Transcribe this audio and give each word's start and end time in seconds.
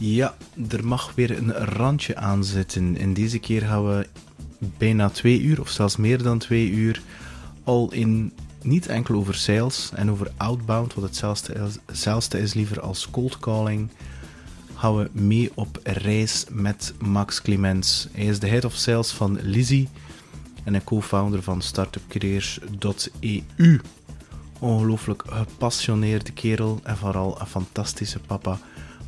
Ja, 0.00 0.36
er 0.70 0.86
mag 0.86 1.12
weer 1.14 1.38
een 1.38 1.52
randje 1.52 2.16
aan 2.16 2.44
zitten. 2.44 2.96
En 2.96 3.14
deze 3.14 3.38
keer 3.38 3.62
gaan 3.62 3.86
we 3.86 4.06
bijna 4.58 5.10
twee 5.10 5.40
uur, 5.40 5.60
of 5.60 5.68
zelfs 5.68 5.96
meer 5.96 6.22
dan 6.22 6.38
twee 6.38 6.70
uur, 6.70 7.02
al 7.64 7.92
in 7.92 8.32
niet 8.62 8.86
enkel 8.86 9.14
over 9.14 9.34
sales 9.34 9.90
en 9.94 10.10
over 10.10 10.30
outbound, 10.36 10.94
wat 10.94 11.22
hetzelfde 11.86 12.40
is 12.40 12.54
liever 12.54 12.80
als 12.80 13.10
cold 13.10 13.38
calling, 13.38 13.90
gaan 14.74 14.96
we 14.96 15.08
mee 15.12 15.50
op 15.54 15.80
reis 15.82 16.44
met 16.50 16.94
Max 16.98 17.42
Clemens. 17.42 18.08
Hij 18.12 18.24
is 18.24 18.38
de 18.38 18.48
head 18.48 18.64
of 18.64 18.74
sales 18.74 19.10
van 19.10 19.38
Lizzie 19.42 19.88
en 20.64 20.74
een 20.74 20.84
co-founder 20.84 21.42
van 21.42 21.62
startupcareers.eu. 21.62 23.80
Ongelooflijk 24.58 25.22
gepassioneerde 25.26 26.32
kerel 26.32 26.80
en 26.82 26.96
vooral 26.96 27.40
een 27.40 27.46
fantastische 27.46 28.18
papa 28.18 28.58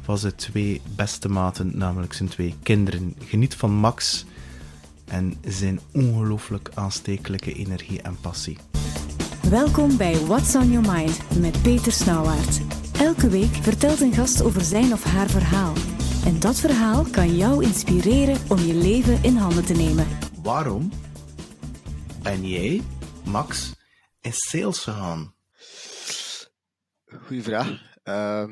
van 0.03 0.19
zijn 0.19 0.35
twee 0.35 0.81
beste 0.97 1.29
maten, 1.29 1.79
namelijk 1.79 2.13
zijn 2.13 2.29
twee 2.29 2.55
kinderen. 2.63 3.15
Geniet 3.19 3.55
van 3.55 3.71
Max 3.71 4.25
en 5.05 5.35
zijn 5.45 5.81
ongelooflijk 5.93 6.71
aanstekelijke 6.75 7.53
energie 7.53 8.03
en 8.03 8.21
passie. 8.21 8.59
Welkom 9.51 9.97
bij 9.97 10.27
What's 10.27 10.55
on 10.55 10.71
Your 10.71 10.93
Mind 10.93 11.41
met 11.41 11.63
Peter 11.63 11.93
Snauwaard. 11.93 12.61
Elke 12.99 13.29
week 13.29 13.55
vertelt 13.55 14.01
een 14.01 14.13
gast 14.13 14.43
over 14.43 14.61
zijn 14.61 14.93
of 14.93 15.05
haar 15.05 15.29
verhaal. 15.29 15.75
En 16.25 16.41
dat 16.41 16.61
verhaal 16.61 17.05
kan 17.05 17.37
jou 17.37 17.65
inspireren 17.65 18.37
om 18.49 18.59
je 18.59 18.75
leven 18.75 19.23
in 19.23 19.37
handen 19.37 19.65
te 19.65 19.75
nemen. 19.75 20.07
Waarom 20.43 20.91
ben 22.23 22.49
jij, 22.49 22.83
Max, 23.25 23.75
in 24.21 24.33
sales 24.33 24.79
gegaan? 24.79 25.35
Goeie 27.27 27.43
vraag. 27.43 27.69
Uh, 28.05 28.45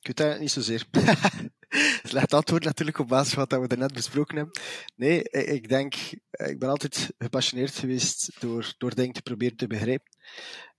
ik 0.00 0.06
weet 0.06 0.18
het 0.18 0.40
niet 0.40 0.50
zozeer. 0.50 0.86
Slecht 2.02 2.34
antwoord 2.34 2.64
natuurlijk 2.64 2.98
op 2.98 3.08
basis 3.08 3.34
van 3.34 3.46
wat 3.48 3.68
we 3.68 3.76
net 3.76 3.92
besproken 3.92 4.36
hebben. 4.36 4.60
Nee, 4.96 5.22
ik 5.30 5.68
denk, 5.68 5.94
ik 6.30 6.58
ben 6.58 6.68
altijd 6.68 7.12
gepassioneerd 7.18 7.74
geweest 7.74 8.40
door, 8.40 8.74
door 8.78 8.94
dingen 8.94 9.12
te 9.12 9.22
proberen 9.22 9.56
te 9.56 9.66
begrijpen. 9.66 10.16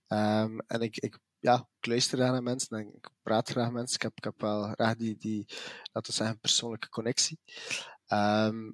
Um, 0.08 0.60
en 0.66 0.80
ik, 0.80 0.96
ik, 0.96 1.18
ja, 1.38 1.68
ik 1.80 1.86
luister 1.86 2.18
graag 2.18 2.30
naar 2.30 2.42
mensen 2.42 2.78
en 2.78 2.94
ik 2.94 3.10
praat 3.22 3.50
graag 3.50 3.64
met 3.64 3.74
mensen. 3.74 3.96
Ik 3.96 4.02
heb, 4.02 4.12
ik 4.14 4.24
heb 4.24 4.40
wel 4.40 4.72
graag 4.72 4.96
die, 4.96 5.16
die, 5.18 5.44
laten 5.92 6.10
we 6.10 6.16
zeggen, 6.16 6.38
persoonlijke 6.38 6.88
connectie. 6.88 7.38
Um, 8.08 8.72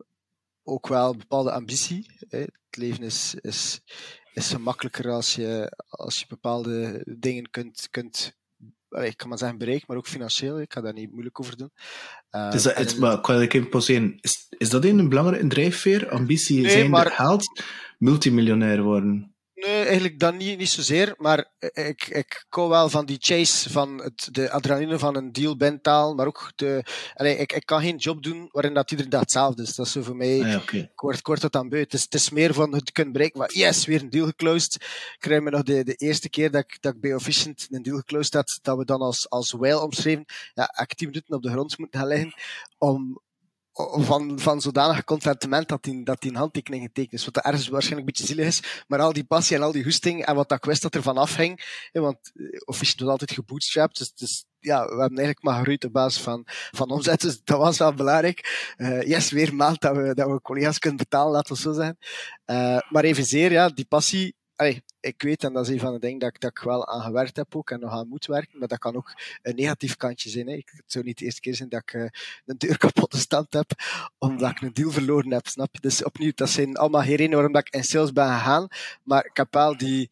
ook 0.62 0.88
wel 0.88 1.10
een 1.10 1.18
bepaalde 1.18 1.52
ambitie. 1.52 2.10
Hè. 2.28 2.38
Het 2.38 2.76
leven 2.76 3.04
is, 3.04 3.34
is, 3.34 3.80
is 4.32 4.48
gemakkelijker 4.48 5.10
als 5.10 5.34
je, 5.34 5.72
als 5.88 6.18
je 6.18 6.26
bepaalde 6.28 7.02
dingen 7.18 7.50
kunt, 7.50 7.88
kunt 7.90 8.37
ik 8.90 9.16
kan 9.16 9.28
maar 9.28 9.38
zeggen 9.38 9.58
bereik, 9.58 9.86
maar 9.86 9.96
ook 9.96 10.06
financieel. 10.06 10.60
Ik 10.60 10.72
ga 10.72 10.80
daar 10.80 10.92
niet 10.92 11.10
moeilijk 11.10 11.40
over 11.40 11.56
doen. 11.56 11.70
Uh, 12.30 12.50
is 12.52 12.62
dat, 12.62 12.76
het, 12.76 12.98
maar 12.98 13.20
kan 13.20 13.42
ik 13.42 13.52
even 13.52 13.68
poseren? 13.68 14.18
Is, 14.20 14.46
is 14.50 14.70
dat 14.70 14.84
een 14.84 15.08
belangrijke 15.08 15.46
drijfveer? 15.46 16.08
Ambitie 16.08 16.60
nee, 16.60 16.70
zijn 16.70 16.90
maar, 16.90 17.12
haalt 17.12 17.62
multimiljonair 17.98 18.82
worden? 18.82 19.34
Nee, 19.60 19.84
eigenlijk 19.84 20.18
dan 20.18 20.36
niet, 20.36 20.58
niet 20.58 20.68
zozeer. 20.68 21.14
Maar 21.16 21.44
ik, 21.72 22.06
ik 22.06 22.46
hou 22.48 22.68
wel 22.68 22.88
van 22.88 23.06
die 23.06 23.16
chase, 23.20 23.70
van 23.70 24.02
het, 24.02 24.28
de 24.30 24.50
adrenaline 24.50 24.98
van 24.98 25.16
een 25.16 25.32
deal 25.32 25.56
bentaal. 25.56 26.14
Maar 26.14 26.26
ook 26.26 26.52
de. 26.56 26.84
Allee, 27.14 27.36
ik, 27.36 27.52
ik 27.52 27.66
kan 27.66 27.80
geen 27.82 27.96
job 27.96 28.22
doen 28.22 28.48
waarin 28.52 28.74
dat 28.74 28.90
iedere 28.90 29.08
dag 29.08 29.20
hetzelfde 29.20 29.62
is. 29.62 29.74
Dat 29.74 29.86
is 29.86 29.92
zo 29.92 30.02
voor 30.02 30.16
mij. 30.16 30.40
Ah, 30.42 30.62
okay. 30.62 30.90
Word 30.94 31.22
kort 31.22 31.40
tot 31.40 31.56
aan 31.56 31.68
buiten. 31.68 31.98
Het 31.98 31.98
is, 31.98 32.02
het 32.02 32.14
is 32.14 32.30
meer 32.30 32.54
van 32.54 32.74
het 32.74 32.92
kunnen 32.92 33.12
bereiken. 33.12 33.38
Maar 33.38 33.52
yes, 33.52 33.86
weer 33.86 34.02
een 34.02 34.10
deal 34.10 34.26
geclosed. 34.26 34.74
Ik 34.74 35.16
krijg 35.18 35.42
me 35.42 35.50
nog 35.50 35.62
de, 35.62 35.84
de 35.84 35.94
eerste 35.94 36.30
keer 36.30 36.50
dat 36.50 36.64
ik, 36.64 36.76
dat 36.80 36.94
ik 36.94 37.00
bij 37.00 37.14
Officient 37.14 37.66
een 37.70 37.82
deal 37.82 37.96
geclosed 37.96 38.34
had, 38.34 38.58
dat 38.62 38.76
we 38.76 38.84
dan 38.84 39.00
als, 39.00 39.30
als 39.30 39.50
whale 39.50 39.82
omschreven. 39.82 40.24
Ja, 40.54 40.78
ik 40.80 40.94
tien 40.94 41.08
minuten 41.08 41.34
op 41.34 41.42
de 41.42 41.50
grond 41.50 41.78
moeten 41.78 42.00
gaan 42.00 42.08
liggen 42.08 42.34
om, 42.78 43.20
van, 43.78 44.38
van 44.38 44.60
zodanig 44.60 45.04
contentement 45.04 45.68
dat 45.68 45.84
hij 45.84 46.00
dat 46.04 46.20
die 46.20 46.30
een 46.30 46.36
handtekening 46.36 46.82
getekend 46.82 47.12
is. 47.12 47.24
Wat 47.24 47.34
dat 47.34 47.44
ergens 47.44 47.68
waarschijnlijk 47.68 48.08
een 48.08 48.14
beetje 48.14 48.34
zielig 48.34 48.46
is. 48.46 48.84
Maar 48.86 49.00
al 49.00 49.12
die 49.12 49.24
passie 49.24 49.56
en 49.56 49.62
al 49.62 49.72
die 49.72 49.82
hoesting 49.82 50.24
en 50.24 50.34
wat 50.34 50.48
dat 50.48 50.58
ik 50.58 50.64
wist 50.64 50.82
dat 50.82 50.94
er 50.94 51.02
van 51.02 51.16
afhing. 51.16 51.88
want 51.92 52.32
eh, 52.34 52.44
Official 52.64 53.04
was 53.04 53.08
altijd 53.08 53.32
gebootstrapped. 53.32 53.98
Dus, 53.98 54.12
dus 54.14 54.44
ja, 54.60 54.84
we 54.84 55.00
hebben 55.00 55.18
eigenlijk 55.18 55.42
maar 55.42 55.58
geroeid 55.58 55.84
op 55.84 55.92
basis 55.92 56.22
van, 56.22 56.42
van 56.70 56.90
omzet. 56.90 57.20
Dus 57.20 57.40
dat 57.44 57.58
was 57.58 57.78
wel 57.78 57.94
belangrijk. 57.94 58.72
Uh, 58.76 59.02
yes, 59.02 59.30
weer 59.30 59.54
maand 59.54 59.80
dat 59.80 59.96
we, 59.96 60.14
dat 60.14 60.30
we 60.30 60.40
collega's 60.40 60.78
kunnen 60.78 60.98
betalen, 60.98 61.32
laten 61.32 61.54
we 61.54 61.60
zo 61.60 61.72
zijn. 61.72 61.96
Uh, 62.46 62.78
maar 62.88 63.04
evenzeer, 63.04 63.52
ja, 63.52 63.68
die 63.68 63.86
passie 63.86 64.36
ik 65.00 65.22
weet, 65.22 65.44
en 65.44 65.52
dat 65.52 65.66
is 65.66 65.72
een 65.72 65.80
van 65.80 65.92
de 65.92 65.98
dingen 65.98 66.18
dat 66.18 66.28
ik, 66.28 66.40
dat 66.40 66.50
ik 66.50 66.58
wel 66.58 66.86
aan 66.86 67.00
gewerkt 67.00 67.36
heb 67.36 67.56
ook 67.56 67.70
en 67.70 67.80
nog 67.80 67.92
aan 67.92 68.08
moet 68.08 68.26
werken, 68.26 68.58
maar 68.58 68.68
dat 68.68 68.78
kan 68.78 68.96
ook 68.96 69.14
een 69.42 69.54
negatief 69.54 69.96
kantje 69.96 70.30
zijn. 70.30 70.46
Hè. 70.46 70.54
Ik, 70.54 70.70
het 70.72 70.92
zou 70.92 71.04
niet 71.04 71.18
de 71.18 71.24
eerste 71.24 71.40
keer 71.40 71.54
zijn 71.54 71.68
dat 71.68 71.80
ik 71.80 71.92
uh, 71.92 72.02
een 72.46 72.58
deur 72.58 72.78
kapotte 72.86 73.18
stand 73.18 73.52
heb, 73.52 73.70
omdat 74.18 74.50
ik 74.50 74.60
een 74.60 74.72
deal 74.72 74.90
verloren 74.90 75.32
heb, 75.32 75.46
snap 75.46 75.68
je? 75.72 75.80
Dus 75.80 76.04
opnieuw, 76.04 76.32
dat 76.34 76.50
zijn 76.50 76.76
allemaal 76.76 77.02
redenen 77.02 77.34
waarom 77.34 77.56
ik 77.56 77.68
in 77.68 77.84
sales 77.84 78.12
ben 78.12 78.28
gegaan, 78.28 78.68
maar 79.02 79.24
ik 79.24 79.36
heb 79.36 79.54
wel 79.54 79.76
die, 79.76 80.10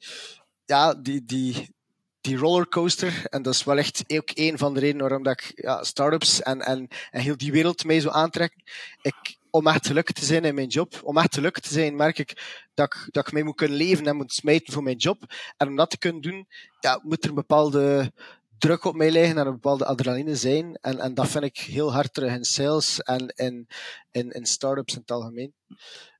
ja, 0.64 0.94
die, 0.94 1.24
die, 1.24 1.74
die 2.20 2.36
rollercoaster, 2.36 3.26
en 3.26 3.42
dat 3.42 3.54
is 3.54 3.64
wel 3.64 3.78
echt 3.78 4.04
ook 4.06 4.30
een 4.34 4.58
van 4.58 4.74
de 4.74 4.80
redenen 4.80 5.02
waarom 5.02 5.22
dat 5.22 5.40
ik 5.40 5.52
ja, 5.54 5.84
startups 5.84 6.42
en, 6.42 6.60
en, 6.60 6.88
en 7.10 7.20
heel 7.20 7.36
die 7.36 7.52
wereld 7.52 7.84
mee 7.84 8.00
zo 8.00 8.08
aantrek. 8.08 8.54
Ik, 9.02 9.36
om 9.56 9.66
echt 9.66 9.86
gelukkig 9.86 10.14
te 10.14 10.24
zijn 10.24 10.44
in 10.44 10.54
mijn 10.54 10.68
job, 10.68 11.00
om 11.02 11.18
echt 11.18 11.34
gelukkig 11.34 11.62
te 11.62 11.72
zijn, 11.72 11.96
merk 11.96 12.18
ik 12.18 12.64
dat 12.74 12.94
ik, 12.94 13.08
dat 13.10 13.26
ik 13.26 13.32
mee 13.32 13.44
moet 13.44 13.54
kunnen 13.54 13.76
leven 13.76 14.06
en 14.06 14.16
moet 14.16 14.32
smijten 14.32 14.72
voor 14.72 14.82
mijn 14.82 14.96
job. 14.96 15.22
En 15.56 15.68
om 15.68 15.76
dat 15.76 15.90
te 15.90 15.98
kunnen 15.98 16.22
doen, 16.22 16.46
ja, 16.80 17.00
moet 17.02 17.22
er 17.22 17.28
een 17.28 17.34
bepaalde 17.34 18.12
druk 18.58 18.84
op 18.84 18.94
mij 18.94 19.10
liggen 19.10 19.38
en 19.38 19.46
een 19.46 19.52
bepaalde 19.52 19.84
adrenaline 19.84 20.36
zijn. 20.36 20.78
En, 20.80 20.98
en 20.98 21.14
dat 21.14 21.28
vind 21.28 21.44
ik 21.44 21.58
heel 21.58 21.92
hard 21.92 22.14
terug 22.14 22.32
in 22.32 22.44
sales 22.44 23.02
en 23.02 23.32
in, 23.36 23.66
in, 24.10 24.30
in 24.30 24.46
startups 24.46 24.94
in 24.94 25.00
het 25.00 25.10
algemeen. 25.10 25.54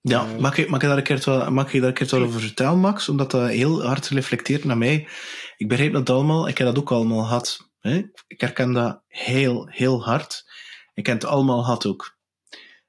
Ja, 0.00 0.26
uh, 0.26 0.38
mag, 0.38 0.58
ik, 0.58 0.69
mag, 0.69 0.82
ik 0.82 0.88
daar 0.88 0.96
een 0.96 1.02
keer 1.02 1.22
wel, 1.25 1.50
mag 1.50 1.72
ik 1.72 1.80
daar 1.80 1.88
een 1.88 1.94
keer 1.94 2.08
wel 2.10 2.22
over 2.22 2.41
vertellen, 2.41 2.78
Max? 2.78 3.08
Omdat 3.08 3.30
dat 3.30 3.48
heel 3.48 3.84
hard 3.84 4.08
reflecteert 4.08 4.64
naar 4.64 4.78
mij. 4.78 5.08
Ik 5.56 5.69
begrijp 5.69 5.92
dat 5.92 6.10
allemaal, 6.10 6.48
ik 6.48 6.58
heb 6.58 6.66
dat 6.66 6.78
ook 6.78 6.92
allemaal 6.92 7.25
gehad. 7.25 7.70
Hè? 7.80 8.02
Ik 8.26 8.41
herken 8.41 8.72
dat 8.72 9.02
heel, 9.08 9.66
heel 9.70 10.04
hard. 10.04 10.44
Ik 10.94 11.06
heb 11.06 11.20
het 11.20 11.30
allemaal 11.30 11.62
gehad 11.62 11.86
ook. 11.86 12.16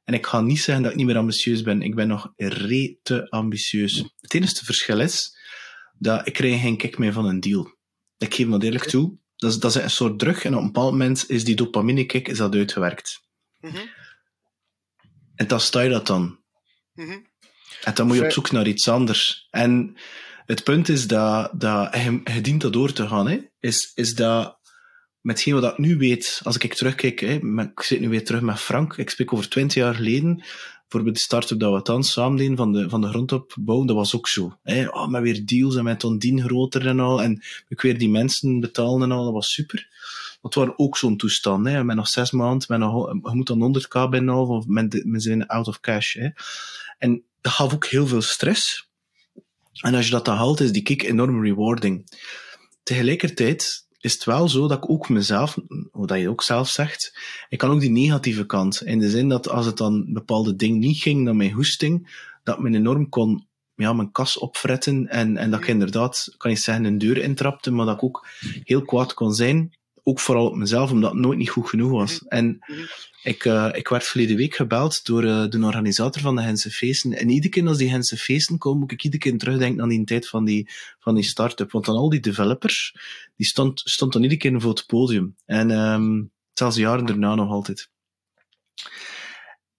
En 0.07 0.13
ik 0.13 0.25
ga 0.25 0.41
niet 0.41 0.59
zeggen 0.59 0.83
dat 0.83 0.91
ik 0.91 0.97
niet 0.97 1.05
meer 1.05 1.17
ambitieus 1.17 1.61
ben. 1.61 1.81
Ik 1.81 1.95
ben 1.95 2.07
nog 2.07 2.33
rete 2.35 3.29
ambitieus. 3.29 4.03
Het 4.19 4.33
enige 4.33 4.65
verschil 4.65 4.99
is 4.99 5.37
dat 5.97 6.27
ik 6.27 6.33
krijg 6.33 6.61
geen 6.61 6.77
kick 6.77 6.97
meer 6.97 7.13
van 7.13 7.25
een 7.25 7.39
deal. 7.39 7.77
Ik 8.17 8.33
geef 8.33 8.49
dat 8.49 8.63
eerlijk 8.63 8.83
toe. 8.83 9.17
Dat 9.35 9.51
is, 9.51 9.59
dat 9.59 9.75
is 9.75 9.83
een 9.83 9.89
soort 9.89 10.19
drug 10.19 10.43
en 10.43 10.53
op 10.53 10.59
een 10.59 10.65
bepaald 10.65 10.91
moment 10.91 11.29
is 11.29 11.43
die 11.43 11.55
dopamine 11.55 12.05
kick 12.05 12.27
is 12.27 12.37
dat 12.37 12.55
uitgewerkt. 12.55 13.21
Mm 13.59 13.69
-hmm. 13.69 13.89
En 15.35 15.47
dan 15.47 15.59
sta 15.59 15.81
je 15.81 15.89
dat 15.89 16.07
dan. 16.07 16.39
Mm 16.93 17.05
-hmm. 17.05 17.27
En 17.83 17.93
dan 17.93 18.07
moet 18.07 18.15
je 18.15 18.23
op 18.23 18.31
zoek 18.31 18.51
naar 18.51 18.67
iets 18.67 18.87
anders. 18.87 19.47
En 19.49 19.97
het 20.45 20.63
punt 20.63 20.89
is 20.89 21.07
dat, 21.07 21.51
dat 21.59 21.93
je, 21.93 22.21
je 22.23 22.41
dient 22.41 22.61
dat 22.61 22.73
door 22.73 22.93
te 22.93 23.07
gaan. 23.07 23.27
Hè? 23.27 23.39
Is, 23.59 23.91
is 23.95 24.15
dat 24.15 24.56
met 25.27 25.35
hetgeen 25.35 25.61
wat 25.61 25.71
ik 25.71 25.77
nu 25.77 25.97
weet, 25.97 26.41
als 26.43 26.57
ik 26.57 26.73
terugkijk, 26.73 27.19
hè, 27.19 27.39
ik 27.61 27.81
zit 27.81 27.99
nu 27.99 28.09
weer 28.09 28.25
terug 28.25 28.41
met 28.41 28.59
Frank, 28.59 28.97
ik 28.97 29.09
spreek 29.09 29.33
over 29.33 29.49
twintig 29.49 29.75
jaar 29.75 29.95
geleden, 29.95 30.35
bijvoorbeeld 30.81 31.15
de 31.15 31.21
start-up 31.21 31.59
dat 31.59 31.73
we 31.73 31.81
dan 31.81 32.03
samen 32.03 32.37
deden, 32.37 32.57
van 32.57 32.71
de, 32.71 32.89
van 32.89 33.01
de 33.01 33.07
grond 33.07 33.55
bouwen, 33.59 33.87
dat 33.87 33.95
was 33.95 34.15
ook 34.15 34.27
zo. 34.27 34.57
Hè. 34.63 34.87
Oh, 34.87 35.07
met 35.07 35.21
weer 35.21 35.45
deals 35.45 35.75
en 35.75 35.83
met 35.83 36.03
ondien 36.03 36.41
groter 36.41 36.87
en 36.87 36.99
al, 36.99 37.21
en 37.21 37.43
ik 37.67 37.81
weer 37.81 37.97
die 37.97 38.09
mensen 38.09 38.59
betalen 38.59 39.01
en 39.01 39.17
al, 39.17 39.23
dat 39.23 39.33
was 39.33 39.53
super. 39.53 39.87
Dat 40.41 40.53
waren 40.53 40.79
ook 40.79 40.97
zo'n 40.97 41.17
toestand, 41.17 41.67
hè. 41.67 41.83
met 41.83 41.95
nog 41.95 42.07
zes 42.07 42.31
maanden, 42.31 42.67
met 42.67 42.79
nog, 42.79 43.07
je 43.07 43.35
moet 43.35 43.47
dan 43.47 43.75
100k 43.75 44.09
binnenhalen, 44.09 44.47
of 44.47 44.65
met, 44.67 45.05
met 45.05 45.23
zijn 45.23 45.47
out 45.47 45.67
of 45.67 45.79
cash. 45.79 46.13
Hè. 46.13 46.29
En 46.97 47.23
dat 47.41 47.53
gaf 47.53 47.73
ook 47.73 47.85
heel 47.85 48.07
veel 48.07 48.21
stress. 48.21 48.89
En 49.81 49.95
als 49.95 50.05
je 50.05 50.11
dat 50.11 50.25
dan 50.25 50.37
haalt, 50.37 50.59
is 50.59 50.71
die 50.71 50.83
kick 50.83 51.03
enorm 51.03 51.43
rewarding. 51.43 52.19
Tegelijkertijd, 52.83 53.86
is 53.99 54.13
het 54.13 54.23
wel 54.23 54.49
zo 54.49 54.67
dat 54.67 54.77
ik 54.77 54.89
ook 54.89 55.09
mezelf, 55.09 55.57
wat 55.91 56.19
je 56.19 56.29
ook 56.29 56.43
zelf 56.43 56.69
zegt, 56.69 57.19
ik 57.49 57.57
kan 57.57 57.69
ook 57.69 57.79
die 57.79 57.89
negatieve 57.89 58.45
kant. 58.45 58.83
In 58.83 58.99
de 58.99 59.09
zin 59.09 59.29
dat 59.29 59.49
als 59.49 59.65
het 59.65 59.77
dan 59.77 60.13
bepaalde 60.13 60.55
ding 60.55 60.79
niet 60.79 60.97
ging 60.97 61.21
naar 61.21 61.35
mijn 61.35 61.51
hoesting, 61.51 62.25
dat 62.43 62.59
men 62.59 62.75
enorm 62.75 63.09
kon 63.09 63.47
ja, 63.75 63.93
mijn 63.93 64.11
kas 64.11 64.37
opfretten 64.37 65.07
en, 65.07 65.37
en 65.37 65.51
dat 65.51 65.59
ik 65.59 65.67
inderdaad, 65.67 66.33
kan 66.37 66.51
je 66.51 66.57
zeggen, 66.57 66.85
een 66.85 66.97
deur 66.97 67.17
intrapte, 67.17 67.71
maar 67.71 67.85
dat 67.85 67.95
ik 67.95 68.03
ook 68.03 68.27
heel 68.63 68.81
kwaad 68.81 69.13
kon 69.13 69.33
zijn. 69.33 69.76
Ook 70.07 70.19
vooral 70.19 70.45
op 70.45 70.55
mezelf, 70.55 70.91
omdat 70.91 71.11
het 71.11 71.19
nooit 71.19 71.37
niet 71.37 71.49
goed 71.49 71.69
genoeg 71.69 71.91
was. 71.91 72.27
En 72.27 72.59
ik, 73.23 73.45
uh, 73.45 73.69
ik 73.71 73.87
werd 73.87 74.03
verleden 74.03 74.35
week 74.35 74.55
gebeld 74.55 75.05
door 75.05 75.23
uh, 75.23 75.47
de 75.49 75.59
organisator 75.59 76.21
van 76.21 76.35
de 76.35 76.41
Hense 76.41 76.71
Feesten. 76.71 77.13
En 77.13 77.29
iedere 77.29 77.49
keer 77.49 77.67
als 77.67 77.77
die 77.77 77.89
Hense 77.89 78.17
Feesten 78.17 78.57
komen, 78.57 78.79
moet 78.79 78.91
ik 78.91 79.03
iedere 79.03 79.23
keer 79.23 79.37
terugdenken 79.37 79.81
aan 79.81 79.89
die 79.89 80.03
tijd 80.03 80.27
van 80.27 80.45
die, 80.45 80.69
van 80.99 81.15
die 81.15 81.23
start-up. 81.23 81.71
Want 81.71 81.85
dan 81.85 81.95
al 81.95 82.09
die 82.09 82.19
developers, 82.19 82.95
die 83.35 83.45
stond, 83.45 83.81
stond 83.83 84.13
dan 84.13 84.23
iedere 84.23 84.39
keer 84.39 84.61
voor 84.61 84.69
het 84.69 84.85
podium. 84.85 85.35
En 85.45 85.71
um, 85.71 86.31
zelfs 86.53 86.75
jaren 86.75 87.05
daarna 87.05 87.35
nog 87.35 87.49
altijd. 87.49 87.89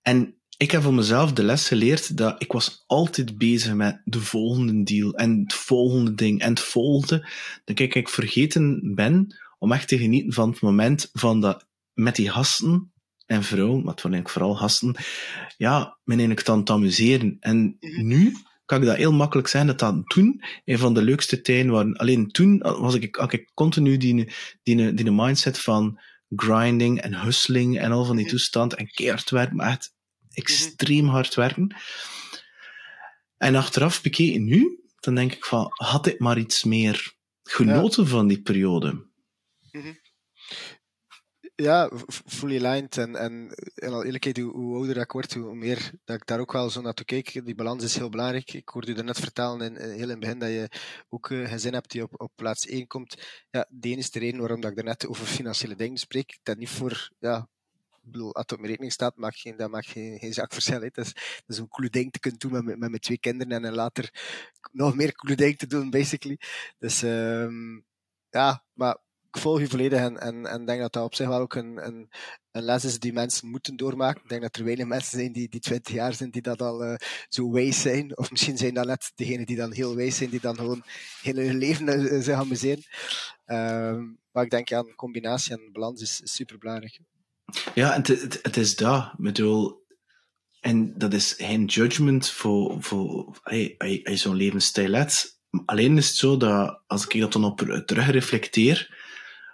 En 0.02 0.34
ik 0.56 0.70
heb 0.70 0.82
voor 0.82 0.94
mezelf 0.94 1.32
de 1.32 1.42
les 1.42 1.68
geleerd 1.68 2.16
dat 2.16 2.42
ik 2.42 2.52
was 2.52 2.84
altijd 2.86 3.38
bezig 3.38 3.74
met 3.74 4.00
de 4.04 4.20
volgende 4.20 4.82
deal 4.82 5.14
en 5.14 5.40
het 5.42 5.54
volgende 5.54 6.14
ding 6.14 6.40
en 6.40 6.50
het 6.50 6.60
volgende. 6.60 7.28
Dat 7.64 7.78
ik, 7.78 7.94
ik 7.94 8.08
vergeten 8.08 8.94
ben 8.94 9.36
om 9.58 9.72
echt 9.72 9.88
te 9.88 9.98
genieten 9.98 10.32
van 10.32 10.50
het 10.50 10.60
moment 10.60 11.08
van 11.12 11.40
dat 11.40 11.66
met 11.92 12.16
die 12.16 12.30
gasten 12.30 12.92
en 13.26 13.42
vrouwen, 13.42 13.84
maar 13.84 13.94
het 13.94 14.04
eigenlijk 14.04 14.30
vooral 14.30 14.54
gasten, 14.54 14.96
ja, 15.56 15.98
men 16.04 16.16
eigenlijk 16.16 16.46
dan 16.46 16.64
te 16.64 16.72
amuseren. 16.72 17.36
En 17.40 17.76
nu 17.80 18.36
kan 18.64 18.80
ik 18.80 18.86
dat 18.86 18.96
heel 18.96 19.12
makkelijk 19.12 19.48
zijn 19.48 19.66
dat 19.66 19.78
dat 19.78 20.02
toen 20.06 20.42
een 20.64 20.78
van 20.78 20.94
de 20.94 21.02
leukste 21.02 21.40
tijden 21.40 21.72
waren. 21.72 21.96
Alleen 21.96 22.30
toen 22.30 22.58
was 22.58 22.94
ik, 22.94 23.16
had 23.16 23.32
ik 23.32 23.50
continu 23.54 23.96
die, 23.96 24.32
die, 24.62 24.94
die 24.94 25.10
mindset 25.10 25.58
van 25.58 26.00
grinding 26.36 27.00
en 27.00 27.14
hustling 27.14 27.78
en 27.78 27.92
al 27.92 28.04
van 28.04 28.16
die 28.16 28.26
toestand 28.26 28.74
en 28.74 28.90
keihard 28.90 29.30
werken, 29.30 29.56
maar 29.56 29.68
echt 29.68 29.94
extreem 30.30 31.08
hard 31.08 31.34
werken. 31.34 31.76
En 33.36 33.54
achteraf 33.54 34.02
bekeken 34.02 34.44
nu, 34.44 34.80
dan 35.00 35.14
denk 35.14 35.32
ik 35.32 35.44
van, 35.44 35.66
had 35.70 36.06
ik 36.06 36.18
maar 36.18 36.38
iets 36.38 36.64
meer 36.64 37.14
genoten 37.42 38.06
van 38.06 38.26
die 38.26 38.42
periode? 38.42 39.07
Ja, 41.62 41.90
fully 42.26 42.56
aligned. 42.56 42.96
En, 42.96 43.16
en 43.16 43.54
in 43.74 43.92
al 43.92 44.04
eerlijkheid, 44.04 44.38
hoe, 44.38 44.52
hoe, 44.52 44.76
ouder 44.76 44.96
ik 44.96 45.12
word, 45.12 45.34
hoe 45.34 45.54
meer 45.54 45.90
dat 46.04 46.16
ik 46.16 46.26
daar 46.26 46.40
ook 46.40 46.52
wel 46.52 46.70
zo 46.70 46.80
naartoe 46.80 47.06
kijk. 47.06 47.44
Die 47.44 47.54
balans 47.54 47.84
is 47.84 47.96
heel 47.96 48.08
belangrijk. 48.08 48.52
Ik 48.52 48.68
hoorde 48.68 48.94
u 48.94 49.02
net 49.02 49.18
vertellen, 49.18 49.60
in, 49.60 49.76
heel 49.76 50.02
in 50.02 50.08
het 50.08 50.20
begin, 50.20 50.38
dat 50.38 50.48
je 50.48 50.68
ook 51.08 51.28
uh, 51.28 51.48
geen 51.48 51.60
zin 51.60 51.72
hebt 51.72 51.90
die 51.90 52.02
op, 52.02 52.20
op 52.20 52.32
plaats 52.34 52.66
1 52.66 52.86
komt. 52.86 53.16
Ja, 53.50 53.66
de 53.70 53.88
enige 53.88 54.18
reden 54.18 54.40
waarom 54.40 54.60
dat 54.60 54.70
ik 54.70 54.84
net 54.84 55.06
over 55.06 55.26
financiële 55.26 55.74
dingen 55.74 55.96
spreek, 55.96 56.38
dat 56.42 56.56
niet 56.56 56.68
voor, 56.68 57.10
ja, 57.18 57.48
ik 58.02 58.12
bedoel, 58.12 58.34
als 58.34 58.42
het 58.42 58.52
op 58.52 58.58
mijn 58.58 58.68
rekening 58.68 58.92
staat, 58.92 59.16
maakt 59.16 59.38
geen, 59.38 59.56
dat 59.56 59.70
maakt 59.70 59.86
geen, 59.86 60.18
geen 60.18 60.32
zakverschil. 60.32 60.80
Dat 60.80 60.96
is, 60.96 61.12
dat 61.14 61.44
is 61.46 61.58
een 61.58 61.68
coole 61.68 61.90
ding 61.90 62.12
te 62.12 62.20
kunnen 62.20 62.40
doen 62.40 62.52
met, 62.52 62.64
met 62.64 62.78
mijn 62.78 63.00
twee 63.00 63.18
kinderen 63.18 63.64
en 63.64 63.74
later 63.74 64.10
nog 64.72 64.94
meer 64.94 65.14
coole 65.14 65.36
dingen 65.36 65.56
te 65.56 65.66
doen, 65.66 65.90
basically. 65.90 66.38
Dus 66.78 67.02
um, 67.02 67.84
ja, 68.30 68.64
maar 68.72 68.98
volledig 69.38 69.98
en, 69.98 70.18
en, 70.18 70.46
en 70.46 70.64
denk 70.64 70.80
dat 70.80 70.92
dat 70.92 71.04
op 71.04 71.14
zich 71.14 71.28
wel 71.28 71.40
ook 71.40 71.54
een, 71.54 71.86
een, 71.86 72.10
een 72.50 72.62
les 72.62 72.84
is 72.84 72.98
die 72.98 73.12
mensen 73.12 73.48
moeten 73.48 73.76
doormaken. 73.76 74.22
Ik 74.22 74.28
denk 74.28 74.42
dat 74.42 74.56
er 74.56 74.64
weinig 74.64 74.86
mensen 74.86 75.18
zijn 75.18 75.32
die, 75.32 75.48
die 75.48 75.60
20 75.60 75.94
jaar 75.94 76.14
zijn 76.14 76.30
die 76.30 76.42
dat 76.42 76.62
al 76.62 76.84
uh, 76.84 76.94
zo 77.28 77.50
wijs 77.50 77.80
zijn. 77.80 78.18
Of 78.18 78.30
misschien 78.30 78.56
zijn 78.56 78.74
dat 78.74 78.86
net 78.86 79.12
degenen 79.14 79.46
die 79.46 79.56
dan 79.56 79.72
heel 79.72 79.96
wijs 79.96 80.16
zijn, 80.16 80.30
die 80.30 80.40
dan 80.40 80.56
gewoon 80.56 80.82
heel 81.22 81.36
hun 81.36 81.58
leven 81.58 81.88
uh, 81.88 82.22
zich 82.22 82.34
amuseren. 82.34 82.84
Uh, 83.46 84.02
maar 84.32 84.44
ik 84.44 84.50
denk 84.50 84.70
een 84.70 84.94
combinatie 84.96 85.52
en 85.52 85.72
balans 85.72 86.02
is, 86.02 86.20
is 86.20 86.34
super 86.34 86.58
belangrijk. 86.58 86.98
Ja, 87.74 87.94
en 87.94 88.02
het, 88.42 88.56
is 88.56 88.76
dat. 88.76 89.04
Ik 89.04 89.24
bedoel, 89.24 89.86
en 90.60 90.98
dat 90.98 91.14
is 91.14 91.34
geen 91.38 91.64
judgment 91.64 92.30
voor, 92.30 92.82
voor 92.82 93.38
hey, 93.42 94.02
zo'n 94.04 94.36
levensstijl. 94.36 95.06
Alleen 95.64 95.96
is 95.96 96.08
het 96.08 96.16
zo 96.16 96.36
dat 96.36 96.82
als 96.86 97.06
ik 97.06 97.20
dat 97.20 97.32
dan 97.32 97.44
op 97.44 97.82
terug 97.86 98.10
reflecteer, 98.10 98.96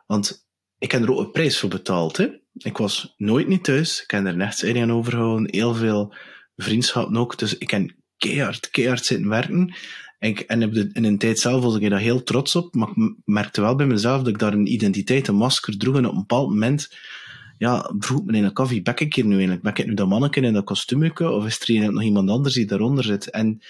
want 0.06 0.46
ik 0.78 0.92
heb 0.92 1.02
er 1.02 1.12
ook 1.12 1.18
een 1.18 1.30
prijs 1.30 1.58
voor 1.58 1.68
betaald. 1.68 2.16
Hè. 2.16 2.28
Ik 2.52 2.76
was 2.76 3.14
nooit 3.16 3.48
niet 3.48 3.64
thuis. 3.64 4.02
Ik 4.02 4.10
heb 4.10 4.26
er 4.26 4.36
net 4.36 4.76
aan 4.76 4.92
overgehouden. 4.92 5.48
Heel 5.50 5.74
veel 5.74 6.14
vriendschappen 6.56 7.16
ook. 7.16 7.38
Dus 7.38 7.58
ik 7.58 7.70
heb 7.70 7.90
keihard, 8.16 8.70
keihard 8.70 9.04
zitten 9.04 9.28
werken. 9.28 9.74
En, 10.18 10.30
ik, 10.30 10.40
en 10.40 10.62
in 10.92 11.04
een 11.04 11.18
tijd 11.18 11.38
zelf 11.38 11.62
was 11.62 11.76
ik 11.76 11.90
daar 11.90 11.98
heel 11.98 12.22
trots 12.22 12.56
op. 12.56 12.74
Maar 12.74 12.88
ik 12.88 13.14
merkte 13.24 13.60
wel 13.60 13.76
bij 13.76 13.86
mezelf 13.86 14.18
dat 14.18 14.28
ik 14.28 14.38
daar 14.38 14.52
een 14.52 14.72
identiteit, 14.72 15.28
een 15.28 15.34
masker 15.34 15.78
droeg. 15.78 15.96
En 15.96 16.06
op 16.06 16.12
een 16.12 16.18
bepaald 16.18 16.48
moment 16.48 16.88
ja, 17.58 17.92
vroeg 17.98 18.24
me 18.24 18.36
in 18.36 18.44
een 18.44 18.52
koffie, 18.52 18.82
bek 18.82 19.00
ik 19.00 19.14
hier 19.14 19.24
nu 19.24 19.32
eigenlijk? 19.32 19.62
Bek 19.62 19.78
ik 19.78 19.86
nu 19.86 19.94
dat 19.94 20.08
manneke 20.08 20.40
in 20.40 20.52
dat 20.52 20.64
kostuumje? 20.64 21.30
Of 21.30 21.46
is 21.46 21.68
er 21.68 21.92
nog 21.92 22.02
iemand 22.02 22.30
anders 22.30 22.54
die 22.54 22.66
daaronder 22.66 23.04
zit? 23.04 23.30
En, 23.30 23.46
mm 23.46 23.60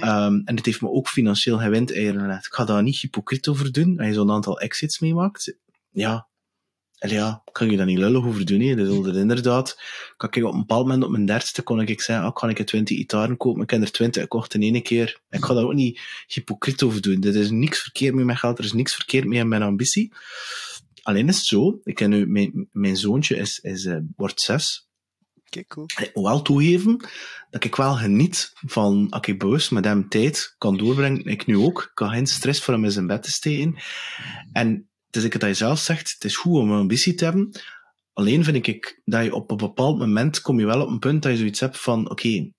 -hmm. 0.00 0.42
en 0.44 0.56
het 0.56 0.66
heeft 0.66 0.80
me 0.80 0.88
ook 0.88 1.08
financieel 1.08 1.58
gewend 1.58 1.94
eigenlijk. 1.94 2.46
Ik 2.46 2.54
ga 2.54 2.64
daar 2.64 2.82
niet 2.82 3.00
hypocriet 3.00 3.48
over 3.48 3.72
doen. 3.72 3.98
Als 3.98 4.06
je 4.06 4.14
zo'n 4.14 4.30
aantal 4.30 4.60
exits 4.60 4.98
meemaakt, 4.98 5.56
ja, 5.92 6.28
en 7.02 7.10
ja, 7.10 7.42
kan 7.52 7.70
je 7.70 7.76
dat 7.76 7.86
niet 7.86 7.98
lullig 7.98 8.24
over 8.24 8.44
doen. 8.46 8.60
Hè. 8.60 8.74
Dus 8.74 9.16
inderdaad, 9.16 9.80
kan 10.16 10.28
ik 10.32 10.44
op 10.44 10.52
een 10.52 10.58
bepaald 10.58 10.86
moment 10.86 11.04
op 11.04 11.10
mijn 11.10 11.26
dertigste 11.26 11.62
kon 11.62 11.80
ik 11.80 12.00
zeggen, 12.00 12.26
ah, 12.26 12.34
kan 12.34 12.50
ik 12.50 12.66
20 12.66 12.96
gitaren 12.96 13.36
kopen? 13.36 13.62
Ik 13.62 13.70
heb 13.70 13.82
er 13.82 13.90
20 13.90 14.22
gekocht 14.22 14.54
in 14.54 14.62
één 14.62 14.82
keer. 14.82 15.20
Ik 15.30 15.44
ga 15.44 15.54
daar 15.54 15.64
ook 15.64 15.74
niet 15.74 16.00
hypocriet 16.26 16.82
over 16.82 17.00
doen. 17.00 17.22
Er 17.22 17.36
is 17.36 17.50
niks 17.50 17.80
verkeerd 17.80 18.14
mee 18.14 18.24
met 18.24 18.36
geld, 18.36 18.58
er 18.58 18.64
is 18.64 18.72
niks 18.72 18.94
verkeerd 18.94 19.24
mee 19.24 19.38
met 19.38 19.48
mijn 19.48 19.62
ambitie. 19.62 20.12
Alleen 21.02 21.28
is 21.28 21.36
het 21.36 21.44
zo, 21.44 21.80
ik 21.84 21.94
ken 21.94 22.10
nu, 22.10 22.26
mijn, 22.26 22.68
mijn 22.72 22.96
zoontje 22.96 23.36
is, 23.36 23.58
is, 23.58 23.84
uh, 23.84 23.96
wordt 24.16 24.40
zes. 24.40 24.88
Okay, 25.46 25.64
cool. 25.64 25.86
Wel 26.12 26.42
toegeven 26.42 27.08
dat 27.50 27.64
ik 27.64 27.76
wel 27.76 27.94
geniet 27.94 28.52
van, 28.66 29.06
als 29.10 29.26
ik 29.26 29.38
bewust 29.38 29.70
met 29.70 29.84
hem 29.84 30.08
tijd 30.08 30.54
kan 30.58 30.76
doorbrengen, 30.76 31.24
ik 31.24 31.46
nu 31.46 31.56
ook, 31.56 31.82
ik 31.82 31.90
kan 31.94 32.10
geen 32.10 32.26
stress 32.26 32.62
voor 32.62 32.74
hem 32.74 32.84
in 32.84 32.90
zijn 32.90 33.06
bed 33.06 33.22
te 33.22 33.30
steken. 33.30 33.76
En 34.52 34.90
het 35.12 35.22
is 35.22 35.24
ik 35.24 35.40
dat 35.40 35.48
je 35.48 35.54
zelf 35.54 35.78
zegt, 35.78 36.12
het 36.12 36.24
is 36.24 36.36
goed 36.36 36.58
om 36.58 36.70
een 36.70 36.78
ambitie 36.78 37.14
te 37.14 37.24
hebben. 37.24 37.50
Alleen 38.12 38.44
vind 38.44 38.66
ik 38.66 39.00
dat 39.04 39.24
je 39.24 39.34
op 39.34 39.50
een 39.50 39.56
bepaald 39.56 39.98
moment 39.98 40.40
kom 40.40 40.58
je 40.58 40.66
wel 40.66 40.82
op 40.82 40.88
een 40.88 40.98
punt 40.98 41.22
dat 41.22 41.32
je 41.32 41.38
zoiets 41.38 41.60
hebt 41.60 41.80
van, 41.80 42.10
oké, 42.10 42.52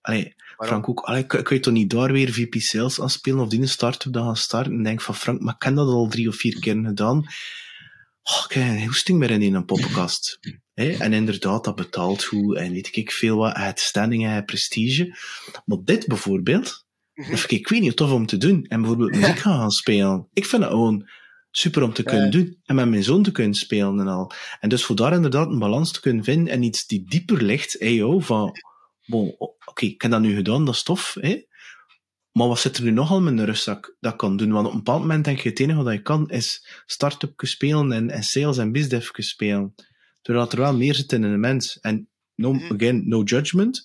okay, 0.00 0.34
Frank 0.56 0.88
ook, 0.88 1.00
allee, 1.00 1.26
kun 1.26 1.56
je 1.56 1.60
toch 1.60 1.72
niet 1.72 1.90
daar 1.90 2.12
weer 2.12 2.32
VP 2.32 2.54
Sales 2.54 3.00
aan 3.00 3.10
spelen 3.10 3.40
of 3.40 3.48
die 3.48 3.60
een 3.60 3.68
start-up 3.68 4.12
dan 4.12 4.24
gaan 4.24 4.36
starten? 4.36 4.72
En 4.72 4.82
denk 4.82 5.00
van, 5.00 5.14
Frank, 5.14 5.40
maar 5.40 5.54
ik 5.54 5.62
heb 5.62 5.74
dat 5.74 5.88
al 5.88 6.08
drie 6.08 6.28
of 6.28 6.36
vier 6.36 6.58
keer 6.58 6.84
gedaan. 6.84 7.18
Oh, 8.22 8.44
ik 8.48 8.54
heb 8.54 8.62
een 8.62 8.84
hoesting 8.84 9.18
meer 9.18 9.30
in 9.30 9.54
een 9.54 9.64
podcast. 9.64 10.38
en 10.74 11.12
inderdaad, 11.12 11.64
dat 11.64 11.74
betaalt 11.74 12.24
goed 12.24 12.56
en 12.56 12.72
weet 12.72 12.96
ik 12.96 13.10
veel 13.10 13.36
wat, 13.36 13.56
het 13.56 13.80
standing 13.80 14.26
en 14.26 14.44
prestige. 14.44 15.16
Maar 15.64 15.78
dit 15.84 16.06
bijvoorbeeld, 16.06 16.84
dat 17.14 17.26
vind 17.26 17.42
ik, 17.42 17.50
ik 17.50 17.68
weet 17.68 17.80
niet 17.80 17.96
tof 17.96 18.12
om 18.12 18.26
te 18.26 18.36
doen. 18.36 18.64
En 18.64 18.80
bijvoorbeeld 18.80 19.14
muziek 19.14 19.38
gaan 19.48 19.70
spelen. 19.70 20.28
Ik 20.32 20.46
vind 20.46 20.62
het 20.62 20.70
gewoon 20.70 21.08
super 21.56 21.82
om 21.82 21.92
te 21.92 22.02
kunnen 22.02 22.30
doen. 22.30 22.60
En 22.64 22.74
met 22.74 22.88
mijn 22.88 23.04
zoon 23.04 23.22
te 23.22 23.32
kunnen 23.32 23.54
spelen 23.54 24.00
en 24.00 24.08
al. 24.08 24.32
En 24.60 24.68
dus 24.68 24.84
voor 24.84 24.96
daar 24.96 25.12
inderdaad 25.12 25.48
een 25.48 25.58
balans 25.58 25.92
te 25.92 26.00
kunnen 26.00 26.24
vinden 26.24 26.52
en 26.52 26.62
iets 26.62 26.86
die 26.86 27.04
dieper 27.08 27.42
ligt 27.42 27.74
in 27.74 27.94
jou, 27.94 28.22
van, 28.22 28.52
bon, 29.06 29.34
oké, 29.64 29.84
ik 29.84 30.02
heb 30.02 30.10
dat 30.10 30.20
nu 30.20 30.34
gedaan, 30.34 30.64
dat 30.64 30.74
is 30.74 30.82
tof, 30.82 31.16
hè? 31.20 31.42
maar 32.32 32.48
wat 32.48 32.58
zit 32.58 32.76
er 32.76 32.84
nu 32.84 32.90
nogal 32.90 33.20
met 33.20 33.38
een 33.38 33.44
rustzak 33.44 33.96
dat 34.00 34.16
kan 34.16 34.36
doen? 34.36 34.52
Want 34.52 34.66
op 34.66 34.72
een 34.72 34.78
bepaald 34.78 35.00
moment 35.00 35.24
denk 35.24 35.38
je, 35.38 35.48
het 35.48 35.60
enige 35.60 35.82
wat 35.82 35.92
je 35.92 36.02
kan, 36.02 36.30
is 36.30 36.68
start-up 36.86 37.32
spelen 37.36 37.92
en, 37.92 38.10
en 38.10 38.22
sales 38.22 38.58
en 38.58 38.72
bizdev 38.72 39.08
spelen. 39.12 39.74
Terwijl 40.22 40.50
er 40.50 40.58
wel 40.58 40.76
meer 40.76 40.94
zit 40.94 41.12
in 41.12 41.22
een 41.22 41.40
mens. 41.40 41.80
En 41.80 42.08
no, 42.34 42.52
mhm. 42.52 42.74
again, 42.74 43.08
no 43.08 43.22
judgment. 43.22 43.84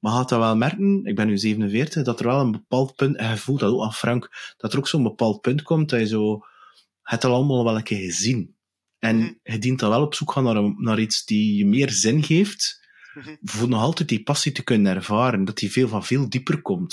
Maar 0.00 0.12
gaat 0.12 0.28
dat 0.28 0.38
wel 0.38 0.56
merken, 0.56 1.04
ik 1.04 1.14
ben 1.14 1.26
nu 1.26 1.38
47, 1.38 2.04
dat 2.04 2.20
er 2.20 2.26
wel 2.26 2.40
een 2.40 2.52
bepaald 2.52 2.96
punt, 2.96 3.16
en 3.16 3.30
je 3.30 3.36
voelt 3.36 3.60
dat 3.60 3.72
ook 3.72 3.82
aan 3.82 3.92
Frank, 3.92 4.54
dat 4.56 4.72
er 4.72 4.78
ook 4.78 4.88
zo'n 4.88 5.02
bepaald 5.02 5.40
punt 5.40 5.62
komt 5.62 5.90
dat 5.90 6.00
je 6.00 6.06
zo 6.06 6.44
het 7.06 7.24
al 7.24 7.34
allemaal 7.34 7.64
wel 7.64 7.76
een 7.76 7.82
keer 7.82 8.04
gezien. 8.04 8.54
En 8.98 9.16
mm 9.16 9.38
je 9.42 9.58
dient 9.58 9.78
dan 9.78 9.90
wel 9.90 10.02
op 10.02 10.14
zoek 10.14 10.32
gaan 10.32 10.44
naar, 10.44 10.74
naar 10.76 11.00
iets 11.00 11.24
die 11.24 11.56
je 11.56 11.66
meer 11.66 11.90
zin 11.90 12.22
geeft, 12.22 12.86
mm 13.14 13.38
voor 13.42 13.68
nog 13.68 13.80
altijd 13.80 14.08
die 14.08 14.22
passie 14.22 14.52
te 14.52 14.64
kunnen 14.64 14.94
ervaren, 14.94 15.44
dat 15.44 15.58
die 15.58 15.72
veel 15.72 15.88
van 15.88 16.04
veel 16.04 16.28
dieper 16.28 16.62
komt. 16.62 16.88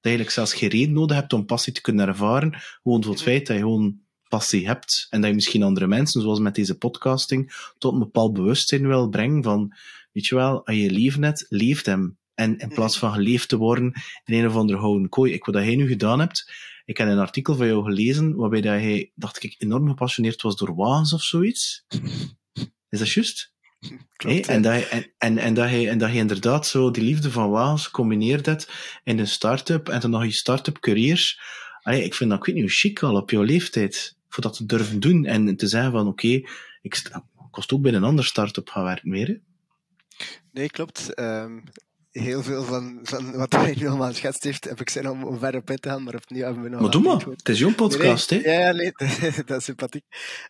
Dat 0.00 0.12
je 0.12 0.18
eigenlijk 0.18 0.30
zelfs 0.30 0.54
geen 0.54 0.68
reden 0.68 0.92
nodig 0.92 1.16
hebt 1.16 1.32
om 1.32 1.46
passie 1.46 1.72
te 1.72 1.80
kunnen 1.80 2.08
ervaren, 2.08 2.50
gewoon 2.82 3.02
voor 3.02 3.12
het 3.12 3.22
mhm. 3.22 3.30
feit 3.30 3.46
dat 3.46 3.56
je 3.56 3.62
gewoon 3.62 4.00
passie 4.28 4.66
hebt 4.66 5.06
en 5.10 5.20
dat 5.20 5.28
je 5.30 5.34
misschien 5.34 5.62
andere 5.62 5.86
mensen, 5.86 6.22
zoals 6.22 6.38
met 6.38 6.54
deze 6.54 6.78
podcasting, 6.78 7.72
tot 7.78 7.92
een 7.92 7.98
bepaald 7.98 8.32
bewustzijn 8.32 8.86
wil 8.86 9.08
brengen 9.08 9.42
van, 9.42 9.74
weet 10.12 10.26
je 10.26 10.34
wel, 10.34 10.66
als 10.66 10.76
je 10.76 10.90
leeft 11.48 11.86
hem. 11.86 12.18
En 12.34 12.58
in 12.58 12.68
plaats 12.68 13.00
mhm. 13.00 13.06
van 13.06 13.14
geleefd 13.14 13.48
te 13.48 13.56
worden 13.56 13.92
in 14.24 14.34
een 14.34 14.46
of 14.46 14.56
andere 14.56 14.78
houden 14.78 15.08
kooi. 15.08 15.32
Ik, 15.32 15.44
wat 15.44 15.54
jij 15.54 15.76
nu 15.76 15.88
gedaan 15.88 16.18
hebt, 16.20 16.52
ik 16.84 16.96
heb 16.96 17.08
een 17.08 17.18
artikel 17.18 17.56
van 17.56 17.66
jou 17.66 17.84
gelezen 17.84 18.34
waarbij 18.36 18.60
dat 18.60 18.72
hij, 18.72 19.12
dacht 19.14 19.42
ik, 19.42 19.54
enorm 19.58 19.88
gepassioneerd 19.88 20.42
was 20.42 20.56
door 20.56 20.74
wagens 20.74 21.12
of 21.12 21.22
zoiets. 21.22 21.84
Is 22.88 22.98
dat 22.98 23.10
juist? 23.10 23.52
Klopt, 24.16 24.46
en, 24.46 24.62
dat 24.62 24.72
hij, 24.72 24.88
en, 24.88 25.12
en, 25.18 25.38
en, 25.38 25.54
dat 25.54 25.68
hij, 25.68 25.88
en 25.88 25.98
dat 25.98 26.08
hij 26.08 26.18
inderdaad 26.18 26.66
zo 26.66 26.90
die 26.90 27.02
liefde 27.02 27.30
van 27.30 27.50
wagens 27.50 27.90
combineert 27.90 28.46
het 28.46 28.68
in 29.04 29.18
een 29.18 29.26
start-up 29.26 29.88
en 29.88 30.00
dan 30.00 30.10
nog 30.10 30.24
je 30.24 30.30
start-up 30.30 30.78
careers. 30.78 31.40
Allee, 31.82 32.04
ik 32.04 32.14
vind 32.14 32.30
dat, 32.30 32.38
ik 32.38 32.44
weet 32.44 32.54
niet 32.54 32.64
hoe 32.64 32.72
chic 32.72 33.02
al 33.02 33.16
op 33.16 33.30
jouw 33.30 33.42
leeftijd, 33.42 34.16
voor 34.28 34.42
dat 34.42 34.56
te 34.56 34.66
durven 34.66 35.00
doen 35.00 35.24
en 35.24 35.56
te 35.56 35.66
zeggen 35.66 35.92
van 35.92 36.06
oké, 36.06 36.26
okay, 36.26 36.48
ik 36.82 37.10
kost 37.50 37.72
ook 37.72 37.82
bij 37.82 37.92
een 37.92 38.04
ander 38.04 38.24
start-up 38.24 38.68
gaan 38.68 38.84
werken 38.84 39.10
weer. 39.10 39.40
Nee, 40.52 40.70
klopt. 40.70 41.18
Um, 41.20 41.62
heel 42.12 42.42
veel 42.42 42.64
van, 42.64 42.98
van 43.02 43.32
wat 43.32 43.52
hij 43.56 43.74
nu 43.78 43.86
allemaal 43.86 44.10
geschetst 44.10 44.44
heeft, 44.44 44.64
heb 44.64 44.80
ik 44.80 44.90
zin 44.90 45.08
om, 45.08 45.24
om 45.24 45.38
verder 45.38 45.60
op 45.60 45.70
in 45.70 45.76
te 45.76 45.88
gaan, 45.88 46.02
maar 46.02 46.14
opnieuw 46.14 46.44
hebben 46.44 46.62
we 46.62 46.68
nog... 46.68 46.80
Maar 46.80 46.90
doe 46.90 47.02
maar, 47.02 47.26
het 47.26 47.48
is 47.48 47.58
jouw 47.58 47.74
podcast, 47.74 48.30
nee, 48.30 48.42
hè? 48.42 48.66
Ja, 48.66 48.72
nee, 48.72 48.92
dat 49.46 49.58
is 49.58 49.64
sympathiek. 49.64 50.04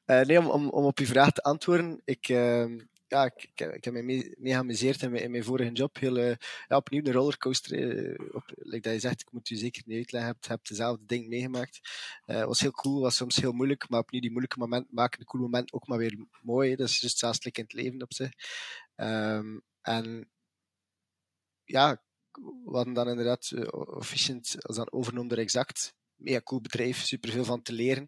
Uh, 0.06 0.20
nee, 0.20 0.38
om, 0.38 0.46
om, 0.46 0.68
om 0.68 0.84
op 0.84 0.98
je 0.98 1.06
vraag 1.06 1.32
te 1.32 1.42
antwoorden, 1.42 2.00
ik... 2.04 2.28
Uh, 2.28 2.64
ja, 3.12 3.24
ik, 3.24 3.50
ik, 3.54 3.74
ik, 3.74 3.84
heb 3.84 3.94
me 3.94 4.02
mee, 4.02 4.34
mee 4.38 4.52
geamuseerd 4.52 5.02
in 5.02 5.10
mijn, 5.10 5.22
in 5.22 5.30
mijn 5.30 5.44
vorige 5.44 5.72
job. 5.72 5.98
Heel, 5.98 6.16
uh, 6.16 6.34
ja, 6.68 6.76
opnieuw 6.76 7.04
een 7.04 7.12
rollercoaster. 7.12 7.78
Uh, 7.78 8.18
op, 8.32 8.52
like 8.56 8.82
dat 8.82 8.92
je 8.92 9.00
zegt, 9.00 9.20
ik 9.20 9.32
moet 9.32 9.50
u 9.50 9.56
zeker 9.56 9.82
niet 9.86 9.96
uitleggen. 9.96 10.30
Je 10.30 10.34
hebt, 10.34 10.48
hebt 10.48 10.68
dezelfde 10.68 11.04
ding 11.06 11.28
meegemaakt. 11.28 11.80
Het 12.24 12.36
uh, 12.36 12.44
was 12.44 12.60
heel 12.60 12.70
cool, 12.70 13.00
was 13.00 13.16
soms 13.16 13.36
heel 13.36 13.52
moeilijk. 13.52 13.88
Maar 13.88 14.00
opnieuw 14.00 14.20
die 14.20 14.30
moeilijke 14.30 14.58
momenten 14.58 14.94
maken 14.94 15.18
de 15.18 15.24
coole 15.24 15.44
moment 15.44 15.72
ook 15.72 15.86
maar 15.86 15.98
weer 15.98 16.26
mooi. 16.42 16.76
Dat 16.76 16.88
is 16.88 17.00
just 17.00 17.18
zelfs 17.18 17.38
in 17.38 17.50
het 17.54 17.72
leven 17.72 18.02
op 18.02 18.14
zich. 18.14 18.30
Um, 18.96 19.62
en 19.82 20.30
ja, 21.64 22.02
we 22.64 22.70
hadden 22.76 22.94
dan 22.94 23.08
inderdaad 23.08 23.50
uh, 23.50 23.66
Efficient 23.98 24.56
als 24.66 24.76
dan 24.76 24.92
overnoemd 24.92 25.30
door 25.30 25.38
Exact. 25.38 25.94
Mega 26.14 26.40
cool 26.40 26.60
bedrijf, 26.60 27.04
superveel 27.04 27.44
van 27.44 27.62
te 27.62 27.72
leren. 27.72 28.06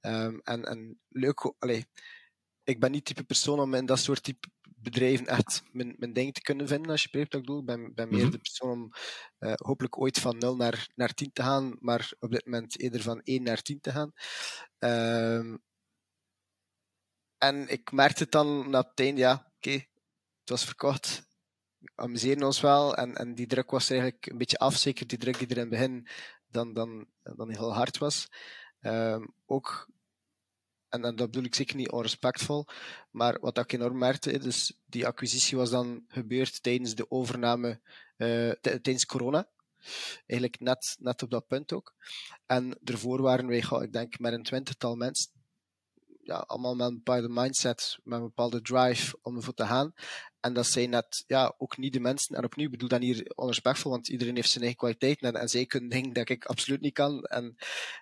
Um, 0.00 0.40
en, 0.44 0.64
en 0.64 1.00
leuk, 1.08 1.54
allee, 1.58 1.86
ik 2.64 2.80
ben 2.80 2.90
niet 2.90 3.04
type 3.04 3.24
persoon 3.24 3.60
om 3.60 3.74
in 3.74 3.86
dat 3.86 3.98
soort 3.98 4.22
type 4.22 4.48
bedrijven 4.76 5.26
echt 5.26 5.62
mijn, 5.72 5.94
mijn 5.98 6.12
ding 6.12 6.34
te 6.34 6.40
kunnen 6.42 6.68
vinden, 6.68 6.90
als 6.90 7.02
je 7.02 7.08
begrijpt 7.10 7.32
wat 7.32 7.42
ik 7.42 7.46
bedoel. 7.46 7.60
Ik 7.60 7.66
ben, 7.66 7.94
ben 7.94 8.08
meer 8.08 8.22
Mhm. 8.22 8.30
de 8.30 8.38
persoon 8.38 8.70
om 8.70 8.90
eh, 9.38 9.52
hopelijk 9.56 9.98
ooit 9.98 10.18
van 10.18 10.38
0 10.38 10.56
naar, 10.56 10.88
naar 10.94 11.14
10 11.14 11.32
te 11.32 11.42
gaan, 11.42 11.76
maar 11.80 12.12
op 12.18 12.30
dit 12.30 12.44
moment 12.44 12.80
eerder 12.80 13.02
van 13.02 13.20
1 13.24 13.42
naar 13.42 13.62
10 13.62 13.80
te 13.80 13.90
gaan. 13.90 14.12
Ehm, 14.78 15.56
en 17.38 17.68
ik 17.68 17.92
merkte 17.92 18.22
het 18.22 18.32
dan 18.32 18.70
na 18.70 18.78
het 18.80 19.00
einde, 19.00 19.20
ja, 19.20 19.52
oké, 19.56 19.70
het 19.70 20.50
was 20.50 20.64
verkocht. 20.64 21.29
We 21.80 21.90
amuseerden 21.94 22.44
ons 22.44 22.60
wel 22.60 22.96
en, 22.96 23.14
en 23.14 23.34
die 23.34 23.46
druk 23.46 23.70
was 23.70 23.88
er 23.88 23.92
eigenlijk 23.92 24.26
een 24.26 24.38
beetje 24.38 24.58
af, 24.58 24.76
zeker 24.76 25.06
die 25.06 25.18
druk 25.18 25.38
die 25.38 25.48
er 25.48 25.56
in 25.56 25.60
het 25.60 25.70
begin 25.70 26.08
dan, 26.50 26.72
dan, 26.72 27.06
dan 27.22 27.50
heel 27.50 27.74
hard 27.74 27.98
was. 27.98 28.28
Ehm, 28.80 29.26
ook, 29.46 29.88
en, 30.88 31.00
dat 31.00 31.16
bedoel 31.16 31.44
ik 31.44 31.54
zeker 31.54 31.76
niet 31.76 31.90
onrespectvol, 31.90 32.66
maar 33.10 33.40
wat 33.40 33.58
ik 33.58 33.72
enorm 33.72 33.98
merkte, 33.98 34.38
dus 34.38 34.80
die 34.86 35.06
acquisitie 35.06 35.56
was 35.56 35.70
dan 35.70 36.04
gebeurd 36.08 36.62
tijdens 36.62 36.94
de 36.94 37.10
overname, 37.10 37.80
eh, 38.16 38.50
tijdens 38.50 39.06
corona. 39.06 39.48
Eigenlijk 40.26 40.60
net, 40.60 40.96
net 40.98 41.22
op 41.22 41.30
dat 41.30 41.46
punt 41.46 41.72
ook. 41.72 41.94
En 42.46 42.78
daarvoor 42.80 43.22
waren 43.22 43.46
wij, 43.46 43.64
ik 43.82 43.92
denk, 43.92 44.18
met 44.18 44.32
een 44.32 44.42
twintigtal 44.42 44.96
mensen, 44.96 45.30
ja, 46.30 46.36
allemaal 46.36 46.74
met 46.74 46.86
een 46.86 46.94
bepaalde 46.94 47.28
mindset, 47.28 47.98
met 48.02 48.18
een 48.18 48.24
bepaalde 48.24 48.62
drive 48.62 49.18
om 49.22 49.36
ervoor 49.36 49.54
te 49.54 49.66
gaan. 49.66 49.92
En 50.40 50.52
dat 50.52 50.66
zijn 50.66 50.90
net 50.90 51.24
ja, 51.26 51.54
ook 51.58 51.76
niet 51.76 51.92
de 51.92 52.00
mensen, 52.00 52.36
en 52.36 52.44
opnieuw 52.44 52.70
bedoel 52.70 52.88
dat 52.88 53.00
hier 53.00 53.32
onrespectvol, 53.34 53.90
want 53.90 54.08
iedereen 54.08 54.34
heeft 54.34 54.50
zijn 54.50 54.64
eigen 54.64 54.78
kwaliteiten 54.80 55.28
en, 55.28 55.40
en 55.40 55.48
zij 55.48 55.66
kunnen 55.66 55.90
dingen 55.90 56.12
dat 56.12 56.28
ik 56.28 56.44
absoluut 56.44 56.80
niet 56.80 56.94
kan. 56.94 57.22
En, 57.22 57.56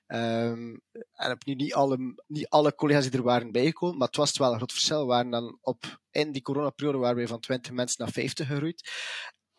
ehm, 0.06 0.76
en 1.14 1.32
opnieuw 1.32 1.56
niet 1.56 1.74
alle, 1.74 2.14
niet 2.26 2.48
alle 2.48 2.74
collega's 2.74 3.04
die 3.04 3.18
er 3.18 3.22
waren 3.22 3.52
bijgekomen, 3.52 3.98
maar 3.98 4.06
het 4.06 4.16
was 4.16 4.38
wel 4.38 4.50
een 4.50 4.56
groot 4.56 4.72
verschil. 4.72 5.00
We 5.00 5.06
waren 5.06 5.30
dan 5.30 5.58
op, 5.60 6.00
in 6.10 6.32
die 6.32 6.42
coronaperiode 6.42 6.98
waren 6.98 7.16
we 7.16 7.26
van 7.26 7.40
20 7.40 7.72
mensen 7.72 8.04
naar 8.04 8.12
50 8.12 8.46
gegroeid. 8.46 8.90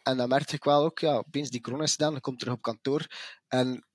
En 0.04 0.18
dan 0.18 0.30
merkte 0.30 0.56
ik 0.56 0.64
wel 0.64 0.84
ook, 0.84 1.00
ja, 1.00 1.16
opeens 1.16 1.50
die 1.50 1.62
corona 1.62 1.86
gedaan, 1.88 2.12
dan 2.12 2.22
komt 2.22 2.40
terug 2.40 2.54
op 2.54 2.62
kantoor. 2.62 3.08
En 3.48 3.89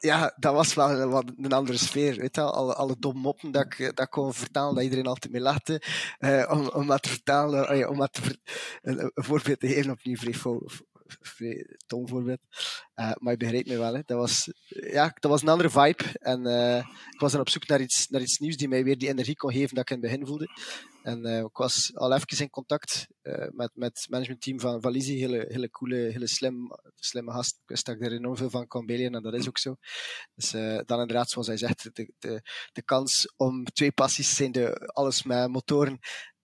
ja, 0.00 0.34
dat 0.36 0.54
was 0.54 0.74
wel 0.74 0.90
een, 0.90 1.52
andere 1.52 1.78
sfeer. 1.78 2.16
Weet 2.16 2.34
je, 2.34 2.42
alle, 2.42 2.74
alle 2.74 2.96
domme 2.98 3.20
moppen 3.20 3.50
dat 3.50 3.64
ik, 3.64 3.96
dat 3.96 4.08
kon 4.08 4.34
vertellen, 4.34 4.74
dat 4.74 4.84
iedereen 4.84 5.06
altijd 5.06 5.32
mee 5.32 5.42
lachte. 5.42 5.82
eh, 6.18 6.50
om, 6.50 6.68
om 6.68 6.86
dat 6.86 7.02
te 7.02 7.08
vertellen, 7.08 7.76
ja, 7.76 7.88
om 7.88 7.98
dat 7.98 8.12
te 8.12 8.38
een, 8.82 9.10
voorbeeld 9.14 9.60
te 9.60 9.68
geven, 9.68 9.90
opnieuw 9.90 10.16
vrij, 10.16 10.34
vrij 11.20 11.76
tom 11.86 12.08
voorbeeld. 12.08 12.40
Eh, 12.94 13.12
maar 13.18 13.32
je 13.32 13.38
begrijpt 13.38 13.68
me 13.68 13.78
wel, 13.78 13.94
hè. 13.94 14.00
Dat, 14.04 14.18
was, 14.18 14.52
ja, 14.66 15.16
dat 15.18 15.30
was 15.30 15.42
een 15.42 15.48
andere 15.48 15.70
vibe. 15.70 16.04
En 16.12 16.46
eh, 16.46 16.76
ik 17.10 17.20
was 17.20 17.32
dan 17.32 17.40
op 17.40 17.48
zoek 17.48 17.66
naar 17.66 17.80
iets, 17.80 18.08
naar 18.08 18.20
iets 18.20 18.38
nieuws 18.38 18.56
die 18.56 18.68
mij 18.68 18.84
weer 18.84 18.98
die 18.98 19.08
energie 19.08 19.36
kon 19.36 19.52
geven 19.52 19.74
dat 19.74 19.90
ik 19.90 19.96
in 19.96 20.02
het 20.02 20.10
begin 20.10 20.26
voelde. 20.26 20.48
En 21.02 21.24
eh, 21.24 21.38
ik 21.38 21.56
was 21.56 21.90
al 21.94 22.12
even 22.12 22.38
in 22.38 22.50
contact 22.50 23.06
met, 23.50 23.70
met 23.74 23.98
het 23.98 24.06
managementteam 24.08 24.60
van 24.60 24.80
Valizi. 24.80 25.18
Hele, 25.18 25.44
hele 25.48 25.70
coole, 25.70 25.96
hele 25.96 26.26
slim, 26.26 26.70
slimme 26.96 27.32
gast. 27.32 27.54
Ik 27.54 27.68
wist 27.68 27.86
dat 27.86 27.96
er 28.00 28.12
enorm 28.12 28.36
veel 28.36 28.50
van 28.50 28.66
kon 28.66 28.88
en 28.88 29.22
dat 29.22 29.34
is 29.34 29.48
ook 29.48 29.58
zo. 29.58 29.76
Dus 30.34 30.50
dan 30.50 31.00
inderdaad, 31.00 31.30
zoals 31.30 31.46
hij 31.46 31.56
zegt, 31.56 31.82
de, 31.82 32.12
de, 32.18 32.42
de 32.72 32.82
kans 32.82 33.32
om 33.36 33.64
twee 33.64 33.92
passies 33.92 34.36
zijn 34.36 34.52
de, 34.52 34.90
alles 34.92 35.22
met 35.22 35.48
motoren 35.48 35.98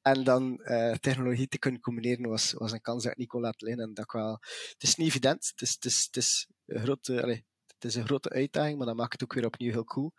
en 0.07 0.25
dan 0.25 0.59
eh, 0.63 0.93
technologie 0.93 1.49
te 1.49 1.59
kunnen 1.59 1.81
combineren 1.81 2.29
was, 2.29 2.53
was 2.53 2.73
een 2.73 2.81
kans 2.81 3.03
dat 3.03 3.13
ik 3.13 3.19
niet 3.19 3.29
kon 3.29 3.41
laten. 3.41 3.79
En 3.79 3.95
dat 3.95 4.13
wel, 4.13 4.39
het 4.73 4.83
is 4.83 4.95
niet 4.95 5.09
evident. 5.09 5.47
Het 5.47 5.61
is, 5.61 5.73
het 5.75 5.85
is, 5.85 6.05
het 6.05 6.17
is, 6.17 6.49
een, 6.67 6.81
grote, 6.81 7.23
allee, 7.23 7.45
het 7.67 7.85
is 7.85 7.95
een 7.95 8.05
grote 8.05 8.29
uitdaging, 8.29 8.77
maar 8.77 8.87
dat 8.87 8.97
maakt 8.97 9.13
het 9.13 9.23
ook 9.23 9.33
weer 9.33 9.47
opnieuw 9.47 9.71
heel 9.71 9.85
cool. 9.85 10.13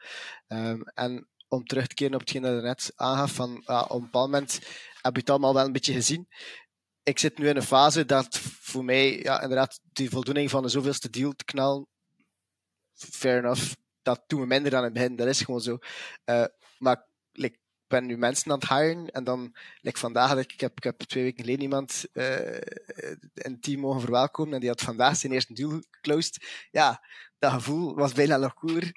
Ehm, 0.47 0.81
en 0.81 1.29
om 1.47 1.65
terug 1.65 1.87
te 1.87 1.95
keren 1.95 2.13
op 2.13 2.19
hetgeen 2.19 2.41
dat 2.41 2.55
je 2.55 2.61
net 2.61 2.91
aangaf, 2.95 3.33
van, 3.33 3.63
ja, 3.65 3.81
op 3.81 3.91
een 3.91 4.01
bepaald 4.01 4.31
moment 4.31 4.53
heb 5.01 5.13
je 5.13 5.19
het 5.19 5.29
allemaal 5.29 5.53
wel 5.53 5.65
een 5.65 5.71
beetje 5.71 5.93
gezien. 5.93 6.27
Ik 7.03 7.19
zit 7.19 7.37
nu 7.37 7.47
in 7.47 7.55
een 7.55 7.61
fase 7.61 8.05
dat 8.05 8.37
voor 8.39 8.85
mij, 8.85 9.19
ja, 9.19 9.41
inderdaad, 9.41 9.79
die 9.83 10.09
voldoening 10.09 10.49
van 10.49 10.63
de 10.63 10.69
zoveelste 10.69 11.09
deal 11.09 11.31
te 11.31 11.45
knallen, 11.45 11.87
fair 12.93 13.37
enough, 13.37 13.73
dat 14.01 14.23
doen 14.27 14.39
we 14.39 14.45
minder 14.45 14.71
dan 14.71 14.79
in 14.79 14.85
het 14.85 14.93
begin, 14.93 15.15
dat 15.15 15.27
is 15.27 15.41
gewoon 15.41 15.61
zo. 15.61 15.77
Eh, 16.23 16.45
maar 16.77 17.07
ben 17.87 18.05
nu 18.05 18.17
mensen 18.17 18.51
aan 18.51 18.59
het 18.59 18.69
hiren 18.69 19.09
en 19.09 19.23
dan, 19.23 19.55
like 19.81 19.99
vandaag, 19.99 20.37
ik, 20.37 20.59
heb, 20.59 20.77
ik 20.77 20.83
heb 20.83 20.99
twee 20.99 21.23
weken 21.23 21.43
geleden 21.43 21.61
iemand 21.61 22.05
eh, 22.13 22.55
in 23.33 23.51
het 23.51 23.61
team 23.61 23.79
mogen 23.79 24.01
verwelkomen 24.01 24.53
en 24.53 24.59
die 24.59 24.69
had 24.69 24.81
vandaag 24.81 25.17
zijn 25.17 25.33
eerste 25.33 25.53
deal 25.53 25.81
geclosed. 25.91 26.67
Ja, 26.71 27.03
dat 27.39 27.51
gevoel 27.51 27.95
was 27.95 28.13
bijna 28.13 28.37
nog 28.37 28.53
cooler 28.53 28.91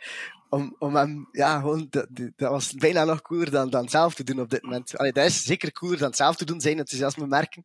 om, 0.50 0.76
om 0.78 0.96
hem, 0.96 1.28
ja, 1.32 1.58
gewoon, 1.60 1.86
dat, 1.90 2.06
dat 2.12 2.50
was 2.50 2.72
bijna 2.72 3.04
nog 3.04 3.22
cooler 3.22 3.50
dan, 3.50 3.70
dan 3.70 3.88
zelf 3.88 4.14
te 4.14 4.24
doen 4.24 4.40
op 4.40 4.50
dit 4.50 4.62
moment. 4.62 4.96
Allee, 4.96 5.12
dat 5.12 5.24
is 5.24 5.44
zeker 5.44 5.72
cooler 5.72 5.98
dan 5.98 6.14
zelf 6.14 6.36
te 6.36 6.44
doen, 6.44 6.60
zijn 6.60 6.78
enthousiasme 6.78 7.26
merken. 7.26 7.62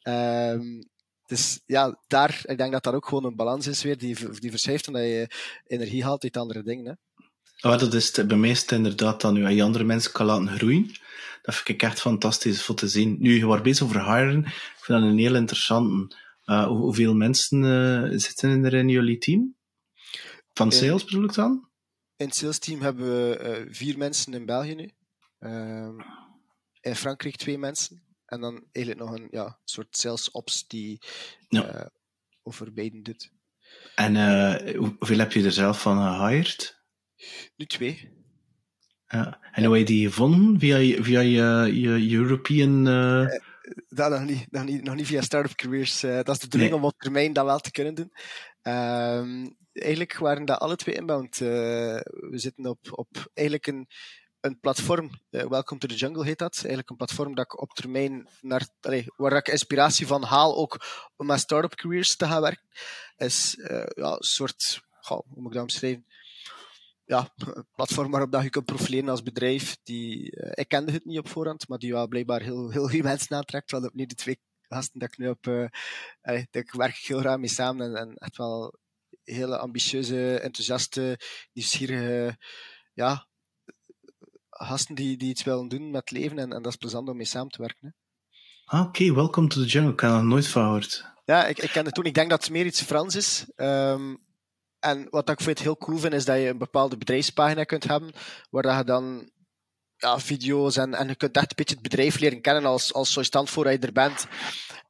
Ehm, 0.00 0.82
dus 1.26 1.60
ja, 1.66 1.98
daar, 2.06 2.40
ik 2.44 2.58
denk 2.58 2.72
dat 2.72 2.82
dat 2.82 2.94
ook 2.94 3.06
gewoon 3.06 3.24
een 3.24 3.36
balans 3.36 3.66
is 3.66 3.82
weer, 3.82 3.98
die, 3.98 4.38
die 4.38 4.50
verschuift 4.50 4.86
en 4.86 4.92
dat 4.92 5.02
je 5.02 5.30
energie 5.66 6.04
haalt 6.04 6.22
uit 6.22 6.36
andere 6.36 6.62
dingen. 6.62 6.86
Hè. 6.86 7.07
Oh, 7.60 7.78
dat 7.78 7.94
is 7.94 8.16
het, 8.16 8.28
bij 8.28 8.36
mij 8.36 8.50
is 8.50 8.60
het 8.60 8.72
inderdaad 8.72 9.20
dan 9.20 9.34
nu 9.34 9.48
je 9.48 9.62
andere 9.62 9.84
mensen 9.84 10.12
kan 10.12 10.26
laten 10.26 10.48
groeien. 10.48 10.86
Dat 11.42 11.54
vind 11.54 11.68
ik 11.68 11.82
echt 11.82 12.00
fantastisch 12.00 12.62
voor 12.62 12.74
te 12.74 12.88
zien. 12.88 13.16
Nu, 13.18 13.36
je 13.36 13.46
was 13.46 13.60
bezig 13.60 13.84
over 13.86 14.14
hiren. 14.14 14.44
Ik 14.44 14.78
vind 14.80 15.00
dat 15.00 15.10
een 15.10 15.18
heel 15.18 15.34
interessante. 15.34 16.16
Uh, 16.46 16.66
hoe, 16.66 16.78
hoeveel 16.78 17.14
mensen 17.14 17.62
uh, 17.62 18.18
zitten 18.18 18.64
er 18.64 18.74
in 18.74 18.88
jullie 18.88 19.18
team? 19.18 19.56
Van 20.52 20.72
sales 20.72 21.04
bedoel 21.04 21.24
ik 21.24 21.34
dan? 21.34 21.68
In 22.16 22.26
het 22.26 22.34
sales 22.34 22.58
team 22.58 22.80
hebben 22.80 23.06
we 23.06 23.64
uh, 23.66 23.74
vier 23.74 23.98
mensen 23.98 24.34
in 24.34 24.46
België 24.46 24.74
nu. 24.74 24.90
Um, 25.38 26.04
in 26.80 26.96
Frankrijk 26.96 27.36
twee 27.36 27.58
mensen. 27.58 28.02
En 28.24 28.40
dan 28.40 28.64
eigenlijk 28.72 29.06
nog 29.06 29.18
een 29.18 29.28
ja, 29.30 29.58
soort 29.64 29.96
sales 29.96 30.30
ops 30.30 30.66
die 30.66 31.02
ja. 31.48 31.90
over 32.42 32.72
beiden 32.72 33.02
doet. 33.02 33.32
En 33.94 34.16
hoeveel 34.76 35.18
heb 35.18 35.32
je 35.32 35.44
er 35.44 35.52
zelf 35.52 35.82
van 35.82 36.18
gehired? 36.18 36.77
Nu 37.56 37.66
twee. 37.66 38.16
Ja. 39.06 39.38
En 39.52 39.64
hoe 39.64 39.78
heb 39.78 39.88
je 39.88 39.94
die 39.94 40.06
gevonden? 40.06 40.58
Via, 40.58 41.02
via 41.02 41.20
je, 41.20 41.80
je 41.80 42.16
European... 42.16 42.86
Uh... 42.86 43.26
Dat 43.88 44.10
nog 44.10 44.24
niet, 44.24 44.46
nog 44.50 44.64
niet, 44.64 44.82
nog 44.82 44.94
niet 44.94 45.06
via 45.06 45.20
Startup 45.20 45.54
Careers. 45.54 46.04
Uh, 46.04 46.16
dat 46.16 46.28
is 46.28 46.38
de 46.38 46.46
bedoeling 46.46 46.70
nee. 46.70 46.80
om 46.80 46.84
op 46.84 46.98
termijn 46.98 47.32
dat 47.32 47.44
wel 47.44 47.58
te 47.58 47.70
kunnen 47.70 47.94
doen. 47.94 48.12
Um, 48.62 49.56
eigenlijk 49.72 50.16
waren 50.16 50.44
dat 50.44 50.58
alle 50.58 50.76
twee 50.76 50.94
inbound. 50.94 51.40
Uh, 51.40 51.48
we 52.10 52.38
zitten 52.38 52.66
op, 52.66 52.78
op 52.90 53.30
eigenlijk 53.34 53.66
een, 53.66 53.88
een 54.40 54.60
platform, 54.60 55.10
uh, 55.30 55.42
Welcome 55.42 55.80
to 55.80 55.86
the 55.88 55.94
Jungle 55.94 56.24
heet 56.24 56.38
dat. 56.38 56.56
Eigenlijk 56.56 56.90
een 56.90 56.96
platform 56.96 57.34
dat 57.34 57.44
ik 57.44 57.60
op 57.60 57.72
termijn 57.72 58.28
naar, 58.40 58.68
allee, 58.80 59.04
waar 59.16 59.32
ik 59.32 59.48
inspiratie 59.48 60.06
van 60.06 60.22
haal, 60.22 60.56
ook 60.56 60.84
om 61.16 61.26
met 61.26 61.40
startup 61.40 61.74
careers 61.74 62.16
te 62.16 62.26
gaan 62.26 62.40
werken. 62.40 62.68
Is 63.16 63.56
uh, 63.58 63.66
ja, 63.94 64.12
een 64.12 64.16
soort, 64.18 64.80
goh, 65.00 65.26
hoe 65.28 65.42
moet 65.42 65.46
ik 65.46 65.52
dat 65.52 65.62
omschrijven? 65.62 66.06
Ja, 67.08 67.32
een 67.36 67.66
platform 67.76 68.10
waarop 68.10 68.32
dat 68.32 68.42
je 68.42 68.50
kunt 68.50 68.64
profileren 68.64 69.08
als 69.08 69.22
bedrijf. 69.22 69.76
Die, 69.82 70.36
uh, 70.36 70.50
ik 70.54 70.68
kende 70.68 70.92
het 70.92 71.04
niet 71.04 71.18
op 71.18 71.28
voorhand, 71.28 71.68
maar 71.68 71.78
die 71.78 71.92
wel 71.92 72.08
blijkbaar 72.08 72.40
heel, 72.40 72.70
heel 72.70 72.88
veel 72.88 73.02
mensen 73.02 73.36
aantrekt. 73.36 73.70
Want 73.70 73.86
opnieuw 73.86 74.06
de 74.06 74.14
twee 74.14 74.40
gasten 74.60 75.00
dat 75.00 75.08
ik 75.08 75.18
nu 75.18 75.28
op, 75.28 75.46
uh, 75.46 75.66
allee, 76.20 76.48
ik 76.50 76.72
werk 76.72 76.96
heel 76.96 77.18
graag 77.18 77.38
mee 77.38 77.48
samen 77.48 77.86
en, 77.86 77.96
en 77.96 78.14
echt 78.14 78.36
wel 78.36 78.78
hele 79.24 79.58
ambitieuze, 79.58 80.38
enthousiaste, 80.38 81.20
nieuwsgierige, 81.52 82.38
ja, 82.92 83.26
gasten 84.50 84.94
die, 84.94 85.16
die 85.16 85.28
iets 85.28 85.44
willen 85.44 85.68
doen 85.68 85.90
met 85.90 86.10
leven 86.10 86.38
en, 86.38 86.52
en 86.52 86.62
dat 86.62 86.72
is 86.72 86.78
plezant 86.78 87.08
om 87.08 87.16
mee 87.16 87.26
samen 87.26 87.50
te 87.50 87.62
werken. 87.62 87.94
Ah, 88.64 88.80
Oké, 88.80 88.88
okay. 88.88 89.14
welcome 89.14 89.48
to 89.48 89.60
the 89.60 89.66
jungle. 89.66 89.92
Ik 89.92 90.02
er 90.02 90.24
nooit 90.24 90.46
van 90.46 90.62
gehoord. 90.62 91.04
Ja, 91.24 91.46
ik, 91.46 91.58
ik 91.58 91.70
ken 91.70 91.84
het 91.84 91.94
toen. 91.94 92.04
Ik 92.04 92.14
denk 92.14 92.30
dat 92.30 92.42
het 92.42 92.50
meer 92.50 92.66
iets 92.66 92.82
Frans 92.82 93.14
is. 93.14 93.46
Um, 93.56 94.26
en 94.80 95.06
wat 95.10 95.28
ik 95.28 95.40
vind 95.40 95.58
heel 95.58 95.76
cool 95.76 95.98
vind, 95.98 96.14
is 96.14 96.24
dat 96.24 96.36
je 96.36 96.48
een 96.48 96.58
bepaalde 96.58 96.96
bedrijfspagina 96.96 97.64
kunt 97.64 97.84
hebben, 97.84 98.12
waar 98.50 98.78
je 98.78 98.84
dan 98.84 99.30
ja, 99.96 100.20
video's 100.20 100.76
en, 100.76 100.94
en 100.94 101.08
je 101.08 101.14
kunt 101.14 101.36
echt 101.36 101.50
een 101.50 101.56
beetje 101.56 101.74
het 101.74 101.82
bedrijf 101.82 102.18
leren 102.18 102.40
kennen 102.40 102.64
als, 102.64 102.92
als 102.92 103.12
sollictant 103.12 103.50
voor 103.50 103.70
je 103.70 103.78
er 103.78 103.92
bent. 103.92 104.26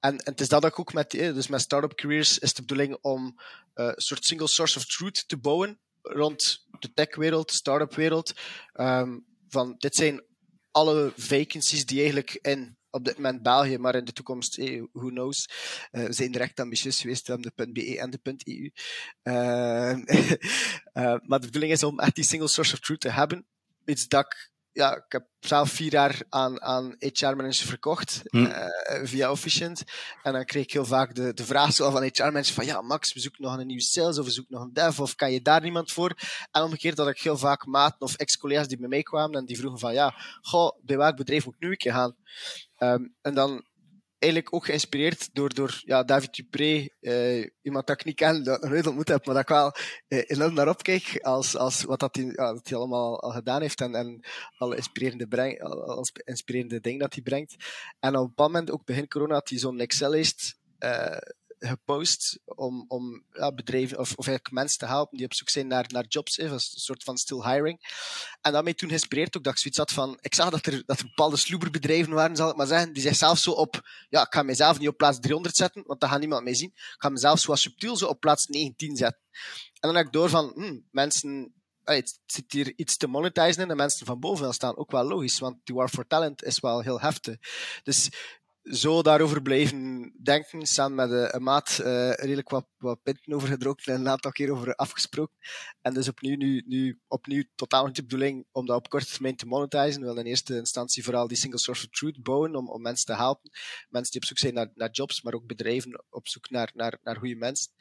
En, 0.00 0.20
het 0.24 0.40
is 0.40 0.48
dat 0.48 0.64
ook 0.64 0.92
met, 0.92 1.10
dus 1.10 1.48
met 1.48 1.60
Startup 1.60 1.94
Careers 1.94 2.38
is 2.38 2.54
de 2.54 2.62
bedoeling 2.62 2.98
om 3.00 3.40
uh, 3.74 3.86
een 3.86 3.94
soort 3.96 4.24
single 4.24 4.48
source 4.48 4.78
of 4.78 4.84
truth 4.84 5.28
te 5.28 5.36
bouwen 5.36 5.80
rond 6.02 6.66
de 6.78 6.92
techwereld, 6.92 7.50
start-up-wereld. 7.50 8.32
Um, 8.74 9.26
van 9.48 9.74
dit 9.78 9.94
zijn 9.94 10.22
alle 10.70 11.12
vacancies 11.16 11.86
die 11.86 11.98
eigenlijk 11.98 12.38
in 12.42 12.77
op 12.90 13.04
dit 13.04 13.16
moment 13.16 13.42
België, 13.42 13.78
maar 13.78 13.94
in 13.94 14.04
de 14.04 14.12
toekomst, 14.12 14.56
hey, 14.56 14.88
who 14.92 15.08
knows. 15.08 15.48
Uh, 15.92 16.04
we 16.04 16.12
zijn 16.12 16.32
direct 16.32 16.60
ambitieus 16.60 17.00
geweest, 17.00 17.26
we 17.26 17.32
hebben 17.32 17.52
de 17.56 17.72
.be 17.72 17.98
en 17.98 18.10
de 18.10 18.20
.eu. 18.44 18.70
Uh, 19.22 19.96
maar 21.28 21.40
de 21.40 21.46
bedoeling 21.46 21.72
is 21.72 21.82
om 21.82 21.98
echt 21.98 22.14
die 22.14 22.24
single 22.24 22.48
source 22.48 22.72
of 22.72 22.80
truth 22.80 23.00
te 23.00 23.10
hebben. 23.10 23.46
Iets 23.84 24.08
dat 24.08 24.24
ik, 24.24 24.50
ja, 24.72 24.96
ik 24.96 25.04
heb 25.08 25.26
zelf 25.40 25.70
vier 25.70 25.92
jaar 25.92 26.22
aan, 26.28 26.62
aan 26.62 26.96
HR-managers 26.98 27.62
verkocht, 27.62 28.22
hm. 28.24 28.50
via 29.02 29.30
Officient. 29.30 29.84
En 30.22 30.32
dan 30.32 30.44
kreeg 30.44 30.62
ik 30.62 30.72
heel 30.72 30.84
vaak 30.84 31.14
de, 31.14 31.34
de 31.34 31.44
vraag 31.44 31.72
zo 31.72 31.90
van 31.90 32.02
HR-managers 32.02 32.52
van, 32.52 32.66
ja, 32.66 32.80
Max, 32.80 33.12
we 33.12 33.20
zoeken 33.20 33.42
nog 33.42 33.58
een 33.58 33.66
nieuwe 33.66 33.82
sales, 33.82 34.18
of 34.18 34.24
we 34.24 34.30
zoeken 34.30 34.54
nog 34.54 34.64
een 34.64 34.72
dev, 34.72 35.00
of 35.00 35.14
kan 35.14 35.32
je 35.32 35.42
daar 35.42 35.60
niemand 35.60 35.92
voor? 35.92 36.14
En 36.50 36.62
omgekeerd 36.62 36.96
dat 36.96 37.08
ik 37.08 37.20
heel 37.20 37.38
vaak 37.38 37.66
maten 37.66 38.00
of 38.00 38.16
ex-collega's 38.16 38.68
die 38.68 38.78
bij 38.78 38.88
mij 38.88 39.02
kwamen, 39.02 39.38
en 39.38 39.44
die 39.44 39.58
vroegen 39.58 39.78
van, 39.78 39.92
ja, 39.92 40.14
goh, 40.40 40.78
bij 40.82 40.96
welk 40.96 41.16
bedrijf 41.16 41.44
moet 41.44 41.54
ik 41.54 41.60
nu 41.60 41.70
een 41.70 41.76
keer 41.76 41.92
gaan? 41.92 42.16
Ehm, 42.78 43.04
en 43.20 43.34
dan 43.34 43.64
eigenlijk 44.18 44.54
ook 44.54 44.64
geïnspireerd 44.64 45.34
door, 45.34 45.54
door 45.54 45.80
ja, 45.84 46.04
David 46.04 46.34
Dupré, 46.34 46.88
uh, 47.00 47.46
iemand 47.62 47.86
dat 47.86 48.00
ik 48.00 48.06
niet 48.06 48.14
ken, 48.14 48.42
dat 48.42 48.64
ik 48.64 48.70
nooit 48.70 48.86
ontmoet 48.86 49.08
heb, 49.08 49.26
maar 49.26 49.34
dat 49.34 49.42
ik 49.42 49.48
wel 49.48 49.74
uh, 50.08 50.22
enorm 50.26 50.54
naar 50.54 50.68
opkijk 50.68 51.18
als, 51.20 51.56
als 51.56 51.82
wat 51.82 52.00
dat 52.00 52.16
hij, 52.16 52.36
allemaal 52.76 53.20
al 53.20 53.30
gedaan 53.30 53.60
heeft 53.60 53.80
en, 53.80 53.94
en 53.94 54.20
alle 54.56 54.76
inspirerende, 54.76 55.28
breng, 55.28 55.62
als 55.62 56.12
inspirerende 56.24 56.80
dingen 56.80 56.98
dat 56.98 57.14
hij 57.14 57.22
brengt. 57.22 57.56
En 58.00 58.16
op 58.16 58.26
een 58.26 58.32
moment, 58.36 58.70
ook 58.70 58.84
begin 58.84 59.08
corona, 59.08 59.34
had 59.34 59.48
hij 59.48 59.58
zo'n 59.58 59.80
Excel-lijst 59.80 60.58
uh, 60.78 61.16
gepost 61.58 62.38
om, 62.44 62.84
om 62.88 63.24
ja, 63.32 63.52
bedrijven 63.52 63.98
of, 63.98 64.14
of 64.16 64.28
mensen 64.50 64.78
te 64.78 64.86
helpen 64.86 65.16
die 65.16 65.26
op 65.26 65.34
zoek 65.34 65.48
zijn 65.48 65.66
naar, 65.66 65.84
naar 65.88 66.04
jobs, 66.08 66.36
hè, 66.36 66.44
een 66.44 66.60
soort 66.60 67.04
van 67.04 67.16
still 67.16 67.42
hiring. 67.42 67.80
En 68.40 68.64
mij 68.64 68.74
toen 68.74 68.88
geïnspireerd 68.88 69.36
ook 69.36 69.44
dat 69.44 69.52
ik 69.52 69.58
zoiets 69.58 69.78
had 69.78 69.92
van, 69.92 70.18
ik 70.20 70.34
zag 70.34 70.50
dat 70.50 70.66
er, 70.66 70.82
dat 70.86 70.98
er 70.98 71.04
bepaalde 71.04 71.36
sloeberbedrijven 71.36 72.12
waren, 72.12 72.36
zal 72.36 72.50
ik 72.50 72.56
maar 72.56 72.66
zeggen, 72.66 72.92
die 72.92 73.02
zichzelf 73.02 73.38
zo 73.38 73.50
op, 73.50 73.80
ja, 74.08 74.22
ik 74.22 74.32
ga 74.34 74.42
mezelf 74.42 74.78
niet 74.78 74.88
op 74.88 74.96
plaats 74.96 75.18
300 75.20 75.56
zetten, 75.56 75.82
want 75.86 76.00
dat 76.00 76.10
gaat 76.10 76.20
niemand 76.20 76.44
mee 76.44 76.54
zien. 76.54 76.70
Ik 76.74 76.94
ga 76.98 77.08
mezelf 77.08 77.38
zo 77.38 77.54
subtiel 77.54 77.96
zo 77.96 78.06
op 78.06 78.20
plaats 78.20 78.46
19 78.46 78.96
zetten. 78.96 79.22
En 79.80 79.88
dan 79.88 79.94
heb 79.94 80.06
ik 80.06 80.12
door 80.12 80.28
van, 80.28 80.52
hmm, 80.54 80.86
mensen, 80.90 81.54
het 81.84 82.20
zit 82.26 82.52
hier 82.52 82.72
iets 82.76 82.96
te 82.96 83.06
monetizen 83.06 83.62
en 83.62 83.68
de 83.68 83.74
mensen 83.74 84.06
van 84.06 84.20
boven 84.20 84.54
staan 84.54 84.76
ook 84.76 84.90
wel 84.90 85.04
logisch, 85.04 85.38
want 85.38 85.56
die 85.64 85.74
war 85.74 85.88
for 85.88 86.06
talent 86.06 86.44
is 86.44 86.60
wel 86.60 86.80
heel 86.80 87.00
heftig. 87.00 87.36
Dus 87.82 88.08
zo 88.70 89.02
daarover 89.02 89.42
blijven 89.42 90.12
denken, 90.22 90.66
samen 90.66 90.96
met 90.96 91.10
een, 91.10 91.34
een 91.34 91.42
maat 91.42 91.78
uh, 91.80 92.12
redelijk 92.12 92.48
wat, 92.50 92.66
wat 92.76 93.02
pinten 93.02 93.32
over 93.32 93.52
en 93.52 93.94
een 93.94 94.08
aantal 94.08 94.30
keer 94.30 94.50
over 94.50 94.74
afgesproken. 94.74 95.36
En 95.80 95.94
dus 95.94 96.08
opnieuw, 96.08 96.36
nu, 96.36 96.62
nu 96.66 97.00
opnieuw 97.06 97.44
totaal 97.54 97.86
niet 97.86 97.96
de 97.96 98.02
bedoeling 98.02 98.46
om 98.52 98.66
dat 98.66 98.76
op 98.76 98.88
korte 98.88 99.12
termijn 99.12 99.36
te 99.36 99.46
monetizen. 99.46 100.00
We 100.00 100.06
willen 100.06 100.24
in 100.24 100.30
eerste 100.30 100.56
instantie 100.56 101.04
vooral 101.04 101.28
die 101.28 101.36
single 101.36 101.58
source 101.58 101.84
of 101.84 101.90
truth 101.90 102.22
bouwen 102.22 102.56
om, 102.56 102.70
om 102.70 102.82
mensen 102.82 103.06
te 103.06 103.14
helpen. 103.14 103.50
Mensen 103.88 104.12
die 104.12 104.20
op 104.20 104.26
zoek 104.26 104.38
zijn 104.38 104.54
naar, 104.54 104.70
naar 104.74 104.90
jobs, 104.90 105.22
maar 105.22 105.34
ook 105.34 105.46
bedrijven 105.46 106.04
op 106.10 106.28
zoek 106.28 106.50
naar, 106.50 106.70
naar, 106.74 106.98
naar 107.02 107.16
goede 107.16 107.36
mensen. 107.36 107.72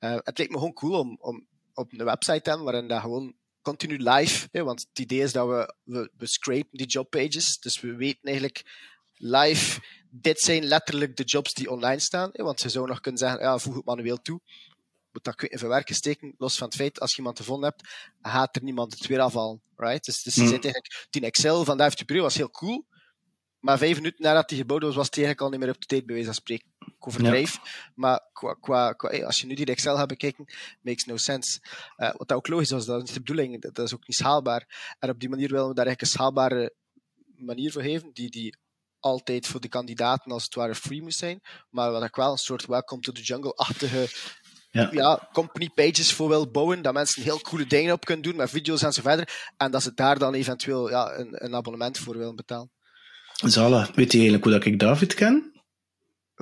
Uh, 0.00 0.16
het 0.22 0.38
lijkt 0.38 0.52
me 0.52 0.58
gewoon 0.58 0.74
cool 0.74 0.98
om, 0.98 1.16
om 1.20 1.46
op 1.74 1.92
een 1.92 2.04
website 2.04 2.40
te 2.40 2.48
hebben 2.48 2.66
waarin 2.66 2.88
dat 2.88 3.00
gewoon 3.00 3.34
continu 3.62 3.96
live, 3.98 4.48
hè, 4.50 4.64
want 4.64 4.86
het 4.88 4.98
idee 4.98 5.20
is 5.20 5.32
dat 5.32 5.48
we, 5.48 5.74
we, 5.82 6.10
we 6.16 6.26
scrapen 6.26 6.78
die 6.78 6.86
jobpages, 6.86 7.58
dus 7.58 7.80
we 7.80 7.94
weten 7.94 8.22
eigenlijk 8.22 8.62
live, 9.22 9.80
dit 10.10 10.40
zijn 10.40 10.64
letterlijk 10.64 11.16
de 11.16 11.24
jobs 11.24 11.54
die 11.54 11.70
online 11.70 12.00
staan. 12.00 12.30
Want 12.32 12.60
je 12.60 12.68
zou 12.68 12.86
nog 12.86 13.00
kunnen 13.00 13.20
zeggen, 13.20 13.40
ja, 13.40 13.58
voeg 13.58 13.74
het 13.74 13.84
manueel 13.84 14.22
toe. 14.22 14.40
Moet 15.12 15.24
dat 15.24 15.42
in 15.42 15.58
verwerken 15.58 15.94
steken, 15.94 16.34
los 16.38 16.58
van 16.58 16.66
het 16.66 16.76
feit, 16.76 17.00
als 17.00 17.10
je 17.10 17.16
iemand 17.16 17.38
gevonden 17.38 17.68
hebt, 17.68 17.88
gaat 18.22 18.56
er 18.56 18.62
niemand 18.62 18.92
het 18.92 19.06
weer 19.06 19.20
afhalen. 19.20 19.62
Right? 19.76 20.04
Dus, 20.04 20.22
dus 20.22 20.36
mm. 20.36 20.46
zit 20.46 20.64
eigenlijk, 20.64 21.06
die 21.10 21.22
Excel 21.22 21.64
van 21.64 21.76
David 21.76 21.98
Dupré 21.98 22.20
was 22.20 22.36
heel 22.36 22.50
cool, 22.50 22.86
maar 23.60 23.78
vijf 23.78 23.96
minuten 23.96 24.22
nadat 24.22 24.50
hij 24.50 24.58
gebouwd 24.58 24.82
was, 24.82 24.94
was 24.94 25.06
het 25.06 25.16
eigenlijk 25.16 25.44
al 25.44 25.50
niet 25.50 25.60
meer 25.60 25.74
op 25.74 25.80
de 25.80 25.86
tijd, 25.86 26.06
bij 26.06 26.14
wijze 26.14 26.30
van 26.30 26.40
spreken. 26.40 26.66
Ik 26.78 27.06
overdrijf. 27.06 27.52
Ja. 27.54 27.70
Maar 27.94 28.20
qua, 28.32 28.54
qua, 28.54 28.92
qua, 28.92 29.24
als 29.24 29.40
je 29.40 29.46
nu 29.46 29.54
die 29.54 29.66
Excel 29.66 29.96
gaat 29.96 30.08
bekijken, 30.08 30.44
makes 30.80 31.04
no 31.04 31.16
sense. 31.16 31.60
Uh, 31.96 32.10
wat 32.16 32.28
dat 32.28 32.36
ook 32.36 32.48
logisch 32.48 32.70
was, 32.70 32.86
dat 32.86 32.96
is 32.96 33.02
niet 33.02 33.14
de 33.14 33.20
bedoeling. 33.20 33.60
Dat, 33.60 33.74
dat, 33.74 33.86
is 33.86 33.94
ook 33.94 34.06
niet 34.06 34.16
schaalbaar. 34.16 34.94
En 34.98 35.10
op 35.10 35.20
die 35.20 35.28
manier 35.28 35.48
willen 35.48 35.68
we 35.68 35.74
daar 35.74 35.86
eigenlijk 35.86 36.00
een 36.00 36.18
schaalbare 36.18 36.74
manier 37.36 37.72
voor 37.72 37.82
geven, 37.82 38.10
die, 38.12 38.30
die 38.30 38.56
altijd 39.02 39.46
voor 39.46 39.60
de 39.60 39.68
kandidaten 39.68 40.32
als 40.32 40.44
het 40.44 40.54
ware 40.54 40.74
free 40.74 41.02
moest 41.02 41.18
zijn, 41.18 41.40
maar 41.70 41.90
wat 41.90 42.04
ik 42.04 42.16
wel 42.16 42.32
een 42.32 42.38
soort 42.38 42.66
welcome 42.66 43.02
to 43.02 43.12
the 43.12 43.22
jungle-achtige 43.22 44.08
ja. 44.70 44.88
ja. 44.92 45.28
company 45.32 45.70
pages 45.74 46.12
voor 46.12 46.28
wil 46.28 46.50
bouwen, 46.50 46.82
dat 46.82 46.92
mensen 46.92 47.22
heel 47.22 47.40
coole 47.40 47.66
dingen 47.66 47.92
op 47.92 48.04
kunnen 48.04 48.24
doen 48.24 48.36
met 48.36 48.50
video's 48.50 48.82
en 48.82 48.92
zo 48.92 49.02
verder, 49.02 49.52
en 49.56 49.70
dat 49.70 49.82
ze 49.82 49.94
daar 49.94 50.18
dan 50.18 50.34
eventueel 50.34 50.90
ja, 50.90 51.18
een, 51.18 51.44
een 51.44 51.54
abonnement 51.54 51.98
voor 51.98 52.18
willen 52.18 52.36
betalen. 52.36 52.70
Zala, 53.32 53.88
weet 53.94 54.12
je 54.12 54.18
eigenlijk 54.18 54.44
hoe 54.44 54.52
dat 54.52 54.64
ik 54.64 54.78
David 54.78 55.14
ken? 55.14 55.51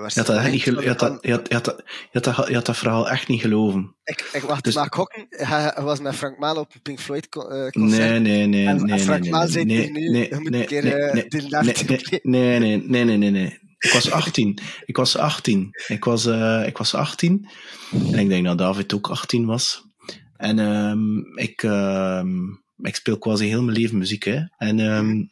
Je 0.07 0.21
had, 0.21 0.27
dat 0.27 0.51
niet 0.51 0.63
je, 0.63 0.75
had 0.75 0.83
je, 0.83 0.89
had, 0.89 1.19
je, 1.21 1.33
had 1.33 1.49
je, 1.49 2.21
had 2.21 2.49
je 2.49 2.55
had 2.55 2.67
dat 2.67 2.77
verhaal 2.77 3.11
echt 3.11 3.29
niet 3.29 3.41
geloven. 3.41 3.97
Ik, 4.05 4.31
ik 4.33 4.43
wacht, 4.43 4.65
dus... 4.65 4.75
maar 4.75 4.87
gokken, 4.91 5.27
hij 5.29 5.83
was 5.83 6.01
met 6.01 6.15
Frank 6.15 6.39
Maal 6.39 6.57
op 6.57 6.75
een 6.75 6.83
Pink 6.83 7.01
Floyd 7.01 7.27
uh, 7.37 7.43
concert. 7.69 7.81
Nee, 7.81 8.19
nee, 8.19 8.47
nee. 8.47 8.67
En, 8.67 8.85
nee, 8.87 8.99
Frank 8.99 9.23
nee, 9.23 9.31
Maal 9.31 9.49
zei 9.49 9.65
nee, 9.65 9.91
nu, 9.91 10.09
nee, 10.09 10.35
moet 10.35 10.55
een 10.55 10.67
keer 10.67 10.83
nee, 10.83 10.95
uh, 10.95 11.13
nee, 11.13 11.29
de 11.29 12.21
nee, 12.23 12.59
nee, 12.59 12.59
nee, 12.59 12.83
nee, 12.87 13.05
nee, 13.05 13.17
nee, 13.17 13.31
nee. 13.31 13.59
Ik 13.79 13.91
was 13.93 14.11
18. 14.21 14.59
Ik 14.85 14.97
was 14.97 15.17
18. 15.17 15.71
Ik 15.87 16.05
was, 16.05 16.27
uh, 16.27 16.67
ik 16.67 16.79
was 16.79 16.95
18. 16.95 17.49
En 17.93 18.19
ik 18.19 18.29
denk 18.29 18.45
dat 18.45 18.59
David 18.59 18.95
ook 18.95 19.09
18 19.09 19.47
was. 19.47 19.89
En 20.37 20.59
um, 20.59 21.39
ik, 21.39 21.63
um, 21.63 22.63
ik 22.77 22.95
speel 22.95 23.19
quasi 23.19 23.47
heel 23.47 23.63
mijn 23.63 23.79
leven 23.79 23.99
muziek. 23.99 24.25
Hè. 24.25 24.41
En 24.57 24.79
um, 24.79 25.29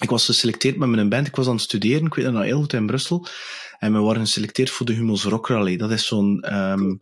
ik 0.00 0.10
was 0.10 0.24
geselecteerd 0.24 0.76
met 0.76 0.88
mijn 0.88 1.08
band. 1.08 1.26
Ik 1.26 1.36
was 1.36 1.46
aan 1.46 1.54
het 1.54 1.62
studeren, 1.62 2.06
ik 2.06 2.14
weet 2.14 2.24
dat 2.24 2.34
nog 2.34 2.42
heel 2.42 2.60
goed, 2.60 2.72
in 2.72 2.86
Brussel. 2.86 3.26
En 3.78 3.92
we 3.92 3.98
waren 3.98 4.20
geselecteerd 4.20 4.70
voor 4.70 4.86
de 4.86 4.92
Hummels 4.92 5.24
Rock 5.24 5.48
Rally. 5.48 5.76
Dat 5.76 5.90
is 5.90 6.06
zo'n... 6.06 6.54
Um, 6.54 6.98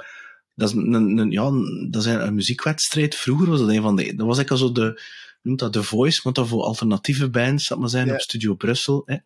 dat 0.55 0.68
is 0.68 0.74
een, 0.74 1.18
een, 1.18 1.31
ja, 1.31 1.50
dat 1.90 2.07
is 2.07 2.12
een 2.12 2.35
muziekwedstrijd. 2.35 3.14
Vroeger 3.14 3.48
was 3.48 3.61
dat 3.61 3.68
een 3.68 3.83
van 3.83 3.96
de... 3.96 4.14
Dat 4.14 4.26
was 4.26 4.38
eigenlijk 4.38 4.50
al 4.50 4.57
zo 4.57 4.72
de... 4.72 5.02
Noemt 5.42 5.59
dat 5.59 5.72
The 5.72 5.83
Voice, 5.83 6.20
want 6.22 6.37
dat 6.37 6.48
voor 6.48 6.62
alternatieve 6.62 7.31
bands, 7.31 7.68
dat 7.68 7.78
maar 7.78 7.88
zijn, 7.88 8.07
ja. 8.07 8.12
op 8.12 8.20
Studio 8.20 8.55
Brussel. 8.55 9.02
Hè. 9.05 9.16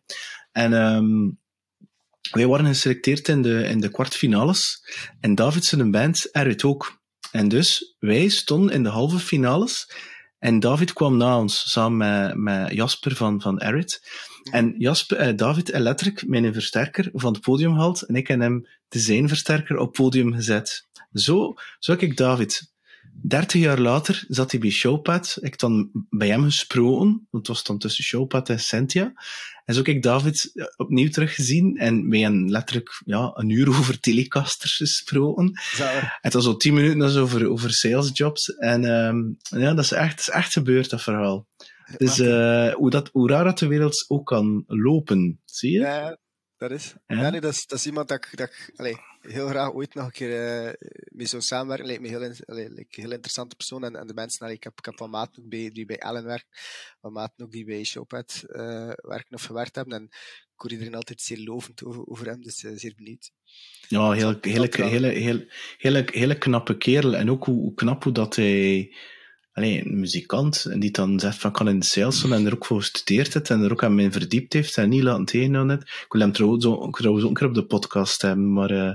En 0.51 0.73
um, 0.73 1.39
wij 2.31 2.47
waren 2.47 2.65
geselecteerd 2.65 3.27
in 3.27 3.41
de, 3.41 3.63
in 3.63 3.79
de 3.79 3.89
kwartfinales. 3.89 4.83
En 5.19 5.35
David 5.35 5.65
zijn 5.65 5.91
band, 5.91 6.31
Erwit 6.31 6.63
ook. 6.63 6.99
En 7.31 7.47
dus, 7.47 7.95
wij 7.99 8.27
stonden 8.27 8.73
in 8.73 8.83
de 8.83 8.89
halve 8.89 9.19
finales. 9.19 9.91
En 10.39 10.59
David 10.59 10.93
kwam 10.93 11.17
na 11.17 11.39
ons, 11.39 11.71
samen 11.71 11.97
met, 11.97 12.35
met 12.35 12.73
Jasper 12.73 13.15
van, 13.15 13.41
van 13.41 13.61
Erit. 13.61 14.01
En 14.51 14.73
Jasper, 14.77 15.17
eh, 15.17 15.35
David 15.35 15.67
heeft 15.67 15.83
letterlijk 15.83 16.27
mijn 16.27 16.53
versterker 16.53 17.09
van 17.13 17.33
het 17.33 17.41
podium 17.41 17.73
gehaald 17.73 18.01
en 18.01 18.15
ik 18.15 18.27
heb 18.27 18.39
hem 18.39 18.67
de 18.87 18.99
zijn 18.99 19.27
versterker 19.27 19.77
op 19.77 19.87
het 19.87 19.95
podium 19.95 20.33
gezet. 20.33 20.87
Zo, 21.13 21.53
zo 21.79 21.91
heb 21.91 22.01
ik 22.01 22.17
David. 22.17 22.75
Dertig 23.21 23.61
jaar 23.61 23.79
later 23.79 24.25
zat 24.27 24.51
hij 24.51 24.59
bij 24.59 24.69
Showpad. 24.69 25.37
Ik 25.41 25.59
dan 25.59 25.89
bij 26.09 26.27
hem 26.27 26.43
gesproken, 26.43 27.07
want 27.07 27.27
het 27.31 27.47
was 27.47 27.63
dan 27.63 27.77
tussen 27.77 28.03
Showpad 28.03 28.49
en 28.49 28.59
Cynthia. 28.59 29.13
En 29.65 29.73
zo 29.73 29.79
heb 29.79 29.87
ik 29.87 30.03
David 30.03 30.51
eh, 30.53 30.65
opnieuw 30.75 31.09
teruggezien 31.09 31.77
en 31.77 32.09
wij 32.09 32.19
hebben 32.19 32.49
letterlijk 32.49 33.01
ja, 33.05 33.31
een 33.33 33.49
uur 33.49 33.67
over 33.77 33.99
telecasters 33.99 34.75
gesproken. 34.75 35.59
Zo. 35.75 35.85
Het 36.21 36.33
was 36.33 36.43
zo 36.43 36.57
tien 36.57 36.73
minuten 36.73 37.21
over, 37.21 37.49
over 37.49 37.71
salesjobs. 37.71 38.55
En 38.55 38.83
um, 38.83 39.37
ja, 39.39 39.73
dat 39.73 39.83
is 39.83 39.91
echt, 39.91 40.19
is 40.19 40.29
echt 40.29 40.53
gebeurd, 40.53 40.89
dat 40.89 41.01
verhaal. 41.01 41.47
Dus 41.97 42.19
uh, 42.19 42.73
hoe, 42.73 42.89
dat, 42.89 43.09
hoe 43.11 43.29
raar 43.29 43.43
dat 43.43 43.59
de 43.59 43.67
wereld 43.67 44.05
ook 44.07 44.25
kan 44.25 44.63
lopen, 44.67 45.41
zie 45.45 45.71
je? 45.71 45.79
Ja, 45.79 46.17
dat 46.57 46.71
is. 46.71 46.95
Ja? 47.07 47.21
ja 47.21 47.29
nee, 47.29 47.41
dat, 47.41 47.53
is 47.53 47.65
dat 47.65 47.77
is 47.77 47.85
iemand 47.85 48.07
dat 48.07 48.25
ik, 48.25 48.37
dat 48.37 48.85
ik 48.85 48.99
heel 49.21 49.47
graag 49.47 49.73
ooit 49.73 49.93
nog 49.93 50.05
een 50.05 50.11
keer 50.11 50.65
uh, 50.65 50.73
mee 51.11 51.27
zou 51.27 51.41
samenwerken. 51.41 51.85
Lijkt 51.85 52.01
me 52.01 52.07
heel, 52.07 52.21
allez, 52.21 52.39
lijkt 52.45 52.97
een 52.97 53.03
heel 53.03 53.11
interessante 53.11 53.55
persoon. 53.55 53.83
En, 53.83 53.95
en 53.95 54.07
de 54.07 54.13
mensen, 54.13 54.45
allez, 54.45 54.55
ik, 54.55 54.63
heb, 54.63 54.77
ik 54.77 54.85
heb 54.85 54.97
van 54.97 55.09
maat 55.09 55.39
ook 55.39 55.49
bij, 55.49 55.71
die 55.71 55.85
bij 55.85 55.99
Allen 55.99 56.23
werken, 56.23 56.57
van 57.01 57.11
maat 57.11 57.33
ook 57.37 57.51
die 57.51 57.65
bij 57.65 57.83
Showpad 57.83 58.43
uh, 58.47 58.91
werken 58.95 59.33
of 59.33 59.43
gewerkt 59.43 59.75
hebben. 59.75 59.97
En 59.97 60.03
ik 60.57 60.63
hoor 60.63 60.71
iedereen 60.71 60.95
altijd 60.95 61.21
zeer 61.21 61.39
lovend 61.39 61.83
over, 61.83 62.07
over 62.07 62.25
hem, 62.25 62.41
dus 62.41 62.63
uh, 62.63 62.71
zeer 62.75 62.93
benieuwd. 62.95 63.31
Ja, 63.87 64.11
heel, 64.11 64.37
hele, 64.41 64.69
hele, 64.71 65.07
hele, 65.07 65.47
hele, 65.77 66.07
hele 66.11 66.37
knappe 66.37 66.77
kerel. 66.77 67.15
En 67.15 67.31
ook 67.31 67.45
hoe, 67.45 67.59
hoe 67.59 67.73
knap 67.73 68.03
hoe 68.03 68.13
dat 68.13 68.35
hij 68.35 68.95
allee, 69.57 69.85
een 69.85 69.99
muzikant 69.99 70.65
en 70.65 70.79
die 70.79 70.91
dan 70.91 71.19
zegt 71.19 71.37
van 71.37 71.51
kan 71.51 71.69
in 71.69 71.79
de 71.79 71.85
sales 71.85 72.23
en 72.23 72.45
er 72.45 72.53
ook 72.53 72.65
voor 72.65 72.79
gestudeerd 72.79 73.33
heeft 73.33 73.49
en 73.49 73.61
er 73.61 73.71
ook 73.71 73.83
aan 73.83 73.95
mij 73.95 74.11
verdiept 74.11 74.53
heeft 74.53 74.77
en 74.77 74.89
niet 74.89 75.03
laten 75.03 75.25
tegenhouden 75.25 75.77
net. 75.77 75.87
Ik 75.87 76.05
wil 76.09 76.21
hem 76.21 76.31
trouwens, 76.31 76.65
ook, 76.65 76.97
trouwens 76.97 77.23
ook 77.23 77.29
een 77.31 77.37
keer 77.37 77.47
op 77.47 77.53
de 77.53 77.65
podcast 77.65 78.21
hebben, 78.21 78.53
maar 78.53 78.71
uh, 78.71 78.91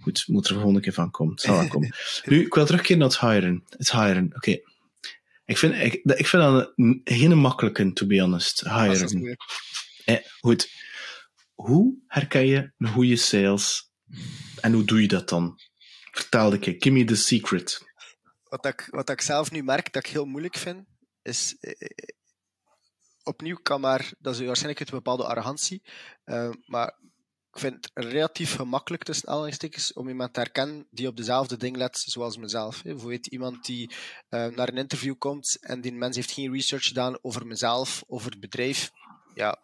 goed, 0.00 0.24
moet 0.26 0.46
er 0.46 0.48
de 0.52 0.58
volgende 0.58 0.80
keer 0.80 0.92
van 0.92 1.10
komen. 1.10 1.38
Zal 1.38 1.68
komen. 1.68 1.94
nu, 2.24 2.44
ik 2.44 2.54
wil 2.54 2.66
terugkeren 2.66 2.98
naar 2.98 3.08
het 3.08 3.20
hiren. 3.20 3.64
Het 3.68 3.92
hiren, 3.92 4.24
oké. 4.26 4.36
Okay. 4.36 4.64
Ik 5.44 5.58
vind, 5.58 5.74
ik, 5.74 5.94
ik 5.94 6.26
vind 6.26 6.42
dat 6.42 6.72
een, 6.76 7.00
geen 7.04 7.38
makkelijke, 7.38 7.92
to 7.92 8.06
be 8.06 8.20
honest, 8.20 8.60
hiren. 8.60 9.38
Eh, 10.04 10.16
goed. 10.40 10.70
Hoe 11.54 11.94
herken 12.06 12.46
je 12.46 12.72
een 12.78 12.88
goede 12.88 13.16
sales 13.16 13.90
en 14.60 14.72
hoe 14.72 14.84
doe 14.84 15.02
je 15.02 15.08
dat 15.08 15.28
dan? 15.28 15.60
Vertel 16.10 16.52
ik 16.52 16.64
je, 16.64 16.74
give 16.78 16.90
me 16.90 17.04
the 17.04 17.16
secret 17.16 17.92
wat 18.54 18.66
ik, 18.66 18.88
wat 18.90 19.10
ik 19.10 19.20
zelf 19.20 19.50
nu 19.50 19.62
merk 19.62 19.92
dat 19.92 20.06
ik 20.06 20.12
heel 20.12 20.24
moeilijk 20.24 20.56
vind, 20.56 20.86
is 21.22 21.56
eh, 21.60 21.72
eh 21.78 21.88
opnieuw 23.22 23.56
kan 23.56 23.80
maar, 23.80 24.12
dat 24.18 24.34
is 24.34 24.46
waarschijnlijk 24.46 24.80
een 24.80 24.96
bepaalde 24.96 25.26
arrogantie, 25.26 25.82
uh, 26.24 26.50
maar 26.66 26.98
ik 27.52 27.58
vind 27.58 27.74
het 27.74 27.90
relatief 28.06 28.54
gemakkelijk 28.54 29.02
tussen 29.02 29.28
aanhalingstekens 29.28 29.92
om 29.92 30.08
iemand 30.08 30.32
te 30.32 30.40
herkennen 30.40 30.86
die 30.90 31.08
op 31.08 31.16
dezelfde 31.16 31.56
ding 31.56 31.76
let 31.76 31.98
zoals 31.98 32.36
mezelf. 32.36 32.82
Bijvoorbeeld 32.82 33.26
iemand 33.26 33.64
die 33.64 33.90
uh, 33.90 34.46
naar 34.46 34.68
een 34.68 34.76
interview 34.76 35.14
komt 35.18 35.58
en 35.60 35.80
die 35.80 35.92
mens 35.92 36.16
heeft 36.16 36.30
geen 36.30 36.52
research 36.52 36.84
gedaan 36.84 37.18
over 37.22 37.46
mezelf, 37.46 38.04
over 38.06 38.30
het 38.30 38.40
bedrijf. 38.40 38.90
Ja, 39.34 39.62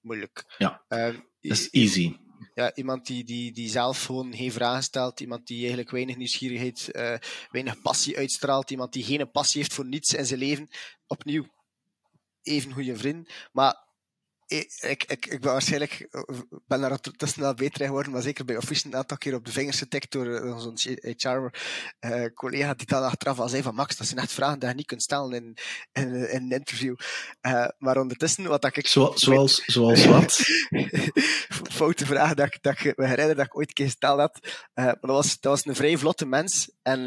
moeilijk. 0.00 0.54
Ja, 0.58 0.82
uh, 0.88 1.04
dat 1.06 1.22
is 1.40 1.70
easy 1.70 2.16
ja, 2.54 2.74
iemand 2.74 3.06
die, 3.06 3.24
die, 3.24 3.52
die 3.52 3.68
zelf 3.68 4.04
gewoon 4.04 4.34
geen 4.34 4.52
vragen 4.52 4.82
stelt, 4.82 5.20
iemand 5.20 5.46
die 5.46 5.58
eigenlijk 5.58 5.90
weinig 5.90 6.16
nieuwsgierigheid, 6.16 6.88
uh, 6.92 7.14
weinig 7.50 7.80
passie 7.82 8.16
uitstraalt, 8.16 8.70
iemand 8.70 8.92
die 8.92 9.04
geen 9.04 9.30
passie 9.30 9.60
heeft 9.60 9.74
voor 9.74 9.86
niets 9.86 10.14
in 10.14 10.26
zijn 10.26 10.38
leven. 10.38 10.68
Opnieuw, 11.06 11.46
even 12.42 12.72
goede 12.72 12.96
vriend. 12.96 13.28
Maar 13.52 13.86
ik, 14.52 15.04
ik, 15.04 15.26
ik 15.26 15.40
ben 15.40 15.52
waarschijnlijk 15.52 16.08
ben 16.66 16.80
daar 16.80 17.00
tussen 17.00 17.40
wel 17.40 17.54
beter 17.54 17.80
in 17.80 17.86
geworden, 17.86 18.12
maar 18.12 18.22
zeker 18.22 18.44
bij 18.44 18.56
Official 18.56 18.92
een 18.92 18.98
aantal 18.98 19.16
keer 19.16 19.34
op 19.34 19.44
de 19.44 19.52
vingers 19.52 19.78
getikt 19.78 20.12
door 20.12 20.26
uh, 20.26 20.58
zo'n 20.58 20.78
HR-collega 21.02 22.70
uh, 22.70 22.76
die 22.76 22.86
dan 22.86 23.02
achteraf 23.02 23.40
al 23.40 23.48
zei 23.48 23.62
van 23.62 23.74
Max, 23.74 23.96
dat 23.96 24.06
zijn 24.06 24.20
echt 24.20 24.32
vragen 24.32 24.58
die 24.58 24.68
je 24.68 24.74
niet 24.74 24.86
kunt 24.86 25.02
stellen 25.02 25.32
in, 25.32 25.56
in, 25.92 26.14
in 26.14 26.42
een 26.42 26.50
interview. 26.50 26.94
Uh, 27.42 27.66
maar 27.78 27.96
ondertussen, 27.96 28.44
wat 28.44 28.62
dat 28.62 28.76
ik... 28.76 28.86
Zo, 28.86 29.12
zoals, 29.14 29.62
zoals 29.64 30.04
wat? 30.04 30.40
Foute 31.76 32.06
vraag 32.06 32.34
dat, 32.34 32.58
dat 32.60 32.84
ik 32.84 32.96
me 32.96 33.06
herinner 33.06 33.36
dat 33.36 33.46
ik 33.46 33.56
ooit 33.56 33.68
een 33.68 33.74
keer 33.74 33.86
gesteld 33.86 34.18
had. 34.18 34.38
Uh, 34.42 34.84
maar 34.84 34.98
dat 35.00 35.10
was, 35.10 35.40
dat 35.40 35.52
was 35.52 35.66
een 35.66 35.74
vrij 35.74 35.98
vlotte 35.98 36.26
mens 36.26 36.70
en 36.82 37.06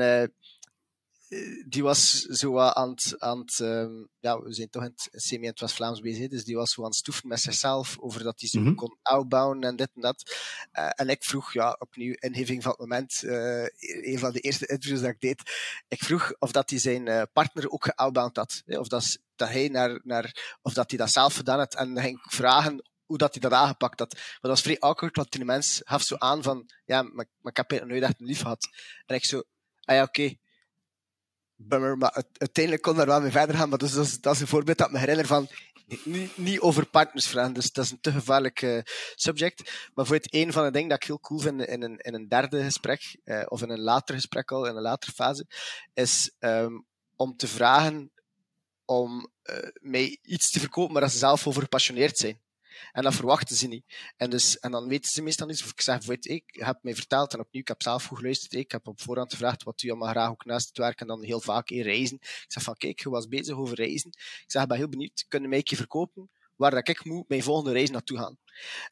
die 1.67 1.83
was 1.83 2.21
zo 2.21 2.59
aan 2.59 2.89
het, 2.89 3.15
aan 3.19 3.39
het 3.39 3.59
um, 3.59 4.09
ja, 4.19 4.41
we 4.41 4.53
zijn 4.53 4.69
toch 4.69 4.83
in 4.83 4.89
het 4.89 5.09
semi 5.11 5.43
in 5.43 5.49
het 5.49 5.59
West-Vlaams 5.59 5.99
bezig, 5.99 6.29
dus 6.29 6.43
die 6.43 6.55
was 6.55 6.71
zo 6.71 6.81
aan 6.81 6.87
het 6.87 6.95
stoeven 6.95 7.27
met 7.27 7.39
zichzelf 7.39 7.99
over 7.99 8.23
dat 8.23 8.39
hij 8.39 8.49
zo 8.49 8.59
mm 8.59 8.65
-hmm. 8.65 8.75
kon 8.75 8.97
uitbouwen 9.01 9.63
en 9.63 9.75
dit 9.75 9.89
en 9.95 10.01
dat. 10.01 10.35
Uh, 10.73 10.89
en 10.95 11.09
ik 11.09 11.23
vroeg, 11.23 11.53
ja, 11.53 11.75
opnieuw, 11.79 12.13
ingeving 12.19 12.61
van 12.63 12.71
het 12.71 12.79
moment, 12.79 13.21
uh, 13.23 13.63
een 13.79 14.19
van 14.19 14.31
de 14.31 14.39
eerste 14.39 14.65
interviews 14.65 15.01
dat 15.01 15.09
ik 15.09 15.19
deed, 15.19 15.41
ik 15.87 16.03
vroeg 16.03 16.33
of 16.39 16.51
dat 16.51 16.69
hij 16.69 16.79
zijn 16.79 17.07
uh, 17.07 17.21
partner 17.33 17.69
ook 17.69 17.83
geoutbound 17.83 18.35
had. 18.35 18.61
Hè, 18.65 18.79
of 18.79 18.87
dat, 18.87 19.17
dat 19.35 19.49
hij 19.49 19.67
naar, 19.67 19.99
naar, 20.03 20.57
of 20.61 20.73
dat 20.73 20.89
hij 20.89 20.99
dat 20.99 21.11
zelf 21.11 21.35
gedaan 21.35 21.59
had. 21.59 21.75
En 21.75 21.93
dan 21.93 22.03
ging 22.03 22.17
ik 22.17 22.31
vragen 22.31 22.89
hoe 23.05 23.17
dat 23.17 23.33
hij 23.33 23.41
dat 23.49 23.59
aangepakt 23.59 23.99
had. 23.99 24.13
Maar 24.13 24.37
dat 24.41 24.51
was 24.51 24.61
vrij 24.61 24.79
awkward, 24.79 25.15
want 25.15 25.31
die 25.31 25.45
mens 25.45 25.81
gaf 25.83 26.01
zo 26.01 26.15
aan 26.17 26.43
van, 26.43 26.69
ja, 26.85 27.01
maar, 27.01 27.25
maar 27.41 27.53
ik 27.55 27.57
heb 27.57 27.85
nooit 27.85 28.03
echt 28.03 28.19
een 28.19 28.25
lief 28.25 28.41
gehad. 28.41 28.67
En 29.05 29.15
ik 29.15 29.25
zo, 29.25 29.43
ah 29.81 29.95
ja, 29.95 30.01
oké, 30.01 30.21
okay 30.21 30.39
bummer, 31.55 31.97
maar 31.97 32.23
uiteindelijk 32.37 32.83
kon 32.83 32.95
daar 32.95 33.05
wel 33.05 33.21
mee 33.21 33.31
verder 33.31 33.55
gaan. 33.55 33.69
Maar 33.69 33.77
dus, 33.77 34.19
dat, 34.19 34.33
is, 34.33 34.41
een 34.41 34.47
voorbeeld 34.47 34.77
dat 34.77 34.91
me 34.91 34.99
herinner 34.99 35.25
van 35.25 35.47
niet, 36.03 36.37
niet 36.37 36.59
over 36.59 36.85
partners 36.85 37.27
vragen. 37.27 37.53
Dus 37.53 37.71
dat 37.71 37.85
is 37.85 37.91
een 37.91 38.01
te 38.01 38.11
gevaarlijk 38.11 38.61
uh, 38.61 38.81
subject. 39.15 39.89
Maar 39.93 40.05
voor 40.05 40.15
het 40.15 40.33
een 40.33 40.53
van 40.53 40.63
de 40.63 40.71
dingen 40.71 40.89
dat 40.89 41.01
ik 41.01 41.07
heel 41.07 41.19
cool 41.19 41.39
vind 41.39 41.61
in 41.61 41.81
een, 41.81 41.97
in 41.97 42.13
een 42.13 42.27
derde 42.27 42.63
gesprek, 42.63 43.17
uh, 43.25 43.43
of 43.45 43.61
in 43.61 43.69
een 43.69 43.81
later 43.81 44.15
gesprek 44.15 44.51
al, 44.51 44.65
in 44.65 44.75
een 44.75 44.81
latere 44.81 45.11
fase, 45.11 45.47
is 45.93 46.31
um, 46.39 46.85
om 47.15 47.35
te 47.35 47.47
vragen 47.47 48.11
om 48.85 49.31
uh, 49.43 49.57
mij 49.81 50.19
iets 50.21 50.51
te 50.51 50.59
verkopen, 50.59 50.93
maar 50.93 51.01
dat 51.01 51.11
ze 51.11 51.17
zelf 51.17 51.47
over 51.47 51.61
gepassioneerd 51.61 52.17
zijn. 52.17 52.39
En 52.91 53.03
dat 53.03 53.15
verwachten 53.15 53.55
ze 53.55 53.67
niet. 53.67 54.13
En, 54.17 54.29
dus, 54.29 54.59
en 54.59 54.71
dan 54.71 54.87
weten 54.87 55.11
ze 55.11 55.21
meestal 55.21 55.47
niet. 55.47 55.63
Of 55.63 55.71
ik 55.71 55.81
zeg 55.81 55.95
bijvoorbeeld, 55.97 56.29
ik 56.29 56.43
heb 56.47 56.77
mij 56.81 56.95
verteld, 56.95 57.33
en 57.33 57.39
opnieuw, 57.39 57.61
ik 57.61 57.67
heb 57.67 57.81
zelf 57.81 58.05
goed 58.05 58.17
geluisterd. 58.17 58.53
Ik 58.53 58.71
heb 58.71 58.87
op 58.87 59.01
voorhand 59.01 59.31
gevraagd 59.31 59.63
wat 59.63 59.81
u 59.81 59.89
allemaal 59.89 60.09
graag 60.09 60.29
ook 60.29 60.45
naast 60.45 60.67
het 60.67 60.77
werk 60.77 60.99
en 60.99 61.07
dan 61.07 61.23
heel 61.23 61.41
vaak 61.41 61.69
in 61.69 61.81
reizen. 61.81 62.17
Ik 62.21 62.45
zeg 62.47 62.63
van, 62.63 62.75
kijk, 62.75 62.99
je 62.99 63.09
was 63.09 63.27
bezig 63.27 63.55
over 63.55 63.75
reizen. 63.75 64.09
Ik 64.09 64.43
zeg, 64.47 64.61
ik 64.61 64.67
ben 64.67 64.77
heel 64.77 64.89
benieuwd, 64.89 65.25
kunnen 65.27 65.49
mij 65.49 65.61
een 65.63 65.77
verkopen 65.77 66.29
waar 66.55 66.71
dat 66.71 66.87
ik 66.87 67.05
moet 67.05 67.29
mijn 67.29 67.43
volgende 67.43 67.71
reis 67.71 67.89
naartoe 67.89 68.17
gaan. 68.17 68.37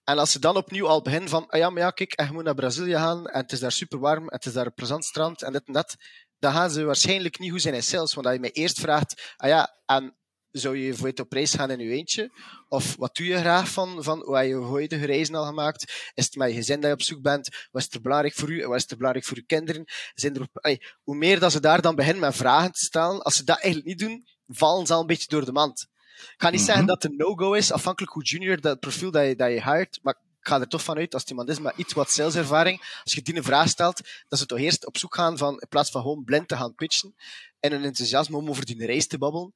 En 0.03 0.17
als 0.17 0.31
ze 0.31 0.39
dan 0.39 0.57
opnieuw 0.57 0.87
al 0.87 1.01
beginnen 1.01 1.29
van, 1.29 1.47
ah 1.47 1.59
ja, 1.59 1.69
maar 1.69 1.81
ja, 1.81 1.91
kijk, 1.91 2.21
je 2.21 2.31
moet 2.31 2.43
naar 2.43 2.55
Brazilië 2.55 2.93
gaan 2.93 3.27
en 3.27 3.41
het 3.41 3.51
is 3.51 3.59
daar 3.59 3.71
super 3.71 3.99
warm 3.99 4.23
en 4.23 4.35
het 4.35 4.45
is 4.45 4.53
daar 4.53 4.65
een 4.65 4.73
plezant 4.73 5.05
strand 5.05 5.41
en 5.41 5.51
dit 5.51 5.67
en 5.67 5.73
dat, 5.73 5.95
dan 6.39 6.53
gaan 6.53 6.69
ze 6.69 6.83
waarschijnlijk 6.83 7.39
niet 7.39 7.51
goed 7.51 7.61
zijn 7.61 7.73
in 7.73 7.83
sales. 7.83 8.13
Want 8.13 8.25
als 8.25 8.35
je 8.35 8.41
mij 8.41 8.51
eerst 8.51 8.79
vraagt, 8.79 9.33
ah 9.37 9.49
ja, 9.49 9.77
en 9.85 10.15
zou 10.53 10.77
je 10.77 10.93
voor 10.93 11.07
het 11.07 11.19
op 11.19 11.31
reis 11.31 11.53
gaan 11.53 11.71
in 11.71 11.79
je 11.79 11.89
eentje? 11.89 12.31
Of 12.69 12.95
wat 12.95 13.15
doe 13.15 13.25
je 13.25 13.37
graag 13.37 13.69
van, 13.69 14.03
van 14.03 14.19
hoe 14.19 14.37
heb 14.37 14.47
je 14.47 14.61
huidige 14.61 15.05
reizen 15.05 15.35
al 15.35 15.45
gemaakt? 15.45 16.11
Is 16.13 16.25
het 16.25 16.35
met 16.35 16.49
je 16.49 16.55
gezin 16.55 16.79
dat 16.79 16.89
je 16.89 16.95
op 16.95 17.01
zoek 17.01 17.21
bent? 17.21 17.67
Wat 17.71 17.81
is 17.81 17.87
er 17.91 18.01
belangrijk 18.01 18.33
voor 18.33 18.49
u 18.51 18.61
en 18.61 18.69
wat 18.69 18.77
is 18.77 18.89
er 18.89 18.97
belangrijk 18.97 19.27
voor 19.27 19.37
je 19.37 19.45
kinderen? 19.45 19.83
Zijn 20.13 20.35
er 20.35 20.47
allee, 20.53 20.85
hoe 21.03 21.15
meer 21.15 21.39
dat 21.39 21.51
ze 21.51 21.59
daar 21.59 21.81
dan 21.81 21.95
beginnen 21.95 22.21
met 22.21 22.35
vragen 22.35 22.71
te 22.71 22.83
stellen, 22.85 23.21
als 23.21 23.35
ze 23.35 23.43
dat 23.43 23.59
eigenlijk 23.59 23.85
niet 23.85 23.99
doen, 23.99 24.27
vallen 24.47 24.87
ze 24.87 24.93
al 24.93 25.01
een 25.01 25.07
beetje 25.07 25.27
door 25.27 25.45
de 25.45 25.51
mand. 25.51 25.87
Ik 26.15 26.33
ga 26.37 26.49
niet 26.49 26.59
mm 26.59 26.65
-hmm. 26.65 26.65
zeggen 26.65 26.85
dat 26.85 27.03
het 27.03 27.11
een 27.11 27.17
no-go 27.17 27.53
is, 27.53 27.71
afhankelijk 27.71 28.13
hoe 28.13 28.23
junior 28.23 28.61
dat 28.61 28.79
profiel 28.79 29.11
dat 29.11 29.27
je, 29.27 29.35
dat 29.35 29.49
je 29.49 29.63
hired, 29.63 29.99
maar 30.01 30.13
ik 30.13 30.49
ga 30.49 30.59
er 30.59 30.67
toch 30.67 30.83
vanuit, 30.83 31.13
als 31.13 31.23
iemand 31.23 31.49
is 31.49 31.59
met 31.59 31.73
iets 31.75 31.93
wat 31.93 32.11
saleservaring, 32.11 32.99
als 33.03 33.13
je 33.13 33.21
die 33.21 33.35
een 33.35 33.43
vraag 33.43 33.67
stelt, 33.69 34.01
dat 34.27 34.39
ze 34.39 34.45
toch 34.45 34.59
eerst 34.59 34.85
op 34.85 34.97
zoek 34.97 35.15
gaan 35.15 35.37
van, 35.37 35.59
in 35.59 35.67
plaats 35.67 35.91
van 35.91 36.01
gewoon 36.01 36.23
blind 36.23 36.47
te 36.47 36.55
gaan 36.55 36.75
pitchen, 36.75 37.15
en 37.59 37.73
een 37.73 37.83
enthousiasme 37.83 38.37
om 38.37 38.49
over 38.49 38.65
die 38.65 38.85
reis 38.85 39.07
te 39.07 39.17
babbelen, 39.17 39.53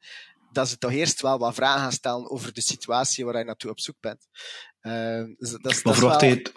dat 0.52 0.70
ze 0.70 0.78
toch 0.78 0.92
eerst 0.92 1.22
wel 1.22 1.38
wat 1.38 1.56
vragen 1.56 1.82
gaan 1.82 1.92
stellen 1.92 2.30
over 2.30 2.54
de 2.54 2.62
situatie 2.62 3.26
waar 3.26 3.38
je 3.38 3.44
naartoe 3.44 3.72
op 3.72 3.80
zoek 3.80 3.96
bent. 4.00 4.28
Uh, 4.82 5.24
dat, 5.38 5.84
maar 5.84 5.94
verwacht 5.94 6.22
wel... 6.22 6.30
je 6.30 6.52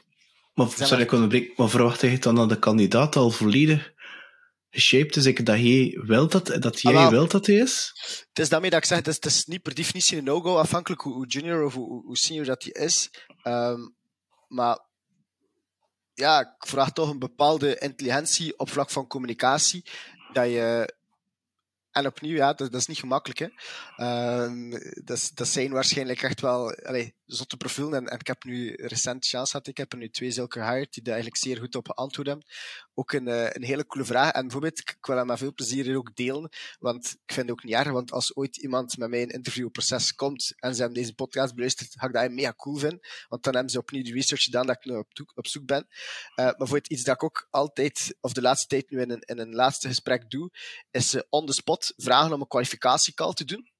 maar, 0.54 0.70
sorry, 0.70 1.02
ik 1.02 1.12
onderbreek, 1.12 1.56
maar 1.56 1.68
verwacht 1.68 2.00
je 2.00 2.18
dan 2.18 2.34
dat 2.34 2.48
de 2.48 2.58
kandidaat 2.58 3.16
al 3.16 3.30
volledig 3.30 3.92
geshaped 4.70 5.16
is, 5.16 5.26
ik, 5.26 5.46
dat 5.46 5.58
jij 5.58 6.00
wilt 6.06 6.32
dat, 6.32 6.46
dat 6.46 6.80
jij 6.80 6.94
ah, 6.94 7.08
wilt 7.08 7.30
dat 7.30 7.46
hij 7.46 7.56
is? 7.56 7.92
Het 8.28 8.38
is 8.38 8.48
daarmee 8.48 8.70
dat 8.70 8.78
ik 8.78 8.84
zeg, 8.84 8.98
het 8.98 9.06
is, 9.06 9.14
het 9.14 9.24
is 9.24 9.44
niet 9.44 9.62
per 9.62 9.74
definitie 9.74 10.18
een 10.18 10.24
no-go, 10.24 10.56
afhankelijk 10.56 11.00
hoe, 11.00 11.12
hoe 11.12 11.26
junior 11.26 11.64
of 11.64 11.74
hoe, 11.74 12.04
hoe, 12.04 12.16
senior 12.16 12.44
dat 12.44 12.62
hij 12.62 12.84
is. 12.84 13.10
Um, 13.42 13.96
maar 14.48 14.78
ja, 16.14 16.40
ik 16.40 16.66
vraag 16.66 16.92
toch 16.92 17.10
een 17.10 17.18
bepaalde 17.18 17.78
intelligentie 17.78 18.58
op 18.58 18.70
vlak 18.70 18.90
van 18.90 19.06
communicatie, 19.06 19.84
dat 20.32 20.46
je 20.46 20.94
en 21.92 22.06
opnieuw, 22.06 22.36
ja, 22.36 22.52
dat, 22.52 22.74
is 22.74 22.86
niet 22.86 22.98
gemakkelijk. 22.98 23.38
Hè. 23.38 23.48
Uh, 23.96 24.80
dat, 25.04 25.30
dat 25.34 25.48
zijn 25.48 25.72
waarschijnlijk 25.72 26.22
echt 26.22 26.40
wel 26.40 26.74
allee, 26.74 27.14
zotte 27.24 27.56
profielen. 27.56 27.94
En, 27.94 28.06
en, 28.06 28.18
ik 28.18 28.26
heb 28.26 28.44
nu 28.44 28.74
recent 28.76 29.26
chance 29.26 29.50
gehad. 29.50 29.66
Ik 29.66 29.76
heb 29.76 29.92
er 29.92 29.98
nu 29.98 30.10
twee 30.10 30.30
zulke 30.30 30.60
gehired 30.60 30.92
die 30.92 31.02
daar 31.02 31.14
eigenlijk 31.14 31.42
zeer 31.42 31.58
goed 31.58 31.74
op 31.74 31.88
geantwoord 31.88 32.26
hebben. 32.26 32.46
Ook 32.94 33.12
een, 33.12 33.28
uh, 33.28 33.50
een 33.50 33.64
hele 33.64 33.86
coole 33.86 34.06
vraag. 34.06 34.32
En 34.32 34.42
bijvoorbeeld, 34.42 34.78
ik 34.78 34.96
wil 35.00 35.16
hem 35.16 35.26
met 35.26 35.38
veel 35.38 35.54
plezier 35.54 35.84
hier 35.84 35.96
ook 35.96 36.14
delen. 36.14 36.48
Want 36.78 37.06
ik 37.06 37.32
vind 37.34 37.48
het 37.48 37.50
ook 37.50 37.64
niet 37.64 37.74
erg. 37.74 37.90
Want 37.90 38.12
als 38.12 38.36
ooit 38.36 38.56
iemand 38.56 38.96
met 38.96 39.10
mij 39.10 39.22
een 39.22 39.28
interviewproces 39.28 40.14
komt 40.14 40.52
en 40.56 40.74
ze 40.74 40.80
hebben 40.80 40.98
deze 41.00 41.14
podcast 41.14 41.54
beluisterd, 41.54 41.94
ga 41.98 42.06
ik 42.06 42.12
dat 42.12 42.30
mega 42.30 42.54
cool 42.56 42.76
vinden. 42.76 43.00
Want 43.28 43.42
dan 43.42 43.54
hebben 43.54 43.72
ze 43.72 43.78
opnieuw 43.78 44.02
de 44.02 44.12
research 44.12 44.42
gedaan 44.42 44.66
dat 44.66 44.76
ik 44.76 44.84
nu 44.84 45.04
op, 45.34 45.46
zoek 45.46 45.66
ben. 45.66 45.86
Uh, 45.88 46.44
maar 46.44 46.56
bijvoorbeeld 46.56 46.90
iets 46.90 47.02
dat 47.02 47.14
ik 47.14 47.22
ook 47.24 47.46
altijd, 47.50 48.16
of 48.20 48.32
de 48.32 48.42
laatste 48.42 48.66
tijd 48.66 48.90
nu 48.90 49.00
in 49.00 49.10
een, 49.10 49.20
in 49.20 49.38
een 49.38 49.54
laatste 49.54 49.88
gesprek 49.88 50.30
doe, 50.30 50.50
is 50.90 51.14
uh, 51.14 51.22
on 51.28 51.46
the 51.46 51.52
spot 51.52 51.79
vragen 51.96 52.32
om 52.32 52.40
een 52.40 52.46
kwalificatiecall 52.46 53.32
te 53.32 53.44
doen 53.44 53.70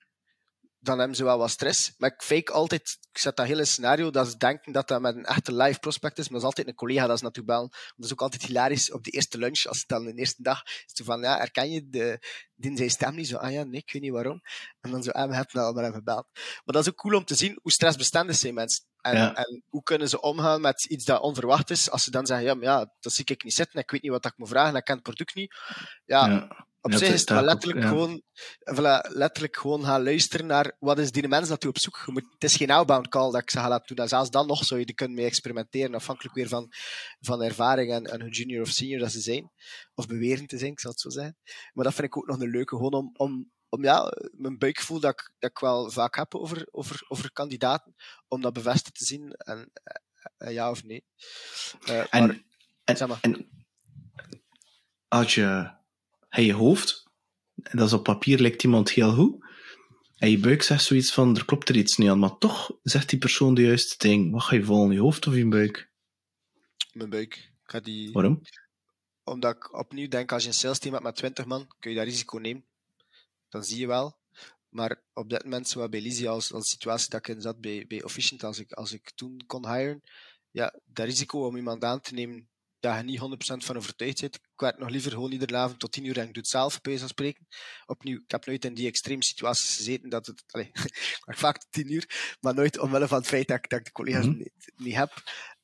dan 0.81 0.99
hebben 0.99 1.17
ze 1.17 1.25
wel 1.25 1.39
wat 1.39 1.51
stress. 1.51 1.95
Maar 1.99 2.13
ik 2.13 2.23
fake 2.23 2.53
altijd, 2.53 2.99
ik 3.13 3.19
zet 3.19 3.37
dat 3.37 3.47
hele 3.47 3.65
scenario, 3.65 4.11
dat 4.11 4.29
ze 4.29 4.37
denken 4.37 4.73
dat 4.73 4.89
dat 4.89 5.01
met 5.01 5.17
een 5.17 5.25
echte 5.25 5.55
live 5.55 5.79
prospect 5.79 6.19
is, 6.19 6.25
maar 6.25 6.33
dat 6.33 6.41
is 6.41 6.47
altijd 6.47 6.67
een 6.67 6.75
collega 6.75 7.07
dat 7.07 7.19
ze 7.19 7.25
naartoe 7.25 7.45
bellen. 7.45 7.69
Dat 7.69 8.07
is 8.07 8.13
ook 8.13 8.21
altijd 8.23 8.43
hilarisch 8.43 8.93
op 8.93 9.05
de 9.05 9.11
eerste 9.11 9.39
lunch, 9.39 9.67
als 9.67 9.79
het 9.79 9.89
dan 9.89 10.05
de 10.05 10.15
eerste 10.15 10.43
dag 10.43 10.63
is, 10.65 10.85
zo 10.87 11.05
van, 11.05 11.21
ja, 11.21 11.37
herken 11.37 11.71
je 11.71 11.89
de, 11.89 12.27
die 12.55 12.77
zijn 12.77 12.91
stem 12.91 13.15
niet? 13.15 13.29
Zo, 13.29 13.37
ah 13.37 13.53
ja, 13.53 13.65
nee, 13.65 13.81
ik 13.81 13.93
weet 13.93 14.03
niet 14.03 14.13
waarom. 14.13 14.41
En 14.81 14.91
dan 14.91 15.03
zo, 15.03 15.11
ah, 15.11 15.29
we 15.29 15.35
hebben 15.35 15.63
al 15.63 15.73
maar 15.73 15.83
even 15.83 15.95
gebeld. 15.95 16.27
Maar 16.35 16.75
dat 16.75 16.83
is 16.83 16.89
ook 16.89 16.97
cool 16.97 17.17
om 17.17 17.25
te 17.25 17.35
zien 17.35 17.59
hoe 17.63 17.73
stressbestendig 17.73 18.37
zijn 18.37 18.55
mensen. 18.55 18.85
En, 19.01 19.17
ja. 19.17 19.35
en 19.35 19.63
hoe 19.69 19.83
kunnen 19.83 20.09
ze 20.09 20.21
omgaan 20.21 20.61
met 20.61 20.85
iets 20.85 21.05
dat 21.05 21.21
onverwacht 21.21 21.71
is, 21.71 21.91
als 21.91 22.05
ze 22.05 22.11
dan 22.11 22.27
zeggen, 22.27 22.47
ja, 22.47 22.55
maar 22.55 22.65
ja, 22.65 22.93
dat 23.01 23.13
zie 23.13 23.25
ik 23.25 23.45
niet 23.45 23.55
zitten, 23.55 23.81
ik 23.81 23.91
weet 23.91 24.03
niet 24.03 24.11
wat 24.11 24.25
ik 24.25 24.37
moet 24.37 24.49
vragen, 24.49 24.77
ik 24.77 24.85
ken 24.85 24.95
het 24.95 25.03
product 25.03 25.35
niet. 25.35 25.55
ja. 26.05 26.27
ja 26.27 26.69
op 26.83 26.93
zich 26.93 27.13
is 27.13 27.21
het 27.21 27.29
wel 27.29 27.43
letterlijk, 27.43 27.79
ook, 27.79 27.85
ja. 27.85 27.89
gewoon, 27.89 28.23
voilà, 28.75 29.17
letterlijk 29.17 29.57
gewoon 29.57 29.85
gaan 29.85 30.03
luisteren 30.03 30.47
naar 30.47 30.77
wat 30.79 30.99
is 30.99 31.13
die 31.13 31.29
mens 31.29 31.49
naartoe 31.49 31.71
op 31.71 31.79
zoek. 31.79 32.03
Moet, 32.07 32.27
het 32.31 32.45
is 32.45 32.57
geen 32.57 32.71
outbound 32.71 33.09
call 33.09 33.31
dat 33.31 33.41
ik 33.41 33.51
ze 33.51 33.59
ga 33.59 33.69
laten 33.69 33.87
doen. 33.87 34.05
En 34.05 34.09
zelfs 34.09 34.31
dan 34.31 34.47
nog 34.47 34.65
zou 34.65 34.81
je 34.81 34.87
er 34.87 34.95
kunnen 34.95 35.17
mee 35.17 35.27
experimenteren, 35.27 35.95
afhankelijk 35.95 36.35
weer 36.35 36.49
van, 36.49 36.73
van 37.21 37.43
ervaring 37.43 37.93
en, 37.93 38.05
en 38.05 38.21
hoe 38.21 38.31
junior 38.31 38.63
of 38.63 38.69
senior 38.69 38.99
dat 38.99 39.13
ze 39.13 39.21
zijn. 39.21 39.51
Of 39.95 40.07
beweren 40.07 40.47
te 40.47 40.59
zijn, 40.59 40.73
ik 40.73 40.81
zal 40.81 40.91
het 40.91 41.01
zo 41.01 41.11
zeggen. 41.11 41.37
Maar 41.73 41.85
dat 41.85 41.95
vind 41.95 42.07
ik 42.07 42.17
ook 42.17 42.27
nog 42.27 42.41
een 42.41 42.51
leuke, 42.51 42.77
gewoon 42.77 42.95
om, 42.95 43.11
om, 43.17 43.51
om 43.69 43.85
ja, 43.85 44.13
mijn 44.31 44.59
buikgevoel 44.59 45.01
dat 45.01 45.13
ik, 45.13 45.33
dat 45.39 45.51
ik 45.51 45.59
wel 45.59 45.91
vaak 45.91 46.17
heb 46.17 46.35
over, 46.35 46.67
over, 46.71 47.05
over 47.09 47.33
kandidaten, 47.33 47.95
om 48.29 48.41
dat 48.41 48.53
bevestigd 48.53 48.99
te 48.99 49.05
zien 49.05 49.33
en, 49.33 49.73
en 50.37 50.53
ja 50.53 50.71
of 50.71 50.85
nee. 50.85 51.05
Uh, 51.89 51.99
en, 52.11 52.27
maar, 52.27 52.43
en, 52.85 52.97
zeg 52.97 53.09
maar. 53.09 53.19
en 53.21 53.49
als 55.09 55.35
je 55.35 55.79
hij 56.31 56.45
je 56.45 56.53
hoofd, 56.53 57.11
en 57.63 57.79
dat 57.79 57.87
is 57.87 57.93
op 57.93 58.05
papier 58.05 58.39
lijkt 58.39 58.63
iemand 58.63 58.91
heel 58.91 59.13
goed, 59.13 59.45
en 60.21 60.31
je 60.31 60.39
buik 60.39 60.63
zegt 60.63 60.85
zoiets 60.85 61.13
van, 61.13 61.37
er 61.37 61.45
klopt 61.45 61.69
er 61.69 61.77
iets 61.77 61.97
niet 61.97 62.09
aan, 62.09 62.19
maar 62.19 62.39
toch 62.39 62.79
zegt 62.83 63.09
die 63.09 63.19
persoon 63.19 63.55
de 63.55 63.63
juiste 63.63 63.95
ding. 63.99 64.33
Wat 64.33 64.43
ga 64.43 64.55
je 64.55 64.65
volgen, 64.65 64.93
je 64.93 65.01
hoofd 65.01 65.27
of 65.27 65.35
je 65.35 65.49
buik? 65.49 65.91
Mijn 66.93 67.11
buik. 67.11 67.35
Ik 67.35 67.61
ga 67.63 67.81
die... 67.81 68.13
Waarom? 68.13 68.43
Omdat 69.25 69.57
ik 69.57 69.79
opnieuw 69.79 70.09
denk, 70.09 70.33
als 70.33 70.43
je 70.43 70.49
een 70.49 70.55
sales 70.55 70.79
team 70.79 70.93
hebt 70.93 71.05
met 71.05 71.17
20 71.17 71.45
man, 71.45 71.69
kun 71.79 71.91
je 71.91 71.97
dat 71.97 72.07
risico 72.07 72.39
nemen. 72.39 72.65
Dan 73.49 73.65
zie 73.65 73.79
je 73.79 73.87
wel. 73.87 74.19
Maar 74.69 75.03
op 75.13 75.31
dit 75.31 75.45
moment, 75.45 75.69
zoals 75.69 75.89
bij 75.89 76.01
Lizzie, 76.01 76.29
als, 76.29 76.53
als 76.53 76.71
situatie 76.71 77.11
dat 77.11 77.29
ik 77.29 77.35
in 77.35 77.41
zat 77.41 77.61
bij, 77.61 77.85
bij 77.89 78.03
Officient, 78.03 78.45
als 78.45 78.59
ik, 78.59 78.73
als 78.73 78.93
ik 78.93 79.11
toen 79.15 79.43
kon 79.47 79.69
hiren, 79.75 80.03
ja, 80.51 80.75
dat 80.85 81.07
risico 81.07 81.47
om 81.47 81.57
iemand 81.57 81.85
aan 81.85 82.01
te 82.01 82.15
nemen 82.15 82.49
ja, 82.81 82.97
je 82.97 83.03
niet 83.03 83.21
100% 83.21 83.65
van 83.65 83.77
overtuigd 83.77 84.19
zit. 84.19 84.35
Ik 84.35 84.61
werk 84.61 84.79
nog 84.79 84.89
liever 84.89 85.11
gewoon 85.11 85.33
iedere 85.33 85.57
avond 85.57 85.79
tot 85.79 85.93
10 85.93 86.05
uur 86.05 86.19
en 86.19 86.27
ik 86.27 86.35
doe 86.35 86.43
het 86.43 86.51
zelf, 86.51 86.81
bij 86.81 86.99
spreken. 86.99 87.47
Opnieuw, 87.87 88.19
ik 88.19 88.31
heb 88.31 88.47
nooit 88.47 88.65
in 88.65 88.75
die 88.75 88.87
extreme 88.87 89.25
situaties 89.25 89.77
gezeten 89.77 90.09
dat 90.09 90.27
het, 90.27 90.43
allez, 90.47 90.67
ik 91.17 91.23
werk 91.25 91.39
vaak 91.39 91.59
tot 91.59 91.73
10 91.73 91.93
uur, 91.93 92.37
maar 92.41 92.55
nooit 92.55 92.79
omwille 92.79 93.09
van 93.09 93.19
het 93.19 93.27
feit 93.27 93.49
dat 93.49 93.57
ik, 93.57 93.69
dat 93.69 93.79
ik 93.79 93.85
de 93.85 93.93
collega's 93.93 94.25
mm 94.25 94.31
-hmm. 94.31 94.39
niet, 94.39 94.73
niet, 94.77 94.95
heb. 94.95 95.13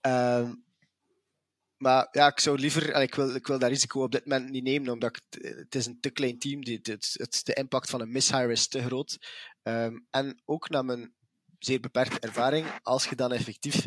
Um, 0.01 0.65
maar 1.77 2.09
ja, 2.11 2.27
ik 2.27 2.41
zou 2.41 2.59
liever, 2.59 2.95
ik 2.95 3.15
wil, 3.15 3.35
ik 3.35 3.47
wil 3.47 3.59
dat 3.59 3.69
risico 3.69 4.03
op 4.03 4.13
dit 4.13 4.27
moment 4.27 4.51
niet 4.51 4.63
nemen, 4.63 4.93
omdat 4.93 5.17
ik, 5.17 5.43
het 5.43 5.75
is 5.75 5.87
een 5.87 6.01
te 6.01 6.11
klein 6.11 6.39
team, 6.39 6.61
het, 6.61 6.87
het, 6.87 7.15
het, 7.19 7.41
de 7.45 7.55
impact 7.55 7.91
van 7.91 8.01
een 8.01 8.13
mishire 8.13 8.53
is 8.53 8.69
te 8.69 8.83
groot. 8.83 9.19
Um, 9.63 10.07
en 10.11 10.43
ook 10.45 10.69
naar 10.69 10.85
mijn 10.85 11.15
zeer 11.59 11.81
beperkte 11.81 12.21
ervaring. 12.21 12.67
Als 12.83 13.09
je 13.09 13.17
dan 13.17 13.33
effectief 13.33 13.87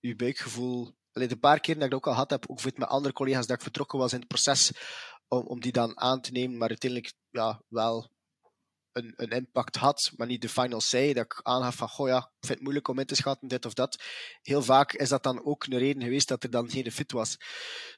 je 0.00 0.16
buikgevoel... 0.16 0.94
Allee, 1.12 1.28
de 1.28 1.36
paar 1.36 1.60
keer 1.60 1.74
dat 1.74 1.84
ik 1.84 1.90
dat 1.90 1.98
ook 1.98 2.06
al 2.06 2.12
gehad 2.12 2.30
heb, 2.30 2.44
ook 2.48 2.64
met 2.64 2.88
andere 2.88 3.14
collega's, 3.14 3.46
dat 3.46 3.56
ik 3.56 3.62
vertrokken 3.62 3.98
was 3.98 4.12
in 4.12 4.18
het 4.18 4.28
proces 4.28 4.72
om, 5.28 5.46
om 5.46 5.60
die 5.60 5.72
dan 5.72 6.00
aan 6.00 6.20
te 6.20 6.32
nemen, 6.32 6.58
maar 6.58 6.68
uiteindelijk 6.68 7.14
ja, 7.30 7.62
wel 7.68 8.10
een, 8.92 9.12
een 9.16 9.30
impact 9.30 9.76
had, 9.76 10.12
maar 10.16 10.26
niet 10.26 10.42
de 10.42 10.48
final 10.48 10.80
say, 10.80 11.12
dat 11.12 11.24
ik 11.24 11.40
aangaf 11.42 11.76
van, 11.76 11.88
goh 11.88 12.08
ja, 12.08 12.18
ik 12.18 12.46
vind 12.46 12.52
het 12.52 12.60
moeilijk 12.62 12.88
om 12.88 12.98
in 12.98 13.06
te 13.06 13.14
schatten, 13.14 13.48
dit 13.48 13.64
of 13.64 13.74
dat. 13.74 14.02
Heel 14.42 14.62
vaak 14.62 14.92
is 14.92 15.08
dat 15.08 15.22
dan 15.22 15.44
ook 15.44 15.64
een 15.64 15.78
reden 15.78 16.02
geweest 16.02 16.28
dat 16.28 16.42
er 16.42 16.50
dan 16.50 16.70
geen 16.70 16.92
fit 16.92 17.12
was. 17.12 17.36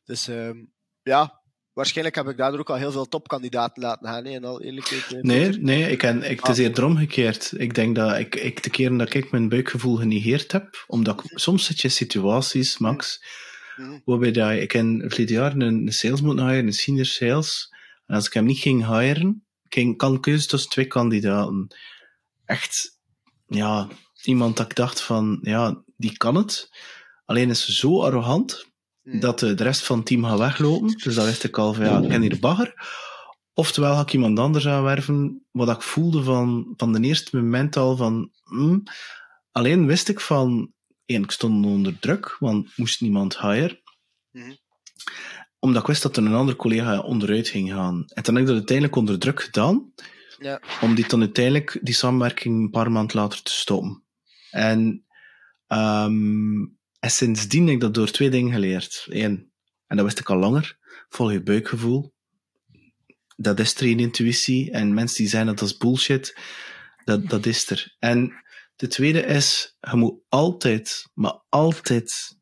Dus 0.05 0.27
um, 0.27 0.72
ja, 1.03 1.42
waarschijnlijk 1.74 2.16
heb 2.16 2.28
ik 2.28 2.37
daardoor 2.37 2.60
ook 2.60 2.70
al 2.70 2.76
heel 2.76 2.92
veel 2.92 3.08
topkandidaten 3.08 3.82
laten 3.82 4.08
gaan. 4.08 4.22
Nee, 4.22 4.40
al 4.40 4.62
eerlijkheid, 4.62 5.12
eh, 5.12 5.22
nee, 5.22 5.48
nee 5.50 5.90
ik 5.90 5.98
ken, 5.98 6.30
ik, 6.30 6.40
het 6.40 6.48
is 6.48 6.58
ah. 6.58 6.64
eerder 6.64 6.84
omgekeerd. 6.84 7.52
Ik 7.56 7.74
denk 7.74 7.96
dat 7.96 8.18
ik, 8.18 8.34
ik 8.34 8.62
de 8.62 8.70
keren 8.70 8.96
dat 8.96 9.14
ik 9.14 9.30
mijn 9.30 9.48
buikgevoel 9.48 9.96
genegeerd 9.96 10.52
heb, 10.52 10.84
omdat 10.87 11.20
ik, 11.24 11.38
soms 11.38 11.64
zit 11.64 11.80
je 11.80 11.88
situaties, 11.88 12.78
Max, 12.78 13.24
mm. 13.76 14.02
waarbij 14.04 14.32
dat, 14.32 14.52
ik 14.52 14.72
in 14.72 15.04
verleden 15.06 15.34
jaar 15.34 15.52
een, 15.52 15.60
een 15.60 15.92
sales 15.92 16.20
moet 16.20 16.38
hiren, 16.38 16.66
een 16.66 16.72
senior 16.72 17.06
sales, 17.06 17.72
en 18.06 18.14
als 18.14 18.26
ik 18.26 18.32
hem 18.32 18.44
niet 18.44 18.58
ging 18.58 18.87
hiren, 18.87 19.44
ging, 19.68 19.96
kan 19.96 20.20
keuze 20.20 20.46
tussen 20.46 20.70
twee 20.70 20.87
kandidaten. 20.87 21.74
Echt, 22.44 22.98
ja, 23.46 23.88
iemand 24.22 24.56
dat 24.56 24.66
ik 24.66 24.76
dacht 24.76 25.00
van, 25.00 25.38
ja, 25.42 25.82
die 25.96 26.16
kan 26.16 26.34
het. 26.34 26.70
Alleen 27.24 27.50
is 27.50 27.64
ze 27.64 27.72
zo 27.72 28.02
arrogant. 28.02 28.72
Dat 29.05 29.38
de, 29.38 29.55
de 29.55 29.62
rest 29.62 29.85
van 29.85 29.97
het 29.97 30.07
team 30.07 30.25
gaat 30.25 30.38
weglopen. 30.38 30.88
Dus 30.88 31.14
dat 31.14 31.25
wist 31.25 31.45
ik 31.45 31.59
al 31.59 31.75
van, 31.75 31.85
ja, 31.85 31.99
ik 31.99 32.09
ken 32.09 32.23
hier 32.23 32.38
bagger. 32.40 32.75
Oftewel 33.53 33.95
ga 33.95 34.01
ik 34.01 34.12
iemand 34.12 34.38
anders 34.38 34.67
aanwerven, 34.67 35.47
wat 35.51 35.69
ik 35.69 35.83
voelde 35.83 36.23
van, 36.23 36.75
van 36.77 36.93
de 36.93 37.01
eerste 37.01 37.37
moment 37.37 37.77
al 37.77 37.97
van, 37.97 38.31
hmm. 38.45 38.83
alleen 39.51 39.87
wist 39.87 40.09
ik 40.09 40.21
van, 40.21 40.73
één, 41.07 41.23
ik 41.23 41.31
stond 41.31 41.67
onder 41.67 41.99
druk, 41.99 42.37
want 42.38 42.77
moest 42.77 43.01
niemand 43.01 43.38
hire. 43.38 43.83
Mm. 44.31 44.57
Omdat 45.59 45.83
ik 45.83 45.88
wist 45.88 46.03
dat 46.03 46.17
er 46.17 46.25
een 46.25 46.35
andere 46.35 46.57
collega 46.57 47.01
onderuit 47.01 47.49
ging 47.49 47.71
gaan. 47.71 48.05
En 48.09 48.23
toen 48.23 48.35
heb 48.35 48.43
ik 48.43 48.49
dat 48.49 48.59
uiteindelijk 48.59 48.97
onder 48.97 49.19
druk 49.19 49.43
gedaan, 49.43 49.93
ja. 50.38 50.61
om 50.81 50.95
die 50.95 51.09
dan 51.09 51.21
uiteindelijk, 51.21 51.79
die 51.83 51.95
samenwerking 51.95 52.62
een 52.62 52.71
paar 52.71 52.93
maanden 52.93 53.17
later 53.17 53.43
te 53.43 53.53
stoppen. 53.53 54.05
En 54.51 55.05
um, 55.69 56.79
en 57.05 57.11
sindsdien 57.11 57.64
heb 57.64 57.75
ik 57.75 57.81
dat 57.81 57.95
door 57.95 58.11
twee 58.11 58.31
dingen 58.31 58.53
geleerd. 58.53 59.07
Eén, 59.09 59.53
en 59.87 59.97
dat 59.97 60.05
wist 60.05 60.19
ik 60.19 60.31
al 60.31 60.37
langer, 60.37 60.79
volg 61.09 61.33
je 61.33 61.43
buikgevoel. 61.43 62.14
Dat 63.37 63.61
is 63.61 63.75
er 63.75 63.87
in 63.87 64.01
intuïtie. 64.01 64.71
En 64.71 64.95
mensen 64.95 65.17
die 65.17 65.29
zijn 65.29 65.47
dat 65.47 65.61
is 65.61 65.77
bullshit, 65.77 66.38
dat, 67.05 67.29
dat 67.29 67.47
is 67.47 67.71
er. 67.71 67.97
En 67.99 68.45
de 68.77 68.87
tweede 68.87 69.21
is, 69.21 69.77
je 69.81 69.97
moet 69.97 70.21
altijd, 70.29 71.11
maar 71.14 71.43
altijd, 71.49 72.37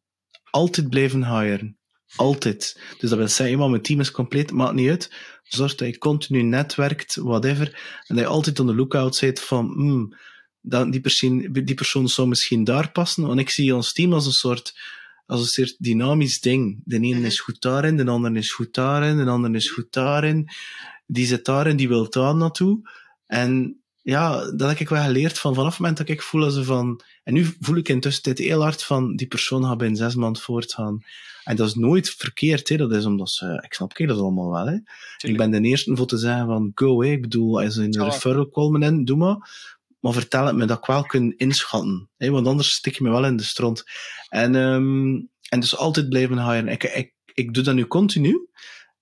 altijd 0.51 0.89
blijven 0.89 1.39
hiren. 1.39 1.79
Altijd. 2.17 2.81
Dus 2.99 3.11
dat 3.11 3.19
wil 3.19 3.29
zeggen, 3.29 3.47
eenmaal 3.47 3.69
mijn 3.69 3.83
team 3.83 4.01
is 4.01 4.11
compleet, 4.11 4.53
maakt 4.53 4.75
niet 4.75 4.91
uit. 4.91 5.15
Zorg 5.43 5.75
dat 5.75 5.89
je 5.89 5.99
continu 5.99 6.43
netwerkt, 6.43 7.15
whatever. 7.15 7.67
En 8.07 8.15
dat 8.17 8.25
je 8.25 8.31
altijd 8.31 8.61
on 8.61 8.67
the 8.67 8.75
lookout 8.75 9.17
zit 9.17 9.41
van, 9.41 9.73
hmm, 9.73 10.17
dat 10.63 10.93
die, 10.93 11.01
persoon, 11.01 11.49
die 11.53 11.75
persoon 11.75 12.09
zou 12.09 12.29
misschien 12.29 12.65
daar 12.65 12.91
passen. 12.91 13.27
Want 13.27 13.41
ik 13.41 13.51
zie 13.51 13.75
ons 13.75 13.93
team 13.93 14.13
als 14.13 14.27
een 14.27 14.33
soort, 14.33 14.79
als 15.27 15.41
een 15.41 15.47
soort 15.47 15.77
dynamisch 15.79 16.41
ding. 16.41 16.81
De 16.85 17.01
ene 17.01 17.27
is 17.27 17.41
goed 17.41 17.61
daarin, 17.61 17.97
de 17.97 18.07
ander 18.07 18.37
is 18.37 18.53
goed 18.53 18.75
daarin, 18.75 19.17
de 19.17 19.31
ander 19.31 19.55
is 19.55 19.71
goed 19.71 19.93
daarin. 19.93 20.49
Die 21.07 21.27
zit 21.27 21.45
daarin, 21.45 21.77
die 21.77 21.89
wil 21.89 22.11
daar 22.11 22.35
naartoe. 22.35 22.91
En 23.27 23.83
ja, 24.03 24.51
dat 24.51 24.69
heb 24.69 24.79
ik 24.79 24.89
wel 24.89 25.03
geleerd 25.03 25.39
van 25.39 25.55
vanaf 25.55 25.71
het 25.71 25.81
moment 25.81 25.99
dat 25.99 26.09
ik 26.09 26.23
voel 26.23 26.45
als 26.45 26.55
ze 26.55 26.65
van, 26.65 27.01
en 27.23 27.33
nu 27.33 27.47
voel 27.61 27.77
ik 27.77 27.89
intussen 27.89 28.23
dit 28.23 28.39
heel 28.39 28.63
hard 28.63 28.83
van, 28.83 29.17
die 29.17 29.27
persoon 29.27 29.65
gaat 29.65 29.79
binnen 29.79 29.97
zes 29.97 30.15
maanden 30.15 30.43
voortgaan. 30.43 31.05
En 31.45 31.57
dat 31.57 31.69
is 31.69 31.75
nooit 31.75 32.11
verkeerd, 32.11 32.69
hè. 32.69 32.77
dat 32.77 32.93
is 32.93 33.05
omdat 33.05 33.31
ze, 33.31 33.63
ik 33.65 33.75
snap 33.75 33.99
ik 33.99 34.09
dat 34.09 34.19
allemaal 34.19 34.51
wel, 34.51 34.67
hè. 34.67 34.79
Ik 35.29 35.37
ben 35.37 35.51
de 35.51 35.61
eerste 35.61 35.97
voor 35.97 36.07
te 36.07 36.19
zeggen 36.19 36.47
van, 36.47 36.73
go, 36.75 37.03
hè. 37.03 37.11
ik 37.11 37.21
bedoel, 37.21 37.61
als 37.61 37.77
in 37.77 37.91
de 37.91 38.05
referral 38.05 38.49
komen 38.49 38.83
in, 38.83 39.05
doe 39.05 39.17
maar 39.17 39.51
maar 40.03 40.13
vertel 40.13 40.47
het 40.47 40.57
me 40.57 40.67
dat 40.67 40.79
ik 40.79 40.85
wel 40.85 41.05
kan 41.05 41.35
inschatten. 41.37 42.11
Hè, 42.17 42.31
want 42.31 42.47
anders 42.47 42.73
stik 42.73 42.97
je 42.97 43.03
me 43.03 43.11
wel 43.11 43.25
in 43.25 43.37
de 43.37 43.43
stront. 43.43 43.83
En, 44.29 44.55
um, 44.55 45.31
en 45.49 45.61
dus 45.61 45.77
altijd 45.77 46.09
blijven 46.09 46.39
hiren. 46.39 46.69
Ik, 46.69 46.85
ik, 46.85 47.13
ik 47.35 47.55
doe 47.55 47.63
dat 47.63 47.75
nu 47.75 47.87
continu. 47.87 48.49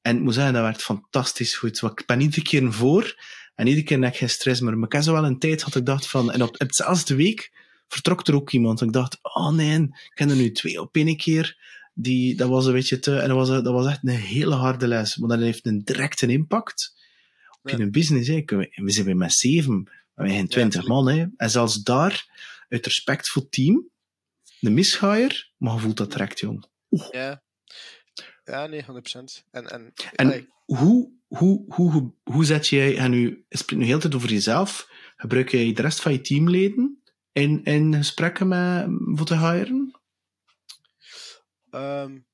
En 0.03 0.17
ik 0.17 0.23
moet 0.23 0.35
zeggen, 0.35 0.53
dat 0.53 0.63
werkt 0.63 0.83
fantastisch 0.83 1.57
goed. 1.57 1.81
Want 1.81 2.01
ik 2.01 2.07
ben 2.07 2.21
iedere 2.21 2.43
keer 2.43 2.73
voor. 2.73 3.23
En 3.55 3.67
iedere 3.67 3.87
keer 3.87 4.01
heb 4.01 4.13
ik 4.13 4.19
geen 4.19 4.31
stress 4.31 4.61
meer. 4.61 4.77
Maar 4.77 4.87
ik 4.87 4.93
heb 4.93 5.03
zo 5.03 5.13
wel 5.13 5.25
een 5.25 5.39
tijd 5.39 5.63
had 5.63 5.75
ik 5.75 5.87
dacht 5.87 6.07
van... 6.07 6.33
En 6.33 6.43
op, 6.43 6.49
op 6.49 6.69
dezelfde 6.69 7.15
week 7.15 7.53
vertrok 7.89 8.27
er 8.27 8.35
ook 8.35 8.51
iemand. 8.51 8.81
En 8.81 8.87
ik 8.87 8.93
dacht, 8.93 9.19
oh 9.23 9.53
nee, 9.53 9.81
ik 9.81 10.13
ken 10.15 10.31
er 10.31 10.37
nu 10.37 10.53
twee 10.53 10.81
op 10.81 10.97
één 10.97 11.17
keer. 11.17 11.59
Die, 11.95 12.37
dat 12.37 12.49
was 12.49 12.67
een 12.67 12.73
beetje 12.73 12.99
te... 12.99 13.19
En 13.19 13.29
dat 13.29 13.37
was, 13.37 13.49
dat 13.49 13.73
was 13.73 13.87
echt 13.87 13.99
een 14.03 14.09
hele 14.11 14.55
harde 14.55 14.89
les. 14.89 15.17
Maar 15.17 15.29
dat 15.29 15.39
heeft 15.39 15.67
een 15.67 15.83
directe 15.85 16.27
impact 16.27 16.99
op 17.63 17.71
je 17.71 17.91
business. 17.91 18.29
Hè. 18.29 18.43
We 18.45 18.91
zijn 18.91 19.07
weer 19.07 19.17
met 19.17 19.33
zeven 19.33 20.00
we 20.23 20.31
hebben 20.31 20.49
20 20.49 20.87
man, 20.87 21.09
hè. 21.09 21.27
En 21.37 21.51
zelfs 21.51 21.83
daar, 21.83 22.27
uit 22.69 22.87
respect 22.87 23.29
voor 23.29 23.43
het 23.43 23.53
team, 23.53 23.91
de 24.61 24.71
misgaaier, 24.71 25.53
maar 25.57 25.75
je 25.75 25.81
voelt 25.81 25.97
dat 25.97 26.11
direct, 26.11 26.41
jong. 26.41 26.67
Ja. 27.11 27.43
Ja, 28.45 28.67
nee, 28.67 28.83
100%. 28.83 28.87
En, 29.51 29.67
en, 29.67 29.93
en 30.15 30.49
hoe, 30.65 31.13
hoe, 31.27 31.65
hoe, 31.69 32.15
hoe 32.23 32.45
zet 32.45 32.69
jij, 32.69 32.97
en 32.97 33.11
nu, 33.11 33.45
je 33.49 33.57
spreekt 33.57 33.83
nu 33.83 33.89
heel 33.89 33.99
tijd 33.99 34.15
over 34.15 34.31
jezelf, 34.31 34.89
gebruik 35.17 35.51
jij 35.51 35.73
de 35.73 35.83
rest 35.83 36.01
van 36.01 36.13
je 36.13 36.21
teamleden 36.21 37.03
in, 37.33 37.65
in 37.65 37.95
gesprekken 37.95 38.49
met, 38.49 38.87
voor 39.19 39.27
te 39.27 39.39
hiren? 39.39 40.01
Um, 41.71 42.27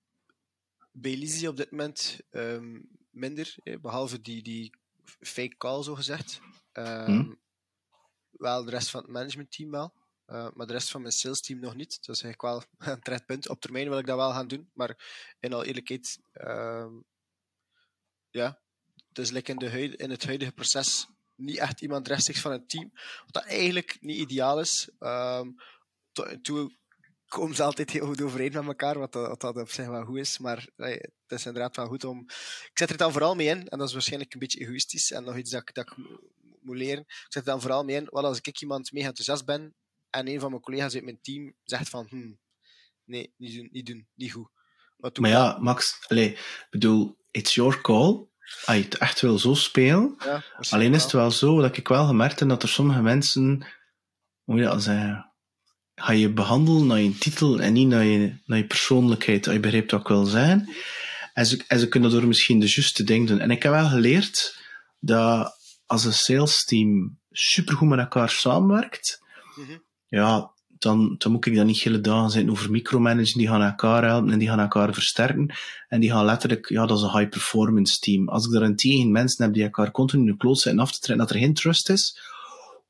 bij 0.92 1.16
Lizzie 1.16 1.48
op 1.48 1.56
dit 1.56 1.70
moment 1.70 2.20
um, 2.30 2.88
minder, 3.10 3.54
behalve 3.80 4.20
die, 4.20 4.42
die 4.42 4.70
fake 5.20 5.56
call, 5.56 5.82
zo 5.82 5.94
gezegd. 5.94 6.40
Um, 6.72 7.04
hmm 7.04 7.44
wel 8.38 8.64
de 8.64 8.70
rest 8.70 8.90
van 8.90 9.00
het 9.00 9.10
managementteam 9.10 9.70
wel. 9.70 9.92
Uh, 10.26 10.48
maar 10.54 10.66
de 10.66 10.72
rest 10.72 10.90
van 10.90 11.00
mijn 11.00 11.12
sales 11.12 11.40
team 11.40 11.60
nog 11.60 11.74
niet. 11.74 12.06
Dat 12.06 12.16
is 12.16 12.22
eigenlijk 12.22 12.42
wel 12.42 12.64
een 12.94 13.00
terecht 13.00 13.26
punt. 13.26 13.48
Op 13.48 13.60
termijn 13.60 13.88
wil 13.88 13.98
ik 13.98 14.06
dat 14.06 14.16
wel 14.16 14.32
gaan 14.32 14.48
doen. 14.48 14.70
Maar 14.74 14.96
in 15.40 15.52
al 15.52 15.64
eerlijkheid, 15.64 16.18
uh, 16.34 16.86
ja, 18.30 18.60
het 19.08 19.18
is 19.18 19.30
in, 19.30 19.56
de 19.56 19.96
in 19.96 20.10
het 20.10 20.24
huidige 20.24 20.52
proces 20.52 21.06
niet 21.34 21.58
echt 21.58 21.80
iemand 21.80 22.08
rechtstreeks 22.08 22.40
van 22.40 22.52
het 22.52 22.68
team. 22.68 22.90
Wat 23.24 23.32
dat 23.32 23.44
eigenlijk 23.44 23.96
niet 24.00 24.16
ideaal 24.16 24.60
is. 24.60 24.90
Um, 24.98 25.56
toe 26.42 26.76
komen 27.28 27.56
ze 27.56 27.62
altijd 27.62 27.90
heel 27.90 28.06
goed 28.06 28.22
overeen 28.22 28.52
met 28.52 28.66
elkaar, 28.66 28.98
wat 28.98 29.12
dat, 29.12 29.28
wat 29.28 29.40
dat 29.40 29.56
op 29.56 29.70
zich 29.70 29.86
wel 29.86 30.04
goed 30.04 30.18
is. 30.18 30.38
Maar 30.38 30.68
het 30.76 31.12
is 31.26 31.46
inderdaad 31.46 31.76
wel 31.76 31.86
goed 31.86 32.04
om. 32.04 32.20
Ik 32.70 32.70
zet 32.74 32.90
er 32.90 32.96
dan 32.96 33.12
vooral 33.12 33.34
mee 33.34 33.46
in, 33.46 33.68
en 33.68 33.78
dat 33.78 33.88
is 33.88 33.92
waarschijnlijk 33.92 34.32
een 34.32 34.38
beetje 34.38 34.60
egoïstisch 34.60 35.10
en 35.10 35.24
nog 35.24 35.36
iets 35.36 35.50
dat, 35.50 35.70
dat 35.72 35.86
ik 35.86 35.96
moet 36.66 36.76
leren. 36.76 37.00
Ik 37.00 37.26
zet 37.28 37.44
dan 37.44 37.60
vooral 37.60 37.84
mee 37.84 37.96
in, 37.96 38.06
wat 38.10 38.24
als 38.24 38.40
ik 38.42 38.60
iemand 38.60 38.92
mega 38.92 39.06
enthousiast 39.06 39.44
ben 39.44 39.74
en 40.10 40.28
een 40.28 40.40
van 40.40 40.50
mijn 40.50 40.62
collega's 40.62 40.94
uit 40.94 41.04
mijn 41.04 41.20
team 41.22 41.54
zegt 41.64 41.88
van, 41.88 42.06
hmm, 42.08 42.38
nee, 43.04 43.32
niet 43.36 43.54
doen, 43.54 43.68
niet 43.72 43.86
doen, 43.86 44.08
niet 44.14 44.32
goed. 44.32 44.48
Wat 44.96 45.18
maar 45.18 45.30
ja, 45.30 45.58
Max, 45.60 45.98
allez, 46.08 46.38
bedoel, 46.70 47.16
it's 47.30 47.54
your 47.54 47.80
call. 47.80 48.26
Als 48.64 48.76
je 48.76 48.82
het 48.82 48.96
echt 48.96 49.20
wil 49.20 49.38
zo 49.38 49.54
spelen. 49.54 50.14
Ja, 50.18 50.44
Alleen 50.70 50.94
is 50.94 51.02
het 51.02 51.12
wel 51.12 51.30
zo 51.30 51.60
dat 51.60 51.76
ik 51.76 51.88
wel 51.88 52.06
gemerkt 52.06 52.40
heb 52.40 52.48
dat 52.48 52.62
er 52.62 52.68
sommige 52.68 53.02
mensen, 53.02 53.42
hoe 53.42 54.54
moet 54.54 54.58
je 54.58 54.64
dat 54.64 54.82
zeggen, 54.82 55.32
ga 55.94 56.12
je 56.12 56.32
behandelen 56.32 56.86
naar 56.86 57.00
je 57.00 57.18
titel 57.18 57.60
en 57.60 57.72
niet 57.72 57.88
naar 57.88 58.04
je, 58.04 58.36
naar 58.44 58.58
je 58.58 58.66
persoonlijkheid. 58.66 59.46
Als 59.46 59.54
je 59.54 59.60
begrijpt 59.60 59.90
wat 59.90 60.00
ik 60.00 60.08
wil 60.08 60.24
zijn. 60.24 60.74
En 61.34 61.46
ze, 61.46 61.64
en 61.66 61.78
ze 61.78 61.88
kunnen 61.88 62.10
door 62.10 62.26
misschien 62.26 62.60
de 62.60 62.72
juiste 62.74 63.04
dingen 63.04 63.26
doen. 63.26 63.40
En 63.40 63.50
ik 63.50 63.62
heb 63.62 63.72
wel 63.72 63.88
geleerd 63.88 64.58
dat 65.00 65.58
als 65.86 66.04
een 66.04 66.12
sales 66.12 66.64
team 66.64 67.18
supergoed 67.30 67.88
met 67.88 67.98
elkaar 67.98 68.30
samenwerkt, 68.30 69.22
mm 69.56 69.84
ja, 70.08 70.50
dan, 70.78 71.14
dan 71.18 71.32
moet 71.32 71.46
ik 71.46 71.56
dat 71.56 71.66
niet 71.66 71.80
hele 71.80 72.00
dagen 72.00 72.30
zijn 72.30 72.50
over 72.50 72.70
micromanagen. 72.70 73.38
Die 73.38 73.48
gaan 73.48 73.62
elkaar 73.62 74.04
helpen 74.04 74.30
en 74.30 74.38
die 74.38 74.48
gaan 74.48 74.60
elkaar 74.60 74.94
versterken. 74.94 75.54
En 75.88 76.00
die 76.00 76.10
gaan 76.10 76.24
letterlijk, 76.24 76.68
ja, 76.68 76.86
dat 76.86 76.98
is 76.98 77.02
een 77.02 77.18
high 77.18 77.28
performance 77.28 77.98
team. 77.98 78.28
Als 78.28 78.46
ik 78.46 78.52
daar 78.52 78.62
een 78.62 78.76
tegen 78.76 79.12
mensen 79.12 79.44
heb 79.44 79.54
die 79.54 79.62
elkaar 79.62 79.90
continu 79.90 80.22
in 80.22 80.30
de 80.30 80.36
kloot 80.36 80.58
zitten 80.58 80.80
af 80.80 80.92
te 80.92 81.00
trekken, 81.00 81.26
dat 81.26 81.34
er 81.34 81.42
geen 81.42 81.54
trust 81.54 81.90
is, 81.90 82.20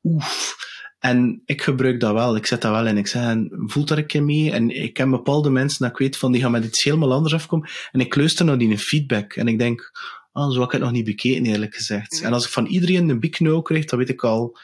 oef. 0.03 0.57
En 0.99 1.43
ik 1.45 1.63
gebruik 1.63 2.01
dat 2.01 2.13
wel. 2.13 2.37
Ik 2.37 2.47
zet 2.47 2.63
dat 2.63 2.73
wel 2.73 2.87
in. 2.87 2.97
Ik 2.97 3.07
zeg, 3.07 3.37
voelt 3.51 3.89
daar 3.89 3.99
een 3.99 4.07
keer 4.07 4.25
mee? 4.25 4.53
En 4.53 4.71
ik 4.71 4.93
ken 4.93 5.11
bepaalde 5.11 5.51
mensen 5.51 5.83
dat 5.83 5.91
ik 5.91 5.99
weet 5.99 6.17
van, 6.17 6.33
die 6.33 6.41
gaan 6.41 6.51
met 6.51 6.65
iets 6.65 6.85
helemaal 6.85 7.13
anders 7.13 7.35
afkomen. 7.35 7.69
En 7.93 8.01
ik 8.01 8.17
luister 8.17 8.45
naar 8.45 8.59
die 8.59 8.79
feedback. 8.79 9.33
En 9.33 9.49
ik 9.49 9.59
denk, 9.59 9.93
Ah, 10.37 10.51
zo 10.51 10.59
heb 10.59 10.67
ik 10.67 10.73
het 10.73 10.81
nog 10.81 10.91
niet 10.91 11.05
bekeken, 11.05 11.47
eerlijk 11.47 11.75
gezegd. 11.75 12.13
Mhm. 12.13 12.25
En 12.25 12.33
als 12.33 12.45
ik 12.45 12.51
van 12.51 12.67
iedereen 12.67 13.09
een 13.09 13.21
big 13.21 13.41
no 13.41 13.63
kreeg, 13.63 13.85
dan 13.85 13.99
weet 13.99 14.09
ik 14.09 14.25
al, 14.25 14.59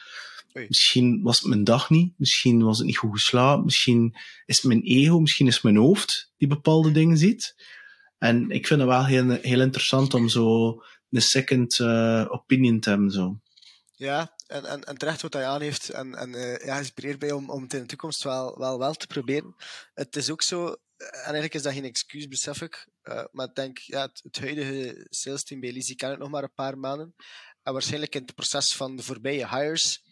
misschien 0.53 1.21
was 1.21 1.39
het 1.39 1.49
mijn 1.49 1.63
dag 1.63 1.89
niet, 1.89 2.13
misschien 2.17 2.63
was 2.63 2.77
het 2.77 2.87
niet 2.87 2.97
goed 2.97 3.11
geslapen, 3.13 3.65
misschien 3.65 4.15
is 4.45 4.55
het 4.55 4.65
mijn 4.65 4.81
ego, 4.83 5.19
misschien 5.19 5.47
is 5.47 5.53
het 5.53 5.63
mijn 5.63 5.75
hoofd 5.75 6.31
die 6.37 6.47
bepaalde 6.47 6.89
mhm. 6.89 6.97
dingen 6.97 7.17
ziet. 7.17 7.55
En 8.17 8.49
ik 8.49 8.67
vind 8.67 8.79
het 8.79 8.89
wel 8.89 9.05
heel, 9.05 9.29
heel 9.29 9.61
interessant 9.61 10.13
om 10.13 10.29
zo 10.29 10.77
een 11.09 11.21
second 11.21 11.79
uh, 11.79 12.25
opinion 12.29 12.79
te 12.79 12.89
hebben. 12.89 13.11
Zo. 13.11 13.39
Ja, 13.91 14.35
En, 14.47 14.65
en, 14.65 14.83
en 14.83 14.97
terecht 14.97 15.21
wat 15.21 15.33
hij 15.33 15.45
aan 15.45 15.61
heeft. 15.61 15.89
En, 15.89 16.15
en 16.15 16.29
uh, 16.29 16.57
ja, 16.57 16.77
inspireert 16.77 17.19
bij 17.19 17.31
om, 17.31 17.49
om 17.49 17.61
het 17.63 17.73
in 17.73 17.79
de 17.79 17.85
toekomst 17.85 18.23
wel, 18.23 18.57
wel, 18.57 18.79
wel 18.79 18.93
te 18.93 19.07
proberen. 19.07 19.55
Het 19.93 20.15
is 20.15 20.29
ook 20.29 20.41
zo, 20.41 20.75
en 21.11 21.23
eigenlijk 21.23 21.53
is 21.53 21.61
dat 21.61 21.73
geen 21.73 21.83
excuus, 21.83 22.27
besef 22.27 22.61
ik. 22.61 22.87
Uh, 23.03 23.23
maar 23.31 23.47
ik 23.47 23.55
denk, 23.55 23.77
ja, 23.77 24.01
het, 24.21 24.39
huidige 24.39 25.05
sales 25.09 25.43
team 25.43 25.59
bij 25.59 25.71
Lizzie 25.71 25.95
kan 25.95 26.09
het 26.09 26.19
nog 26.19 26.29
maar 26.29 26.43
een 26.43 26.53
paar 26.53 26.77
maanden. 26.77 27.15
En 27.63 27.73
waarschijnlijk 27.73 28.15
in 28.15 28.21
het 28.21 28.35
proces 28.35 28.75
van 28.75 28.95
de 28.95 29.03
voorbije 29.03 29.47
hires 29.47 30.03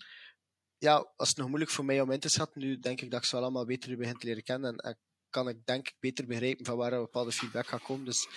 ja, 0.77 1.11
was 1.15 1.27
het 1.27 1.37
nog 1.37 1.47
moeilijk 1.47 1.71
voor 1.71 1.85
mij 1.85 2.01
om 2.01 2.11
in 2.11 2.19
te 2.19 2.29
schatten. 2.29 2.61
Nu 2.61 2.79
denk 2.79 3.01
ik 3.01 3.11
dat 3.11 3.19
ik 3.21 3.25
ze 3.25 3.35
allemaal 3.35 3.65
beter 3.65 3.97
begin 3.97 4.17
te 4.17 4.25
leren 4.25 4.43
kennen. 4.43 4.75
En, 4.75 4.99
kan 5.29 5.49
ik 5.49 5.65
denk 5.65 5.87
ik 5.87 5.95
beter 5.99 6.25
begrijpen 6.25 6.65
van 6.65 6.77
waar 6.77 6.93
een 6.93 7.01
bepaalde 7.01 7.31
feedback 7.31 7.67
gaat 7.67 7.81
komen. 7.81 8.05
Dus 8.05 8.27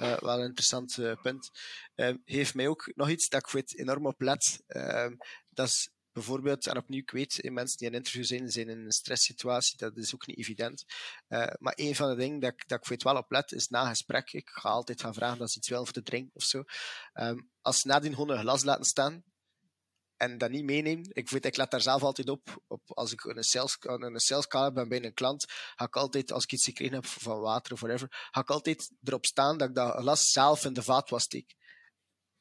uh, 0.00 0.18
wel 0.18 0.38
een 0.38 0.44
interessant 0.44 0.96
uh, 0.96 1.12
punt. 1.22 1.50
Heeft 2.24 2.54
mij 2.54 2.68
ook 2.68 2.92
nog 2.94 3.10
iets 3.10 3.28
dat 3.28 3.46
ik 3.46 3.52
weet 3.52 3.78
enorm 3.78 4.06
op 4.06 4.20
let. 4.20 4.62
dat 5.50 5.66
is 5.66 5.90
bijvoorbeeld, 6.16 6.66
en 6.66 6.76
opnieuw, 6.76 7.00
ik 7.00 7.10
weet, 7.10 7.38
in 7.38 7.52
mensen 7.52 7.78
die 7.78 7.88
een 7.88 7.94
interview 7.94 8.24
zijn, 8.24 8.50
zijn 8.50 8.68
in 8.68 8.84
een 8.84 8.92
stresssituatie, 8.92 9.76
dat 9.76 9.96
is 9.96 10.14
ook 10.14 10.26
niet 10.26 10.38
evident. 10.38 10.84
maar 11.58 11.72
een 11.76 11.94
van 11.94 12.08
de 12.08 12.16
dingen 12.16 12.40
dat 12.40 12.52
ik, 12.52 12.68
dat 12.68 12.78
ik 12.78 12.88
weet 12.88 13.02
wel 13.02 13.16
op 13.16 13.30
let, 13.30 13.52
is 13.52 13.68
na 13.68 13.88
gesprek. 13.88 14.32
Ik 14.32 14.48
ga 14.48 14.68
altijd 14.68 15.00
gaan 15.00 15.14
vragen 15.14 15.38
dat 15.38 15.50
ze 15.50 15.58
iets 15.58 15.68
willen 15.68 15.84
voor 15.84 15.94
te 15.94 16.02
drinken 16.02 16.34
of 16.34 16.42
zo. 16.42 16.64
Um, 17.14 17.50
als 17.60 17.80
ze 17.80 17.86
nadien 17.86 18.14
gewoon 18.14 18.30
een 18.30 18.40
glas 18.40 18.64
laten 18.64 18.84
staan, 18.84 19.24
en 20.16 20.38
dat 20.38 20.50
niet 20.50 20.64
meenemen. 20.64 21.08
Ik, 21.12 21.30
weet, 21.30 21.44
ik 21.44 21.56
let 21.56 21.70
daar 21.70 21.80
zelf 21.80 22.02
altijd 22.02 22.28
op. 22.28 22.62
op 22.66 22.82
als 22.86 23.12
ik 23.12 23.24
een 23.24 23.44
sales, 23.44 23.76
een 23.80 24.20
sales 24.20 24.46
ben 24.72 24.88
bij 24.88 25.04
een 25.04 25.14
klant, 25.14 25.44
ga 25.74 25.84
ik 25.84 25.96
altijd, 25.96 26.32
als 26.32 26.44
ik 26.44 26.52
iets 26.52 26.64
gekregen 26.64 26.94
heb 26.94 27.06
van 27.06 27.40
water 27.40 27.72
of 27.72 27.80
whatever, 27.80 28.28
ga 28.30 28.40
ik 28.40 28.50
altijd 28.50 28.90
erop 29.02 29.26
staan 29.26 29.58
dat 29.58 29.68
ik 29.68 29.74
dat 29.74 29.96
glas 29.96 30.30
zelf 30.30 30.64
in 30.64 30.72
de 30.72 30.82
vaatwas 30.82 31.22
steek 31.22 31.55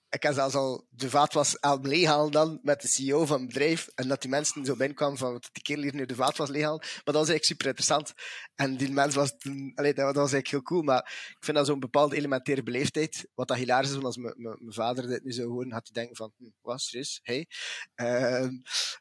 ik 0.10 0.24
heb 0.24 0.34
zelfs 0.34 0.56
al 0.56 0.88
de 0.90 1.10
vaat 1.10 1.34
was 1.34 1.62
aan 1.62 1.88
leeghalen 1.88 2.32
dan 2.32 2.60
met 2.62 2.82
de 2.82 2.88
CEO 2.88 3.26
van 3.26 3.38
het 3.40 3.48
bedrijf. 3.48 3.88
En 3.96 4.08
dat 4.08 4.22
die 4.22 4.30
mensen 4.30 4.66
zo 4.66 4.76
binnenkwamen 4.76 5.18
van 5.18 5.34
dat 5.34 5.50
die 5.52 5.64
kerel 5.64 5.84
hier 5.84 5.96
nu 5.96 6.06
de 6.06 6.16
vaat 6.16 6.38
was 6.38 6.50
leeghalen. 6.50 6.80
Maar 6.80 7.02
dat 7.04 7.16
was 7.16 7.30
eigenlijk 7.30 7.46
super 7.46 7.68
interessant. 7.68 8.14
En 8.56 8.78
die 8.78 8.92
mens 8.92 9.16
was 9.16 9.38
toen, 9.38 9.72
dat 9.76 9.96
was 9.96 10.16
eigenlijk 10.16 10.48
heel 10.48 10.62
cool. 10.62 10.82
Maar 10.82 11.00
ik 11.30 11.44
vind 11.46 11.58
dat 11.58 11.66
zo'n 11.66 11.80
bepaalde 11.80 12.16
elementaire 12.16 12.64
beleefdheid. 12.64 13.28
Wat 13.34 13.48
dat 13.48 13.58
hilarisch 13.58 13.90
is, 13.90 13.96
want 13.96 14.06
als 14.06 14.18
mijn 14.18 14.74
vader 14.74 15.08
dit 15.08 15.24
nu 15.24 15.32
zou 15.32 15.48
horen, 15.48 15.72
had 15.72 15.90
hij 15.92 15.94
denken 15.94 16.16
van, 16.16 16.34
hm, 16.38 16.50
wat, 16.62 16.82
serieus? 16.82 17.20
Hey. 17.24 17.48
Uh, 17.96 18.48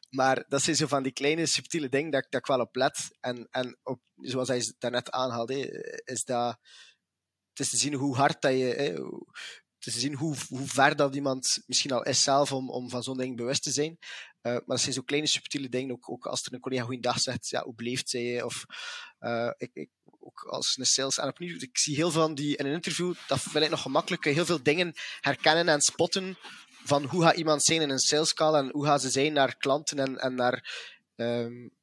maar 0.09 0.45
dat 0.47 0.61
zijn 0.61 0.75
zo 0.75 0.87
van 0.87 1.03
die 1.03 1.11
kleine, 1.11 1.45
subtiele 1.45 1.89
dingen 1.89 2.11
dat, 2.11 2.27
dat 2.29 2.39
ik 2.39 2.47
wel 2.47 2.59
op 2.59 2.75
let. 2.75 3.09
En, 3.19 3.47
en 3.51 3.77
op, 3.83 4.01
zoals 4.15 4.47
hij 4.47 4.73
daarnet 4.77 5.11
aanhaalde, 5.11 5.57
is 6.05 6.23
dat 6.23 6.59
het 7.55 7.65
is 7.65 7.69
te 7.69 7.77
zien 7.77 7.93
hoe 7.93 8.15
hard 8.15 8.41
dat 8.41 8.51
je, 8.51 8.93
te 9.93 9.99
zien 9.99 10.15
hoe, 10.15 10.35
hoe 10.49 10.67
ver 10.67 10.95
dat 10.95 11.15
iemand 11.15 11.63
misschien 11.65 11.91
al 11.91 12.03
is 12.03 12.23
zelf 12.23 12.51
om, 12.51 12.69
om 12.69 12.89
van 12.89 13.03
zo'n 13.03 13.17
ding 13.17 13.35
bewust 13.35 13.63
te 13.63 13.71
zijn. 13.71 13.97
Uh, 14.41 14.51
maar 14.51 14.63
dat 14.65 14.79
zijn 14.79 14.93
zo 14.93 15.01
kleine 15.01 15.27
subtiele 15.27 15.69
dingen, 15.69 15.91
ook, 15.91 16.09
ook 16.09 16.25
als 16.25 16.45
er 16.45 16.53
een 16.53 16.59
collega 16.59 16.83
goeiedag 16.83 17.19
zegt, 17.19 17.49
ja, 17.49 17.63
hoe 17.63 17.75
beleefd 17.75 18.09
zij 18.09 18.41
Of 18.41 18.65
uh, 19.19 19.51
ik, 19.57 19.69
ik, 19.73 19.89
ook 20.19 20.43
als 20.49 20.77
een 20.77 20.85
sales. 20.85 21.17
En 21.17 21.27
opnieuw, 21.27 21.55
ik 21.59 21.77
zie 21.77 21.95
heel 21.95 22.11
veel 22.11 22.21
van 22.21 22.35
die 22.35 22.57
in 22.57 22.65
een 22.65 22.73
interview, 22.73 23.13
dat 23.27 23.41
vind 23.41 23.63
ik 23.63 23.69
nog 23.69 23.81
gemakkelijk, 23.81 24.25
heel 24.25 24.45
veel 24.45 24.63
dingen 24.63 24.93
herkennen 25.19 25.69
en 25.69 25.81
spotten 25.81 26.37
van 26.83 27.03
hoe 27.03 27.23
gaat 27.23 27.35
iemand 27.35 27.63
zijn 27.63 27.81
in 27.81 27.89
een 27.89 27.99
sales 27.99 28.33
call 28.33 28.55
en 28.55 28.69
hoe 28.71 28.85
gaan 28.85 28.99
ze 28.99 29.09
zijn 29.09 29.33
naar 29.33 29.57
klanten 29.57 29.99
en, 29.99 30.17
en 30.17 30.35
naar 30.35 30.73
um, 31.15 31.73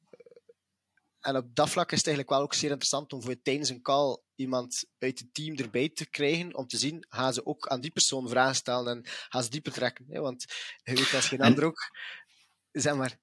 en 1.23 1.37
op 1.37 1.55
dat 1.55 1.69
vlak 1.69 1.91
is 1.91 1.97
het 1.97 2.07
eigenlijk 2.07 2.35
wel 2.35 2.45
ook 2.45 2.53
zeer 2.53 2.69
interessant 2.69 3.13
om 3.13 3.21
voor 3.21 3.41
tijdens 3.41 3.69
een 3.69 3.81
call 3.81 4.17
iemand 4.35 4.85
uit 4.99 5.19
het 5.19 5.33
team 5.33 5.55
erbij 5.55 5.89
te 5.89 6.09
krijgen, 6.09 6.55
om 6.55 6.67
te 6.67 6.77
zien, 6.77 7.05
gaan 7.09 7.33
ze 7.33 7.45
ook 7.45 7.67
aan 7.67 7.81
die 7.81 7.91
persoon 7.91 8.29
vragen 8.29 8.55
stellen 8.55 8.97
en 8.97 9.01
gaan 9.29 9.43
ze 9.43 9.49
die 9.49 9.61
betrekken. 9.61 10.05
Hè? 10.09 10.19
Want 10.19 10.45
je 10.83 10.93
weet 10.93 11.13
als 11.13 11.27
geen 11.27 11.39
en... 11.39 11.45
ander 11.45 11.63
ook... 11.63 11.91
Zeg 12.71 12.95
maar. 12.95 13.17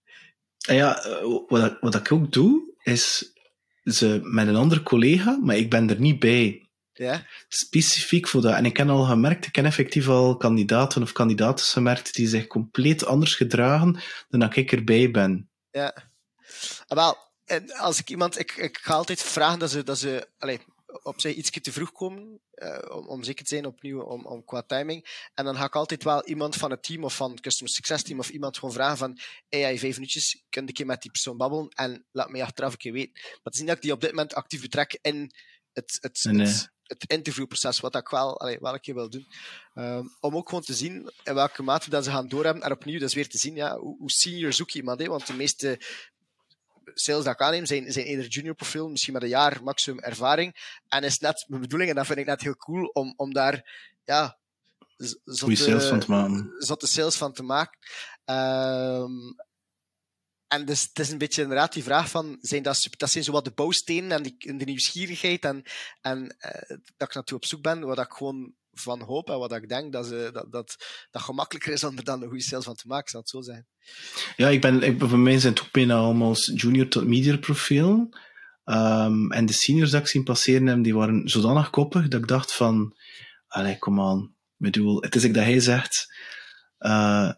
Ja, 0.56 1.02
wat, 1.48 1.76
wat 1.80 1.94
ik 1.94 2.12
ook 2.12 2.32
doe, 2.32 2.74
is 2.82 3.32
ze 3.84 4.20
met 4.22 4.46
een 4.46 4.56
andere 4.56 4.82
collega, 4.82 5.38
maar 5.42 5.56
ik 5.56 5.70
ben 5.70 5.90
er 5.90 6.00
niet 6.00 6.18
bij. 6.18 6.70
Ja? 6.92 7.26
Specifiek 7.48 8.28
voor 8.28 8.40
dat. 8.40 8.54
En 8.54 8.64
ik 8.64 8.76
heb 8.76 8.88
al 8.88 9.04
gemerkt, 9.04 9.46
ik 9.46 9.52
ken 9.52 9.64
effectief 9.64 10.08
al 10.08 10.36
kandidaten 10.36 11.02
of 11.02 11.12
kandidaten 11.12 11.66
gemerkt 11.66 12.14
die 12.14 12.28
zich 12.28 12.46
compleet 12.46 13.04
anders 13.04 13.34
gedragen 13.34 14.00
dan 14.28 14.40
dat 14.40 14.56
ik 14.56 14.72
erbij 14.72 15.10
ben. 15.10 15.50
Ja. 15.70 15.94
Ah, 16.86 16.96
wel, 16.96 17.16
en 17.44 17.72
als 17.72 17.98
ik 17.98 18.10
iemand, 18.10 18.38
ik, 18.38 18.52
ik 18.52 18.78
ga 18.78 18.94
altijd 18.94 19.22
vragen 19.22 19.58
dat 19.58 19.70
ze, 19.70 19.82
dat 19.82 19.98
ze 19.98 20.28
allez, 20.38 20.58
op 21.02 21.20
zich 21.20 21.34
iets 21.34 21.50
te 21.50 21.72
vroeg 21.72 21.92
komen, 21.92 22.40
uh, 22.54 22.78
om, 22.88 23.08
om 23.08 23.22
zeker 23.22 23.44
te 23.44 23.54
zijn 23.54 23.66
opnieuw 23.66 24.00
om, 24.00 24.26
om 24.26 24.44
qua 24.44 24.62
timing. 24.62 25.28
En 25.34 25.44
dan 25.44 25.56
ga 25.56 25.64
ik 25.64 25.76
altijd 25.76 26.04
wel 26.04 26.24
iemand 26.24 26.56
van 26.56 26.70
het 26.70 26.82
team 26.82 27.04
of 27.04 27.16
van 27.16 27.30
het 27.30 27.40
Customer 27.40 27.72
Success 27.72 28.02
team 28.02 28.18
of 28.18 28.28
iemand 28.28 28.58
gewoon 28.58 28.74
vragen 28.74 28.96
van 28.96 29.18
hey, 29.48 29.60
hey 29.60 29.78
vijf 29.78 29.94
minuutjes, 29.94 30.42
kun 30.48 30.68
je 30.72 30.84
met 30.84 31.02
die 31.02 31.10
persoon 31.10 31.36
babbelen 31.36 31.68
en 31.68 32.06
laat 32.12 32.30
me 32.30 32.42
achteraf 32.42 32.72
een 32.72 32.78
keer 32.78 32.92
weten. 32.92 33.12
Maar 33.14 33.52
te 33.52 33.58
zien 33.58 33.66
dat 33.66 33.76
ik 33.76 33.82
die 33.82 33.92
op 33.92 34.00
dit 34.00 34.10
moment 34.10 34.34
actief 34.34 34.60
betrek 34.60 34.98
in 35.02 35.32
het, 35.72 35.98
het, 36.00 36.24
nee. 36.24 36.46
het, 36.46 36.70
het 36.82 37.10
interviewproces, 37.10 37.80
wat 37.80 37.94
ik 37.94 38.08
wel, 38.08 38.40
allee, 38.40 38.58
wel 38.60 38.72
een 38.72 38.80
keer 38.80 38.94
wil 38.94 39.10
doen. 39.10 39.26
Um, 39.74 40.16
om 40.20 40.36
ook 40.36 40.48
gewoon 40.48 40.64
te 40.64 40.74
zien 40.74 41.12
in 41.24 41.34
welke 41.34 41.62
mate 41.62 41.90
dat 41.90 42.04
ze 42.04 42.10
gaan 42.10 42.28
doorhebben. 42.28 42.62
En 42.62 42.72
opnieuw, 42.72 42.98
dat 42.98 43.08
is 43.08 43.14
weer 43.14 43.28
te 43.28 43.38
zien, 43.38 43.54
ja, 43.54 43.78
hoe, 43.78 43.96
hoe 43.98 44.10
senior 44.10 44.52
zoek 44.52 44.70
je 44.70 44.78
iemand, 44.78 45.00
hè? 45.00 45.06
want 45.06 45.26
de 45.26 45.34
meeste 45.34 45.80
sales 46.94 47.26
aanneem 47.26 47.66
zijn, 47.66 47.92
zijn 47.92 48.06
eerder 48.06 48.26
junior 48.26 48.54
profiel, 48.54 48.88
misschien 48.88 49.12
met 49.12 49.22
een 49.22 49.28
jaar 49.28 49.62
maximum 49.62 49.98
ervaring. 49.98 50.78
En 50.88 51.02
is 51.02 51.18
net 51.18 51.44
mijn 51.48 51.60
bedoeling, 51.60 51.90
en 51.90 51.96
dat 51.96 52.06
vind 52.06 52.18
ik 52.18 52.26
net 52.26 52.40
heel 52.40 52.56
cool, 52.56 52.86
om, 52.86 53.12
om 53.16 53.32
daar 53.32 53.88
ja, 54.04 54.38
zotte 55.24 55.54
sales 55.54 55.86
van 55.86 56.00
te 56.00 56.10
maken. 56.10 56.54
Zotte 56.58 56.86
sales 56.86 57.16
van 57.16 57.32
te 57.32 57.42
maken. 57.42 57.78
Um, 58.24 59.34
en 60.46 60.64
dus 60.64 60.82
het 60.82 60.98
is 60.98 61.10
een 61.10 61.18
beetje 61.18 61.42
inderdaad 61.42 61.72
die 61.72 61.82
vraag 61.82 62.10
van, 62.10 62.38
zijn 62.40 62.62
dat, 62.62 62.86
dat 62.96 63.10
zijn 63.10 63.24
zo 63.24 63.32
wat 63.32 63.44
de 63.44 63.52
bouwstenen 63.52 64.10
en, 64.10 64.22
die, 64.22 64.34
en 64.38 64.58
de 64.58 64.64
nieuwsgierigheid 64.64 65.44
en, 65.44 65.62
en 66.00 66.22
uh, 66.22 66.78
dat 66.96 67.08
ik 67.08 67.14
naartoe 67.14 67.36
op 67.36 67.44
zoek 67.44 67.62
ben, 67.62 67.80
wat 67.80 67.98
ik 67.98 68.12
gewoon 68.12 68.54
van 68.72 69.02
hoop 69.02 69.30
en 69.30 69.38
wat 69.38 69.52
ik 69.52 69.68
denk 69.68 69.92
dat, 69.92 70.06
ze, 70.06 70.30
dat, 70.32 70.52
dat, 70.52 70.76
dat 71.10 71.22
gemakkelijker 71.22 71.72
is 71.72 71.84
om 71.84 71.96
er 71.96 72.04
dan 72.04 72.22
een 72.22 72.28
goede 72.28 72.42
sales 72.42 72.64
van 72.64 72.74
te 72.74 72.86
maken, 72.86 73.10
zal 73.10 73.20
het 73.20 73.28
zo 73.28 73.40
zijn. 73.40 73.66
Ja, 74.36 74.48
ik 74.48 74.60
ben, 74.60 74.82
ik, 74.82 75.00
voor 75.00 75.18
mij 75.18 75.38
zijn 75.38 75.52
het 75.52 75.62
ook 75.62 75.70
bijna 75.70 75.96
allemaal 75.96 76.34
junior 76.34 76.88
tot 76.88 77.06
media 77.06 77.36
profiel. 77.36 78.08
Um, 78.64 79.32
en 79.32 79.46
de 79.46 79.52
seniors 79.52 79.90
dat 79.90 80.00
ik 80.00 80.08
zien 80.08 80.24
passeren 80.24 80.66
hebben, 80.66 80.82
die 80.82 80.94
waren 80.94 81.28
zodanig 81.28 81.70
koppig 81.70 82.08
dat 82.08 82.20
ik 82.20 82.28
dacht 82.28 82.52
van, 82.52 82.96
allee, 83.46 83.78
kom 83.78 84.00
aan. 84.00 84.34
Bedoel, 84.56 85.02
het 85.02 85.14
is 85.14 85.24
ik 85.24 85.34
dat 85.34 85.44
hij 85.44 85.60
zegt, 85.60 86.14
uh, 86.78 87.32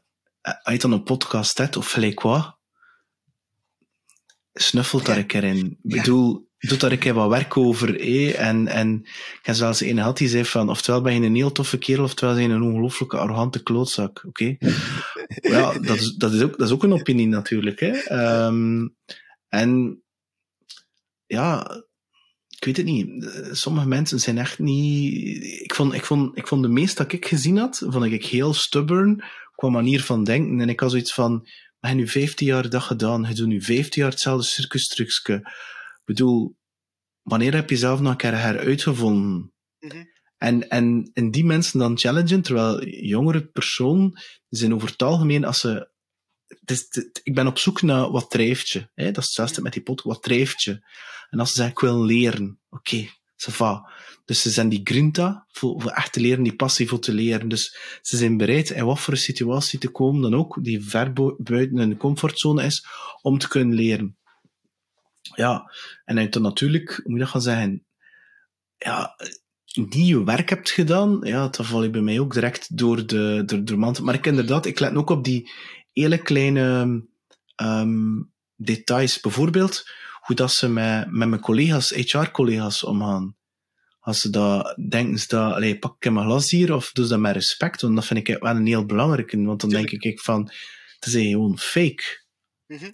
je 0.64 0.78
dan 0.78 0.92
een 0.92 1.02
podcast 1.02 1.58
hebt, 1.58 1.76
of 1.76 1.90
gelijk 1.90 2.20
wat, 2.20 2.58
snuffelt 4.52 5.06
daar 5.06 5.16
een 5.16 5.26
keer 5.26 5.44
in. 5.44 5.78
Ik 5.82 5.90
bedoel, 5.96 6.50
doet 6.68 6.80
daar 6.80 6.92
een 6.92 6.98
keer 6.98 7.14
wat 7.14 7.28
werk 7.28 7.56
over. 7.56 8.00
Eh? 8.00 8.40
En, 8.40 8.66
en 8.66 9.00
ik 9.04 9.40
heb 9.42 9.54
zelfs 9.54 9.80
een 9.80 9.98
had 9.98 10.16
die 10.16 10.28
zei 10.28 10.44
van, 10.44 10.68
oftewel 10.68 11.00
ben 11.00 11.14
je 11.14 11.26
een 11.26 11.34
heel 11.34 11.52
toffe 11.52 11.78
kerel, 11.78 12.04
oftewel 12.04 12.34
ben 12.34 12.42
je 12.42 12.48
een 12.48 12.62
ongelooflijke 12.62 13.16
arrogante 13.16 13.62
klootzak. 13.62 14.24
Oké? 14.26 14.56
Okay? 14.58 14.72
ja, 15.52 15.78
dat 15.78 15.96
is, 15.96 16.14
dat, 16.14 16.32
is 16.32 16.42
ook, 16.42 16.58
dat 16.58 16.66
is 16.66 16.72
ook 16.72 16.82
een 16.82 16.92
opinie 16.92 17.26
natuurlijk. 17.26 17.80
Hè? 17.80 18.12
Um, 18.46 18.96
en 19.48 20.02
ja, 21.26 21.70
ik 22.48 22.64
weet 22.64 22.76
het 22.76 22.86
niet. 22.86 23.32
Sommige 23.52 23.88
mensen 23.88 24.20
zijn 24.20 24.38
echt 24.38 24.58
niet. 24.58 25.44
Ik 25.44 25.74
vond, 25.74 25.94
ik 25.94 26.04
vond, 26.04 26.36
ik 26.36 26.46
vond 26.46 26.62
de 26.62 26.68
meeste 26.68 27.02
dat 27.02 27.12
ik 27.12 27.26
gezien 27.26 27.56
had, 27.56 27.84
vond 27.88 28.04
ik 28.04 28.26
heel 28.26 28.54
stubborn 28.54 29.22
qua 29.54 29.68
manier 29.68 30.02
van 30.02 30.24
denken. 30.24 30.60
En 30.60 30.68
ik 30.68 30.80
had 30.80 30.90
zoiets 30.90 31.14
van, 31.14 31.48
maar 31.80 31.90
je 31.90 31.96
nu 31.96 32.08
15 32.08 32.46
jaar 32.46 32.70
dat 32.70 32.82
gedaan, 32.82 33.26
je 33.28 33.34
doet 33.34 33.46
nu 33.46 33.62
15 33.62 34.02
jaar 34.02 34.10
hetzelfde 34.10 34.46
circus 34.46 34.88
trucje. 34.88 35.52
Ik 36.02 36.14
bedoel, 36.14 36.56
wanneer 37.22 37.54
heb 37.54 37.70
je 37.70 37.76
zelf 37.76 38.00
nog 38.00 38.10
een 38.10 38.16
keer 38.16 38.38
heruitgevonden? 38.38 39.52
Mm 39.78 39.90
-hmm. 39.90 40.10
En, 40.36 40.68
en, 40.68 41.10
en 41.12 41.30
die 41.30 41.44
mensen 41.44 41.78
dan 41.78 41.98
challengen, 41.98 42.42
terwijl 42.42 42.84
jongere 42.86 43.46
personen 43.46 44.20
zijn 44.48 44.74
over 44.74 44.88
het 44.88 45.02
algemeen, 45.02 45.44
als 45.44 45.60
ze 45.60 45.90
het 46.60 46.70
is, 46.70 46.86
het, 46.88 47.20
ik 47.22 47.34
ben 47.34 47.46
op 47.46 47.58
zoek 47.58 47.82
naar 47.82 48.10
wat 48.10 48.30
drijft 48.30 48.68
je. 48.68 48.88
Hè? 48.94 49.04
Dat 49.04 49.22
is 49.22 49.24
hetzelfde 49.24 49.62
met 49.62 49.72
die 49.72 49.82
pot, 49.82 50.02
wat 50.02 50.22
drijft 50.22 50.62
je? 50.62 50.86
En 51.30 51.38
als 51.38 51.48
ze 51.48 51.54
zeggen, 51.54 51.74
ik 51.74 51.80
wil 51.80 52.04
leren, 52.04 52.60
oké, 52.70 52.94
okay, 52.94 53.10
ça 53.36 53.52
va. 53.52 53.90
Dus 54.24 54.42
ze 54.42 54.50
zijn 54.50 54.68
die 54.68 54.80
grinta 54.84 55.46
voor, 55.48 55.80
voor 55.80 55.90
echt 55.90 56.12
te 56.12 56.20
leren, 56.20 56.42
die 56.42 56.56
passie 56.56 56.88
voor 56.88 56.98
te 56.98 57.12
leren. 57.12 57.48
Dus 57.48 57.76
ze 58.02 58.16
zijn 58.16 58.36
bereid 58.36 58.70
in 58.70 58.84
wat 58.84 59.00
voor 59.00 59.12
een 59.12 59.20
situatie 59.20 59.78
te 59.78 59.88
komen 59.88 60.22
dan 60.22 60.34
ook, 60.34 60.64
die 60.64 60.84
ver 60.84 61.12
buiten 61.12 61.78
hun 61.78 61.96
comfortzone 61.96 62.64
is, 62.64 62.86
om 63.22 63.38
te 63.38 63.48
kunnen 63.48 63.76
leren. 63.76 64.16
Ja, 65.34 65.72
en 66.04 66.18
uit 66.18 66.32
dan 66.32 66.42
natuurlijk, 66.42 66.88
hoe 66.90 67.02
moet 67.04 67.12
je 67.12 67.18
dat 67.18 67.28
gaan 67.28 67.42
zeggen? 67.42 67.86
Ja, 68.76 69.16
die 69.72 70.04
je 70.04 70.24
werk 70.24 70.48
hebt 70.48 70.70
gedaan, 70.70 71.18
ja, 71.22 71.48
dat 71.48 71.66
val 71.66 71.82
je 71.82 71.90
bij 71.90 72.00
mij 72.00 72.20
ook 72.20 72.32
direct 72.32 72.76
door 72.76 73.06
de, 73.06 73.42
door 73.46 73.64
de 73.64 73.76
mand. 73.76 74.00
Maar 74.00 74.14
ik 74.14 74.26
inderdaad, 74.26 74.66
ik 74.66 74.78
let 74.78 74.94
ook 74.94 75.10
op 75.10 75.24
die 75.24 75.50
hele 75.92 76.18
kleine 76.18 77.02
um, 77.56 78.32
details. 78.56 79.20
Bijvoorbeeld, 79.20 79.90
hoe 80.20 80.36
dat 80.36 80.52
ze 80.52 80.68
met, 80.68 81.10
met 81.10 81.28
mijn 81.28 81.40
collega's, 81.40 81.90
HR-collega's 81.90 82.84
omgaan. 82.84 83.36
Als 84.00 84.20
ze 84.20 84.30
dat, 84.30 84.76
denken 84.88 85.18
ze 85.18 85.26
dat, 85.28 85.52
allee, 85.54 85.78
pak 85.78 86.04
ik 86.04 86.12
mijn 86.12 86.26
glas 86.26 86.50
hier, 86.50 86.74
of 86.74 86.92
doen 86.92 87.04
ze 87.04 87.10
dat 87.10 87.20
met 87.20 87.34
respect? 87.34 87.80
Want 87.80 87.94
dat 87.94 88.06
vind 88.06 88.28
ik 88.28 88.38
wel 88.40 88.56
een 88.56 88.66
heel 88.66 88.86
belangrijke, 88.86 89.44
want 89.44 89.60
dan 89.60 89.70
denk 89.70 89.90
ik 89.90 90.20
van, 90.20 90.50
Het 90.98 91.14
is 91.14 91.30
gewoon 91.30 91.58
fake. 91.58 92.02
Mhm. 92.66 92.90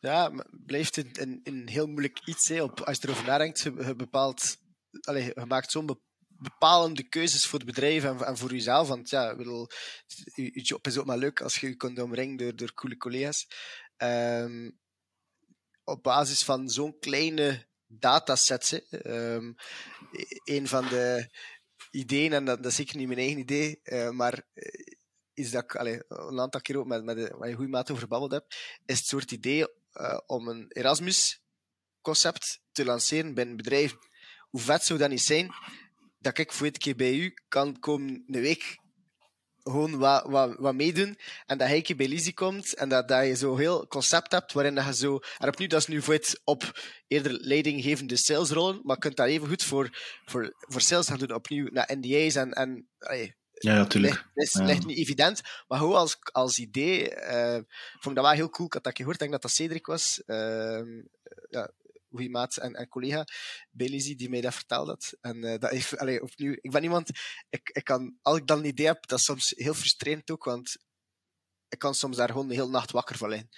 Ja, 0.00 0.44
blijft 0.50 0.96
een, 0.96 1.10
een, 1.12 1.40
een 1.42 1.68
heel 1.68 1.86
moeilijk 1.86 2.20
iets. 2.24 2.48
Hè. 2.48 2.62
Op, 2.62 2.80
als 2.80 2.98
je 3.00 3.06
erover 3.06 3.26
nadenkt, 3.26 3.60
je, 3.60 3.94
bepaalt, 3.96 4.56
allez, 5.00 5.26
je 5.26 5.44
maakt 5.46 5.70
zo'n 5.70 5.86
be- 5.86 6.00
bepalende 6.28 7.08
keuzes 7.08 7.46
voor 7.46 7.58
het 7.58 7.68
bedrijf 7.68 8.04
en, 8.04 8.24
en 8.24 8.36
voor 8.36 8.52
jezelf. 8.52 8.88
Want 8.88 9.10
ja, 9.10 9.34
je, 10.34 10.60
job 10.62 10.86
is 10.86 10.98
ook 10.98 11.06
maar 11.06 11.18
leuk 11.18 11.40
als 11.40 11.56
je 11.56 11.68
je 11.68 11.76
kunt 11.76 11.98
omringen 11.98 12.36
door, 12.36 12.56
door 12.56 12.74
coole 12.74 12.96
collega's. 12.96 13.46
Ehm, 13.96 14.70
op 15.84 16.02
basis 16.02 16.44
van 16.44 16.68
zo'n 16.68 16.98
kleine 16.98 17.66
datasets. 17.86 18.88
Ehm, 18.88 19.52
e- 20.12 20.54
een 20.54 20.68
van 20.68 20.88
de 20.88 21.30
ideeën, 21.90 22.32
en 22.32 22.44
dat, 22.44 22.66
is 22.66 22.74
zeker 22.74 22.96
niet 22.96 23.06
mijn 23.06 23.18
eigen 23.18 23.38
idee, 23.38 23.80
eh, 23.82 24.10
maar 24.10 24.46
eh, 24.54 24.94
is 25.34 25.50
dat 25.50 25.64
ik 25.64 25.74
een 26.08 26.40
aantal 26.40 26.60
keer 26.60 26.76
ook 26.76 26.86
met, 26.86 27.04
met, 27.04 27.16
met 27.16 27.48
een 27.48 27.54
goede 27.54 27.70
maat 27.70 27.90
over 27.90 28.02
gebabbeld 28.02 28.32
heb, 28.32 28.46
is 28.86 28.98
het 28.98 29.06
soort 29.06 29.30
idee 29.30 29.66
eh, 29.92 30.18
om 30.26 30.48
een 30.48 30.66
Erasmus-concept 30.68 32.60
te 32.72 32.84
lanceren 32.84 33.34
bij 33.34 33.44
een 33.44 33.56
bedrijf. 33.56 33.94
Hoe 34.48 34.60
vet 34.60 34.84
zou 34.84 34.98
dat 34.98 35.10
niet 35.10 35.22
zijn 35.22 35.54
dat 36.18 36.38
ik 36.38 36.52
voor 36.52 36.66
een 36.66 36.72
keer 36.72 36.96
bij 36.96 37.14
u 37.14 37.34
kan 37.48 37.78
komen 37.78 38.24
een 38.26 38.40
week 38.40 38.78
gewoon 39.62 39.98
wat, 39.98 40.24
wat, 40.26 40.56
wat 40.58 40.74
meedoen 40.74 41.18
en 41.46 41.58
dat 41.58 41.68
hij 41.68 41.94
bij 41.96 42.08
Lizzie 42.08 42.34
komt 42.34 42.74
en 42.74 42.88
dat, 42.88 43.08
dat 43.08 43.26
je 43.26 43.36
zo 43.36 43.56
heel 43.56 43.86
concept 43.86 44.32
hebt 44.32 44.52
waarin 44.52 44.74
dat 44.74 44.84
je 44.84 44.94
zo... 44.94 45.18
En 45.38 45.48
opnieuw, 45.48 45.68
dat 45.68 45.80
is 45.80 45.86
nu 45.86 46.02
voor 46.02 46.14
het 46.14 46.40
op 46.44 46.80
eerder 47.06 47.32
leidinggevende 47.32 48.16
salesrollen, 48.16 48.80
maar 48.82 48.94
je 48.94 49.02
kunt 49.02 49.16
dat 49.16 49.26
even 49.26 49.48
goed 49.48 49.62
voor, 49.62 49.88
voor, 50.24 50.54
voor 50.58 50.80
sales 50.80 51.06
gaan 51.06 51.18
doen, 51.18 51.34
opnieuw 51.34 51.68
naar 51.70 51.90
NDA's 51.96 52.34
en... 52.34 52.52
en 52.52 52.88
Ja, 53.62 53.74
natuurlijk. 53.74 54.24
ligt, 54.34 54.54
is, 54.54 54.62
ligt 54.62 54.86
niet 54.86 54.98
evident, 54.98 55.40
maar 55.68 55.78
gewoon 55.78 55.96
als, 55.96 56.18
als 56.32 56.58
idee 56.58 57.14
eh, 57.14 57.62
vond 57.90 58.06
ik 58.06 58.14
dat 58.14 58.24
wel 58.24 58.30
heel 58.30 58.50
cool. 58.50 58.66
Ik 58.66 58.72
had 58.72 58.84
dat 58.84 58.96
gehoord, 58.96 59.14
ik 59.14 59.20
denk 59.20 59.32
dat 59.32 59.42
dat 59.42 59.50
Cedric 59.50 59.86
was. 59.86 60.22
Ehm 60.26 61.00
ja, 61.48 61.70
goede 62.10 62.28
maat 62.28 62.56
en, 62.56 62.74
en 62.74 62.88
collega 62.88 63.24
bij 63.70 63.88
Lizzie 63.88 64.16
die 64.16 64.28
mij 64.28 64.40
dat 64.40 64.54
verteld 64.54 64.88
had. 64.88 65.14
En 65.20 65.44
eh, 65.44 65.58
dat 65.58 65.70
heeft, 65.70 65.98
allee, 65.98 66.22
opnieuw, 66.22 66.56
ik 66.60 66.70
ben 66.70 66.82
iemand, 66.82 67.10
ik, 67.48 67.70
ik 67.72 67.84
kan, 67.84 68.18
als 68.22 68.36
ik 68.36 68.46
dan 68.46 68.58
een 68.58 68.64
idee 68.64 68.86
heb, 68.86 69.06
dat 69.06 69.18
is 69.18 69.24
soms 69.24 69.52
heel 69.56 69.74
frustrerend 69.74 70.30
ook, 70.30 70.44
want 70.44 70.76
ik 71.68 71.78
kan 71.78 71.94
soms 71.94 72.16
daar 72.16 72.28
gewoon 72.28 72.48
de 72.48 72.54
hele 72.54 72.68
nacht 72.68 72.90
wakker 72.90 73.16
van 73.16 73.28
liggen. 73.28 73.48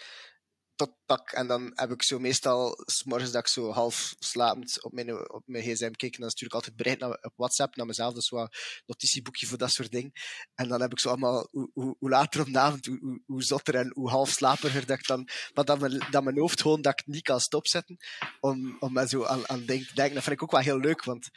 Tot 0.83 0.95
tak, 1.07 1.31
en 1.31 1.47
dan 1.47 1.73
heb 1.75 1.91
ik 1.91 2.03
zo 2.03 2.19
meestal, 2.19 2.83
s 2.85 3.05
morgens 3.05 3.31
dat 3.31 3.41
ik 3.41 3.49
zo 3.49 3.71
half 3.71 4.15
slapend 4.19 4.83
op 4.83 4.93
mijn, 4.93 5.33
op 5.33 5.43
mijn 5.47 5.65
gsm 5.65 5.91
kijk, 5.91 6.15
en 6.15 6.21
dan 6.21 6.31
stuur 6.31 6.47
ik 6.47 6.55
altijd 6.55 6.77
bericht 6.77 6.99
naar, 6.99 7.11
op 7.11 7.33
WhatsApp 7.37 7.77
naar 7.77 7.87
mezelf, 7.87 8.15
dus 8.15 8.29
wat 8.29 8.57
notitieboekje 8.87 9.47
voor 9.47 9.59
dat 9.59 9.71
soort 9.71 9.91
dingen. 9.91 10.13
En 10.55 10.69
dan 10.69 10.81
heb 10.81 10.93
ik 10.93 11.01
zo 11.01 11.09
allemaal, 11.09 11.49
hoe, 11.51 11.71
hoe, 11.73 11.97
hoe 11.99 12.11
later 12.11 12.41
op 12.41 12.53
de 12.53 12.59
avond, 12.59 12.87
hoe, 12.87 12.99
hoe, 13.01 13.23
hoe 13.27 13.43
zotter 13.43 13.75
en 13.75 13.91
hoe 13.95 14.09
half 14.09 14.29
slaperiger 14.29 14.87
dat 14.87 14.99
ik 14.99 15.07
dan, 15.07 15.29
maar 15.55 15.65
dat 15.65 15.81
mijn, 15.81 16.07
dat 16.11 16.25
mijn 16.25 16.39
hoofd 16.39 16.61
gewoon, 16.61 16.83
dat 16.83 17.01
ik 17.01 17.07
niet 17.07 17.23
kan 17.23 17.41
stopzetten, 17.41 17.97
om, 18.41 18.77
om 18.79 18.93
me 18.93 19.09
zo 19.09 19.25
aan, 19.25 19.49
aan 19.49 19.65
denk, 19.65 19.95
denken. 19.95 20.15
Dat 20.15 20.23
vind 20.23 20.37
ik 20.37 20.43
ook 20.43 20.51
wel 20.51 20.61
heel 20.61 20.79
leuk, 20.79 21.05
want 21.05 21.29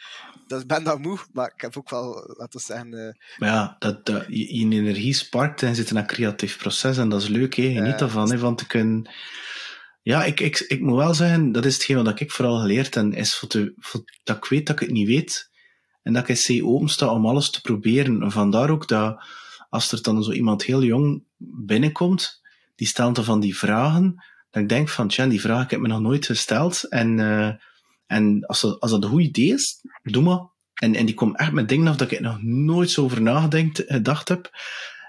dat, 0.47 0.61
ik 0.61 0.67
ben 0.67 0.83
dan 0.83 1.01
moe, 1.01 1.19
maar 1.31 1.51
ik 1.55 1.61
heb 1.61 1.77
ook 1.77 1.89
wel, 1.89 2.13
laten 2.37 2.59
we 2.59 2.65
zeggen, 2.65 2.93
eh, 2.93 3.13
Maar 3.37 3.49
ja, 3.49 3.75
dat, 3.79 4.05
dat, 4.05 4.25
je, 4.27 4.57
je 4.57 4.75
energie 4.75 5.13
sparkt 5.13 5.63
en 5.63 5.75
zit 5.75 5.89
in 5.89 5.95
een 5.95 6.07
creatief 6.07 6.57
proces 6.57 6.97
en 6.97 7.09
dat 7.09 7.21
is 7.21 7.27
leuk. 7.27 7.55
Hè. 7.55 7.63
Geniet 7.63 7.99
Ja, 7.99 8.05
ervan, 8.05 8.31
hè, 8.31 8.37
van 8.37 8.55
te 8.55 8.67
kunnen... 8.67 9.09
Ja, 10.01 10.23
ik, 10.23 10.39
ik, 10.39 10.59
ik 10.59 10.81
moet 10.81 10.97
wel 10.97 11.13
zeggen, 11.13 11.51
dat 11.51 11.65
is 11.65 11.73
hetgeen 11.73 12.03
wat 12.03 12.19
ik 12.19 12.31
vooral 12.31 12.59
geleerd 12.59 12.95
heb, 12.95 13.13
is 13.13 13.35
voor 13.35 13.49
dat 14.23 14.37
ik 14.37 14.45
weet 14.45 14.67
dat 14.67 14.75
ik 14.75 14.81
het 14.81 14.95
niet 14.95 15.07
weet 15.07 15.49
en 16.03 16.13
dat 16.13 16.29
ik 16.29 16.63
open 16.63 16.89
sta 16.89 17.07
om 17.07 17.25
alles 17.25 17.49
te 17.49 17.61
proberen. 17.61 18.21
En 18.21 18.31
vandaar 18.31 18.69
ook 18.69 18.87
dat 18.87 19.23
als 19.69 19.91
er 19.91 20.01
dan 20.01 20.23
zo 20.23 20.31
iemand 20.31 20.63
heel 20.63 20.83
jong 20.83 21.23
binnenkomt, 21.65 22.41
die 22.75 22.87
stelt 22.87 23.15
dan 23.15 23.23
van 23.23 23.39
die 23.39 23.57
vragen, 23.57 24.23
dat 24.49 24.63
ik 24.63 24.69
denk 24.69 24.89
van, 24.89 25.07
tja, 25.07 25.27
die 25.27 25.41
vraag 25.41 25.63
ik 25.63 25.69
heb 25.69 25.79
me 25.79 25.87
nog 25.87 25.99
nooit 25.99 26.25
gesteld 26.25 26.83
en, 26.89 27.19
eh, 27.19 27.51
en 28.05 28.45
als, 28.45 28.61
dat, 28.61 28.79
als 28.79 28.91
dat 28.91 29.03
een 29.03 29.09
goed 29.09 29.21
idee 29.21 29.53
is, 29.53 29.81
doe 30.03 30.23
maar. 30.23 30.53
En, 30.73 30.95
en 30.95 31.05
die 31.05 31.15
komt 31.15 31.37
echt 31.37 31.51
met 31.51 31.69
dingen 31.69 31.87
af 31.87 31.95
dat 31.95 32.11
ik 32.11 32.19
nog 32.19 32.41
nooit 32.41 32.89
zo 32.89 33.03
over 33.03 33.21
nagedacht 33.21 33.83
gedacht 33.87 34.27
heb. 34.27 34.49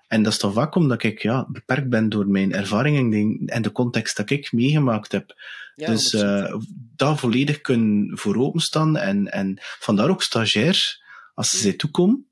En 0.06 0.22
dat 0.22 0.32
is 0.32 0.38
toch 0.38 0.52
vaak 0.52 0.74
omdat 0.74 1.02
ik 1.02 1.22
ja, 1.22 1.46
beperkt 1.48 1.88
ben 1.88 2.08
door 2.08 2.26
mijn 2.28 2.52
ervaringen 2.52 3.42
en 3.46 3.62
de 3.62 3.72
context 3.72 4.16
dat 4.16 4.30
ik 4.30 4.52
meegemaakt 4.52 5.12
heb. 5.12 5.34
ja, 5.74 5.86
dus 5.90 6.16
100%. 6.16 6.18
eh 6.20 6.54
daar 6.96 7.18
volledig 7.18 7.60
kunnen 7.60 8.18
voor 8.18 8.36
openstaan. 8.36 8.96
En, 8.96 9.32
en 9.32 9.58
vandaar 9.60 10.08
ook 10.10 10.22
stagiair, 10.22 11.00
als 11.34 11.50
ze 11.50 11.56
Mm. 11.56 11.62
zij 11.62 11.72
toekomen, 11.72 12.26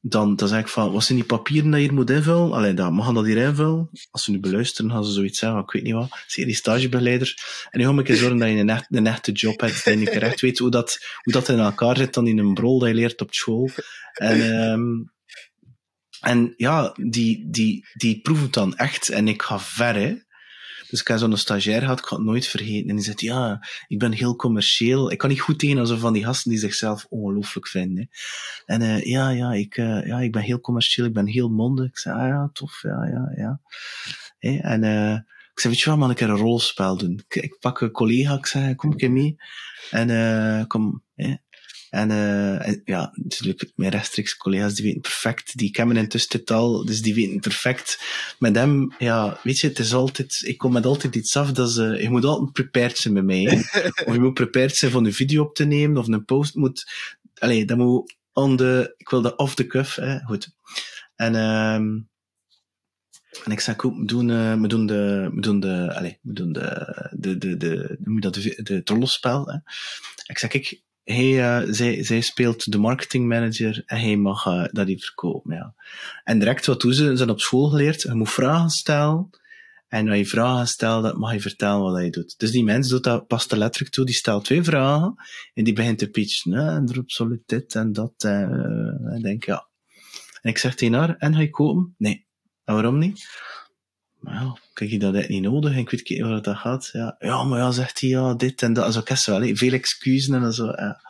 dan, 0.00 0.36
dan 0.36 0.48
zeg 0.48 0.60
ik 0.60 0.68
van, 0.68 0.92
wat 0.92 1.04
zijn 1.04 1.18
die 1.18 1.26
papieren 1.26 1.70
dat 1.70 1.80
je 1.80 1.86
hier 1.86 1.94
moet 1.94 2.10
invullen? 2.10 2.52
Allee, 2.52 2.74
dan 2.74 2.92
mag 2.92 3.12
dat 3.12 3.24
hier 3.24 3.36
invullen. 3.36 3.90
Als 4.10 4.24
ze 4.24 4.30
nu 4.30 4.40
beluisteren, 4.40 4.90
gaan 4.90 5.04
ze 5.04 5.12
zoiets 5.12 5.38
zeggen, 5.38 5.60
ik 5.60 5.70
weet 5.70 5.82
niet 5.82 5.92
wat. 5.92 6.08
Zie 6.26 6.44
die 6.46 6.54
stagebegeleider. 6.54 7.34
En 7.70 7.80
nu 7.80 7.86
ga 7.86 7.98
ik 8.00 8.16
zorgen 8.16 8.38
dat 8.38 8.48
je 8.48 8.54
een, 8.56 8.70
echt, 8.70 8.86
een 8.90 9.06
echte 9.06 9.32
job 9.32 9.60
hebt 9.60 9.86
en 9.86 10.00
je 10.00 10.10
echt 10.10 10.40
weet 10.40 10.58
hoe 10.58 10.70
dat, 10.70 10.98
hoe 11.22 11.32
dat 11.32 11.48
in 11.48 11.58
elkaar 11.58 11.96
zit 11.96 12.14
dan 12.14 12.26
in 12.26 12.38
een 12.38 12.54
brol 12.54 12.78
dat 12.78 12.88
je 12.88 12.94
leert 12.94 13.20
op 13.20 13.34
school. 13.34 13.70
En, 14.12 14.40
ehm, 14.60 14.82
en 16.24 16.54
ja, 16.56 16.94
die, 17.02 17.50
die, 17.50 17.86
die 17.94 18.20
proeven 18.20 18.44
het 18.44 18.54
dan 18.54 18.76
echt. 18.76 19.08
En 19.08 19.28
ik 19.28 19.42
ga 19.42 19.58
ver, 19.58 19.94
hè. 19.94 20.16
Dus 20.90 21.00
ik 21.00 21.08
heb 21.08 21.18
zo'n 21.18 21.36
stagiair 21.36 21.80
gehad, 21.80 21.98
ik 21.98 22.04
ga 22.04 22.16
het 22.16 22.24
nooit 22.24 22.46
vergeten. 22.46 22.88
En 22.88 22.96
die 22.96 23.04
zegt, 23.04 23.20
ja, 23.20 23.66
ik 23.88 23.98
ben 23.98 24.12
heel 24.12 24.36
commercieel. 24.36 25.10
Ik 25.12 25.18
kan 25.18 25.28
niet 25.28 25.40
goed 25.40 25.58
tegen 25.58 25.78
als 25.78 25.92
van 25.92 26.12
die 26.12 26.24
gasten 26.24 26.50
die 26.50 26.60
zichzelf 26.60 27.06
ongelooflijk 27.08 27.68
vinden. 27.68 28.10
En 28.66 28.82
eh, 28.82 29.04
ja, 29.04 29.28
ja 29.28 29.52
ik, 29.52 29.76
eh, 29.76 30.06
ja, 30.06 30.20
ik 30.20 30.32
ben 30.32 30.42
heel 30.42 30.60
commercieel, 30.60 31.06
ik 31.06 31.12
ben 31.12 31.26
heel 31.26 31.48
mondig. 31.48 31.86
Ik 31.86 31.98
zei, 31.98 32.20
ah 32.20 32.28
ja, 32.28 32.50
tof, 32.52 32.82
ja, 32.82 33.04
ja, 33.04 33.32
ja. 33.36 33.60
En 34.60 34.84
eh, 34.84 35.14
ik 35.52 35.60
zei, 35.60 35.74
weet 35.74 35.82
je 35.82 35.90
wat, 35.90 35.98
man, 35.98 36.10
ik 36.10 36.20
een 36.20 36.28
rolspel 36.28 36.96
doen. 36.96 37.24
Ik, 37.28 37.56
pak 37.60 37.80
een 37.80 37.90
collega, 37.90 38.34
ik 38.34 38.46
zei, 38.46 38.74
kom 38.74 38.90
een 38.90 38.96
keer 38.96 39.12
mee. 39.12 39.36
En 39.90 40.66
kom, 40.66 41.02
hè. 41.14 41.34
En, 41.94 42.10
en 42.60 42.82
ja, 42.84 43.12
natuurlijk, 43.14 43.72
mijn 43.74 43.90
rechtstreeks 43.90 44.36
collega's, 44.36 44.74
die 44.74 44.84
weten 44.84 45.00
perfect, 45.00 45.56
die 45.56 45.70
kennen 45.70 45.96
intussen 45.96 46.40
het 46.40 46.50
al, 46.50 46.84
dus 46.84 47.02
die 47.02 47.14
weten 47.14 47.40
perfect. 47.40 47.98
Met 48.38 48.56
hem, 48.56 48.94
ja, 48.98 49.38
weet 49.42 49.58
je, 49.58 49.68
het 49.68 49.78
is 49.78 49.94
altijd, 49.94 50.42
ik 50.44 50.58
kom 50.58 50.72
met 50.72 50.86
altijd 50.86 51.14
iets 51.14 51.36
af, 51.36 51.52
dat 51.52 51.70
ze, 51.70 51.82
je 51.82 52.10
moet 52.10 52.24
altijd 52.24 52.52
prepared 52.52 52.98
zijn 52.98 53.14
bij 53.14 53.22
mij. 53.22 53.64
Of 54.06 54.14
je 54.14 54.20
moet 54.20 54.34
prepared 54.34 54.76
zijn 54.76 54.90
van 54.90 55.04
een 55.04 55.12
video 55.12 55.42
op 55.42 55.54
te 55.54 55.64
nemen, 55.64 55.96
of 55.96 56.08
een 56.08 56.24
post 56.24 56.54
moet, 56.54 56.90
allee, 57.38 57.64
dat 57.64 57.76
moet 57.76 58.14
on 58.32 58.56
the, 58.56 58.94
ik 58.96 59.08
wil 59.08 59.22
dat 59.22 59.36
off 59.36 59.54
the 59.54 59.66
cuff, 59.66 59.94
hè, 59.94 60.18
goed. 60.18 60.54
En, 61.16 61.34
ehm 61.34 61.98
en 63.44 63.52
ik 63.52 63.60
zeg 63.60 63.84
ook, 63.84 63.96
we 63.96 64.04
doen, 64.04 64.30
eh, 64.30 64.60
we 64.60 64.68
doen 64.68 64.86
de, 64.86 65.30
we 65.34 65.40
doen 65.40 65.60
de, 65.60 65.94
allee, 65.94 66.18
we 66.22 66.32
doen 66.32 66.52
de, 66.52 67.08
de, 67.10 67.38
de, 67.38 67.56
de, 67.56 67.84
hoe 67.88 67.96
noem 68.00 68.14
je 68.14 68.20
dat, 68.20 68.34
de, 68.34 68.62
de, 68.62 68.74
het 68.74 68.88
rollenspel, 68.88 69.46
hè. 69.46 69.58
Ik 70.26 70.38
zeg, 70.38 70.52
ik, 70.52 70.82
hij, 71.04 71.42
eh, 71.60 71.72
zij, 71.72 72.04
zij 72.04 72.20
speelt 72.20 72.72
de 72.72 72.78
marketingmanager 72.78 73.82
en 73.86 74.00
hij 74.00 74.16
mag 74.16 74.46
eh, 74.46 74.64
dat 74.70 74.86
hier 74.86 74.98
verkopen. 75.00 75.54
Ja. 75.54 75.74
En 76.24 76.38
direct 76.38 76.66
wat 76.66 76.80
doen 76.80 76.92
ze? 76.92 77.04
Ze 77.04 77.16
zijn 77.16 77.30
op 77.30 77.40
school 77.40 77.68
geleerd. 77.68 78.02
Je 78.02 78.14
moet 78.14 78.30
vragen 78.30 78.70
stellen. 78.70 79.30
En 79.88 80.08
als 80.08 80.18
je 80.18 80.26
vragen 80.26 80.66
stelt, 80.66 81.16
mag 81.18 81.32
je 81.32 81.40
vertellen 81.40 81.80
wat 81.92 82.02
je 82.02 82.10
doet. 82.10 82.34
Dus 82.38 82.50
die 82.50 82.64
mens 82.64 82.88
doet 82.88 83.04
dat, 83.04 83.26
past 83.26 83.52
er 83.52 83.58
letterlijk 83.58 83.94
toe. 83.94 84.04
Die 84.04 84.14
stelt 84.14 84.44
twee 84.44 84.62
vragen. 84.62 85.14
En 85.54 85.64
die 85.64 85.72
begint 85.74 85.98
te 85.98 86.10
pitchen. 86.10 86.52
hè, 86.52 86.74
En 86.76 86.88
er 86.88 86.98
absoluut 86.98 87.42
dit 87.46 87.74
en 87.74 87.92
dat. 87.92 88.12
eh, 88.16 88.40
En 88.42 89.12
ik 89.16 89.22
denk, 89.22 89.44
ja. 89.44 89.68
En 90.42 90.50
ik 90.50 90.58
zeg 90.58 90.74
tegen 90.74 90.94
haar, 90.94 91.16
en 91.18 91.34
ga 91.34 91.40
je 91.40 91.50
kopen? 91.50 91.94
Nee. 91.98 92.26
En 92.64 92.74
waarom 92.74 92.98
niet? 92.98 93.26
Maar 94.24 94.34
ja, 94.34 94.56
kijk 94.72 94.90
je 94.90 94.98
dat 94.98 95.14
echt 95.14 95.28
niet 95.28 95.42
nodig? 95.42 95.72
En 95.72 95.78
ik 95.78 95.90
weet 95.90 96.08
niet 96.08 96.20
waar 96.20 96.42
dat 96.42 96.56
gaat. 96.56 96.88
Ja, 96.92 97.16
ja 97.18 97.44
maar 97.44 97.58
ja, 97.58 97.70
zegt 97.70 98.00
hij, 98.00 98.08
ja, 98.08 98.34
dit 98.34 98.62
en 98.62 98.72
dat. 98.72 98.92
Zo 98.92 99.00
kent 99.00 99.24
wel, 99.24 99.40
hè. 99.40 99.56
veel 99.56 99.72
excuses 99.72 100.28
en 100.28 100.52
zo. 100.52 100.66
Ja. 100.66 101.00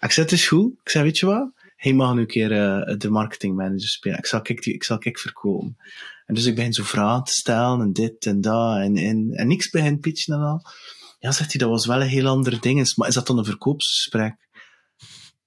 Ik 0.00 0.10
zei, 0.10 0.26
het 0.26 0.34
is 0.34 0.48
goed. 0.48 0.72
Ik 0.82 0.90
zei, 0.90 1.04
weet 1.04 1.18
je 1.18 1.26
wat? 1.26 1.52
Hij 1.76 1.92
mag 1.92 2.14
nu 2.14 2.20
een 2.20 2.26
keer 2.26 2.52
uh, 2.52 2.96
de 2.98 3.10
marketingmanager 3.10 3.88
spelen. 3.88 4.18
Ik 4.18 4.26
zal 4.26 4.40
kijk, 4.40 4.62
die, 4.62 4.74
ik 4.74 4.84
zal 4.84 4.98
kijk 4.98 5.18
verkopen. 5.18 5.76
En 6.26 6.34
dus 6.34 6.44
ik 6.44 6.54
begin 6.54 6.72
zo 6.72 6.82
vragen 6.82 7.24
te 7.24 7.32
stellen 7.32 7.80
en 7.80 7.92
dit 7.92 8.26
en 8.26 8.40
dat 8.40 8.76
en, 8.76 8.96
en, 8.96 9.30
en 9.32 9.46
niks 9.46 9.70
begint 9.70 10.00
pitchen 10.00 10.34
en 10.34 10.40
al. 10.40 10.62
Ja, 11.18 11.32
zegt 11.32 11.52
hij, 11.52 11.60
dat 11.60 11.70
was 11.70 11.86
wel 11.86 12.00
een 12.00 12.08
heel 12.08 12.26
ander 12.26 12.60
ding. 12.60 12.94
Maar 12.94 13.08
is 13.08 13.14
dat 13.14 13.26
dan 13.26 13.38
een 13.38 13.44
verkoopsgesprek? 13.44 14.36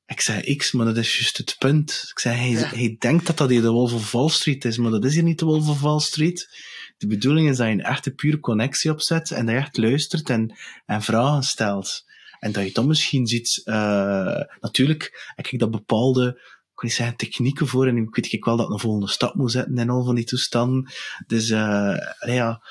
Ik 0.05 0.21
zei 0.21 0.55
X, 0.55 0.71
maar 0.71 0.85
dat 0.85 0.97
is 0.97 1.17
juist 1.17 1.37
het 1.37 1.55
punt. 1.57 2.07
Ik 2.11 2.19
zei, 2.19 2.35
hij, 2.35 2.49
ja. 2.49 2.67
hij 2.67 2.95
denkt 2.99 3.25
dat 3.25 3.37
dat 3.37 3.49
hier 3.49 3.61
de 3.61 3.69
Wolf 3.69 3.93
of 3.93 4.11
Wall 4.11 4.29
Street 4.29 4.65
is, 4.65 4.77
maar 4.77 4.91
dat 4.91 5.05
is 5.05 5.13
hier 5.13 5.23
niet 5.23 5.39
de 5.39 5.45
Wolf 5.45 5.69
of 5.69 5.81
Wall 5.81 5.99
Street. 5.99 6.49
De 6.97 7.07
bedoeling 7.07 7.49
is 7.49 7.57
dat 7.57 7.67
je 7.67 7.73
een 7.73 7.83
echte 7.83 8.11
pure 8.11 8.39
connectie 8.39 8.91
opzet 8.91 9.31
en 9.31 9.45
dat 9.45 9.55
je 9.55 9.61
echt 9.61 9.77
luistert 9.77 10.29
en, 10.29 10.57
en 10.85 11.01
vragen 11.01 11.43
stelt. 11.43 12.05
En 12.39 12.51
dat 12.51 12.63
je 12.63 12.71
dan 12.71 12.87
misschien 12.87 13.27
ziet, 13.27 13.61
uh, 13.65 14.41
natuurlijk, 14.59 15.31
heb 15.35 15.47
ik 15.47 15.59
dat 15.59 15.71
bepaalde, 15.71 16.41
ik 16.73 16.83
niet 16.83 16.93
zeggen 16.93 17.17
technieken 17.17 17.67
voor, 17.67 17.87
en 17.87 17.97
ik 17.97 18.15
weet 18.15 18.33
ik 18.33 18.45
wel 18.45 18.57
dat 18.57 18.65
ik 18.65 18.73
een 18.73 18.79
volgende 18.79 19.09
stap 19.09 19.35
moet 19.35 19.51
zetten 19.51 19.77
en 19.77 19.89
al 19.89 20.05
van 20.05 20.15
die 20.15 20.25
toestanden. 20.25 20.91
Dus, 21.27 21.49
uh, 21.49 21.97
ja. 22.19 22.61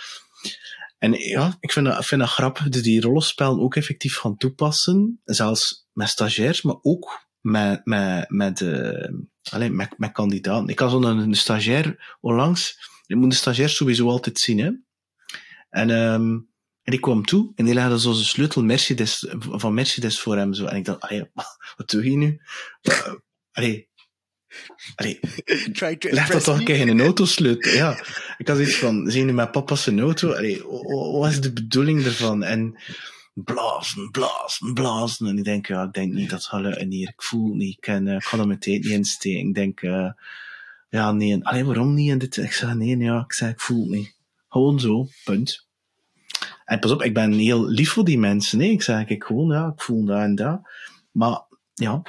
En 0.99 1.13
ja, 1.13 1.57
ik 1.61 1.73
vind 1.73 1.87
dat, 1.87 2.07
vind 2.07 2.21
dat 2.21 2.31
grappig, 2.31 2.69
dus 2.69 2.83
die 2.83 3.01
rollenspel 3.01 3.61
ook 3.61 3.77
effectief 3.77 4.17
gaan 4.17 4.37
toepassen, 4.37 5.21
zelfs 5.25 5.87
met 5.93 6.09
stagiairs, 6.09 6.63
maar 6.63 6.77
ook 6.81 7.26
met, 7.47 7.81
met, 7.85 8.31
met, 8.31 8.61
uh, 8.61 9.09
allez, 9.51 9.71
met, 9.71 9.99
met 9.99 10.13
kandidaten. 10.13 10.69
Ik 10.69 10.79
had 10.79 10.91
zo'n 10.91 11.05
een, 11.05 11.19
een 11.19 11.35
stagiair 11.35 12.17
onlangs. 12.21 12.79
Je 13.07 13.17
moet 13.17 13.31
de 13.31 13.37
stagiair 13.37 13.69
sowieso 13.69 14.09
altijd 14.09 14.39
zien, 14.39 14.59
hè. 14.59 14.71
En, 15.71 15.91
um, 15.91 16.49
en 16.83 16.93
ik 16.93 17.01
kwam 17.01 17.25
toe 17.25 17.53
en 17.55 17.65
die 17.65 17.75
legde 17.75 18.01
zo 18.01 18.13
zijn 18.13 18.27
sleutel 18.27 18.65
Mercedes, 18.65 19.27
van 19.39 19.75
Mercedes 19.75 20.21
voor 20.21 20.37
hem. 20.37 20.55
Zo. 20.55 20.65
En 20.65 20.77
ik 20.77 20.85
dacht, 20.85 21.01
allee, 21.01 21.31
wat 21.77 21.91
doe 21.91 22.11
je 22.11 22.17
nu? 22.17 22.41
Uh, 22.83 23.15
allee, 23.53 23.89
allee, 24.95 25.19
leg 26.01 26.29
dat 26.29 26.45
toch 26.45 26.59
een 26.59 26.65
keer 26.65 26.81
in 26.81 26.89
een 26.89 27.01
autosleutel. 27.01 27.73
Ja, 27.73 28.05
ik 28.39 28.49
had 28.49 28.59
iets 28.59 28.77
van, 28.77 29.11
zie 29.11 29.21
je 29.21 29.27
nu 29.27 29.33
met 29.33 29.51
papa 29.51 29.75
zijn 29.75 30.01
auto? 30.01 30.33
Allee, 30.33 30.63
wat 31.19 31.31
is 31.31 31.41
de 31.41 31.53
bedoeling 31.53 32.05
ervan? 32.05 32.43
En 32.43 32.79
blazen, 33.45 34.11
blazen, 34.11 34.75
blazen. 34.75 35.27
En 35.27 35.39
ik 35.39 35.45
denk, 35.45 35.67
ja, 35.67 35.83
ik 35.83 35.93
denk 35.93 36.13
niet 36.13 36.31
dat 36.31 36.45
gaat 36.45 36.77
hier. 36.77 37.09
Ik 37.09 37.23
voel 37.23 37.55
niet. 37.55 37.75
Ik, 37.75 37.81
kan, 37.81 38.07
uh, 38.07 38.15
ik 38.15 38.25
ga 38.25 38.39
er 38.39 38.47
meteen 38.47 38.81
niet 38.81 38.91
insteken. 38.91 39.49
Ik 39.49 39.55
denk, 39.55 39.81
uh, 39.81 40.11
ja, 40.89 41.13
nee. 41.13 41.45
Allee, 41.45 41.65
waarom 41.65 41.95
niet? 41.95 42.11
En 42.11 42.19
dit, 42.19 42.37
ik 42.37 42.53
zei, 42.53 42.75
nee, 42.75 42.97
ja, 42.97 43.21
ik 43.21 43.33
zei, 43.33 43.51
ik 43.51 43.61
voel 43.61 43.87
niet. 43.87 44.15
Gewoon 44.49 44.81
zo, 44.81 45.09
punt. 45.25 45.67
En 46.65 46.79
pas 46.79 46.91
op, 46.91 47.03
ik 47.03 47.15
ben 47.15 47.33
heel 47.33 47.67
lief 47.67 47.91
voor 47.91 48.05
die 48.05 48.19
mensen. 48.19 48.59
Nee, 48.59 48.71
ik 48.71 48.83
zeg 48.83 49.09
ik 49.09 49.25
gewoon, 49.25 49.49
ja, 49.49 49.73
ik 49.75 49.83
voel 49.83 50.05
dat 50.05 50.21
en 50.21 50.35
dat. 50.35 50.61
Maar, 51.11 51.43
ja. 51.75 52.03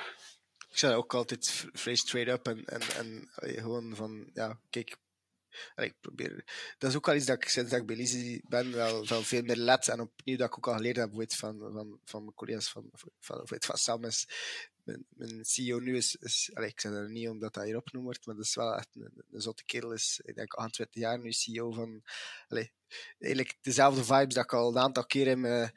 Ik 0.70 0.78
zei 0.78 0.96
ook 0.96 1.14
altijd 1.14 1.68
vrij 1.74 1.96
straight 1.96 2.34
up 2.34 2.48
en, 2.48 2.66
en, 2.66 3.30
en 3.36 3.54
gewoon 3.62 3.96
van, 3.96 4.30
ja, 4.34 4.60
kijk, 4.70 4.98
ik 5.76 5.94
probeer. 6.00 6.44
Dat 6.78 6.90
is 6.90 6.96
ook 6.96 7.08
al 7.08 7.16
iets 7.16 7.26
dat 7.26 7.44
ik 7.44 7.50
sinds 7.50 7.72
dat 7.72 7.80
ik 7.80 7.86
bij 7.86 8.42
ben 8.48 8.72
wel, 8.72 9.06
veel 9.06 9.42
meer 9.42 9.56
let. 9.56 9.88
En 9.88 10.00
opnieuw 10.00 10.38
dat 10.38 10.48
ik 10.48 10.58
ook 10.58 10.68
al 10.68 10.74
geleerd 10.74 10.96
heb 10.96 11.12
van, 11.14 11.60
van, 11.60 12.00
van 12.06 12.22
mijn 12.24 12.36
collega's 12.36 12.70
van, 12.70 12.90
van, 12.94 13.12
van, 13.20 13.60
van 13.60 13.78
Sam 13.78 14.04
is. 14.04 14.28
Mijn, 15.10 15.46
CEO 15.46 15.80
nu 15.80 15.98
is, 15.98 16.18
allez, 16.54 16.72
ik 16.72 16.80
zeg 16.80 16.92
dat 16.92 17.08
niet 17.08 17.30
omdat 17.30 17.56
hij 17.56 17.66
hier 17.66 17.78
opgenoemd 17.78 18.06
wordt, 18.06 18.26
maar 18.26 18.36
dat 18.36 18.46
is 18.46 18.56
wel 18.56 18.76
echt 18.76 18.90
een, 18.94 19.42
zotte 19.42 19.66
kerel. 19.66 19.92
Is, 19.92 20.20
ik 20.24 20.36
denk 20.36 20.54
28 20.54 21.02
jaar 21.02 21.20
nu 21.20 21.32
CEO 21.32 21.72
van. 21.72 22.04
Allez, 22.48 22.70
eigenlijk 23.20 23.58
dezelfde 23.62 24.04
vibes 24.04 24.34
dat 24.34 24.44
ik 24.44 24.54
al 24.54 24.70
een 24.70 24.78
aantal 24.78 25.06
keer 25.06 25.28
in 25.28 25.40
mijn, 25.40 25.72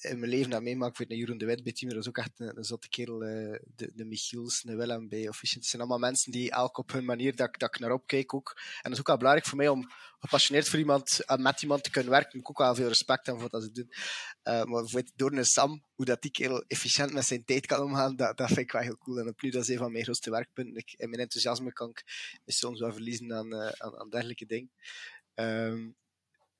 in 0.00 0.18
mijn 0.18 0.30
leven 0.30 0.52
heb 0.52 0.62
meemaakt. 0.62 1.00
Ik 1.00 1.08
weet 1.08 1.18
Jeroen 1.18 1.38
de 1.38 1.44
Wit 1.44 1.62
bij 1.62 1.72
Team, 1.72 1.92
dat 1.92 2.00
is 2.00 2.08
ook 2.08 2.18
echt 2.18 2.30
een, 2.36 2.64
zotte 2.64 2.88
kerel. 2.88 3.18
De, 3.18 3.90
de 3.94 4.04
Michiels, 4.04 4.60
de 4.60 4.76
Willem 4.76 5.08
bij 5.08 5.28
Officient. 5.28 5.60
Het 5.62 5.70
zijn 5.70 5.82
allemaal 5.82 6.08
mensen 6.08 6.32
die 6.32 6.50
elk 6.50 6.78
op 6.78 6.92
hun 6.92 7.04
manier 7.04 7.36
dat, 7.36 7.58
dat 7.58 7.74
ik 7.74 7.80
naar 7.80 7.92
opkijk 7.92 8.34
ook. 8.34 8.52
En 8.56 8.82
dat 8.82 8.92
is 8.92 8.98
ook 8.98 9.06
wel 9.06 9.16
belangrijk 9.16 9.48
voor 9.48 9.58
mij 9.58 9.68
om 9.68 9.90
gepassioneerd 10.18 10.68
voor 10.68 10.78
iemand 10.78 11.24
en 11.24 11.42
met 11.42 11.62
iemand 11.62 11.82
te 11.84 11.90
kunnen 11.90 12.10
werken. 12.10 12.38
Ik 12.38 12.50
ook 12.50 12.58
wel 12.58 12.74
veel 12.74 12.88
respect 12.88 13.26
hebben 13.26 13.42
voor 13.42 13.60
wat 13.60 13.62
ze 13.62 13.72
doen. 13.72 13.92
Maar 14.70 15.02
door 15.14 15.32
een 15.32 15.46
Sam, 15.46 15.84
hoe 15.94 16.04
dat 16.04 16.22
die 16.22 16.30
kerel 16.30 16.64
efficiënt 16.66 17.12
met 17.12 17.24
zijn 17.24 17.44
tijd 17.44 17.66
kan 17.66 17.82
omgaan, 17.82 18.16
dat, 18.16 18.36
dat 18.36 18.46
vind 18.46 18.58
ik 18.58 18.72
wel 18.72 18.82
heel 18.82 18.98
cool. 18.98 19.18
En 19.18 19.28
opnieuw, 19.28 19.52
dat 19.52 19.62
is 19.62 19.68
een 19.68 19.78
van 19.78 19.92
mijn 19.92 20.04
grootste 20.04 20.30
werkpunten. 20.30 20.76
Ik, 20.76 20.92
in 20.96 21.08
mijn 21.08 21.22
enthousiasme 21.22 21.72
kan 21.72 21.90
ik 21.90 22.02
soms 22.46 22.80
wel 22.80 22.92
verliezen 22.92 23.34
aan, 23.34 23.54
aan, 23.54 23.98
aan 23.98 24.10
dergelijke 24.10 24.46
dingen. 24.46 24.70
Um, 25.34 25.96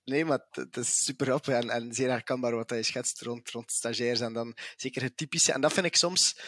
Nee, 0.04 0.24
maar 0.24 0.46
het 0.50 0.76
is 0.76 1.04
super 1.04 1.34
op 1.34 1.48
en, 1.48 1.92
zeer 1.94 2.08
herkenbaar 2.08 2.54
wat 2.54 2.70
hij 2.70 2.82
schetst 2.82 3.20
rond, 3.20 3.50
rond 3.50 3.72
stagiairs. 3.72 4.20
En 4.20 4.32
dan 4.32 4.56
zeker 4.76 5.02
het 5.02 5.16
typische. 5.16 5.52
En 5.52 5.60
dat 5.60 5.72
vind 5.72 5.86
ik 5.86 5.96
soms 5.96 6.38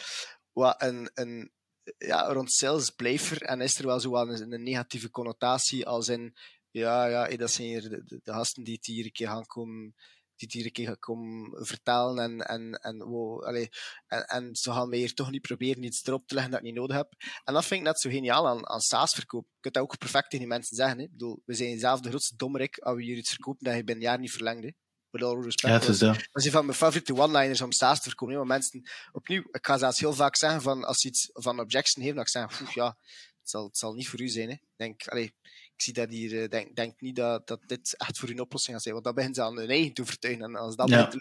wat 0.51 0.81
een, 0.81 1.09
een 1.13 1.51
ja, 1.97 2.31
rond 2.31 2.51
sales 2.51 2.89
blijver. 2.89 3.41
En 3.41 3.61
is 3.61 3.79
er 3.79 3.85
wel 3.85 3.99
zo 3.99 4.11
wel 4.11 4.29
een, 4.29 4.63
negatieve 4.63 5.09
connotatie 5.09 5.87
als 5.87 6.07
in, 6.07 6.35
ja, 6.71 7.05
ja, 7.05 7.37
dat 7.37 7.51
zijn 7.51 7.67
hier 7.67 7.81
de, 7.81 8.03
de, 8.03 8.19
de 8.23 8.31
gasten 8.31 8.63
die 8.63 8.75
het 8.75 8.85
hier 8.85 9.05
een 9.05 9.11
keer 9.11 9.27
gaan 9.27 9.45
komen 9.45 9.95
die 10.39 10.49
hier 10.51 10.65
een 10.65 10.71
keer 10.71 10.97
komen 10.97 11.65
vertellen 11.65 12.19
en, 12.19 12.47
en, 12.47 12.71
en, 12.73 13.03
wow, 13.03 13.43
allez, 13.43 13.67
en, 14.07 14.25
en 14.25 14.55
ze 14.55 14.71
gaan 14.71 14.89
mij 14.89 14.97
hier 14.97 15.13
toch 15.13 15.31
niet 15.31 15.41
proberen 15.41 15.83
iets 15.83 16.05
erop 16.05 16.27
te 16.27 16.33
leggen 16.33 16.51
dat 16.51 16.59
ik 16.59 16.65
niet 16.65 16.75
nodig 16.75 16.95
heb. 16.95 17.13
En 17.43 17.53
dat 17.53 17.65
vind 17.65 17.79
ik 17.79 17.85
net 17.85 17.99
zo 17.99 18.09
geniaal 18.09 18.47
aan, 18.47 18.67
aan 18.67 18.79
SaaS-verkoop. 18.79 19.45
Je 19.45 19.57
kunt 19.59 19.73
dat 19.73 19.83
ook 19.83 19.97
perfect 19.97 20.29
tegen 20.29 20.45
die 20.45 20.55
mensen 20.55 20.75
zeggen. 20.75 20.97
Hè. 20.97 21.03
Ik 21.03 21.11
bedoel, 21.11 21.41
we 21.45 21.53
zijn 21.53 21.79
zelf 21.79 21.99
de 21.99 22.09
grootste 22.09 22.35
dommerik 22.35 22.77
als 22.77 22.95
we 22.95 23.03
hier 23.03 23.17
iets 23.17 23.29
verkopen 23.29 23.65
dat 23.65 23.75
je 23.75 23.83
binnen 23.83 24.03
een 24.03 24.09
jaar 24.09 24.19
niet 24.19 24.31
verlengt. 24.31 24.63
Hè. 24.63 24.71
With 25.09 25.23
all 25.23 25.41
respect. 25.41 25.73
Ja, 25.73 25.79
het 25.79 25.87
is 25.87 25.99
dat. 25.99 26.15
Dat 26.15 26.27
is 26.31 26.45
een 26.45 26.51
van 26.51 26.65
mijn 26.65 26.77
favoriete 26.77 27.15
one-liners 27.15 27.61
om 27.61 27.71
SaaS 27.71 28.01
te 28.01 28.07
verkopen. 28.07 28.33
Hè. 28.33 28.39
Maar 28.39 28.49
mensen, 28.49 28.89
opnieuw, 29.11 29.43
ik 29.51 29.65
ga 29.65 29.77
zelfs 29.77 29.99
heel 29.99 30.13
vaak 30.13 30.35
zeggen 30.35 30.61
van 30.61 30.83
als 30.83 30.99
ze 30.99 31.07
iets 31.07 31.29
van 31.33 31.59
objection 31.59 32.03
heeft, 32.03 32.15
dat 32.15 32.25
ik 32.25 32.31
zeg, 32.31 32.73
ja, 32.73 32.97
het 33.39 33.49
zal, 33.49 33.65
het 33.65 33.77
zal 33.77 33.93
niet 33.93 34.09
voor 34.09 34.21
u 34.21 34.27
zijn. 34.27 34.47
Hè. 34.47 34.53
Ik 34.53 34.75
denk, 34.75 35.07
allez, 35.07 35.29
ik 35.77 35.83
zie 35.83 35.93
dat 35.93 36.09
hier, 36.09 36.43
eh, 36.43 36.49
denk, 36.49 36.75
denk 36.75 37.01
niet 37.01 37.15
dat, 37.15 37.47
dat 37.47 37.59
dit 37.65 37.95
echt 37.97 38.17
voor 38.17 38.27
hun 38.27 38.41
oplossing 38.41 38.73
gaat 38.73 38.83
zijn, 38.83 38.93
want 38.93 39.05
dat 39.05 39.15
begint 39.15 39.35
ze 39.35 39.41
aan 39.41 39.57
hun 39.57 39.69
eigen 39.69 39.93
te 39.93 40.05
vertuigen. 40.05 40.43
En 40.43 40.55
als 40.55 40.75
dat 40.75 40.89
ja. 40.89 41.01
lukt, 41.11 41.17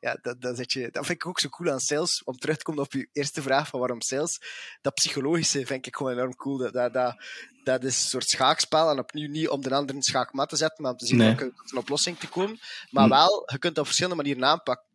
ja, 0.00 0.18
dat, 0.38 0.72
je, 0.72 0.90
dat 0.90 1.06
vind 1.06 1.18
ik 1.18 1.26
ook 1.26 1.40
zo 1.40 1.48
cool 1.48 1.70
aan 1.70 1.80
sales. 1.80 2.24
Om 2.24 2.38
terug 2.38 2.56
te 2.56 2.64
komen 2.64 2.82
op 2.82 2.92
je 2.92 3.08
eerste 3.12 3.42
vraag 3.42 3.68
van 3.68 3.78
waarom 3.78 4.00
sales. 4.00 4.40
Dat 4.80 4.94
psychologische 4.94 5.66
vind 5.66 5.86
ik 5.86 5.96
gewoon 5.96 6.12
enorm 6.12 6.36
cool. 6.36 6.56
Dat, 6.56 6.72
dat, 6.72 6.92
dat, 6.92 7.16
dat 7.64 7.84
is 7.84 8.02
een 8.02 8.08
soort 8.08 8.28
schaakspel. 8.28 8.90
En 8.90 8.98
opnieuw 8.98 9.28
niet 9.28 9.48
om 9.48 9.62
de 9.62 9.74
andere 9.74 10.02
schaakmat 10.02 10.48
te 10.48 10.56
zetten, 10.56 10.82
maar 10.82 10.92
om 10.92 10.98
te 10.98 11.06
zien 11.06 11.18
nee. 11.18 11.34
tot 11.34 11.72
een 11.72 11.78
oplossing 11.78 12.18
te 12.18 12.28
komen. 12.28 12.58
Maar 12.90 13.04
hm. 13.04 13.10
wel, 13.10 13.42
je 13.46 13.58
kunt 13.58 13.74
dat 13.74 13.78
op 13.78 13.86
verschillende 13.86 14.22
manieren 14.22 14.44
aanpakken. 14.44 14.88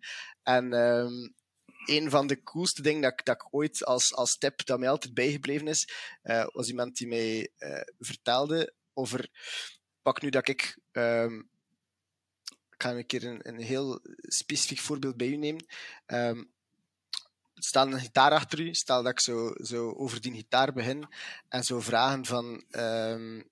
En 0.43 0.73
um, 0.73 1.33
een 1.85 2.09
van 2.09 2.27
de 2.27 2.43
coolste 2.43 2.81
dingen 2.81 3.01
dat 3.01 3.11
ik, 3.11 3.25
dat 3.25 3.35
ik 3.35 3.47
ooit 3.53 3.85
als, 3.85 4.15
als 4.15 4.37
tip 4.37 4.65
dat 4.65 4.79
mij 4.79 4.89
altijd 4.89 5.13
bijgebleven 5.13 5.67
is, 5.67 5.89
uh, 6.23 6.45
was 6.51 6.67
iemand 6.67 6.97
die 6.97 7.07
mij 7.07 7.49
uh, 7.59 7.81
vertelde 7.99 8.73
over. 8.99 9.29
Pak 10.01 10.21
nu 10.21 10.29
dat 10.29 10.47
ik. 10.47 10.79
Um, 10.91 11.49
ik 12.69 12.85
ga 12.85 12.93
een 12.93 13.05
keer 13.05 13.23
een, 13.47 13.61
heel 13.61 13.99
specifiek 14.21 14.79
voorbeeld 14.79 15.17
bij 15.17 15.27
u 15.27 15.35
nemen. 15.35 15.65
Um, 16.05 16.51
stel 17.53 17.87
een 17.87 17.99
gitaar 17.99 18.31
achter 18.31 18.59
u, 18.59 18.73
stel 18.73 19.03
dat 19.03 19.11
ik 19.11 19.19
zo, 19.19 19.53
zo 19.63 19.91
over 19.91 20.21
die 20.21 20.33
gitaar 20.33 20.73
begin 20.73 21.07
en 21.49 21.63
zo 21.63 21.79
vragen 21.79 22.25
van. 22.25 22.65
Um, 22.71 23.49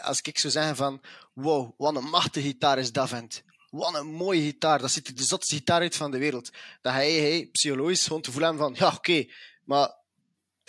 als 0.00 0.20
ik 0.20 0.38
zou 0.38 0.52
zeggen 0.52 0.76
van, 0.76 1.02
wow, 1.32 1.74
wat 1.76 1.96
een 1.96 2.08
machtige 2.08 2.46
gitaar 2.46 2.78
is 2.78 2.92
dat 2.92 3.08
vent. 3.08 3.42
Wat 3.70 3.94
een 3.94 4.06
mooie 4.06 4.42
gitaar, 4.42 4.78
dat 4.78 4.90
ziet 4.90 5.08
er 5.08 5.14
de 5.14 5.24
zotste 5.24 5.54
gitaar 5.54 5.80
uit 5.80 5.96
van 5.96 6.10
de 6.10 6.18
wereld. 6.18 6.50
Dat 6.80 6.92
hij, 6.92 7.12
hij 7.12 7.48
psychologisch 7.52 8.06
gewoon 8.06 8.22
te 8.22 8.32
voelen 8.32 8.56
van, 8.56 8.74
ja 8.78 8.94
oké, 8.94 9.26
maar 9.64 9.94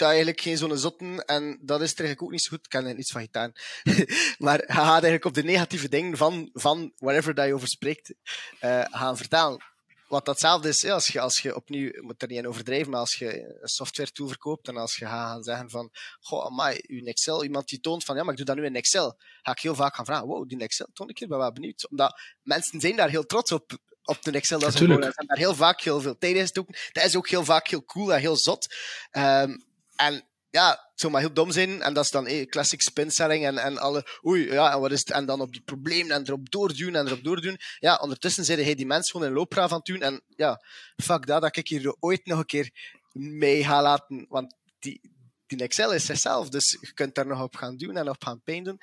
eigenlijk 0.06 0.42
geen 0.42 0.58
zo'n 0.58 0.78
zotten 0.78 1.26
en 1.26 1.60
dat 1.62 1.82
is 1.82 1.92
er 1.92 2.00
eigenlijk 2.00 2.22
ook 2.22 2.32
niet 2.32 2.42
zo 2.42 2.50
goed. 2.50 2.66
Ik 2.66 2.70
ken 2.70 3.00
iets 3.00 3.12
van 3.12 3.22
gitaar. 3.22 3.82
maar 4.46 4.58
hij 4.58 4.76
gaat 4.76 4.92
eigenlijk 4.92 5.26
op 5.26 5.34
de 5.34 5.44
negatieve 5.44 5.90
dingen 5.90 6.18
van, 6.18 6.50
van 6.54 6.92
whatever 6.98 7.34
dat 7.34 7.48
je 7.48 7.54
over 7.54 7.68
spreekt 7.68 8.14
uh, 8.62 8.86
gaan 8.90 9.18
vertellen. 9.18 9.76
Wat 10.08 10.26
datzelfde 10.26 10.70
is, 10.70 10.86
als, 10.86 11.08
je, 11.08 11.20
als 11.20 11.40
je 11.40 11.56
opnieuw, 11.56 11.86
je 11.86 12.02
moet 12.02 12.22
er 12.22 12.28
niet 12.28 12.38
in 12.38 12.48
overdrijven, 12.48 12.92
maar 12.92 13.00
als 13.00 13.16
je 13.16 13.58
een 13.62 13.68
software 13.68 14.12
tool 14.12 14.28
verkoopt 14.28 14.68
en 14.68 14.78
als 14.78 14.96
je 14.96 15.06
gaat 15.06 15.30
gaan 15.30 15.44
zeggen 15.44 15.70
van, 15.70 15.92
goh, 16.20 16.46
amai, 16.46 16.80
uw 16.88 17.06
Excel, 17.06 17.44
iemand 17.44 17.68
die 17.68 17.80
toont 17.80 18.04
van, 18.04 18.16
ja, 18.16 18.22
maar 18.22 18.32
ik 18.32 18.38
doe 18.38 18.46
dat 18.46 18.56
nu 18.56 18.66
in 18.66 18.76
Excel, 18.76 19.18
ga 19.42 19.52
ik 19.52 19.60
heel 19.60 19.76
vaak 19.76 19.96
gaan 19.96 20.06
vragen, 20.06 20.28
wow, 20.28 20.50
die 20.50 20.60
Excel, 20.60 20.88
toon 20.94 21.10
ik 21.10 21.18
hier, 21.18 21.28
ben 21.28 21.38
wel 21.38 21.52
benieuwd. 21.52 21.90
Omdat 21.90 22.20
mensen 22.42 22.80
zijn 22.80 22.96
daar 22.96 23.10
heel 23.10 23.26
trots 23.26 23.52
op, 23.52 23.78
op 24.08 24.22
de 24.22 24.32
Excel. 24.32 24.60
Dat 24.60 24.74
ze 24.74 24.88
daar 24.88 25.38
heel 25.38 25.56
vaak 25.56 25.82
heel 25.82 26.02
veel 26.02 26.18
tijd 26.18 26.36
in. 26.36 26.66
Dat 26.92 27.04
is 27.04 27.16
ook 27.16 27.30
heel 27.30 27.46
vaak 27.46 27.68
heel 27.68 27.86
cool 27.86 28.14
en 28.14 28.20
heel 28.20 28.38
zot. 28.38 28.76
Um, 29.12 29.67
en 29.98 30.28
ja, 30.50 30.90
het 30.96 31.12
maar 31.12 31.22
heel 31.22 31.34
dom 31.34 31.52
zijn. 31.52 31.82
En 31.82 31.94
dat 31.94 32.04
is 32.04 32.12
dan 32.12 32.28
eh, 32.28 32.46
classic 32.46 32.82
spinselling 32.82 33.46
en, 33.46 33.58
en 33.58 33.78
alle, 33.78 34.20
oei, 34.26 34.52
ja, 34.52 34.74
en 34.74 34.80
wat 34.80 34.92
is 34.92 35.00
het? 35.00 35.12
En 35.12 35.26
dan 35.26 35.42
op 35.42 35.52
die 35.52 35.62
problemen 35.62 36.12
en 36.12 36.22
erop 36.28 36.50
doorduwen 36.50 36.96
en 36.96 37.06
erop 37.06 37.24
doorduwen. 37.24 37.58
Ja, 37.80 37.96
ondertussen 37.96 38.46
zeiden 38.46 38.66
hij 38.66 38.76
die 38.76 38.86
mensen 38.86 39.12
gewoon 39.12 39.28
een 39.28 39.34
loopgraaf 39.34 39.72
aan 39.72 39.78
het 39.78 39.86
doen. 39.86 40.02
En 40.02 40.22
ja, 40.28 40.62
fuck 41.04 41.26
dat, 41.26 41.42
dat 41.42 41.58
ik 41.58 41.68
hier 41.68 41.96
ooit 42.00 42.26
nog 42.26 42.40
een 42.40 42.46
keer 42.46 42.96
mee 43.14 43.64
ga 43.64 43.82
laten. 43.82 44.26
Want 44.30 44.56
die, 44.80 45.02
die 45.48 45.60
Excel 45.60 45.94
is 45.94 46.06
zichzelf, 46.06 46.50
dus 46.50 46.78
je 46.82 46.94
kunt 46.94 47.16
daar 47.16 47.28
nog 47.28 47.42
op 47.42 47.56
gaan 47.56 47.78
doen 47.78 47.98
en 47.98 48.10
op 48.10 48.24
gaan 48.24 48.42
pijn 48.42 48.64
doen. 48.64 48.80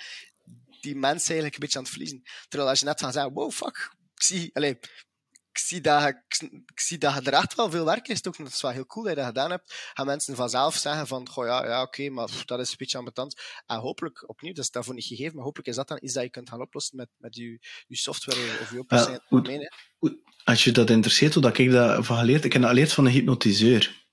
Die 0.81 0.97
mensen 0.97 1.35
eigenlijk 1.35 1.55
een 1.55 1.61
beetje 1.61 1.79
aan 1.79 1.85
het 1.85 1.93
verliezen. 1.93 2.23
Terwijl 2.49 2.71
als 2.71 2.79
je 2.81 2.85
net 2.85 3.01
gaat 3.01 3.13
zeggen, 3.13 3.33
wow, 3.33 3.51
fuck, 3.51 3.93
ik 4.15 4.23
zie, 4.23 4.51
allez, 4.53 4.75
ik 5.55 5.61
zie, 5.61 5.81
dat, 5.81 6.09
ik, 6.09 6.51
ik, 6.67 6.81
zie 6.81 6.99
dat 6.99 7.15
je 7.15 7.21
er 7.21 7.33
echt 7.33 7.55
wel 7.55 7.71
veel 7.71 7.85
werk 7.85 8.09
is. 8.09 8.23
Dat 8.23 8.39
is 8.39 8.63
wel 8.63 8.71
heel 8.71 8.87
cool 8.87 9.05
dat 9.05 9.15
je 9.15 9.21
dat 9.21 9.29
gedaan 9.29 9.51
hebt. 9.51 9.91
Gaan 9.95 10.07
mensen 10.07 10.37
vanzelf 10.37 10.75
zeggen 10.77 11.07
van, 11.07 11.29
goh 11.29 11.47
ja, 11.47 11.67
ja 11.67 11.83
oké, 11.83 12.01
okay, 12.01 12.09
maar 12.09 12.25
pff, 12.25 12.45
dat 12.45 12.61
is 12.61 12.71
een 12.71 12.77
beetje 12.79 12.99
ambetant. 12.99 13.41
En 13.67 13.79
hopelijk, 13.79 14.29
opnieuw, 14.29 14.53
dat 14.53 14.65
is 14.65 14.71
daarvoor 14.71 14.95
niet 14.95 15.05
gegeven, 15.05 15.35
maar 15.35 15.45
hopelijk 15.45 15.69
is 15.69 15.77
dat 15.77 15.89
dan 15.89 15.99
iets 16.01 16.13
dat 16.13 16.23
je 16.23 16.31
kunt 16.31 16.49
gaan 16.49 16.61
oplossen 16.61 16.97
met, 16.97 17.09
met 17.17 17.37
je, 17.37 17.59
je 17.87 17.97
software 17.97 18.59
of 18.61 18.71
je 18.71 18.79
oplossing. 18.79 19.21
Uh, 20.01 20.13
als 20.45 20.65
je 20.65 20.73
dat 20.73 20.91
interesseert, 20.91 21.35
hoe 21.35 21.43
dat 21.43 21.59
ik 21.59 21.71
dat 21.71 22.07
van 22.07 22.19
geleerd, 22.19 22.45
ik 22.45 22.53
heb 22.53 22.63
dat 22.63 22.71
geleerd 22.71 22.93
van 22.93 23.07
een 23.07 23.13
hypnotiseur. 23.13 24.07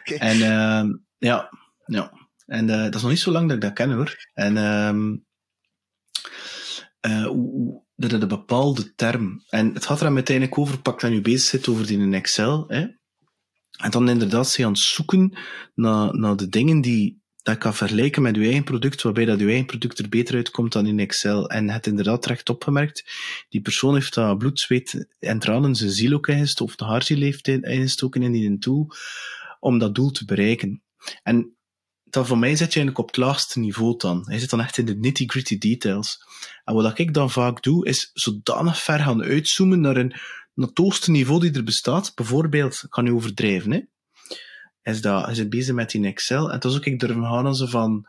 okay. 0.00 0.18
En 0.18 0.36
uh, 0.36 0.94
ja, 1.18 1.50
ja. 1.86 2.28
En 2.46 2.68
uh, 2.68 2.82
dat 2.82 2.94
is 2.94 3.02
nog 3.02 3.10
niet 3.10 3.20
zo 3.20 3.30
lang 3.30 3.46
dat 3.46 3.56
ik 3.56 3.62
dat 3.62 3.72
ken 3.72 3.92
hoor. 3.92 4.28
En 4.34 4.56
um, 4.56 5.26
dat 7.98 8.12
een 8.12 8.28
bepaalde 8.28 8.94
term. 8.94 9.42
En 9.48 9.74
het 9.74 9.86
gaat 9.86 10.00
er 10.00 10.14
uiteindelijk 10.14 10.58
over, 10.58 10.80
pak 10.80 11.00
dat 11.00 11.10
nu 11.10 11.20
bezig 11.20 11.48
zit 11.48 11.68
over 11.68 11.86
die 11.86 11.98
in 11.98 12.14
Excel. 12.14 12.64
Hè? 12.68 12.86
En 13.78 13.90
dan 13.90 14.08
inderdaad 14.08 14.48
ze 14.48 14.64
aan 14.64 14.72
het 14.72 14.80
zoeken 14.80 15.38
naar, 15.74 16.18
naar 16.18 16.36
de 16.36 16.48
dingen 16.48 16.80
die 16.80 17.22
dat 17.42 17.58
kan 17.58 17.74
vergelijken 17.74 18.22
met 18.22 18.36
uw 18.36 18.42
eigen 18.42 18.64
product, 18.64 19.02
waarbij 19.02 19.24
dat 19.24 19.40
uw 19.40 19.48
eigen 19.48 19.66
product 19.66 19.98
er 19.98 20.08
beter 20.08 20.34
uitkomt 20.34 20.72
dan 20.72 20.86
in 20.86 20.98
Excel. 20.98 21.50
En 21.50 21.70
het 21.70 21.86
inderdaad 21.86 22.26
recht 22.26 22.48
opgemerkt, 22.48 23.04
die 23.48 23.60
persoon 23.60 23.94
heeft 23.94 24.14
dat 24.14 24.38
bloed, 24.38 24.60
zweet 24.60 25.06
en 25.18 25.38
tranen 25.38 25.74
zijn 25.74 25.90
ziel 25.90 26.12
ook 26.12 26.28
ingestoken, 26.28 26.72
of 26.72 26.78
de 26.78 26.84
haarziel 26.84 27.20
heeft 27.20 27.48
ingestoken 27.48 28.22
in 28.22 28.32
die 28.32 28.58
tool, 28.58 28.90
om 29.60 29.78
dat 29.78 29.94
doel 29.94 30.10
te 30.10 30.24
bereiken. 30.24 30.82
En 31.22 31.57
dan 32.10 32.26
voor 32.26 32.38
mij 32.38 32.56
zit 32.56 32.72
je 32.72 32.80
eigenlijk 32.80 32.98
op 32.98 33.06
het 33.06 33.16
laagste 33.16 33.58
niveau 33.58 33.96
dan. 33.96 34.24
Hij 34.26 34.38
zit 34.38 34.50
dan 34.50 34.60
echt 34.60 34.78
in 34.78 34.84
de 34.84 34.96
nitty-gritty 34.96 35.58
details. 35.58 36.18
En 36.64 36.74
wat 36.74 36.98
ik 36.98 37.14
dan 37.14 37.30
vaak 37.30 37.62
doe, 37.62 37.86
is 37.86 38.10
zodanig 38.12 38.82
ver 38.82 38.98
gaan 38.98 39.22
uitzoomen 39.22 39.80
naar, 39.80 39.96
een, 39.96 40.14
naar 40.54 40.68
het 40.68 40.78
hoogste 40.78 41.10
niveau 41.10 41.40
die 41.40 41.52
er 41.52 41.64
bestaat. 41.64 42.12
Bijvoorbeeld, 42.14 42.82
ik 42.84 42.90
kan 42.90 43.04
nu 43.04 43.12
overdrijven, 43.12 43.70
hè. 43.70 43.80
Is 44.82 45.00
dat, 45.00 45.24
hij 45.24 45.34
zit 45.34 45.50
bezig 45.50 45.74
met 45.74 45.90
die 45.90 46.06
Excel. 46.06 46.52
En 46.52 46.60
toen 46.60 46.74
ook 46.74 46.84
ik 46.84 47.00
durven 47.00 47.22
gaan 47.22 47.54
ze 47.54 47.68
van, 47.68 48.08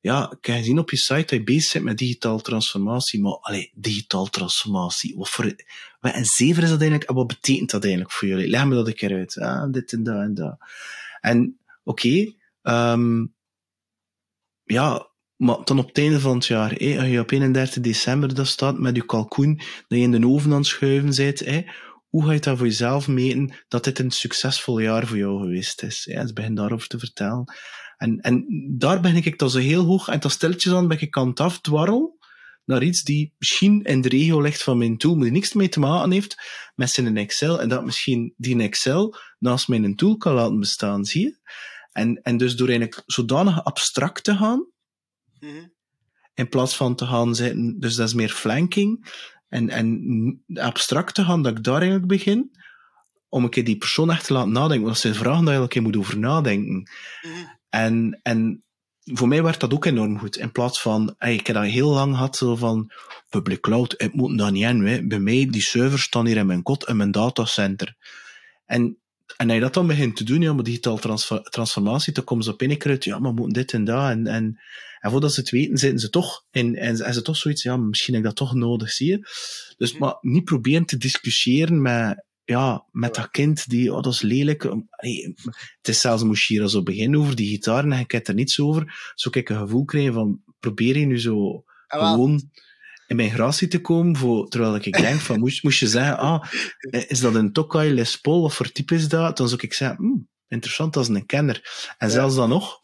ja, 0.00 0.32
ik 0.38 0.46
heb 0.46 0.56
gezien 0.56 0.78
op 0.78 0.90
je 0.90 0.96
site 0.96 1.14
dat 1.14 1.30
je 1.30 1.42
bezig 1.42 1.72
bent 1.72 1.84
met 1.84 1.98
digitale 1.98 2.40
transformatie, 2.40 3.20
maar, 3.20 3.32
allee, 3.32 3.70
digitale 3.74 4.30
transformatie, 4.30 5.16
wat 5.16 5.28
voor, 5.28 5.54
wat 6.00 6.14
een 6.14 6.24
zever 6.24 6.62
is 6.62 6.68
dat 6.68 6.80
eigenlijk, 6.80 7.10
en 7.10 7.14
wat 7.14 7.26
betekent 7.26 7.70
dat 7.70 7.82
eigenlijk 7.82 8.12
voor 8.12 8.28
jullie? 8.28 8.48
Leg 8.48 8.64
me 8.64 8.74
dat 8.74 8.86
een 8.86 8.94
keer 8.94 9.12
uit. 9.12 9.38
Ah, 9.38 9.72
dit 9.72 9.92
en 9.92 10.02
dat 10.02 10.20
en 10.20 10.34
dat. 10.34 10.58
En, 11.20 11.58
oké, 11.84 12.32
um, 12.62 13.34
ja, 14.62 15.10
maar 15.36 15.64
dan 15.64 15.78
op 15.78 15.86
het 15.86 15.98
einde 15.98 16.20
van 16.20 16.34
het 16.34 16.46
jaar, 16.46 16.70
als 16.70 17.08
je 17.08 17.20
op 17.20 17.30
31 17.30 17.82
december 17.82 18.34
dat 18.34 18.46
staat 18.46 18.78
met 18.78 18.96
je 18.96 19.04
kalkoen, 19.04 19.56
dat 19.56 19.98
je 19.98 20.04
in 20.04 20.10
de 20.10 20.26
oven 20.26 20.50
aan 20.50 20.56
het 20.56 20.66
schuiven 20.66 21.14
bent, 21.16 21.38
hé, 21.38 21.62
hoe 22.08 22.24
ga 22.24 22.32
je 22.32 22.40
dat 22.40 22.58
voor 22.58 22.66
jezelf 22.66 23.08
meten 23.08 23.54
dat 23.68 23.84
dit 23.84 23.98
een 23.98 24.10
succesvol 24.10 24.78
jaar 24.78 25.06
voor 25.06 25.16
jou 25.16 25.40
geweest 25.40 25.82
is? 25.82 26.08
Hè? 26.10 26.22
Dus 26.22 26.32
begin 26.32 26.54
daarover 26.54 26.88
te 26.88 26.98
vertellen. 26.98 27.44
En, 27.96 28.20
en 28.20 28.44
daar 28.78 29.00
ben 29.00 29.16
ik 29.16 29.38
dan 29.38 29.50
zo 29.50 29.58
heel 29.58 29.84
hoog, 29.84 30.08
en 30.08 30.20
dan 30.20 30.30
stilletjes 30.30 30.72
aan 30.72 30.88
ben 30.88 31.00
ik 31.00 31.10
kant 31.10 31.40
af 31.40 31.60
dwarrel 31.60 32.18
naar 32.64 32.82
iets 32.82 33.02
die 33.02 33.34
misschien 33.38 33.82
in 33.82 34.00
de 34.00 34.08
regio 34.08 34.40
ligt 34.40 34.62
van 34.62 34.78
mijn 34.78 34.98
tool, 34.98 35.14
maar 35.14 35.24
die 35.24 35.32
niks 35.32 35.52
mee 35.52 35.68
te 35.68 35.80
maken 35.80 36.10
heeft 36.10 36.36
met 36.74 36.90
zijn 36.90 37.16
Excel, 37.16 37.60
en 37.60 37.68
dat 37.68 37.84
misschien 37.84 38.34
die 38.36 38.62
Excel 38.62 39.16
naast 39.38 39.68
mijn 39.68 39.96
tool 39.96 40.16
kan 40.16 40.34
laten 40.34 40.58
bestaan, 40.58 41.04
zie 41.04 41.22
je? 41.22 41.38
En, 41.92 42.22
en 42.22 42.36
dus 42.36 42.56
door 42.56 42.68
eigenlijk 42.68 43.02
zodanig 43.06 43.64
abstract 43.64 44.24
te 44.24 44.36
gaan, 44.36 44.66
mm 45.40 45.78
in 46.34 46.48
plaats 46.48 46.76
van 46.76 46.94
te 46.94 47.06
gaan 47.06 47.34
zitten, 47.34 47.80
dus 47.80 47.94
dat 47.94 48.06
is 48.06 48.14
meer 48.14 48.28
flanking, 48.28 49.12
en, 49.48 49.68
en 49.68 50.42
abstract 50.54 51.14
te 51.14 51.24
gaan, 51.24 51.42
dat 51.42 51.56
ik 51.56 51.64
daar 51.64 51.80
eigenlijk 51.80 52.06
begin, 52.06 52.50
om 53.28 53.44
een 53.44 53.50
keer 53.50 53.64
die 53.64 53.76
persoon 53.76 54.10
echt 54.10 54.26
te 54.26 54.32
laten 54.32 54.52
nadenken. 54.52 54.80
Want 54.80 54.92
dat 54.92 55.02
zijn 55.02 55.14
vragen 55.14 55.44
dat 55.44 55.54
je 55.54 55.60
een 55.60 55.68
keer 55.68 55.82
moet 55.82 55.96
over 55.96 56.18
nadenken. 56.18 56.74
Mm 56.74 57.58
En, 57.68 58.20
en 58.22 58.64
voor 59.04 59.28
mij 59.28 59.42
werd 59.42 59.60
dat 59.60 59.72
ook 59.72 59.84
enorm 59.84 60.18
goed. 60.18 60.36
In 60.36 60.52
plaats 60.52 60.82
van, 60.82 61.14
hey, 61.18 61.34
ik 61.34 61.46
heb 61.46 61.56
dat 61.56 61.64
heel 61.64 61.90
lang 61.90 62.14
gehad, 62.14 62.36
zo 62.36 62.56
van, 62.56 62.90
public 63.28 63.60
cloud, 63.60 63.94
ik 63.96 64.14
moet 64.14 64.38
dat 64.38 64.52
niet 64.52 64.64
in. 64.64 65.08
Bij 65.08 65.18
mij, 65.18 65.46
die 65.50 65.62
servers 65.62 66.02
staan 66.02 66.26
hier 66.26 66.36
in 66.36 66.46
mijn 66.46 66.62
kot, 66.62 66.88
in 66.88 66.96
mijn 66.96 67.10
datacenter. 67.10 67.96
En 68.66 68.99
en 69.36 69.46
als 69.46 69.54
je 69.54 69.60
dat 69.60 69.74
dan 69.74 69.86
begint 69.86 70.16
te 70.16 70.24
doen, 70.24 70.40
ja, 70.40 70.52
maar 70.52 70.64
digitaal 70.64 70.98
transformatie, 71.42 72.12
dan 72.12 72.24
komen 72.24 72.44
ze 72.44 72.52
op 72.52 72.60
een 72.60 72.82
uit, 72.82 73.04
ja, 73.04 73.18
maar 73.18 73.34
moeten 73.34 73.52
dit 73.52 73.72
en 73.72 73.84
dat. 73.84 74.10
En, 74.10 74.26
en, 74.26 74.60
en 75.00 75.10
voordat 75.10 75.32
ze 75.32 75.40
het 75.40 75.50
weten, 75.50 75.78
zitten 75.78 75.98
ze 75.98 76.10
toch 76.10 76.44
in, 76.50 76.76
en, 76.76 77.00
en 77.00 77.14
ze 77.14 77.22
toch 77.22 77.36
zoiets, 77.36 77.62
ja, 77.62 77.76
misschien 77.76 78.14
heb 78.14 78.22
ik 78.22 78.28
dat 78.28 78.38
toch 78.38 78.54
nodig, 78.54 78.90
zie 78.90 79.08
je. 79.08 79.18
Dus, 79.76 79.92
mhm. 79.92 80.00
maar 80.00 80.16
niet 80.20 80.44
proberen 80.44 80.84
te 80.84 80.96
discussiëren 80.96 81.82
met, 81.82 82.24
ja, 82.44 82.84
met 82.90 83.14
dat 83.14 83.30
kind 83.30 83.68
die, 83.68 83.94
oh, 83.94 84.02
dat 84.02 84.12
is 84.12 84.22
lelijk. 84.22 84.62
het 84.62 85.88
is 85.88 86.00
zelfs 86.00 86.22
moest 86.22 86.48
hier 86.48 86.68
zo 86.68 86.82
beginnen 86.82 87.20
over 87.20 87.36
die 87.36 87.48
gitaar 87.48 87.84
en 87.84 87.92
ik 87.92 88.10
heb 88.10 88.26
er 88.26 88.34
niets 88.34 88.60
over. 88.60 89.12
Zo 89.14 89.28
ik 89.32 89.48
een 89.48 89.58
gevoel 89.58 89.84
krijgen 89.84 90.12
van, 90.12 90.42
probeer 90.60 90.98
je 90.98 91.06
nu 91.06 91.20
zo 91.20 91.64
ah, 91.86 92.10
gewoon 92.10 92.50
in 93.10 93.16
mijn 93.16 93.30
gratie 93.30 93.68
te 93.68 93.80
komen, 93.80 94.16
voor, 94.16 94.48
terwijl 94.48 94.74
ik 94.74 94.92
denk 94.92 95.20
van, 95.20 95.38
moest, 95.38 95.62
moest 95.62 95.80
je 95.80 95.88
zeggen, 95.88 96.18
ah, 96.18 96.44
is 97.08 97.20
dat 97.20 97.34
een 97.34 97.52
Tokai 97.52 97.94
Les 97.94 98.16
Paul, 98.16 98.42
of 98.42 98.54
voor 98.54 98.72
type 98.72 98.94
is 98.94 99.08
dat? 99.08 99.36
Dan 99.36 99.48
zou 99.48 99.60
ik 99.60 99.72
zeggen, 99.72 99.96
hmm, 99.96 100.28
interessant, 100.48 100.96
als 100.96 101.08
een 101.08 101.26
kenner. 101.26 101.92
En 101.98 102.10
zelfs 102.10 102.34
dan 102.34 102.48
nog, 102.48 102.80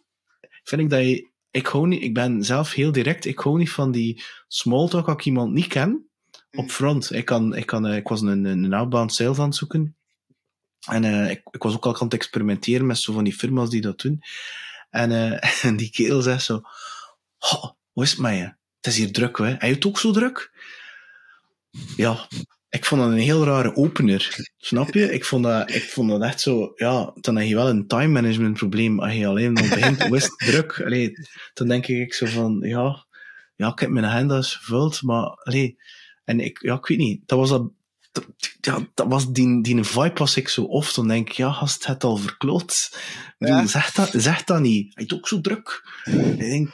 vind 0.65 0.81
ik 0.81 0.91
dat 0.91 1.01
je, 1.01 1.31
ik 1.51 1.67
hou 1.67 1.87
niet, 1.87 2.03
ik 2.03 2.15
ben 2.15 2.45
zelf 2.45 2.73
heel 2.73 2.93
direct, 2.93 3.25
ik 3.25 3.39
hou 3.39 3.59
niet 3.59 3.71
van 3.71 3.91
die 3.93 4.23
small 4.49 4.89
talk 4.89 5.07
als 5.07 5.17
ik 5.17 5.25
iemand 5.25 5.53
niet 5.53 5.67
ken, 5.67 6.09
op 6.51 6.59
hmm. 6.59 6.71
front. 6.71 7.13
Ik, 7.13 7.25
kan, 7.25 7.57
ik, 7.57 7.67
kan, 7.67 7.87
eh, 7.87 7.97
ik 7.97 8.09
was 8.09 8.21
een, 8.21 8.45
een 8.45 8.73
outbound 8.73 9.15
sales 9.15 9.39
aan 9.39 9.47
het 9.47 9.57
zoeken. 9.57 9.97
En 10.89 11.03
uh, 11.03 11.31
ik, 11.31 11.43
ik 11.51 11.63
was 11.63 11.75
ook 11.75 11.87
al 11.87 11.95
aan 11.95 12.05
het 12.05 12.15
experimenteren 12.15 12.87
met 12.87 12.99
zo 12.99 13.13
van 13.13 13.25
die 13.25 13.35
firma's 13.35 13.71
die 13.71 13.81
dat 13.81 14.01
doen. 14.01 14.21
En, 14.91 15.11
uh, 15.11 15.65
en 15.67 15.77
die 15.77 15.91
kerel 15.91 16.23
zegt 16.23 16.45
zo, 16.45 16.61
oh, 17.39 17.65
hoe 17.93 18.05
is 18.05 18.11
het 18.11 18.21
met 18.21 18.37
je? 18.37 18.55
Het 18.87 18.95
is 18.95 19.01
hier 19.01 19.13
druk, 19.13 19.39
hè. 19.39 19.55
Hij 19.59 19.71
het 19.71 19.87
ook 19.87 19.99
zo 19.99 20.11
druk? 20.11 20.51
Ja, 21.97 22.29
ik 22.69 22.85
vond 22.85 23.01
dat 23.01 23.11
een 23.11 23.17
heel 23.17 23.45
rare 23.45 23.77
opener. 23.77 24.49
Snap 24.57 24.95
je? 24.95 25.13
Ik 25.13 25.25
vond 25.25 25.45
dat, 25.45 25.75
ik 25.75 25.83
vond 25.83 26.11
dat 26.11 26.23
echt 26.23 26.41
zo, 26.41 26.73
ja, 26.75 27.13
dan 27.21 27.37
heb 27.37 27.47
je 27.47 27.55
wel 27.55 27.69
een 27.69 27.87
time 27.87 28.13
management 28.13 28.57
probleem 28.57 29.01
als 29.01 29.13
je 29.13 29.27
alleen 29.27 29.53
nog 29.53 29.69
begint, 29.69 30.03
het 30.23 30.35
druk? 30.37 30.83
Allee, 30.85 31.13
dan 31.55 31.69
denk 31.69 31.87
ik 31.87 32.15
zo 32.15 32.27
van, 32.27 32.59
ja, 32.63 33.07
ja, 33.57 33.69
ik 33.69 33.79
heb 33.79 33.91
mijn 33.91 34.05
agenda's 34.05 34.55
gevuld, 34.55 35.03
maar, 35.03 35.25
allee, 35.25 35.79
en 36.25 36.41
ik, 36.41 36.63
ja, 36.63 36.75
ik 36.75 36.87
weet 36.87 36.99
niet, 36.99 37.23
dat 37.27 37.39
was 37.39 37.49
dat, 37.49 37.71
ja, 38.61 38.89
dat 38.95 39.07
was 39.09 39.33
die, 39.33 39.63
die 39.63 39.85
vibe 39.85 40.19
was 40.19 40.37
ik 40.37 40.49
zo 40.49 40.63
of, 40.63 40.93
dan 40.93 41.09
denk 41.09 41.29
ik, 41.29 41.35
ja, 41.35 41.49
hast 41.49 41.87
het 41.87 42.05
al 42.05 42.17
verkloot? 42.17 42.99
Ja. 43.39 43.67
Zeg, 43.67 43.93
dat, 43.93 44.11
zeg 44.13 44.45
dat 44.45 44.61
niet. 44.61 44.95
Hij 44.95 45.05
is 45.05 45.13
ook 45.13 45.29
zo 45.29 45.41
druk. 45.41 45.83
Ik 46.05 46.39
denk, 46.39 46.71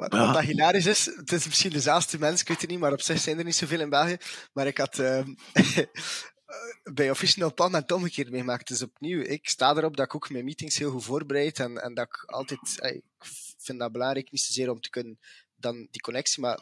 wat, 0.00 0.12
wat 0.12 0.34
dat 0.34 0.42
hilarisch 0.42 0.86
is, 0.86 1.04
het 1.04 1.32
is 1.32 1.46
misschien 1.46 1.70
dezelfde 1.70 2.18
mens, 2.18 2.40
ik 2.40 2.48
weet 2.48 2.60
het 2.60 2.70
niet, 2.70 2.78
maar 2.78 2.92
op 2.92 3.00
zich 3.00 3.20
zijn 3.20 3.38
er 3.38 3.44
niet 3.44 3.56
zoveel 3.56 3.80
in 3.80 3.90
België. 3.90 4.16
Maar 4.52 4.66
ik 4.66 4.78
had 4.78 4.98
uh, 4.98 5.22
bij 6.94 7.10
Official 7.10 7.52
Pan 7.52 7.74
het 7.74 7.92
omgekeerd 7.92 8.30
meegemaakt. 8.30 8.68
Dus 8.68 8.82
opnieuw, 8.82 9.20
ik 9.20 9.48
sta 9.48 9.76
erop 9.76 9.96
dat 9.96 10.06
ik 10.06 10.14
ook 10.14 10.30
mijn 10.30 10.44
meetings 10.44 10.78
heel 10.78 10.90
goed 10.90 11.04
voorbereid 11.04 11.58
en, 11.58 11.82
en 11.82 11.94
dat 11.94 12.06
ik 12.06 12.24
altijd, 12.26 12.78
ik 12.80 13.26
vind 13.58 13.78
dat 13.78 13.92
belangrijk, 13.92 14.30
niet 14.30 14.40
zozeer 14.40 14.70
om 14.70 14.80
te 14.80 14.90
kunnen 14.90 15.18
dan 15.56 15.88
die 15.90 16.00
connectie, 16.00 16.42
maar 16.42 16.58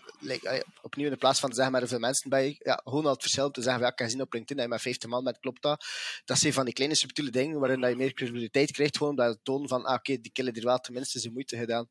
opnieuw 0.83 1.11
in 1.11 1.19
plaats 1.19 1.41
van 1.41 1.49
te 1.49 1.55
zeggen 1.55 1.73
met 1.73 1.81
hoeveel 1.81 1.99
mensen 1.99 2.31
bij 2.31 2.57
ja, 2.59 2.81
gewoon 2.85 3.05
al 3.05 3.13
het 3.13 3.21
verschil 3.21 3.47
om 3.47 3.53
te 3.53 3.63
zeggen, 3.63 3.83
ja, 3.83 3.89
ik 3.89 3.97
kan 3.97 4.11
zien 4.11 4.21
op 4.21 4.33
LinkedIn, 4.33 4.57
dat 4.57 4.69
met 4.69 4.81
50 4.81 5.11
man 5.11 5.23
met 5.23 5.39
klopt 5.39 5.63
dat. 5.63 5.85
Dat 6.25 6.39
zijn 6.39 6.53
van 6.53 6.65
die 6.65 6.75
kleine 6.75 6.95
subtiele 6.95 7.31
dingen 7.31 7.61
waarin 7.61 7.81
dat 7.81 7.91
je 7.91 7.97
meer 7.97 8.13
credibiliteit 8.13 8.71
krijgt, 8.71 8.97
gewoon 8.97 9.17
dat 9.17 9.29
het 9.29 9.45
toon 9.45 9.69
van, 9.69 9.85
ah, 9.85 9.95
oké, 9.95 10.21
die 10.21 10.33
killen 10.33 10.55
er 10.55 10.65
wel 10.65 10.79
tenminste 10.79 11.19
zijn 11.19 11.33
moeite 11.33 11.57
gedaan. 11.57 11.89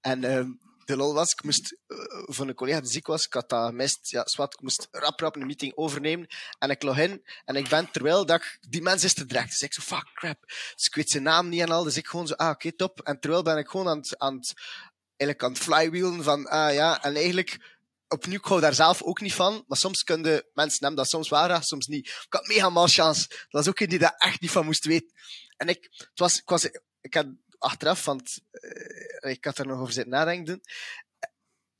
En 0.00 0.24
um, 0.24 0.58
de 0.92 0.98
lol 0.98 1.14
was, 1.14 1.32
ik 1.32 1.42
moest 1.42 1.76
uh, 1.88 1.98
voor 2.24 2.48
een 2.48 2.54
collega 2.54 2.80
die 2.80 2.90
ziek 2.90 3.06
was, 3.06 3.26
ik 3.26 3.32
had 3.32 3.48
dat 3.48 3.66
gemist, 3.66 4.10
ja, 4.10 4.26
zwart, 4.26 4.52
ik 4.52 4.60
moest 4.60 4.88
rap 4.90 5.20
rap 5.20 5.36
een 5.36 5.46
meeting 5.46 5.76
overnemen 5.76 6.26
en 6.58 6.70
ik 6.70 6.82
log 6.82 6.98
in 6.98 7.24
en 7.44 7.56
ik 7.56 7.68
ben 7.68 7.90
terwijl 7.90 8.26
dat 8.26 8.42
die 8.60 8.82
mens 8.82 9.04
is 9.04 9.14
te 9.14 9.24
direct. 9.24 9.50
Dus 9.50 9.62
ik 9.62 9.72
zo, 9.72 9.82
fuck, 9.82 10.10
crap. 10.14 10.38
Dus 10.74 10.86
ik 10.86 10.94
weet 10.94 11.10
zijn 11.10 11.22
naam 11.22 11.48
niet 11.48 11.60
en 11.60 11.70
al, 11.70 11.84
dus 11.84 11.96
ik 11.96 12.06
gewoon 12.06 12.26
zo, 12.26 12.34
ah, 12.34 12.50
oké, 12.50 12.72
top. 12.72 13.00
En 13.00 13.20
terwijl 13.20 13.42
ben 13.42 13.58
ik 13.58 13.68
gewoon 13.68 13.88
aan 13.88 13.98
het, 13.98 14.18
aan 14.18 14.34
het, 14.34 14.52
eigenlijk 15.16 15.42
aan 15.42 15.52
het 15.52 15.62
flywheelen 15.62 16.22
van, 16.22 16.46
ah 16.46 16.72
ja, 16.72 17.02
en 17.02 17.14
eigenlijk 17.14 17.80
opnieuw, 18.08 18.38
ik 18.38 18.44
hou 18.44 18.60
daar 18.60 18.74
zelf 18.74 19.02
ook 19.02 19.20
niet 19.20 19.34
van, 19.34 19.64
maar 19.66 19.78
soms 19.78 20.04
kunnen 20.04 20.44
mensen 20.54 20.78
nemen 20.80 20.96
dat 20.96 21.08
soms 21.08 21.28
waar, 21.28 21.64
soms 21.64 21.86
niet. 21.86 22.06
Ik 22.06 22.26
had 22.28 22.46
mega 22.46 22.70
mal 22.70 22.86
chance. 22.86 23.28
Dat 23.28 23.38
was 23.50 23.68
ook 23.68 23.80
een 23.80 23.88
die 23.88 23.98
daar 23.98 24.14
echt 24.16 24.40
niet 24.40 24.50
van 24.50 24.64
moest 24.64 24.84
weten. 24.84 25.12
En 25.56 25.68
ik, 25.68 25.88
het 25.96 26.18
was, 26.18 26.38
ik 26.38 26.48
was, 26.48 26.68
ik 27.00 27.14
had 27.14 27.26
achteraf, 27.62 28.04
want 28.04 28.38
uh, 28.50 29.30
ik 29.30 29.44
had 29.44 29.58
er 29.58 29.66
nog 29.66 29.80
over 29.80 29.92
zitten 29.92 30.12
nadenken. 30.12 30.60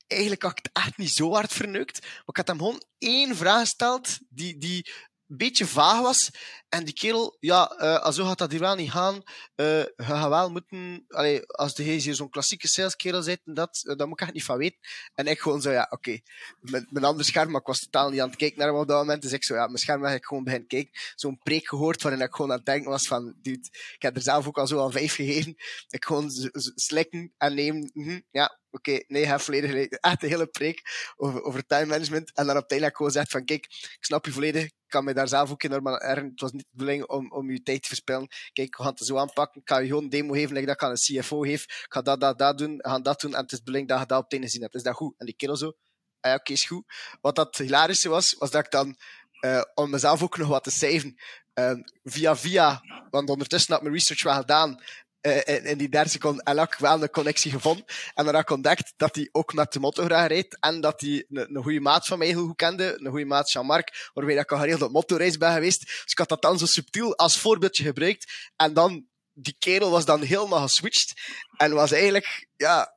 Eigenlijk 0.07 0.41
had 0.41 0.51
ik 0.51 0.63
het 0.63 0.83
echt 0.83 0.97
niet 0.97 1.11
zo 1.11 1.33
hard 1.33 1.53
verneukt. 1.53 2.01
Maar 2.01 2.23
ik 2.25 2.37
had 2.37 2.47
hem 2.47 2.57
gewoon 2.57 2.83
één 2.97 3.35
vraag 3.35 3.59
gesteld 3.59 4.19
die, 4.29 4.57
die 4.57 4.91
beetje 5.37 5.65
vaag 5.65 6.01
was. 6.01 6.31
En 6.69 6.85
die 6.85 6.93
kerel, 6.93 7.37
ja, 7.39 7.81
uh, 7.81 8.11
zo 8.11 8.25
gaat 8.25 8.37
dat 8.37 8.51
hier 8.51 8.59
wel 8.59 8.75
niet 8.75 8.91
gaan. 8.91 9.15
Uh, 9.15 9.79
je 9.79 9.93
gaat 9.97 10.29
wel 10.29 10.51
moeten, 10.51 11.05
allee, 11.07 11.45
als 11.45 11.75
de 11.75 11.83
hier 11.83 12.15
zo'n 12.15 12.29
klassieke 12.29 12.67
saleskerel 12.67 13.21
zit, 13.21 13.41
dat, 13.43 13.83
uh, 13.83 13.95
daar 13.95 14.07
moet 14.07 14.19
ik 14.19 14.25
echt 14.25 14.33
niet 14.33 14.43
van 14.43 14.57
weten. 14.57 14.79
En 15.13 15.27
ik 15.27 15.39
gewoon 15.39 15.61
zo, 15.61 15.71
ja, 15.71 15.83
oké, 15.89 15.93
okay. 15.93 16.23
met 16.59 16.91
mijn 16.91 17.05
andere 17.05 17.23
scherm, 17.23 17.51
maar 17.51 17.61
ik 17.61 17.67
was 17.67 17.79
totaal 17.79 18.09
niet 18.09 18.19
aan 18.19 18.27
het 18.27 18.37
kijken 18.37 18.57
naar 18.57 18.67
hem 18.67 18.77
op 18.77 18.87
dat 18.87 18.97
moment. 18.97 19.21
Dus 19.21 19.31
ik 19.31 19.43
zo, 19.43 19.55
ja, 19.55 19.65
mijn 19.65 19.77
scherm 19.77 20.03
heb 20.03 20.17
ik 20.17 20.25
gewoon 20.25 20.43
beginnen 20.43 20.67
kijken. 20.67 20.91
Zo'n 21.15 21.37
preek 21.37 21.67
gehoord 21.67 22.01
waarin 22.01 22.21
ik 22.21 22.35
gewoon 22.35 22.51
aan 22.51 22.57
het 22.57 22.65
denken 22.65 22.89
was 22.89 23.07
van, 23.07 23.35
dude, 23.41 23.67
ik 23.93 24.01
heb 24.01 24.15
er 24.15 24.21
zelf 24.21 24.47
ook 24.47 24.57
al 24.57 24.67
zo 24.67 24.77
al 24.77 24.91
vijf 24.91 25.15
gegeven. 25.15 25.55
Ik 25.89 26.05
gewoon 26.05 26.31
slikken 26.75 27.33
en 27.37 27.55
nemen, 27.55 27.91
mm 27.93 28.23
ja, 28.31 28.61
oké, 28.73 28.89
okay, 28.91 29.03
nee, 29.07 29.25
hij 29.25 29.39
volledig 29.39 29.71
echt 29.87 30.23
een 30.23 30.29
hele 30.29 30.47
preek 30.47 30.81
over, 31.15 31.43
over 31.43 31.65
time 31.65 31.85
management. 31.85 32.33
En 32.33 32.45
dan 32.45 32.55
op 32.55 32.61
het 32.61 32.71
einde 32.71 32.95
gewoon 32.95 33.11
zegt 33.11 33.31
van, 33.31 33.45
kijk, 33.45 33.65
ik 33.65 33.97
snap 33.99 34.25
je 34.25 34.31
volledig, 34.31 34.63
ik 34.63 34.73
kan 34.87 35.03
me 35.03 35.13
daar 35.13 35.27
zelf 35.27 35.51
ook 35.51 35.63
in 35.63 35.83
maar 35.83 35.99
het 35.99 36.41
was 36.41 36.51
niet 36.51 36.61
de 36.61 36.67
bedoeling 36.71 37.05
om, 37.05 37.31
om 37.31 37.51
je 37.51 37.61
tijd 37.61 37.81
te 37.81 37.87
verspillen. 37.87 38.27
Kijk, 38.53 38.77
we 38.77 38.83
gaan 38.83 38.93
het 38.95 39.05
zo 39.05 39.17
aanpakken, 39.17 39.61
ik 39.61 39.69
ga 39.69 39.77
je 39.77 39.87
gewoon 39.87 40.03
een 40.03 40.09
demo 40.09 40.33
geven, 40.33 40.53
like 40.53 40.65
dat 40.65 40.75
ik 40.75 40.83
aan 40.83 40.89
een 40.89 41.21
CFO 41.21 41.39
geef, 41.39 41.63
ik 41.63 41.85
ga 41.89 42.01
dat, 42.01 42.21
dat, 42.21 42.39
dat 42.39 42.57
doen, 42.57 42.77
we 42.77 42.89
gaan 42.89 43.03
dat 43.03 43.19
doen, 43.19 43.33
en 43.33 43.41
het 43.41 43.51
is 43.51 43.57
de 43.57 43.63
bedoeling 43.63 43.89
dat 43.89 43.99
je 43.99 44.05
dat 44.05 44.17
op 44.17 44.31
het 44.31 44.41
einde 44.41 44.57
hebt. 44.59 44.75
Is 44.75 44.83
dat 44.83 44.95
goed? 44.95 45.13
En 45.17 45.25
die 45.25 45.35
kerel 45.35 45.57
zo, 45.57 45.67
ah 45.67 45.73
ja, 46.21 46.31
oké, 46.31 46.39
okay, 46.39 46.55
is 46.55 46.65
goed. 46.65 46.83
Wat 47.21 47.35
dat 47.35 47.57
hilarische 47.57 48.09
was, 48.09 48.35
was 48.39 48.51
dat 48.51 48.65
ik 48.65 48.71
dan, 48.71 48.97
uh, 49.45 49.61
om 49.73 49.89
mezelf 49.89 50.23
ook 50.23 50.37
nog 50.37 50.47
wat 50.47 50.63
te 50.63 50.71
saven, 50.71 51.15
uh, 51.59 51.73
via 52.03 52.35
via, 52.35 52.81
want 53.09 53.29
ondertussen 53.29 53.73
had 53.73 53.81
mijn 53.81 53.93
research 53.93 54.23
wel 54.23 54.35
gedaan, 54.35 54.83
uh, 55.23 55.65
in, 55.69 55.77
die 55.77 55.89
derde 55.89 56.09
seconde 56.09 56.43
en 56.43 56.57
ik 56.57 56.75
wel 56.79 57.01
een 57.01 57.09
connectie 57.09 57.51
gevonden. 57.51 57.85
En 58.13 58.25
dan 58.25 58.33
heb 58.35 58.43
ik 58.43 58.49
ontdekt 58.49 58.93
dat 58.97 59.15
hij 59.15 59.29
ook 59.31 59.53
met 59.53 59.71
de 59.71 59.91
graag 59.91 60.27
rijdt. 60.27 60.57
En 60.59 60.81
dat 60.81 61.01
hij 61.01 61.25
een, 61.29 61.55
een 61.55 61.63
goede 61.63 61.79
maat 61.79 62.05
van 62.05 62.17
mij 62.17 62.27
heel 62.27 62.45
goed 62.45 62.55
kende. 62.55 62.97
Een 62.99 63.09
goede 63.09 63.25
maat, 63.25 63.51
Jean-Marc, 63.51 64.11
waarbij 64.13 64.35
ik 64.35 64.51
al 64.51 64.57
geregeld 64.57 64.81
op 64.81 64.91
motorreis 64.91 65.37
ben 65.37 65.53
geweest. 65.53 65.79
Dus 65.79 66.11
ik 66.11 66.17
had 66.17 66.29
dat 66.29 66.41
dan 66.41 66.59
zo 66.59 66.65
subtiel 66.65 67.17
als 67.17 67.39
voorbeeldje 67.39 67.83
gebruikt. 67.83 68.51
En 68.55 68.73
dan 68.73 69.05
die 69.33 69.55
kerel 69.59 69.89
was 69.89 70.05
dan 70.05 70.21
helemaal 70.21 70.61
geswitcht. 70.61 71.13
En 71.57 71.73
was 71.73 71.91
eigenlijk, 71.91 72.47
ja, 72.55 72.95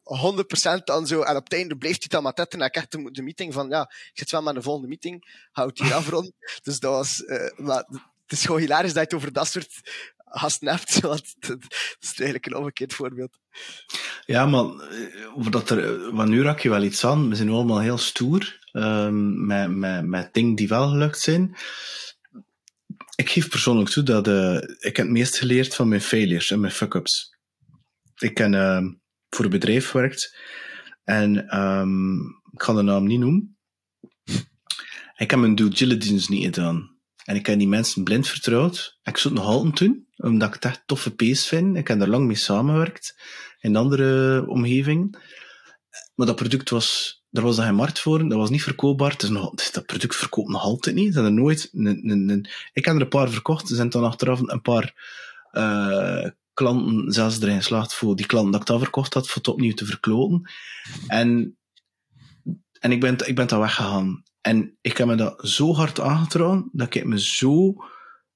100% 0.81 0.85
dan 0.85 1.07
zo. 1.07 1.23
En 1.23 1.37
op 1.37 1.45
het 1.45 1.53
einde 1.53 1.77
bleef 1.77 1.99
hij 1.99 2.09
dan 2.09 2.23
maar 2.23 2.33
tetten. 2.33 2.61
En 2.61 2.67
ik 2.67 2.75
echt 2.75 2.93
de, 2.93 3.11
de, 3.11 3.23
meeting 3.23 3.53
van, 3.53 3.69
ja, 3.69 3.81
ik 3.83 4.19
zit 4.19 4.31
wel 4.31 4.43
met 4.43 4.55
de 4.55 4.63
volgende 4.63 4.89
meeting. 4.89 5.49
Houd 5.53 5.79
hier 5.79 5.95
afronden. 5.95 6.35
dus 6.63 6.79
dat 6.79 6.93
was, 6.93 7.21
uh, 7.21 7.51
maar 7.57 7.85
het 8.27 8.39
is 8.39 8.45
gewoon 8.45 8.61
hilarisch 8.61 8.93
dat 8.93 9.11
je 9.11 9.15
het 9.15 9.15
over 9.15 9.33
dat 9.33 9.49
soort 9.49 9.81
hebt. 10.31 11.01
Want 11.01 11.35
dat 11.39 11.59
is 12.01 12.09
eigenlijk 12.09 12.47
een 12.47 12.57
omgekeerd 12.57 12.95
voorbeeld. 12.95 13.39
Ja, 14.27 14.47
maar 14.47 14.65
dat 15.51 15.71
er, 15.71 16.15
want 16.15 16.29
nu 16.29 16.43
raak 16.43 16.61
je 16.61 16.69
wel 16.69 16.83
iets 16.83 17.05
aan. 17.05 17.29
We 17.29 17.35
zijn 17.35 17.51
allemaal 17.51 17.81
heel 17.81 17.99
stoer. 17.99 18.65
Um, 18.73 19.47
met, 19.47 19.71
met, 19.71 20.07
met 20.07 20.35
dingen 20.35 20.55
die 20.55 20.69
wel 20.69 20.89
gelukt 20.89 21.21
zijn 21.21 21.57
ik 23.17 23.31
geef 23.31 23.49
persoonlijk 23.49 23.89
toe 23.89 24.03
dat 24.03 24.29
uh, 24.29 24.57
ik 24.79 24.97
heb 24.97 25.07
het 25.07 25.11
meest 25.11 25.39
geleerd 25.39 25.75
van 25.75 25.89
mijn 25.89 26.01
failures 26.01 26.51
en 26.51 26.61
mijn 26.61 26.73
fuck-ups. 26.73 27.37
Ik 28.17 28.39
heb 28.39 28.53
uh, 28.53 28.85
voor 29.29 29.45
een 29.45 29.51
bedrijf 29.51 29.89
gewerkt 29.89 30.37
en 31.05 31.59
um, 31.61 32.27
ik 32.53 32.63
ga 32.63 32.73
de 32.73 32.83
naam 32.83 33.07
niet 33.07 33.19
noemen. 33.19 33.59
Ik 35.17 35.31
heb 35.31 35.41
mijn 35.41 35.55
due 35.55 35.69
diligence 35.69 36.31
niet 36.33 36.45
gedaan. 36.45 36.96
En 37.27 37.37
ik 37.37 37.47
heb 37.47 37.59
die 37.59 37.69
mensen 37.69 38.05
blind 38.05 38.29
vertrouwd. 38.29 38.99
Ik 39.03 39.17
zou 39.17 39.35
het 39.35 39.43
nog 39.43 39.53
altijd 39.53 39.77
doen, 39.77 40.07
omdat 40.17 40.49
ik 40.49 40.55
het 40.55 40.65
echt 40.65 40.83
toffe 40.87 41.15
pees 41.15 41.47
vind. 41.47 41.77
Ik 41.77 41.89
heb 41.89 42.01
er 42.01 42.09
lang 42.09 42.27
mee 42.27 42.37
samengewerkt 42.37 43.21
in 43.61 43.77
andere 43.77 44.45
omgevingen. 44.49 45.19
Maar 46.15 46.27
dat 46.27 46.37
product 46.37 46.71
was 46.71 47.17
daar 47.31 47.45
was 47.45 47.57
dat 47.57 47.65
geen 47.65 47.75
markt 47.75 48.01
voor, 48.01 48.29
dat 48.29 48.39
was 48.39 48.51
niet 48.51 48.63
verkoopbaar. 48.63 49.17
Dat 49.73 49.87
product 49.87 50.17
verkoopt 50.17 50.49
nog 50.49 50.63
altijd 50.63 50.97
niet. 50.97 51.15
Ze 51.15 51.23
er 51.23 51.33
nooit 51.33 51.71
ik 52.73 52.85
heb 52.85 52.95
er 52.95 53.01
een 53.01 53.09
paar 53.09 53.31
verkocht, 53.31 53.71
er 53.71 53.77
zijn 53.77 53.89
dan 53.89 54.05
achteraf 54.05 54.41
een 54.41 54.63
paar 54.63 54.95
uh, 55.53 56.31
klanten 56.53 57.13
zelfs 57.13 57.41
erin 57.41 57.57
geslaagd 57.57 57.95
voor 57.95 58.17
die 58.17 58.27
klanten 58.27 58.53
dat 58.53 58.61
ik 58.61 58.67
dat 58.67 58.81
verkocht 58.81 59.15
had, 59.15 59.27
voor 59.27 59.37
het 59.37 59.49
opnieuw 59.49 59.75
te 59.75 59.87
verkloten. 59.87 60.51
En, 61.07 61.59
en 62.81 62.93
ik, 62.93 63.01
ben, 63.01 63.17
ik 63.27 63.35
ben 63.35 63.47
daar 63.47 63.61
weggegaan. 63.61 64.23
En 64.47 64.77
ik 64.81 64.97
heb 64.97 65.07
me 65.07 65.15
dat 65.15 65.49
zo 65.49 65.75
hard 65.75 66.01
aangetrokken, 66.01 66.69
dat 66.73 66.95
ik 66.95 67.05
me 67.05 67.21
zo 67.21 67.75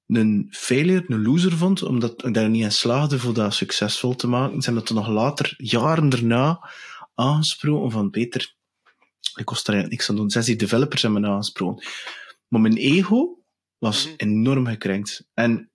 een 0.06 0.48
failure, 0.50 1.04
een 1.06 1.22
loser 1.22 1.52
vond, 1.52 1.82
omdat 1.82 2.24
ik 2.24 2.34
daar 2.34 2.48
niet 2.48 2.62
in 2.62 2.72
slaagde 2.72 3.18
voor 3.18 3.34
dat 3.34 3.54
succesvol 3.54 4.16
te 4.16 4.26
maken. 4.26 4.62
Ze 4.62 4.70
hebben 4.70 4.84
dat 4.84 4.96
nog 4.96 5.08
later, 5.08 5.54
jaren 5.56 6.08
daarna, 6.08 6.70
aangesproken 7.14 7.90
van 7.90 8.10
Peter, 8.10 8.54
ik 9.34 9.44
kost 9.44 9.68
er 9.68 9.74
eigenlijk 9.74 9.90
niks 9.90 10.10
aan 10.10 10.16
doen. 10.16 10.30
Zes 10.30 10.46
die 10.46 10.56
developers 10.56 11.02
hebben 11.02 11.20
me 11.20 11.28
aangesproken. 11.28 11.86
Maar 12.48 12.60
mijn 12.60 12.76
ego 12.76 13.42
was 13.78 14.06
mhm. 14.06 14.14
enorm 14.16 14.66
gekrenkt. 14.66 15.26
En 15.34 15.70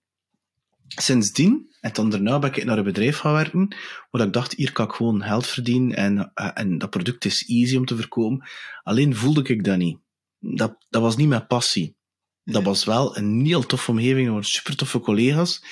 sindsdien, 0.88 1.76
en 1.80 1.94
dan 1.94 2.10
daarna 2.10 2.40
ben 2.40 2.56
ik 2.56 2.66
naar 2.66 2.78
een 2.78 2.84
bedrijf 2.84 3.18
gaan 3.18 3.34
werken, 3.34 3.76
waar 4.12 4.28
ik 4.28 4.34
dacht, 4.34 4.54
hier 4.54 4.72
kan 4.72 4.86
ik 4.86 4.92
gewoon 4.92 5.24
geld 5.24 5.48
verdienen 5.48 5.96
en, 5.98 6.32
eh, 6.34 6.52
en 6.54 6.78
dat 6.78 6.90
product 6.90 7.26
is 7.26 7.48
easy 7.48 7.78
om 7.78 7.86
te 7.86 7.96
verkopen. 7.96 8.48
Alleen 8.84 9.16
voelde 9.16 9.44
ik 9.44 9.64
dat 9.64 9.78
niet. 9.78 10.04
Dat, 10.54 10.86
dat 10.90 11.02
was 11.02 11.16
niet 11.16 11.28
mijn 11.28 11.48
passie. 11.48 11.96
Dat 12.44 12.64
was 12.64 12.84
wel 12.84 13.18
een 13.18 13.46
heel 13.46 13.66
toffe 13.66 13.92
omgeving, 13.92 14.38
er 14.38 14.46
super 14.46 14.76
toffe 14.76 15.00
collega's. 15.00 15.64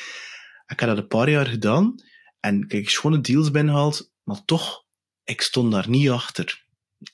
Ik 0.66 0.80
heb 0.80 0.90
dat 0.90 0.98
een 0.98 1.08
paar 1.08 1.30
jaar 1.30 1.46
gedaan 1.46 1.96
en 2.40 2.68
kijk, 2.68 2.90
schone 2.90 3.22
deals 3.22 3.52
binnengehaald, 3.52 4.12
maar 4.24 4.46
toch, 4.46 4.86
ik 5.24 5.42
stond 5.42 5.72
daar 5.72 5.90
niet 5.90 6.10
achter. 6.10 6.66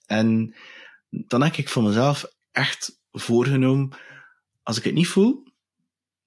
En 0.05 0.55
dan 1.10 1.43
heb 1.43 1.55
ik 1.55 1.70
voor 1.70 1.84
mezelf 1.84 2.26
echt 2.51 2.99
voorgenomen, 3.12 3.97
als 4.64 4.78
ik 4.78 4.84
het 4.84 4.93
niet 4.93 5.07
voel, 5.07 5.43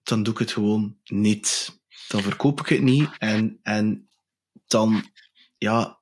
dan 0.03 0.23
doe 0.23 0.33
ik 0.33 0.39
het 0.39 0.53
gewoon 0.53 0.99
niet. 1.05 1.81
Dan 2.09 2.23
verkoop 2.23 2.61
ik 2.61 2.67
het 2.67 2.83
niet 2.83 3.11
en, 3.19 3.59
en 3.63 4.09
dan, 4.67 5.11
ja, 5.59 6.01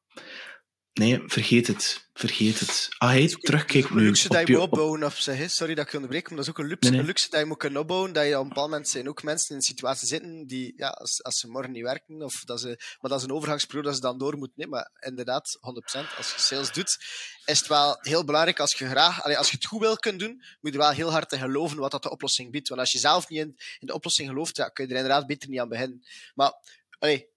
nee, 0.92 1.22
vergeet 1.26 1.66
het 1.66 2.09
vergeet 2.20 2.60
het. 2.60 2.88
Ah, 2.98 3.08
hij 3.08 3.28
terugkijkt 3.28 3.90
nu. 3.90 4.02
luxe 4.04 4.28
dat 4.28 4.46
je 4.46 4.52
moet 4.52 4.62
opbouwen, 4.62 5.04
of 5.04 5.16
zeg, 5.16 5.50
sorry 5.50 5.74
dat 5.74 5.84
ik 5.84 5.90
je 5.90 5.96
onderbreek, 5.96 6.28
maar 6.28 6.36
dat 6.36 6.46
is 6.46 6.50
ook 6.50 6.58
een 6.58 6.66
luxe, 6.66 6.96
een 6.96 7.04
luxe 7.04 7.30
dat 7.30 7.40
je 7.40 7.46
moet 7.46 7.56
kunnen 7.56 7.80
opbouwen, 7.80 8.12
dat 8.12 8.26
je 8.26 8.36
op 8.36 8.42
een 8.42 8.48
bepaald 8.48 8.70
moment 8.70 8.88
zijn 8.88 9.08
ook 9.08 9.22
mensen 9.22 9.50
in 9.50 9.56
een 9.56 9.62
situatie 9.62 10.08
zitten 10.08 10.46
die, 10.46 10.72
ja, 10.76 10.88
als, 10.88 11.22
als 11.22 11.38
ze 11.38 11.48
morgen 11.48 11.72
niet 11.72 11.82
werken, 11.82 12.22
of 12.22 12.44
dat 12.44 12.60
ze, 12.60 12.66
maar 13.00 13.10
dat 13.10 13.18
is 13.18 13.24
een 13.24 13.32
overgangsperiode 13.32 13.88
dat 13.88 13.96
ze 13.96 14.02
dan 14.02 14.18
door 14.18 14.36
moeten 14.36 14.56
nemen. 14.56 14.78
Maar 14.78 15.10
inderdaad, 15.10 15.58
100%, 15.58 16.16
als 16.16 16.32
je 16.34 16.40
sales 16.40 16.72
doet, 16.72 16.98
is 17.44 17.58
het 17.58 17.68
wel 17.68 17.96
heel 18.00 18.24
belangrijk 18.24 18.60
als 18.60 18.72
je 18.72 18.88
graag, 18.88 19.22
als 19.22 19.50
je 19.50 19.56
het 19.56 19.66
goed 19.66 19.80
wil 19.80 19.96
kunnen 19.96 20.20
doen, 20.20 20.42
moet 20.60 20.72
je 20.72 20.78
wel 20.78 20.90
heel 20.90 21.10
hard 21.10 21.32
in 21.32 21.38
geloven 21.38 21.78
wat 21.78 21.90
dat 21.90 22.02
de 22.02 22.10
oplossing 22.10 22.50
biedt. 22.50 22.68
Want 22.68 22.80
als 22.80 22.92
je 22.92 22.98
zelf 22.98 23.28
niet 23.28 23.38
in, 23.38 23.56
in 23.78 23.86
de 23.86 23.94
oplossing 23.94 24.28
gelooft, 24.28 24.56
ja, 24.56 24.68
kun 24.68 24.84
je 24.86 24.90
er 24.90 24.96
inderdaad 24.96 25.26
beter 25.26 25.48
niet 25.48 25.60
aan 25.60 25.68
beginnen. 25.68 26.04
Maar, 26.34 26.52
allee, 26.98 27.29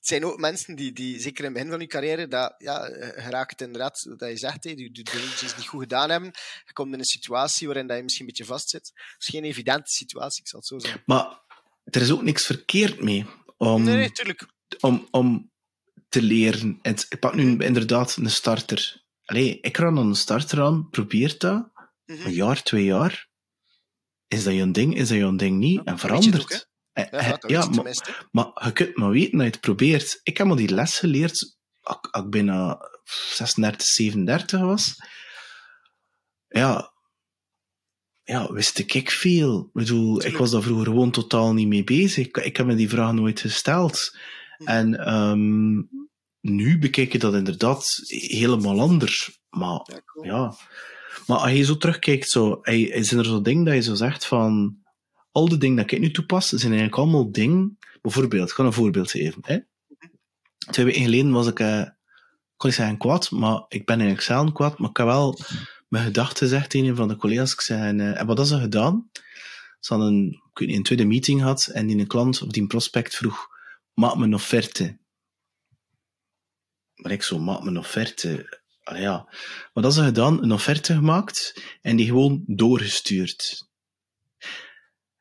het 0.00 0.08
zijn 0.08 0.24
ook 0.24 0.38
mensen 0.38 0.74
die, 0.74 0.92
die 0.92 1.20
zeker 1.20 1.44
in 1.44 1.44
het 1.44 1.52
begin 1.52 1.70
van 1.70 1.80
je 1.80 1.86
carrière, 1.86 2.28
dat, 2.28 2.54
ja, 2.58 2.84
geraakt 3.14 3.50
het 3.50 3.60
inderdaad, 3.60 4.04
dat 4.16 4.28
je 4.28 4.36
zegt, 4.36 4.64
hey, 4.64 4.74
die 4.74 4.90
due 4.90 5.04
diligence 5.04 5.56
niet 5.56 5.66
goed 5.66 5.80
gedaan 5.80 6.10
hebben. 6.10 6.30
Je 6.66 6.72
komt 6.72 6.92
in 6.92 6.98
een 6.98 7.04
situatie 7.04 7.66
waarin 7.66 7.86
dat 7.86 7.96
je 7.96 8.02
misschien 8.02 8.26
een 8.26 8.32
beetje 8.36 8.52
vastzit. 8.52 8.92
Het 8.94 9.14
is 9.18 9.26
geen 9.26 9.44
evidente 9.44 9.90
situatie, 9.90 10.42
ik 10.42 10.48
zal 10.48 10.58
het 10.58 10.68
zo 10.68 10.78
zeggen. 10.78 11.02
Maar 11.06 11.40
er 11.84 12.00
is 12.00 12.10
ook 12.10 12.22
niks 12.22 12.46
verkeerd 12.46 13.02
mee 13.02 13.26
om, 13.56 13.82
nee, 13.82 13.96
nee, 13.96 14.12
tuurlijk. 14.12 14.46
om, 14.80 15.08
om 15.10 15.50
te 16.08 16.22
leren. 16.22 16.78
ik 16.82 17.16
pak 17.20 17.34
nu 17.34 17.58
inderdaad 17.58 18.16
een 18.16 18.30
starter. 18.30 19.04
Allee, 19.24 19.60
ik 19.60 19.76
ran 19.76 19.96
een 19.96 20.14
starter 20.14 20.62
aan, 20.62 20.88
probeer 20.90 21.38
dat. 21.38 21.70
Mhm. 22.06 22.26
Een 22.26 22.32
jaar, 22.32 22.62
twee 22.62 22.84
jaar. 22.84 23.28
Is 24.28 24.44
dat 24.44 24.54
je 24.54 24.70
ding, 24.70 24.96
is 24.96 25.08
dat 25.08 25.18
je 25.18 25.36
ding 25.36 25.58
niet? 25.58 25.80
en 25.84 25.98
verandert. 25.98 26.69
Ja, 27.10 27.38
eh, 27.40 27.50
ja 27.50 27.66
maar, 27.66 28.28
maar, 28.30 28.64
je 28.64 28.72
kunt 28.72 28.96
maar 28.96 29.10
weten 29.10 29.38
dat 29.38 29.46
je 29.46 29.52
het 29.52 29.60
probeert. 29.60 30.20
Ik 30.22 30.38
heb 30.38 30.46
al 30.46 30.56
die 30.56 30.74
les 30.74 30.98
geleerd 30.98 31.58
als 31.80 32.24
ik 32.24 32.30
bijna 32.30 32.78
36, 33.04 33.86
37 33.86 34.60
was. 34.60 34.94
Ja, 36.48 36.92
ja, 38.22 38.52
wist 38.52 38.78
ik 38.78 39.10
veel. 39.10 39.60
Ik 39.60 39.72
bedoel, 39.72 40.24
ik 40.24 40.36
was 40.36 40.50
daar 40.50 40.62
vroeger 40.62 40.86
gewoon 40.86 41.10
totaal 41.10 41.52
niet 41.52 41.68
mee 41.68 41.84
bezig. 41.84 42.26
Ik, 42.26 42.36
ik 42.36 42.56
heb 42.56 42.66
me 42.66 42.74
die 42.74 42.88
vraag 42.88 43.12
nooit 43.12 43.40
gesteld. 43.40 44.16
Hm. 44.56 44.66
En 44.66 45.14
um, 45.14 45.88
nu 46.40 46.78
bekijk 46.78 47.12
je 47.12 47.18
dat 47.18 47.34
inderdaad 47.34 48.00
helemaal 48.06 48.80
anders. 48.80 49.40
Maar 49.48 49.80
ja, 49.84 50.02
ja. 50.22 50.54
Maar 51.26 51.38
als 51.38 51.52
je 51.52 51.64
zo 51.64 51.76
terugkijkt, 51.76 52.28
zo, 52.28 52.60
zijn 52.62 53.18
er 53.18 53.24
zo 53.24 53.42
dingen 53.42 53.64
dat 53.64 53.74
je 53.74 53.80
zo 53.80 53.94
zegt 53.94 54.26
van 54.26 54.79
al 55.32 55.48
de 55.48 55.58
dingen 55.58 55.76
dat 55.76 55.90
ik 55.90 56.00
nu 56.00 56.10
toepas, 56.10 56.48
zijn 56.48 56.72
eigenlijk 56.72 56.96
allemaal 56.96 57.32
dingen. 57.32 57.78
Bijvoorbeeld, 58.00 58.48
ik 58.48 58.54
ga 58.54 58.64
een 58.64 58.72
voorbeeld 58.72 59.10
geven. 59.10 59.42
Hè. 59.46 59.58
Twee 60.70 60.86
weken 60.86 61.02
geleden 61.02 61.30
was 61.30 61.46
ik, 61.46 61.58
uh, 61.60 61.80
ik 61.80 62.56
kon 62.56 62.68
niet 62.68 62.74
zeggen 62.74 62.96
kwaad, 62.96 63.30
maar 63.30 63.64
ik 63.68 63.86
ben 63.86 64.00
in 64.00 64.08
Excel 64.08 64.52
kwaad, 64.52 64.78
maar 64.78 64.90
ik 64.90 64.96
heb 64.96 65.06
wel 65.06 65.38
mijn 65.88 66.04
gedachten 66.04 66.48
gezegd 66.48 66.70
tegen 66.70 66.86
een 66.86 66.96
van 66.96 67.08
de 67.08 67.16
collega's. 67.16 67.52
Ik 67.52 67.60
zei, 67.60 67.94
uh, 67.94 68.06
en 68.06 68.26
wat 68.26 68.26
hadden 68.26 68.46
ze 68.46 68.58
gedaan? 68.58 69.10
Ze 69.80 69.94
hadden 69.94 70.12
een, 70.12 70.28
ik 70.28 70.58
weet 70.58 70.68
niet, 70.68 70.76
een 70.76 70.82
tweede 70.82 71.04
meeting 71.04 71.40
gehad 71.40 71.66
en 71.66 71.86
die 71.86 71.98
een 71.98 72.06
klant 72.06 72.42
of 72.42 72.48
die 72.48 72.62
een 72.62 72.68
prospect 72.68 73.16
vroeg, 73.16 73.48
maak 73.94 74.16
me 74.16 74.24
een 74.24 74.34
offerte. 74.34 74.98
Maar 76.94 77.12
ik 77.12 77.22
zo, 77.22 77.38
maak 77.38 77.62
me 77.62 77.68
een 77.68 77.78
offerte. 77.78 78.58
Allee, 78.82 79.02
ja. 79.02 79.24
Wat 79.72 79.84
hadden 79.84 79.92
ze 79.92 80.04
gedaan? 80.04 80.42
Een 80.42 80.52
offerte 80.52 80.94
gemaakt 80.94 81.62
en 81.80 81.96
die 81.96 82.06
gewoon 82.06 82.42
doorgestuurd. 82.46 83.69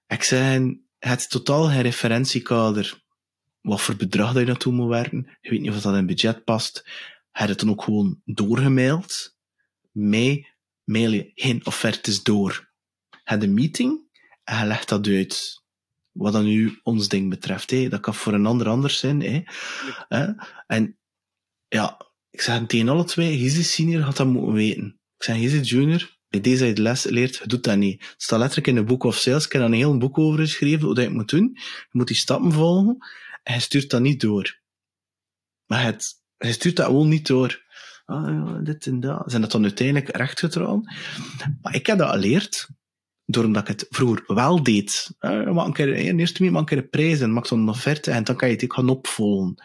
Ik 0.10 0.24
zei, 0.24 0.82
het 1.00 1.30
totaal 1.30 1.68
geen 1.68 1.82
referentiekader. 1.82 3.04
Wat 3.62 3.82
voor 3.82 3.96
bedrag 3.96 4.32
dat 4.34 4.42
je 4.42 4.48
naartoe 4.48 4.74
moet 4.74 4.90
werken. 4.90 5.38
Je 5.42 5.50
weet 5.50 5.62
niet 5.62 5.72
of 5.72 5.82
dat 5.82 5.96
in 5.96 6.06
budget 6.06 6.44
past. 6.44 6.90
Hij 7.32 7.48
het 7.48 7.60
dan 7.60 7.70
ook 7.70 7.84
gewoon 7.84 8.22
doorgemaild. 8.26 9.38
Mij 9.92 10.54
mail 10.84 11.12
je 11.12 11.32
geen 11.36 11.66
offertes 11.66 12.24
door. 12.24 12.72
Hij 13.24 13.38
de 13.38 13.48
meeting 13.48 14.02
en 14.44 14.58
hij 14.58 14.68
legt 14.68 14.90
dat 14.90 15.08
uit. 15.08 15.64
Wat 16.12 16.34
dan 16.34 16.44
nu 16.44 16.80
ons 16.84 17.08
ding 17.08 17.30
betreft. 17.30 17.72
Hè. 17.72 17.90
Dat 17.90 18.00
kan 18.00 18.16
voor 18.16 18.34
een 18.34 18.46
ander 18.46 18.68
anders 18.68 19.00
zijn. 19.00 19.22
Hè. 19.22 19.44
En 20.68 20.98
ja, 21.68 22.12
ik 22.30 22.42
zeg 22.42 22.66
tegen 22.66 22.90
alle 22.90 23.04
twee, 23.04 23.38
Gizzy 23.38 23.64
senior 23.64 24.02
had 24.02 24.18
dat 24.18 24.28
moeten 24.28 24.54
weten. 24.54 25.00
Ik 25.18 25.24
zeg, 25.24 25.38
Gizzy 25.38 25.60
junior, 25.60 26.18
bij 26.30 26.42
deze 26.42 26.66
je 26.66 26.74
de 26.74 26.82
les 26.82 27.04
leert, 27.04 27.36
je 27.36 27.48
doet 27.48 27.64
dat 27.64 27.78
niet. 27.78 28.02
Het 28.02 28.24
staat 28.24 28.40
letterlijk 28.40 28.68
in 28.68 28.78
een 28.78 28.86
boek 28.86 29.04
of 29.04 29.16
sales. 29.16 29.46
Ik 29.46 29.52
heb 29.52 29.62
daar 29.62 29.72
een 29.72 29.78
heel 29.78 29.98
boek 29.98 30.18
over 30.18 30.40
geschreven, 30.40 30.86
hoe 30.86 30.96
dat 30.96 31.04
je 31.04 31.10
het 31.10 31.18
moet 31.18 31.30
doen. 31.30 31.52
Je 31.64 31.88
moet 31.92 32.08
die 32.08 32.16
stappen 32.16 32.52
volgen 32.52 32.98
en 33.44 33.54
je 33.54 33.60
stuurt 33.60 33.90
dat 33.90 34.02
niet 34.02 34.22
door. 34.22 34.60
Maar 35.66 35.84
het, 35.84 36.22
je 36.38 36.52
stuurt 36.52 36.76
dat 36.76 36.86
gewoon 36.86 37.10
niet 37.10 37.28
door. 37.28 37.68
Ah, 38.06 38.56
dit 38.64 38.86
en 38.86 39.00
dat. 39.00 39.24
Zijn 39.26 39.42
dat 39.42 39.52
dan 39.52 39.64
uiteindelijk 39.64 40.16
rechtgetrouwen? 40.16 40.94
Maar 41.62 41.76
ik 41.76 41.86
heb 41.86 41.98
dat 41.98 42.10
geleerd 42.10 42.68
doordat 43.26 43.62
ik 43.62 43.68
het 43.68 43.86
vroeger 43.90 44.24
wel 44.28 44.64
deed. 44.64 45.16
Uh, 45.22 45.52
maar 45.52 45.66
een 45.66 45.74
keer, 45.74 45.96
in 45.96 46.20
eerste 46.20 46.44
minuut 46.44 46.60
een 46.60 46.66
keer 46.66 46.78
een 46.78 46.90
prijs 46.90 47.20
en 47.20 47.34
maak 47.34 47.46
zo'n 47.46 47.70
offerte 47.70 48.12
en 48.12 48.24
dan 48.24 48.36
kan 48.36 48.48
je 48.48 48.54
het 48.54 48.64
ook 48.64 48.74
gaan 48.74 48.90
opvolgen. 48.90 49.64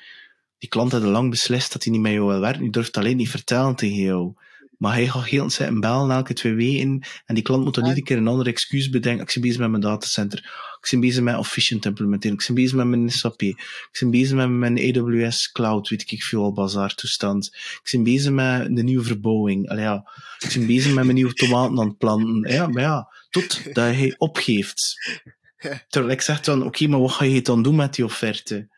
Die 0.58 0.68
klant 0.68 0.92
had 0.92 1.02
lang 1.02 1.30
beslist 1.30 1.72
dat 1.72 1.84
hij 1.84 1.92
niet 1.92 2.02
met 2.02 2.12
jou 2.12 2.26
wil 2.26 2.40
werken, 2.40 2.60
die 2.60 2.70
durft 2.70 2.96
alleen 2.96 3.16
niet 3.16 3.30
vertellen 3.30 3.74
tegen 3.74 3.96
jou. 3.96 4.32
Maar 4.78 4.92
hij 4.92 5.08
gaat 5.08 5.24
heel 5.24 5.50
zitten 5.50 5.80
bellen 5.80 6.10
elke 6.10 6.32
twee 6.32 6.54
weken. 6.54 7.06
En 7.26 7.34
die 7.34 7.44
klant 7.44 7.64
moet 7.64 7.74
dan 7.74 7.84
iedere 7.84 8.02
keer 8.02 8.16
een 8.16 8.28
ander 8.28 8.46
excuus 8.46 8.90
bedenken. 8.90 9.26
Ik 9.26 9.32
ben 9.32 9.42
bezig 9.42 9.58
met 9.58 9.70
mijn 9.70 9.82
datacenter. 9.82 10.38
Ik 10.80 10.90
ben 10.90 11.00
bezig 11.00 11.22
met 11.22 11.36
Officient 11.36 11.82
te 11.82 11.88
implementeren. 11.88 12.36
Ik 12.38 12.44
ben 12.46 12.54
bezig 12.54 12.76
met 12.76 12.86
mijn 12.86 13.10
SAP. 13.10 13.42
Ik 13.42 13.96
ben 14.00 14.10
bezig 14.10 14.36
met 14.36 14.48
mijn 14.48 14.78
AWS 14.78 15.52
Cloud, 15.52 15.88
weet 15.88 16.12
ik 16.12 16.22
veel, 16.22 16.52
bazaar 16.52 16.94
toestand. 16.94 17.46
Ik 17.82 17.88
ben 17.92 18.02
bezig 18.02 18.32
met 18.32 18.76
de 18.76 18.82
nieuwe 18.82 19.04
verbouwing. 19.04 19.68
Allee, 19.68 19.84
ja. 19.84 20.10
Ik 20.38 20.54
ben 20.54 20.66
bezig 20.66 20.94
met 20.94 21.04
mijn 21.04 21.16
nieuwe 21.16 21.32
tomaten 21.32 21.78
aan 21.78 21.88
het 21.88 21.98
planten. 21.98 22.52
Ja, 22.52 22.66
maar 22.66 22.82
ja, 22.82 23.08
tot 23.30 23.64
dat 23.64 23.94
hij 23.94 24.14
opgeeft. 24.18 24.94
Terwijl 25.88 26.12
ik 26.12 26.20
zeg 26.20 26.40
dan, 26.40 26.58
oké, 26.58 26.66
okay, 26.66 26.88
maar 26.88 27.00
wat 27.00 27.12
ga 27.12 27.24
je 27.24 27.42
dan 27.42 27.62
doen 27.62 27.76
met 27.76 27.94
die 27.94 28.04
offerte? 28.04 28.68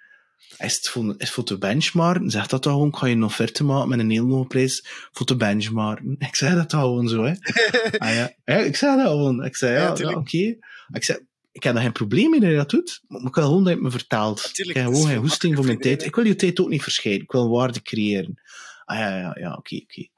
Is 0.59 0.77
het 0.77 0.89
voor, 0.89 1.15
is 1.19 1.31
voor 1.31 1.45
te 1.45 1.59
benchmarken? 1.59 2.31
Zeg 2.31 2.47
dat 2.47 2.63
dan 2.63 2.73
gewoon, 2.73 2.97
ga 2.97 3.07
je 3.07 3.15
een 3.15 3.25
offerte 3.25 3.65
maken 3.65 3.89
met 3.89 3.99
een 3.99 4.11
heel 4.11 4.29
hoge 4.29 4.47
prijs 4.47 4.85
voor 5.13 5.27
te 5.27 5.37
benchmarken? 5.37 6.17
Ik 6.29 6.35
zei 6.35 6.55
dat 6.55 6.73
gewoon 6.73 7.09
zo, 7.09 7.25
hè. 7.25 7.33
ah, 7.99 8.15
ja. 8.15 8.33
ja. 8.45 8.57
ik 8.57 8.77
zei 8.77 8.97
dat 8.97 9.07
gewoon. 9.07 9.45
Ik 9.45 9.57
zei, 9.57 9.75
ja, 9.75 9.91
oké. 9.93 10.07
Okay. 10.07 10.59
Ik 10.93 11.05
zei, 11.05 11.19
ik 11.53 11.63
heb 11.63 11.75
daar 11.75 11.83
geen 11.83 11.93
probleem 11.93 12.31
mee 12.31 12.41
dat 12.41 12.51
je 12.51 12.57
dat 12.57 12.71
doet, 12.71 13.03
maar 13.07 13.21
ik 13.21 13.35
wil 13.35 13.45
gewoon 13.45 13.65
dat 13.65 13.69
je 13.69 13.75
het 13.75 13.83
me 13.83 13.91
vertaalt. 13.91 14.51
ik 14.53 14.75
heb 14.75 14.85
gewoon 14.85 15.07
geen 15.07 15.17
hoesting 15.17 15.57
voor 15.57 15.65
mijn 15.65 15.81
tijd. 15.81 16.05
Ik 16.05 16.15
wil 16.15 16.27
je 16.27 16.35
tijd 16.35 16.61
ook 16.61 16.69
niet 16.69 16.83
verscheiden. 16.83 17.25
Ik 17.25 17.33
wil 17.33 17.51
waarde 17.51 17.83
creëren. 17.83 18.43
Ah 18.85 18.99
ja, 18.99 19.19
ja, 19.19 19.37
ja, 19.41 19.49
oké, 19.49 19.59
okay, 19.59 19.79
oké. 19.79 19.83
Okay. 19.83 20.11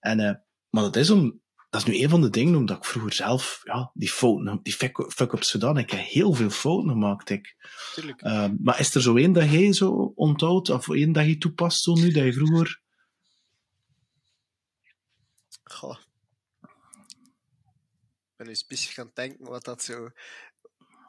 En, 0.00 0.20
uh, 0.20 0.32
maar 0.70 0.82
dat 0.82 0.96
is 0.96 1.10
om, 1.10 1.39
dat 1.70 1.80
is 1.80 1.86
nu 1.86 2.02
een 2.02 2.08
van 2.08 2.20
de 2.20 2.30
dingen, 2.30 2.56
omdat 2.56 2.76
ik 2.76 2.84
vroeger 2.84 3.12
zelf, 3.12 3.60
ja, 3.64 3.90
die 3.94 4.10
fouten, 4.10 4.60
die 4.62 4.72
fuck-ups 5.08 5.50
gedaan 5.50 5.78
Ik 5.78 5.90
heb 5.90 6.00
heel 6.00 6.32
veel 6.32 6.50
fouten 6.50 6.90
gemaakt, 6.90 7.30
ik. 7.30 7.56
Uh, 7.96 8.48
maar 8.58 8.80
is 8.80 8.94
er 8.94 9.02
zo 9.02 9.16
één 9.16 9.32
dat 9.32 9.50
jij 9.50 9.72
zo 9.72 10.12
onthoudt, 10.14 10.70
of 10.70 10.88
één 10.88 11.12
dat 11.12 11.26
je 11.26 11.38
toepast 11.38 11.82
zo 11.82 11.94
nu, 11.94 12.12
dat 12.12 12.24
je 12.24 12.32
vroeger... 12.32 12.80
Goh. 15.64 15.98
Ik 18.30 18.36
ben 18.36 18.46
nu 18.46 18.54
specifiek 18.54 18.98
aan 18.98 19.06
het 19.06 19.16
denken 19.16 19.44
wat 19.44 19.64
dat 19.64 19.82
zo 19.82 20.10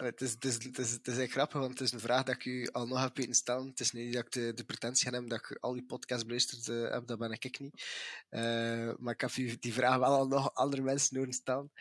het, 0.04 0.22
is, 0.22 0.32
het, 0.32 0.46
is, 0.46 0.58
is, 0.58 0.92
het 0.92 1.08
is 1.08 1.18
echt 1.18 1.32
grappig, 1.32 1.60
want 1.60 1.72
het 1.72 1.82
is 1.82 1.92
een 1.92 2.00
vraag 2.00 2.24
dat 2.24 2.36
ik 2.36 2.46
u 2.46 2.68
al 2.72 2.88
nog 2.88 3.02
heb 3.02 3.18
weten 3.18 3.34
stellen. 3.34 3.68
Het 3.68 3.80
is 3.80 3.92
niet 3.92 4.14
dat 4.14 4.26
ik 4.26 4.58
de, 4.58 4.64
pretentie 4.66 5.10
heb 5.10 5.30
dat 5.30 5.40
ik 5.40 5.58
al 5.60 5.74
die 5.74 5.86
podcasts 5.86 6.24
beluisterd 6.24 6.68
uh, 6.68 6.92
heb, 6.92 7.08
dat 7.08 7.20
ben 7.20 7.32
ik 7.32 7.60
niet. 7.60 7.86
Uh, 8.30 8.94
maar 8.98 9.14
ik 9.14 9.22
heb 9.22 9.36
u 9.36 9.58
die 9.60 9.74
vraag 9.74 9.98
wel 9.98 10.14
al 10.14 10.28
nog 10.28 10.54
andere 10.54 10.82
mensen 10.82 11.18
horen 11.18 11.34
stellen. 11.34 11.72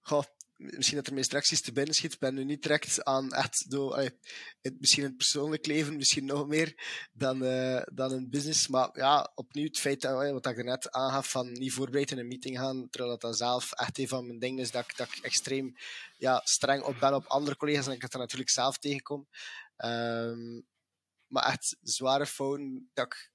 Goh, 0.00 0.24
misschien 0.56 0.96
dat 0.96 1.06
er 1.06 1.14
mij 1.14 1.22
straks 1.22 1.60
te 1.60 1.72
binnen 1.72 1.94
schiet. 1.94 2.18
Ben 2.18 2.34
nu 2.34 2.44
niet 2.44 2.62
direct 2.62 3.04
aan 3.04 3.32
echt 3.32 3.70
door, 3.70 3.98
het, 3.98 4.74
misschien 4.78 5.04
het 5.04 5.16
persoonlijk 5.16 5.66
leven, 5.66 5.96
misschien 5.96 6.24
nog 6.24 6.46
meer 6.46 6.74
dan, 7.12 7.42
uh, 7.42 7.82
dan 7.92 8.12
in 8.12 8.30
business. 8.30 8.68
Maar 8.68 8.90
ja, 8.92 9.32
opnieuw 9.34 9.66
het 9.66 9.78
feit 9.78 10.00
dat, 10.00 10.30
wat 10.30 10.46
ik 10.46 10.58
er 10.58 10.64
net 10.64 10.90
aangaf, 10.90 11.30
van 11.30 11.52
niet 11.52 11.72
voorbereid 11.72 12.10
in 12.10 12.18
een 12.18 12.28
meeting 12.28 12.58
gaan, 12.58 12.88
terwijl 12.90 13.12
dat 13.12 13.20
dan 13.20 13.34
zelf 13.34 13.72
echt 13.72 13.98
een 13.98 14.08
van 14.08 14.26
mijn 14.26 14.38
dingen 14.38 14.58
is, 14.58 14.70
dat 14.70 14.84
ik, 14.84 14.96
dat 14.96 15.08
extreem 15.22 15.74
ja, 16.16 16.40
streng 16.44 16.82
op 16.82 16.96
ben 17.00 17.14
op 17.14 17.26
andere 17.26 17.56
collega's 17.56 17.86
en 17.86 17.92
ik 17.92 18.02
het 18.02 18.12
er 18.12 18.18
natuurlijk 18.18 18.50
zelf 18.50 18.78
tegenkom. 18.78 19.28
Um, 19.84 20.66
maar 21.26 21.46
echt 21.46 21.76
zware 21.82 22.26
fouten 22.26 22.90
dat 22.94 23.06
ik 23.06 23.30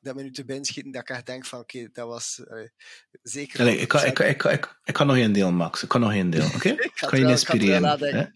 dat 0.00 0.14
me 0.14 0.22
nu 0.22 0.30
te 0.30 0.44
binnen 0.44 0.64
schieten 0.64 0.92
dat 0.92 1.02
ik 1.02 1.08
echt 1.08 1.26
denk 1.26 1.46
van 1.46 1.58
oké, 1.58 1.76
okay, 1.76 1.90
dat 1.92 2.08
was 2.08 2.40
uh, 2.50 2.68
zeker... 3.22 3.66
Ik, 3.66 3.88
kan, 3.88 4.04
ik, 4.04 4.18
ik, 4.18 4.42
ik, 4.44 4.78
ik, 4.84 4.94
kan 4.94 5.06
nog 5.06 5.16
één 5.16 5.32
deel, 5.32 5.52
Max. 5.52 5.82
Ik 5.82 5.88
kan 5.88 6.00
nog 6.00 6.12
één 6.12 6.30
deel, 6.30 6.46
oké? 6.46 6.56
Okay? 6.56 6.72
ik 6.94 7.04
kan 7.08 7.18
je 7.18 7.26
inspireren. 7.26 8.34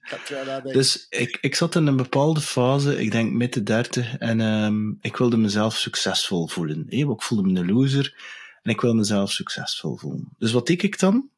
Dus 0.63 1.07
ik, 1.09 1.39
ik 1.41 1.55
zat 1.55 1.75
in 1.75 1.87
een 1.87 1.97
bepaalde 1.97 2.41
fase, 2.41 3.01
ik 3.01 3.11
denk 3.11 3.33
midden 3.33 3.65
dertig, 3.65 4.17
en 4.17 4.41
um, 4.41 4.99
ik 5.01 5.17
wilde 5.17 5.37
mezelf 5.37 5.77
succesvol 5.77 6.49
voelen. 6.49 6.87
Eh? 6.89 6.99
Ik 6.99 7.23
voelde 7.23 7.51
me 7.51 7.61
een 7.61 7.73
loser, 7.73 8.15
en 8.63 8.71
ik 8.71 8.81
wil 8.81 8.95
mezelf 8.95 9.31
succesvol 9.31 9.97
voelen. 9.97 10.35
Dus 10.39 10.53
wat 10.53 10.67
deed 10.67 10.83
ik 10.83 10.99
dan? 10.99 11.31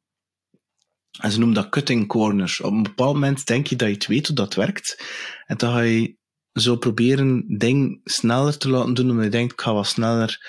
En 1.20 1.30
ze 1.30 1.38
noemen 1.38 1.56
dat 1.56 1.68
cutting 1.68 2.08
corners. 2.08 2.60
Op 2.60 2.72
een 2.72 2.82
bepaald 2.82 3.14
moment 3.14 3.46
denk 3.46 3.66
je 3.66 3.76
dat 3.76 3.88
je 3.88 3.94
het 3.94 4.06
weet 4.06 4.26
hoe 4.26 4.36
dat 4.36 4.54
werkt, 4.54 5.04
en 5.46 5.56
dan 5.56 5.72
ga 5.72 5.80
je 5.80 6.20
zo 6.52 6.76
proberen 6.76 7.44
ding 7.58 8.00
sneller 8.04 8.58
te 8.58 8.68
laten 8.68 8.94
doen, 8.94 9.10
omdat 9.10 9.24
je 9.24 9.30
denkt, 9.30 9.52
ik 9.52 9.60
ga 9.60 9.72
wat 9.72 9.86
sneller 9.86 10.46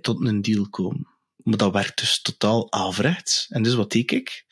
tot 0.00 0.26
een 0.26 0.42
deal 0.42 0.68
komen. 0.68 1.08
Maar 1.36 1.56
dat 1.56 1.72
werkt 1.72 1.98
dus 1.98 2.20
totaal 2.22 2.72
averechts. 2.72 3.46
En 3.48 3.62
dus 3.62 3.74
wat 3.74 3.90
deed 3.90 4.10
ik? 4.10 4.44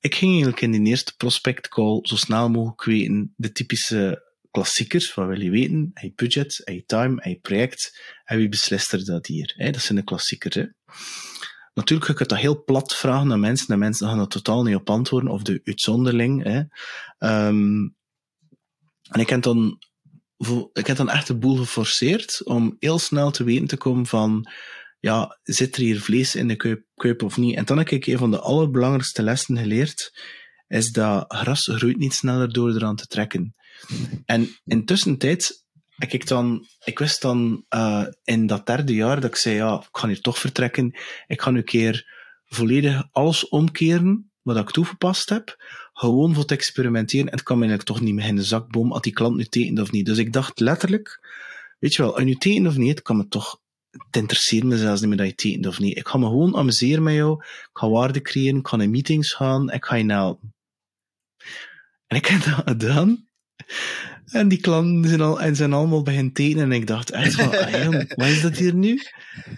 Ik 0.00 0.14
ging 0.14 0.30
eigenlijk 0.30 0.60
in 0.60 0.70
die 0.70 0.86
eerste 0.86 1.16
prospect 1.16 1.68
call 1.68 1.98
zo 2.02 2.16
snel 2.16 2.50
mogelijk 2.50 2.84
weten 2.84 3.32
de 3.36 3.52
typische 3.52 4.32
klassiekers, 4.50 5.14
wat 5.14 5.26
wil 5.26 5.40
je 5.40 5.50
weten? 5.50 5.90
Je 5.94 6.12
budget, 6.14 6.60
heb 6.64 6.86
time, 6.86 7.14
heb 7.14 7.32
je 7.32 7.40
project, 7.40 8.00
en 8.24 8.38
wie 8.38 8.48
beslist 8.48 8.92
er 8.92 9.04
dat 9.04 9.26
hier? 9.26 9.54
Dat 9.56 9.82
zijn 9.82 9.98
de 9.98 10.04
klassiekers. 10.04 10.54
Hè? 10.54 10.64
Natuurlijk 11.74 12.06
ga 12.06 12.12
ik 12.12 12.18
het 12.18 12.28
dat 12.28 12.38
heel 12.38 12.64
plat 12.64 12.94
vragen 12.94 13.32
aan 13.32 13.40
mensen, 13.40 13.68
en 13.68 13.78
mensen 13.78 14.08
gaan 14.08 14.20
er 14.20 14.28
totaal 14.28 14.62
niet 14.62 14.74
op 14.74 14.90
antwoorden, 14.90 15.30
of 15.30 15.42
de 15.42 15.60
uitzonderling. 15.64 16.42
Hè? 16.42 16.58
Um, 17.46 17.96
en 19.10 19.20
ik 19.20 19.28
heb 19.28 19.42
dan 19.42 19.78
ik 20.72 20.86
heb 20.86 20.96
dan 20.96 21.10
echt 21.10 21.26
de 21.26 21.38
boel 21.38 21.56
geforceerd 21.56 22.40
om 22.44 22.76
heel 22.78 22.98
snel 22.98 23.30
te 23.30 23.44
weten 23.44 23.66
te 23.66 23.76
komen 23.76 24.06
van, 24.06 24.50
ja, 25.00 25.38
zit 25.42 25.76
er 25.76 25.82
hier 25.82 26.00
vlees 26.00 26.34
in 26.34 26.48
de 26.48 26.84
keup 26.94 27.22
of 27.22 27.36
niet? 27.36 27.56
En 27.56 27.64
dan 27.64 27.78
heb 27.78 27.88
ik 27.88 28.06
een 28.06 28.18
van 28.18 28.30
de 28.30 28.40
allerbelangrijkste 28.40 29.22
lessen 29.22 29.58
geleerd, 29.58 30.12
is 30.66 30.90
dat 30.90 31.24
gras 31.28 31.70
groeit 31.72 31.98
niet 31.98 32.14
sneller 32.14 32.52
door 32.52 32.74
eraan 32.74 32.96
te 32.96 33.06
trekken. 33.06 33.54
En 34.24 34.48
intussen 34.64 35.18
tijd, 35.18 35.64
ik, 35.96 36.12
ik, 36.12 36.26
dan, 36.26 36.66
ik 36.84 36.98
wist 36.98 37.22
dan 37.22 37.64
uh, 37.74 38.06
in 38.24 38.46
dat 38.46 38.66
derde 38.66 38.94
jaar 38.94 39.20
dat 39.20 39.30
ik 39.30 39.36
zei, 39.36 39.54
ja, 39.54 39.74
ik 39.74 39.96
ga 39.96 40.06
hier 40.06 40.20
toch 40.20 40.38
vertrekken, 40.38 40.98
ik 41.26 41.42
ga 41.42 41.50
nu 41.50 41.58
een 41.58 41.64
keer 41.64 42.12
volledig 42.44 43.08
alles 43.10 43.48
omkeren 43.48 44.32
wat 44.42 44.56
ik 44.56 44.70
toegepast 44.70 45.28
heb, 45.28 45.56
gewoon 45.94 46.34
voor 46.34 46.44
te 46.44 46.54
experimenteren. 46.54 47.26
En 47.26 47.32
het 47.32 47.42
kwam 47.42 47.62
eigenlijk 47.62 47.88
toch 47.88 48.00
niet 48.00 48.14
meer 48.14 48.26
in 48.26 48.36
de 48.36 48.42
zakboom, 48.42 48.92
had 48.92 49.02
die 49.02 49.12
klant 49.12 49.36
nu 49.36 49.44
tekent 49.44 49.80
of 49.80 49.90
niet. 49.90 50.06
Dus 50.06 50.18
ik 50.18 50.32
dacht 50.32 50.60
letterlijk, 50.60 51.28
weet 51.78 51.94
je 51.94 52.02
wel, 52.02 52.18
je 52.18 52.24
nu 52.24 52.34
tekent 52.34 52.66
of 52.66 52.76
niet, 52.76 52.90
het 52.90 53.02
kan 53.02 53.16
me 53.16 53.28
toch, 53.28 53.60
het 53.90 54.16
interesseert 54.16 54.64
me 54.64 54.78
zelfs 54.78 55.00
niet 55.00 55.08
meer 55.08 55.18
dat 55.18 55.26
je 55.26 55.34
tekent 55.34 55.66
of 55.66 55.78
niet. 55.78 55.96
Ik 55.96 56.08
ga 56.08 56.18
me 56.18 56.26
gewoon 56.26 56.56
amuseren 56.56 57.02
met 57.02 57.14
jou, 57.14 57.42
ik 57.42 57.70
ga 57.72 57.88
waarde 57.88 58.22
creëren, 58.22 58.58
ik 58.58 58.66
ga 58.66 58.78
in 58.78 58.90
meetings 58.90 59.32
gaan, 59.32 59.70
ik 59.70 59.84
ga 59.84 59.94
je 59.94 60.12
helpen. 60.12 60.54
En 62.06 62.16
ik 62.16 62.26
heb 62.26 62.42
dat 62.42 62.62
gedaan. 62.64 63.28
En 64.24 64.48
die 64.48 64.60
klanten 64.60 65.08
zijn, 65.08 65.20
al, 65.20 65.40
en 65.40 65.56
zijn 65.56 65.72
allemaal 65.72 66.02
bij 66.02 66.30
tekenen. 66.32 66.64
En 66.64 66.72
ik 66.72 66.86
dacht 66.86 67.10
echt 67.10 67.38
ah, 67.38 68.02
wat 68.08 68.26
is 68.26 68.42
dat 68.42 68.56
hier 68.56 68.74
nu? 68.74 69.00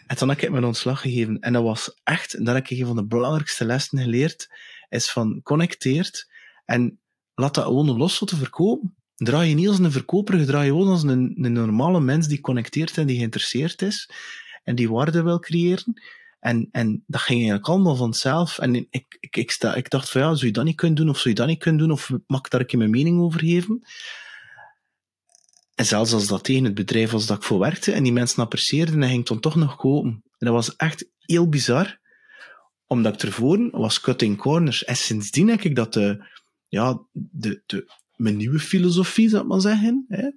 En 0.06 0.16
toen 0.16 0.28
heb 0.28 0.42
ik 0.42 0.50
mijn 0.50 0.64
ontslag 0.64 1.00
gegeven. 1.00 1.40
En 1.40 1.52
dat 1.52 1.62
was 1.62 2.00
echt, 2.04 2.34
en 2.34 2.44
dat 2.44 2.54
heb 2.54 2.68
ik 2.68 2.78
een 2.78 2.86
van 2.86 2.96
de 2.96 3.04
belangrijkste 3.04 3.64
lessen 3.64 3.98
geleerd 3.98 4.48
is 4.88 5.10
van 5.10 5.40
connecteert 5.42 6.30
en 6.64 7.00
laat 7.34 7.54
dat 7.54 7.64
gewoon 7.64 7.96
los 7.96 8.18
te 8.18 8.36
verkopen. 8.36 8.96
Draai 9.16 9.48
je 9.48 9.54
niet 9.54 9.68
als 9.68 9.78
een 9.78 9.92
verkoper, 9.92 10.46
draai 10.46 10.64
je 10.64 10.70
gewoon 10.70 10.88
als 10.88 11.02
een, 11.02 11.34
een 11.36 11.52
normale 11.52 12.00
mens 12.00 12.28
die 12.28 12.40
connecteert 12.40 12.98
en 12.98 13.06
die 13.06 13.16
geïnteresseerd 13.16 13.82
is 13.82 14.10
en 14.64 14.74
die 14.74 14.90
waarde 14.90 15.22
wil 15.22 15.38
creëren. 15.38 16.00
En, 16.40 16.68
en 16.72 17.04
dat 17.06 17.20
ging 17.20 17.38
eigenlijk 17.38 17.68
allemaal 17.68 17.96
vanzelf. 17.96 18.58
En 18.58 18.74
ik, 18.74 19.16
ik, 19.20 19.36
ik, 19.36 19.50
sta, 19.50 19.74
ik 19.74 19.90
dacht 19.90 20.10
van 20.10 20.20
ja, 20.20 20.34
zou 20.34 20.46
je 20.46 20.52
dat 20.52 20.64
niet 20.64 20.76
kunnen 20.76 20.96
doen, 20.96 21.08
of 21.08 21.16
zou 21.16 21.28
je 21.28 21.34
dat 21.34 21.46
niet 21.46 21.58
kunnen 21.58 21.80
doen, 21.80 21.90
of 21.90 22.10
mag 22.26 22.40
ik 22.40 22.50
daar 22.50 22.64
een 22.66 22.78
mijn 22.78 22.90
mening 22.90 23.20
over 23.20 23.40
geven? 23.40 23.80
En 25.74 25.86
zelfs 25.86 26.12
als 26.12 26.26
dat 26.26 26.44
tegen 26.44 26.64
het 26.64 26.74
bedrijf 26.74 27.10
was 27.10 27.26
dat 27.26 27.36
ik 27.36 27.42
voor 27.42 27.58
werkte, 27.58 27.92
en 27.92 28.02
die 28.02 28.12
mensen 28.12 28.42
apprecieerden, 28.42 29.02
en 29.02 29.08
ging 29.08 29.26
dan 29.26 29.40
toch 29.40 29.56
nog 29.56 29.76
kopen. 29.76 30.10
En 30.10 30.46
dat 30.46 30.54
was 30.54 30.76
echt 30.76 31.08
heel 31.18 31.48
bizar 31.48 31.98
omdat 32.86 33.14
ik 33.14 33.22
ervoor 33.22 33.70
was 33.70 34.00
cutting 34.00 34.36
corners. 34.36 34.84
En 34.84 34.96
sindsdien 34.96 35.46
denk 35.46 35.64
ik 35.64 35.76
dat 35.76 35.92
de, 35.92 36.24
ja, 36.68 37.00
de, 37.12 37.62
de, 37.66 37.90
mijn 38.16 38.36
nieuwe 38.36 38.58
filosofie, 38.58 39.28
zou 39.28 39.42
ik 39.42 39.48
maar 39.48 39.60
zeggen, 39.60 40.04
hè, 40.08 40.30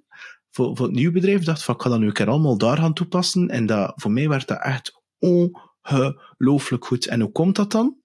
voor, 0.50 0.76
voor 0.76 0.86
het 0.86 0.94
nieuwe 0.94 1.12
bedrijf, 1.12 1.44
dacht 1.44 1.62
van, 1.62 1.74
ik 1.74 1.80
ga 1.80 1.88
dat 1.88 1.98
nu 1.98 2.06
een 2.06 2.12
keer 2.12 2.28
allemaal 2.28 2.58
daar 2.58 2.76
gaan 2.76 2.94
toepassen. 2.94 3.48
En 3.48 3.66
dat, 3.66 3.92
voor 3.96 4.10
mij 4.10 4.28
werd 4.28 4.48
dat 4.48 4.62
echt 4.62 5.02
ongelooflijk 5.18 6.84
goed. 6.84 7.06
En 7.06 7.20
hoe 7.20 7.32
komt 7.32 7.56
dat 7.56 7.70
dan? 7.70 7.96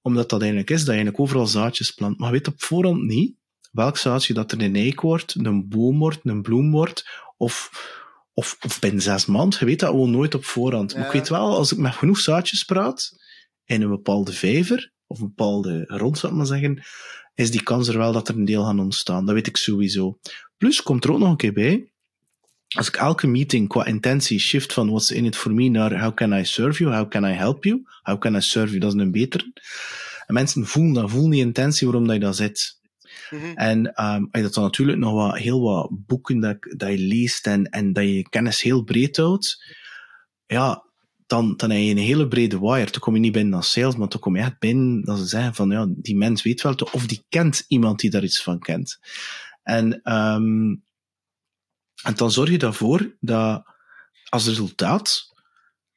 Omdat 0.00 0.30
dat 0.30 0.40
eigenlijk 0.40 0.70
is 0.70 0.76
dat 0.76 0.86
je 0.86 0.92
eigenlijk 0.92 1.20
overal 1.20 1.46
zaadjes 1.46 1.90
plant. 1.90 2.18
Maar 2.18 2.28
je 2.28 2.34
weet 2.34 2.48
op 2.48 2.62
voorhand 2.62 3.02
niet 3.02 3.36
welk 3.74 3.96
zaadje 3.96 4.34
dat 4.34 4.52
er 4.52 4.62
een 4.62 4.76
eik 4.76 5.00
wordt, 5.00 5.34
een 5.34 5.68
boom 5.68 5.98
wordt, 5.98 6.20
een 6.22 6.42
bloem 6.42 6.70
wordt, 6.70 7.08
of, 7.36 7.70
of, 8.34 8.56
of 8.60 8.80
binnen 8.80 9.02
zes 9.02 9.26
maanden. 9.26 9.58
Je 9.58 9.64
weet 9.64 9.80
dat 9.80 9.90
gewoon 9.90 10.10
nooit 10.10 10.34
op 10.34 10.44
voorhand. 10.44 10.94
Maar 10.96 11.06
ik 11.06 11.12
weet 11.12 11.28
wel, 11.28 11.56
als 11.56 11.72
ik 11.72 11.78
met 11.78 11.94
genoeg 11.94 12.18
zaadjes 12.18 12.64
praat, 12.64 13.23
in 13.64 13.82
een 13.82 13.88
bepaalde 13.88 14.32
vijver, 14.32 14.92
of 15.06 15.20
een 15.20 15.26
bepaalde 15.26 15.84
grond, 15.86 16.18
zou 16.18 16.32
ik 16.32 16.38
maar 16.38 16.46
zeggen, 16.46 16.82
is 17.34 17.50
die 17.50 17.62
kans 17.62 17.88
er 17.88 17.98
wel 17.98 18.12
dat 18.12 18.28
er 18.28 18.34
een 18.34 18.44
deel 18.44 18.64
gaan 18.64 18.80
ontstaan. 18.80 19.26
Dat 19.26 19.34
weet 19.34 19.46
ik 19.46 19.56
sowieso. 19.56 20.18
Plus 20.56 20.82
komt 20.82 21.04
er 21.04 21.12
ook 21.12 21.18
nog 21.18 21.30
een 21.30 21.36
keer 21.36 21.52
bij, 21.52 21.92
als 22.68 22.88
ik 22.88 22.96
elke 22.96 23.26
meeting 23.26 23.68
qua 23.68 23.84
intentie 23.84 24.38
shift 24.38 24.72
van 24.72 24.88
what's 24.88 25.10
in 25.10 25.24
it 25.24 25.36
for 25.36 25.54
me 25.54 25.68
naar 25.68 26.00
how 26.00 26.14
can 26.14 26.32
I 26.32 26.44
serve 26.44 26.82
you, 26.82 26.94
how 26.94 27.08
can 27.08 27.24
I 27.24 27.32
help 27.32 27.64
you, 27.64 27.82
how 28.02 28.18
can 28.18 28.34
I 28.34 28.40
serve 28.40 28.68
you, 28.68 28.80
dat 28.80 28.94
is 28.94 29.00
een 29.00 29.12
betere. 29.12 29.52
En 30.26 30.34
mensen 30.34 30.66
voelen 30.66 30.92
dat, 30.92 31.10
voelen 31.10 31.30
die 31.30 31.40
intentie 31.40 31.86
waarom 31.86 32.06
dat 32.06 32.14
je 32.14 32.20
daar 32.20 32.34
zit. 32.34 32.78
Mhm. 33.30 33.54
En 33.54 34.04
um, 34.04 34.28
je 34.32 34.42
dat 34.42 34.54
dan 34.54 34.64
natuurlijk 34.64 34.98
nog 34.98 35.12
wat, 35.12 35.38
heel 35.38 35.60
wat 35.60 35.88
boeken 35.90 36.40
dat, 36.40 36.56
dat 36.60 36.90
je 36.90 36.98
leest 36.98 37.46
en, 37.46 37.64
en 37.64 37.92
dat 37.92 38.04
je 38.04 38.28
kennis 38.28 38.62
heel 38.62 38.82
breed 38.82 39.16
houdt, 39.16 39.74
ja, 40.46 40.84
dan, 41.26 41.56
dan 41.56 41.70
heb 41.70 41.80
je 41.80 41.90
een 41.90 41.96
hele 41.96 42.28
brede 42.28 42.60
wire. 42.60 42.90
Dan 42.90 43.00
kom 43.00 43.14
je 43.14 43.20
niet 43.20 43.32
binnen 43.32 43.54
als 43.54 43.72
sales, 43.72 43.96
maar 43.96 44.08
dan 44.08 44.20
kom 44.20 44.36
je 44.36 44.42
echt 44.42 44.58
binnen 44.58 45.02
dat 45.02 45.18
ze 45.18 45.24
zeggen 45.24 45.54
van, 45.54 45.70
ja, 45.70 45.86
die 45.88 46.16
mens 46.16 46.42
weet 46.42 46.62
wel, 46.62 46.74
of 46.92 47.06
die 47.06 47.24
kent 47.28 47.64
iemand 47.68 48.00
die 48.00 48.10
daar 48.10 48.24
iets 48.24 48.42
van 48.42 48.58
kent. 48.58 48.98
En, 49.62 50.12
um, 50.12 50.84
en 52.02 52.14
dan 52.14 52.30
zorg 52.30 52.50
je 52.50 52.58
ervoor 52.58 53.16
dat 53.20 53.64
als 54.28 54.46
resultaat, 54.46 55.34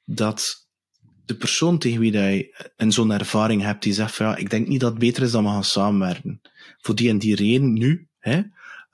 dat 0.05 0.67
de 1.25 1.36
persoon 1.36 1.78
tegen 1.78 1.99
wie 1.99 2.11
je 2.11 2.71
een 2.75 2.91
zo'n 2.91 3.11
ervaring 3.11 3.61
hebt, 3.61 3.84
die 3.84 3.93
zegt 3.93 4.15
van, 4.15 4.25
ja, 4.25 4.36
ik 4.36 4.49
denk 4.49 4.67
niet 4.67 4.80
dat 4.80 4.89
het 4.89 4.99
beter 4.99 5.23
is 5.23 5.32
dat 5.32 5.41
we 5.41 5.47
gaan 5.47 5.63
samenwerken. 5.63 6.41
Voor 6.78 6.95
die 6.95 7.09
en 7.09 7.17
die 7.17 7.36
reden 7.36 7.73
nu, 7.73 8.07
hè. 8.19 8.41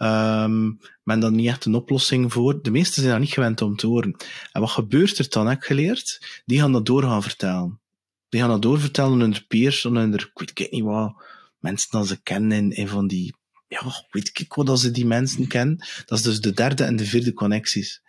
Um, 0.04 0.80
men 1.04 1.20
dan 1.20 1.36
niet 1.36 1.48
echt 1.48 1.66
een 1.66 1.76
oplossing 1.76 2.34
voor. 2.34 2.62
De 2.62 2.72
meesten 2.72 2.94
zijn 3.02 3.10
daar 3.10 3.20
niet 3.20 3.34
gewend 3.34 3.62
om 3.62 3.76
te 3.76 3.88
horen. 3.88 4.16
En 4.52 4.62
wat 4.62 4.70
gebeurt 4.70 5.18
er 5.18 5.30
dan, 5.30 5.48
heb 5.48 5.58
ik 5.58 5.64
geleerd? 5.64 6.42
Die 6.46 6.60
gaan 6.60 6.72
dat 6.72 6.86
door 6.86 7.04
gaan 7.04 7.24
vertellen. 7.24 7.82
Die 8.30 8.42
gaan 8.42 8.50
dat 8.50 8.62
doorvertellen 8.62 9.12
aan 9.12 9.20
hun 9.20 9.48
peers, 9.48 9.86
aan 9.86 9.96
hun, 9.96 10.14
ik 10.14 10.32
weet 10.34 10.72
niet 10.72 10.84
wat, 10.84 11.24
mensen 11.60 11.92
dat 11.92 12.08
ze 12.08 12.22
kennen 12.22 12.58
in, 12.58 12.72
in 12.72 12.88
van 12.88 13.08
die, 13.08 13.36
ja, 13.68 14.06
weet 14.10 14.40
ik 14.40 14.54
wat 14.54 14.66
dat 14.66 14.80
ze 14.80 14.92
die 14.92 15.06
mensen 15.06 15.48
kennen. 15.48 15.78
Dat 16.06 16.18
is 16.18 16.24
dus 16.24 16.42
de 16.42 16.54
derde 16.54 16.84
en 16.84 16.96
de 16.96 17.06
vierde 17.06 17.34
connecties. 17.34 18.02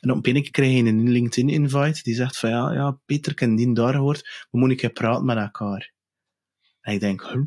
En 0.00 0.10
op 0.10 0.26
een 0.26 0.32
keer 0.32 0.50
krijg 0.50 0.76
je 0.76 0.84
een 0.84 1.10
LinkedIn-invite 1.10 2.02
die 2.02 2.14
zegt 2.14 2.38
van, 2.38 2.50
ja, 2.50 2.72
ja, 2.72 2.98
Peter, 3.06 3.32
ik 3.32 3.56
die 3.56 3.74
daar 3.74 3.92
gehoord, 3.92 4.46
we 4.50 4.58
moeten 4.58 4.84
een 4.84 4.92
praten 4.92 5.24
met 5.24 5.36
elkaar. 5.36 5.92
En 6.80 6.92
ik 6.92 7.00
denk, 7.00 7.22
huh? 7.22 7.42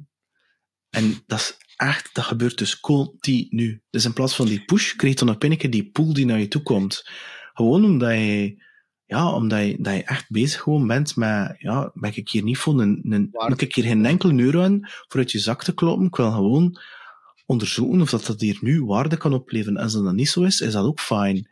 En 0.89 1.23
dat 1.25 1.39
is 1.39 1.57
echt, 1.78 2.09
dat 2.13 2.23
gebeurt 2.23 2.57
dus 2.57 2.80
continu. 2.80 3.82
Dus 3.89 4.05
in 4.05 4.13
plaats 4.13 4.36
van 4.36 4.45
die 4.45 4.65
push, 4.65 4.95
krijg 4.95 5.19
je 5.19 5.25
dan 5.25 5.36
op 5.36 5.43
een 5.43 5.57
keer 5.57 5.69
die 5.69 5.89
pool 5.91 6.13
die 6.13 6.25
naar 6.25 6.39
je 6.39 6.47
toe 6.47 6.61
komt. 6.61 7.09
Gewoon 7.53 7.86
omdat 7.86 8.11
je, 8.11 8.63
ja, 9.05 9.34
omdat 9.34 9.65
je, 9.65 9.75
dat 9.80 9.93
je 9.93 10.03
echt 10.03 10.30
bezig 10.30 10.61
gewoon 10.61 10.88
bent 10.88 11.15
met, 11.15 11.55
ja, 11.57 11.91
ben 11.93 12.15
ik 12.15 12.30
hier 12.30 12.43
niet 12.43 12.57
voor 12.57 12.82
een, 12.82 13.01
een 13.03 13.30
moet 13.32 13.61
ik 13.61 13.75
hier 13.75 13.86
geen 13.86 14.05
enkele 14.05 14.41
euro 14.41 14.61
aan 14.61 14.80
voor 15.07 15.19
uit 15.19 15.32
je 15.32 15.39
zak 15.39 15.63
te 15.63 15.73
kloppen. 15.73 16.05
Ik 16.05 16.15
wil 16.15 16.32
gewoon 16.32 16.82
onderzoeken 17.45 18.01
of 18.01 18.09
dat, 18.09 18.25
dat 18.25 18.41
hier 18.41 18.57
nu 18.61 18.84
waarde 18.84 19.17
kan 19.17 19.34
opleveren. 19.34 19.78
En 19.78 19.84
als 19.84 19.93
dat 19.93 20.13
niet 20.13 20.30
zo 20.30 20.43
is, 20.43 20.59
is 20.59 20.73
dat 20.73 20.86
ook 20.86 20.99
fijn. 20.99 21.49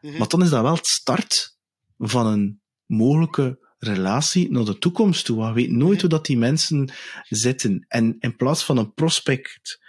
Mhm. 0.00 0.18
Maar 0.18 0.28
dan 0.28 0.42
is 0.42 0.50
dat 0.50 0.62
wel 0.62 0.74
het 0.74 0.86
start 0.86 1.58
van 1.98 2.26
een 2.26 2.60
mogelijke 2.86 3.69
relatie 3.80 4.50
naar 4.50 4.64
de 4.64 4.78
toekomst 4.78 5.24
toe. 5.24 5.46
Je 5.46 5.52
weet 5.52 5.70
nooit 5.70 6.00
hoe 6.00 6.10
dat 6.10 6.26
die 6.26 6.38
mensen 6.38 6.92
zitten. 7.28 7.84
En 7.88 8.16
in 8.18 8.36
plaats 8.36 8.64
van 8.64 8.76
een 8.76 8.94
prospect 8.94 9.80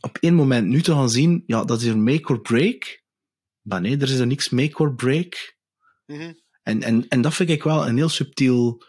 op 0.00 0.18
één 0.20 0.34
moment 0.34 0.66
nu 0.66 0.82
te 0.82 0.92
gaan 0.92 1.10
zien, 1.10 1.42
ja, 1.46 1.64
dat 1.64 1.80
is 1.80 1.86
een 1.86 2.02
make 2.02 2.32
or 2.32 2.40
break. 2.40 3.02
Maar 3.60 3.80
nee, 3.80 3.96
er 3.96 4.02
is 4.02 4.18
er 4.18 4.26
niks 4.26 4.48
make 4.48 4.78
or 4.78 4.94
break. 4.94 5.56
Mhm. 6.06 6.32
En, 6.62 6.82
en, 6.82 7.08
en 7.08 7.20
dat 7.20 7.34
vind 7.34 7.50
ik 7.50 7.62
wel 7.62 7.88
een 7.88 7.96
heel 7.96 8.08
subtiel 8.08 8.84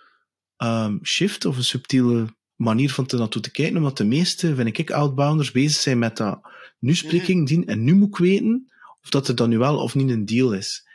um, 0.57 0.99
shift, 1.03 1.45
of 1.45 1.57
een 1.57 1.63
subtiele 1.63 2.35
manier 2.55 2.91
van 2.91 3.05
te 3.05 3.17
naartoe 3.17 3.41
te 3.41 3.51
kijken, 3.51 3.77
omdat 3.77 3.97
de 3.97 4.05
meeste, 4.05 4.55
vind 4.55 4.77
ik, 4.77 4.91
outbounders 4.91 5.51
bezig 5.51 5.81
zijn 5.81 5.99
met 5.99 6.17
dat 6.17 6.39
nu 6.79 6.95
spreek 6.95 7.27
ik 7.27 7.47
die 7.47 7.65
en 7.65 7.83
nu 7.83 7.95
moet 7.95 8.07
ik 8.07 8.17
weten 8.17 8.71
of 9.01 9.09
dat 9.09 9.27
er 9.27 9.35
dan 9.35 9.49
nu 9.49 9.57
wel 9.57 9.77
of 9.77 9.95
niet 9.95 10.09
een 10.09 10.25
deal 10.25 10.53
is. 10.53 10.87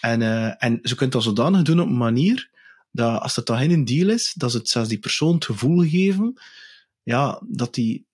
En, 0.00 0.20
uh, 0.20 0.64
en 0.64 0.78
ze 0.82 0.94
kunt 0.94 1.12
dat 1.12 1.22
zodanig 1.22 1.62
doen 1.62 1.80
op 1.80 1.86
een 1.86 1.96
manier 1.96 2.50
dat 2.92 3.20
als 3.20 3.36
het 3.36 3.46
dan 3.46 3.58
geen 3.58 3.84
deal 3.84 4.08
is, 4.08 4.32
dat 4.36 4.50
ze 4.50 4.56
het 4.56 4.68
zelfs 4.68 4.88
die 4.88 4.98
persoon 4.98 5.34
het 5.34 5.44
gevoel 5.44 5.88
geven, 5.88 6.40
ja, 7.02 7.42
dat 7.48 7.74
die, 7.74 8.06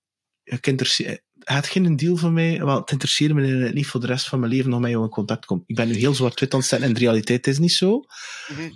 ik 0.44 0.66
interesseer, 0.66 1.20
het 1.38 1.66
geen 1.66 1.96
deal 1.96 2.16
van 2.16 2.32
mij, 2.32 2.64
wel, 2.64 2.80
het 2.80 2.90
interesseert 2.90 3.34
me 3.34 3.70
niet 3.72 3.86
voor 3.86 4.00
de 4.00 4.06
rest 4.06 4.28
van 4.28 4.40
mijn 4.40 4.52
leven 4.52 4.70
nog 4.70 4.80
met 4.80 4.90
jou 4.90 5.04
in 5.04 5.10
contact 5.10 5.44
komt. 5.44 5.62
Ik 5.66 5.76
ben 5.76 5.88
nu 5.88 5.94
heel 5.94 6.14
zwart-wit 6.14 6.52
aan 6.52 6.58
het 6.58 6.68
zetten 6.68 6.88
en 6.88 6.94
de 6.94 7.00
realiteit 7.00 7.46
is 7.46 7.58
niet 7.58 7.72
zo. 7.72 8.04
Mhm. 8.48 8.70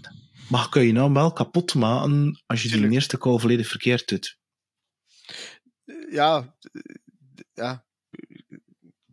Maar 0.49 0.69
kun 0.69 0.83
je 0.83 0.93
nou 0.93 1.13
wel 1.13 1.33
kapot 1.33 1.75
maken 1.75 2.43
als 2.47 2.63
je 2.63 2.69
Tuurlijk. 2.69 2.89
die 2.89 2.99
eerste 2.99 3.19
call 3.19 3.39
volledig 3.39 3.69
verkeerd 3.69 4.09
doet. 4.09 4.39
ja, 6.11 6.57
ja, 7.53 7.85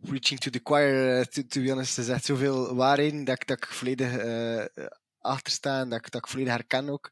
reaching 0.02 0.40
to 0.40 0.50
the 0.50 0.60
choir, 0.64 1.18
eh, 1.18 1.24
to, 1.24 1.42
to 1.42 1.62
be 1.62 1.70
honest, 1.70 1.98
er 1.98 2.04
zegt 2.04 2.24
zoveel 2.24 2.74
waarheden 2.74 3.24
dat 3.24 3.40
ik, 3.40 3.46
dat 3.46 3.56
ik 3.56 3.66
volledig 3.66 4.16
eh 4.16 4.64
achter 5.20 5.52
sta 5.52 5.80
en 5.80 5.88
dat 5.88 5.98
ik, 5.98 6.10
dat 6.10 6.20
ik 6.24 6.30
volledig 6.30 6.52
herken 6.52 6.88
ook. 6.88 7.10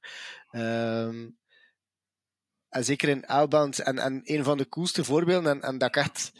Ehm, 0.50 1.28
en 2.68 2.84
zeker 2.84 3.08
in 3.08 3.26
outbound, 3.26 3.78
en, 3.78 3.98
en 3.98 4.20
een 4.24 4.44
van 4.44 4.58
de 4.58 4.68
coolste 4.68 5.04
voorbeelden, 5.04 5.50
en, 5.50 5.62
en 5.62 5.78
dat 5.78 5.88
ik 5.88 5.96
echt 5.96 6.32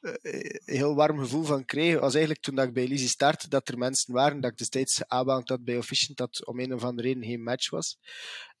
eh, 0.00 0.12
een 0.22 0.60
heel 0.76 0.94
warm 0.94 1.18
gevoel 1.18 1.44
van 1.44 1.64
kreeg, 1.64 2.00
was 2.00 2.12
eigenlijk 2.12 2.44
toen 2.44 2.54
dat 2.54 2.66
ik 2.66 2.74
bij 2.74 2.88
Lizzie 2.88 3.08
startte, 3.08 3.48
dat 3.48 3.68
er 3.68 3.78
mensen 3.78 4.14
waren, 4.14 4.40
dat 4.40 4.50
ik 4.50 4.58
destijds 4.58 5.08
outbound 5.08 5.48
had 5.48 5.64
bij 5.64 5.76
Officient, 5.76 6.16
dat 6.16 6.46
om 6.46 6.60
een 6.60 6.74
of 6.74 6.84
andere 6.84 7.08
reden 7.08 7.24
geen 7.24 7.42
match 7.42 7.70
was. 7.70 7.98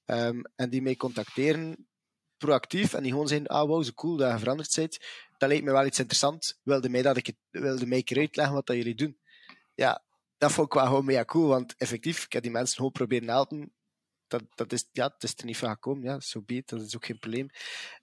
Ehm, 0.04 0.40
en 0.56 0.70
die 0.70 0.82
mij 0.82 0.96
contacteren 0.96 1.88
proactief 2.36 2.94
en 2.94 3.02
die 3.02 3.12
gewoon 3.12 3.28
zeggen, 3.28 3.46
ah 3.46 3.68
wow, 3.68 3.84
zo 3.84 3.92
cool 3.92 4.16
dat 4.16 4.32
je 4.32 4.38
veranderd 4.38 4.74
bent. 4.74 4.98
Dat 5.38 5.48
lijkt 5.48 5.64
me 5.64 5.72
wel 5.72 5.86
iets 5.86 5.98
interessant. 5.98 6.60
Wilde 6.62 6.88
mij, 6.88 7.02
dat 7.02 7.16
ik 7.16 7.26
het, 7.26 7.36
wilde 7.50 7.86
mij 7.86 7.98
een 7.98 8.04
keer 8.04 8.18
uitleggen 8.18 8.54
wat 8.54 8.66
dat 8.66 8.76
jullie 8.76 8.94
doen. 8.94 9.18
Ja, 9.74 10.04
dat 10.38 10.52
vond 10.52 10.66
ik 10.66 10.72
wel 10.72 10.86
gewoon 10.86 11.04
mega 11.04 11.24
cool, 11.24 11.46
want 11.46 11.74
effectief, 11.76 12.24
ik 12.24 12.32
heb 12.32 12.42
die 12.42 12.52
mensen 12.52 12.76
gewoon 12.76 12.92
proberen 12.92 13.28
helpen. 13.28 13.72
Dat, 14.26 14.42
dat 14.54 14.72
is, 14.72 14.88
ja, 14.92 15.04
het 15.06 15.22
is 15.22 15.34
er 15.36 15.44
niet 15.44 15.56
van 15.56 15.70
gekomen, 15.70 16.02
ja, 16.02 16.12
zo 16.12 16.20
so 16.20 16.42
be 16.42 16.62
dat 16.64 16.80
is 16.80 16.96
ook 16.96 17.06
geen 17.06 17.18
probleem. 17.18 17.48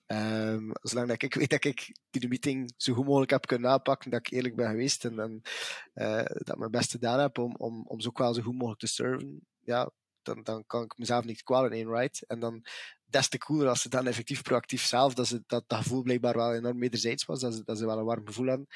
Um, 0.06 0.70
zolang 0.80 1.08
dat 1.08 1.22
ik 1.22 1.34
weet 1.34 1.50
dat 1.50 1.64
ik 1.64 1.96
die 2.10 2.28
meeting 2.28 2.72
zo 2.76 2.94
goed 2.94 3.06
mogelijk 3.06 3.30
heb 3.30 3.46
kunnen 3.46 3.70
aanpakken, 3.70 4.10
dat 4.10 4.20
ik 4.20 4.32
eerlijk 4.32 4.56
ben 4.56 4.70
geweest 4.70 5.04
en, 5.04 5.18
en 5.18 5.40
uh, 5.94 6.16
dat 6.16 6.48
ik 6.48 6.56
mijn 6.56 6.70
best 6.70 6.90
gedaan 6.90 7.20
heb 7.20 7.38
om, 7.38 7.54
om, 7.56 7.86
om 7.86 8.00
ze 8.00 8.08
ook 8.08 8.18
wel 8.18 8.34
zo 8.34 8.42
goed 8.42 8.54
mogelijk 8.54 8.80
te 8.80 8.86
serven, 8.86 9.46
ja, 9.60 9.90
dan, 10.22 10.42
dan 10.42 10.64
kan 10.66 10.82
ik 10.82 10.98
mezelf 10.98 11.24
niet 11.24 11.42
kwalen 11.42 11.72
in 11.72 11.88
right. 11.88 12.26
En 12.26 12.40
dan 12.40 12.64
des 13.04 13.28
te 13.28 13.38
cooler 13.38 13.68
als 13.68 13.82
ze 13.82 13.88
dan 13.88 14.06
effectief 14.06 14.42
proactief 14.42 14.84
zelf, 14.84 15.14
dat, 15.14 15.26
ze, 15.26 15.42
dat, 15.46 15.64
dat 15.66 15.78
gevoel 15.78 16.02
blijkbaar 16.02 16.36
wel 16.36 16.54
enorm 16.54 16.78
wederzijds 16.78 17.24
was, 17.24 17.40
dat 17.40 17.54
ze, 17.54 17.64
dat 17.64 17.78
ze 17.78 17.86
wel 17.86 17.98
een 17.98 18.04
warm 18.04 18.26
gevoel 18.26 18.48
hadden. 18.48 18.66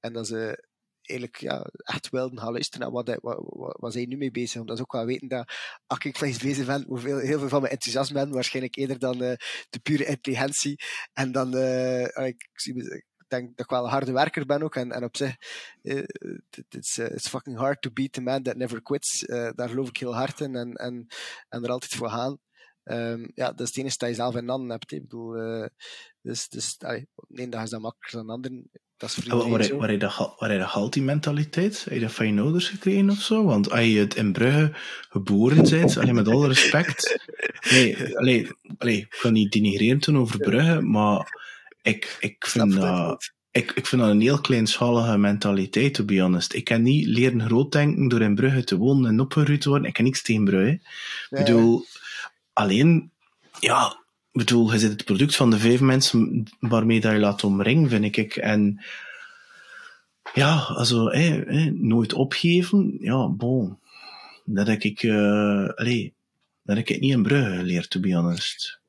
En 0.00 0.12
dat 0.12 0.26
ze 0.26 0.67
eigenlijk 1.08 1.40
ja, 1.40 1.66
echt 1.76 2.08
wilden 2.10 2.38
gaan 2.38 2.52
luisteren 2.52 2.80
naar 2.80 3.04
wat, 3.04 3.18
wat, 3.20 3.38
wat, 3.46 3.76
wat 3.80 3.94
nu 3.94 4.16
mee 4.16 4.30
bezig. 4.30 4.60
Omdat 4.60 4.76
ze 4.76 4.82
ook 4.82 4.92
wel 4.92 5.04
weten 5.04 5.28
dat 5.28 5.52
als 5.86 5.98
ik 5.98 6.20
eens 6.20 6.38
bezig 6.38 6.66
ben, 6.66 6.86
heel 7.02 7.38
veel 7.38 7.48
van 7.48 7.60
mijn 7.60 7.72
enthousiasme 7.72 8.14
ben, 8.14 8.32
waarschijnlijk 8.32 8.76
eerder 8.76 8.98
dan 8.98 9.22
uh, 9.22 9.32
de 9.70 9.78
pure 9.82 10.04
intelligentie. 10.04 10.80
En 11.12 11.32
dan, 11.32 11.56
uh, 11.56 12.02
ik, 12.02 12.48
ik 12.64 13.04
denk 13.28 13.56
dat 13.56 13.64
ik 13.64 13.70
wel 13.70 13.84
een 13.84 13.90
harde 13.90 14.12
werker 14.12 14.46
ben 14.46 14.62
ook. 14.62 14.76
En, 14.76 14.92
en 14.92 15.04
op 15.04 15.16
zich, 15.16 15.36
uh, 15.82 16.04
it's, 16.68 16.98
it's 16.98 17.28
fucking 17.28 17.56
hard 17.56 17.82
to 17.82 17.90
beat 17.90 18.12
the 18.12 18.20
man 18.20 18.42
that 18.42 18.56
never 18.56 18.82
quits. 18.82 19.20
Daar 19.26 19.68
geloof 19.68 19.88
ik 19.88 19.96
heel 19.96 20.14
hard 20.14 20.40
in 20.40 20.56
en, 20.56 20.74
en, 20.74 21.06
en 21.48 21.64
er 21.64 21.70
altijd 21.70 21.94
voor 21.94 22.10
gaan. 22.10 22.38
Um, 22.84 23.30
ja, 23.34 23.50
dat 23.50 23.60
is 23.60 23.66
het 23.66 23.76
enige 23.76 23.96
dat 23.98 24.08
je 24.08 24.14
zelf 24.14 24.36
in 24.36 24.48
handen 24.48 24.70
hebt. 24.70 24.90
He. 24.90 24.96
Ik 24.96 25.02
bedoel, 25.02 25.68
dus, 26.20 26.48
dus 26.48 26.76
allee, 26.78 27.08
nee, 27.28 27.48
dat 27.48 27.62
is 27.62 27.70
dat 27.70 27.80
makkelijker 27.80 28.18
dan 28.18 28.30
anderen. 28.30 28.70
Dat 28.98 29.16
is 29.16 29.26
waar, 29.26 29.48
waar, 29.48 29.76
waar, 29.76 29.92
je 29.92 29.98
dat, 29.98 30.34
waar 30.38 30.52
je 30.52 30.58
dat 30.58 30.68
haalt, 30.68 30.92
die 30.92 31.02
mentaliteit? 31.02 31.84
Heb 31.84 31.94
je 31.94 32.00
dat 32.00 32.12
van 32.12 32.34
je 32.34 32.40
ouders 32.40 32.68
gekregen 32.68 33.10
of 33.10 33.20
zo? 33.20 33.44
Want 33.44 33.70
als 33.70 33.84
je 33.84 33.98
het 33.98 34.14
in 34.14 34.32
Brugge 34.32 34.72
geboren 35.08 35.70
bent, 35.70 35.96
allee, 35.96 36.12
met 36.12 36.28
alle 36.28 36.48
respect... 36.48 37.06
Nee, 37.70 38.16
allee, 38.16 38.50
allee, 38.78 38.96
ik 38.96 39.06
ga 39.14 39.30
niet 39.30 39.52
denigreren 39.52 39.98
doen 39.98 40.18
over 40.18 40.38
Brugge, 40.38 40.80
maar 40.80 41.38
ik, 41.82 42.16
ik 42.20 42.46
vind 42.46 42.72
dat... 42.74 43.32
Ik, 43.50 43.72
ik 43.72 43.86
vind 43.86 44.02
dat 44.02 44.10
een 44.10 44.20
heel 44.20 44.40
kleinschalige 44.40 45.18
mentaliteit, 45.18 45.94
to 45.94 46.04
be 46.04 46.20
honest. 46.20 46.54
Ik 46.54 46.64
kan 46.64 46.82
niet 46.82 47.06
leren 47.06 47.42
groot 47.42 47.72
denken 47.72 48.08
door 48.08 48.20
in 48.20 48.34
Brugge 48.34 48.64
te 48.64 48.76
wonen 48.76 49.10
en 49.10 49.20
opgeruid 49.20 49.60
te 49.60 49.68
worden. 49.68 49.88
Ik 49.88 49.94
kan 49.94 50.04
niks 50.04 50.22
tegen 50.22 50.44
Brugge. 50.44 50.72
Ik 51.30 51.38
bedoel, 51.38 51.84
alleen, 52.52 53.10
ja, 53.60 53.96
bedoel, 54.38 54.72
je 54.72 54.78
zit 54.78 54.90
het 54.90 55.04
product 55.04 55.36
van 55.36 55.50
de 55.50 55.58
vijf 55.58 55.80
mensen 55.80 56.44
waarmee 56.60 57.00
dat 57.00 57.12
je 57.12 57.18
laat 57.18 57.44
omringen, 57.44 57.88
vind 57.88 58.16
ik. 58.16 58.36
En 58.36 58.84
ja, 60.34 60.58
also, 60.58 61.08
eh, 61.08 61.66
eh, 61.66 61.72
nooit 61.74 62.12
opgeven, 62.12 62.96
ja, 63.00 63.28
bon. 63.28 63.78
Dat 64.44 64.66
heb 64.66 64.82
ik, 64.82 65.02
uh, 65.02 65.66
dat 66.62 66.76
heb 66.76 66.88
ik 66.88 67.00
niet 67.00 67.12
in 67.12 67.22
Brugge 67.22 67.56
geleerd, 67.56 67.90
to 67.90 68.00
be 68.00 68.14
honest. 68.14 68.80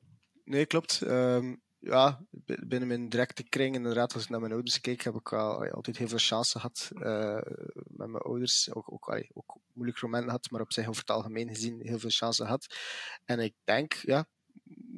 Nee, 0.44 0.66
klopt. 0.66 1.00
Um, 1.06 1.60
ja, 1.80 2.20
binnen 2.44 2.88
mijn 2.88 3.08
directe 3.08 3.42
kring, 3.42 3.74
inderdaad, 3.74 4.14
als 4.14 4.22
ik 4.22 4.28
naar 4.28 4.40
mijn 4.40 4.52
ouders 4.52 4.80
keek, 4.80 5.02
heb 5.02 5.14
ik 5.14 5.32
al, 5.32 5.68
altijd 5.68 5.96
heel 5.96 6.08
veel 6.08 6.18
chance 6.18 6.58
gehad 6.58 6.90
uh, 6.94 7.40
met 7.86 8.08
mijn 8.08 8.22
ouders. 8.22 8.74
Ook, 8.74 8.92
ook, 8.92 9.08
allee, 9.08 9.30
ook 9.32 9.58
moeilijke 9.72 10.04
momenten 10.04 10.28
gehad, 10.28 10.50
maar 10.50 10.60
op 10.60 10.72
zich 10.72 10.88
over 10.88 11.00
het 11.00 11.10
algemeen 11.10 11.48
gezien 11.48 11.80
heel 11.82 11.98
veel 11.98 12.10
chance 12.10 12.42
gehad. 12.44 12.76
En 13.24 13.38
ik 13.38 13.54
denk, 13.64 13.92
ja, 13.94 14.26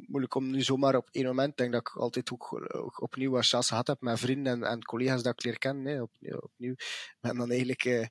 moeilijk 0.06 0.34
om 0.34 0.50
nu 0.50 0.62
zomaar 0.62 0.96
op 0.96 1.08
één 1.10 1.26
moment. 1.26 1.50
Ik 1.50 1.56
denk 1.56 1.72
dat 1.72 1.80
ik 1.80 1.96
altijd 1.96 2.32
ook, 2.32 2.74
ook 2.76 3.02
opnieuw 3.02 3.30
wat 3.30 3.46
chance 3.46 3.68
gehad 3.68 3.86
heb 3.86 4.00
met 4.00 4.18
vrienden 4.18 4.52
en, 4.52 4.70
en 4.70 4.82
collega's 4.82 5.22
dat 5.22 5.32
ik 5.32 5.44
leer 5.44 5.58
kennen. 5.58 5.92
Hè, 5.92 6.02
opnieuw, 6.02 6.38
opnieuw. 6.38 6.74
En 7.20 7.36
dan 7.36 7.48
eigenlijk 7.48 7.84
uh, 7.84 8.06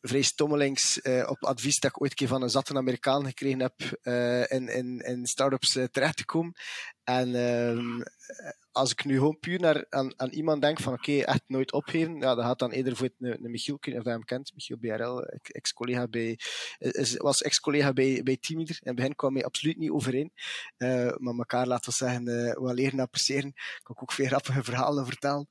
vrij 0.00 0.22
stommelings 0.22 1.00
uh, 1.02 1.30
op 1.30 1.44
advies 1.44 1.80
dat 1.80 1.90
ik 1.90 2.02
ooit 2.02 2.14
keer 2.14 2.28
van 2.28 2.42
een 2.42 2.50
zatte 2.50 2.74
Amerikaan 2.74 3.24
gekregen 3.24 3.60
heb 3.60 3.98
uh, 4.02 4.50
in, 4.50 4.68
in, 4.68 4.98
in 4.98 5.26
start-ups 5.26 5.72
terecht 5.90 6.16
te 6.16 6.24
komen. 6.24 6.52
En 7.08 7.34
ehm, 7.34 8.00
als 8.72 8.90
ik 8.90 9.04
nu 9.04 9.14
gewoon 9.14 9.38
puur 9.38 9.60
naar, 9.60 9.86
aan, 9.88 10.12
aan 10.16 10.30
iemand 10.30 10.62
denk 10.62 10.80
van 10.80 10.92
oké, 10.92 11.18
echt 11.18 11.42
nooit 11.46 11.72
opgeven, 11.72 12.16
ja, 12.20 12.34
dat 12.34 12.44
gaat 12.44 12.58
dan 12.58 12.70
eerder 12.70 12.96
voor 12.96 13.10
een, 13.18 13.50
Michiel, 13.50 13.74
of 13.74 13.92
dat 13.92 14.04
hem 14.04 14.24
kent, 14.24 14.52
Michiel 14.54 14.76
BRL, 14.76 15.24
ex-collega 15.42 16.08
bij, 16.08 16.38
was 17.16 17.42
ex-collega 17.42 17.92
bij, 17.92 18.22
bij. 18.22 18.38
In 18.40 18.66
het 18.66 18.94
begin 18.94 19.14
kwam 19.14 19.34
hij 19.34 19.44
absoluut 19.44 19.78
niet 19.78 19.90
overeen, 19.90 20.32
uh, 20.78 21.16
maar 21.16 21.34
elkaar, 21.34 21.66
laten 21.66 21.90
we 21.90 21.96
zeggen, 21.96 22.28
uh, 22.28 22.54
wat 22.54 22.74
leren 22.74 23.00
appreciëren. 23.00 23.52
Kan 23.82 23.94
ik 23.94 24.02
ook 24.02 24.12
veel 24.12 24.26
grappige 24.26 24.64
verhalen 24.64 25.06
vertellen. 25.06 25.48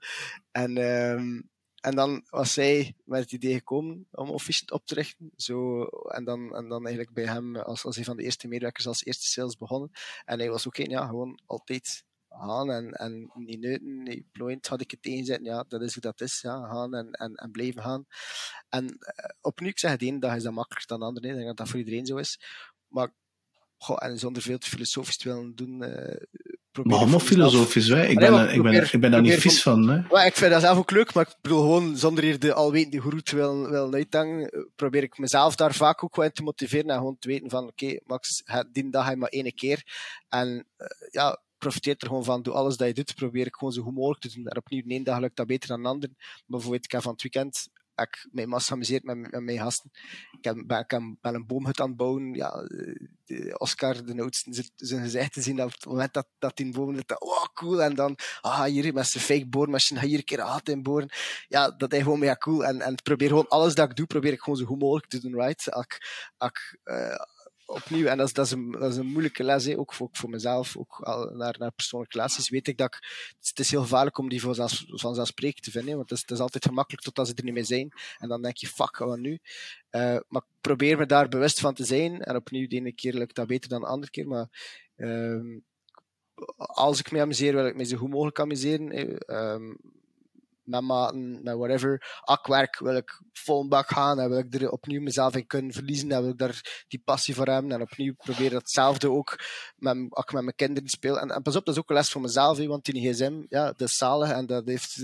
En, 0.52 0.78
uh, 0.78 1.42
en 1.88 1.96
dan 1.96 2.26
was 2.30 2.54
zij 2.54 2.96
met 3.06 3.20
het 3.20 3.32
idee 3.32 3.54
gekomen 3.54 4.08
om 4.12 4.30
Officient 4.30 4.72
op 4.72 4.86
te 4.86 4.94
richten. 4.94 5.32
Zo, 5.36 5.84
en, 5.86 6.24
dan, 6.24 6.56
en 6.56 6.68
dan 6.68 6.86
eigenlijk 6.86 7.16
bij 7.16 7.26
hem, 7.26 7.56
als, 7.56 7.86
als 7.86 7.98
een 7.98 8.04
van 8.04 8.18
de 8.18 8.24
eerste 8.24 8.48
medewerkers, 8.48 8.88
als 8.88 9.06
eerste 9.06 9.26
sales 9.26 9.58
begonnen. 9.58 9.92
En 10.26 10.40
hij 10.40 10.50
was 10.50 10.68
ook 10.68 10.76
geen, 10.76 10.90
ja, 10.90 11.06
gewoon 11.06 11.40
altijd 11.46 12.06
gaan 12.30 12.72
en, 12.72 12.92
en 12.92 13.32
niet 13.34 13.60
neuten, 13.60 14.04
niet 14.04 14.32
plooiend 14.32 14.68
had 14.68 14.82
ik 14.82 14.92
het 14.92 15.02
tegenzetten. 15.02 15.46
Ja, 15.46 15.66
dat 15.68 15.82
is 15.82 15.94
hoe 15.94 16.02
dat 16.02 16.22
is. 16.22 16.42
Ja, 16.42 16.68
gaan 16.68 16.94
en, 16.94 17.12
en, 17.12 17.36
en 17.36 17.52
blijven 17.52 17.82
gaan. 17.82 18.06
En 18.70 18.84
uh, 18.86 19.30
opnieuw, 19.42 19.70
ik 19.70 19.80
zeg 19.80 19.92
het 19.92 20.02
één 20.02 20.20
dag 20.20 20.36
is 20.36 20.44
dat 20.44 20.54
makkelijker 20.54 20.88
dan 20.88 21.00
de 21.00 21.06
andere. 21.06 21.28
Ik 21.28 21.34
denk 21.34 21.48
dat 21.48 21.58
dat 21.58 21.70
voor 21.70 21.80
iedereen 21.80 22.06
zo 22.06 22.18
is. 22.18 22.40
Maar 22.88 23.14
goh, 23.78 23.98
en 24.00 24.20
zonder 24.20 24.42
veel 24.42 24.58
te 24.58 24.70
filosofisch 24.70 25.18
te 25.18 25.30
willen 25.30 25.56
doen. 25.56 25.84
Uh, 25.84 26.16
maar 26.84 26.98
allemaal 26.98 27.20
filosofisch, 27.20 27.88
hè? 27.88 28.06
Ik, 28.06 28.20
ben, 28.20 28.54
ik, 28.54 28.62
ben, 28.62 28.74
ik 28.92 29.00
ben 29.00 29.12
daar 29.12 29.22
niet 29.22 29.40
vies 29.40 29.62
van. 29.62 29.90
Hè? 29.90 30.02
Maar 30.12 30.26
ik 30.26 30.36
vind 30.36 30.52
dat 30.52 30.62
zelf 30.62 30.78
ook 30.78 30.92
leuk, 30.92 31.14
maar 31.14 31.28
ik 31.28 31.36
bedoel 31.42 31.62
gewoon 31.62 31.98
zonder 31.98 32.24
hier 32.24 32.40
de 32.40 32.54
alwetende 32.54 33.02
groet 33.02 33.26
te 33.26 33.36
willen, 33.36 33.70
willen 33.70 33.94
uithangen, 33.94 34.68
probeer 34.76 35.04
ik 35.04 35.18
mezelf 35.18 35.56
daar 35.56 35.74
vaak 35.74 36.04
ook 36.04 36.16
wel 36.16 36.26
in 36.26 36.32
te 36.32 36.44
motiveren 36.44 36.90
en 36.90 36.98
gewoon 36.98 37.18
te 37.20 37.28
weten 37.28 37.50
van 37.50 37.64
oké, 37.64 37.86
okay, 37.86 38.02
Max, 38.06 38.44
die 38.72 38.90
dag 38.90 39.04
ga 39.04 39.12
je 39.12 39.18
maar 39.18 39.30
één 39.30 39.54
keer. 39.54 39.84
En 40.30 40.66
uh, 40.78 40.88
ja, 41.12 41.42
profiteert 41.58 42.02
er 42.02 42.08
gewoon 42.08 42.24
van. 42.24 42.42
Doe 42.42 42.54
alles 42.54 42.78
dat 42.78 42.88
je 42.88 42.94
doet, 42.94 43.16
probeer 43.16 43.46
ik 43.46 43.56
gewoon 43.56 43.74
zo 43.74 43.82
goed 43.82 43.96
mogelijk 43.96 44.22
te 44.22 44.34
doen. 44.34 44.48
En 44.48 44.58
opnieuw, 44.58 44.84
ene 44.88 45.04
dag 45.04 45.20
lukt 45.20 45.36
dat 45.36 45.48
beter 45.48 45.68
dan 45.68 45.82
de 45.82 45.88
ander. 45.88 46.10
Bijvoorbeeld, 46.46 46.86
ik 46.86 46.92
heb 46.92 47.02
van 47.02 47.12
het 47.12 47.22
weekend 47.22 47.68
ik 48.06 48.28
mij 48.32 48.46
massa 48.46 48.74
amuseerd 48.74 49.04
met, 49.04 49.18
met 49.32 49.42
mijn 49.42 49.58
gasten. 49.58 49.92
Ik 50.38 50.44
heb, 50.44 50.64
ben, 50.68 51.18
ben 51.22 51.36
een 51.36 51.46
boomhut 51.46 51.80
aan 51.80 51.88
het 51.88 51.98
bouwen. 51.98 52.34
Ja, 52.34 52.68
Oscar, 53.58 54.06
de 54.06 54.22
oudste, 54.22 54.64
zijn 54.76 55.02
gezicht 55.02 55.34
te 55.34 55.42
zien 55.42 55.64
op 55.64 55.72
het 55.72 55.86
moment 55.86 56.14
dat, 56.14 56.28
dat 56.40 56.58
die 56.58 56.72
boom 56.72 56.96
dat, 56.96 57.22
oh 57.22 57.46
cool. 57.54 57.84
En 57.84 57.96
dan, 57.96 58.18
ah, 58.42 58.64
hier 58.64 58.94
met 58.94 59.08
zijn 59.08 59.24
fake 59.24 59.48
boormachine, 59.48 60.06
hier 60.06 60.18
een 60.18 60.24
keer 60.24 60.40
gat 60.40 60.70
in 60.70 60.84
boren. 60.84 61.10
Ja, 61.48 61.72
dat 61.72 61.94
is 61.94 62.02
gewoon 62.02 62.20
mega 62.20 62.36
cool. 62.36 62.66
En, 62.66 62.82
en 62.82 62.96
probeer 62.96 63.28
gewoon 63.28 63.48
alles 63.48 63.76
dat 63.76 63.90
ik 63.90 63.96
doe, 63.96 64.06
probeer 64.06 64.34
ik 64.34 64.42
gewoon 64.42 64.60
zo 64.60 64.66
goed 64.66 64.80
mogelijk 64.80 65.08
te 65.08 65.20
doen, 65.20 65.36
right? 65.36 65.68
Ik, 65.68 66.02
ik, 66.38 66.80
uh, 66.84 67.16
opnieuw, 67.68 68.06
en 68.06 68.18
dat 68.18 68.28
is, 68.28 68.34
dat 68.34 68.46
is, 68.46 68.52
een, 68.52 68.72
dat 68.72 68.92
is 68.92 68.98
een 68.98 69.12
moeilijke 69.12 69.44
les, 69.44 69.66
hè. 69.66 69.78
ook, 69.78 69.94
voor, 69.94 70.10
voor 70.12 70.30
mezelf, 70.30 70.78
ook 70.78 71.00
al 71.00 71.26
naar, 71.26 71.56
naar 71.60 71.72
persoonlijke 71.72 72.18
relaties, 72.18 72.50
weet 72.50 72.68
ik 72.68 72.78
dat 72.78 72.98
het 73.40 73.60
is 73.60 73.72
heel 73.72 73.82
gevaarlijk 73.82 74.18
om 74.18 74.30
die 74.30 74.42
vanzelfsprekend 74.42 75.64
te 75.64 75.72
vinden, 75.72 75.96
want 75.96 76.10
het 76.10 76.20
is, 76.20 76.26
is 76.36 76.40
altijd 76.40 76.66
gemakkelijk 76.66 77.04
totdat 77.04 77.28
ze 77.28 77.34
er 77.34 77.44
niet 77.44 77.54
meer 77.54 77.66
zijn, 77.66 77.92
en 78.18 78.28
dan 78.28 78.42
denk 78.42 78.58
je, 78.58 78.68
fuck, 78.68 78.98
wat 78.98 79.18
nu? 79.18 79.40
Uh, 79.92 80.18
maar 80.28 80.42
ik 80.42 80.62
probeer 80.62 80.98
me 80.98 81.06
daar 81.06 81.30
bewust 81.30 81.60
van 81.60 81.74
te 81.74 81.86
zijn, 81.86 82.22
en 82.22 82.36
opnieuw, 82.36 82.68
de 82.68 82.76
ene 82.76 82.92
keer 82.92 83.14
lukt 83.14 83.36
dat 83.36 83.48
beter 83.48 83.70
dan 83.70 83.82
de 83.82 83.88
andere 83.88 84.12
keer, 84.12 84.28
maar 84.28 84.48
uh, 84.98 85.58
als 86.58 87.00
ik 87.00 87.12
me 87.12 87.22
amuseer, 87.22 87.54
wil 87.54 87.66
ik 87.66 87.76
me 87.76 87.84
zo 87.84 87.98
goed 87.98 88.10
mogelijk 88.10 88.40
amuseren. 88.40 89.00
Uh, 89.32 89.76
maten, 90.68 91.44
met 91.44 91.56
whatever. 91.56 92.20
Akwerk 92.22 92.80
wil 92.80 92.96
ik 92.96 93.22
vol 93.34 93.68
bak 93.68 93.90
gaan 93.90 94.20
en 94.20 94.30
wil 94.30 94.38
ik 94.38 94.54
er 94.54 94.70
opnieuw 94.70 95.02
mezelf 95.02 95.36
in 95.36 95.48
kunnen 95.48 95.74
verliezen 95.74 96.12
en 96.12 96.22
wil 96.22 96.32
ik 96.32 96.38
daar 96.38 96.86
die 96.88 97.02
passie 97.06 97.36
voor 97.36 97.48
hebben 97.48 97.72
en 97.72 97.82
opnieuw 97.82 98.14
proberen 98.16 98.58
hetzelfde 98.58 99.12
ook 99.12 99.40
met, 99.76 99.96
ik 99.96 100.32
met 100.34 100.44
mijn 100.44 100.56
kinderen 100.56 100.90
speel. 100.90 101.20
En, 101.20 101.32
en 101.32 101.42
pas 101.42 101.56
op, 101.56 101.66
dat 101.66 101.74
is 101.74 101.82
ook 101.82 101.90
een 101.90 101.96
les 101.96 102.12
voor 102.12 102.22
mezelf, 102.22 102.58
want 102.58 102.86
die 102.86 103.14
gsm, 103.14 103.44
ja, 103.50 103.66
dat 103.66 103.82
is 103.82 103.98
zalig 103.98 104.32
en 104.32 104.46
dat, 104.46 104.68
heeft, 104.68 104.96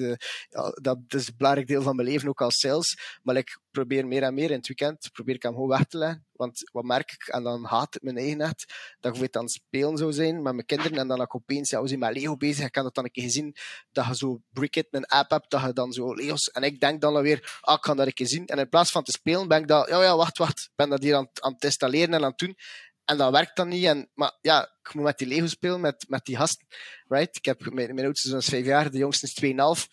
ja, 0.49 0.69
dat 0.81 0.97
is 1.07 1.27
een 1.27 1.33
belangrijk 1.37 1.67
deel 1.67 1.81
van 1.81 1.95
mijn 1.95 2.07
leven, 2.07 2.29
ook 2.29 2.41
als 2.41 2.59
sales. 2.59 3.19
Maar 3.21 3.35
ik 3.35 3.61
probeer 3.73 4.07
meer 4.07 4.23
en 4.23 4.33
meer 4.33 4.49
in 4.51 4.57
het 4.57 4.67
weekend, 4.67 5.09
probeer 5.13 5.35
ik 5.35 5.43
hem 5.43 5.53
gewoon 5.53 5.67
weg 5.67 5.85
te 5.85 5.97
leggen. 5.97 6.25
Want 6.31 6.69
wat 6.71 6.83
merk 6.83 7.11
ik, 7.11 7.27
en 7.27 7.43
dan 7.43 7.65
haat 7.65 7.93
het 7.93 8.03
mijn 8.03 8.17
eigen 8.17 8.55
dat 8.99 9.21
ik 9.21 9.35
aan 9.35 9.43
het 9.43 9.51
spelen 9.51 9.97
zou 9.97 10.13
zijn 10.13 10.41
met 10.41 10.53
mijn 10.53 10.65
kinderen 10.65 10.97
en 10.97 11.07
dan 11.07 11.21
ik 11.21 11.35
opeens, 11.35 11.69
ja, 11.69 11.81
we 11.81 11.87
zijn 11.87 11.99
met 11.99 12.13
Lego 12.13 12.37
bezig, 12.37 12.65
ik 12.65 12.75
heb 12.75 12.83
dat 12.83 12.95
dan 12.95 13.03
een 13.03 13.11
keer 13.11 13.23
gezien, 13.23 13.55
dat 13.91 14.05
je 14.05 14.15
zo 14.15 14.41
Brickit, 14.49 14.87
een 14.91 15.05
app 15.05 15.31
hebt, 15.31 15.49
dat 15.49 15.61
je 15.61 15.73
dan 15.73 15.93
zo 15.93 16.13
Lego's, 16.13 16.51
en 16.51 16.63
ik 16.63 16.79
denk 16.79 17.01
dan 17.01 17.15
alweer, 17.15 17.59
ah, 17.61 17.75
ik 17.75 17.81
kan 17.81 17.97
dat 17.97 18.05
een 18.05 18.13
keer 18.13 18.27
zien. 18.27 18.45
En 18.45 18.59
in 18.59 18.69
plaats 18.69 18.91
van 18.91 19.03
te 19.03 19.11
spelen, 19.11 19.47
ben 19.47 19.61
ik 19.61 19.67
dat, 19.67 19.89
ja, 19.89 20.01
ja, 20.01 20.15
wacht, 20.15 20.37
wacht, 20.37 20.59
ik 20.59 20.75
ben 20.75 20.89
dat 20.89 21.03
hier 21.03 21.15
aan, 21.15 21.29
aan 21.39 21.53
het 21.53 21.63
installeren 21.63 22.13
en 22.13 22.23
aan 22.23 22.29
het 22.29 22.37
doen. 22.37 22.57
En 23.05 23.17
dat 23.17 23.31
werkt 23.31 23.55
dan 23.55 23.67
niet. 23.67 23.85
En, 23.85 24.09
maar 24.13 24.37
ja, 24.41 24.63
ik 24.81 24.93
moet 24.93 25.03
met 25.03 25.17
die 25.17 25.27
Lego 25.27 25.47
spelen, 25.47 25.81
met, 25.81 26.05
met 26.07 26.25
die 26.25 26.37
gasten. 26.37 26.67
Right? 27.07 27.37
Ik 27.37 27.45
heb, 27.45 27.73
mijn, 27.73 27.93
mijn 27.95 28.07
oudste 28.07 28.29
zoon 28.29 28.39
is 28.39 28.47
vijf 28.47 28.65
jaar, 28.65 28.91
de 28.91 28.97
jongste 28.97 29.25
is 29.25 29.53
2,5. 29.81 29.87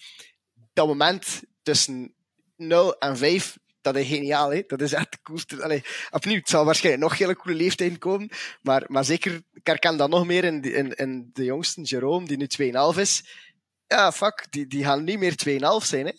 Dat 0.73 0.87
moment 0.87 1.43
tussen 1.63 2.15
0 2.57 2.99
en 2.99 3.17
5 3.17 3.59
dat 3.81 3.97
is 3.97 4.07
geniaal, 4.07 4.53
hè? 4.53 4.63
dat 4.67 4.81
is 4.81 4.93
echt 4.93 5.13
de 5.13 5.19
coolste. 5.23 5.83
Opnieuw, 6.11 6.37
het 6.37 6.49
zal 6.49 6.65
waarschijnlijk 6.65 7.09
nog 7.09 7.19
hele 7.19 7.37
coole 7.37 7.57
leeftijd 7.57 7.99
komen, 7.99 8.29
maar, 8.63 8.85
maar 8.87 9.05
zeker, 9.05 9.43
ik 9.53 9.67
herken 9.67 9.97
dat 9.97 10.11
nog 10.11 10.27
meer 10.27 10.45
in, 10.45 10.63
in, 10.63 10.93
in 10.93 11.31
de 11.33 11.45
jongste, 11.45 11.83
Jerome, 11.83 12.27
die 12.27 12.37
nu 12.37 12.73
2,5 12.95 12.99
is. 13.01 13.25
Ja, 13.87 14.13
fuck, 14.13 14.47
die, 14.51 14.67
die 14.67 14.85
gaan 14.85 15.05
niet 15.05 15.19
meer 15.19 15.35
2,5 15.49 15.87
zijn. 15.87 16.07
Hè? 16.07 16.13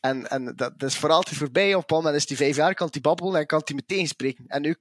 En, 0.00 0.30
en 0.30 0.44
dat, 0.44 0.78
dat 0.78 0.88
is 0.88 0.96
voor 0.96 1.10
altijd 1.10 1.36
voorbij. 1.36 1.74
Op 1.74 1.90
een 1.90 1.96
moment 1.96 2.14
is 2.14 2.26
die 2.26 2.36
vijf 2.36 2.56
jaar, 2.56 2.74
kan 2.74 2.88
die 2.90 3.00
babbelen 3.00 3.40
en 3.40 3.46
kan 3.46 3.62
die 3.64 3.74
meteen 3.74 4.06
spreken. 4.06 4.44
En 4.46 4.62
nu 4.62 4.76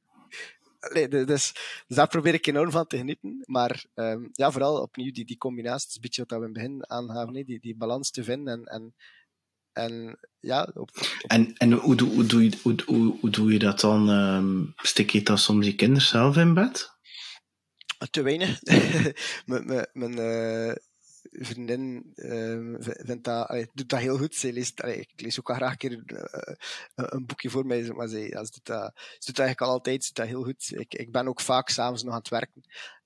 Allee, 0.80 1.07
dus, 1.07 1.25
dus 1.25 1.53
daar 1.88 2.07
probeer 2.07 2.34
ik 2.34 2.47
enorm 2.47 2.71
van 2.71 2.88
te 2.88 2.97
genieten. 2.97 3.43
Maar 3.45 3.86
um, 3.95 4.30
ja, 4.32 4.51
vooral 4.51 4.82
opnieuw 4.82 5.11
die, 5.11 5.25
die 5.25 5.38
combinatie, 5.38 5.82
het 5.82 5.89
is 5.89 5.95
een 5.95 6.01
beetje 6.01 6.25
wat 6.27 6.30
we 6.30 6.36
in 6.36 6.43
het 6.43 6.53
begin 6.53 6.89
aangaven, 6.89 7.34
die, 7.34 7.59
die 7.59 7.75
balans 7.75 8.11
te 8.11 8.23
vinden 8.23 8.53
en, 8.53 8.65
en 8.65 8.93
en 9.84 10.19
ja, 10.39 10.71
op, 10.73 10.91
En, 11.27 11.53
en 11.57 11.71
hoe, 11.71 11.95
doe, 11.95 12.09
hoe, 12.09 12.25
doe 12.25 12.43
je, 12.43 12.57
hoe, 12.61 12.75
hoe, 12.86 13.17
hoe 13.19 13.30
doe 13.30 13.53
je 13.53 13.59
dat 13.59 13.80
dan? 13.80 14.09
Um, 14.09 14.73
stik 14.75 15.09
je 15.09 15.23
dat 15.23 15.39
soms 15.39 15.65
je 15.65 15.75
kinderen 15.75 16.07
zelf 16.07 16.38
in 16.38 16.53
bed? 16.53 16.97
Te 18.09 18.21
weinig. 18.21 18.59
mijn 19.45 19.88
mijn 19.93 20.17
uh, 20.17 20.75
vriendin 21.32 22.11
uh, 22.15 22.75
vindt 22.80 23.23
dat, 23.23 23.47
allee, 23.47 23.69
doet 23.73 23.89
dat 23.89 23.99
heel 23.99 24.17
goed. 24.17 24.36
Zij 24.36 24.51
leest, 24.51 24.82
allee, 24.82 24.99
ik 24.99 25.21
lees 25.21 25.39
ook 25.39 25.49
al 25.49 25.55
graag 25.55 25.71
een 25.71 25.77
keer 25.77 25.91
uh, 25.91 26.55
een 26.95 27.25
boekje 27.25 27.49
voor 27.49 27.65
mij, 27.65 27.91
maar 27.91 28.07
zij, 28.07 28.27
ja, 28.27 28.43
ze, 28.45 28.51
doet 28.51 28.65
dat, 28.65 28.91
ze 28.95 29.25
doet 29.25 29.36
dat 29.36 29.45
eigenlijk 29.45 29.61
al 29.61 29.69
altijd, 29.69 30.03
ze 30.03 30.13
doet 30.13 30.25
dat 30.25 30.36
heel 30.36 30.43
goed. 30.43 30.71
Ik, 30.71 30.93
ik 30.93 31.11
ben 31.11 31.27
ook 31.27 31.41
vaak 31.41 31.69
s'avonds 31.69 32.03
nog 32.03 32.13
aan 32.13 32.19
het 32.19 32.30
werken. 32.30 32.63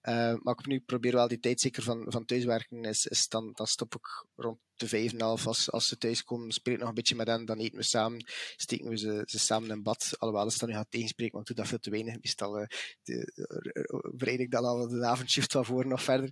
Uh, 0.10 0.36
maar 0.42 0.54
ik 0.60 0.66
nu 0.66 0.80
probeer 0.80 1.12
wel 1.12 1.28
die 1.28 1.40
tijd 1.40 1.62
zeker 1.62 1.84
van, 1.84 2.06
van 2.08 2.26
thuiswerken, 2.26 2.84
is, 2.84 3.06
is 3.06 3.28
dan, 3.28 3.52
dan 3.54 3.68
stop 3.68 3.96
ik 3.96 4.26
rond 4.36 4.60
de 4.76 4.88
vijf 4.88 5.14
en 5.14 5.22
half. 5.22 5.48
Als, 5.48 5.88
ze 5.88 5.98
thuis 5.98 6.24
komen, 6.24 6.52
speel 6.52 6.74
ik 6.74 6.80
nog 6.80 6.90
een 6.90 6.96
beetje 6.96 7.16
met 7.16 7.28
hen, 7.28 7.46
dan 7.46 7.60
eten 7.60 7.78
we 7.78 7.84
samen, 7.84 8.26
steken 8.56 8.90
we 8.90 8.98
ze, 8.98 9.24
ze 9.26 9.40
samen 9.40 9.70
in 9.70 9.84
bad. 9.84 10.16
Alhoewel, 10.18 10.46
als 10.46 10.58
dan 10.58 10.70
nu 10.70 10.76
gaat 10.76 10.92
tegenspreken, 10.92 11.34
want 11.34 11.50
ik 11.50 11.56
doe 11.56 11.66
dat 11.66 11.74
veel 11.74 11.80
te 11.80 11.90
weinig. 11.90 12.16
Meestal 12.16 12.60
uh, 12.60 14.40
ik 14.40 14.52
dan 14.52 14.66
al 14.66 14.88
de 14.88 15.06
avondshift 15.06 15.54
wel 15.54 15.64
voor 15.64 15.88
nog 15.88 16.04
verder. 16.04 16.32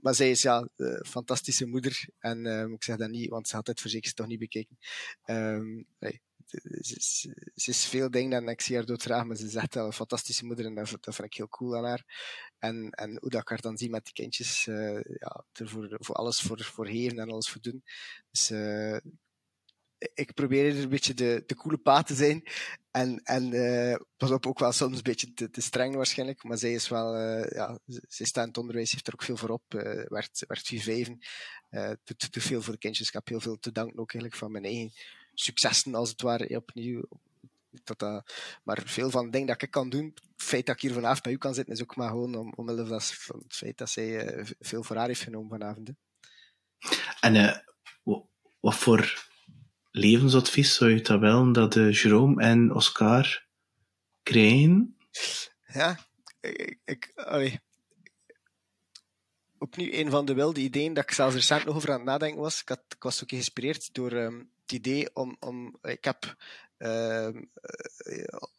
Maar 0.00 0.14
zij 0.14 0.30
is 0.30 0.42
ja, 0.42 0.68
een 0.76 1.06
fantastische 1.06 1.66
moeder. 1.66 2.08
En 2.18 2.44
uh, 2.44 2.62
ik 2.62 2.84
zeg 2.84 2.96
dat 2.96 3.10
niet, 3.10 3.28
want 3.28 3.48
ze 3.48 3.56
had 3.56 3.66
het 3.66 3.80
verzekerd 3.80 4.16
toch 4.16 4.26
niet 4.26 4.38
bekeken. 4.38 4.78
Um, 5.26 5.86
hey, 5.98 6.20
ze, 6.80 7.70
is 7.70 7.84
veel 7.86 8.10
dingen 8.10 8.42
en 8.42 8.48
ik 8.48 8.60
zie 8.60 8.76
haar 8.76 8.84
doodgraag, 8.84 9.24
maar 9.24 9.36
ze 9.36 9.58
echt 9.58 9.74
wel 9.74 9.86
een 9.86 9.92
fantastische 9.92 10.44
moeder 10.44 10.64
en 10.64 10.74
dat, 10.74 10.90
dat 11.00 11.14
vind 11.14 11.26
ik 11.26 11.34
heel 11.34 11.48
cool 11.48 11.76
aan 11.76 11.84
haar. 11.84 12.04
En, 12.58 12.90
en 12.90 13.18
hoe 13.20 13.30
dat 13.30 13.40
ik 13.40 13.48
haar 13.48 13.60
dan 13.60 13.78
zie 13.78 13.90
met 13.90 14.04
die 14.04 14.14
kindjes, 14.14 14.66
uh, 14.66 15.00
ja, 15.02 15.44
voor, 15.52 15.96
voor 16.00 16.14
alles 16.14 16.40
voor, 16.40 16.64
voor 16.64 16.86
geven 16.86 17.18
en 17.18 17.30
alles 17.30 17.48
voor 17.48 17.60
doen. 17.60 17.82
Dus 18.30 18.50
uh, 18.50 18.96
ik 20.14 20.34
probeer 20.34 20.76
er 20.76 20.82
een 20.82 20.88
beetje 20.88 21.14
de, 21.14 21.42
de 21.46 21.54
coole 21.54 21.78
pa 21.78 22.02
te 22.02 22.14
zijn. 22.14 22.42
En, 22.90 23.20
en 23.22 23.54
uh, 23.54 23.96
pas 24.16 24.30
op, 24.30 24.46
ook 24.46 24.58
wel 24.58 24.72
soms 24.72 24.96
een 24.96 25.02
beetje 25.02 25.32
te, 25.32 25.50
te 25.50 25.60
streng 25.60 25.94
waarschijnlijk. 25.94 26.44
Maar 26.44 26.58
zij 26.58 26.72
is 26.72 26.88
wel, 26.88 27.16
uh, 27.16 27.50
ja, 27.50 27.78
zij 28.08 28.26
staat 28.26 28.42
in 28.42 28.48
het 28.48 28.58
onderwijs, 28.58 28.92
heeft 28.92 29.06
er 29.06 29.12
ook 29.12 29.22
veel 29.22 29.36
voor 29.36 29.48
op. 29.48 29.74
Uh, 29.74 29.82
werd, 30.08 30.44
werd 30.46 30.66
4 30.66 30.80
5 30.80 31.08
uh, 31.70 31.90
doet, 32.04 32.32
doet 32.32 32.42
veel 32.42 32.62
voor 32.62 32.72
de 32.72 32.78
kindjes. 32.78 33.06
Ik 33.06 33.12
heb 33.12 33.28
heel 33.28 33.40
veel 33.40 33.58
te 33.58 33.72
danken 33.72 33.98
ook 33.98 34.12
eigenlijk 34.12 34.40
van 34.42 34.52
mijn 34.52 34.64
eigen 34.64 34.92
successen, 35.40 35.94
als 35.94 36.10
het 36.10 36.22
ware, 36.22 36.56
opnieuw. 36.56 37.02
Dat, 37.84 37.98
dat, 37.98 38.32
maar 38.64 38.82
veel 38.84 39.10
van 39.10 39.24
de 39.24 39.30
dingen 39.30 39.46
dat 39.46 39.62
ik 39.62 39.70
kan 39.70 39.88
doen, 39.88 40.14
het 40.14 40.42
feit 40.42 40.66
dat 40.66 40.74
ik 40.74 40.80
hier 40.80 40.92
vanavond 40.92 41.22
bij 41.22 41.32
u 41.32 41.36
kan 41.36 41.54
zitten, 41.54 41.74
is 41.74 41.82
ook 41.82 41.96
maar 41.96 42.08
gewoon 42.08 42.34
om, 42.34 42.52
omwille 42.56 42.86
van 42.86 43.42
het 43.42 43.56
feit 43.56 43.78
dat 43.78 43.90
zij 43.90 44.36
uh, 44.36 44.46
veel 44.60 44.82
voor 44.82 44.96
haar 44.96 45.06
heeft 45.06 45.22
genomen 45.22 45.48
vanavond. 45.48 45.88
Hè. 45.88 45.94
En 47.20 47.34
uh, 47.34 47.56
wat 48.60 48.74
voor 48.74 49.26
levensadvies 49.90 50.74
zou 50.74 50.90
je 50.90 51.00
dat 51.00 51.20
wel 51.20 51.52
dat 51.52 51.76
uh, 51.76 51.92
Jerome 51.92 52.42
en 52.42 52.74
Oscar 52.74 53.46
krijgen? 54.22 54.96
Ja, 55.72 55.98
ik, 56.40 56.78
ik, 56.84 57.12
allee, 57.14 57.60
opnieuw 59.58 59.92
een 59.92 60.10
van 60.10 60.26
de 60.26 60.34
wilde 60.34 60.60
ideeën 60.60 60.94
dat 60.94 61.04
ik 61.04 61.10
zelfs 61.10 61.34
recent 61.34 61.64
nog 61.64 61.76
over 61.76 61.88
aan 61.90 61.96
het 61.96 62.04
nadenken 62.04 62.40
was. 62.40 62.60
Ik, 62.60 62.68
had, 62.68 62.82
ik 62.88 63.02
was 63.02 63.22
ook 63.22 63.28
geïnspireerd 63.28 63.94
door 63.94 64.12
um, 64.12 64.50
het 64.70 64.86
idee 64.86 65.14
om, 65.14 65.36
om... 65.40 65.78
Ik 65.82 66.04
heb 66.04 66.36
uh, 66.78 67.28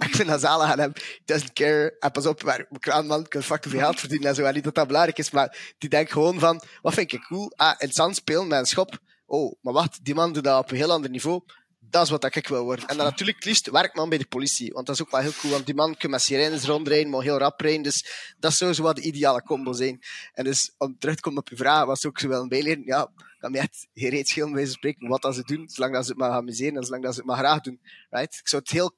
ik 0.08 0.14
vind 0.14 0.28
dat 0.28 0.40
zalig 0.40 0.70
aan 0.70 0.78
hem. 0.78 0.92
Doesn't 1.24 1.52
care. 1.52 1.96
En 1.98 2.10
pas 2.10 2.26
op, 2.26 2.42
waar 2.42 2.66
kraanman 2.78 3.28
kan 3.28 3.42
fucking 3.42 3.74
veel 3.74 3.82
geld 3.82 4.00
verdienen 4.00 4.28
en 4.28 4.34
zo. 4.34 4.44
En 4.44 4.54
niet 4.54 4.64
dat 4.64 4.74
dat 4.74 4.86
belangrijk 4.86 5.18
is, 5.18 5.30
maar 5.30 5.74
die 5.78 5.88
denkt 5.88 6.12
gewoon 6.12 6.38
van, 6.38 6.62
wat 6.82 6.94
vind 6.94 7.12
ik 7.12 7.22
cool? 7.22 7.52
Ah, 7.56 7.74
in 7.78 7.86
het 7.86 7.94
zand 7.94 8.16
spelen 8.16 8.48
met 8.48 8.58
een 8.58 8.66
schop. 8.66 8.98
Oh, 9.26 9.54
maar 9.60 9.72
wacht, 9.72 10.04
die 10.04 10.14
man 10.14 10.32
doet 10.32 10.44
dat 10.44 10.58
op 10.58 10.70
een 10.70 10.76
heel 10.76 10.92
ander 10.92 11.10
niveau. 11.10 11.42
Dat 11.78 12.02
is 12.02 12.10
wat 12.10 12.34
ik 12.36 12.48
wil 12.48 12.64
worden. 12.64 12.88
En 12.88 12.96
dan 12.96 13.06
natuurlijk 13.06 13.36
het 13.36 13.46
liefst 13.46 13.70
werkman 13.70 14.08
bij 14.08 14.18
de 14.18 14.26
politie. 14.26 14.72
Want 14.72 14.86
dat 14.86 14.94
is 14.94 15.02
ook 15.02 15.10
wel 15.10 15.20
heel 15.20 15.32
cool. 15.40 15.52
Want 15.52 15.66
die 15.66 15.74
man 15.74 15.96
kan 15.96 16.10
met 16.10 16.22
sirenes 16.22 16.64
rondrijden, 16.64 17.10
maar 17.10 17.22
heel 17.22 17.38
rap 17.38 17.60
rijden. 17.60 17.82
Dus 17.82 18.32
dat 18.38 18.52
zou 18.52 18.72
zo 18.72 18.82
wat 18.82 18.96
de 18.96 19.02
ideale 19.02 19.42
combo 19.42 19.72
zijn. 19.72 20.00
En 20.32 20.44
dus, 20.44 20.74
om 20.78 20.98
terug 20.98 21.14
te 21.14 21.20
komen 21.20 21.40
op 21.40 21.48
je 21.48 21.56
vraag, 21.56 21.84
was 21.84 22.06
ook 22.06 22.18
zo 22.18 22.28
wel 22.28 22.42
een 22.42 22.48
bijleren. 22.48 22.82
Ja, 22.84 23.10
kan 23.40 23.50
mij 23.50 23.68
geen 23.94 24.10
reet 24.10 24.28
schelen 24.28 24.52
bij 24.52 24.66
spreken 24.66 25.08
wat 25.08 25.22
dat 25.22 25.34
ze 25.34 25.42
doen. 25.42 25.68
Zolang 25.68 25.94
dat 25.94 26.04
ze 26.04 26.10
het 26.10 26.18
maar 26.18 26.30
amuseren 26.30 26.76
en 26.76 26.84
zolang 26.84 27.02
dat 27.02 27.12
ze 27.12 27.18
het 27.18 27.28
maar 27.28 27.38
graag 27.38 27.60
doen. 27.60 27.80
Right? 28.10 28.34
Ik 28.34 28.48
zou 28.48 28.62
het 28.62 28.72
heel 28.72 28.96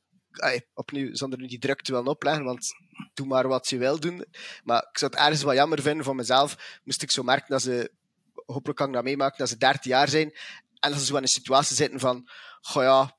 opnieuw, 0.75 1.15
zonder 1.15 1.39
nu 1.39 1.47
die 1.47 1.59
druk 1.59 1.83
te 1.83 1.93
willen 1.93 2.07
opleggen, 2.07 2.45
want 2.45 2.75
doe 3.15 3.27
maar 3.27 3.49
wat 3.49 3.69
je 3.69 3.79
wil 3.79 4.01
doen. 4.01 4.25
Maar 4.65 4.87
ik 4.91 4.99
zou 4.99 5.11
het 5.11 5.21
ergens 5.21 5.43
wel 5.43 5.55
jammer 5.55 5.83
vinden 5.83 6.05
van 6.05 6.17
mezelf, 6.17 6.81
moest 6.85 7.03
ik 7.03 7.11
zo 7.11 7.23
merken 7.23 7.51
dat 7.51 7.63
ze, 7.63 7.93
hopelijk 8.47 8.79
kan 8.79 8.89
ik 8.89 8.95
dat 8.95 9.05
meemaken, 9.05 9.39
dat 9.39 9.49
ze 9.49 9.57
13 9.57 9.91
jaar 9.91 10.09
zijn, 10.09 10.35
en 10.81 10.91
dat 10.91 11.01
ze 11.01 11.07
zo 11.07 11.17
in 11.17 11.23
een 11.23 11.29
situatie 11.29 11.77
zitten 11.77 12.01
van, 12.01 12.29
goh 12.61 12.83
ja, 12.83 13.17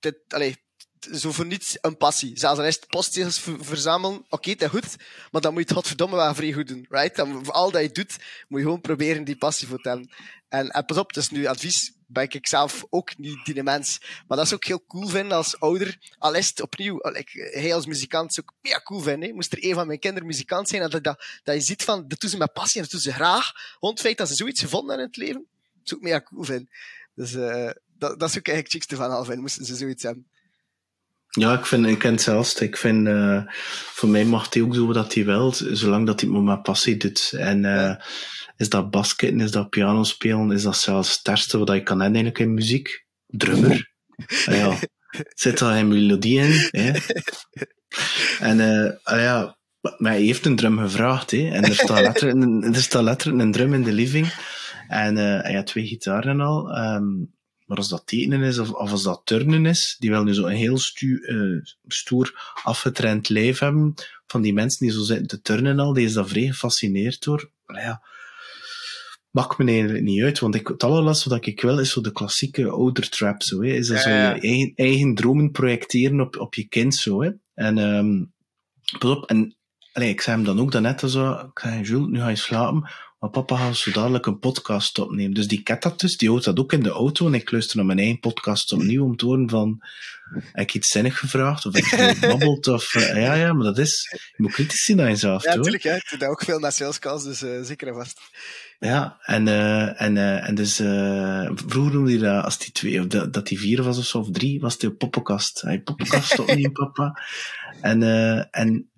dit, 0.00 0.16
allez, 0.28 0.54
zo 1.12 1.32
voor 1.32 1.46
niets 1.46 1.78
een 1.80 1.96
passie. 1.96 2.38
Zelfs 2.38 2.58
al 2.58 2.64
is 2.64 2.74
het 2.74 2.86
postzegels 2.86 3.40
verzamelen, 3.60 4.24
oké, 4.28 4.54
dat 4.54 4.70
goed, 4.70 4.96
maar 5.30 5.40
dan 5.40 5.52
moet 5.52 5.62
je 5.62 5.68
het 5.68 5.76
godverdomme 5.76 6.16
wel 6.16 6.34
vrij 6.34 6.52
goed 6.52 6.68
doen, 6.68 6.86
right? 6.88 7.16
Dan, 7.16 7.44
voor 7.44 7.54
al 7.54 7.70
dat 7.70 7.82
je 7.82 7.90
doet, 7.90 8.16
moet 8.48 8.60
je 8.60 8.66
gewoon 8.66 8.80
proberen 8.80 9.24
die 9.24 9.36
passie 9.36 9.68
voor 9.68 9.80
te 9.80 9.88
hebben. 9.88 10.10
En, 10.48 10.68
en 10.68 10.84
pas 10.84 10.96
op, 10.96 11.08
het 11.08 11.16
is 11.16 11.30
nu 11.30 11.46
advies, 11.46 11.92
ben 12.12 12.28
ik 12.28 12.46
zelf 12.46 12.84
ook 12.90 13.18
niet 13.18 13.44
die 13.44 13.62
mens. 13.62 13.98
Maar 14.28 14.36
dat 14.36 14.46
is 14.46 14.54
ook 14.54 14.64
heel 14.64 14.84
cool 14.86 15.08
vinden 15.08 15.36
als 15.36 15.60
ouder. 15.60 15.98
Al 16.18 16.34
opnieuw, 16.62 16.98
like, 17.02 17.50
hij 17.52 17.74
als 17.74 17.86
muzikant 17.86 18.30
is 18.30 18.40
ook 18.40 18.52
mega 18.62 18.80
cool 18.80 19.00
vinden. 19.00 19.34
Moest 19.34 19.52
er 19.52 19.64
een 19.64 19.74
van 19.74 19.86
mijn 19.86 19.98
kinderen 19.98 20.26
muzikant 20.26 20.68
zijn, 20.68 20.90
dat, 20.90 21.04
dat, 21.04 21.24
dat 21.42 21.54
je 21.54 21.60
ziet 21.60 21.84
van, 21.84 22.08
dat 22.08 22.20
doen 22.20 22.30
ze 22.30 22.36
met 22.36 22.52
passie 22.52 22.76
en 22.76 22.82
dat 22.82 22.90
doen 22.90 23.00
ze 23.00 23.12
graag. 23.12 23.52
Gewoon 23.72 23.94
het 23.94 24.02
feit 24.02 24.18
dat 24.18 24.28
ze 24.28 24.34
zoiets 24.34 24.60
gevonden 24.60 24.98
in 24.98 25.04
het 25.04 25.16
leven, 25.16 25.46
dat 25.74 25.82
is 25.84 25.94
ook 25.94 26.00
mega 26.00 26.20
cool 26.20 26.44
vinden. 26.44 26.68
Dus 27.14 27.32
uh, 27.32 27.70
dat, 27.98 28.20
dat 28.20 28.28
is 28.28 28.38
ook 28.38 28.48
eigenlijk 28.48 28.84
het 28.88 28.98
van 28.98 29.10
half 29.10 29.36
moesten 29.36 29.64
ze 29.64 29.76
zoiets 29.76 30.02
hebben. 30.02 30.29
Ja, 31.30 31.58
ik 31.58 31.66
vind, 31.66 31.86
ik 31.86 31.98
ken 31.98 32.12
het 32.12 32.22
zelfs. 32.22 32.54
Ik 32.54 32.76
vind, 32.76 33.08
uh, 33.08 33.42
voor 33.92 34.08
mij 34.08 34.24
mag 34.24 34.54
hij 34.54 34.62
ook 34.62 34.74
doen 34.74 34.92
wat 34.92 35.14
hij 35.14 35.24
wil, 35.24 35.52
zolang 35.52 36.06
dat 36.06 36.20
hij 36.20 36.30
het 36.30 36.42
met 36.42 36.62
passie 36.62 36.96
doet. 36.96 37.32
En, 37.36 37.64
uh, 37.64 37.94
is 38.56 38.68
dat 38.68 38.90
basketten, 38.90 39.40
is 39.40 39.50
dat 39.50 39.70
piano 39.70 40.02
spelen, 40.02 40.50
is 40.50 40.62
dat 40.62 40.76
zelfs 40.76 41.20
het 41.22 41.52
wat 41.52 41.72
je 41.72 41.82
kan 41.82 42.00
hebben 42.00 42.20
eigenlijk 42.20 42.38
in 42.38 42.54
muziek? 42.54 43.06
Drummer. 43.26 43.92
ah, 44.46 44.54
ja. 44.54 44.78
Zit 45.34 45.58
daar 45.58 45.76
een 45.76 45.88
melodie 45.88 46.40
in, 46.40 46.68
hè? 46.70 46.92
En, 48.40 48.58
uh, 48.58 48.90
ah, 49.02 49.20
ja, 49.20 49.56
maar 49.80 50.12
hij 50.12 50.22
heeft 50.22 50.46
een 50.46 50.56
drum 50.56 50.78
gevraagd, 50.78 51.30
hè? 51.30 51.50
En 51.50 51.64
er 51.64 51.74
staat 51.74 52.00
letterlijk 52.00 52.42
een, 52.42 52.74
er 52.74 52.82
staat 52.82 53.02
letterlijk 53.02 53.42
een 53.42 53.52
drum 53.52 53.74
in 53.74 53.82
de 53.82 53.92
living. 53.92 54.34
En, 54.88 55.16
hij 55.16 55.54
had 55.54 55.66
twee 55.66 55.86
gitaren 55.86 56.40
al. 56.40 56.78
Um, 56.78 57.32
maar 57.70 57.78
als 57.78 57.88
dat 57.88 58.06
tekenen 58.06 58.42
is, 58.42 58.58
of, 58.58 58.70
of 58.70 58.90
als 58.90 59.02
dat 59.02 59.20
turnen 59.24 59.66
is, 59.66 59.96
die 59.98 60.10
wel 60.10 60.22
nu 60.22 60.34
zo 60.34 60.46
een 60.46 60.56
heel 60.56 60.78
stu, 60.78 61.20
uh, 61.22 61.62
stoer 61.86 62.54
afgetraind 62.62 63.28
lijf 63.28 63.58
hebben, 63.58 63.94
van 64.26 64.42
die 64.42 64.52
mensen 64.52 64.86
die 64.86 64.94
zo 64.94 65.02
zitten 65.02 65.26
te 65.26 65.40
turnen 65.40 65.78
al, 65.78 65.92
die 65.92 66.04
is 66.04 66.12
daar 66.12 66.26
vrij 66.26 66.46
gefascineerd 66.46 67.22
door. 67.22 67.50
Maar 67.66 67.82
ja, 67.82 68.02
maakt 69.30 69.58
me 69.58 69.70
eigenlijk 69.70 70.02
niet 70.02 70.22
uit, 70.22 70.38
want 70.38 70.54
ik, 70.54 70.68
het 70.68 70.82
allerlaatste 70.82 71.28
wat 71.28 71.46
ik 71.46 71.60
wil 71.60 71.78
is 71.78 71.90
zo 71.90 72.00
de 72.00 72.12
klassieke 72.12 72.70
ouder 72.70 73.08
trap, 73.08 73.42
zo, 73.42 73.62
hè. 73.62 73.72
Is 73.72 73.88
dat 73.88 74.00
zo 74.00 74.08
je 74.08 74.14
eigen, 74.14 74.72
eigen 74.74 75.14
dromen 75.14 75.50
projecteren 75.50 76.20
op, 76.20 76.36
op 76.36 76.54
je 76.54 76.68
kind, 76.68 76.94
zo, 76.94 77.22
hè. 77.22 77.30
En, 77.54 77.78
um, 77.78 78.32
pas 78.98 79.10
op, 79.10 79.24
en, 79.24 79.56
allee, 79.92 80.08
ik 80.08 80.20
zei 80.20 80.36
hem 80.36 80.44
dan 80.44 80.60
ook 80.60 80.72
daarnet 80.72 81.00
zo, 81.06 81.32
ik 81.32 81.58
zei, 81.58 81.82
Jules, 81.82 82.08
nu 82.08 82.18
ga 82.18 82.28
je 82.28 82.36
slapen, 82.36 82.90
maar 83.20 83.30
papa 83.30 83.56
gaat 83.56 83.76
zo 83.76 83.90
dadelijk 83.90 84.26
een 84.26 84.38
podcast 84.38 84.98
opnemen. 84.98 85.34
Dus 85.34 85.48
die 85.48 85.62
ket 85.62 85.82
dat 85.82 86.00
dus, 86.00 86.16
die 86.16 86.28
houdt 86.28 86.44
dat 86.44 86.58
ook 86.58 86.72
in 86.72 86.82
de 86.82 86.90
auto. 86.90 87.26
En 87.26 87.34
ik 87.34 87.50
luister 87.50 87.76
naar 87.76 87.86
mijn 87.86 87.98
eigen 87.98 88.20
podcast 88.20 88.72
opnieuw 88.72 89.04
om 89.04 89.16
te 89.16 89.24
horen 89.24 89.48
van, 89.48 89.78
heb 90.52 90.68
ik 90.68 90.74
iets 90.74 90.88
zinnig 90.88 91.18
gevraagd? 91.18 91.66
Of 91.66 91.74
heb 91.74 91.84
ik 91.84 91.90
gebabbeld? 92.18 92.66
Of, 92.66 92.94
uh, 92.94 93.22
ja, 93.22 93.34
ja, 93.34 93.52
maar 93.52 93.64
dat 93.64 93.78
is, 93.78 94.08
je 94.36 94.42
moet 94.42 94.52
kritisch 94.52 94.84
zien 94.84 94.96
naar 94.96 95.08
jezelf, 95.08 95.44
Ja, 95.44 95.54
natuurlijk, 95.54 95.82
ja. 95.82 95.94
Ik 95.94 96.14
doe 96.18 96.28
ook 96.28 96.44
veel 96.44 96.58
naar 96.58 96.72
salescalls, 96.72 97.24
dus 97.24 97.42
uh, 97.42 97.62
zeker 97.62 97.88
en 97.88 97.94
vast. 97.94 98.20
Ja, 98.78 99.18
en, 99.22 99.46
uh, 99.46 100.00
en, 100.00 100.16
en 100.16 100.54
dus, 100.54 100.76
vroeger 101.66 101.92
noemde 101.92 102.10
hij 102.10 102.18
dat, 102.18 102.44
als 102.44 102.58
die 102.58 102.72
twee, 102.72 103.00
of 103.00 103.06
dat, 103.06 103.32
dat 103.32 103.46
die 103.46 103.58
vier 103.58 103.82
was 103.82 103.98
of 103.98 104.04
zo, 104.04 104.18
of 104.18 104.30
drie, 104.30 104.60
was 104.60 104.78
die 104.78 104.92
poppenkast. 104.92 105.60
Hij 105.60 105.80
poppenkast 105.80 106.38
opnemen, 106.38 106.72
papa. 106.92 107.22
En, 107.80 108.02
en 108.50 108.89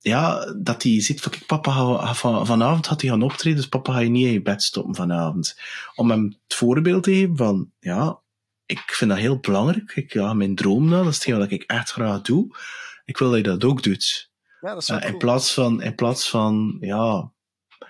ja, 0.00 0.54
dat 0.56 0.82
hij 0.82 1.00
ziet 1.00 1.20
van, 1.20 1.32
kijk, 1.32 1.46
papa, 1.46 2.14
van, 2.14 2.46
vanavond 2.46 2.86
had 2.86 3.00
hij 3.00 3.10
gaan 3.10 3.22
optreden, 3.22 3.58
dus 3.58 3.68
papa 3.68 3.92
ga 3.92 3.98
je 3.98 4.08
niet 4.08 4.26
in 4.26 4.32
je 4.32 4.42
bed 4.42 4.62
stoppen 4.62 4.94
vanavond. 4.94 5.58
Om 5.94 6.10
hem 6.10 6.24
het 6.24 6.54
voorbeeld 6.54 7.02
te 7.02 7.12
geven 7.12 7.36
van, 7.36 7.70
ja, 7.80 8.20
ik 8.66 8.82
vind 8.86 9.10
dat 9.10 9.18
heel 9.20 9.38
belangrijk. 9.38 9.96
Ik, 9.96 10.12
ja, 10.12 10.34
mijn 10.34 10.54
droom 10.54 10.88
nou, 10.88 11.02
dat 11.04 11.12
is 11.12 11.14
hetgeen 11.14 11.38
wat 11.38 11.50
ik 11.50 11.62
echt 11.62 11.90
graag 11.90 12.20
doe. 12.20 12.56
Ik 13.04 13.18
wil 13.18 13.28
dat 13.28 13.36
je 13.36 13.42
dat 13.42 13.64
ook 13.64 13.82
doet. 13.82 14.30
Ja, 14.60 14.74
dat 14.74 14.82
is 14.82 14.88
uh, 14.88 14.96
cool. 14.96 15.10
in 15.12 15.18
plaats 15.18 15.54
van, 15.54 15.82
in 15.82 15.94
plaats 15.94 16.30
van, 16.30 16.76
ja, 16.80 17.32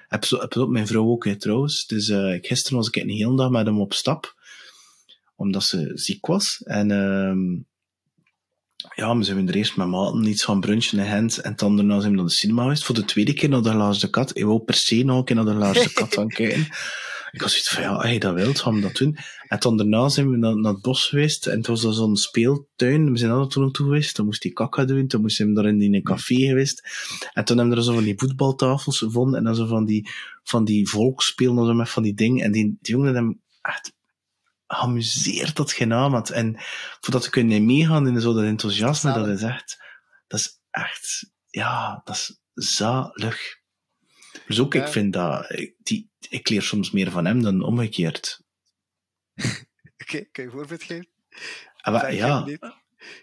heb, 0.09 0.25
zo, 0.25 0.39
heb 0.39 0.55
mijn 0.69 0.87
vrouw 0.87 1.09
ook, 1.09 1.25
hè, 1.25 1.37
trouwens. 1.37 1.87
Dus, 1.87 2.09
uh, 2.09 2.39
gisteren 2.41 2.79
was 2.79 2.89
ik 2.89 2.97
een 2.97 3.09
hele 3.09 3.37
dag 3.37 3.51
met 3.51 3.67
hem 3.67 3.81
op 3.81 3.93
stap. 3.93 4.39
Omdat 5.37 5.63
ze 5.63 5.91
ziek 5.95 6.27
was. 6.27 6.63
En, 6.65 6.91
uh, 6.91 7.63
ja, 8.95 9.17
we 9.17 9.25
zijn 9.25 9.49
er 9.49 9.55
eerst 9.55 9.77
met 9.77 9.87
maten 9.87 10.25
iets 10.25 10.45
gaan 10.45 10.61
brunchen 10.61 10.99
in 10.99 11.07
Gent 11.07 11.39
en 11.39 11.53
dan 11.57 11.77
daarna 11.77 12.01
zijn 12.01 12.11
we 12.11 12.17
naar 12.17 12.27
de 12.27 12.33
cinema 12.33 12.63
geweest. 12.63 12.85
Voor 12.85 12.95
de 12.95 13.05
tweede 13.05 13.33
keer 13.33 13.49
naar 13.49 13.63
de 13.63 13.75
Laarse 13.75 14.11
Kat. 14.11 14.37
Ik 14.37 14.45
wou 14.45 14.61
per 14.61 14.75
se 14.75 15.03
nog 15.03 15.19
een 15.19 15.25
keer 15.25 15.37
naar 15.37 15.45
de 15.45 15.55
Laarse 15.55 15.93
Kat 15.93 16.15
gaan 16.15 16.29
kijken. 16.39 16.69
Ik 17.31 17.43
was 17.43 17.51
zoiets 17.51 17.69
van, 17.69 17.83
ja, 17.83 17.91
als 17.91 18.11
je 18.11 18.19
dat 18.19 18.35
wilt, 18.35 18.61
gaan 18.61 18.75
we 18.75 18.81
dat 18.81 18.97
doen. 18.97 19.17
En 19.49 19.59
dan 19.59 19.77
daarna 19.77 20.09
zijn 20.09 20.31
we 20.31 20.37
naar, 20.37 20.57
naar 20.57 20.73
het 20.73 20.83
bos 20.83 21.09
geweest 21.09 21.47
en 21.47 21.57
het 21.57 21.67
was 21.67 21.81
zo'n 21.81 22.17
speeltuin. 22.17 23.13
We 23.13 23.19
zijn 23.19 23.31
daar 23.31 23.47
toen 23.47 23.63
naartoe 23.63 23.87
geweest. 23.87 24.17
Dan 24.17 24.25
moest 24.25 24.43
hij 24.43 24.53
kakka 24.53 24.85
doen. 24.85 25.07
Toen 25.07 25.21
moesten 25.21 25.49
we 25.49 25.55
daar 25.55 25.73
in 25.73 25.95
een 25.95 26.03
café 26.03 26.35
geweest. 26.35 26.83
En 27.33 27.45
toen 27.45 27.57
hebben 27.57 27.75
we 27.75 27.81
er 27.81 27.87
zo 27.87 27.95
van 27.95 28.05
die 28.05 28.19
voetbaltafels 28.19 28.99
gevonden 28.99 29.39
en 29.39 29.45
dan 29.45 29.55
zo 29.55 29.67
van 29.67 29.85
die, 29.85 30.11
van 30.43 30.65
die 30.65 30.89
volksspelen, 30.89 31.67
zo 31.67 31.75
met 31.75 31.89
van 31.91 32.03
die 32.03 32.15
dingen. 32.15 32.45
En 32.45 32.53
die, 32.53 32.65
die 32.81 32.95
jongen 32.95 33.15
hebben 33.15 33.43
echt 33.61 33.93
geamuseerd 34.71 35.57
dat 35.57 35.73
geen 35.73 35.91
had. 35.91 36.31
En 36.31 36.57
voordat 37.01 37.25
we 37.25 37.31
kunnen 37.31 37.67
meegaan 37.67 38.07
in 38.07 38.21
zo 38.21 38.35
dat 38.35 38.45
enthousiasme, 38.45 39.13
dat 39.13 39.27
is 39.27 39.43
echt, 39.43 39.83
dat 40.27 40.41
is 40.41 40.61
echt, 40.71 41.31
ja, 41.47 42.01
dat 42.05 42.17
is 42.17 42.41
zalig. 42.55 43.59
Dus 44.47 44.61
ook, 44.61 44.73
ja. 44.73 44.85
ik 44.85 44.93
vind 44.93 45.13
dat, 45.13 45.47
die, 45.79 46.11
ik 46.29 46.49
leer 46.49 46.63
soms 46.63 46.91
meer 46.91 47.11
van 47.11 47.25
hem 47.25 47.43
dan 47.43 47.63
omgekeerd. 47.63 48.41
Oké, 49.35 49.47
okay, 49.99 50.29
kan 50.33 50.45
je 50.45 50.51
een 50.51 50.57
voorbeeld 50.57 50.83
geven? 50.83 51.09
Maar, 51.83 52.15
ja, 52.15 52.47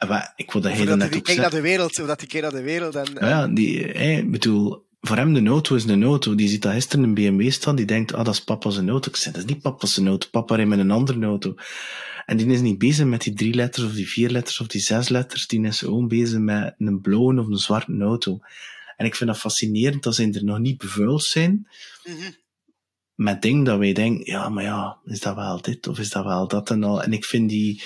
maar 0.07 0.33
ik 0.35 0.51
wil 0.51 0.61
dat 0.61 0.71
hele 0.71 0.95
net 0.95 1.15
ook 1.15 1.25
zeggen. 1.25 1.41
naar 1.41 1.51
de 1.51 1.61
wereld, 1.61 1.93
zodat 1.93 2.19
die 2.19 2.27
keer 2.27 2.41
naar 2.41 2.51
de 2.51 2.61
wereld 2.61 2.95
en... 2.95 3.13
Ja, 3.13 3.47
die, 3.47 3.79
ik 3.87 4.31
bedoel, 4.31 4.86
voor 5.07 5.17
hem 5.17 5.33
de 5.33 5.49
auto 5.49 5.75
is 5.75 5.83
een 5.83 6.03
auto. 6.03 6.35
Die 6.35 6.47
ziet 6.47 6.61
dat 6.61 6.73
gisteren 6.73 7.03
een 7.03 7.13
BMW 7.13 7.51
staan, 7.51 7.75
die 7.75 7.85
denkt, 7.85 8.13
ah, 8.13 8.25
dat 8.25 8.33
is 8.33 8.43
papa 8.43 8.69
zijn 8.69 8.89
auto. 8.89 9.09
Ik 9.09 9.15
zeg, 9.15 9.33
dat 9.33 9.43
is 9.43 9.49
niet 9.49 9.61
papa 9.61 9.87
zijn 9.87 10.07
auto. 10.07 10.27
Papa 10.31 10.55
rijdt 10.55 10.69
met 10.69 10.79
een 10.79 10.91
andere 10.91 11.25
auto. 11.25 11.55
En 12.25 12.37
die 12.37 12.47
is 12.47 12.61
niet 12.61 12.77
bezig 12.77 13.05
met 13.05 13.21
die 13.21 13.33
drie 13.33 13.53
letters, 13.53 13.85
of 13.85 13.93
die 13.93 14.09
vier 14.09 14.29
letters, 14.29 14.59
of 14.59 14.67
die 14.67 14.81
zes 14.81 15.09
letters. 15.09 15.47
Die 15.47 15.65
is 15.65 15.79
gewoon 15.79 16.07
bezig 16.07 16.39
met 16.39 16.75
een 16.77 17.01
blauwe 17.01 17.39
of 17.39 17.47
een 17.47 17.57
zwarte 17.57 17.97
auto. 17.99 18.39
En 18.97 19.05
ik 19.05 19.15
vind 19.15 19.29
dat 19.29 19.39
fascinerend 19.39 20.03
dat 20.03 20.15
ze 20.15 20.31
er 20.31 20.43
nog 20.43 20.59
niet 20.59 20.77
bevuild 20.77 21.23
zijn. 21.23 21.67
Mhm. 22.03 22.31
Met 23.15 23.41
dingen 23.41 23.63
dat 23.63 23.79
wij 23.79 23.93
denken, 23.93 24.25
ja, 24.25 24.49
maar 24.49 24.63
ja, 24.63 24.99
is 25.05 25.19
dat 25.19 25.35
wel 25.35 25.61
dit, 25.61 25.87
of 25.87 25.99
is 25.99 26.09
dat 26.09 26.23
wel 26.23 26.47
dat 26.47 26.69
en 26.69 26.83
al. 26.83 27.03
En 27.03 27.13
ik 27.13 27.25
vind 27.25 27.49
die, 27.49 27.83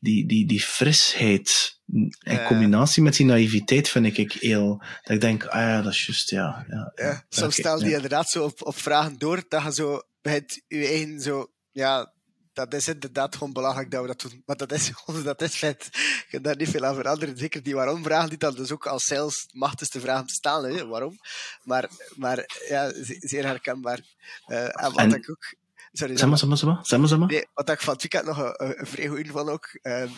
die, 0.00 0.26
die, 0.26 0.46
die 0.46 0.60
frisheid 0.60 1.78
in 2.22 2.44
combinatie 2.46 3.02
met 3.02 3.16
die 3.16 3.26
naïviteit 3.26 3.88
vind 3.88 4.06
ik 4.06 4.16
ik 4.18 4.32
heel... 4.32 4.82
Dat 5.02 5.14
ik 5.14 5.20
denk, 5.20 5.44
ah 5.46 5.60
ja, 5.60 5.82
dat 5.82 5.92
is 5.92 6.06
juist, 6.06 6.30
ja. 6.30 6.64
ja, 6.68 6.92
Ja, 6.94 7.24
soms 7.28 7.54
stel 7.54 7.80
je 7.80 7.88
ja. 7.88 7.94
inderdaad 7.94 8.28
zo 8.30 8.44
op, 8.44 8.66
op 8.66 8.76
vragen 8.78 9.18
door, 9.18 9.44
dat 9.48 9.62
je 9.62 9.72
zo 9.72 10.02
begint 10.22 10.60
je 10.68 10.86
eigen 10.86 11.20
zo, 11.20 11.50
ja, 11.72 12.12
dat 12.52 12.74
is 12.74 12.88
inderdaad 12.88 13.36
gewoon 13.36 13.52
belangrijk 13.52 13.90
dat 13.90 14.00
we 14.00 14.06
dat 14.06 14.20
doen. 14.20 14.42
Maar 14.46 14.56
dat 14.56 14.72
is 14.72 14.90
dat 15.24 15.42
is 15.42 15.56
vet. 15.56 15.88
Je 15.92 16.24
kunt 16.30 16.44
daar 16.44 16.56
niet 16.56 16.68
veel 16.68 16.84
aan 16.84 16.94
veranderen. 16.94 17.36
Zeker 17.38 17.62
die 17.62 17.74
waarom 17.74 18.02
vragen, 18.02 18.28
die 18.28 18.38
dan 18.38 18.54
dus 18.54 18.70
ook 18.72 18.86
als 18.86 19.06
sales 19.06 19.46
machtigste 19.52 20.00
vragen 20.00 20.26
te 20.26 20.34
stellen, 20.34 20.74
hè, 20.74 20.86
waarom. 20.86 21.18
Maar, 21.62 21.88
maar 22.16 22.44
ja, 22.68 22.92
ze- 22.92 23.16
zeer 23.20 23.44
herkenbaar. 23.44 24.00
En 24.46 24.72
wat 24.74 24.96
En- 24.96 25.14
ik 25.14 25.30
ook... 25.30 25.54
Sorry, 25.92 26.16
Zeg 26.16 26.28
maar, 26.28 26.38
zeg 26.38 26.48
maar, 26.48 26.58
zeg 26.58 26.68
maar, 26.68 26.86
zeg 26.86 26.98
maar, 26.98 27.08
zeg 27.08 27.18
maar. 27.18 27.28
Nee, 27.28 27.46
wat 27.54 27.70
ik 27.70 27.80
van 27.80 27.92
het 27.92 28.02
weekend 28.02 28.24
nog 28.24 28.38
een, 28.38 28.78
een, 28.80 28.86
vrij 28.86 29.06
goeie 29.06 29.30
van 29.30 29.48
ook. 29.48 29.78
ehm, 29.82 30.08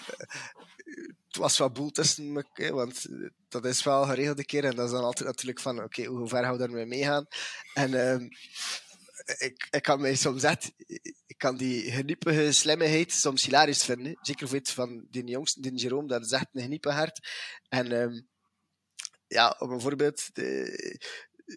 het 1.27 1.37
was 1.37 1.59
wat 1.59 1.73
boel 1.73 1.91
tussen 1.91 2.33
me, 2.33 2.45
hè, 2.53 2.71
want 2.71 3.05
eh, 3.05 3.29
dat 3.49 3.65
is 3.65 3.83
wel 3.83 4.05
geregeld 4.05 4.39
een 4.39 4.45
keer. 4.45 4.65
En 4.65 4.77
dat 4.77 4.87
is 4.87 4.93
dan 4.93 5.05
altijd 5.05 5.29
natuurlijk 5.29 5.61
van, 5.61 5.83
oké, 5.83 6.05
hoe 6.05 6.29
ver 6.29 6.43
gaan 6.43 6.53
we 6.53 6.59
daarmee 6.59 6.87
meegaan? 6.87 7.27
En 7.75 8.09
ehm, 8.09 8.29
ik, 9.39 9.69
ik 9.71 9.83
kan 9.83 10.01
mij 10.01 10.15
soms 10.15 10.43
echt, 10.43 10.73
ik 11.27 11.39
kan 11.39 11.57
die 11.57 11.91
geniepige 11.91 12.53
slimmigheid 12.53 13.13
soms 13.13 13.45
hilarisch 13.45 13.85
vinden. 13.85 14.19
Zeker 14.21 14.49
voor 14.49 14.57
iets 14.57 14.73
van 14.73 15.07
die 15.11 15.25
jongste, 15.25 15.61
die 15.61 15.75
Jerome, 15.75 16.09
dat 16.09 16.25
is 16.25 16.33
echt 16.33 16.49
een 16.53 16.63
geniepigheid. 16.63 17.21
En 17.69 17.93
ehm, 17.93 18.21
ja, 19.27 19.57
om 19.59 19.71
een 19.71 19.81
voorbeeld, 19.81 20.35
de, 20.35 21.01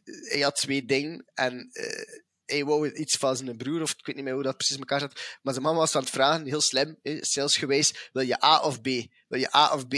hij 0.03 0.39
had 0.39 0.55
twee 0.55 0.85
dingen 0.85 1.25
en 1.33 1.69
eh, 1.71 2.21
hij 2.45 2.65
wou 2.65 2.91
iets 2.91 3.15
van 3.15 3.35
zijn 3.37 3.57
broer, 3.57 3.81
of 3.81 3.91
ik 3.91 4.05
weet 4.05 4.15
niet 4.15 4.23
meer 4.23 4.33
hoe 4.33 4.43
dat 4.43 4.57
precies 4.57 4.75
in 4.75 4.81
elkaar 4.81 4.99
zat. 4.99 5.39
Maar 5.41 5.53
zijn 5.53 5.65
mama 5.65 5.77
was 5.77 5.95
aan 5.95 6.01
het 6.01 6.09
vragen, 6.09 6.45
heel 6.45 6.61
slim, 6.61 6.99
hè, 7.01 7.17
salesgewijs, 7.25 8.09
wil 8.13 8.23
je 8.23 8.43
A 8.43 8.59
of 8.59 8.81
B? 8.81 8.85
Wil 9.27 9.39
je 9.39 9.55
A 9.55 9.73
of 9.73 9.87
B? 9.87 9.93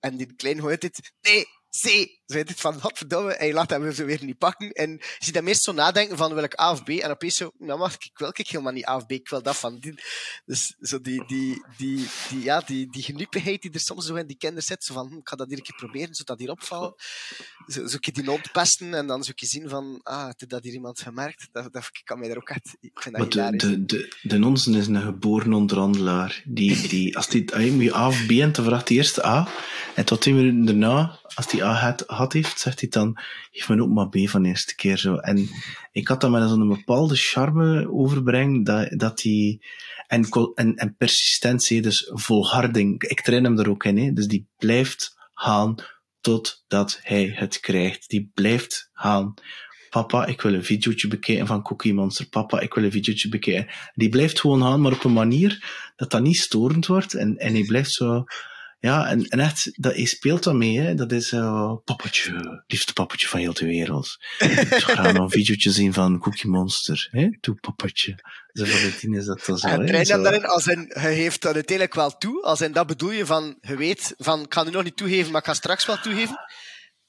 En 0.00 0.16
die 0.16 0.34
klein 0.34 0.58
hoort 0.58 0.80
dit, 0.80 1.12
nee, 1.20 1.44
C. 1.80 2.20
Heet 2.26 2.48
het 2.48 2.60
van, 2.60 2.80
godverdomme, 2.80 3.34
hij 3.38 3.52
laat 3.52 3.70
hem 3.70 3.90
weer 3.90 4.24
niet 4.24 4.38
pakken. 4.38 4.70
En 4.70 4.90
je 4.90 5.16
ziet 5.18 5.34
hem 5.34 5.48
eerst 5.48 5.62
zo 5.62 5.72
nadenken 5.72 6.16
van, 6.16 6.34
wil 6.34 6.42
ik 6.42 6.60
A 6.60 6.70
of 6.70 6.82
B? 6.82 6.88
En 6.88 7.10
opeens 7.10 7.36
zo, 7.36 7.50
nou 7.58 7.78
mag 7.78 7.94
ik, 7.94 8.10
wil 8.14 8.28
ik 8.28 8.48
helemaal 8.48 8.72
niet 8.72 8.88
A 8.88 8.96
of 8.96 9.06
B, 9.06 9.12
ik 9.12 9.28
wil 9.28 9.42
dat 9.42 9.56
van 9.56 9.78
die. 9.78 9.94
Dus 10.44 10.74
zo 10.80 11.00
die, 11.00 11.26
die, 11.26 11.64
die, 11.76 12.06
die, 12.28 12.42
ja, 12.42 12.60
die, 12.60 12.90
die 12.90 13.02
geniepigheid 13.02 13.62
die 13.62 13.70
er 13.70 13.80
soms 13.80 14.06
zo 14.06 14.14
in 14.14 14.26
die 14.26 14.36
kinderen 14.36 14.64
zit, 14.64 14.84
zo 14.84 14.94
van, 14.94 15.08
hm, 15.08 15.16
ik 15.16 15.28
ga 15.28 15.36
dat 15.36 15.48
hier 15.48 15.56
een 15.56 15.62
keer 15.62 15.76
proberen, 15.76 16.14
zodat 16.14 16.26
dat 16.26 16.38
hier 16.38 16.50
opvalt. 16.50 17.02
Zo, 17.66 17.86
zo 17.86 17.96
een 18.00 18.12
die 18.12 18.24
nood 18.24 18.52
pesten 18.52 18.94
en 18.94 19.06
dan 19.06 19.24
zo 19.24 19.32
een 19.34 19.48
zien 19.48 19.68
van, 19.68 20.00
ah, 20.02 20.24
heeft 20.24 20.50
dat 20.50 20.62
hier 20.64 20.72
iemand 20.72 21.00
gemerkt? 21.00 21.48
Dat, 21.52 21.72
dat 21.72 21.90
kan 22.04 22.18
mij 22.18 22.28
daar 22.28 22.36
ook 22.36 22.48
echt, 22.48 22.76
ik 22.80 23.00
vind 23.02 23.16
dat 23.16 23.34
Maar 23.34 23.50
de, 23.50 23.56
de, 23.56 23.84
de, 23.84 24.16
de 24.22 24.38
nonsen 24.38 24.74
is 24.74 24.86
een 24.86 25.02
geboren 25.02 25.52
onderhandelaar. 25.52 26.42
Die, 26.44 26.88
die, 26.88 27.16
als 27.16 27.28
die, 27.28 27.54
als 27.54 27.62
je 27.62 27.72
moet 27.72 27.82
je 27.82 27.94
A 27.94 28.06
of 28.06 28.26
B 28.26 28.30
en 28.30 28.52
dan 28.52 28.64
vraagt 28.64 28.88
hij 28.88 28.96
eerst 28.96 29.24
A. 29.24 29.48
En 29.94 30.04
tot 30.04 30.20
twee 30.20 30.34
minuten 30.34 30.64
daarna, 30.64 31.18
als 31.34 31.46
hij 31.62 31.70
A 31.70 31.80
had, 31.80 32.04
had 32.06 32.32
heeft, 32.32 32.60
zegt 32.60 32.80
hij 32.80 32.88
dan, 32.88 33.18
geef 33.50 33.68
me 33.68 33.82
ook 33.82 33.88
maar 33.88 34.08
B 34.08 34.28
van 34.28 34.42
de 34.42 34.48
eerste 34.48 34.74
keer 34.74 34.96
zo. 34.96 35.16
En 35.16 35.48
ik 35.92 36.08
had 36.08 36.20
dat 36.20 36.30
met 36.30 36.48
zo'n 36.48 36.68
bepaalde 36.68 37.16
charme 37.16 37.92
overbrengen, 37.92 38.64
dat, 38.64 38.98
dat 38.98 39.18
die, 39.18 39.64
en, 40.06 40.28
en, 40.54 40.74
en 40.74 40.96
persistentie, 40.96 41.82
dus 41.82 42.10
volharding. 42.12 43.02
Ik 43.02 43.20
train 43.20 43.44
hem 43.44 43.58
er 43.58 43.70
ook 43.70 43.84
in, 43.84 43.98
hè. 43.98 44.12
Dus 44.12 44.26
die 44.26 44.48
blijft 44.56 45.16
gaan 45.34 45.74
totdat 46.20 46.98
hij 47.02 47.32
het 47.34 47.60
krijgt. 47.60 48.08
Die 48.08 48.30
blijft 48.34 48.90
gaan. 48.92 49.34
Papa, 49.90 50.26
ik 50.26 50.40
wil 50.40 50.54
een 50.54 50.64
videootje 50.64 51.08
bekijken 51.08 51.46
van 51.46 51.62
Cookie 51.62 51.94
Monster. 51.94 52.28
Papa, 52.28 52.60
ik 52.60 52.74
wil 52.74 52.84
een 52.84 52.90
videootje 52.90 53.28
bekijken. 53.28 53.74
Die 53.94 54.08
blijft 54.08 54.40
gewoon 54.40 54.62
gaan, 54.62 54.80
maar 54.80 54.92
op 54.92 55.04
een 55.04 55.12
manier 55.12 55.64
dat 55.96 56.10
dat 56.10 56.22
niet 56.22 56.36
storend 56.36 56.86
wordt. 56.86 57.14
En, 57.14 57.36
en 57.36 57.52
hij 57.52 57.64
blijft 57.64 57.92
zo... 57.92 58.24
Ja, 58.82 59.08
en, 59.08 59.28
en 59.28 59.40
echt, 59.40 59.70
dat, 59.74 59.94
hij 59.94 60.04
speelt 60.04 60.42
daarmee, 60.42 60.78
hè. 60.78 60.94
Dat 60.94 61.12
is 61.12 61.28
zo... 61.28 61.76
Pappetje, 61.84 62.62
liefste 62.66 62.92
pappetje 62.92 63.28
van 63.28 63.40
heel 63.40 63.52
de 63.52 63.66
wereld. 63.66 64.16
Ik 64.38 64.68
zou 64.68 64.80
graag 64.80 65.12
nog 65.12 65.22
een 65.22 65.30
videootje 65.30 65.70
zien 65.70 65.92
van 65.92 66.18
Cookie 66.18 66.50
Monster. 66.50 67.08
Hè? 67.10 67.28
Doe, 67.40 67.54
pappetje. 67.54 68.18
Zo 68.52 68.64
van 68.64 68.80
de 68.80 68.96
tien 68.96 69.14
is 69.14 69.24
dat 69.24 69.44
dan 69.46 69.58
zo, 69.58 69.66
En 69.66 69.86
train 69.86 70.06
hem 70.06 70.22
daarin, 70.22 70.44
als 70.44 70.66
in, 70.66 70.80
je 70.80 71.00
geeft 71.00 71.42
dat 71.42 71.54
uiteindelijk 71.54 71.96
wel 71.96 72.16
toe, 72.16 72.42
als 72.42 72.60
in 72.60 72.72
dat 72.72 72.86
bedoel 72.86 73.10
je 73.10 73.26
van, 73.26 73.58
je 73.60 73.76
weet, 73.76 74.14
van, 74.18 74.40
ik 74.40 74.54
ga 74.54 74.62
nu 74.62 74.70
nog 74.70 74.84
niet 74.84 74.96
toegeven, 74.96 75.32
maar 75.32 75.40
ik 75.40 75.46
ga 75.46 75.54
straks 75.54 75.86
wel 75.86 75.96
toegeven. 75.96 76.36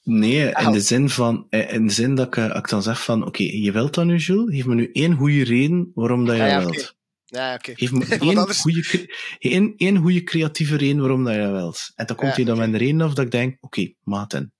Nee, 0.02 0.46
in 0.46 0.54
Au. 0.54 0.72
de 0.72 0.80
zin 0.80 1.10
van, 1.10 1.46
eh, 1.50 1.72
in 1.72 1.86
de 1.86 1.92
zin 1.92 2.14
dat 2.14 2.26
ik, 2.26 2.36
eh, 2.36 2.56
ik 2.56 2.68
dan 2.68 2.82
zeg 2.82 3.02
van, 3.04 3.26
oké, 3.26 3.42
je 3.42 3.72
wilt 3.72 3.94
dat 3.94 4.04
nu, 4.04 4.16
Jules? 4.16 4.54
Geef 4.54 4.64
me 4.64 4.74
nu 4.74 4.90
één 4.92 5.14
goede 5.14 5.44
reden 5.44 5.90
waarom 5.94 6.24
dat 6.24 6.36
je 6.36 6.42
Ah, 6.42 6.48
ja, 6.48 6.66
oké. 6.66 6.92
Ja, 7.34 7.54
oké. 7.54 7.72
Geef 7.74 7.90
me 7.92 7.98
Want 8.06 8.20
één, 8.22 8.38
anders- 8.38 8.60
goede, 8.60 8.80
cre- 8.80 9.06
één, 9.38 9.74
één 9.76 9.96
goede 9.96 10.22
creatieve 10.22 10.76
reden 10.76 10.98
waarom 11.00 11.24
dat 11.24 11.34
je 11.34 11.50
wilt. 11.50 11.92
En 11.94 12.06
dan 12.06 12.16
komt 12.16 12.28
Ja, 12.30 12.34
hij 12.36 12.44
dan 12.44 12.58
met 12.58 12.68
een 12.68 12.76
reden 12.76 13.00
af 13.00 13.14
dat 13.14 13.24
ik 13.24 13.30
denk, 13.30 13.56
oké, 13.60 13.92
maat 14.02 14.32
in. 14.34 14.52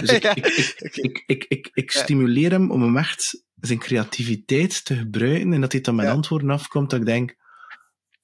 Dus 0.00 0.10
ik, 0.12 0.22
Ja, 0.26 0.34
ik, 0.34 0.46
ik, 0.46 0.94
ik, 0.96 1.22
ik, 1.26 1.44
ik, 1.48 1.70
ik 1.72 1.92
Ja. 1.92 2.00
stimuleer 2.02 2.50
hem 2.50 2.70
om 2.70 2.82
hem 2.82 2.96
echt 2.96 3.44
zijn 3.60 3.78
creativiteit 3.78 4.84
te 4.84 4.96
gebruiken 4.96 5.52
en 5.52 5.60
dat 5.60 5.72
hij 5.72 5.80
dan 5.80 5.94
met 5.94 6.06
antwoorden 6.06 6.50
afkomt 6.50 6.90
dat 6.90 7.00
ik 7.00 7.06
denk, 7.06 7.34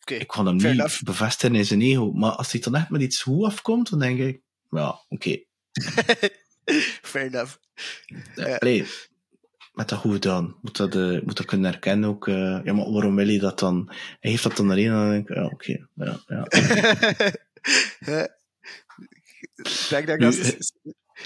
Oké. 0.00 0.14
ik 0.14 0.32
ga 0.32 0.44
hem 0.44 0.60
Fair 0.60 0.72
niet 0.72 0.80
enough. 0.80 1.02
bevestigen 1.02 1.54
in 1.56 1.64
zijn 1.64 1.80
ego. 1.82 2.12
Maar 2.12 2.30
als 2.30 2.52
hij 2.52 2.60
dan 2.60 2.74
echt 2.74 2.90
met 2.90 3.00
iets 3.00 3.22
goed 3.22 3.44
afkomt, 3.44 3.90
dan 3.90 3.98
denk 3.98 4.18
ik, 4.20 4.40
ja, 4.70 5.04
oké. 5.08 5.36
Fair 7.02 7.26
enough. 7.26 7.56
Ja, 8.34 8.48
Ja. 8.48 8.56
allee, 8.56 8.84
met 9.72 9.88
dat 9.88 9.98
goed 9.98 10.12
gedaan. 10.12 10.56
Moet 10.62 10.76
dat, 10.76 10.94
eh, 10.94 11.20
moet 11.22 11.36
dat 11.36 11.46
kunnen 11.46 11.70
herkennen 11.70 12.08
ook. 12.08 12.28
eh, 12.28 12.64
ja, 12.64 12.72
maar 12.72 12.90
waarom 12.92 13.14
wil 13.16 13.26
hij 13.26 13.38
dat 13.38 13.58
dan? 13.58 13.84
Hij 14.20 14.30
heeft 14.30 14.42
dat 14.42 14.56
dan 14.56 14.70
erin 14.70 14.86
en 14.86 14.92
dan 14.92 15.10
denk 15.10 15.28
ik, 15.28 15.36
ja, 15.36 15.44
oké. 15.44 15.86
ja, 15.94 16.20
ja. 16.26 16.46
Ja. 18.00 18.28
ik 19.56 19.86
denk 19.90 20.06
dat 20.06 20.14
ik 20.14 20.20
dat 20.20 20.70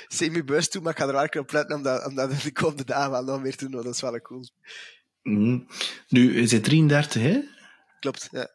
semi-bewust 0.08 0.72
doe, 0.72 0.82
maar 0.82 0.92
ik 0.92 0.98
ga 0.98 1.06
er 1.06 1.12
wel 1.12 1.22
een 1.22 1.38
op 1.40 1.52
letten, 1.52 1.76
omdat, 1.76 2.06
omdat 2.06 2.32
ik 2.32 2.42
de 2.42 2.52
komende 2.52 2.84
dagen 2.84 3.10
wel 3.10 3.24
nog 3.24 3.42
meer 3.42 3.56
doen, 3.56 3.70
want 3.70 3.84
dat 3.84 3.94
is 3.94 4.00
wel 4.00 4.20
cool. 4.20 4.44
Mhm. 5.22 5.58
Nu, 6.08 6.36
is 6.36 6.50
hij 6.50 6.60
33, 6.60 7.22
hè? 7.22 7.40
Klopt, 8.00 8.28
ja. 8.30 8.54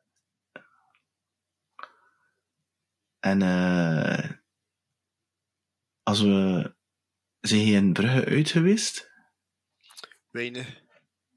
En 3.19 3.41
eh 3.41 4.29
als 6.03 6.21
we... 6.21 6.73
Zijn 7.39 7.65
je 7.65 7.73
in 7.75 7.93
Brugge 7.93 8.25
uit 8.25 8.49
geweest? 8.49 9.10
Weinig. 10.31 10.81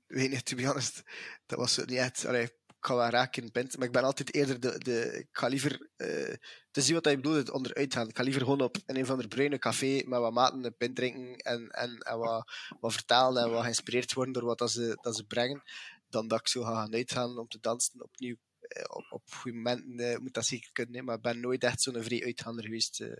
Weinig, 0.07 0.43
to 0.43 0.57
be 0.57 0.67
honest. 0.67 1.03
Dat 1.47 1.59
was 1.59 1.77
niet 1.77 1.91
echt... 1.91 2.27
Allee, 2.27 2.43
ik 2.43 2.91
ga 2.91 2.95
wel 2.95 3.09
raken 3.09 3.43
in 3.43 3.53
pint, 3.53 3.77
maar 3.77 3.87
ik 3.87 3.93
ben 3.93 4.03
altijd 4.05 4.35
eerder 4.35 4.61
de... 4.61 4.79
de 4.79 5.19
ik 5.19 5.29
ga 5.33 5.47
liever... 5.47 5.89
eh 5.97 6.35
te 6.71 6.83
zien 6.83 6.95
wat 6.95 7.05
hij 7.05 7.17
bedoelt, 7.17 7.37
het 7.37 7.51
onderuit 7.51 7.95
gaan. 7.95 8.09
Ik 8.09 8.17
ga 8.17 8.23
liever 8.23 8.43
gewoon 8.43 8.61
op 8.61 8.77
in 8.87 8.97
een 8.97 9.07
van 9.07 9.19
de 9.19 9.29
bruine 9.29 9.59
café 9.59 10.03
met 10.07 10.19
wat 10.19 10.33
maten 10.33 10.65
een 10.65 10.77
pint 10.77 10.97
drinken 10.97 11.37
en, 11.37 11.69
en, 11.71 11.99
en 11.99 12.19
wat, 12.19 12.53
wat 12.81 12.93
vertalen 12.93 13.43
en 13.45 13.51
wat 13.51 13.63
geïnspireerd 13.63 14.13
worden 14.13 14.35
door 14.35 14.45
wat 14.45 14.59
dat 14.59 14.71
ze, 14.71 14.99
dat 15.01 15.17
ze 15.17 15.25
brengen, 15.25 15.63
dan 16.09 16.29
dat 16.29 16.41
ik 16.41 16.49
zo 16.49 16.63
ga 16.63 16.75
gaan 16.75 16.95
uitgaan 16.95 17.39
om 17.39 17.49
te 17.49 17.59
dansen 17.61 18.03
opnieuw. 18.03 18.37
Eh, 18.59 18.85
Op, 18.89 19.07
op 19.11 19.23
goede 19.33 19.57
momenten 19.57 19.99
eh, 20.13 20.19
moet 20.19 20.35
dat 20.35 20.47
zeker 20.47 20.73
kunnen, 20.73 21.05
maar 21.05 21.17
ik 21.17 21.23
ben 21.23 21.41
nooit 21.41 21.65
echt 21.65 21.83
zo'n 21.83 22.03
vrij 22.03 22.25
uitgaander 22.25 22.65
geweest. 22.65 23.01
eh, 23.01 23.11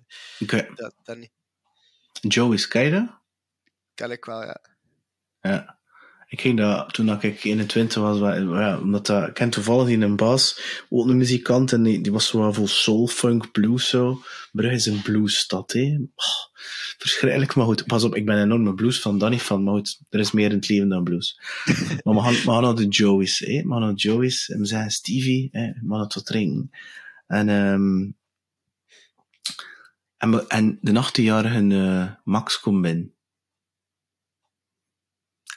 Oké. 0.41 0.69
dat, 0.75 0.95
dat 1.03 1.17
niet. 1.17 1.33
Joe 2.21 2.55
is? 2.55 2.69
Kan 3.95 4.11
ik 4.11 4.25
wel, 4.25 4.43
ja. 4.43 4.61
Ja. 5.49 5.73
Ik 6.29 6.41
ging 6.41 6.59
dat, 6.59 6.93
toen 6.95 7.07
dat 7.07 7.23
ik 7.23 7.45
21 7.45 8.03
was, 8.03 8.19
wa- 8.19 8.35
ja, 8.35 8.79
omdat 8.79 9.07
dat, 9.07 9.29
ik 9.29 9.35
ken 9.35 9.51
toevallig 9.51 9.87
die 9.87 9.99
een 9.99 10.17
baas, 10.17 10.61
ook 10.89 11.07
een 11.09 11.17
muzikant, 11.17 11.73
en 11.73 11.83
die, 11.83 12.01
die 12.01 12.13
was 12.13 12.27
zo 12.27 12.39
wel 12.39 12.53
vol 12.53 12.67
soul, 12.69 13.07
funk, 13.07 13.53
blues 13.53 13.89
zo. 13.89 14.21
Brugge 14.53 14.75
is 14.77 14.87
een 14.87 15.03
bluesstad, 15.03 15.73
hè. 15.73 15.97
Oh, 16.15 16.25
verschrikkelijk, 16.99 17.55
maar 17.55 17.65
goed, 17.65 17.87
pas 17.87 18.05
op, 18.05 18.15
ik 18.15 18.27
ben 18.27 18.37
een 18.37 18.43
enorme 18.43 18.75
blues 18.75 19.01
van 19.01 19.19
Danny 19.19 19.39
van, 19.39 19.63
maar 19.65 19.75
goed, 19.75 20.01
er 20.11 20.21
is 20.21 20.33
meer 20.33 20.51
in 20.51 20.57
het 20.57 20.69
leven 20.69 20.89
dan 20.89 21.05
blues. 21.05 21.41
maar 22.05 22.15
we 22.15 22.21
gaan, 22.21 22.33
we 22.33 22.39
gaan 22.51 22.63
naar 22.63 22.75
de 22.75 22.89
Joey's, 22.89 23.39
hè. 23.39 23.63
We 23.63 23.69
gaan 23.71 23.81
naar 23.81 23.95
de 23.95 24.01
Joey's, 24.01 24.49
en 24.49 24.59
we 24.59 24.67
zeggen 24.67 24.91
Stevie, 24.91 25.49
hè, 25.53 25.67
we 25.67 25.87
gaan 25.91 26.01
het 26.01 26.15
wat 26.15 26.27
drinken. 26.27 26.71
En, 27.27 27.49
ehm 27.49 28.11
en, 30.17 30.31
we- 30.31 30.47
en 30.49 30.79
de 30.81 31.03
18-jarige 31.05 31.67
eh, 31.75 32.11
Max 32.25 32.61
komt 32.61 32.83
binnen. 32.83 33.14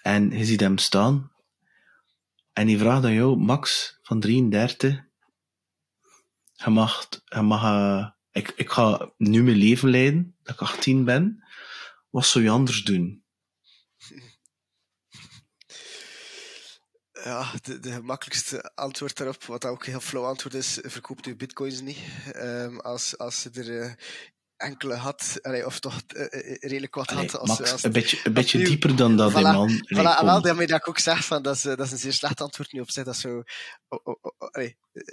En 0.02 0.30
je 0.30 0.46
ziet 0.46 0.60
hem 0.60 0.78
staan. 0.78 1.32
En 2.54 2.68
die 2.68 2.78
vraagt 2.78 3.04
aan 3.04 3.14
jou, 3.14 3.38
Max 3.38 3.98
van 4.02 4.20
33, 4.20 5.06
je 6.54 6.70
mag, 6.70 7.10
eh, 7.26 8.08
ik, 8.32 8.54
ik 8.56 8.70
ga 8.70 9.14
nu 9.18 9.44
mijn 9.44 9.58
leven 9.58 9.90
leiden, 9.90 10.36
dat 10.44 10.54
ik 10.56 10.62
18 10.62 11.04
ben. 11.04 11.44
Wat 12.10 12.26
zou 12.26 12.44
je 12.44 12.50
anders 12.50 12.84
doen? 12.84 13.26
Ja, 17.12 17.52
de, 17.62 17.80
de, 17.80 17.92
gemakkelijkste 17.92 18.72
antwoord 18.76 19.18
daarop, 19.18 19.44
wat 19.44 19.66
ook 19.66 19.86
een 19.86 19.92
heel 19.92 20.00
flauw 20.00 20.26
antwoord 20.26 20.54
is, 20.54 20.80
verkoopt 20.82 21.28
u 21.28 21.36
bitcoins 21.36 21.82
niet. 21.82 22.00
Ehm, 22.32 22.78
als, 22.78 23.18
als 23.18 23.42
ze 23.42 23.50
er 23.54 23.82
eh, 23.82 23.94
enkele 24.58 24.96
had, 24.96 25.40
allee, 25.42 25.66
of 25.66 25.80
toch 25.80 26.02
uh, 26.16 26.26
redelijk 26.60 26.96
wat 26.96 27.08
Allee, 27.08 27.30
had. 27.30 27.40
Als, 27.40 27.60
Max, 27.60 27.72
als 27.72 27.84
een 27.84 27.92
beetje, 27.92 28.20
een 28.24 28.34
beetje 28.34 28.64
dieper 28.64 28.96
dan 28.96 29.18
dat, 29.18 29.32
Voilà, 29.32 29.36
man. 29.42 29.70
Voilà, 29.70 30.20
en 30.20 30.26
wel 30.26 30.42
daarmee 30.42 30.68
dat 30.68 30.80
ik 30.80 30.88
ook 30.88 31.00
zeg, 31.00 31.26
van, 31.26 31.42
dat, 31.42 31.56
is, 31.56 31.66
eh, 31.66 31.76
dat 31.76 31.86
is 31.86 31.92
een 31.92 31.98
zeer 31.98 32.14
slecht 32.14 32.42
antwoord 32.42 32.72
nu 32.72 32.80
op 32.80 32.92
zich. 32.92 33.04
Dat 33.04 33.18
zo, 33.18 33.44
o- 33.88 34.02
o- 34.04 34.18
o- 34.22 34.36
allee, 34.38 34.78
eh, 34.94 35.04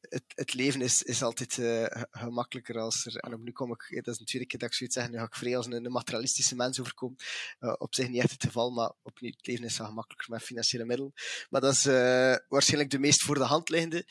het, 0.00 0.24
het 0.34 0.54
leven 0.54 0.80
is, 0.80 1.02
is 1.02 1.22
altijd 1.22 1.58
eh, 1.58 1.64
ge- 1.84 2.06
gemakkelijker 2.10 2.78
als 2.78 3.06
er... 3.06 3.16
En 3.16 3.34
opnieuw 3.34 3.52
kom 3.52 3.72
ik... 3.72 4.04
Dat 4.04 4.14
is 4.14 4.20
een 4.20 4.26
tweede 4.26 4.48
keer 4.48 4.58
dat 4.58 4.68
ik 4.68 4.74
zoiets 4.74 4.96
zeg. 4.96 5.08
Nu 5.10 5.18
ga 5.18 5.24
ik 5.24 5.34
vrij 5.36 5.56
als 5.56 5.66
een, 5.66 5.84
een 5.84 5.92
materialistische 5.92 6.54
mens 6.56 6.80
overkomen. 6.80 7.16
Eh, 7.58 7.74
op 7.78 7.94
zich 7.94 8.08
niet 8.08 8.22
echt 8.22 8.30
het 8.32 8.44
geval, 8.44 8.70
maar 8.70 8.92
opnieuw, 9.02 9.30
het 9.30 9.46
leven 9.46 9.64
is 9.64 9.78
wel 9.78 9.86
gemakkelijker 9.86 10.30
met 10.30 10.42
financiële 10.42 10.84
middelen. 10.84 11.12
Maar 11.50 11.60
dat 11.60 11.72
is 11.72 11.86
eh, 11.86 12.34
waarschijnlijk 12.48 12.90
de 12.90 12.98
meest 12.98 13.22
voor 13.22 13.34
de 13.34 13.44
hand 13.44 13.68
liggende. 13.68 14.04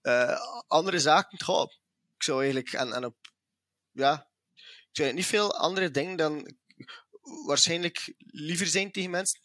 Eh, 0.00 0.40
andere 0.66 0.98
zaken, 0.98 1.42
goh, 1.42 1.70
ik 2.16 2.22
zou 2.22 2.38
eigenlijk... 2.38 2.72
En, 2.72 2.92
en 2.92 3.04
op... 3.04 3.16
Ja, 3.96 4.28
ik 4.90 4.90
zou 4.92 5.12
niet 5.12 5.26
veel 5.26 5.56
andere 5.56 5.90
dingen 5.90 6.16
dan 6.16 6.54
waarschijnlijk 7.46 8.14
liever 8.18 8.66
zijn 8.66 8.92
tegen 8.92 9.10
mensen. 9.10 9.40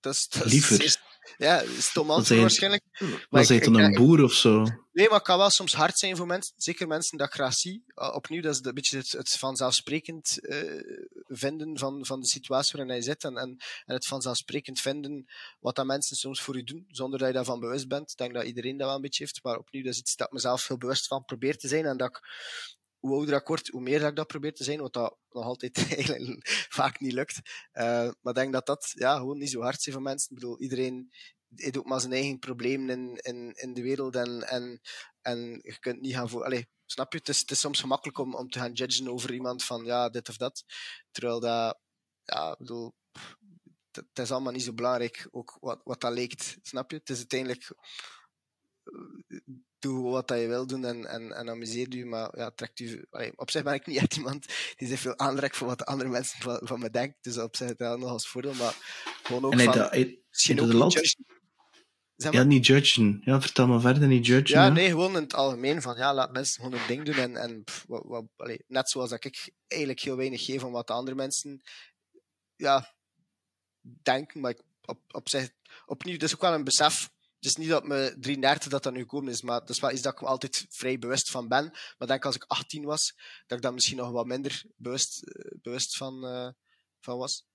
Dat 0.00 0.14
is, 0.14 0.28
dat 0.28 0.44
is 0.44 0.52
Liever? 0.52 1.00
ja, 1.36 1.64
stom 1.78 2.10
antwoord 2.10 2.40
waarschijnlijk. 2.40 2.82
Was 3.30 3.50
ik- 3.50 3.64
hij 3.64 3.72
dan 3.72 3.80
een 3.82 3.94
boer 3.94 4.22
of 4.22 4.32
zo? 4.32 4.62
Nee, 4.92 5.06
maar 5.08 5.18
het 5.18 5.26
kan 5.26 5.38
wel 5.38 5.50
soms 5.50 5.72
hard 5.74 5.98
zijn 5.98 6.16
voor 6.16 6.26
mensen. 6.26 6.54
Zeker 6.56 6.86
mensen 6.86 7.18
dat 7.18 7.26
ik 7.26 7.32
graag 7.32 7.54
zie. 7.54 7.84
Uh, 7.94 8.14
opnieuw, 8.14 8.42
dat 8.42 8.54
is 8.54 8.64
een 8.64 8.74
beetje 8.74 8.96
het, 8.96 9.12
het 9.12 9.28
vanzelfsprekend 9.30 10.38
eh, 10.40 10.80
vinden 11.26 11.78
van, 11.78 12.06
van 12.06 12.20
de 12.20 12.26
situatie 12.26 12.72
waarin 12.76 12.92
hij 12.94 13.02
zit. 13.02 13.24
En, 13.24 13.36
en, 13.36 13.56
en 13.84 13.94
het 13.94 14.06
vanzelfsprekend 14.06 14.80
vinden 14.80 15.24
wat 15.58 15.76
dat 15.76 15.86
mensen 15.86 16.16
soms 16.16 16.40
voor 16.40 16.56
je 16.56 16.64
doen, 16.64 16.84
zonder 16.88 17.18
dat 17.18 17.28
je 17.28 17.34
daarvan 17.34 17.60
bewust 17.60 17.88
bent. 17.88 18.10
Ik 18.10 18.16
denk 18.16 18.34
dat 18.34 18.44
iedereen 18.44 18.76
dat 18.76 18.86
wel 18.86 18.96
een 18.96 19.02
beetje 19.02 19.24
heeft. 19.24 19.42
Maar 19.42 19.58
opnieuw, 19.58 19.82
dat 19.82 19.92
is 19.92 19.98
iets 19.98 20.16
dat 20.16 20.26
ik 20.26 20.32
mezelf 20.32 20.68
heel 20.68 20.78
bewust 20.78 21.06
van 21.06 21.24
probeer 21.24 21.56
te 21.58 21.68
zijn. 21.68 21.84
En 21.84 21.96
dat 21.96 22.08
ik, 22.08 22.20
hoe 23.00 23.16
ouder 23.16 23.34
ik 23.34 23.46
word, 23.46 23.68
hoe 23.68 23.80
meer 23.80 23.98
dat 23.98 24.10
ik 24.10 24.16
dat 24.16 24.26
probeer 24.26 24.54
te 24.54 24.64
zijn. 24.64 24.80
Wat 24.80 24.92
dat 24.92 25.16
nog 25.30 25.44
altijd 25.44 25.76
eigenlijk 25.96 26.66
vaak 26.68 27.00
niet 27.00 27.12
lukt. 27.12 27.36
Uh, 27.72 27.82
maar 28.20 28.32
ik 28.32 28.34
denk 28.34 28.52
dat 28.52 28.66
dat 28.66 28.92
ja, 28.94 29.16
gewoon 29.16 29.38
niet 29.38 29.50
zo 29.50 29.60
hard 29.60 29.86
is 29.86 29.92
voor 29.92 30.02
mensen. 30.02 30.28
Ik 30.30 30.40
bedoel, 30.40 30.60
iedereen 30.60 31.10
heeft 31.54 31.78
ook 31.78 31.86
maar 31.86 32.00
zijn 32.00 32.12
eigen 32.12 32.38
problemen 32.38 32.88
in, 32.88 33.16
in, 33.16 33.52
in 33.52 33.74
de 33.74 33.82
wereld. 33.82 34.16
En, 34.16 34.48
en, 34.48 34.80
en 35.20 35.60
je 35.62 35.78
kunt 35.78 36.00
niet 36.00 36.14
gaan 36.14 36.28
voor. 36.28 36.44
Allee, 36.44 36.68
snap 36.86 37.12
je? 37.12 37.18
Het 37.18 37.28
is, 37.28 37.40
het 37.40 37.50
is 37.50 37.60
soms 37.60 37.80
gemakkelijk 37.80 38.18
om, 38.18 38.34
om 38.34 38.50
te 38.50 38.58
gaan 38.58 38.72
judgen 38.72 39.08
over 39.08 39.32
iemand 39.32 39.64
van 39.64 39.84
ja, 39.84 40.08
dit 40.08 40.28
of 40.28 40.36
dat. 40.36 40.64
Terwijl 41.10 41.40
dat, 41.40 41.78
ja, 42.24 42.52
ik 42.52 42.58
bedoel, 42.58 42.94
het, 43.90 44.18
is 44.18 44.30
allemaal 44.30 44.52
niet 44.52 44.62
zo 44.62 44.72
belangrijk, 44.72 45.28
ook 45.30 45.56
wat, 45.60 45.80
wat 45.84 46.00
dat 46.00 46.12
lijkt. 46.12 46.56
Snap 46.62 46.90
je? 46.90 46.96
Het 46.96 47.10
is 47.10 47.16
uiteindelijk. 47.16 47.74
Doe 49.80 50.10
wat 50.10 50.28
je 50.28 50.46
wil 50.46 50.66
doen 50.66 50.84
en, 50.84 51.06
en, 51.06 51.32
en 51.32 51.48
amuseer 51.50 51.94
je, 51.96 52.04
maar 52.04 52.38
ja, 52.38 52.50
trekt 52.50 52.80
u. 52.80 53.04
Allee, 53.10 53.32
op 53.36 53.50
zich 53.50 53.62
ben 53.62 53.74
ik 53.74 53.86
niet 53.86 53.96
echt 53.96 54.16
iemand 54.16 54.46
die 54.76 54.88
zich 54.88 55.00
veel 55.00 55.18
aantrekt 55.18 55.56
voor 55.56 55.66
wat 55.66 55.78
de 55.78 55.84
andere 55.84 56.10
mensen 56.10 56.40
van, 56.40 56.60
van 56.62 56.80
me 56.80 56.90
denken. 56.90 57.18
Dus 57.20 57.38
op 57.38 57.56
zich 57.56 57.68
is 57.68 57.76
dat 57.76 57.98
nog 57.98 58.10
als 58.10 58.28
voordeel, 58.28 58.54
maar 58.54 58.74
gewoon 59.22 59.44
ook 59.44 59.52
En 59.52 59.58
van. 59.58 59.72
dat, 59.74 59.90
hij, 59.90 60.18
misschien 60.30 60.60
ook 60.60 60.66
de 60.66 60.74
land- 60.76 60.92
judgen. 60.92 61.24
Zeg 62.16 62.32
maar. 62.32 62.40
ja, 62.40 62.46
niet 62.46 62.66
judgen. 62.66 63.20
Ja, 63.24 63.40
vertel 63.40 63.66
maar 63.66 63.80
verder, 63.80 64.08
niet 64.08 64.26
judgen. 64.26 64.58
Ja, 64.58 64.64
hè. 64.64 64.70
nee, 64.70 64.88
gewoon 64.88 65.16
in 65.16 65.22
het 65.22 65.34
algemeen 65.34 65.82
van 65.82 65.96
ja, 65.96 66.14
laat 66.14 66.32
mensen 66.32 66.62
gewoon 66.62 66.78
hun 66.78 66.86
ding 66.88 67.04
doen. 67.04 67.14
En, 67.14 67.36
en 67.36 67.64
pff, 67.64 67.84
wat, 67.88 68.02
wat, 68.04 68.24
allee, 68.36 68.64
net 68.66 68.90
zoals 68.90 69.10
dat 69.10 69.24
ik 69.24 69.52
eigenlijk 69.66 70.00
heel 70.00 70.16
weinig 70.16 70.44
geef 70.44 70.64
om 70.64 70.72
wat 70.72 70.86
de 70.86 70.92
andere 70.92 71.16
mensen 71.16 71.62
ja, 72.56 72.94
denken. 74.02 74.40
Maar 74.40 74.50
ik, 74.50 74.62
op, 74.84 75.00
op 75.08 75.28
zich, 75.28 75.50
opnieuw, 75.86 76.16
is 76.16 76.34
ook 76.34 76.40
wel 76.40 76.54
een 76.54 76.64
besef. 76.64 77.10
Is 77.40 77.56
niet 77.56 77.68
dat 77.68 77.86
me 77.86 78.16
33 78.18 78.70
dat 78.70 78.82
dat 78.82 78.92
nu 78.92 79.00
gekomen 79.00 79.32
is, 79.32 79.42
maar 79.42 79.60
dat 79.60 79.68
is 79.68 79.80
wel 79.80 79.90
iets 79.90 80.02
dat 80.02 80.12
ik 80.12 80.20
me 80.20 80.26
altijd 80.26 80.66
vrij 80.68 80.98
bewust 80.98 81.30
van 81.30 81.48
ben. 81.48 81.70
Maar 81.98 82.08
denk 82.08 82.24
als 82.24 82.34
ik 82.34 82.44
18 82.44 82.84
was, 82.84 83.14
dat 83.46 83.56
ik 83.56 83.62
daar 83.62 83.74
misschien 83.74 83.96
nog 83.96 84.10
wat 84.10 84.26
minder 84.26 84.62
bewust, 84.76 85.22
eh, 85.22 85.58
bewust 85.62 85.96
van, 85.96 86.26
eh, 86.26 86.48
van 87.00 87.18
was. 87.18 87.46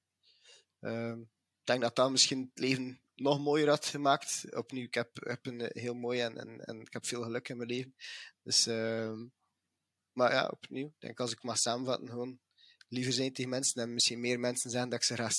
Ehm, 0.79 1.19
ik 1.19 1.63
denk 1.63 1.81
dat 1.81 1.95
dat 1.95 2.11
misschien 2.11 2.51
het 2.53 2.59
leven 2.59 3.01
nog 3.15 3.39
mooier 3.39 3.69
had 3.69 3.85
gemaakt. 3.85 4.55
Opnieuw, 4.55 4.83
ik 4.83 4.93
heb, 4.93 5.09
heb 5.13 5.45
een 5.45 5.61
eh, 5.61 5.81
heel 5.81 5.93
mooi 5.93 6.19
en, 6.19 6.37
en, 6.37 6.59
en 6.59 6.81
ik 6.81 6.93
heb 6.93 7.05
veel 7.05 7.23
geluk 7.23 7.49
in 7.49 7.57
mijn 7.57 7.69
leven. 7.69 7.95
Dus, 8.41 8.67
ehm, 8.67 9.25
maar 10.11 10.31
ja, 10.31 10.47
opnieuw, 10.47 10.93
denk 10.99 11.19
als 11.19 11.31
ik 11.31 11.43
mag 11.43 11.57
samenvatten, 11.57 12.09
gewoon 12.09 12.39
liever 12.87 13.13
zijn 13.13 13.33
tegen 13.33 13.49
mensen 13.49 13.81
en 13.81 13.93
misschien 13.93 14.19
meer 14.19 14.39
mensen 14.39 14.69
zijn 14.69 14.89
dat 14.89 14.99
ik 14.99 15.05
ze 15.05 15.13
graag. 15.13 15.37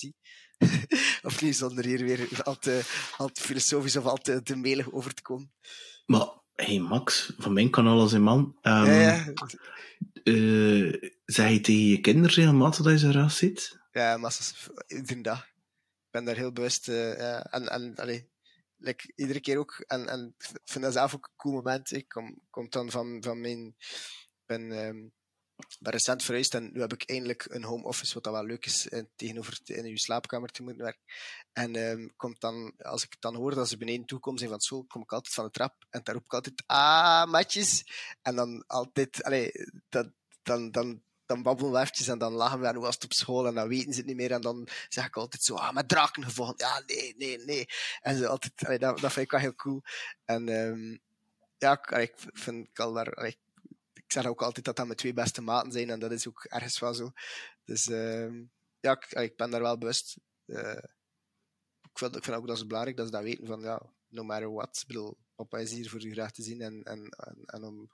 opnieuw, 1.27 1.53
zonder 1.53 1.85
hier 1.85 2.05
weer 2.05 2.28
al 2.43 2.59
te, 2.59 2.82
al 3.16 3.28
te 3.28 3.40
filosofisch 3.40 3.97
of 3.97 4.05
al 4.05 4.16
te, 4.16 4.43
te 4.43 4.57
melig 4.57 4.93
over 4.93 5.15
te 5.15 5.23
komen. 5.23 5.53
Maar, 6.07 6.28
hey 6.55 6.78
Max, 6.78 7.32
van 7.39 7.53
mijn 7.53 7.70
kanaal 7.70 8.01
als 8.01 8.12
een 8.12 8.23
man. 8.23 8.59
ehm, 8.62 8.85
ja, 8.86 9.01
ja, 9.01 9.35
eh, 10.23 11.11
zeg 11.24 11.51
je 11.51 11.61
tegen 11.61 11.86
je 11.86 12.01
kinderen 12.01 12.36
regelmatig 12.36 12.85
dat 12.85 12.93
je 12.93 12.98
ze 12.98 13.12
raar 13.12 13.31
ziet? 13.31 13.78
ja, 13.93 14.16
massas, 14.16 14.69
iedere 14.86 15.20
dag. 15.20 15.40
Ik 15.40 16.11
ben 16.11 16.24
daar 16.24 16.36
heel 16.36 16.53
bewust. 16.53 16.89
eh, 16.89 17.19
ja, 17.19 17.44
en, 17.44 17.69
en 17.69 17.94
allee, 17.97 18.31
like, 18.77 19.12
iedere 19.15 19.40
keer 19.40 19.59
ook. 19.59 19.85
En, 19.86 20.09
en 20.09 20.35
ik 20.39 20.61
vind 20.65 20.85
dat 20.85 20.93
zelf 20.93 21.15
ook 21.15 21.24
een 21.27 21.36
cool 21.36 21.55
moment. 21.55 21.93
Ik 21.93 22.09
kom, 22.09 22.39
kom 22.51 22.66
dan 22.70 22.90
van, 22.90 23.23
van 23.23 23.40
mijn. 23.40 23.77
Ben, 24.47 24.73
ehm, 24.73 24.97
ben 25.81 25.93
recent 25.93 26.23
verhuisd 26.23 26.55
en 26.55 26.70
nu 26.73 26.81
heb 26.81 26.93
ik 26.93 27.03
eindelijk 27.11 27.47
een 27.49 27.65
home 27.65 27.85
office, 27.85 28.15
wat 28.15 28.24
dat 28.24 28.33
wel 28.33 28.45
leuk 28.45 28.66
is, 28.66 28.89
eh, 28.89 29.03
tegenover 29.16 29.62
te- 29.62 29.74
in 29.74 29.85
uw 29.85 29.97
slaapkamer 29.97 30.51
te 30.51 30.62
moeten 30.62 30.83
werken. 30.83 31.03
En 31.53 31.77
ehm, 31.77 32.09
komt 32.16 32.41
dan, 32.41 32.73
als 32.78 33.03
ik 33.03 33.16
dan 33.20 33.35
hoor 33.35 33.55
dat 33.55 33.69
ze 33.69 33.77
beneden 33.77 34.07
toe 34.07 34.19
komen 34.19 34.39
zijn 34.39 34.51
van 34.51 34.61
school, 34.61 34.85
kom 34.85 35.03
ik 35.03 35.12
altijd 35.12 35.35
van 35.35 35.45
de 35.45 35.51
trap 35.51 35.85
en 35.91 36.01
daar 36.05 36.15
roep 36.15 36.24
ik 36.24 36.33
altijd, 36.33 36.62
ah, 36.66 37.24
matjes. 37.31 37.85
En 38.23 38.37
dan 38.37 38.65
altijd, 38.66 39.23
allee, 39.23 39.53
dat, 39.89 40.11
dan, 40.43 40.70
dan, 40.70 41.03
dan 41.27 41.43
babbelen 41.43 41.73
we 41.73 41.78
eventjes 41.78 42.09
en 42.09 42.19
dan 42.19 42.33
lachen 42.33 42.61
we 42.61 42.66
en 42.66 42.74
hoe 42.74 42.85
was 42.85 42.95
het 42.95 43.05
op 43.05 43.12
school 43.12 43.47
en 43.47 43.55
dan 43.55 43.69
weten 43.69 43.93
ze 43.93 43.99
het 43.99 44.07
niet 44.07 44.16
meer 44.16 44.33
en 44.33 44.41
dan 44.41 44.69
zeg 44.89 45.07
ik 45.07 45.16
altijd 45.16 45.43
zo, 45.43 45.55
ah, 45.55 45.73
met 45.74 45.89
draken 45.89 46.24
gevonden. 46.24 46.66
Ja, 46.66 46.83
nee, 46.87 47.15
nee, 47.16 47.39
nee. 47.39 47.66
En 48.01 48.16
ze 48.16 48.28
altijd, 48.28 48.65
allee, 48.65 48.78
dat, 48.78 48.99
dat 49.01 49.12
vind 49.12 49.24
ik 49.24 49.31
wel 49.31 49.41
heel 49.41 49.55
cool. 49.55 49.83
En 50.24 50.49
ehm, 50.49 50.97
ja, 51.59 51.89
ik, 51.99 52.12
vind 52.16 52.69
ik 52.69 52.78
al 52.78 52.93
daar, 52.93 53.35
zeg 54.22 54.30
ook 54.30 54.43
altijd 54.43 54.64
dat 54.64 54.76
dat 54.76 54.84
mijn 54.86 54.98
twee 54.98 55.12
beste 55.12 55.40
maten 55.43 55.72
zijn 55.72 55.90
en 55.90 55.98
dat 55.98 56.12
is 56.12 56.28
ook 56.28 56.44
ergens 56.44 56.78
wel 56.78 56.94
zo. 56.94 57.12
Dus 57.64 57.88
ehm, 57.88 58.44
ja, 58.80 58.93
ik, 58.93 59.14
allee, 59.14 59.28
ik 59.28 59.36
ben 59.36 59.51
daar 59.51 59.60
wel 59.62 59.78
bewust. 59.78 60.16
Eh, 60.47 60.82
ik, 61.82 61.98
vind, 61.98 62.16
ik 62.16 62.24
vind 62.24 62.36
ook 62.36 62.47
dat 62.47 62.56
is 62.56 62.66
belangrijk 62.66 62.97
dat 62.97 63.06
ze 63.06 63.12
dat 63.12 63.22
weten 63.22 63.47
van, 63.47 63.60
ja, 63.60 63.82
no 64.09 64.22
matter 64.22 64.52
what. 64.52 64.78
Ik 64.80 64.86
bedoel, 64.86 65.18
papa 65.34 65.59
is 65.59 65.72
hier 65.72 65.90
voor 65.90 66.05
u 66.05 66.12
graag 66.12 66.32
te 66.32 66.43
zien 66.43 66.60
en, 66.60 66.82
en, 66.82 67.09
en, 67.09 67.43
en 67.44 67.64
om, 67.64 67.88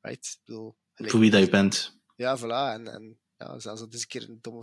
right? 0.00 0.26
Ik 0.26 0.40
bedoel, 0.44 0.76
Voor 0.94 1.20
wie 1.20 1.30
dat 1.30 1.40
je 1.40 1.50
bent. 1.50 2.00
ja, 2.16 2.38
voilà. 2.38 2.72
En, 2.74 2.88
en 2.88 3.18
ja, 3.36 3.58
zelfs 3.58 3.80
dat 3.80 3.94
is 3.94 4.00
een 4.00 4.06
keer 4.06 4.28
een 4.28 4.38
domme, 4.40 4.62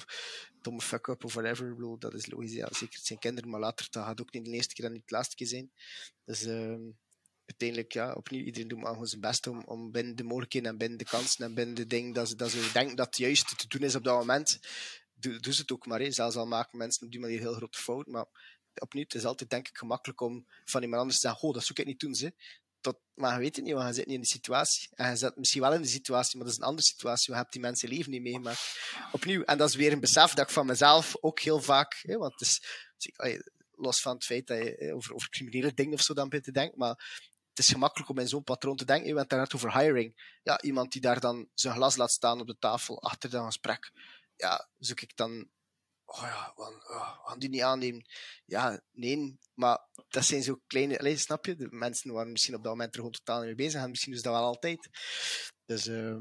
domme 0.62 0.82
fuck-up 0.82 1.24
of 1.24 1.34
whatever, 1.34 1.68
ik 1.70 1.76
bedoel, 1.76 1.98
dat 2.00 2.14
is 2.14 2.32
logisch. 2.32 2.54
Ja, 2.54 2.68
zeker, 2.72 2.96
het 2.96 3.06
zijn 3.06 3.20
kinderen, 3.20 3.50
maar 3.50 3.60
later, 3.60 3.88
dat 3.90 4.04
gaat 4.04 4.22
ook 4.22 4.34
niet 4.34 4.46
de 4.46 4.52
eerste 4.52 4.74
keer 4.74 4.86
en 4.86 4.92
niet 4.92 5.08
de 5.08 5.16
laatste 5.16 5.36
keer 5.36 5.48
zijn. 5.48 5.72
Dus 6.24 6.44
ehm, 6.44 6.82
uiteindelijk, 7.52 7.92
ja, 7.92 8.14
opnieuw, 8.14 8.44
iedereen 8.44 8.68
doet 8.68 8.80
maar 8.80 8.92
gewoon 8.92 9.08
zijn 9.08 9.22
best 9.22 9.48
om, 9.48 9.64
om 9.66 9.92
binnen 9.92 10.16
de 10.16 10.24
mogelijkheden 10.24 10.70
en 10.70 10.78
binnen 10.78 10.98
de 10.98 11.04
kansen 11.04 11.46
en 11.46 11.54
binnen 11.54 11.76
de 11.76 11.88
dingen 11.88 12.14
dat 12.14 12.28
ze, 12.28 12.36
dat 12.36 12.50
ze 12.52 12.70
denken 12.74 12.96
dat 12.96 13.06
het 13.06 13.18
juist 13.18 13.58
te 13.58 13.68
doen 13.68 13.82
is 13.82 13.96
op 13.96 14.04
dat 14.04 14.18
moment, 14.18 14.60
doe, 15.14 15.54
ze 15.54 15.62
het 15.62 15.72
ook 15.72 15.86
maar. 15.86 16.00
Hè. 16.00 16.12
Zelfs 16.12 16.36
al 16.36 16.48
maken 16.48 16.78
mensen 16.78 17.06
op 17.06 17.12
die 17.12 17.20
manier 17.20 17.40
heel 17.40 17.54
grote 17.54 17.80
fout, 17.80 18.08
maar 18.08 18.26
opnieuw, 18.76 19.04
het 19.04 19.16
is 19.16 19.26
altijd 19.26 19.50
denk 19.50 19.68
ik 19.68 19.78
gemakkelijk 19.78 20.22
om 20.22 20.46
van 20.66 20.82
iemand 20.82 21.02
anders 21.02 21.20
te 21.20 21.28
zeggen, 21.28 21.54
dat 21.54 21.64
zoek 21.64 21.80
ik 21.80 21.86
niet 21.86 22.00
doen, 22.00 22.16
ze. 22.16 22.34
Tot, 22.82 23.00
maar 23.14 23.34
je 23.34 23.40
weet 23.40 23.56
het 23.56 23.66
niet, 23.66 23.74
want 23.74 23.88
je 23.88 23.94
zit 23.94 24.06
niet 24.06 24.16
in 24.16 24.22
die 24.22 24.30
situatie. 24.30 24.90
En 24.92 25.10
je 25.10 25.16
zit 25.16 25.36
misschien 25.36 25.62
wel 25.62 25.74
in 25.74 25.82
de 25.82 25.88
situatie, 25.88 26.38
maar 26.38 26.46
dat 26.46 26.54
is 26.54 26.60
een 26.62 26.68
andere 26.68 26.88
situatie. 26.88 27.34
Je 27.34 27.40
hebt 27.40 27.52
die 27.52 27.62
mensen 27.62 27.90
leven 27.90 28.12
niet 28.12 28.22
meegemaakt. 28.22 28.78
Opnieuw, 29.12 29.44
en 29.44 29.58
dat 29.58 29.70
is 29.70 29.76
weer 29.76 29.92
een 29.92 30.00
besef 30.00 30.34
dat 30.34 30.48
ik 30.48 30.54
van 30.54 30.66
mezelf 30.66 31.16
ook 31.20 31.40
heel 31.40 31.62
vaak, 31.62 32.00
hè, 32.02 32.18
want 32.18 32.32
het 32.32 32.42
is, 32.42 32.62
los 33.72 34.02
van 34.02 34.14
het 34.14 34.26
feit 34.26 34.48
dat 34.48 34.58
je 34.58 34.94
over, 34.94 35.14
over 35.14 35.30
criminele 35.30 35.74
dingen 35.74 35.94
of 35.94 36.02
zo 36.02 36.14
dan 36.14 36.30
bent 36.30 36.44
te 36.44 36.52
denken, 36.52 36.78
maar 36.78 37.30
is 37.62 37.70
gemakkelijk 37.70 38.10
om 38.10 38.20
in 38.20 38.28
zo'n 38.28 38.44
patroon 38.44 38.76
te 38.76 38.86
denken. 38.86 39.08
Je 39.08 39.14
bent 39.14 39.30
daar 39.30 39.40
net 39.40 39.56
over 39.56 39.78
hiring. 39.80 40.38
Ja, 40.44 40.62
iemand 40.62 40.92
die 40.92 41.02
daar 41.02 41.20
dan 41.20 41.50
zijn 41.54 41.76
glas 41.76 41.96
laat 41.96 42.12
staan 42.12 42.40
op 42.40 42.48
de 42.48 42.58
tafel 42.60 43.02
achter 43.02 43.30
dat 43.30 43.46
gesprek. 43.46 43.92
Ja, 44.36 44.70
zoek 44.78 45.02
ik 45.02 45.16
dan 45.16 45.50
oh 46.06 46.22
ja, 46.22 46.54
gaan, 46.56 46.74
oh, 47.26 47.34
die 47.38 47.50
niet 47.50 47.62
aannemen. 47.62 48.06
Ja, 48.46 48.82
nee, 48.92 49.38
maar 49.54 49.80
dat 50.10 50.26
zijn 50.26 50.44
zo 50.44 50.62
kleine, 50.68 51.00
allez, 51.00 51.22
snap 51.22 51.46
je? 51.46 51.56
De 51.56 51.68
mensen 51.70 52.14
waren 52.14 52.32
misschien 52.32 52.56
op 52.56 52.64
dat 52.64 52.72
moment 52.72 52.90
er 52.90 52.96
gewoon 52.96 53.12
totaal 53.12 53.38
niet 53.38 53.46
mee 53.46 53.66
bezig 53.66 53.82
en 53.82 53.90
misschien 53.90 54.14
is 54.14 54.22
dat 54.22 54.34
wel 54.34 54.44
altijd. 54.44 54.90
Dus 55.66 55.88
uh, 55.88 56.16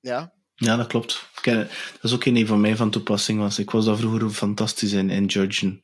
ja. 0.00 0.32
Ja, 0.54 0.76
dat 0.76 0.86
klopt. 0.86 1.30
Dat 1.42 1.68
is 2.02 2.12
ook 2.12 2.24
een 2.24 2.46
van 2.46 2.60
mij 2.60 2.76
van 2.76 2.90
toepassing 2.90 3.38
was. 3.38 3.58
Ik 3.58 3.70
was 3.70 3.84
daar 3.84 3.96
vroeger 3.96 4.30
fantastisch 4.30 4.92
in, 4.92 5.10
in 5.10 5.24
judgen. 5.24 5.80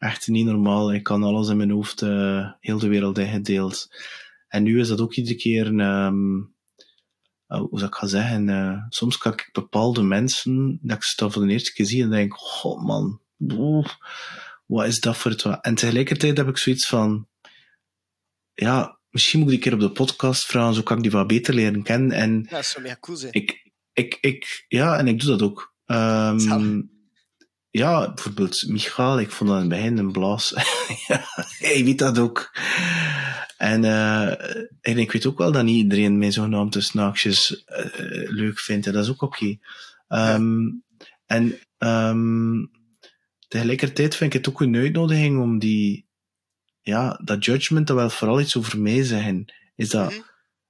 Echt 0.00 0.28
niet 0.28 0.46
normaal. 0.46 0.94
Ik 0.94 1.02
kan 1.02 1.22
alles 1.22 1.48
in 1.48 1.56
mijn 1.56 1.70
hoofd, 1.70 2.02
uh, 2.02 2.50
heel 2.60 2.78
de 2.78 2.88
wereld 2.88 3.18
ingedeeld. 3.18 3.88
En 4.48 4.62
nu 4.62 4.80
is 4.80 4.88
dat 4.88 5.00
ook 5.00 5.14
iedere 5.14 5.36
keer 5.36 5.66
een, 5.66 5.80
um, 5.80 6.54
hoe 7.46 7.78
zou 7.78 7.86
ik 7.86 7.94
gaan 7.94 8.08
zeggen, 8.08 8.48
uh, 8.48 8.82
soms 8.88 9.18
kan 9.18 9.32
ik 9.32 9.48
bepaalde 9.52 10.02
mensen, 10.02 10.78
dat 10.82 10.96
ik 10.96 11.02
ze 11.02 11.16
dan 11.16 11.32
voor 11.32 11.46
de 11.46 11.52
eerste 11.52 11.72
keer 11.72 11.86
zie 11.86 12.02
en 12.02 12.10
denk, 12.10 12.34
god 12.34 12.82
man, 12.82 13.20
wat 14.66 14.86
is 14.86 15.00
dat 15.00 15.16
voor 15.16 15.30
het 15.30 15.42
wat? 15.42 15.64
En 15.64 15.74
tegelijkertijd 15.74 16.36
heb 16.36 16.48
ik 16.48 16.56
zoiets 16.56 16.86
van, 16.86 17.28
ja, 18.54 18.98
misschien 19.10 19.40
moet 19.40 19.48
ik 19.48 19.54
een 19.54 19.60
keer 19.60 19.72
op 19.74 19.80
de 19.80 19.90
podcast 19.90 20.46
vragen, 20.46 20.74
zo 20.74 20.82
kan 20.82 20.96
ik 20.96 21.02
die 21.02 21.12
wat 21.12 21.26
beter 21.26 21.54
leren 21.54 21.82
kennen. 21.82 22.12
En 22.12 22.46
Ja, 22.48 22.56
dat 22.56 22.66
zou 22.66 22.96
cool 23.00 23.16
zijn. 23.16 23.32
ik, 23.32 23.72
ik, 23.92 24.18
ik, 24.20 24.64
ja, 24.68 24.98
en 24.98 25.08
ik 25.08 25.20
doe 25.20 25.30
dat 25.30 25.42
ook. 25.42 25.74
Ehm. 25.84 26.80
Ja, 27.70 28.12
bijvoorbeeld 28.14 28.64
Michael, 28.68 29.20
ik 29.20 29.30
vond 29.30 29.50
dat 29.50 29.62
in 29.62 29.70
het 29.70 29.80
begin 29.80 29.98
een 29.98 30.12
blaas. 30.12 30.50
ja, 31.08 31.24
hij 31.58 31.84
weet 31.84 31.98
dat 31.98 32.18
ook. 32.18 32.50
En, 33.56 33.84
eh, 33.84 34.28
en 34.80 34.98
ik 34.98 35.12
weet 35.12 35.26
ook 35.26 35.38
wel 35.38 35.52
dat 35.52 35.64
niet 35.64 35.76
iedereen 35.82 36.18
mij 36.18 36.30
zogenaamd 36.30 36.72
tussen 36.72 37.00
haakjes 37.00 37.64
eh, 37.64 38.30
leuk 38.30 38.58
vindt. 38.58 38.86
En 38.86 38.92
dat 38.92 39.04
is 39.04 39.10
ook 39.10 39.22
oké. 39.22 39.56
Ehm, 40.08 40.68
En 41.26 41.58
ehm, 41.78 42.64
tegelijkertijd 43.48 44.16
vind 44.16 44.34
ik 44.34 44.38
het 44.44 44.48
ook 44.54 44.60
een 44.60 44.76
uitnodiging 44.76 45.40
om 45.40 45.58
die, 45.58 46.08
ja, 46.80 47.20
dat 47.24 47.44
judgment, 47.44 47.86
dat 47.86 47.96
wil 47.96 48.10
vooral 48.10 48.40
iets 48.40 48.56
over 48.56 48.80
mij 48.80 49.02
zeggen. 49.02 49.52
Is 49.74 49.88
dat, 49.88 50.10
Mhm. 50.10 50.20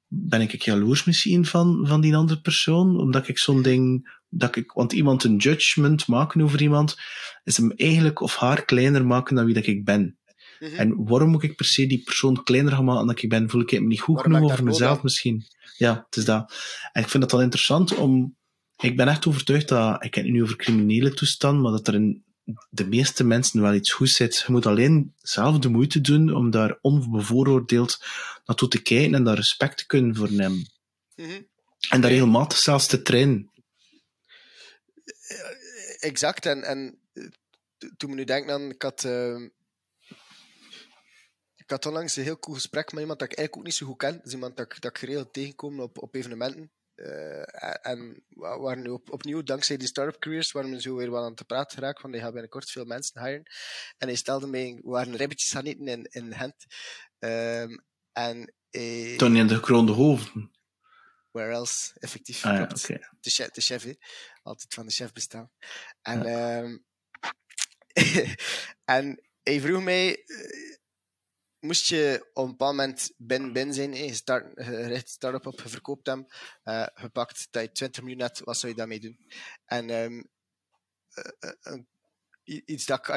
ben 0.06 0.40
ik 0.40 0.62
jaloers 0.62 1.04
misschien 1.04 1.46
van, 1.46 1.86
van 1.86 2.00
die 2.00 2.16
andere 2.16 2.40
persoon? 2.40 2.98
Omdat 3.00 3.28
ik 3.28 3.38
zo'n 3.38 3.62
ding, 3.62 4.18
dat 4.30 4.56
ik, 4.56 4.72
want 4.72 4.92
iemand 4.92 5.24
een 5.24 5.36
judgment 5.36 6.06
maken 6.06 6.42
over 6.42 6.62
iemand, 6.62 6.96
is 7.44 7.56
hem 7.56 7.72
eigenlijk 7.76 8.20
of 8.20 8.36
haar 8.36 8.64
kleiner 8.64 9.06
maken 9.06 9.36
dan 9.36 9.44
wie 9.44 9.54
dat 9.54 9.66
ik 9.66 9.84
ben. 9.84 10.18
Mhm. 10.58 10.74
En 10.74 11.04
waarom 11.04 11.30
moet 11.30 11.42
ik 11.42 11.56
per 11.56 11.64
se 11.64 11.86
die 11.86 12.02
persoon 12.02 12.42
kleiner 12.42 12.72
gaan 12.72 12.84
maken 12.84 13.06
dan 13.06 13.16
ik 13.16 13.28
ben? 13.28 13.50
Voel 13.50 13.60
ik 13.60 13.72
me 13.72 13.86
niet 13.86 14.00
goed 14.00 14.14
Waarom 14.14 14.32
genoeg 14.32 14.52
over 14.52 14.64
mezelf 14.64 15.02
misschien? 15.02 15.44
Ja, 15.76 16.02
het 16.06 16.16
is 16.16 16.24
dat. 16.24 16.54
En 16.92 17.02
ik 17.02 17.08
vind 17.08 17.22
het 17.22 17.32
wel 17.32 17.42
interessant 17.42 17.94
om... 17.94 18.38
Ik 18.76 18.96
ben 18.96 19.08
echt 19.08 19.26
overtuigd 19.26 19.68
dat... 19.68 20.04
Ik 20.04 20.14
heb 20.14 20.24
het 20.24 20.32
nu 20.32 20.42
over 20.42 20.56
criminele 20.56 21.14
toestand, 21.14 21.62
maar 21.62 21.72
dat 21.72 21.88
er 21.88 21.94
in 21.94 22.24
de 22.70 22.86
meeste 22.86 23.24
mensen 23.24 23.62
wel 23.62 23.74
iets 23.74 23.92
goed 23.92 24.08
zit. 24.08 24.44
Je 24.46 24.52
moet 24.52 24.66
alleen 24.66 25.14
zelf 25.18 25.58
de 25.58 25.68
moeite 25.68 26.00
doen 26.00 26.34
om 26.34 26.50
daar 26.50 26.78
onbevooroordeeld 26.80 28.04
naartoe 28.44 28.68
te 28.68 28.82
kijken 28.82 29.14
en 29.14 29.24
daar 29.24 29.36
respect 29.36 29.78
te 29.78 29.86
kunnen 29.86 30.16
voor 30.16 30.32
nemen. 30.32 30.70
Mhm. 31.16 31.40
En 31.88 32.00
daar 32.00 32.10
regelmatig 32.10 32.58
zelfs 32.58 32.86
te 32.86 33.02
trainen. 33.02 33.49
Exact. 36.00 36.46
En, 36.46 36.62
en 36.62 37.00
eh, 37.12 37.24
to- 37.78 37.88
toen 37.96 38.10
we 38.10 38.16
nu 38.16 38.24
denken 38.24 38.52
aan, 38.52 38.70
ik 38.70 38.82
had, 38.82 39.04
eh, 39.04 39.40
ik 41.56 41.70
had 41.70 41.86
onlangs 41.86 42.16
een 42.16 42.22
heel 42.22 42.38
cool 42.38 42.56
gesprek 42.56 42.92
met 42.92 43.00
iemand 43.00 43.18
dat 43.18 43.30
ik 43.30 43.36
eigenlijk 43.38 43.56
ook 43.58 43.64
niet 43.72 43.80
zo 43.80 43.86
goed 43.86 43.96
ken. 43.98 44.20
Dus 44.22 44.32
iemand 44.32 44.56
dat, 44.56 44.66
ik- 44.72 44.80
dat 44.80 44.90
ik 44.90 44.98
geregeld 44.98 45.32
tegenkom 45.32 45.80
op, 45.80 46.02
op 46.02 46.14
evenementen. 46.14 46.72
Eh, 46.94 47.86
en 47.86 48.24
waren 48.36 48.82
nu 48.82 48.88
op, 48.88 49.10
opnieuw, 49.12 49.42
dankzij 49.42 49.76
die 49.76 49.88
start-up 49.88 50.20
careers, 50.20 50.52
waren 50.52 50.70
we 50.70 50.80
zo 50.80 50.94
weer 50.96 51.10
wel 51.10 51.24
aan 51.24 51.34
te 51.34 51.44
praten 51.44 51.78
geraakt, 51.78 52.00
want 52.02 52.14
die 52.14 52.22
gaan 52.22 52.32
binnenkort 52.32 52.70
veel 52.70 52.84
mensen 52.84 53.24
hiren. 53.24 53.42
En 53.98 54.06
hij 54.08 54.16
stelde 54.16 54.46
mij, 54.46 54.78
we 54.82 54.90
waren 54.90 55.16
ribbetjes 55.16 55.52
gaan 55.52 55.64
eten 55.64 55.86
in, 55.86 56.04
in 56.10 56.34
Gent. 56.34 56.54
Ehm, 57.18 57.76
en 58.12 58.54
eh, 58.70 59.16
Toen 59.16 59.36
in 59.36 59.46
de 59.46 59.54
gekroonde 59.54 59.92
hoofden. 59.92 60.50
Where 61.32 61.52
else, 61.52 61.92
effectief. 62.00 62.44
Ah 62.44 62.52
ja, 62.56 62.66
de 63.20 63.30
chef, 63.30 63.50
de 63.50 63.60
chef 63.60 63.82
hè. 63.82 63.92
altijd 64.42 64.74
van 64.74 64.86
de 64.86 64.92
chef 64.92 65.12
bestaan. 65.12 65.50
En, 66.02 66.24
ehm, 66.26 66.78
en 68.96 69.28
hij 69.42 69.60
vroeg 69.60 69.82
mij, 69.82 70.24
eh, 70.24 70.76
moest 71.58 71.86
je 71.86 72.30
op 72.32 72.44
een 72.44 72.50
bepaald 72.50 72.76
moment 72.76 73.12
bin, 73.16 73.52
bin 73.52 73.74
zijn, 73.74 73.92
je, 73.92 74.14
start, 74.14 74.64
je 74.64 74.86
richt 74.86 75.08
start-up 75.08 75.46
op, 75.46 75.60
je 75.60 75.68
verkoopt 75.68 76.06
hem, 76.06 76.26
eh 76.62 76.86
gepakt 76.94 77.48
dat 77.50 77.62
je 77.62 77.72
20 77.72 78.02
miljoen 78.02 78.20
hebt, 78.22 78.40
wat 78.40 78.58
zou 78.58 78.72
je 78.72 78.78
daarmee 78.78 79.00
doen? 79.00 79.26
En 79.64 79.90
eh, 79.90 80.04
eh, 80.04 81.52
een- 81.60 81.88
i- 81.88 81.99
iets 82.44 82.86
dat 82.86 83.08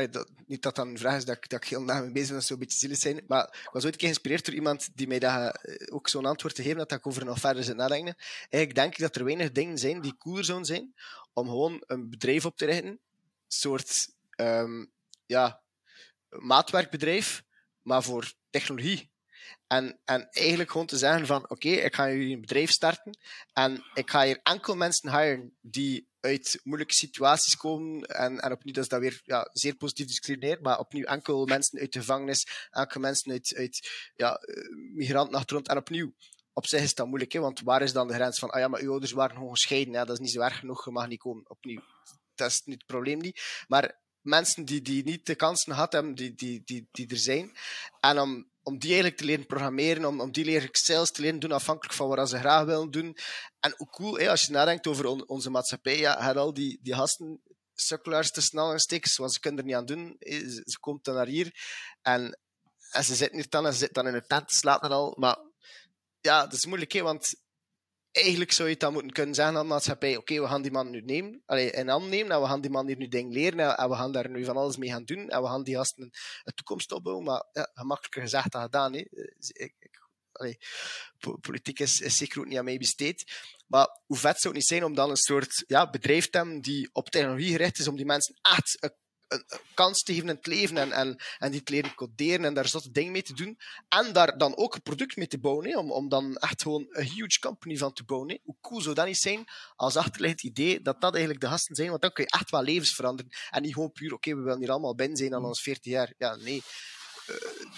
niet 0.46 0.62
dat 0.62 0.76
dat 0.76 0.86
een 0.86 0.98
vraag 0.98 1.18
is 1.18 1.26
dat 1.26 1.36
ik, 1.36 1.50
dat 1.50 1.64
ik 1.64 1.70
heel 1.70 1.82
na 1.82 2.00
mee 2.00 2.12
bezig 2.12 2.30
ben, 2.30 2.40
dat 2.40 2.50
een 2.50 2.60
beetje 2.60 2.78
zielig 2.78 2.98
zijn, 2.98 3.24
maar 3.28 3.44
ik 3.44 3.70
was 3.72 3.84
ooit 3.84 3.94
een 3.94 4.00
keer 4.00 4.00
geïnspireerd 4.00 4.46
door 4.46 4.56
iemand 4.56 4.90
die 4.96 5.08
mij 5.08 5.20
dat, 5.20 5.56
eh, 5.56 5.94
ook 5.96 6.10
zo'n 6.10 6.26
antwoord 6.26 6.56
te 6.56 6.64
geven, 6.64 6.78
dat 6.78 6.92
ik 6.92 7.08
over 7.08 7.26
nog 7.26 7.40
verder 7.40 7.64
zit 7.64 7.76
nadenken. 7.76 8.16
Eigenlijk 8.40 8.76
denk 8.76 8.94
ik 8.94 9.00
dat 9.00 9.16
er 9.16 9.24
weinig 9.24 9.52
dingen 9.52 9.78
zijn 9.78 10.02
die 10.02 10.18
cooler 10.18 10.46
zouden 10.46 10.68
zijn 10.68 10.94
om 11.34 11.48
gewoon 11.48 11.84
een 11.88 12.10
bedrijf 12.10 12.46
op 12.46 12.58
te 12.58 12.66
richten, 12.66 13.00
soort 13.48 14.10
ehm, 14.30 14.86
ja, 15.26 15.62
maatwerkbedrijf, 16.30 17.44
maar 17.82 18.04
voor 18.04 18.34
technologie. 18.50 19.12
En, 19.74 20.00
en 20.06 20.28
eigenlijk 20.32 20.72
gewoon 20.72 20.88
te 20.88 20.98
zeggen 20.98 21.26
van, 21.26 21.50
oké, 21.50 21.70
ik 21.70 21.96
ga 21.96 22.10
hier 22.10 22.32
een 22.32 22.42
bedrijf 22.42 22.72
starten 22.72 23.18
en 23.54 23.84
ik 23.94 24.10
ga 24.10 24.24
hier 24.24 24.40
enkel 24.44 24.76
mensen 24.76 25.20
hiren 25.20 25.58
die 25.62 26.12
uit 26.20 26.60
moeilijke 26.64 26.94
situaties 26.94 27.58
komen. 27.58 28.02
En, 28.02 28.40
en 28.40 28.52
opnieuw, 28.52 28.74
dat 28.74 28.84
is 28.84 28.90
dat 28.90 29.00
weer 29.00 29.22
ja, 29.24 29.50
zeer 29.54 29.76
positief 29.76 30.08
discrimineerd, 30.08 30.62
maar 30.62 30.80
opnieuw 30.80 31.06
enkel 31.06 31.46
mensen 31.46 31.80
uit 31.80 31.94
de 31.94 32.00
gevangenis, 32.00 32.68
enkel 32.72 33.00
mensen 33.00 33.32
uit, 33.32 33.54
uit 33.58 34.12
ja, 34.16 34.36
eh, 34.36 34.76
migrantenachtergrond. 34.94 35.68
En 35.68 35.78
opnieuw, 35.78 36.14
op 36.54 36.68
zich 36.68 36.82
is 36.82 36.96
dat 36.96 37.08
moeilijk, 37.08 37.32
hè, 37.32 37.40
want 37.40 37.62
waar 37.62 37.82
is 37.82 37.94
dan 37.94 38.08
de 38.08 38.14
grens 38.14 38.40
van, 38.40 38.50
ah 38.50 38.60
ja, 38.60 38.68
maar 38.68 38.82
uw 38.82 38.92
ouders 38.92 39.12
waren 39.12 39.36
gewoon 39.36 39.52
gescheiden, 39.52 39.94
dat 39.94 40.10
is 40.10 40.20
niet 40.20 40.32
zo 40.32 40.42
erg 40.42 40.60
genoeg, 40.60 40.86
je 40.86 40.92
mag 40.92 41.08
niet 41.08 41.20
komen. 41.20 41.50
Opnieuw, 41.50 41.82
dat 42.36 42.52
is 42.52 42.62
niet 42.66 42.78
het 42.78 42.86
probleem 42.86 43.20
niet. 43.20 43.64
Maar 43.68 44.02
mensen 44.22 44.66
die, 44.66 44.82
die 44.82 45.04
niet 45.04 45.26
de 45.26 45.36
kansen 45.36 45.76
hebben, 45.76 46.16
die, 46.16 46.34
die, 46.34 46.62
die, 46.66 46.88
die 46.92 47.08
er 47.08 47.18
zijn. 47.18 47.52
En 48.00 48.20
om, 48.20 48.52
om 48.64 48.80
die 48.80 48.90
eigenlijk 48.90 49.18
te 49.18 49.26
leren 49.26 49.46
programmeren, 49.46 50.06
om, 50.06 50.22
om 50.22 50.32
die 50.32 50.46
leren 50.46 50.70
sales 50.72 51.12
te 51.12 51.22
leren 51.22 51.40
doen, 51.40 51.52
afhankelijk 51.52 51.96
van 51.96 52.08
wat 52.08 52.30
ze 52.30 52.38
graag 52.38 52.66
willen 52.66 52.92
doen. 52.92 53.18
En 53.60 53.74
ook 53.78 53.92
cool, 53.92 54.28
als 54.30 54.46
je 54.46 54.52
nadenkt 54.52 54.88
over 54.88 55.06
on- 55.06 55.28
onze 55.28 55.50
maatschappij, 55.50 55.98
ja, 55.98 56.22
had 56.22 56.36
al 56.36 56.54
die, 56.54 56.80
die 56.82 56.94
gasten, 56.94 57.42
sukkelaars 57.74 58.32
te 58.32 58.42
snel 58.42 58.80
stekers, 58.80 59.18
want 59.18 59.34
ze 59.34 59.40
kunnen 59.40 59.60
er 59.60 59.66
niet 59.66 59.76
aan 59.76 59.86
doen. 59.86 60.16
Ze, 60.66 60.78
komt 60.80 61.04
dan 61.04 61.16
naar 61.16 61.28
hier 61.28 61.52
en, 62.02 62.40
en 62.92 63.04
ze 63.04 63.16
zitten 63.16 63.38
hier 63.38 63.50
dan 63.50 63.66
en 63.66 63.74
ze 63.74 63.90
dan 63.92 64.08
in 64.08 64.14
de 64.14 64.26
tent, 64.26 64.52
slapen 64.52 64.90
en 64.90 64.96
al. 64.96 65.16
Maar 65.20 65.38
ja, 66.22 66.44
dat 66.44 66.54
is 66.54 66.66
moeilijk, 66.66 67.02
want 67.02 67.36
eigenlijk 68.14 68.52
zou 68.52 68.68
je 68.68 68.74
het 68.74 68.84
dan 68.84 68.94
moeten 68.94 69.12
kunnen 69.12 69.36
zeggen 69.36 69.56
aan 69.56 69.62
de 69.62 69.68
maatschappij, 69.68 70.18
oké, 70.18 70.42
we 70.42 70.48
gaan 70.48 70.62
die 70.62 70.72
man 70.72 70.90
nu 70.90 71.02
nemen, 71.02 71.42
allee, 71.46 71.72
in 71.72 71.86
nemen, 71.86 72.32
en 72.32 72.42
we 72.42 72.48
gaan 72.48 72.62
die 72.62 72.72
man 72.72 72.88
hier 72.88 72.98
nu 72.98 73.08
dingen 73.08 73.32
leren, 73.32 73.78
en, 73.78 73.90
we 73.90 73.96
gaan 73.96 74.12
daar 74.12 74.30
nu 74.30 74.46
van 74.46 74.58
alles 74.58 74.78
mee 74.78 74.90
gaan 74.90 75.04
doen, 75.04 75.30
en 75.30 75.42
we 75.42 75.48
gaan 75.48 75.64
die 75.64 75.76
gasten 75.76 76.04
een, 76.44 76.54
toekomst 76.54 76.92
opbouwen, 76.92 77.26
maar 77.26 77.46
ja, 77.52 77.72
gemakkelijker 77.74 78.22
gezegd 78.22 78.52
dan 78.52 78.62
gedaan. 78.62 78.94
Eh, 78.94 79.06
Ik, 79.54 79.92
politiek 81.42 81.80
is, 81.80 82.00
is 82.00 82.18
zeker 82.18 82.40
ook 82.40 82.46
niet 82.46 82.58
aan 82.58 82.64
mij 82.64 82.78
besteed. 82.78 83.32
Maar 83.68 84.00
hoe 84.06 84.18
vet 84.18 84.40
zou 84.40 84.54
het 84.54 84.54
niet 84.54 84.66
zijn 84.66 84.84
om 84.84 84.96
dan 84.96 85.10
een 85.10 85.16
soort 85.16 85.64
ja, 85.68 85.90
bedrijf 85.90 86.30
te 86.30 86.38
hebben 86.38 86.62
die 86.62 86.90
op 86.92 87.10
technologie 87.10 87.52
gericht 87.52 87.80
is, 87.80 87.88
om 87.88 87.96
die 87.96 88.06
mensen 88.06 88.36
echt 88.42 88.78
een, 88.80 88.94
een, 89.34 89.62
kans 89.74 90.04
te 90.04 90.14
geven 90.14 90.30
in 90.30 90.36
het 90.36 90.48
leven 90.48 90.78
en, 90.78 90.92
en, 90.92 91.18
en 91.38 91.52
die 91.52 91.64
te 91.64 91.72
leren 91.72 91.96
coderen 91.96 92.46
en 92.46 92.54
daar 92.54 92.68
zotte 92.68 92.92
dingen 92.92 93.12
mee 93.12 93.24
te 93.24 93.34
doen. 93.34 93.60
En 93.90 94.14
daar 94.14 94.38
dan 94.38 94.58
ook 94.58 94.76
een 94.76 94.82
product 94.82 95.16
mee 95.16 95.28
te 95.28 95.40
bouwen, 95.40 95.70
hè, 95.70 95.78
om, 95.78 95.92
om 95.92 96.10
dan 96.10 96.36
echt 96.36 96.62
gewoon 96.62 96.86
een 96.90 97.06
huge 97.06 97.40
company 97.40 97.78
van 97.78 97.94
te 97.94 98.04
bouwen. 98.04 98.30
Hè. 98.30 98.38
Hoe 98.44 98.58
cool 98.62 98.82
zou 98.82 98.96
dat 98.96 99.06
niet 99.06 99.18
zijn 99.18 99.46
als 99.76 99.96
achterliggend 99.96 100.44
idee 100.44 100.82
dat 100.82 101.02
dat 101.02 101.12
eigenlijk 101.12 101.44
de 101.44 101.50
gasten 101.50 101.76
zijn? 101.76 101.90
Want 101.90 102.02
dan 102.02 102.12
kun 102.12 102.24
je 102.24 102.30
echt 102.30 102.50
wel 102.50 102.64
levens 102.64 102.96
veranderen. 102.96 103.32
En 103.50 103.62
niet 103.62 103.74
gewoon 103.74 103.92
puur, 103.92 104.14
oké, 104.14 104.36
we 104.36 104.42
willen 104.42 104.60
hier 104.60 104.72
allemaal 104.72 104.96
binnen 104.96 105.18
zijn 105.18 105.36
aan 105.36 105.46
ons 105.46 105.62
14 105.62 105.92
jaar. 105.92 106.14
Ja, 106.18 106.36
nee. 106.36 106.64
Eh, 107.28 107.36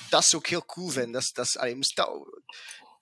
dat 0.10 0.26
zou 0.26 0.41
ik 0.41 0.49
heel 0.49 0.65
cool 0.65 0.90
vinden. 0.90 1.11
Dat, 1.11 1.22
is, 1.22 1.32
dat, 1.32 1.45
is, 1.45 1.57
allee, 1.57 1.76
moest 1.76 1.95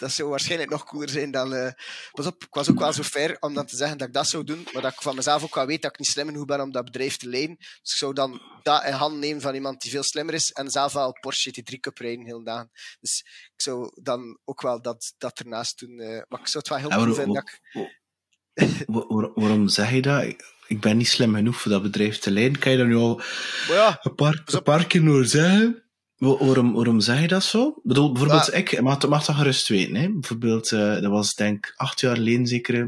dat, 0.04 0.12
zou 0.12 0.30
waarschijnlijk 0.30 0.70
nog 0.72 0.84
cooler 0.86 1.10
zijn 1.10 1.32
dan... 1.32 1.54
eh, 1.54 1.72
pas 2.12 2.26
op, 2.26 2.44
ik 2.44 2.54
was 2.54 2.70
ook 2.70 2.80
wel 2.80 2.94
zo 2.94 3.04
fair 3.04 3.38
om 3.40 3.54
dan 3.54 3.66
te 3.66 3.76
zeggen 3.76 3.98
dat 3.98 4.08
ik 4.08 4.14
dat 4.14 4.28
zou 4.28 4.44
doen, 4.44 4.68
maar 4.74 4.82
dat 4.82 4.92
ik 4.94 5.02
van 5.02 5.16
mezelf 5.16 5.44
ook 5.44 5.56
wel 5.56 5.66
weet 5.66 5.82
dat 5.82 5.92
ik 5.92 6.00
niet 6.00 6.08
slim 6.08 6.26
genoeg 6.28 6.46
ben 6.46 6.62
om 6.62 6.72
dat 6.72 6.84
bedrijf 6.86 7.18
te 7.18 7.30
leiden. 7.30 7.56
Dus 7.58 7.92
ik 7.92 7.98
zou 7.98 8.14
dan 8.14 8.42
dat 8.64 8.84
in 8.84 8.92
handen 8.92 9.20
nemen 9.20 9.42
van 9.42 9.54
iemand 9.54 9.82
die 9.82 9.92
veel 9.92 10.04
slimmer 10.04 10.34
is 10.34 10.52
en 10.52 10.70
zelf 10.70 10.94
wel 10.94 11.18
Porsche 11.22 11.50
GT3 11.56 11.80
Cup 11.80 11.98
rijden 11.98 12.26
heel 12.26 12.44
dagen. 12.44 12.72
Dus 13.00 13.20
ik 13.56 13.62
zou 13.62 13.92
dan 14.02 14.40
ook 14.44 14.62
wel 14.62 14.82
dat, 14.82 15.14
dat 15.18 15.40
ernaast 15.40 15.80
doen. 15.80 16.00
eh, 16.00 16.22
maar 16.28 16.40
ik 16.40 16.48
zou 16.48 16.58
het 16.58 16.68
wel 16.68 16.78
heel 16.78 16.90
cool 16.90 17.06
maar- 17.06 17.16
vinden 17.16 17.34
dat 17.34 17.50
ik... 17.50 18.84
Wa- 18.88 19.06
waar- 19.08 19.32
waarom 19.34 19.68
zeg 19.68 19.92
je 19.92 20.02
dat? 20.02 20.24
Ik- 20.68 20.82
ben 20.82 20.98
niet 20.98 21.08
slim 21.08 21.36
genoeg 21.36 21.56
voor 21.62 21.72
dat 21.72 21.82
bedrijf 21.82 22.18
te 22.20 22.32
leiden. 22.32 22.60
Kan 22.60 22.72
je 22.72 22.78
dat 22.78 22.88
nu 22.88 22.96
al 22.96 23.22
ja, 23.68 24.00
een 24.02 24.16
paar, 24.16 24.42
een 24.46 24.58
op. 24.58 24.64
paar 24.64 24.88
keer 24.88 25.02
horen 25.06 25.28
zeggen? 25.28 25.84
Wa- 26.24 26.46
Waarom, 26.46 26.74
waarom 26.74 27.00
zeg 27.00 27.22
je 27.22 27.28
dat 27.28 27.44
zo? 27.44 27.68
Ik 27.68 27.80
bedoel, 27.84 28.12
bijvoorbeeld, 28.12 28.48
Maar- 28.52 28.60
ik 28.60 28.82
mag, 28.82 29.08
mag 29.08 29.26
dat 29.26 29.36
gerust 29.36 29.68
weten. 29.68 29.96
Hè? 29.96 30.10
Bijvoorbeeld, 30.12 30.72
eh, 30.72 30.94
dat 30.94 31.06
was 31.12 31.36
denk 31.36 31.66
ik 31.66 31.74
acht 31.76 32.00
jaar 32.00 32.16
geleden 32.16 32.48
zeker. 32.48 32.76
hè. 32.76 32.84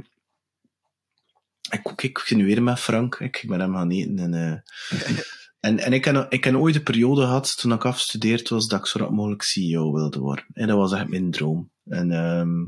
Ik, 1.69 1.85
ik, 1.91 2.03
ik 2.03 2.17
ging 2.17 2.43
weer 2.43 2.63
met 2.63 2.79
Frank. 2.79 3.15
Ik 3.19 3.37
ging 3.37 3.51
met 3.51 3.59
hem 3.61 3.73
gaan 3.73 3.91
eten. 3.91 4.19
En, 4.19 4.33
eh, 4.33 5.09
en, 5.69 5.79
en 5.79 5.93
ik, 5.93 6.05
heb, 6.05 6.31
ik 6.31 6.43
heb 6.43 6.55
ooit 6.55 6.75
een 6.75 6.83
periode 6.83 7.21
gehad, 7.21 7.57
toen 7.57 7.71
ik 7.73 7.85
afgestudeerd 7.85 8.49
was, 8.49 8.67
dat 8.67 8.79
ik 8.79 8.85
zo 8.85 8.97
rap 8.99 9.11
mogelijk 9.11 9.41
CEO 9.43 9.93
wilde 9.93 10.19
worden. 10.19 10.45
En 10.53 10.67
dat 10.67 10.77
was 10.77 10.91
echt 10.93 11.07
mijn 11.07 11.31
droom. 11.31 11.71
En 11.85 12.11
ehm, 12.11 12.59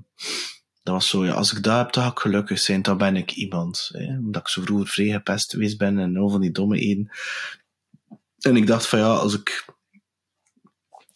dat 0.84 0.94
was 0.94 1.08
zo, 1.10 1.26
ja, 1.26 1.34
als 1.34 1.54
ik 1.54 1.64
dat 1.64 1.78
heb, 1.78 1.94
dan 1.94 2.04
ga 2.04 2.10
ik 2.10 2.20
gelukkig 2.20 2.60
zijn. 2.60 2.82
Dan 2.82 2.98
ben 2.98 3.16
ik 3.16 3.32
iemand. 3.32 3.90
Hè? 3.94 4.18
Omdat 4.18 4.42
ik 4.42 4.48
zo 4.48 4.62
vroeger 4.62 4.88
vrij 4.88 5.08
gepest 5.08 5.52
geweest 5.52 5.78
ben 5.78 5.98
en 6.00 6.18
al 6.18 6.30
van 6.30 6.42
die 6.42 6.52
domme 6.52 6.80
eden. 6.80 7.10
En 8.40 8.56
ik 8.56 8.68
dacht 8.68 8.88
van 8.88 9.00
ja, 9.00 9.14
als 9.14 9.34
ik 9.34 9.66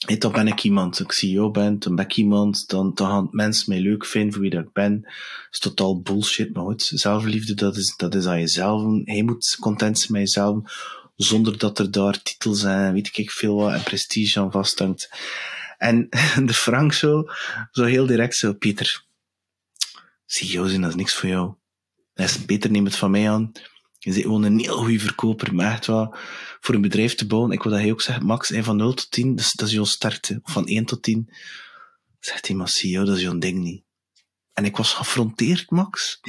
Hey, 0.01 0.17
dan 0.17 0.31
ben 0.31 0.47
ik 0.47 0.63
iemand. 0.63 0.99
Ik 0.99 1.11
CEO 1.11 1.51
ben, 1.51 1.79
dan 1.79 1.95
ben 1.95 2.05
ik 2.05 2.15
iemand. 2.15 2.69
Dan, 2.69 2.91
dan 2.93 3.09
gaan 3.09 3.27
mensen 3.31 3.65
mij 3.67 3.79
leuk 3.79 4.05
vinden 4.05 4.33
voor 4.33 4.41
wie 4.41 4.49
dat 4.51 4.63
ik 4.63 4.73
ben. 4.73 5.01
Dat 5.01 5.11
is 5.51 5.59
totaal 5.59 6.01
bullshit. 6.01 6.53
Maar 6.53 6.63
goed, 6.63 6.91
zelfliefde, 6.93 7.53
dat 7.53 7.75
is, 7.75 7.95
dat 7.95 8.15
is 8.15 8.25
aan 8.25 8.39
jezelf. 8.39 9.01
Hij 9.03 9.23
moet 9.23 9.57
content 9.59 9.99
zijn 9.99 10.11
met 10.11 10.21
jezelf. 10.21 10.57
zonder 11.15 11.57
dat 11.57 11.79
er 11.79 11.91
daar 11.91 12.21
titels 12.21 12.63
en 12.63 12.93
weet 12.93 13.17
ik 13.17 13.31
veel 13.31 13.55
wat 13.55 13.73
en 13.73 13.83
prestige 13.83 14.39
aan 14.39 14.51
vasthangt. 14.51 15.09
En 15.77 16.09
de 16.45 16.53
Frank 16.53 16.93
zo, 16.93 17.23
zo 17.71 17.83
heel 17.83 18.05
direct 18.05 18.35
zo, 18.35 18.53
Pieter, 18.53 19.03
CEO 20.25 20.67
zijn, 20.67 20.81
dat 20.81 20.89
is 20.89 20.95
niks 20.95 21.13
voor 21.13 21.29
jou. 21.29 21.53
Dat 22.13 22.29
is 22.29 22.45
beter, 22.45 22.71
neem 22.71 22.85
het 22.85 22.95
van 22.95 23.11
mij 23.11 23.29
aan. 23.29 23.51
Je 24.03 24.11
bent 24.11 24.23
gewoon 24.23 24.43
een 24.43 24.59
heel 24.59 24.77
goede 24.77 24.99
verkoper, 24.99 25.55
maar 25.55 25.71
echt 25.71 25.85
wel 25.85 26.15
voor 26.59 26.75
een 26.75 26.81
bedrijf 26.81 27.15
te 27.15 27.27
bouwen. 27.27 27.51
Ik 27.51 27.63
wil 27.63 27.71
dat 27.71 27.81
hij 27.81 27.91
ook 27.91 28.01
zegt, 28.01 28.21
max 28.21 28.51
van 28.53 28.75
0 28.75 28.93
tot 28.93 29.11
10, 29.11 29.35
dus 29.35 29.51
dat 29.51 29.67
is 29.67 29.73
jouw 29.73 29.83
start. 29.83 30.39
Van 30.43 30.65
1 30.65 30.85
tot 30.85 31.03
10. 31.03 31.33
Zegt 32.19 32.47
hij, 32.47 32.55
maar 32.55 32.69
CEO, 32.69 33.03
dat 33.03 33.15
is 33.15 33.21
jouw 33.21 33.37
ding 33.37 33.59
niet. 33.59 33.83
En 34.53 34.65
ik 34.65 34.77
was 34.77 34.93
geaffronteerd, 34.93 35.69
Max. 35.69 36.19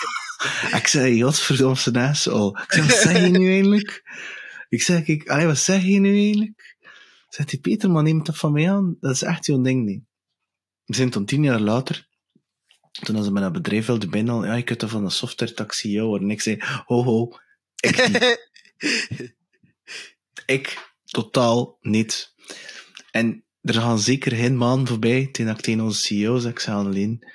ik 0.80 0.86
zei, 0.86 1.22
godverdomme, 1.22 1.90
naast 1.92 2.28
al. 2.28 2.58
Ik 2.58 2.72
zei, 2.72 2.86
wat 2.86 2.96
zeg 2.96 3.20
je 3.20 3.28
nu 3.28 3.50
eigenlijk? 3.50 4.02
Ik 4.68 4.82
zeg, 4.82 5.06
ik, 5.06 5.28
allee, 5.28 5.46
wat 5.46 5.58
zeg 5.58 5.82
je 5.82 5.98
nu 5.98 6.16
eigenlijk? 6.16 6.76
Zegt 7.28 7.50
hij, 7.50 7.60
Peter, 7.60 7.90
man, 7.90 8.04
neem 8.04 8.18
het 8.18 8.36
van 8.36 8.52
mij 8.52 8.70
aan. 8.70 8.96
Dat 9.00 9.10
is 9.10 9.22
echt 9.22 9.46
jouw 9.46 9.60
ding 9.60 9.84
niet. 9.84 10.02
We 10.84 10.94
zijn 10.94 11.10
dan 11.10 11.24
tien 11.24 11.42
jaar 11.42 11.60
later, 11.60 12.08
toen 13.00 13.24
ze 13.24 13.30
met 13.30 13.42
dat 13.42 13.52
bedrijf 13.52 13.86
wilden 13.86 14.10
binnen, 14.10 14.44
ja, 14.44 14.54
je 14.54 14.62
kunt 14.62 14.80
dat 14.80 14.90
van 14.90 15.04
een 15.04 15.10
software 15.10 15.54
taxi 15.54 15.90
jou 15.90 16.20
En 16.20 16.30
ik 16.30 16.40
zei, 16.40 16.62
ho, 16.84 17.02
ho, 17.02 17.38
ik 17.80 18.08
niet. 18.08 18.50
ik 20.46 20.92
totaal 21.04 21.78
niet. 21.80 22.34
En 23.10 23.44
er 23.60 23.74
gaan 23.74 23.98
zeker 23.98 24.32
geen 24.32 24.56
maanden 24.56 24.86
voorbij, 24.86 25.26
toen 25.26 25.48
ik 25.48 25.60
tegen 25.60 25.80
onze 25.80 26.00
CEO 26.00 26.38
zei, 26.38 26.52
ik 26.52 26.58
zei, 26.58 26.76
alleen, 26.76 27.32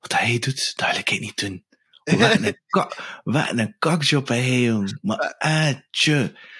wat 0.00 0.12
hij 0.12 0.38
doet, 0.38 0.72
dat 0.76 0.90
wil 0.90 0.98
ik 0.98 1.20
niet 1.20 1.38
doen. 1.38 1.64
Wat 2.04 2.34
een, 2.34 2.60
kak, 2.66 2.96
wat 3.24 3.58
een 3.58 3.76
kakjob 3.78 4.28
hij, 4.28 4.60
jong. 4.60 4.98
Maar 5.02 5.34
eh, 5.38 5.74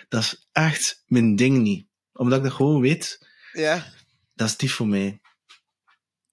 dat 0.09 0.23
is 0.23 0.49
echt 0.53 1.03
mijn 1.07 1.37
ding 1.37 1.59
niet. 1.59 1.87
Omdat 2.13 2.39
ik 2.39 2.45
dat 2.45 2.53
gewoon 2.53 2.81
weet. 2.81 3.29
Ja. 3.53 3.93
Dat 4.35 4.49
is 4.49 4.57
niet 4.57 4.73
voor 4.73 4.87
mij. 4.87 5.21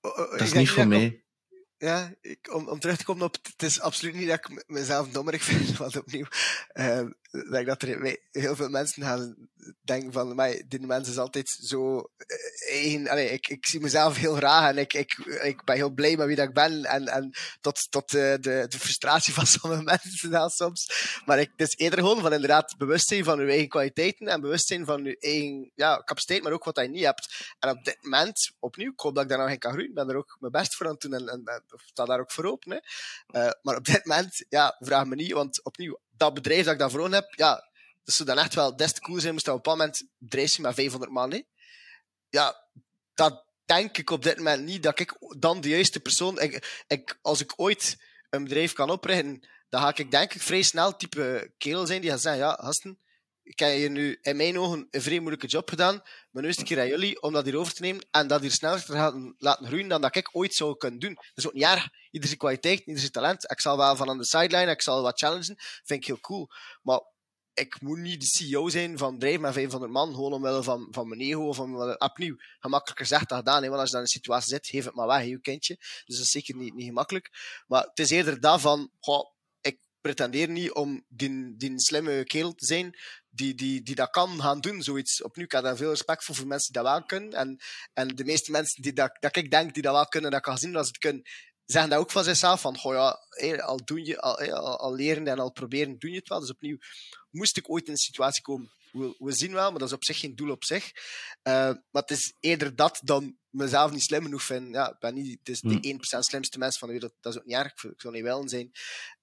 Oh, 0.02 0.20
oh, 0.20 0.32
dat 0.32 0.42
is 0.42 0.54
niet 0.54 0.70
voor 0.70 0.88
mij 0.88 1.23
ja, 1.84 2.14
ik, 2.22 2.54
om, 2.54 2.68
om 2.68 2.80
terug 2.80 2.98
te 2.98 3.04
komen 3.04 3.26
op, 3.26 3.38
het 3.44 3.64
is 3.64 3.80
absoluut 3.80 4.14
niet 4.14 4.28
dat 4.28 4.38
ik 4.38 4.64
mezelf 4.68 5.10
dommerig 5.10 5.44
vind, 5.44 5.78
want 5.78 5.98
opnieuw, 5.98 6.26
uh, 6.74 7.02
denk 7.52 7.68
dat 7.68 7.82
er 7.82 8.18
heel 8.32 8.56
veel 8.56 8.70
mensen 8.70 9.04
gaan 9.04 9.50
denken 9.84 10.12
van, 10.12 10.36
mij, 10.36 10.66
die 10.68 10.80
mens 10.80 11.10
is 11.10 11.18
altijd 11.18 11.50
zo 11.50 12.10
eh, 12.18 12.72
eigen, 12.72 13.08
allee, 13.08 13.30
ik, 13.30 13.48
ik 13.48 13.66
zie 13.68 13.80
mezelf 13.80 14.18
heel 14.18 14.36
graag 14.36 14.70
en 14.70 14.78
ik, 14.78 14.94
ik, 14.94 15.18
ik 15.42 15.64
ben 15.64 15.76
heel 15.76 15.90
blij 15.90 16.18
met 16.18 16.28
wie 16.28 16.36
dat 16.36 16.48
ik 16.48 16.54
ben 16.54 16.86
en, 16.86 17.08
en 17.08 17.32
tot, 17.62 17.92
tot 17.92 18.14
uh, 18.14 18.22
de, 18.22 18.66
de 18.70 18.80
frustratie 18.80 19.34
van 19.34 19.48
sommige 19.58 19.84
mensen 19.84 20.32
dan 20.32 20.50
soms. 20.50 21.12
Maar 21.26 21.40
ik, 21.40 21.52
het 21.56 21.68
is 21.68 21.78
eerder 21.78 22.00
gewoon 22.00 22.22
van 22.22 22.34
inderdaad 22.34 22.78
bewustzijn 22.78 23.24
van 23.24 23.40
je 23.40 23.48
eigen 23.48 23.70
kwaliteiten 23.70 24.28
en 24.28 24.42
bewustzijn 24.42 24.86
van 24.86 25.04
je 25.04 25.18
eigen 25.20 25.72
ja, 25.76 26.02
capaciteit, 26.06 26.44
maar 26.44 26.52
ook 26.52 26.64
wat 26.64 26.76
je 26.76 26.88
niet 26.88 27.04
hebt. 27.04 27.56
En 27.60 27.70
op 27.70 27.84
dit 27.84 27.98
moment, 28.02 28.52
opnieuw, 28.60 28.92
ik 28.92 29.00
hoop 29.00 29.16
dat 29.16 29.24
ik 29.24 29.30
daar 29.30 29.40
nog 29.40 29.50
in 29.50 29.60
kan 29.60 29.72
groeien, 29.72 29.94
ben 29.94 30.10
er 30.10 30.16
ook 30.16 30.38
mijn 30.40 30.52
best 30.52 30.76
voor 30.76 30.86
aan 30.86 30.92
het 30.92 31.02
doen 31.02 31.14
en, 31.14 31.28
en, 31.28 31.64
sta 31.86 32.06
daar 32.06 32.20
ook 32.20 32.32
voor 32.32 32.46
open. 32.46 32.72
Uh, 33.32 33.50
maar 33.62 33.76
op 33.76 33.86
dit 33.86 34.06
moment, 34.06 34.46
ja, 34.50 34.76
vraag 34.80 35.06
me 35.06 35.16
niet, 35.16 35.32
want 35.32 35.64
opnieuw, 35.64 36.00
dat 36.18 36.34
bedrijf 36.34 36.64
dat 36.64 36.74
ik 36.74 36.80
daarvoor 36.80 37.12
heb, 37.12 37.34
ja, 37.36 37.72
dat 38.04 38.16
zou 38.16 38.30
dan 38.30 38.38
echt 38.38 38.54
wel 38.54 38.76
des 38.76 38.94
te 38.94 39.02
cool 39.02 39.20
zijn, 39.20 39.34
moest 39.34 39.46
dat 39.46 39.56
op 39.56 39.66
een 39.66 39.72
moment 39.72 40.04
bedrijf 40.18 40.60
met 40.60 40.74
500 40.74 41.12
man. 41.12 41.32
Hè. 41.32 41.42
Ja, 42.30 42.68
dat 43.14 43.44
denk 43.66 43.98
ik 43.98 44.10
op 44.10 44.24
dit 44.24 44.38
moment 44.38 44.64
niet, 44.64 44.84
dat 44.84 45.00
ik 45.00 45.16
dan 45.38 45.62
de 45.62 45.70
juiste 45.70 46.00
persoon... 46.00 46.42
Ik, 46.42 46.84
ik, 46.88 47.20
als 47.22 47.42
ik 47.42 47.54
ooit 47.56 47.98
een 48.30 48.44
bedrijf 48.44 48.74
kan 48.74 48.90
oprichten, 48.90 49.48
dan 49.70 49.82
ga 49.82 49.96
ik 49.96 50.12
denk 50.12 50.34
ik 50.34 50.42
vrij 50.42 50.62
snel 50.62 50.96
type 50.96 51.52
kerel 51.58 51.86
zijn 51.86 52.02
die 52.02 52.10
gaat 52.10 52.22
zeggen, 52.22 52.42
ja, 52.42 52.58
gasten, 52.62 53.00
ik 53.44 53.60
heb 53.60 53.76
hier 53.76 53.90
nu 53.90 54.18
in 54.22 54.36
mijn 54.36 54.60
ogen 54.60 54.88
een 54.92 55.02
vrij 55.02 55.20
moeilijke 55.20 55.48
job 55.48 55.70
gedaan, 55.70 56.02
maar 56.32 56.44
nu 56.44 56.50
is 56.50 56.58
het 56.58 56.66
keer 56.66 56.80
aan 56.80 56.88
jullie 56.88 57.22
om 57.22 57.34
dat 57.34 57.46
hier 57.46 57.58
over 57.58 57.74
te 57.74 57.82
nemen 57.82 58.06
en 58.12 58.28
dat 58.28 58.42
hier 58.42 58.52
sneller 58.52 58.86
te 58.86 59.34
laten 59.38 59.68
groeien 59.68 59.88
dan 59.88 60.02
dat 60.02 60.16
ik 60.16 60.30
ooit 60.32 60.54
zou 60.54 60.78
kunnen 60.78 61.00
doen. 61.00 61.14
Dat 61.14 61.26
is 61.36 61.48
ook 61.48 61.54
niet 61.54 61.64
erg. 61.64 61.90
Ieder 62.12 62.28
zijn 62.28 62.40
kwaliteit, 62.40 62.80
ieder 62.80 63.00
zijn 63.00 63.12
talent. 63.12 63.52
Ik 63.52 63.60
zal 63.60 63.78
wel 63.78 63.96
van 63.96 64.10
aan 64.10 64.18
de 64.18 64.26
sideline, 64.26 64.72
ik 64.72 64.82
zal 64.82 65.02
wat 65.02 65.20
challengen. 65.20 65.56
Vind 65.58 66.00
ik 66.00 66.06
heel 66.06 66.20
cool. 66.20 66.50
Maar 66.82 67.02
ik 67.54 67.82
moet 67.82 67.98
niet 67.98 68.22
de 68.22 68.28
CEO 68.28 68.70
zijn 68.70 68.98
van 68.98 69.14
bedrijf 69.14 69.40
met 69.40 69.54
500 69.54 69.92
man, 69.92 70.14
gewoon 70.14 70.34
omwille 70.34 70.64
van, 70.64 70.88
van 70.92 71.08
mijn 71.08 71.22
ego. 71.22 71.48
Of 71.48 71.60
omwille, 71.60 72.00
opnieuw, 72.00 72.36
gemakkelijker 72.60 73.06
gezegd 73.06 73.30
dan 73.30 73.38
gedaan. 73.38 73.62
Want 73.62 73.74
als 73.74 73.86
je 73.86 73.92
dan 73.92 74.00
in 74.00 74.06
een 74.06 74.08
situatie 74.08 74.50
zit, 74.50 74.68
geef 74.68 74.86
het 74.86 74.96
maar 74.96 75.08
weg, 75.08 75.26
je 75.26 75.40
kindje. 75.40 75.76
Dus 75.76 76.16
dat 76.16 76.26
is 76.26 76.32
zeker 76.32 76.56
niet, 76.56 76.74
niet 76.74 76.86
gemakkelijk. 76.86 77.64
Maar 77.68 77.84
het 77.84 78.00
is 78.00 78.10
eerder 78.10 78.40
dat 78.40 78.62
van, 78.62 78.92
pretendeer 80.04 80.50
niet 80.50 80.72
om 80.72 81.06
die, 81.08 81.56
die 81.58 81.74
slimme 81.76 82.24
kerel 82.24 82.54
te 82.54 82.66
zijn 82.66 82.96
die, 83.30 83.56
die, 83.56 83.82
die 83.82 83.96
dat 83.96 84.10
kan 84.10 84.42
gaan 84.42 84.60
doen, 84.60 84.82
zoiets. 84.82 85.22
Opnieuw, 85.22 85.46
ik 85.46 85.52
heb 85.52 85.64
daar 85.64 85.76
veel 85.76 85.90
respect 85.90 86.24
voor, 86.24 86.36
voor 86.36 86.48
mensen 86.48 86.74
die 86.74 86.82
dat 86.82 86.92
wel 86.92 87.04
kunnen. 87.04 87.32
En, 87.32 87.58
en 87.94 88.08
de 88.08 88.24
meeste 88.24 88.52
mensen 88.52 88.82
die 88.82 88.94
dat, 88.94 89.18
dat 89.20 89.36
ik 89.36 89.52
denk 89.52 89.74
die 89.74 89.84
dat 89.84 89.94
wel 89.94 90.08
kunnen, 90.08 90.32
dat 90.32 90.40
ik 90.40 90.46
kan 90.46 90.58
zien 90.58 90.72
dat 90.72 90.86
ze 90.86 90.92
het 90.92 91.02
kunnen, 91.02 91.22
zeggen 91.66 91.90
dat 91.90 92.00
ook 92.00 92.12
van 92.12 92.24
zichzelf, 92.24 92.62
van, 92.62 92.78
goh 92.78 92.94
ja, 92.94 93.56
al, 93.56 93.80
doen 93.86 94.06
je, 94.06 94.22
al, 94.22 94.78
al, 94.78 94.96
leren 94.96 95.28
en 95.28 95.40
al 95.40 95.52
proberen, 95.52 96.00
doen 96.00 96.12
je 96.12 96.18
het 96.18 96.30
wel. 96.30 96.40
Dus 96.40 96.52
opnieuw, 96.52 96.78
moest 97.30 97.58
ik 97.58 97.70
ooit 97.70 97.86
in 97.86 97.92
een 97.92 97.98
situatie 97.98 98.42
komen, 98.42 98.72
we, 98.94 99.16
we 99.18 99.32
zien 99.32 99.54
wel, 99.54 99.70
maar 99.70 99.80
dat 99.80 99.88
is 99.88 99.96
op 99.96 100.04
zich 100.04 100.20
geen 100.20 100.36
doel 100.36 100.52
op 100.52 100.64
zich. 100.64 100.92
Uh, 101.44 101.54
maar 101.54 102.02
het 102.02 102.12
is 102.12 102.36
eerder 102.40 102.76
dat 102.76 103.00
dan 103.04 103.38
mezelf 103.50 103.92
niet 103.92 104.02
slim 104.02 104.24
genoeg 104.24 104.44
vind. 104.44 104.74
Ja, 104.74 104.92
ik 104.92 105.00
ben 105.00 105.14
niet 105.14 105.40
de 105.44 105.56
1% 105.56 105.60
hmm. 105.62 106.22
slimste 106.24 106.58
mens 106.58 106.78
van 106.78 106.88
de 106.88 106.94
wereld. 106.94 107.14
Dat 107.20 107.34
is 107.34 107.40
ook 107.40 107.46
niet 107.46 107.56
erg. 107.56 107.84
Ik 107.84 108.02
zou 108.02 108.14
niet 108.14 108.24
willen 108.24 108.50
zijn. 108.50 108.72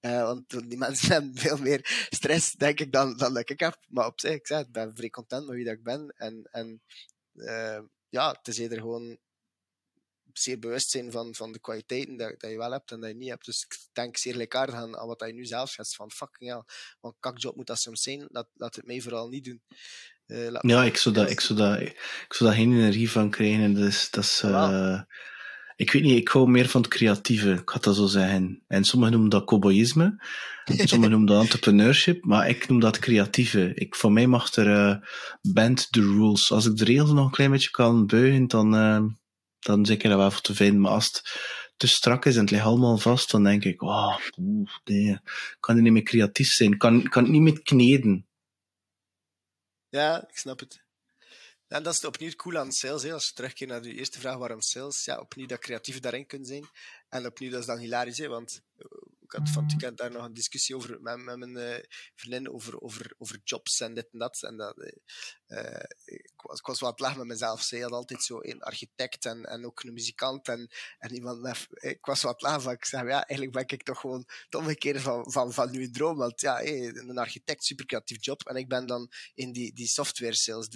Uh, 0.01 0.23
want 0.23 0.69
die 0.69 0.77
mensen 0.77 1.11
hebben 1.13 1.37
veel 1.37 1.57
meer 1.57 2.07
stress, 2.09 2.51
denk 2.51 2.79
ik, 2.79 2.91
dan, 2.91 3.17
dan 3.17 3.33
dat 3.33 3.49
ik 3.49 3.59
heb. 3.59 3.77
Maar 3.87 4.05
op 4.05 4.19
zich, 4.19 4.31
ik, 4.31 4.47
zeg, 4.47 4.59
ik 4.59 4.71
ben 4.71 4.95
vrij 4.95 5.09
content 5.09 5.45
met 5.45 5.55
wie 5.55 5.65
dat 5.65 5.73
ik 5.73 5.83
ben. 5.83 6.13
En, 6.17 6.47
en 6.51 6.81
uh, 7.33 7.79
ja, 8.09 8.31
het 8.31 8.47
is 8.47 8.57
eerder 8.57 8.79
gewoon 8.79 9.19
zeer 10.39 10.59
bewust 10.59 10.89
zijn 10.89 11.11
van, 11.11 11.35
van 11.35 11.51
de 11.51 11.59
kwaliteiten 11.59 12.17
dat, 12.17 12.39
dat 12.39 12.51
je 12.51 12.57
wel 12.57 12.71
hebt 12.71 12.91
en 12.91 12.99
dat 12.99 13.09
je 13.09 13.15
niet 13.15 13.29
hebt. 13.29 13.45
Dus 13.45 13.63
ik 13.63 13.77
denk 13.93 14.17
zeer 14.17 14.35
lekker 14.35 14.73
aan, 14.73 14.97
aan 14.97 15.07
wat 15.07 15.23
je 15.25 15.33
nu 15.33 15.45
zelf 15.45 15.69
schetst. 15.69 15.95
Van 15.95 16.11
fucking 16.11 16.49
hell, 16.49 16.63
want 16.99 17.15
kakjob 17.19 17.55
moet 17.55 17.67
dat 17.67 17.79
soms 17.79 18.01
zijn. 18.01 18.25
Laat, 18.29 18.47
laat 18.53 18.75
het 18.75 18.85
mij 18.85 19.01
vooral 19.01 19.27
niet 19.27 19.43
doen. 19.43 19.61
Uh, 20.27 20.59
ja, 20.61 20.83
ik 20.83 20.97
zou, 20.97 21.15
dat, 21.15 21.29
ik, 21.29 21.39
zou 21.39 21.59
dat, 21.59 21.79
ik 21.79 22.25
zou 22.27 22.49
daar 22.49 22.59
geen 22.59 22.73
energie 22.73 23.11
van 23.11 23.29
krijgen. 23.29 23.73
Dus, 23.73 24.09
dat 24.09 24.23
is, 24.23 24.41
uh, 24.45 25.01
ik 25.75 25.91
weet 25.91 26.01
niet, 26.01 26.17
ik 26.17 26.27
hou 26.27 26.49
meer 26.49 26.69
van 26.69 26.81
het 26.81 26.89
creatieve, 26.89 27.51
ik 27.51 27.69
had 27.69 27.83
dat 27.83 27.95
zo 27.95 28.05
zeggen. 28.05 28.63
En 28.67 28.83
sommigen 28.83 29.13
noemen 29.13 29.31
dat 29.31 29.45
cowboyisme, 29.45 30.23
sommigen 30.65 31.09
noemen 31.11 31.27
dat 31.27 31.41
entrepreneurship, 31.45 32.25
maar 32.25 32.49
ik 32.49 32.67
noem 32.67 32.79
dat 32.79 32.99
creatieve. 32.99 33.71
Ik, 33.73 33.95
voor 33.95 34.11
mij 34.11 34.27
mag 34.27 34.53
er 34.53 34.67
uh, 34.67 34.95
band 35.41 35.91
the 35.91 36.01
rules. 36.01 36.51
Als 36.51 36.65
ik 36.65 36.77
de 36.77 36.85
regels 36.85 37.11
nog 37.11 37.25
een 37.25 37.31
klein 37.31 37.51
beetje 37.51 37.71
kan 37.71 38.07
buigen, 38.07 38.47
dan, 38.47 39.19
dan 39.65 39.85
zeker 39.85 40.09
dat 40.09 40.17
wel 40.17 40.31
voor 40.31 40.41
te 40.41 40.55
vinden. 40.55 40.81
Maar 40.81 40.91
als 40.91 41.05
het 41.05 41.21
te 41.77 41.87
strak 41.87 42.25
is 42.25 42.35
en 42.35 42.41
het 42.41 42.51
ligt 42.51 42.63
allemaal 42.63 42.97
vast, 42.97 43.31
dan 43.31 43.43
denk 43.43 43.63
ik, 43.63 43.81
oh, 43.81 44.17
nee, 44.83 45.19
kan 45.59 45.75
er 45.75 45.81
niet 45.81 45.91
meer 45.91 46.03
creatief 46.03 46.51
zijn. 46.51 46.77
Kan, 46.77 47.09
kan 47.09 47.23
het 47.23 47.31
niet 47.31 47.41
meer 47.41 47.61
kneden. 47.61 48.27
Ja, 49.89 50.27
ik 50.29 50.37
snap 50.37 50.59
het. 50.59 50.83
En 51.67 51.83
dat 51.83 51.93
is 51.93 52.05
opnieuw 52.05 52.31
cool 52.31 52.57
aan 52.57 52.71
sales. 52.71 53.11
Als 53.11 53.27
je 53.27 53.33
terugkeert 53.33 53.69
naar 53.69 53.81
de 53.81 53.93
eerste 53.93 54.19
vraag 54.19 54.37
waarom 54.37 54.61
sales, 54.61 55.05
ja, 55.05 55.19
opnieuw 55.19 55.47
dat 55.47 55.59
creatief 55.59 55.99
daarin 55.99 56.25
kunt 56.25 56.47
zijn. 56.47 56.69
En 57.09 57.25
opnieuw, 57.25 57.51
dat 57.51 57.59
is 57.59 57.65
dan 57.65 57.77
hilarisch, 57.77 58.17
hè, 58.17 58.27
want 58.27 58.61
ik 59.31 59.39
had 59.39 59.49
van 59.49 59.63
het 59.63 59.71
weekend 59.71 59.97
daar 59.97 60.11
nog 60.11 60.25
een 60.25 60.33
discussie 60.33 60.75
over 60.75 61.01
met, 61.01 61.17
met 61.17 61.37
mijn 61.37 61.57
uh, 61.57 61.83
vriendin 62.15 62.51
over, 62.51 62.81
over, 62.81 63.13
over 63.17 63.39
jobs 63.43 63.79
en 63.79 63.93
dit 63.93 64.07
en 64.11 64.19
dat. 64.19 64.43
En 64.43 64.57
dat 64.57 64.77
uh, 65.47 65.83
ik, 66.05 66.33
was, 66.35 66.59
ik 66.59 66.65
was 66.65 66.79
wat 66.79 66.99
lachen 66.99 67.17
met 67.17 67.27
mezelf. 67.27 67.61
Zij 67.61 67.79
had 67.79 67.91
altijd 67.91 68.23
zo 68.23 68.37
een 68.41 68.61
architect 68.61 69.25
en, 69.25 69.45
en 69.45 69.65
ook 69.65 69.83
een 69.83 69.93
muzikant 69.93 70.47
en, 70.47 70.71
en 70.97 71.13
iemand 71.13 71.41
met, 71.41 71.67
Ik 71.69 72.05
was 72.05 72.21
wat 72.21 72.41
lachen 72.41 72.61
van. 72.61 72.73
Ik 72.73 72.85
zei, 72.85 73.07
ja, 73.07 73.25
eigenlijk 73.25 73.51
ben 73.51 73.77
ik 73.77 73.83
toch 73.83 73.99
gewoon 73.99 74.23
het 74.45 74.55
omgekeerde 74.55 74.99
van, 74.99 75.31
van, 75.31 75.53
van 75.53 75.73
uw 75.73 75.91
droom. 75.91 76.17
Want 76.17 76.41
ja, 76.41 76.55
hey, 76.55 76.87
een 76.87 77.17
architect, 77.17 77.63
super 77.63 77.85
creatief 77.85 78.25
job. 78.25 78.47
En 78.47 78.55
ik 78.55 78.67
ben 78.67 78.85
dan 78.85 79.11
in 79.33 79.51
die, 79.51 79.73
die 79.73 79.87
software 79.87 80.35
sales. 80.35 80.67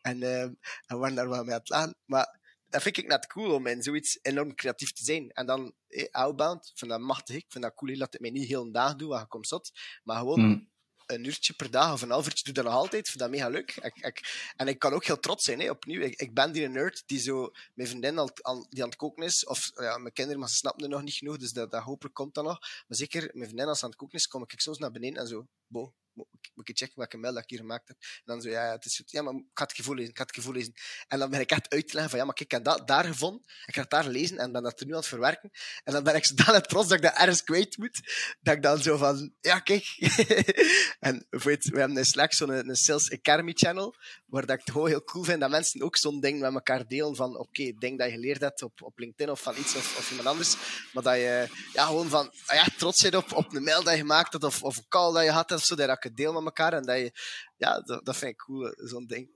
En, 0.00 0.20
uh, 0.20 0.42
en 0.42 0.58
we 0.86 0.96
waren 0.96 1.14
daar 1.14 1.28
wel 1.28 1.44
mee 1.44 1.54
aan 1.54 1.58
het 1.60 1.68
lachen. 1.68 1.96
Maar 2.04 2.40
dat 2.72 2.82
vind 2.82 2.96
ik 2.96 3.06
net 3.06 3.26
cool 3.26 3.54
om 3.54 3.66
in 3.66 3.82
zoiets 3.82 4.18
enorm 4.22 4.54
creatief 4.54 4.92
te 4.92 5.04
zijn. 5.04 5.30
En 5.30 5.46
dan 5.46 5.74
eh, 5.88 6.08
outbound, 6.10 6.72
vind 6.74 6.90
dat 6.90 7.00
machtig. 7.00 7.36
Ik 7.36 7.44
vind 7.48 7.64
dat 7.64 7.74
cool 7.74 7.98
dat 7.98 8.12
het 8.12 8.20
mij 8.20 8.30
niet 8.30 8.48
heel 8.48 8.62
een 8.62 8.72
dag 8.72 8.96
doe, 8.96 9.08
waar 9.08 9.22
ik 9.22 9.28
kom 9.28 9.44
zat. 9.44 9.72
Maar 10.02 10.18
gewoon 10.18 10.40
hmm. 10.40 10.70
een 11.06 11.24
uurtje 11.24 11.52
per 11.52 11.70
dag 11.70 11.92
of 11.92 12.02
een 12.02 12.10
half 12.10 12.26
uurtje 12.26 12.44
doe 12.44 12.54
dat 12.54 12.64
nog 12.64 12.74
altijd. 12.74 13.02
Ik 13.04 13.06
vind 13.06 13.18
dat 13.18 13.30
mega 13.30 13.48
leuk. 13.48 13.76
Ik, 13.76 13.96
ik, 13.96 14.52
en 14.56 14.68
ik 14.68 14.78
kan 14.78 14.92
ook 14.92 15.04
heel 15.04 15.20
trots 15.20 15.44
zijn, 15.44 15.60
hè, 15.60 15.70
opnieuw. 15.70 16.00
Ik, 16.00 16.20
ik 16.20 16.34
ben 16.34 16.52
die 16.52 16.68
nerd 16.68 17.02
die 17.06 17.18
zo 17.18 17.50
mijn 17.74 17.88
vriendin 17.88 18.18
al, 18.18 18.30
al, 18.42 18.66
die 18.68 18.82
aan 18.82 18.88
het 18.88 18.98
koken 18.98 19.24
is. 19.24 19.46
Of 19.46 19.70
ja, 19.74 19.98
mijn 19.98 20.12
kinderen, 20.12 20.40
maar 20.40 20.48
ze 20.48 20.56
snappen 20.56 20.84
er 20.84 20.90
nog 20.90 21.02
niet 21.02 21.14
genoeg. 21.14 21.36
Dus 21.36 21.52
dat, 21.52 21.70
dat 21.70 21.82
hopelijk 21.82 22.14
komt 22.14 22.34
dan 22.34 22.44
nog. 22.44 22.58
Maar 22.60 22.96
zeker, 22.96 23.30
mijn 23.32 23.44
vriendin 23.44 23.66
als 23.66 23.78
ze 23.78 23.84
aan 23.84 23.90
het 23.90 23.98
koken 23.98 24.18
is, 24.18 24.26
kom 24.26 24.42
ik 24.42 24.60
soms 24.60 24.78
naar 24.78 24.90
beneden 24.90 25.20
en 25.20 25.28
zo. 25.28 25.46
Bo, 25.66 25.94
moet 26.54 26.68
ik 26.68 26.76
checken 26.76 26.98
welke 26.98 27.16
mail 27.16 27.34
dat 27.34 27.42
ik 27.42 27.48
hier 27.48 27.58
gemaakt 27.58 27.88
heb. 27.88 27.96
En 28.00 28.22
dan 28.24 28.40
zo, 28.40 28.48
ja, 28.48 28.70
het 28.70 28.84
is. 28.84 29.02
Ja, 29.06 29.22
maar 29.22 29.34
ik 29.34 29.44
ga 29.54 29.64
het 29.64 29.72
gevoel 29.72 29.94
lezen, 29.94 30.10
ik 30.10 30.16
ga 30.16 30.22
het 30.22 30.34
gevoel. 30.34 30.54
En 31.08 31.18
dan 31.18 31.30
ben 31.30 31.40
ik 31.40 31.50
echt 31.50 31.70
uit 31.70 31.88
te 31.88 31.92
leggen 31.92 32.10
van, 32.10 32.18
ja, 32.18 32.24
maar 32.24 32.40
ik 32.40 32.50
heb 32.50 32.64
dat 32.64 32.88
daar 32.88 33.04
gevonden. 33.04 33.42
Ik 33.66 33.74
ga 33.74 33.80
het 33.80 33.90
daar 33.90 34.06
lezen 34.06 34.38
en 34.38 34.52
ben 34.52 34.62
dat 34.62 34.80
er 34.80 34.86
nu 34.86 34.92
aan 34.92 34.98
het 34.98 35.08
verwerken. 35.08 35.50
En 35.84 35.92
dan 35.92 36.02
ben 36.02 36.14
ik 36.14 36.24
zodanig 36.24 36.60
trots 36.60 36.88
dat 36.88 36.96
ik 36.96 37.02
dat 37.02 37.16
ergens 37.16 37.42
kwijt 37.42 37.76
moet. 37.76 38.00
Dat 38.40 38.54
ik 38.54 38.62
dan 38.62 38.82
zo 38.82 38.96
van, 38.96 39.34
ja, 39.40 39.60
kijk. 39.60 39.84
en 41.00 41.26
weet, 41.30 41.64
we 41.64 41.78
hebben 41.78 41.96
in 41.96 42.04
Slack 42.04 42.32
zo'n 42.32 42.68
een 42.68 42.76
Sales 42.76 43.12
Academy 43.12 43.52
channel, 43.54 43.94
waar 44.26 44.46
dat 44.46 44.54
ik 44.54 44.60
het 44.64 44.70
gewoon 44.70 44.88
heel 44.88 45.04
cool 45.04 45.24
vind 45.24 45.40
dat 45.40 45.50
mensen 45.50 45.82
ook 45.82 45.96
zo'n 45.96 46.20
ding 46.20 46.40
met 46.40 46.54
elkaar 46.54 46.86
delen 46.86 47.16
van, 47.16 47.30
oké, 47.30 47.40
okay, 47.40 47.74
ding 47.78 47.98
dat 47.98 48.06
je 48.06 48.14
geleerd 48.14 48.40
hebt 48.40 48.62
op, 48.62 48.82
op 48.82 48.98
LinkedIn 48.98 49.30
of 49.30 49.40
van 49.40 49.56
iets 49.56 49.74
of, 49.74 49.98
of 49.98 50.10
iemand 50.10 50.28
anders. 50.28 50.56
Maar 50.92 51.02
dat 51.02 51.14
je, 51.14 51.48
ja, 51.72 51.86
gewoon 51.86 52.08
van, 52.08 52.32
ja, 52.46 52.66
trots 52.76 52.98
zit 52.98 53.14
op, 53.14 53.32
op 53.32 53.54
een 53.54 53.62
mail 53.62 53.82
dat 53.82 53.92
je 53.92 53.98
gemaakt 53.98 54.32
hebt 54.32 54.44
of, 54.44 54.62
of 54.62 54.76
een 54.76 54.88
call 54.88 55.12
dat 55.12 55.24
je 55.24 55.30
had 55.30 55.52
of 55.52 55.64
zo, 55.64 55.74
dat 55.74 56.01
het 56.02 56.16
deel 56.16 56.32
met 56.32 56.44
elkaar 56.44 56.72
en 56.72 56.82
dat 56.82 56.98
je, 56.98 57.12
ja, 57.56 57.80
dat, 57.80 58.04
dat 58.04 58.16
vind 58.16 58.32
ik 58.32 58.38
cool, 58.38 58.72
zo'n 58.76 59.06
ding. 59.06 59.28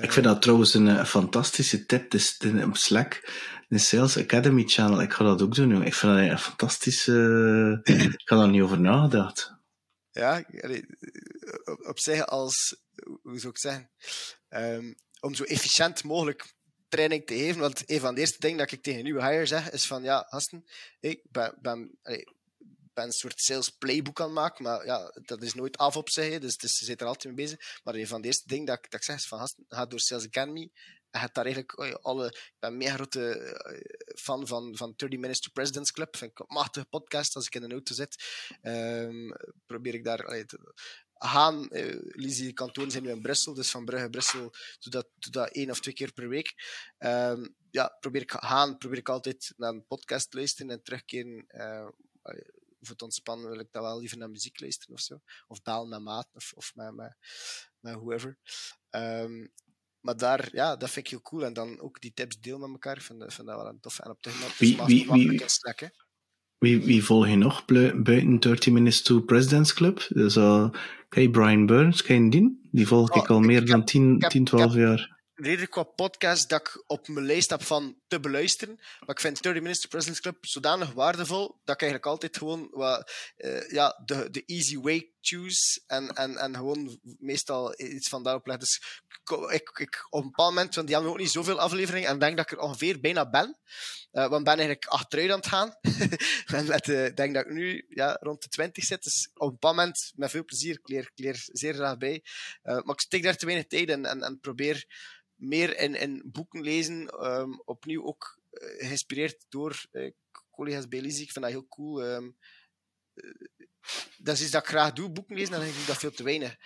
Ik 0.00 0.12
vind 0.12 0.26
dat 0.26 0.42
trouwens 0.42 0.74
een, 0.74 0.86
een 0.86 1.06
fantastische 1.06 1.86
tip. 1.86 2.10
Dus 2.10 2.38
op 2.64 2.76
Slack, 2.76 3.30
de 3.68 3.78
Sales 3.78 4.18
Academy 4.18 4.62
channel. 4.66 5.02
Ik 5.02 5.12
ga 5.12 5.24
dat 5.24 5.42
ook 5.42 5.54
doen. 5.54 5.82
Ik 5.82 5.94
vind 5.94 6.12
dat 6.12 6.30
een 6.30 6.38
fantastische. 6.38 7.80
ik 8.18 8.28
had 8.28 8.38
daar 8.38 8.48
niet 8.48 8.62
over 8.62 8.80
nagedacht. 8.80 9.54
Ja, 10.10 10.44
op, 11.64 11.86
op 11.86 11.98
zich 11.98 12.26
als. 12.26 12.76
Hoe 13.22 13.38
zou 13.38 13.52
ik 13.52 13.58
zeggen? 13.58 13.90
Um, 14.48 14.94
om 15.20 15.34
zo 15.34 15.44
efficiënt 15.44 16.04
mogelijk 16.04 16.54
training 16.88 17.26
te 17.26 17.34
geven. 17.34 17.60
Want 17.60 17.90
een 17.90 18.00
van 18.00 18.14
de 18.14 18.20
eerste 18.20 18.40
dingen 18.40 18.58
dat 18.58 18.72
ik 18.72 18.82
tegen 18.82 19.02
nieuwe 19.02 19.24
hire 19.24 19.46
zeg, 19.46 19.70
is 19.70 19.86
van 19.86 20.02
ja, 20.02 20.26
gasten, 20.28 20.64
ik 21.00 21.20
ben, 21.30 21.58
ben, 21.60 21.98
ben 22.94 23.04
een 23.04 23.12
soort 23.12 23.40
sales 23.40 23.70
playbook 23.70 24.20
aan 24.20 24.26
het 24.26 24.34
maken, 24.34 24.64
maar 24.64 24.86
ja, 24.86 25.12
dat 25.24 25.42
is 25.42 25.54
nooit 25.54 25.76
af 25.76 25.96
op 25.96 26.10
zich, 26.10 26.38
dus, 26.38 26.56
dus 26.56 26.76
ze 26.76 26.84
zit 26.84 27.00
er 27.00 27.06
altijd 27.06 27.34
mee 27.34 27.46
bezig. 27.46 27.80
Maar 27.84 27.94
een 27.94 28.06
van 28.06 28.20
de 28.20 28.26
eerste 28.26 28.48
dingen 28.48 28.64
dat, 28.64 28.78
ik, 28.78 28.90
dat 28.90 29.00
ik 29.00 29.06
zeg 29.06 29.16
is 29.16 29.26
van, 29.26 29.48
ga 29.68 29.86
door 29.86 30.00
Sales 30.00 30.26
Academy 30.26 30.70
en 31.10 31.20
gaat 31.20 31.34
daar 31.34 31.44
eigenlijk 31.44 31.98
alle... 32.02 32.26
Ik 32.26 32.54
ben 32.58 32.70
een 32.70 32.76
mega 32.76 32.94
grote 32.94 33.34
eh, 33.34 34.16
fan 34.18 34.46
van, 34.46 34.76
van 34.76 34.92
30 34.96 35.18
Minutes 35.18 35.40
to 35.40 35.50
President's 35.52 35.92
Club. 35.92 36.16
Vind 36.16 36.30
ik 36.30 36.38
een 36.38 36.46
machtige 36.48 36.86
podcast 36.86 37.36
als 37.36 37.46
ik 37.46 37.54
in 37.54 37.68
de 37.68 37.74
auto 37.74 37.94
zit. 37.94 38.24
Um, 38.62 39.36
probeer 39.66 39.94
ik 39.94 40.04
daar... 40.04 40.26
Allee, 40.26 40.44
gaan. 41.24 41.66
Uh, 41.70 41.96
Lizzie 42.00 42.52
kantoren 42.52 42.90
zijn 42.90 43.02
nu 43.02 43.10
in 43.10 43.22
Brussel, 43.22 43.54
dus 43.54 43.70
van 43.70 43.84
Brugge 43.84 44.10
Brussel 44.10 44.40
doe 44.78 44.92
dat, 44.92 45.08
doe 45.14 45.32
dat 45.32 45.50
één 45.50 45.70
of 45.70 45.80
twee 45.80 45.94
keer 45.94 46.12
per 46.12 46.28
week. 46.28 46.54
Um, 46.98 47.54
ja, 47.70 47.96
probeer 48.00 48.22
ik 48.22 48.32
gaan, 48.32 48.78
probeer 48.78 48.98
ik 48.98 49.08
altijd 49.08 49.52
naar 49.56 49.70
een 49.70 49.86
podcast 49.86 50.34
luisteren 50.34 50.70
en 50.70 50.82
terugkeren. 50.82 51.44
Uh, 51.48 51.88
voor 52.86 52.94
het 52.94 53.02
ontspannen 53.02 53.50
wil 53.50 53.58
ik 53.58 53.68
dat 53.70 53.82
wel 53.82 53.98
liever 53.98 54.18
naar 54.18 54.30
muziek 54.30 54.60
luisteren 54.60 54.94
of 54.94 55.00
zo. 55.00 55.20
Of 55.46 55.62
bellen 55.62 55.88
met 55.88 56.00
maat 56.00 56.28
of, 56.32 56.52
of 56.54 56.72
met, 56.74 56.94
met, 56.94 57.16
met 57.80 57.94
whoever. 57.94 58.38
Um, 58.90 59.52
maar 60.00 60.16
daar, 60.16 60.48
ja, 60.52 60.76
dat 60.76 60.90
vind 60.90 61.06
ik 61.06 61.10
heel 61.10 61.22
cool. 61.22 61.44
En 61.44 61.52
dan 61.52 61.80
ook 61.80 62.00
die 62.00 62.12
tips 62.14 62.40
deel 62.40 62.58
met 62.58 62.70
elkaar. 62.70 62.96
Ik 62.96 63.02
vind, 63.02 63.34
vind 63.34 63.48
dat 63.48 63.56
wel 63.56 63.68
een 63.68 63.80
tof. 63.80 63.98
En 63.98 64.10
op 64.10 64.22
de 64.22 64.30
het 64.30 64.58
wie, 64.58 64.82
wie, 64.86 65.10
wie, 65.10 65.42
Slack, 65.48 65.80
hè. 65.80 65.86
Wie, 66.58 66.80
wie 66.84 67.04
volg 67.04 67.28
je 67.28 67.36
nog 67.36 67.64
buiten 67.64 68.40
30 68.40 68.72
Minutes 68.72 69.02
to 69.02 69.20
President's 69.20 69.72
Club? 69.72 70.06
Dus, 70.08 70.36
uh, 70.36 70.70
je 71.08 71.30
Brian 71.30 71.66
Burns? 71.66 72.02
Ken 72.02 72.24
je 72.24 72.30
die? 72.30 72.68
Die 72.70 72.86
volg 72.86 73.10
oh, 73.10 73.22
ik 73.22 73.30
al 73.30 73.40
meer 73.40 73.66
dan 73.66 73.84
10, 73.84 74.18
10, 74.18 74.44
12 74.44 74.74
jaar 74.74 75.21
redelijk 75.44 75.70
qua 75.70 75.82
podcast 75.82 76.48
dat 76.48 76.60
ik 76.60 76.84
op 76.86 77.08
mijn 77.08 77.26
lijst 77.26 77.50
heb 77.50 77.62
van 77.62 77.96
te 78.08 78.20
beluisteren. 78.20 78.76
Maar 78.76 79.08
ik 79.08 79.20
vind 79.20 79.42
30 79.42 79.62
Minutes 79.62 79.82
to 79.82 79.88
President's 79.88 80.20
Club 80.20 80.46
zodanig 80.46 80.92
waardevol 80.92 81.60
dat 81.64 81.74
ik 81.74 81.82
eigenlijk 81.82 82.06
altijd 82.06 82.36
gewoon 82.36 82.68
wat, 82.70 83.12
uh, 83.36 83.70
ja, 83.70 84.02
de, 84.04 84.30
de 84.30 84.42
easy 84.46 84.78
way 84.78 85.12
choose 85.20 85.82
en, 85.86 86.08
en, 86.08 86.36
en 86.36 86.54
gewoon 86.54 86.98
meestal 87.18 87.80
iets 87.80 88.08
van 88.08 88.22
daarop 88.22 88.46
leg. 88.46 88.56
Dus 88.56 88.82
ik, 89.48 89.70
ik, 89.78 90.06
op 90.10 90.22
een 90.22 90.26
bepaald 90.26 90.54
moment, 90.54 90.74
want 90.74 90.86
die 90.86 90.96
hebben 90.96 91.14
ook 91.14 91.20
niet 91.20 91.30
zoveel 91.30 91.60
afleveringen, 91.60 92.08
en 92.08 92.18
denk 92.18 92.36
dat 92.36 92.50
ik 92.50 92.58
er 92.58 92.64
ongeveer 92.64 93.00
bijna 93.00 93.30
ben. 93.30 93.58
Uh, 94.12 94.28
want 94.28 94.44
ben 94.44 94.54
eigenlijk 94.54 94.86
achteruit 94.86 95.30
aan 95.30 95.36
het 95.36 95.46
gaan. 95.46 95.76
met, 96.66 96.88
uh, 96.88 97.14
denk 97.14 97.34
dat 97.34 97.44
ik 97.44 97.52
nu 97.52 97.86
ja, 97.88 98.16
rond 98.20 98.42
de 98.42 98.48
20 98.48 98.84
zit. 98.84 99.02
Dus 99.02 99.30
op 99.34 99.46
een 99.46 99.52
bepaald 99.52 99.76
moment 99.76 100.12
met 100.14 100.30
veel 100.30 100.44
plezier. 100.44 100.74
Ik 100.74 100.88
leer, 100.88 101.10
ik 101.14 101.48
zeer 101.52 101.74
graag 101.74 101.98
bij. 101.98 102.24
Maar 102.62 102.94
ik 102.94 103.00
steek 103.00 103.22
daar 103.22 103.36
te 103.36 103.46
weinig 103.46 103.66
tijd 103.66 103.88
in 103.88 104.04
en, 104.04 104.22
en 104.22 104.40
probeer 104.40 104.86
meer 105.42 105.78
in, 105.78 105.94
in 105.94 106.22
boeken 106.24 106.60
lezen. 106.60 107.26
Um, 107.26 107.62
opnieuw 107.64 108.04
ook 108.04 108.40
uh, 108.50 108.86
geïnspireerd 108.86 109.46
door 109.48 109.84
uh, 109.92 110.10
collega's 110.50 110.88
bij. 110.88 111.00
Ik 111.00 111.32
vind 111.32 111.34
dat 111.34 111.50
heel 111.50 111.68
cool. 111.68 112.04
Um, 112.04 112.36
dat 114.18 114.34
is 114.34 114.42
iets 114.42 114.50
dat 114.50 114.62
ik 114.62 114.68
graag 114.68 114.92
doe, 114.92 115.10
boeken 115.10 115.36
lezen, 115.36 115.52
en 115.52 115.58
dan 115.58 115.68
denk 115.68 115.80
ik 115.80 115.86
dat 115.86 115.96
veel 115.96 116.12
te 116.12 116.22
weinig. 116.22 116.56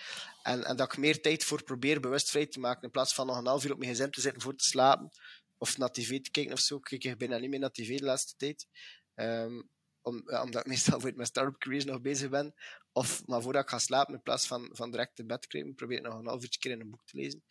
En, 0.43 0.65
en 0.65 0.77
dat 0.77 0.93
ik 0.93 0.99
meer 0.99 1.21
tijd 1.21 1.45
voor 1.45 1.63
probeer 1.63 2.01
bewust 2.01 2.31
vrij 2.31 2.47
te 2.47 2.61
maken, 2.61 2.83
in 2.83 2.91
plaats 2.91 3.15
van 3.15 3.27
nog 3.27 3.37
een 3.37 3.47
half 3.47 3.65
uur 3.65 3.73
op 3.73 3.79
mijn 3.79 3.91
gezin 3.91 4.11
te 4.11 4.21
zitten 4.21 4.43
voor 4.43 4.57
te 4.57 4.65
slapen, 4.65 5.11
of 5.59 5.79
naar 5.79 5.91
tv 5.91 6.21
te 6.21 6.31
kijken 6.31 6.53
of 6.53 6.61
zo. 6.61 6.79
Kijk 6.79 7.05
ik 7.05 7.19
bijna 7.19 7.39
niet 7.39 7.51
meer 7.51 7.59
naar 7.59 7.71
tv 7.71 7.99
de 7.99 8.05
laatste 8.05 8.35
tijd. 8.37 8.67
Um, 9.15 9.71
om, 10.03 10.23
omdat 10.27 10.61
ik 10.61 10.67
meestal 10.73 11.01
voor 11.01 11.13
mijn 11.15 11.27
start-up 11.27 11.59
careers 11.59 11.85
nog 11.85 12.01
bezig 12.01 12.31
ben. 12.31 12.55
Of 12.93 13.27
maar 13.27 13.43
voordat 13.43 13.63
ik 13.63 13.69
ga 13.69 13.79
slapen, 13.79 14.15
in 14.15 14.23
plaats 14.23 14.47
van, 14.47 14.71
van 14.73 14.91
direct 14.91 15.19
in 15.19 15.27
bed 15.27 15.43
te 15.43 15.49
krijgen, 15.49 15.75
probeer 15.75 15.97
ik 15.97 16.05
nog 16.05 16.15
een 16.15 16.27
half 16.27 16.43
uurtje 16.43 16.61
keer 16.61 16.71
in 16.71 16.81
een 16.81 16.91
boek 16.91 17.07
te 17.07 17.17
lezen. 17.17 17.45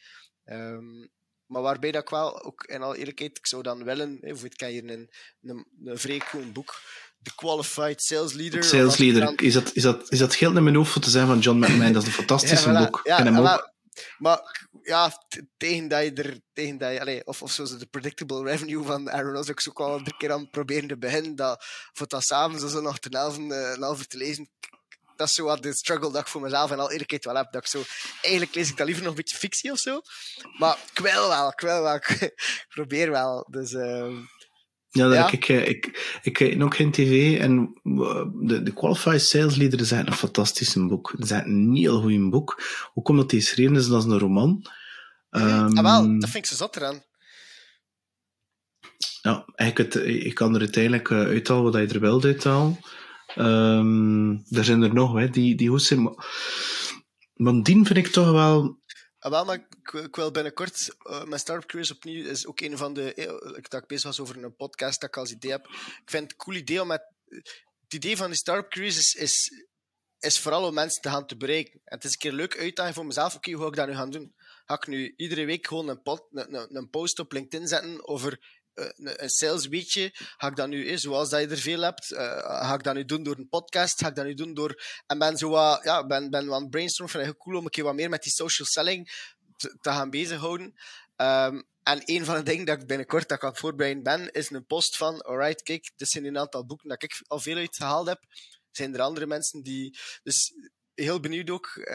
Um, 0.45 1.13
maar 1.45 1.61
waarbij 1.61 1.91
dat 1.91 2.01
ik 2.01 2.09
wel, 2.09 2.43
ook 2.43 2.63
in 2.63 2.81
al 2.81 2.95
eerlijkheid, 2.95 3.37
ik 3.37 3.47
zou 3.47 3.63
dan 3.63 3.83
willen, 3.83 4.17
hè, 4.21 4.29
ik 4.43 4.57
kan 4.57 4.69
hier 4.69 4.89
een, 4.89 5.09
een, 5.41 5.67
een 5.83 5.97
vrij 5.97 6.17
cool 6.17 6.51
boek, 6.51 6.81
The 7.21 7.35
Qualified 7.35 8.01
Sales 8.01 8.33
Leader. 8.33 8.63
Sales 8.63 8.97
Leader, 8.97 9.41
is, 9.41 9.53
dat, 9.53 9.73
is, 9.73 9.83
dat, 9.83 10.11
is 10.11 10.19
dat 10.19 10.35
geld 10.35 10.55
in 10.55 10.63
mijn 10.63 10.75
hoofd 10.75 10.91
voor 10.91 11.01
te 11.01 11.09
zijn 11.09 11.27
van 11.27 11.39
John 11.39 11.59
McMahon? 11.59 11.93
Dat 11.93 12.01
is 12.01 12.07
een 12.07 12.13
fantastisch 12.23 12.63
ja, 12.63 12.83
boek. 12.83 12.99
Ja, 13.03 13.25
en 13.25 13.33
maar, 13.33 13.73
maar 14.17 14.67
ja, 14.81 15.25
tegen 15.57 15.87
dat 15.87 16.03
je 16.03 16.13
er, 16.13 16.39
tegen 16.53 16.77
dat 16.77 16.91
je, 16.91 17.01
allez, 17.01 17.21
of, 17.23 17.41
of 17.41 17.51
zoals 17.51 17.77
de 17.77 17.85
predictable 17.85 18.43
revenue 18.43 18.83
van 18.83 19.11
Aaron 19.11 19.37
Oz, 19.37 19.49
ik 19.49 19.65
ook 19.69 19.79
al 19.79 19.97
een 19.97 20.17
keer 20.17 20.31
aan 20.31 20.49
proberen 20.49 20.87
te 20.87 20.97
beginnen, 20.97 21.35
dat 21.35 21.65
voor 21.93 22.07
dat 22.07 22.23
samen 22.23 22.69
zo 22.69 22.81
nog 22.81 22.99
ten 22.99 23.11
elf, 23.11 23.37
een 23.37 23.81
half 23.81 24.05
te 24.05 24.17
lezen, 24.17 24.49
dat 25.15 25.27
is 25.27 25.33
zo 25.33 25.43
wat 25.43 25.63
de 25.63 25.73
struggle 25.73 26.11
dat 26.11 26.21
ik 26.21 26.27
voor 26.27 26.41
mezelf 26.41 26.71
en 26.71 26.79
al 26.79 26.91
eerlijkheid 26.91 27.25
wel 27.25 27.35
heb. 27.35 27.51
Dat 27.51 27.61
ik 27.61 27.67
zo, 27.67 27.83
eigenlijk 28.21 28.55
lees 28.55 28.69
ik 28.69 28.77
dat 28.77 28.85
liever 28.85 29.03
nog 29.03 29.11
een 29.11 29.17
beetje 29.17 29.37
fictie 29.37 29.71
of 29.71 29.79
zo. 29.79 30.01
Maar 30.57 30.77
ik 30.93 30.99
wil 30.99 31.27
wel, 31.27 31.49
ik 31.49 31.59
wil 31.59 31.81
wel, 31.81 31.95
ik 32.05 32.65
probeer 32.69 33.11
wel. 33.11 33.47
Dus, 33.49 33.71
uh, 33.71 34.17
ja, 34.89 35.13
ja. 35.13 35.31
Ik, 35.31 35.47
ik, 35.47 35.67
ik, 35.67 36.19
ik 36.21 36.33
kijk 36.33 36.55
nog 36.55 36.75
geen 36.75 36.91
tv 36.91 37.39
en 37.39 37.79
de, 37.83 38.61
de 38.63 38.73
Qualified 38.73 39.21
Sales 39.21 39.55
Leader 39.55 39.85
zijn 39.85 40.07
een 40.07 40.13
fantastisch 40.13 40.73
boek. 40.73 41.11
Het 41.11 41.23
is 41.23 41.29
een 41.29 41.75
heel 41.75 42.01
goed 42.01 42.29
boek. 42.29 42.61
Hoe 42.93 43.03
komt 43.03 43.17
dat 43.17 43.29
die 43.29 43.39
geschreven 43.39 43.75
is 43.75 43.89
als 43.89 44.05
een 44.05 44.19
roman? 44.19 44.65
Um, 45.29 45.77
ah, 45.77 45.83
wel, 45.83 46.19
dat 46.19 46.29
vind 46.29 46.35
ik 46.35 46.45
zo 46.45 46.55
zat 46.55 46.75
eraan. 46.75 47.03
Ja, 49.21 49.45
eigenlijk 49.55 49.93
het, 49.93 50.05
ik 50.05 50.35
kan 50.35 50.53
er 50.53 50.59
uiteindelijk 50.59 51.09
eh, 51.09 51.17
uithalen 51.17 51.71
wat 51.71 51.81
je 51.81 51.95
er 51.95 51.99
wel 51.99 52.23
uithalen. 52.23 52.79
Um, 53.35 54.45
er 54.49 54.63
zijn 54.63 54.81
er 54.81 54.93
nog, 54.93 55.17
hè, 55.17 55.29
die, 55.29 55.55
die 55.55 55.69
hoesten. 55.69 56.01
Maar, 56.01 56.13
maar 57.33 57.53
die 57.53 57.85
vind 57.85 57.97
ik 57.97 58.07
toch 58.07 58.31
wel. 58.31 58.79
Ah, 59.19 59.31
wel, 59.31 59.53
ik, 59.53 59.93
ik 59.93 60.15
wil 60.15 60.31
binnenkort. 60.31 60.95
Uh, 61.03 61.23
mijn 61.23 61.39
Startup 61.39 61.69
Cruise 61.69 61.93
opnieuw 61.93 62.25
is 62.25 62.47
ook 62.47 62.59
een 62.59 62.77
van 62.77 62.93
de. 62.93 63.13
Uh, 63.15 63.57
ik 63.57 63.69
dacht 63.69 63.87
bezig 63.87 64.03
was 64.03 64.19
over 64.19 64.43
een 64.43 64.55
podcast 64.55 65.01
dat 65.01 65.09
ik 65.09 65.17
als 65.17 65.31
idee 65.31 65.51
heb. 65.51 65.65
Ik 65.67 66.09
vind 66.09 66.23
het 66.23 66.31
een 66.31 66.37
cool 66.37 66.57
idee 66.57 66.81
om. 66.81 66.91
Het 66.91 67.93
idee 67.93 68.17
van 68.17 68.27
die 68.27 68.35
Startup 68.35 68.69
Cruise 68.69 69.19
is, 69.19 69.51
is, 70.19 70.39
vooral 70.39 70.67
om 70.67 70.73
mensen 70.73 71.01
te 71.01 71.09
gaan 71.09 71.27
te 71.27 71.37
bereiken. 71.37 71.81
En 71.83 71.95
het 71.95 72.03
is 72.03 72.11
een 72.11 72.17
keer 72.17 72.31
leuk 72.31 72.57
uitdaging 72.57 72.95
voor 72.95 73.05
mezelf. 73.05 73.35
Oké, 73.35 73.51
hoe 73.51 73.61
ga 73.61 73.67
ik 73.67 73.75
dat 73.75 73.87
nu 73.87 73.93
gaan 73.93 74.09
doen? 74.09 74.33
Ga 74.65 74.73
ik 74.73 74.87
nu 74.87 75.13
iedere 75.15 75.45
week 75.45 75.67
gewoon 75.67 75.89
een, 75.89 76.75
een, 76.75 76.89
post 76.89 77.19
op 77.19 77.31
LinkedIn 77.31 77.67
zetten 77.67 78.07
over 78.07 78.31
eh, 78.31 78.39
een 78.75 79.29
sales 79.29 79.67
ga 80.37 80.47
ik 80.47 80.55
dat 80.55 80.67
nu, 80.67 80.97
zoals 80.97 81.29
dat 81.29 81.41
je 81.41 81.47
er 81.47 81.57
veel 81.57 81.81
hebt, 81.81 82.11
uh, 82.11 82.19
ga 82.67 82.73
ik 82.73 82.83
dat 82.83 82.95
nu 82.95 83.05
doen 83.05 83.23
door 83.23 83.37
een 83.37 83.49
podcast, 83.49 83.99
ga 83.99 84.07
ik 84.07 84.15
dat 84.15 84.25
nu 84.25 84.33
doen 84.33 84.53
door... 84.53 84.83
En 85.05 85.17
ben 85.17 85.37
zo 85.37 85.49
wat, 85.49 85.83
ja, 85.83 86.05
ben, 86.05 86.29
ben 86.29 86.47
wat 86.47 86.69
brainstorm, 86.69 87.09
vind 87.09 87.23
ik 87.23 87.29
heel 87.29 87.39
cool 87.39 87.57
om 87.57 87.63
een 87.63 87.69
keer 87.69 87.83
wat 87.83 87.93
meer 87.93 88.09
met 88.09 88.23
die 88.23 88.31
social 88.31 88.67
selling 88.67 89.31
te, 89.57 89.77
gaan 89.81 90.09
bezighouden. 90.09 90.73
Um, 91.15 91.67
en 91.83 92.01
een 92.05 92.25
van 92.25 92.35
de 92.35 92.43
dingen 92.43 92.65
dat 92.65 92.81
ik 92.81 92.87
binnenkort 92.87 93.27
dat 93.27 93.37
ik 93.37 93.43
aan 93.43 93.49
het 93.49 93.59
voorbereiden 93.59 94.03
ben, 94.03 94.31
is 94.31 94.49
een 94.49 94.65
post 94.65 94.97
van, 94.97 95.21
alright, 95.21 95.61
kijk, 95.61 95.91
dit 95.95 96.09
zijn 96.09 96.25
een 96.25 96.37
aantal 96.37 96.65
boeken 96.65 96.89
dat 96.89 97.03
ik 97.03 97.21
al 97.27 97.39
veel 97.39 97.57
uitgehaald 97.57 98.07
heb. 98.07 98.19
Zijn 98.71 98.93
er 98.93 99.01
andere 99.01 99.25
mensen 99.25 99.63
die... 99.63 99.97
Dus 100.23 100.53
heel 100.95 101.19
benieuwd 101.19 101.49
ook 101.49 101.71
uh, 101.75 101.85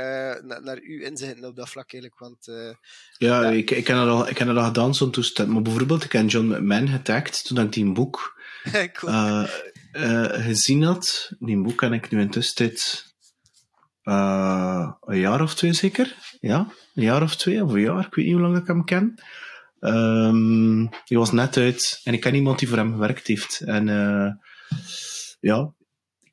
naar, 0.43 0.63
naar, 0.63 0.79
uw 0.83 1.01
inzichten 1.01 1.45
op 1.45 1.57
dat 1.57 1.69
vlak 1.69 1.93
eigenlijk. 1.93 2.21
Want, 2.21 2.47
uh, 2.47 2.75
ja, 3.19 3.43
ja, 3.43 3.51
Ik, 3.51 3.71
ik 3.71 3.85
ken 3.85 3.97
het 3.97 4.09
al, 4.09 4.29
ik 4.29 4.41
al 4.41 4.65
gedaan, 4.65 4.95
zo'n 4.95 5.11
toestand. 5.11 5.49
Maar 5.49 5.63
bijvoorbeeld, 5.63 6.05
ik 6.05 6.13
heb 6.13 6.31
John 6.31 6.47
McMahon 6.47 6.89
getagd 6.89 7.47
toen 7.47 7.59
ik 7.59 7.73
die 7.73 7.93
boek 7.93 8.41
cool. 8.93 9.13
uh, 9.13 10.25
gezien 10.25 10.83
had. 10.83 11.31
Die 11.39 11.63
boek 11.63 11.81
heb 11.81 11.93
ik 11.93 12.11
nu 12.11 12.21
intussen 12.21 12.55
een 14.03 15.19
jaar 15.19 15.43
of 15.43 15.55
twee 15.55 15.73
zeker. 15.73 16.17
Ja, 16.41 16.73
een 16.95 17.03
jaar 17.03 17.23
of 17.23 17.37
twee 17.37 17.65
of 17.65 17.73
een 17.73 17.81
jaar. 17.81 18.07
Ik 18.07 18.15
weet 18.15 18.25
niet 18.25 18.35
hoe 18.35 18.43
lang 18.43 18.57
ik 18.57 18.67
hem 18.67 18.85
ken. 18.85 19.15
Um, 19.81 20.89
die 21.05 21.19
was 21.19 21.33
net 21.33 21.57
uit 21.57 22.01
en 22.05 22.13
ik 22.13 22.21
ken 22.21 22.35
iemand 22.35 22.59
die 22.59 22.69
voor 22.69 22.77
hem 22.77 22.93
gewerkt 22.93 23.27
heeft. 23.27 23.61
En 23.61 23.87
ja, 25.41 25.73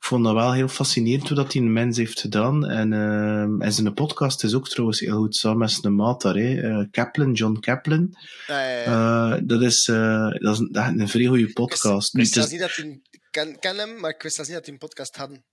vond 0.07 0.23
dat 0.23 0.33
wel 0.33 0.53
heel 0.53 0.67
fascinerend 0.67 1.27
hoe 1.27 1.37
dat 1.37 1.51
die 1.51 1.61
een 1.61 1.73
mens 1.73 1.97
heeft 1.97 2.19
gedaan. 2.19 2.65
En, 2.65 2.91
uh, 2.91 3.65
en 3.65 3.73
zijn 3.73 3.93
podcast 3.93 4.43
is 4.43 4.53
ook 4.53 4.69
trouwens 4.69 4.99
heel 4.99 5.17
goed 5.17 5.35
samen 5.35 5.57
met 5.57 5.71
zijn 5.71 5.95
maat 5.95 6.21
daar, 6.21 6.35
hè. 6.35 6.69
Uh, 6.69 6.85
Kaplan, 6.91 7.33
John 7.33 7.59
Kaplan. 7.59 8.15
Ja, 8.47 8.69
ja, 8.69 8.79
ja. 8.79 9.35
Uh, 9.35 9.41
dat, 9.43 9.61
is, 9.61 9.87
uh, 9.87 10.29
dat 10.29 10.53
is 10.53 10.59
een, 10.59 10.71
dat 10.71 10.85
is 10.85 11.01
een 11.01 11.09
vrij 11.09 11.25
goede 11.25 11.53
podcast. 11.53 12.13
Ik 12.13 12.19
wist, 12.19 12.35
wist 12.35 12.51
niet 12.51 12.59
dat 12.59 12.75
hij, 12.75 13.01
ken, 13.31 13.59
ken 13.59 13.77
hem, 13.77 13.99
maar 13.99 14.09
ik 14.09 14.21
wist 14.21 14.37
niet 14.37 14.47
dat 14.47 14.65
hij 14.65 14.73
een 14.73 14.79
podcast 14.79 15.15
hadden. 15.15 15.45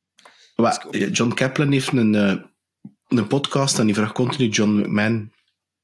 Well, 0.55 1.11
John 1.11 1.35
Kaplan 1.35 1.73
heeft 1.73 1.93
een, 1.93 2.15
een 3.09 3.27
podcast 3.27 3.79
en 3.79 3.87
die 3.87 3.95
vraagt 3.95 4.13
continu 4.13 4.49
John 4.49 4.71
McMahon. 4.71 5.33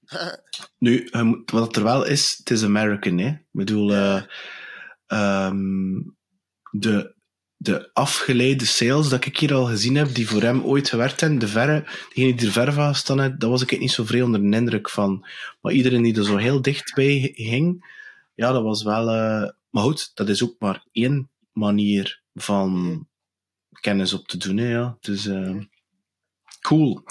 nu, 0.79 1.09
wat 1.45 1.77
er 1.77 1.83
wel 1.83 2.07
is, 2.07 2.35
het 2.39 2.51
is 2.51 2.65
American, 2.65 3.19
hè. 3.19 3.29
Ik 3.29 3.47
bedoel, 3.51 3.93
uh, 3.93 4.23
um, 5.07 6.17
de, 6.71 7.19
de 7.63 7.91
afgeleide 7.93 8.65
sales 8.65 9.09
dat 9.09 9.25
ik 9.25 9.39
hier 9.39 9.55
al 9.55 9.65
gezien 9.65 9.95
heb, 9.95 10.15
die 10.15 10.29
voor 10.29 10.43
hem 10.43 10.63
ooit 10.63 10.89
gewerkt 10.89 11.21
hebben, 11.21 11.39
de 11.39 11.49
verre, 11.49 11.85
diegene 12.15 12.37
die 12.37 12.47
er 12.47 12.53
ver 12.53 12.73
van 12.73 12.95
staan, 12.95 13.37
daar 13.39 13.51
was 13.51 13.63
ik 13.63 13.79
niet 13.79 13.91
zo 13.91 14.05
vrij 14.05 14.23
onder 14.23 14.51
de 14.51 14.57
indruk 14.57 14.91
van. 14.91 15.27
Maar 15.61 15.73
iedereen 15.73 16.03
die 16.03 16.17
er 16.17 16.25
zo 16.25 16.37
heel 16.37 16.63
dichtbij 16.63 17.33
ging, 17.35 17.95
ja, 18.35 18.53
dat 18.53 18.63
was 18.63 18.83
wel... 18.83 19.03
Uh, 19.03 19.49
maar 19.71 19.83
goed, 19.83 20.11
dat 20.15 20.29
is 20.29 20.43
ook 20.43 20.55
maar 20.59 20.85
één 20.93 21.31
manier 21.53 22.23
van 22.35 23.07
kennis 23.81 24.13
op 24.13 24.29
te 24.29 24.37
doen, 24.37 24.57
hè, 24.57 24.71
ja. 24.71 24.97
Dus... 25.01 25.27
Uh, 25.27 25.61
Cool. 26.61 27.03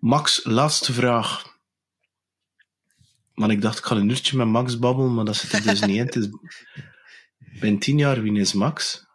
Max, 0.00 0.44
laatste 0.44 0.92
vraag. 0.92 1.58
Want 3.34 3.52
ik 3.52 3.60
dacht, 3.60 3.78
ik 3.78 3.84
ga 3.84 3.96
een 3.96 4.08
uurtje 4.08 4.36
met 4.36 4.46
Max 4.46 4.78
babbelen, 4.78 5.14
maar 5.14 5.24
dat 5.24 5.36
zit 5.36 5.52
er 5.52 5.62
dus 5.62 5.80
niet 5.80 5.96
in. 5.96 6.06
Het 6.06 6.16
is... 6.16 6.28
Ben 7.60 7.78
tien 7.78 7.98
jaar, 7.98 8.22
wie 8.22 8.38
is 8.38 8.52
Max? 8.52 9.06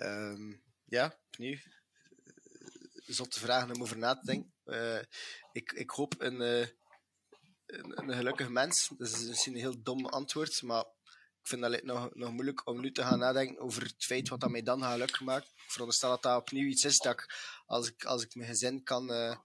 Um, 0.00 0.62
ja, 0.84 1.18
opnieuw. 1.26 1.58
Zotte 3.06 3.40
vragen 3.40 3.74
om 3.74 3.82
over 3.82 3.98
na 3.98 4.14
te 4.14 4.26
denken. 4.26 4.54
Uh, 4.64 5.00
ik, 5.52 5.72
ik 5.72 5.90
hoop 5.90 6.14
een, 6.18 6.40
uh, 6.40 6.66
een, 7.66 7.98
een, 7.98 8.14
gelukkig 8.14 8.48
mens. 8.48 8.90
Dat 8.98 9.08
is 9.08 9.26
misschien 9.26 9.52
een 9.52 9.60
heel 9.60 9.82
dom 9.82 10.06
antwoord, 10.06 10.62
maar 10.62 10.84
ik 11.40 11.48
vind 11.48 11.62
dat 11.62 11.82
nog, 11.82 12.14
nog 12.14 12.32
moeilijk 12.32 12.66
om 12.66 12.80
nu 12.80 12.92
te 12.92 13.02
gaan 13.02 13.18
nadenken 13.18 13.58
over 13.58 13.82
het 13.82 14.04
feit 14.04 14.28
wat 14.28 14.40
dat 14.40 14.50
mij 14.50 14.62
dan 14.62 14.82
gaat 14.82 14.92
gelukkig 14.92 15.20
maakt. 15.20 15.46
Ik 15.46 15.70
veronderstel 15.70 16.10
dat 16.10 16.22
dat 16.22 16.40
opnieuw 16.40 16.68
iets 16.68 16.84
is 16.84 16.98
dat 16.98 17.12
ik, 17.12 17.34
als 17.66 17.88
ik, 17.88 18.04
als 18.04 18.22
ik 18.22 18.34
mijn 18.34 18.48
gezin 18.48 18.82
kan, 18.82 19.12
uh, 19.12 19.36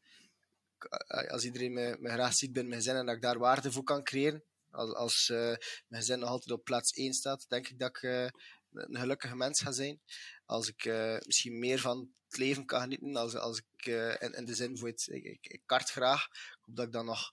als 1.28 1.44
iedereen 1.44 1.74
me, 1.74 1.98
me 2.00 2.10
graag 2.10 2.34
ziet 2.34 2.54
binnen 2.54 2.70
mijn 2.72 2.82
gezin 2.84 3.00
en 3.00 3.06
dat 3.06 3.16
ik 3.16 3.22
daar 3.22 3.40
waarde 3.40 3.72
voor 3.72 3.84
kan 3.84 4.04
creëren. 4.04 4.44
Als, 4.70 4.94
als 4.94 5.28
mijn 5.28 6.02
gezin 6.02 6.20
nog 6.20 6.30
altijd 6.30 6.52
op 6.52 6.64
plaats 6.64 6.92
1 6.92 7.14
staat, 7.14 7.46
denk 7.50 7.68
ik 7.68 7.80
dat 7.80 7.90
ik 7.90 8.32
een 8.74 8.98
gelukkige 8.98 9.36
mens 9.36 9.62
ga 9.62 9.72
zijn. 9.72 10.00
Als 10.46 10.68
ik 10.68 10.86
misschien 11.26 11.60
meer 11.60 11.80
van 11.80 12.12
het 12.28 12.38
leven 12.38 12.66
kan 12.66 12.82
genieten, 12.82 13.16
als, 13.16 13.36
als 13.36 13.58
ik 13.58 13.86
in, 14.20 14.34
in, 14.34 14.46
de 14.46 14.56
zin 14.56 14.78
voor 14.78 14.88
het, 14.88 15.08
ik, 15.12 15.24
ik, 15.24 15.48
ik 15.48 15.62
kart 15.66 15.90
graag, 15.90 16.28
ik 16.66 16.76
dat 16.76 16.86
ik 16.86 16.92
dan 16.92 17.06
nog 17.06 17.32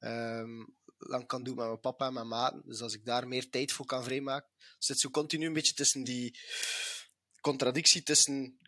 um, 0.00 0.74
lang 1.00 1.26
kan 1.26 1.42
doen 1.42 1.56
met 1.56 1.66
mijn 1.66 1.80
papa 1.80 2.06
en 2.06 2.12
mijn 2.12 2.28
maat. 2.28 2.54
Dus 2.64 2.80
als 2.80 2.94
ik 2.94 3.04
daar 3.04 3.28
meer 3.28 3.50
tijd 3.50 3.72
voor 3.72 3.86
kan 3.86 4.04
vrijmaken. 4.04 4.50
zit 4.78 5.00
zo 5.00 5.10
continu 5.10 5.46
een 5.46 5.52
beetje 5.52 5.74
tussen 5.74 6.04
die 6.04 6.38
contradictie 7.40 8.02
tussen 8.02 8.58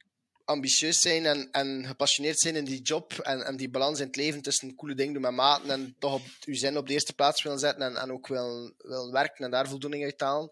ambitieus 0.44 1.00
zijn 1.00 1.26
en, 1.26 1.50
en 1.50 1.86
gepassioneerd 1.86 2.38
zijn 2.38 2.56
in 2.56 2.64
die 2.64 2.82
job 2.82 3.12
en, 3.12 3.44
en 3.44 3.56
die 3.56 3.70
balans 3.70 4.00
in 4.00 4.06
het 4.06 4.16
leven 4.16 4.42
tussen 4.42 4.74
coole 4.74 4.94
dingen 4.94 5.12
doen 5.12 5.22
met 5.22 5.32
maten 5.32 5.70
en 5.70 5.96
toch 5.98 6.14
op 6.14 6.22
uw 6.44 6.54
zin 6.54 6.76
op 6.76 6.86
de 6.86 6.92
eerste 6.92 7.12
plaats 7.12 7.42
willen 7.42 7.58
zetten 7.58 7.82
en, 7.82 7.96
en 7.96 8.12
ook 8.12 8.26
willen, 8.26 8.74
willen 8.78 9.12
werken 9.12 9.44
en 9.44 9.50
daar 9.50 9.68
voldoening 9.68 10.04
uit 10.04 10.20
halen. 10.20 10.48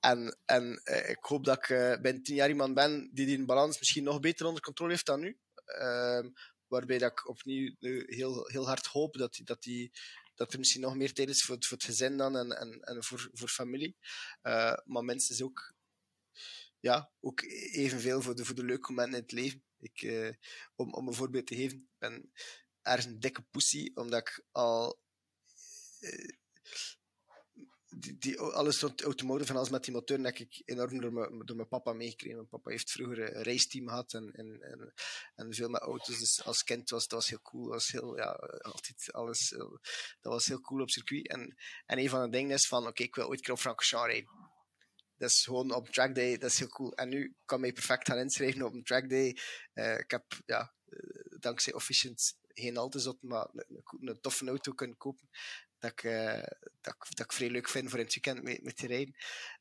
En, 0.00 0.38
en 0.44 0.80
uh, 0.84 1.08
ik 1.08 1.24
hoop 1.24 1.44
dat 1.44 1.56
ik 1.56 1.68
uh, 1.68 2.00
binnen 2.00 2.22
tien 2.22 2.34
jaar 2.34 2.48
iemand 2.48 2.74
ben 2.74 3.10
die 3.12 3.26
die 3.26 3.44
balans 3.44 3.78
misschien 3.78 4.04
nog 4.04 4.20
beter 4.20 4.46
onder 4.46 4.62
controle 4.62 4.90
heeft 4.90 5.06
dan 5.06 5.20
nu. 5.20 5.38
Uh, 5.66 6.26
waarbij 6.66 6.98
dat 6.98 7.10
ik 7.10 7.28
opnieuw 7.28 7.74
heel, 8.06 8.46
heel 8.46 8.66
hard 8.66 8.86
hoop 8.86 9.16
dat, 9.16 9.40
dat 9.44 9.62
die 9.62 9.92
dat 10.34 10.52
er 10.52 10.58
misschien 10.58 10.80
nog 10.80 10.96
meer 10.96 11.12
tijd 11.12 11.28
is 11.28 11.44
voor, 11.44 11.56
voor 11.60 11.76
het 11.76 11.86
gezin 11.86 12.16
dan 12.16 12.36
en, 12.36 12.58
en, 12.58 12.80
en 12.80 13.04
voor, 13.04 13.28
voor 13.32 13.48
familie. 13.48 13.96
Uh, 14.42 14.76
maar 14.84 15.04
mensen 15.04 15.34
is 15.34 15.42
ook, 15.42 15.74
ja, 16.78 17.10
ook 17.20 17.40
evenveel 17.72 18.22
voor 18.22 18.34
de, 18.34 18.44
voor 18.44 18.54
de 18.54 18.64
leuke 18.64 18.92
momenten 18.92 19.18
in 19.18 19.22
het 19.22 19.32
leven. 19.32 19.64
Ik, 19.78 20.36
om, 20.74 20.94
om 20.94 21.08
een 21.08 21.14
voorbeeld 21.14 21.46
te 21.46 21.54
geven, 21.54 21.76
ik 21.78 21.98
ben 21.98 22.32
ergens 22.82 23.06
een 23.06 23.20
dikke 23.20 23.42
pussy, 23.50 23.90
omdat 23.94 24.20
ik 24.20 24.44
al 24.52 25.00
die, 27.96 28.18
die, 28.18 28.38
alles 28.38 28.80
rond 28.80 29.02
automotive 29.02 29.50
en 29.50 29.56
alles 29.56 29.70
met 29.70 29.84
die 29.84 29.94
motor 29.94 30.18
heb 30.18 30.36
ik 30.36 30.62
enorm 30.64 31.00
door 31.00 31.12
mijn, 31.12 31.42
door 31.44 31.56
mijn 31.56 31.68
papa 31.68 31.92
meegekregen. 31.92 32.36
Mijn 32.36 32.48
papa 32.48 32.70
heeft 32.70 32.90
vroeger 32.90 33.36
een 33.36 33.42
raceteam 33.42 33.88
gehad 33.88 34.12
en, 34.12 34.32
en, 34.32 34.62
en, 34.62 34.92
en 35.34 35.54
veel 35.54 35.68
met 35.68 35.80
auto's. 35.80 36.18
Dus 36.18 36.44
als 36.44 36.64
kind 36.64 36.90
was 36.90 37.08
dat 37.08 37.18
was 37.18 37.28
heel 37.28 37.42
cool. 37.42 37.68
was 37.68 37.88
heel, 37.88 38.16
ja, 38.16 38.30
altijd 38.60 39.12
alles, 39.12 39.48
dat 40.20 40.32
was 40.32 40.46
heel 40.46 40.60
cool 40.60 40.80
op 40.80 40.90
circuit. 40.90 41.28
En, 41.28 41.56
en 41.86 41.98
een 41.98 42.08
van 42.08 42.22
de 42.22 42.36
dingen 42.36 42.50
is 42.50 42.66
van, 42.66 42.86
oké, 42.86 43.02
ik 43.02 43.14
wil 43.14 43.28
ooit 43.28 43.40
keer 43.40 43.52
op 43.52 43.60
Francorchamps 43.60 44.06
rijden. 44.06 44.48
Dat 45.16 45.30
is 45.30 45.44
gewoon 45.44 45.74
op 45.74 45.88
track 45.88 46.14
day, 46.14 46.38
dat 46.38 46.50
is 46.50 46.58
heel 46.58 46.68
cool. 46.68 46.92
En 46.92 47.08
nu 47.08 47.34
kan 47.44 47.60
mij 47.60 47.72
perfect 47.72 48.08
gaan 48.08 48.18
inschrijven 48.18 48.62
op 48.62 48.72
een 48.72 48.84
track 48.84 49.08
day. 49.08 49.36
Uh, 49.74 49.98
ik 49.98 50.10
heb, 50.10 50.24
ja, 50.46 50.74
dankzij 51.38 51.72
Efficient 51.72 52.38
geen 52.48 52.76
al 52.76 52.88
te 52.88 52.98
zot, 52.98 53.22
maar 53.22 53.48
een, 53.52 53.82
een, 54.00 54.20
toffe 54.20 54.46
auto 54.46 54.72
kunnen 54.72 54.96
kopen 54.96 55.28
dat 55.80 55.90
ik, 55.90 56.02
dat, 56.80 57.20
ik 57.20 57.32
vrij 57.32 57.50
leuk 57.50 57.68
vind 57.68 57.90
voor 57.90 57.98
in 57.98 58.04
het 58.04 58.14
weekend 58.14 58.42
met, 58.42 58.62
met 58.62 58.76
te 58.76 58.86
rijden. 58.86 59.14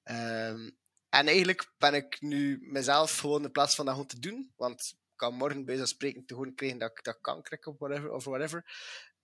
Um, 0.04 0.78
en 1.10 1.28
eigenlijk 1.28 1.72
ben 1.78 1.94
ik 1.94 2.22
nu 2.22 2.58
mezelf 2.62 3.18
gewoon 3.18 3.44
in 3.44 3.52
plaats 3.52 3.76
van 3.76 3.86
dat 3.86 3.94
gewoon 3.94 4.10
te 4.10 4.20
doen, 4.20 4.54
want 4.56 4.82
ik 4.82 5.16
kan 5.16 5.34
morgen 5.34 5.66
bij 5.66 5.78
zo'n 5.78 5.88
spreken 5.88 6.26
te 6.26 6.34
horen 6.34 6.56
krijgen 6.56 6.80
dat 6.80 6.92
ik 6.92 7.04
dat 7.04 7.18
kan 7.22 7.42
krijgen 7.42 7.72
of 7.72 7.78
whatever, 7.80 8.12
of 8.12 8.24
whatever. 8.24 8.66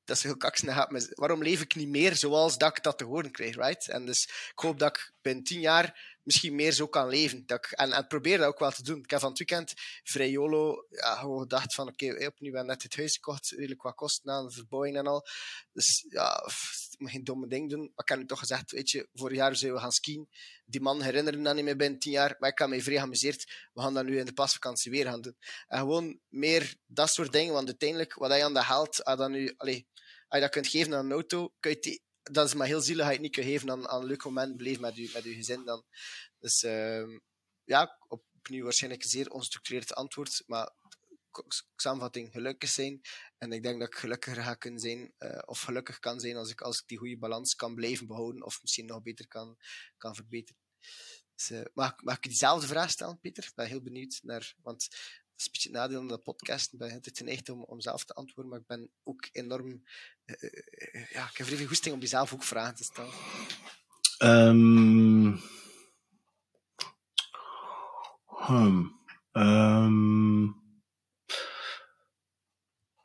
Dat 0.03 0.17
is 0.17 0.23
heel 0.23 0.37
kaksen. 0.37 0.89
Waarom 1.15 1.43
leef 1.43 1.61
ik 1.61 1.75
niet 1.75 1.87
meer 1.87 2.15
zoals 2.15 2.57
dat 2.57 2.77
ik 2.77 2.83
dat 2.83 2.97
te 2.97 3.03
horen 3.03 3.31
krijg, 3.31 3.55
right? 3.55 3.89
En 3.89 4.05
dus 4.05 4.23
ik 4.25 4.59
hoop 4.59 4.79
dat 4.79 4.97
ik 4.97 5.13
binnen 5.21 5.43
tien 5.43 5.59
jaar 5.59 6.14
misschien 6.25 6.55
meer 6.55 6.71
zo 6.71 6.87
kan 6.87 7.09
leven. 7.09 7.45
Dat 7.45 7.67
en, 7.71 7.91
en 7.91 8.07
probeer 8.07 8.37
dat 8.37 8.47
ook 8.47 8.59
wel 8.59 8.71
te 8.71 8.83
doen. 8.83 8.99
Ik 8.99 9.09
heb 9.09 9.19
van 9.19 9.29
het 9.29 9.37
weekend 9.37 9.73
vrij 10.03 10.29
YOLO 10.29 10.85
ja, 10.89 11.15
gewoon 11.15 11.39
gedacht 11.39 11.73
van 11.73 11.87
oké, 11.87 12.25
opnieuw 12.25 12.51
ben 12.51 12.65
net 12.65 12.83
het 12.83 12.95
huis 12.95 13.13
gekocht, 13.13 13.49
redelijk 13.49 13.81
wat 13.81 13.95
kosten 13.95 14.31
aan, 14.31 14.51
verbouwing 14.51 14.97
en 14.97 15.07
al. 15.07 15.27
Dus 15.71 16.05
ja, 16.09 16.43
ik 16.91 16.99
moet 16.99 17.11
geen 17.11 17.23
domme 17.23 17.47
ding 17.47 17.69
doen. 17.69 17.79
Maar 17.79 18.03
ik 18.05 18.09
heb 18.09 18.17
nu 18.17 18.25
toch 18.25 18.39
gezegd, 18.39 18.71
weet 18.71 18.89
je, 18.89 19.07
vorig 19.13 19.37
jaar 19.37 19.55
zouden 19.55 19.79
we 19.79 19.85
gaan 19.85 19.91
skiën. 19.91 20.29
Die 20.65 20.81
man 20.81 21.01
herinneren 21.01 21.43
dat 21.43 21.55
niet 21.55 21.63
meer 21.63 21.75
binnen 21.75 21.99
tien 21.99 22.11
jaar, 22.11 22.35
maar 22.39 22.49
ik 22.49 22.57
heb 22.57 22.67
mij 22.67 22.81
vrij 22.81 22.97
geamuseerd. 22.97 23.69
We 23.73 23.81
gaan 23.81 23.93
dat 23.93 24.05
nu 24.05 24.19
in 24.19 24.25
de 24.25 24.33
pasvakantie 24.33 24.91
weer 24.91 25.05
gaan 25.05 25.21
doen. 25.21 25.37
En 25.67 25.79
gewoon 25.79 26.19
meer 26.27 26.75
dat 26.85 27.09
soort 27.09 27.31
dingen, 27.31 27.53
want 27.53 27.67
uiteindelijk, 27.67 28.13
wat 28.13 28.29
hij 28.29 28.43
aan 28.43 28.53
de 28.53 28.59
haalt, 28.61 29.03
als 29.03 29.29
nu, 29.29 29.53
allee, 29.57 29.87
als 30.27 30.39
je 30.39 30.39
dat 30.39 30.49
kunt 30.49 30.67
geven 30.67 30.93
aan 30.93 31.05
een 31.05 31.11
auto, 31.11 31.53
kun 31.59 31.71
je 31.71 31.79
die 31.79 32.03
dat 32.31 32.47
is 32.47 32.53
maar 32.53 32.67
heel 32.67 32.81
zielig 32.81 33.07
het 33.07 33.19
niet 33.19 33.31
kunt 33.31 33.45
geven 33.45 33.71
aan, 33.71 33.87
aan 33.87 34.01
een 34.01 34.07
leuk 34.07 34.23
moment 34.23 34.57
beleven 34.57 34.81
met 34.81 34.95
je, 34.95 35.09
met 35.13 35.23
je 35.23 35.33
gezin 35.33 35.65
dan. 35.65 35.83
Dus 36.39 36.63
uh, 36.63 37.19
ja, 37.63 37.97
opnieuw 38.07 38.63
waarschijnlijk 38.63 39.03
een 39.03 39.09
zeer 39.09 39.29
onstructureerd 39.29 39.93
antwoord, 39.93 40.43
maar 40.45 40.73
samenvatting 41.75 42.31
gelukkig 42.31 42.69
zijn. 42.69 43.01
En 43.37 43.51
ik 43.51 43.63
denk 43.63 43.79
dat 43.79 43.87
ik 43.87 43.95
gelukkiger 43.95 44.43
ga 44.43 44.53
kunnen 44.53 44.79
zijn, 44.79 45.13
uh, 45.19 45.39
of 45.45 45.61
gelukkig 45.61 45.99
kan 45.99 46.19
zijn 46.19 46.35
als 46.35 46.51
ik, 46.51 46.61
als 46.61 46.79
ik 46.79 46.87
die 46.87 46.97
goede 46.97 47.17
balans 47.17 47.55
kan 47.55 47.75
blijven 47.75 48.07
behouden, 48.07 48.43
of 48.43 48.61
misschien 48.61 48.85
nog 48.85 49.01
beter 49.01 49.27
kan, 49.27 49.57
kan 49.97 50.15
verbeteren. 50.15 50.61
Dus, 51.35 51.49
uh, 51.49 51.65
mag, 51.73 52.17
ik 52.17 52.21
diezelfde 52.21 52.67
vraag 52.67 52.89
stellen, 52.89 53.19
Peter? 53.19 53.43
Ik 53.43 53.55
ben 53.55 53.67
heel 53.67 53.81
benieuwd 53.81 54.19
naar, 54.23 54.53
want 54.61 54.87
is 55.37 55.45
een 55.45 55.51
beetje 55.51 55.69
het 55.69 55.77
nadeel 55.77 55.97
van 55.97 56.07
de 56.07 56.17
podcast. 56.17 56.73
Ik 56.73 56.79
ben 56.79 56.91
het 56.91 57.17
geneigd 57.17 57.49
om, 57.49 57.63
om 57.63 57.79
zelf 57.79 58.05
te 58.05 58.13
antwoorden, 58.13 58.51
maar 58.51 58.59
ik 58.59 58.67
ben 58.67 58.89
ook 59.03 59.27
enorm... 59.31 59.67
Uh, 60.25 60.35
uh, 60.41 61.11
ja, 61.11 61.29
ik 61.29 61.37
heb 61.37 61.45
vrij 61.45 61.57
veel 61.57 61.67
goesting 61.67 61.95
om 61.95 62.01
jezelf 62.01 62.33
ook 62.33 62.43
vragen 62.43 62.75
te 62.75 62.83
stellen. 62.83 63.13
Um, 64.19 65.33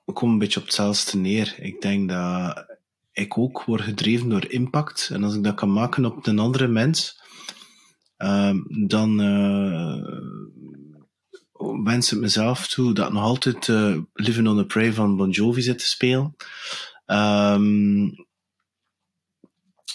ik 0.05 0.15
kom 0.15 0.31
een 0.31 0.39
beetje 0.39 0.61
op 0.61 0.67
hetzelfde 0.67 1.19
neer. 1.19 1.59
Ik 1.59 1.81
denk 1.81 2.09
dat 2.09 2.67
ik 3.13 3.39
ook 3.39 3.65
word 3.65 3.83
gedreven 3.83 4.29
door 4.29 4.51
impact. 4.51 5.09
En 5.13 5.25
als 5.25 5.35
ik 5.35 5.43
dat 5.45 5.55
kan 5.55 5.73
maken 5.73 6.05
op 6.05 6.27
een 6.27 6.39
andere 6.39 6.67
mens, 6.67 7.23
um, 8.17 8.87
dan... 8.89 9.21
wens 11.85 12.11
het 12.11 12.21
mezelf 12.21 12.69
toe 12.69 12.95
dat 12.95 13.07
ik 13.07 13.13
nog 13.13 13.23
altijd 13.23 13.69
uh, 13.69 13.97
Living 14.13 14.49
on 14.49 14.59
a 14.59 14.63
Prey 14.63 14.93
van 14.93 15.17
Bon 15.17 15.31
Jovi 15.31 15.63
zit 15.63 15.79
te 15.79 15.85
spelen. 15.85 16.37
Um, 17.07 18.27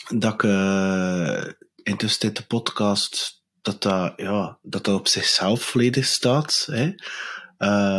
dat 0.08 0.34
ik 0.34 0.44
uh, 0.44 1.44
intussen 1.84 2.34
de 2.34 2.46
podcast 2.48 3.44
dat 3.62 3.82
dat, 3.82 4.14
ja, 4.16 4.58
dat 4.62 4.84
dat 4.84 5.00
op 5.00 5.08
zichzelf 5.08 5.62
volledig 5.62 6.06
staat. 6.06 6.68
Hè? 6.72 6.94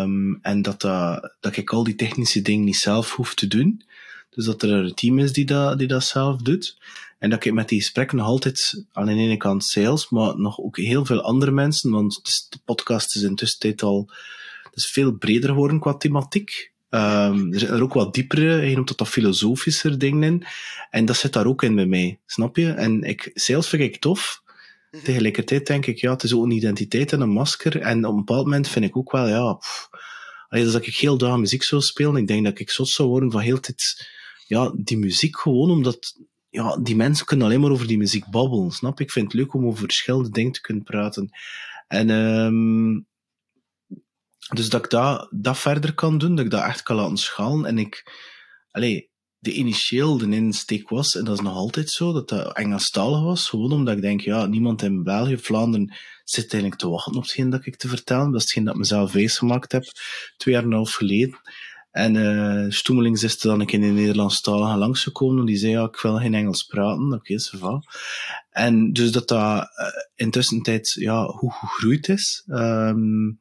Um, 0.03 0.39
en 0.43 0.63
dat, 0.63 0.81
dat, 0.81 1.37
dat 1.41 1.57
ik 1.57 1.71
al 1.71 1.85
die 1.85 1.95
technische 1.95 2.43
dingen 2.43 2.65
niet 2.65 2.77
zelf 2.77 3.15
hoef 3.15 3.35
te 3.35 3.47
doen. 3.47 3.85
Dus 4.37 4.45
dat 4.45 4.63
er 4.63 4.71
een 4.71 4.95
team 4.95 5.19
is 5.19 5.33
die 5.33 5.45
dat, 5.45 5.79
die 5.79 5.87
dat 5.87 6.05
zelf 6.05 6.43
doet. 6.43 6.79
En 7.19 7.31
dat 7.31 7.45
ik 7.45 7.53
met 7.53 7.69
die 7.69 7.81
gesprekken 7.81 8.17
nog 8.17 8.27
altijd 8.27 8.85
aan 8.93 9.07
de 9.07 9.13
ene 9.13 9.37
kant 9.37 9.65
sales, 9.65 10.09
maar 10.09 10.39
nog 10.39 10.59
ook 10.59 10.77
heel 10.77 11.05
veel 11.05 11.21
andere 11.21 11.51
mensen, 11.51 11.91
want 11.91 12.21
de 12.51 12.59
podcast 12.65 13.17
is 13.17 13.23
intussen 13.23 13.77
al 13.77 14.11
is 14.73 14.91
veel 14.91 15.13
breder 15.13 15.49
geworden 15.49 15.81
qua 15.81 15.95
thematiek. 15.95 16.73
Um, 16.91 17.53
er 17.53 17.59
zitten 17.59 17.77
er 17.77 17.83
ook 17.83 17.93
wat 17.93 18.15
diepere, 18.15 18.69
je 18.69 18.75
noemt 18.75 18.89
dat, 18.89 18.99
dat 18.99 19.09
filosofischer 19.09 19.99
dingen 19.99 20.23
in. 20.23 20.47
En 20.91 21.05
dat 21.05 21.17
zit 21.17 21.33
daar 21.33 21.47
ook 21.47 21.63
in 21.63 21.75
bij 21.75 21.87
mij, 21.87 22.19
snap 22.27 22.57
je? 22.57 22.71
En 22.71 23.03
ik, 23.03 23.31
sales 23.35 23.69
vind 23.69 23.83
ik 23.83 24.01
tof. 24.01 24.43
Mhm. 24.91 25.05
Tegelijkertijd 25.05 25.67
denk 25.67 25.87
ik, 25.87 25.99
ja, 25.99 26.13
het 26.13 26.23
is 26.23 26.35
ook 26.35 26.45
een 26.45 26.51
identiteit 26.51 27.13
en 27.13 27.21
een 27.21 27.31
masker. 27.31 27.81
En 27.81 28.05
op 28.05 28.11
een 28.11 28.25
bepaald 28.25 28.45
moment 28.45 28.69
vind 28.69 28.85
ik 28.85 28.97
ook 28.97 29.13
wel, 29.13 29.29
ja, 29.29 29.53
pff, 29.53 29.89
als 30.49 30.75
ik 30.75 30.97
heel 30.97 31.19
dag 31.19 31.37
muziek 31.37 31.63
zou 31.63 31.83
spelen, 31.83 32.17
ik 32.17 32.27
denk 32.27 32.45
dat 32.45 32.59
ik 32.59 32.71
zot 32.71 32.89
zou 32.89 33.09
worden 33.09 33.31
van 33.31 33.41
heel 33.41 33.61
tijd, 33.61 34.09
ja, 34.47 34.73
die 34.77 34.99
muziek 34.99 35.39
gewoon, 35.39 35.71
omdat, 35.71 36.19
ja, 36.49 36.77
die 36.77 36.97
mensen 36.97 37.27
kunnen 37.27 37.47
alleen 37.47 37.61
maar 37.61 37.71
over 37.71 37.87
die 37.87 37.99
muziek 37.99 38.31
babbelen, 38.31 38.71
snap? 38.71 39.01
Ik 39.01 39.11
vind 39.11 39.33
het 39.33 39.41
leuk 39.41 39.55
om 39.55 39.67
over 39.67 39.79
verschillende 39.79 40.31
dingen 40.31 40.53
te 40.53 40.61
kunnen 40.61 40.85
praten. 40.85 41.31
En, 41.89 42.11
um, 42.11 43.07
dus 44.55 44.69
dat 44.69 44.85
ik 44.85 44.91
dat, 44.91 45.29
dat 45.31 45.59
verder 45.59 45.95
kan 45.95 46.19
doen, 46.19 46.35
dat 46.35 46.45
ik 46.45 46.51
dat 46.51 46.65
echt 46.65 46.83
kan 46.83 46.97
laten 46.97 47.17
schalen. 47.17 47.65
En 47.65 47.79
ik, 47.79 48.13
allee, 48.71 49.11
de 49.39 49.53
initieel 49.53 50.19
de 50.19 50.29
insteek 50.29 50.89
was, 50.89 51.17
en 51.17 51.25
dat 51.25 51.35
is 51.35 51.45
nog 51.45 51.55
altijd 51.55 51.91
zo, 51.91 52.13
dat 52.13 52.29
dat 52.29 52.57
Engelstalig 52.57 53.23
was, 53.23 53.49
gewoon 53.49 53.73
omdat 53.73 53.97
ik 53.97 54.03
denk, 54.03 54.21
ja, 54.21 54.47
niemand 54.47 54.83
in 54.83 55.03
België, 55.03 55.39
Vlaanderen, 55.39 55.95
zit 56.25 56.53
eigenlijk 56.53 56.81
te 56.81 56.89
wachten 56.89 57.15
op 57.15 57.23
hetgeen 57.23 57.51
dat 57.51 57.67
ik 57.67 57.77
te 57.77 57.89
vertellen. 57.89 58.31
Dat 58.31 58.35
is 58.35 58.43
hetgeen 58.43 58.65
dat 58.65 58.73
ik 58.73 58.81
mezelf 58.81 59.13
wijs 59.13 59.39
gemaakt 59.39 59.73
heb, 59.73 59.85
twee 60.37 60.55
jaar 60.55 60.63
en 60.63 60.71
een 60.71 60.77
half 60.77 60.93
geleden. 60.93 61.41
En 61.97 62.15
uh, 62.15 62.71
Stoemelings 62.71 63.23
is 63.23 63.35
er 63.35 63.49
dan 63.49 63.61
een 63.61 63.67
keer 63.67 63.81
in 63.81 63.95
de 63.95 64.01
Nederlandstalige 64.01 64.79
langsgekomen, 64.79 65.39
en 65.39 65.47
die 65.47 65.57
zei, 65.57 65.73
ja, 65.73 65.85
ik 65.85 66.01
wil 66.01 66.17
geen 66.17 66.35
Engels 66.35 66.63
praten. 66.63 67.13
Oké, 67.13 67.15
okay, 67.15 67.61
va. 67.61 67.83
En 68.51 68.93
dus 68.93 69.13
dat 69.13 69.29
dat 69.29 69.41
uh, 69.41 69.87
intussen 70.15 70.63
tijd, 70.63 70.93
ja, 70.93 71.25
hoe 71.25 71.53
gegroeid 71.53 72.09
is. 72.09 72.45
Um, 72.47 73.41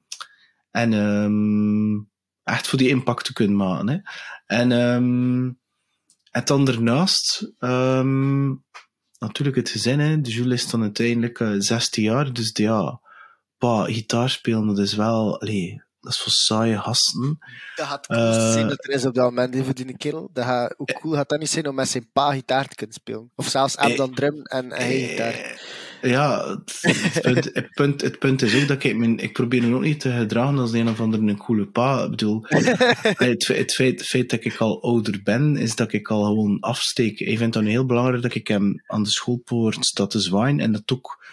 en 0.71 0.93
um, 0.93 2.09
echt 2.43 2.67
voor 2.67 2.77
die 2.77 2.89
impact 2.89 3.25
te 3.25 3.33
kunnen 3.33 3.55
maken. 3.55 3.89
Hè. 3.89 3.97
En, 4.45 4.71
um, 4.71 5.59
en 6.31 6.45
dan 6.45 6.65
daarnaast, 6.65 7.53
natuurlijk 9.19 9.55
het 9.55 9.69
gezin. 9.69 9.99
Hè. 9.99 10.21
De 10.21 10.31
Jules 10.31 10.63
is 10.63 10.69
dan 10.69 10.81
uiteindelijk 10.81 11.39
uh, 11.39 11.55
16 11.57 12.03
jaar, 12.03 12.33
dus 12.33 12.51
ja, 12.53 13.01
pa, 13.57 13.83
gitaar 13.83 14.29
spelen, 14.29 14.67
dat 14.67 14.79
is 14.79 14.93
wel, 14.93 15.41
allee, 15.41 15.84
dat 16.05 16.13
is 16.13 16.19
voor 16.19 16.31
saaie 16.31 16.77
gasten. 16.77 17.39
Dat 17.75 17.87
gaat 17.87 18.07
cool 18.07 18.19
uh, 18.19 18.51
zijn 18.51 18.67
dat 18.67 18.85
er 18.85 18.93
is 18.93 19.05
op 19.05 19.13
dat 19.13 19.23
moment 19.23 19.55
even 19.55 19.75
die 19.75 19.97
kerel. 19.97 20.29
Dat 20.33 20.45
gaat, 20.45 20.73
hoe 20.77 20.93
cool 21.01 21.13
gaat 21.13 21.29
dat 21.29 21.39
niet 21.39 21.49
zijn 21.49 21.67
om 21.67 21.75
met 21.75 21.89
zijn 21.89 22.09
pa 22.13 22.31
gitaar 22.31 22.67
te 22.67 22.75
kunnen 22.75 22.95
spelen? 22.95 23.31
Of 23.35 23.47
zelfs 23.47 23.75
hem 23.77 23.95
dan 23.95 24.13
drum 24.13 24.41
en 24.41 24.71
hij 24.71 25.07
gitaar. 25.07 25.61
Ja, 26.01 26.57
het, 26.81 27.19
punt, 27.21 27.49
het, 27.53 27.69
punt, 27.73 28.01
het 28.01 28.19
punt 28.19 28.41
is 28.41 28.61
ook 28.61 28.67
dat 28.67 28.83
ik 28.83 28.95
mijn, 28.95 29.19
ik 29.19 29.33
probeer 29.33 29.63
me 29.63 29.75
ook 29.75 29.81
niet 29.81 29.99
te 29.99 30.11
gedragen 30.11 30.57
als 30.57 30.73
een 30.73 30.89
of 30.89 30.99
ander 30.99 31.19
een 31.19 31.37
coole 31.37 31.65
pa. 31.65 32.03
Ik 32.03 32.09
bedoel, 32.09 32.41
het, 32.47 33.45
feit, 33.45 33.77
het 33.77 34.05
feit 34.05 34.29
dat 34.29 34.45
ik 34.45 34.57
al 34.57 34.81
ouder 34.83 35.19
ben, 35.23 35.57
is 35.57 35.75
dat 35.75 35.93
ik 35.93 36.07
al 36.07 36.23
gewoon 36.23 36.59
afsteek. 36.59 37.19
Ik 37.19 37.37
vind 37.37 37.53
het 37.53 37.65
heel 37.65 37.85
belangrijk 37.85 38.21
dat 38.21 38.35
ik 38.35 38.47
hem 38.47 38.83
aan 38.85 39.03
de 39.03 39.09
schoolpoort 39.09 39.85
sta 39.85 40.07
te 40.07 40.19
zwaaien 40.19 40.59
en 40.59 40.71
dat 40.71 40.91
ook 40.91 41.23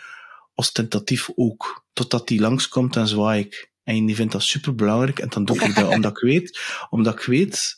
ostentatief 0.55 1.31
ook. 1.35 1.85
Totdat 1.93 2.28
hij 2.28 2.39
langskomt 2.39 2.97
en 2.97 3.09
zwaai 3.09 3.40
ik. 3.40 3.72
En 3.85 4.07
die 4.07 4.15
vindt 4.15 4.33
dat 4.33 4.43
super 4.43 4.75
belangrijk 4.75 5.19
en 5.19 5.29
dan 5.29 5.45
doe 5.45 5.65
ik 5.65 5.75
dat 5.75 5.93
omdat 5.95 6.11
ik 6.11 6.23
weet, 6.23 6.61
omdat 6.91 7.15
ik 7.15 7.25
weet, 7.25 7.77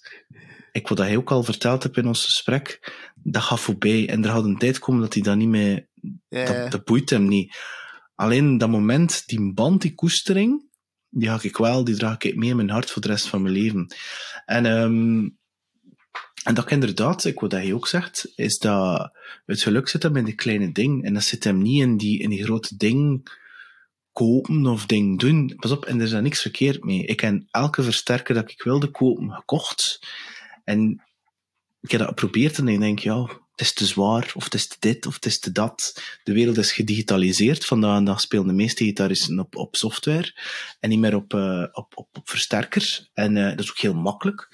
ik 0.73 0.89
wat 0.89 0.99
hij 0.99 1.17
ook 1.17 1.31
al 1.31 1.43
verteld 1.43 1.83
heb 1.83 1.97
in 1.97 2.07
ons 2.07 2.25
gesprek, 2.25 2.93
dat 3.15 3.43
gaat 3.43 3.61
voorbij. 3.61 4.09
En 4.09 4.25
er 4.25 4.31
gaat 4.31 4.45
een 4.45 4.59
tijd 4.59 4.79
komen 4.79 5.01
dat 5.01 5.15
hij 5.15 5.23
dat 5.23 5.37
niet 5.37 5.49
meer 5.49 5.89
dat, 6.29 6.71
dat 6.71 6.85
boeit 6.85 7.11
hem 7.11 7.29
niet. 7.29 7.57
Alleen 8.15 8.59
dat 8.59 8.69
moment, 8.69 9.23
die 9.27 9.53
band, 9.53 9.83
die 9.83 9.95
koestering, 9.95 10.63
die 11.09 11.29
ga 11.29 11.39
ik 11.43 11.57
wel, 11.57 11.85
die 11.85 11.97
draag 11.97 12.19
ik 12.19 12.37
mee 12.37 12.51
in 12.51 12.57
mijn 12.57 12.71
hart 12.71 12.91
voor 12.91 13.03
de 13.03 13.09
rest 13.09 13.29
van 13.29 13.43
mijn 13.43 13.55
leven. 13.55 13.95
En, 14.45 14.65
um, 14.67 15.39
en 16.45 16.55
dat 16.55 16.71
inderdaad, 16.71 17.25
ik 17.25 17.41
wat 17.41 17.53
hij 17.53 17.73
ook 17.73 17.89
zegt, 17.89 18.33
is 18.35 18.59
dat 18.59 19.13
het 19.47 19.63
geluk 19.63 19.89
zit 19.89 20.03
hem 20.03 20.17
in 20.17 20.25
die 20.25 20.35
kleine 20.35 20.73
ding. 20.73 21.05
En 21.05 21.15
dat 21.15 21.23
zit 21.23 21.45
hem 21.45 21.63
niet 21.63 21.83
in 21.83 21.97
die, 21.97 22.19
in 22.19 22.31
die 22.31 22.45
grote 22.45 22.77
ding 22.77 23.29
kopen 24.15 24.67
of 24.67 24.87
ding 24.87 25.19
doen. 25.19 25.55
Pas 25.57 25.71
op, 25.71 25.85
en 25.85 26.01
er 26.01 26.05
is 26.05 26.13
niks 26.13 26.41
verkeerd 26.41 26.85
mee. 26.85 27.05
Ik 27.05 27.21
heb 27.21 27.43
elke 27.51 27.83
versterker 27.83 28.35
dat 28.35 28.51
ik 28.51 28.63
wilde 28.63 28.91
kopen 28.91 29.31
gekocht. 29.31 29.99
En 30.65 31.03
ik 31.81 31.91
heb 31.91 32.01
dat 32.01 32.09
geprobeerd 32.09 32.59
en 32.59 32.69
ik 32.69 32.81
denk, 32.81 32.99
ja, 32.99 33.23
het 33.51 33.61
is 33.61 33.73
te 33.73 33.87
zwaar, 33.87 34.33
of 34.35 34.45
het 34.45 34.55
is 34.55 34.67
te 34.67 34.77
dit, 34.79 35.07
of 35.07 35.15
het 35.15 35.27
is 35.27 35.39
te 35.39 35.53
dat. 35.53 36.03
De 36.25 36.33
wereld 36.33 36.59
is 36.59 36.73
gedigitaliseerd. 36.73 37.65
Vandaag 37.65 37.99
de 37.99 38.05
dag 38.05 38.21
spelen 38.21 38.47
de 38.47 38.53
meeste 38.53 38.85
gitaristen 38.85 39.39
op, 39.39 39.57
op 39.57 39.77
software 39.77 40.41
en 40.81 40.89
niet 40.89 40.99
meer 40.99 41.15
op, 41.15 41.35
uh, 41.35 41.67
op, 41.73 41.93
op, 41.95 42.09
op. 42.13 42.31
En 43.15 43.37
uh, 43.37 43.49
dat 43.49 43.61
is 43.61 43.71
ook 43.71 43.79
heel 43.79 43.95
makkelijk. 43.95 44.49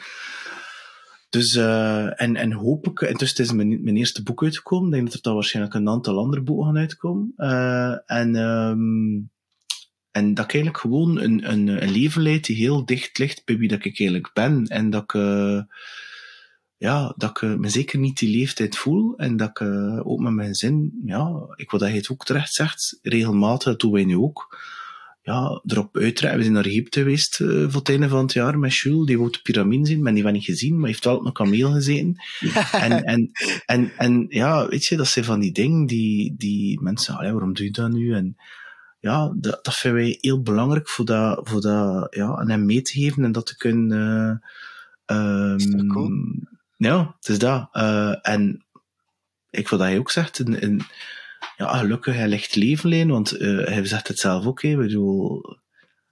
Dus, 1.28 1.54
uh, 1.54 2.20
en, 2.22 2.36
en 2.36 2.52
hoop 2.52 2.86
ik, 2.86 3.00
intussen 3.00 3.44
is 3.44 3.52
mijn, 3.52 3.82
mijn 3.82 3.96
eerste 3.96 4.22
boek 4.22 4.42
uitgekomen. 4.42 4.88
Ik 4.88 4.94
denk 4.94 5.06
dat 5.06 5.14
er 5.14 5.22
dan 5.22 5.34
waarschijnlijk 5.34 5.74
een 5.74 5.88
aantal 5.88 6.18
andere 6.18 6.42
boeken 6.42 6.66
gaan 6.66 6.78
uitkomen. 6.78 7.32
en, 8.06 8.36
um, 8.36 9.30
en 10.10 10.34
dat 10.34 10.44
ik 10.44 10.54
eigenlijk 10.54 10.82
gewoon 10.82 11.20
een, 11.20 11.50
een, 11.50 11.82
een 11.82 11.90
leven 11.90 12.22
leid 12.22 12.44
die 12.44 12.56
heel 12.56 12.84
dicht 12.84 13.18
ligt 13.18 13.44
bij 13.44 13.56
wie 13.56 13.68
dat 13.68 13.84
ik 13.84 13.98
eigenlijk 13.98 14.30
ben. 14.32 14.66
En 14.66 14.90
dat 14.90 15.02
ik, 15.02 15.12
ja, 16.76 17.14
dat 17.16 17.30
ik 17.30 17.58
me 17.58 17.68
zeker 17.68 17.98
niet 17.98 18.18
die 18.18 18.38
leeftijd 18.38 18.76
voel 18.76 19.16
en 19.16 19.36
dat 19.36 19.48
ik 19.48 19.60
uh, 19.60 20.06
ook 20.06 20.20
met 20.20 20.32
mijn 20.32 20.54
zin, 20.54 21.00
ja, 21.04 21.30
ik 21.54 21.70
wat 21.70 21.80
je 21.80 21.86
het 21.86 22.10
ook 22.10 22.24
terecht 22.24 22.52
zegt, 22.52 22.98
regelmatig, 23.02 23.64
dat 23.64 23.80
doen 23.80 23.92
wij 23.92 24.04
nu 24.04 24.16
ook, 24.16 24.58
ja, 25.22 25.62
erop 25.66 25.96
uitrijden. 25.96 26.38
We 26.38 26.44
zijn 26.44 26.54
naar 26.54 26.64
Egypte 26.64 27.00
geweest 27.00 27.40
uh, 27.40 27.48
voor 27.48 27.80
het 27.80 27.88
einde 27.88 28.08
van 28.08 28.22
het 28.22 28.32
jaar 28.32 28.58
met 28.58 28.76
Jules, 28.76 29.06
die 29.06 29.18
wou 29.18 29.30
de 29.30 29.40
piramide 29.42 29.86
zien, 29.86 30.02
maar 30.02 30.14
die 30.14 30.22
van 30.22 30.32
niet 30.32 30.44
gezien, 30.44 30.78
maar 30.78 30.88
heeft 30.88 31.04
wel 31.04 31.16
op 31.16 31.26
een 31.26 31.32
kameel 31.32 31.72
gezeten. 31.72 32.16
en, 32.72 33.04
en, 33.04 33.30
en, 33.66 33.92
en 33.96 34.26
ja, 34.28 34.68
weet 34.68 34.84
je, 34.84 34.96
dat 34.96 35.08
zijn 35.08 35.24
van 35.24 35.40
die 35.40 35.52
dingen 35.52 35.86
die, 35.86 36.34
die 36.36 36.80
mensen, 36.80 37.14
waarom 37.14 37.54
doe 37.54 37.64
je 37.64 37.72
dat 37.72 37.90
nu? 37.90 38.14
En 38.14 38.36
ja, 39.00 39.32
dat, 39.36 39.64
dat 39.64 39.76
vinden 39.76 40.00
wij 40.00 40.18
heel 40.20 40.42
belangrijk 40.42 40.88
voor 40.88 41.04
dat, 41.04 41.48
voor 41.48 41.60
dat 41.60 42.14
ja, 42.14 42.34
aan 42.34 42.50
hem 42.50 42.66
mee 42.66 42.82
te 42.82 42.92
geven 42.92 43.24
en 43.24 43.32
dat 43.32 43.46
te 43.46 43.56
kunnen... 43.56 44.42
Uh, 45.06 45.54
um, 45.56 46.48
ja, 46.76 47.14
het 47.16 47.28
is 47.28 47.38
dat. 47.38 47.68
Uh, 47.72 48.14
en 48.22 48.64
ik 49.50 49.68
wil 49.68 49.78
dat 49.78 49.88
hij 49.88 49.98
ook 49.98 50.10
zegt, 50.10 50.38
in, 50.38 50.60
in, 50.60 50.80
ja, 51.56 51.76
gelukkig, 51.76 52.14
hij 52.14 52.28
legt 52.28 52.54
leven 52.54 52.88
leen, 52.88 53.08
want 53.08 53.40
uh, 53.40 53.66
hij 53.66 53.84
zegt 53.84 54.08
het 54.08 54.18
zelf 54.18 54.46
ook, 54.46 54.62
hè, 54.62 54.76
bedoel, 54.76 55.42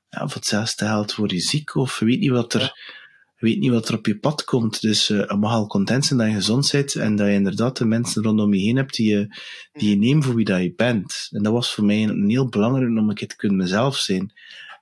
ja, 0.09 0.19
voor 0.27 0.37
hetzelfde 0.37 0.85
geld 0.85 1.15
word 1.15 1.31
je 1.31 1.41
ziek, 1.41 1.75
of 1.75 1.99
weet 1.99 2.21
niet 2.21 2.31
wat 2.31 2.55
er. 2.55 2.97
Weet 3.39 3.59
niet 3.59 3.71
wat 3.71 3.89
er 3.89 3.95
op 3.95 4.07
je 4.07 4.19
pad 4.19 4.45
komt. 4.45 4.81
Dus 4.81 5.09
uh, 5.09 5.33
mag 5.33 5.53
al 5.53 5.67
content 5.67 6.05
zijn 6.05 6.19
dat 6.19 6.29
je 6.29 6.35
gezond 6.35 6.71
bent 6.73 6.95
en 6.95 7.17
dat 7.17 7.27
je 7.27 7.33
inderdaad 7.33 7.77
de 7.77 7.85
mensen 7.85 8.23
rondom 8.23 8.55
je 8.55 8.61
heen 8.61 8.77
hebt 8.77 8.95
die 8.95 9.09
je, 9.09 9.37
die 9.73 9.89
je 9.89 9.97
mhm. 9.97 10.05
neemt 10.05 10.25
voor 10.25 10.35
wie 10.35 10.45
dat 10.45 10.63
je 10.63 10.75
bent. 10.75 11.29
En 11.31 11.43
dat 11.43 11.53
was 11.53 11.75
voor 11.75 11.85
mij 11.85 12.03
een, 12.03 12.29
heel 12.29 12.49
belangrijk 12.49 12.89
om 12.89 13.09
een 13.09 13.15
keer 13.15 13.29
te 13.29 13.37
kunnen 13.37 13.57
mezelf 13.59 13.97
zijn. 13.97 14.33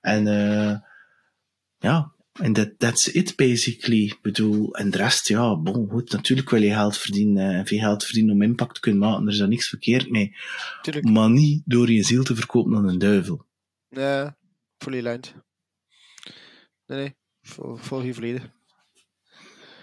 En 0.01 0.27
uh, 0.27 0.77
ja, 1.79 2.15
en 2.33 2.53
that, 2.53 2.79
that's 2.79 3.07
it, 3.07 3.37
basically. 3.37 4.05
Ik 4.05 4.19
bedoel, 4.23 4.75
en 4.75 4.91
de 4.91 4.97
rest, 4.97 5.29
ja, 5.29 5.57
bon, 5.57 5.89
goed, 5.89 6.13
natuurlijk 6.13 6.51
wil 6.51 6.63
je 6.63 6.73
geld 6.73 6.97
verdienen, 6.97 7.55
en 7.55 7.67
veel 7.67 7.79
geld 7.79 8.05
verdienen 8.05 8.35
om 8.35 8.43
impact 8.43 8.75
te 8.75 8.81
kunnen 8.81 9.01
maken, 9.01 9.27
er 9.27 9.33
is 9.33 9.39
daar 9.39 9.49
niks 9.49 9.69
verkeerd 9.69 10.11
mee. 10.11 10.37
Tuurlijk. 10.83 11.09
Maar 11.09 11.31
niet 11.31 11.63
door 11.65 11.91
je 11.91 12.03
ziel 12.03 12.23
te 12.23 12.35
verkopen 12.35 12.77
aan 12.77 12.89
een 12.89 12.99
duivel. 12.99 13.47
Ja, 13.89 14.37
fully 14.79 14.99
aligned. 14.99 15.35
Nee, 16.87 16.99
nee, 16.99 17.15
vol, 17.47 17.77
vol 17.77 18.03
je 18.03 18.15
volledig. 18.15 18.43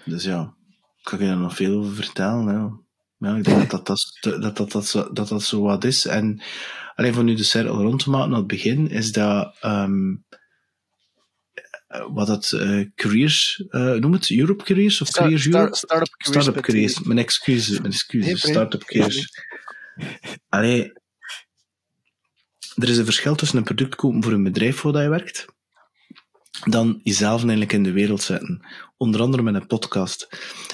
Dus 0.05 0.23
ja, 0.23 0.55
kan 1.01 1.19
je 1.19 1.25
daar 1.25 1.37
nog 1.37 1.55
veel 1.55 1.77
over 1.77 1.95
vertellen, 1.95 2.47
hè. 2.47 2.81
Ja, 3.27 3.35
ik 3.35 3.43
denk 3.43 3.69
dat 3.69 3.85
dat, 3.85 4.17
dat, 4.21 4.41
dat, 4.41 4.57
dat, 4.57 4.71
dat, 4.71 4.87
zo, 4.87 5.11
dat, 5.13 5.27
dat 5.27 5.43
zo 5.43 5.61
wat 5.61 5.83
is. 5.83 6.05
En 6.05 6.41
alleen 6.95 7.13
voor 7.13 7.23
nu 7.23 7.35
de 7.35 7.43
cirkel 7.43 7.81
rond 7.81 8.03
te 8.03 8.09
maken 8.09 8.31
aan 8.31 8.37
het 8.37 8.47
begin, 8.47 8.89
is 8.89 9.11
dat 9.11 9.57
um, 9.61 10.25
uh, 11.87 12.07
wat 12.13 12.27
dat 12.27 12.51
uh, 12.51 12.89
careers, 12.95 13.63
uh, 13.69 13.93
noem 13.93 14.13
het 14.13 14.31
Europe 14.31 14.63
Careers 14.63 15.01
of 15.01 15.07
Star, 15.07 15.23
Careers 15.23 15.47
Europe? 15.47 15.75
Start, 15.75 16.07
startup 16.07 16.17
Careers. 16.17 16.43
Startup 16.43 16.63
Careers, 16.63 16.99
mijn 16.99 17.19
excuses, 17.19 17.79
mijn 17.79 17.91
excuses. 17.91 18.39
Startup 18.39 18.83
Careers. 18.83 19.27
Allee, 20.49 20.93
er 22.75 22.89
is 22.89 22.97
een 22.97 23.05
verschil 23.05 23.35
tussen 23.35 23.57
een 23.57 23.63
product 23.63 23.95
kopen 23.95 24.23
voor 24.23 24.31
een 24.31 24.43
bedrijf 24.43 24.81
waar 24.81 25.03
je 25.03 25.09
werkt, 25.09 25.45
dan 26.69 26.99
jezelf 27.03 27.39
eigenlijk 27.39 27.73
in 27.73 27.83
de 27.83 27.91
wereld 27.91 28.21
zetten. 28.21 28.65
Onder 28.97 29.21
andere 29.21 29.43
met 29.43 29.55
een 29.55 29.67
podcast. 29.67 30.27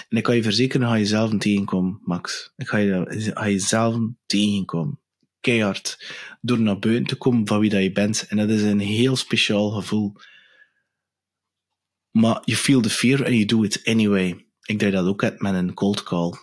En 0.10 0.18
ik 0.18 0.24
kan 0.24 0.36
je 0.36 0.44
verzekeren, 0.44 0.88
ga 0.88 0.96
je 0.96 1.06
zelf 1.06 1.38
tegenkomen, 1.38 2.00
Max. 2.04 2.54
Ik 2.58 2.68
ga 2.68 2.78
je, 2.78 3.32
ga 3.34 3.46
je 3.46 3.60
zelf 3.60 3.98
tegenkomen. 4.26 5.00
Keihard. 5.40 6.08
Door 6.42 6.60
naar 6.60 6.80
buiten 6.80 7.06
te 7.06 7.16
komen 7.16 7.48
van 7.48 7.60
wie 7.60 7.70
dat 7.70 7.82
je 7.82 7.92
bent. 7.92 8.26
En 8.28 8.38
dat 8.38 8.50
is 8.50 8.62
een 8.62 8.80
heel 8.80 9.16
speciaal 9.16 9.70
gevoel 9.70 10.16
maar 12.12 12.42
you 12.46 12.58
feel 12.58 12.82
the 12.82 12.90
fear 12.90 13.26
and 13.26 13.34
you 13.34 13.46
do 13.46 13.64
it 13.64 13.82
anyway. 13.84 14.46
ik 14.64 14.80
denk 14.80 14.94
dat 14.94 15.06
ook 15.06 15.22
met 15.22 15.54
een 15.54 15.74
cold 15.74 16.04
call. 16.04 16.34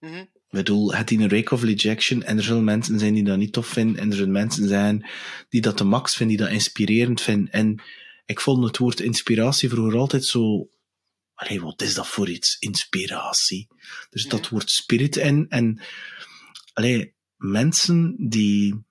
Mhm. 0.00 0.14
Ik 0.16 0.56
bedoel, 0.56 0.94
het 0.94 1.10
in 1.10 1.20
een 1.20 1.28
rake 1.28 1.54
of 1.54 1.62
rejection 1.62 2.22
en 2.22 2.36
er 2.36 2.42
zullen 2.42 2.64
mensen 2.64 2.98
zijn 2.98 3.14
die 3.14 3.24
dat 3.24 3.38
niet 3.38 3.52
tof 3.52 3.66
vinden 3.66 4.02
en 4.02 4.10
er 4.10 4.16
zullen 4.16 4.32
mensen 4.32 4.68
zijn 4.68 5.06
die 5.48 5.60
dat 5.60 5.78
de 5.78 5.84
max 5.84 6.16
vinden, 6.16 6.36
die 6.36 6.46
dat 6.46 6.54
inspirerend 6.54 7.20
vinden. 7.20 7.52
En 7.52 7.82
ik 8.24 8.40
vond 8.40 8.64
het 8.64 8.78
woord 8.78 9.00
inspiratie 9.00 9.68
vroeger 9.68 9.98
altijd 9.98 10.24
zo... 10.24 10.68
Allee, 11.34 11.60
wat 11.60 11.82
is 11.82 11.94
dat 11.94 12.08
voor 12.08 12.28
iets? 12.28 12.56
Inspiratie. 12.58 13.68
Er 14.10 14.20
zit 14.20 14.30
dat 14.30 14.48
woord 14.48 14.70
spirit 14.70 15.16
in 15.16 15.46
en... 15.48 15.82
Allee, 16.72 17.14
mensen 17.36 18.14
die 18.28 18.84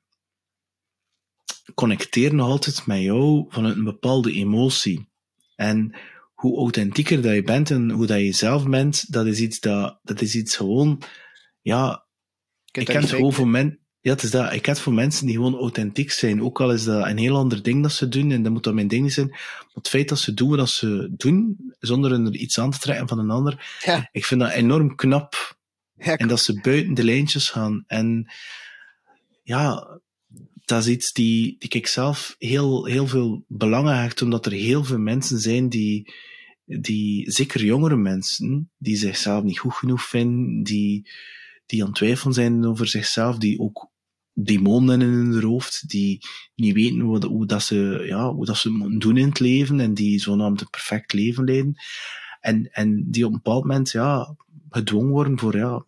connecteren 1.73 2.35
nog 2.35 2.47
altijd 2.47 2.85
met 2.85 3.01
jou 3.01 3.45
vanuit 3.49 3.75
een 3.75 3.83
bepaalde 3.83 4.33
emotie. 4.33 5.09
En 5.55 5.95
hoe 6.33 6.57
authentieker 6.57 7.21
dat 7.21 7.33
je 7.33 7.43
bent 7.43 7.71
en 7.71 7.89
hoe 7.89 8.05
dat 8.05 8.19
je 8.19 8.31
zelf 8.31 8.67
bent, 8.67 9.11
dat 9.11 9.25
is 9.25 9.39
iets 9.39 9.59
dat, 9.59 9.99
dat 10.03 10.21
is 10.21 10.35
iets 10.35 10.55
gewoon, 10.55 11.01
ja, 11.61 12.07
ik 12.71 12.85
ken 12.85 13.01
het 13.01 13.09
gewoon 13.09 13.33
voor 13.33 13.47
men, 13.47 13.79
ja, 14.09 14.15
het 14.15 14.23
is 14.23 14.31
dat. 14.31 14.53
Ik 14.53 14.65
het 14.65 14.79
voor 14.79 14.93
mensen 14.93 15.25
die 15.25 15.35
gewoon 15.35 15.55
authentiek 15.55 16.11
zijn. 16.11 16.41
Ook 16.41 16.61
al 16.61 16.73
is 16.73 16.83
dat 16.83 17.05
een 17.05 17.17
heel 17.17 17.35
ander 17.35 17.63
ding 17.63 17.81
dat 17.81 17.91
ze 17.91 18.07
doen, 18.09 18.31
en 18.31 18.43
dat 18.43 18.51
moet 18.51 18.63
dat 18.63 18.73
mijn 18.73 18.87
ding 18.87 19.03
niet 19.03 19.13
zijn. 19.13 19.27
Maar 19.27 19.67
het 19.73 19.87
feit 19.87 20.09
dat 20.09 20.19
ze 20.19 20.33
doen 20.33 20.55
wat 20.55 20.69
ze 20.69 21.09
doen, 21.17 21.57
zonder 21.79 22.11
er 22.11 22.35
iets 22.35 22.59
aan 22.59 22.71
te 22.71 22.79
trekken 22.79 23.07
van 23.07 23.19
een 23.19 23.29
ander, 23.29 23.77
Ja. 23.85 24.09
ik 24.11 24.25
vind 24.25 24.41
dat 24.41 24.51
enorm 24.51 24.95
knap. 24.95 25.57
Ja, 25.95 26.17
En 26.17 26.27
dat 26.27 26.39
ze 26.39 26.59
buiten 26.61 26.93
de 26.93 27.03
lijntjes 27.03 27.49
gaan. 27.49 27.83
En 27.87 28.31
ja, 29.43 29.87
dat 30.65 30.81
is 30.83 30.87
iets 30.87 31.11
die, 31.13 31.55
die 31.59 31.69
ik 31.69 31.87
zelf 31.87 32.35
heel, 32.37 32.85
heel 32.85 33.07
veel 33.07 33.43
belang 33.47 33.87
hecht, 33.87 34.21
omdat 34.21 34.45
er 34.45 34.51
heel 34.51 34.83
veel 34.83 34.99
mensen 34.99 35.39
zijn 35.39 35.69
die, 35.69 36.13
die, 36.65 37.31
zeker 37.31 37.63
jongere 37.63 37.95
mensen, 37.97 38.71
die 38.77 38.95
zichzelf 38.95 39.43
niet 39.43 39.59
goed 39.59 39.73
genoeg 39.73 40.03
vinden, 40.03 40.63
die, 40.63 41.09
die 41.65 41.81
aan 41.81 41.87
het 41.87 41.95
twijfelen 41.95 42.33
zijn 42.33 42.65
over 42.65 42.87
zichzelf, 42.87 43.37
die 43.37 43.59
ook 43.59 43.88
demonen 44.43 45.01
in 45.01 45.07
hun 45.07 45.43
hoofd, 45.43 45.89
die 45.89 46.19
niet 46.55 46.73
weten 46.73 46.99
hoe, 46.99 47.25
hoe, 47.25 47.45
dat 47.45 47.63
ze, 47.63 48.03
ja, 48.05 48.33
hoe 48.33 48.45
dat 48.45 48.57
ze 48.57 48.69
moeten 48.69 48.99
doen 48.99 49.17
in 49.17 49.27
het 49.27 49.39
leven, 49.39 49.79
en 49.79 49.93
die 49.93 50.19
zogenaamd 50.19 50.61
een 50.61 50.69
perfect 50.69 51.13
leven 51.13 51.43
leiden. 51.43 51.75
En, 52.39 52.69
en 52.71 53.05
die 53.07 53.25
op 53.25 53.31
een 53.31 53.41
bepaald 53.43 53.63
moment, 53.63 53.91
ja, 53.91 54.35
gedwongen 54.69 55.09
worden 55.09 55.39
voor, 55.39 55.57
ja, 55.57 55.85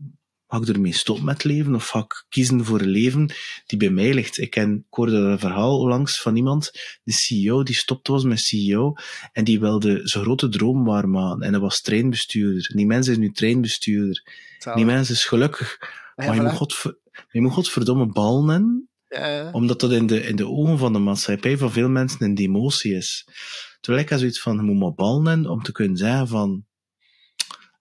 ga 0.48 0.58
ik 0.58 0.68
ermee 0.68 0.94
stoppen 0.94 1.26
met 1.26 1.44
leven, 1.44 1.76
of 1.76 1.88
ga 1.88 2.00
ik 2.00 2.26
kiezen 2.30 2.66
voor 2.66 2.82
een 2.82 2.90
leven 2.90 3.34
die 3.66 3.78
bij 3.78 3.90
mij 3.90 4.14
ligt? 4.14 4.38
Ik, 4.38 4.50
ken, 4.50 4.76
ik 4.76 4.94
hoorde 4.94 5.16
een 5.16 5.40
verhaal 5.40 5.88
langs 5.88 6.22
van 6.22 6.36
iemand, 6.36 6.72
de 7.04 7.12
CEO, 7.12 7.64
die 7.64 7.76
stopte 7.76 8.12
was 8.12 8.24
met 8.24 8.40
CEO, 8.40 8.94
en 9.32 9.44
die 9.44 9.60
wilde 9.60 10.00
zijn 10.04 10.24
grote 10.24 10.50
droom 10.50 10.84
waarmaken, 10.84 11.42
en 11.42 11.52
dat 11.52 11.62
was 11.62 11.82
treinbestuurder. 11.82 12.72
Die 12.76 12.86
mens 12.86 13.08
is 13.08 13.18
nu 13.18 13.32
treinbestuurder. 13.32 14.24
zalig. 14.58 14.78
Die 14.80 14.92
mens 14.94 15.10
is 15.10 15.26
gelukkig. 15.26 15.78
Ah, 16.16 16.28
Maar 16.28 16.36
je 16.36 16.42
moet, 16.42 16.78
voilà. 16.78 17.01
Je 17.30 17.42
moet 17.42 17.52
godverdomme 17.52 18.86
Ja, 19.08 19.28
ja. 19.28 19.52
omdat 19.52 19.80
dat 19.80 19.92
in 19.92 20.08
de, 20.08 20.22
in 20.22 20.36
de 20.36 20.48
ogen 20.48 20.78
van 20.78 20.94
de 20.94 21.00
maatschappij 21.00 21.58
van 21.58 21.72
veel 21.72 21.90
mensen 21.90 22.22
een 22.24 22.36
demotie 22.36 22.96
is. 22.96 23.28
Terwijl 23.80 24.04
ik 24.04 24.10
heb 24.10 24.20
zoiets 24.20 24.42
van, 24.42 24.56
je 24.56 24.62
moet 24.62 24.80
maar 24.80 24.94
ballen 24.94 25.26
hebben 25.26 25.52
om 25.52 25.64
te 25.64 25.72
kunnen 25.72 25.98
zeggen 25.98 26.28
van, 26.28 26.66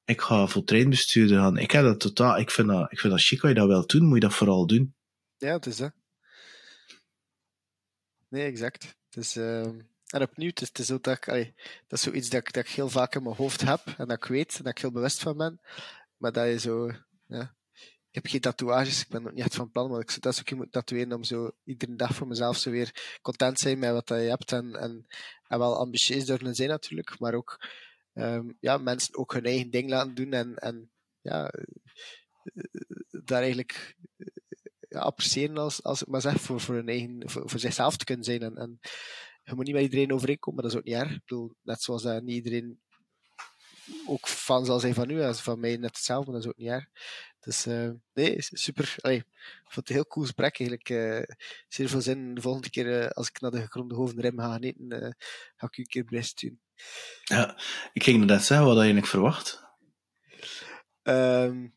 ik 0.04 0.20
ga 0.20 0.46
voor 0.46 0.64
treinbestuurder 0.64 1.38
gaan. 1.38 1.58
Ik 1.58 1.70
heb 1.70 1.84
dat 1.84 2.00
totaal, 2.00 2.38
ik 2.38 2.50
vind 2.50 2.68
dat, 2.68 2.92
ik 2.92 3.00
vind 3.00 3.12
dat 3.12 3.22
chic, 3.22 3.40
als 3.40 3.50
je 3.50 3.56
dat 3.58 3.66
wel 3.66 3.86
doen, 3.86 4.04
moet 4.04 4.14
je 4.14 4.20
dat 4.20 4.34
vooral 4.34 4.66
doen. 4.66 4.94
Ja, 5.36 5.52
het 5.52 5.66
is 5.66 5.76
dat. 5.76 5.92
Nee, 8.28 8.44
exact. 8.44 8.96
Het 9.08 9.16
is, 9.24 9.36
ehm, 9.36 9.80
en 10.06 10.22
opnieuw, 10.22 10.48
het 10.48 10.60
is, 10.60 10.68
het 10.68 10.78
is 10.78 10.90
ook 10.90 11.02
dat 11.02 11.16
ik, 11.16 11.28
allee, 11.28 11.54
dat 11.86 11.98
is 11.98 12.02
zoiets 12.02 12.28
dat 12.28 12.40
ik, 12.40 12.52
dat 12.52 12.64
ik 12.64 12.70
heel 12.70 12.88
vaak 12.88 13.14
in 13.14 13.22
mijn 13.22 13.36
hoofd 13.36 13.60
heb 13.60 13.80
en 13.96 14.08
dat 14.08 14.16
ik 14.16 14.24
weet 14.24 14.56
en 14.56 14.64
dat 14.64 14.72
ik 14.72 14.78
heel 14.78 14.92
bewust 14.92 15.22
van 15.22 15.36
ben. 15.36 15.60
Maar 16.16 16.32
dat 16.32 16.46
je 16.46 16.58
zo, 16.58 16.90
ja. 17.26 17.54
Ik 18.10 18.16
heb 18.16 18.26
geen 18.26 18.40
tatoeages, 18.40 19.00
ik 19.00 19.08
ben 19.08 19.26
ook 19.26 19.32
niet 19.32 19.44
echt 19.44 19.54
van 19.54 19.70
plan, 19.70 19.90
maar 19.90 20.00
ik 20.00 20.10
zou 20.10 20.20
dat 20.20 20.40
ook 20.40 20.50
moeten 20.50 20.70
tatoeëren 20.70 21.12
om 21.12 21.24
zo 21.24 21.50
iedere 21.64 21.94
dag 21.94 22.14
voor 22.14 22.26
mezelf 22.26 22.56
zo 22.56 22.70
weer 22.70 23.18
content 23.22 23.56
te 23.56 23.62
zijn 23.62 23.78
met 23.78 23.92
wat 23.92 24.08
je 24.08 24.14
hebt 24.14 24.52
en, 24.52 24.74
en, 24.74 25.06
en 25.48 25.58
wel 25.58 25.78
ambitieus 25.78 26.24
durven 26.24 26.54
zijn 26.54 26.68
natuurlijk, 26.68 27.18
maar 27.18 27.34
ook 27.34 27.66
ehm, 28.12 28.50
ja, 28.60 28.78
mensen 28.78 29.16
ook 29.16 29.32
hun 29.32 29.44
eigen 29.44 29.70
ding 29.70 29.88
laten 29.88 30.14
doen 30.14 30.32
en, 30.32 30.54
en 30.54 30.90
ja, 31.20 31.48
eh, 31.48 31.64
daar 33.24 33.42
eigenlijk 33.42 33.96
ja, 34.88 35.00
appreciëren 35.00 35.56
als, 35.56 35.82
als 35.82 36.02
ik 36.02 36.08
maar 36.08 36.20
zeg, 36.20 36.40
voor, 36.40 36.60
voor, 36.60 36.74
hun 36.74 36.88
eigen, 36.88 37.30
voor, 37.30 37.50
voor 37.50 37.60
zichzelf 37.60 37.96
te 37.96 38.04
kunnen 38.04 38.24
zijn. 38.24 38.42
En, 38.42 38.56
en 38.56 38.78
je 39.42 39.54
moet 39.54 39.64
niet 39.64 39.74
met 39.74 39.82
iedereen 39.82 40.12
overeenkomen, 40.12 40.62
maar 40.62 40.70
dat 40.70 40.72
is 40.72 40.78
ook 40.78 40.94
niet 40.94 41.02
erg. 41.02 41.16
Ik 41.16 41.24
bedoel, 41.26 41.54
net 41.62 41.82
zoals 41.82 42.02
dat 42.02 42.22
niet 42.22 42.44
iedereen 42.44 42.80
ook 44.06 44.28
fan 44.28 44.64
zal 44.64 44.80
zijn 44.80 44.94
van 44.94 45.10
u, 45.10 45.22
en 45.22 45.34
van 45.34 45.60
mij 45.60 45.76
net 45.76 45.96
hetzelfde, 45.96 46.30
maar 46.30 46.40
dat 46.40 46.44
is 46.44 46.50
ook 46.50 46.64
niet 46.64 46.68
erg. 46.68 46.86
Dus 47.40 47.66
eh, 47.66 47.90
nee, 48.14 48.34
super. 48.38 48.94
Allee, 49.00 49.16
ik 49.16 49.24
vond 49.62 49.74
het 49.74 49.88
een 49.88 49.94
heel 49.94 50.06
cool 50.06 50.26
gesprek 50.26 50.58
eigenlijk. 50.60 50.88
eh 50.88 51.36
zeer 51.68 51.88
veel 51.88 52.00
zin. 52.00 52.34
De 52.34 52.40
volgende 52.40 52.70
keer, 52.70 53.00
eh, 53.00 53.08
als 53.10 53.28
ik 53.28 53.40
naar 53.40 53.50
de 53.50 53.60
gegronde 53.60 53.94
hoofdrem 53.94 54.38
ga 54.38 54.50
gaan 54.50 54.62
eten, 54.62 55.16
ga 55.56 55.66
ik 55.66 55.76
u 55.76 55.82
een 55.82 55.88
keer 55.88 56.04
bericht 56.04 56.40
doen. 56.40 56.60
Ja, 57.24 57.60
ik 57.92 58.02
ging 58.02 58.24
net 58.24 58.44
zeggen 58.44 58.66
wat 58.66 58.74
je 58.74 58.80
eigenlijk 58.80 59.10
verwacht. 59.10 59.62
Ehm, 61.02 61.68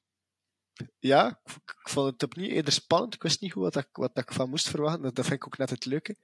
ja, 0.99 1.40
ik, 1.44 1.53
ik 1.56 1.90
vond 1.90 2.11
het 2.11 2.23
opnieuw 2.23 2.49
eerder 2.49 2.73
spannend. 2.73 3.14
Ik 3.14 3.23
wist 3.23 3.41
niet 3.41 3.52
goed 3.52 3.64
wat, 3.64 3.76
ik, 3.76 3.88
wat 3.91 4.18
ik 4.18 4.34
van 4.34 4.49
moest 4.49 4.69
verwachten. 4.69 5.02
Dat, 5.02 5.15
dat 5.15 5.26
vind 5.26 5.38
ik 5.38 5.45
ook 5.45 5.57
net 5.57 5.69
het 5.69 5.85
leuke. 5.85 6.18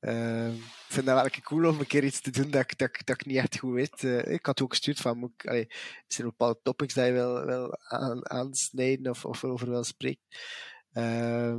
Ehm, 0.00 0.54
ik 0.54 0.86
vind 0.88 1.06
dat 1.06 1.14
wel 1.14 1.24
een 1.24 1.42
cool 1.42 1.68
om 1.68 1.78
een 1.80 1.86
keer 1.86 2.04
iets 2.04 2.20
te 2.20 2.30
doen 2.30 2.50
dat 2.50 2.60
ik, 2.62 2.78
dat, 2.78 2.88
ik- 2.88 3.06
dat 3.06 3.20
ik 3.20 3.26
niet 3.26 3.36
echt 3.36 3.58
goed 3.58 3.72
weet. 3.74 4.04
Eh, 4.04 4.32
ik 4.32 4.46
had 4.46 4.62
ook 4.62 4.70
gestuurd 4.70 4.98
van, 5.00 5.18
moet 5.18 5.32
ik, 5.36 5.42
zijn 6.08 6.26
er 6.26 6.34
bepaalde 6.36 6.60
topics 6.62 6.94
dat 6.94 7.06
je 7.06 7.12
wil, 7.12 7.44
wil 7.46 7.78
aan, 7.88 8.30
aansnijden 8.30 9.10
of, 9.10 9.24
of 9.24 9.44
over 9.44 9.68
wil 9.70 9.84
spreken? 9.84 10.22
Ehm, 10.92 11.58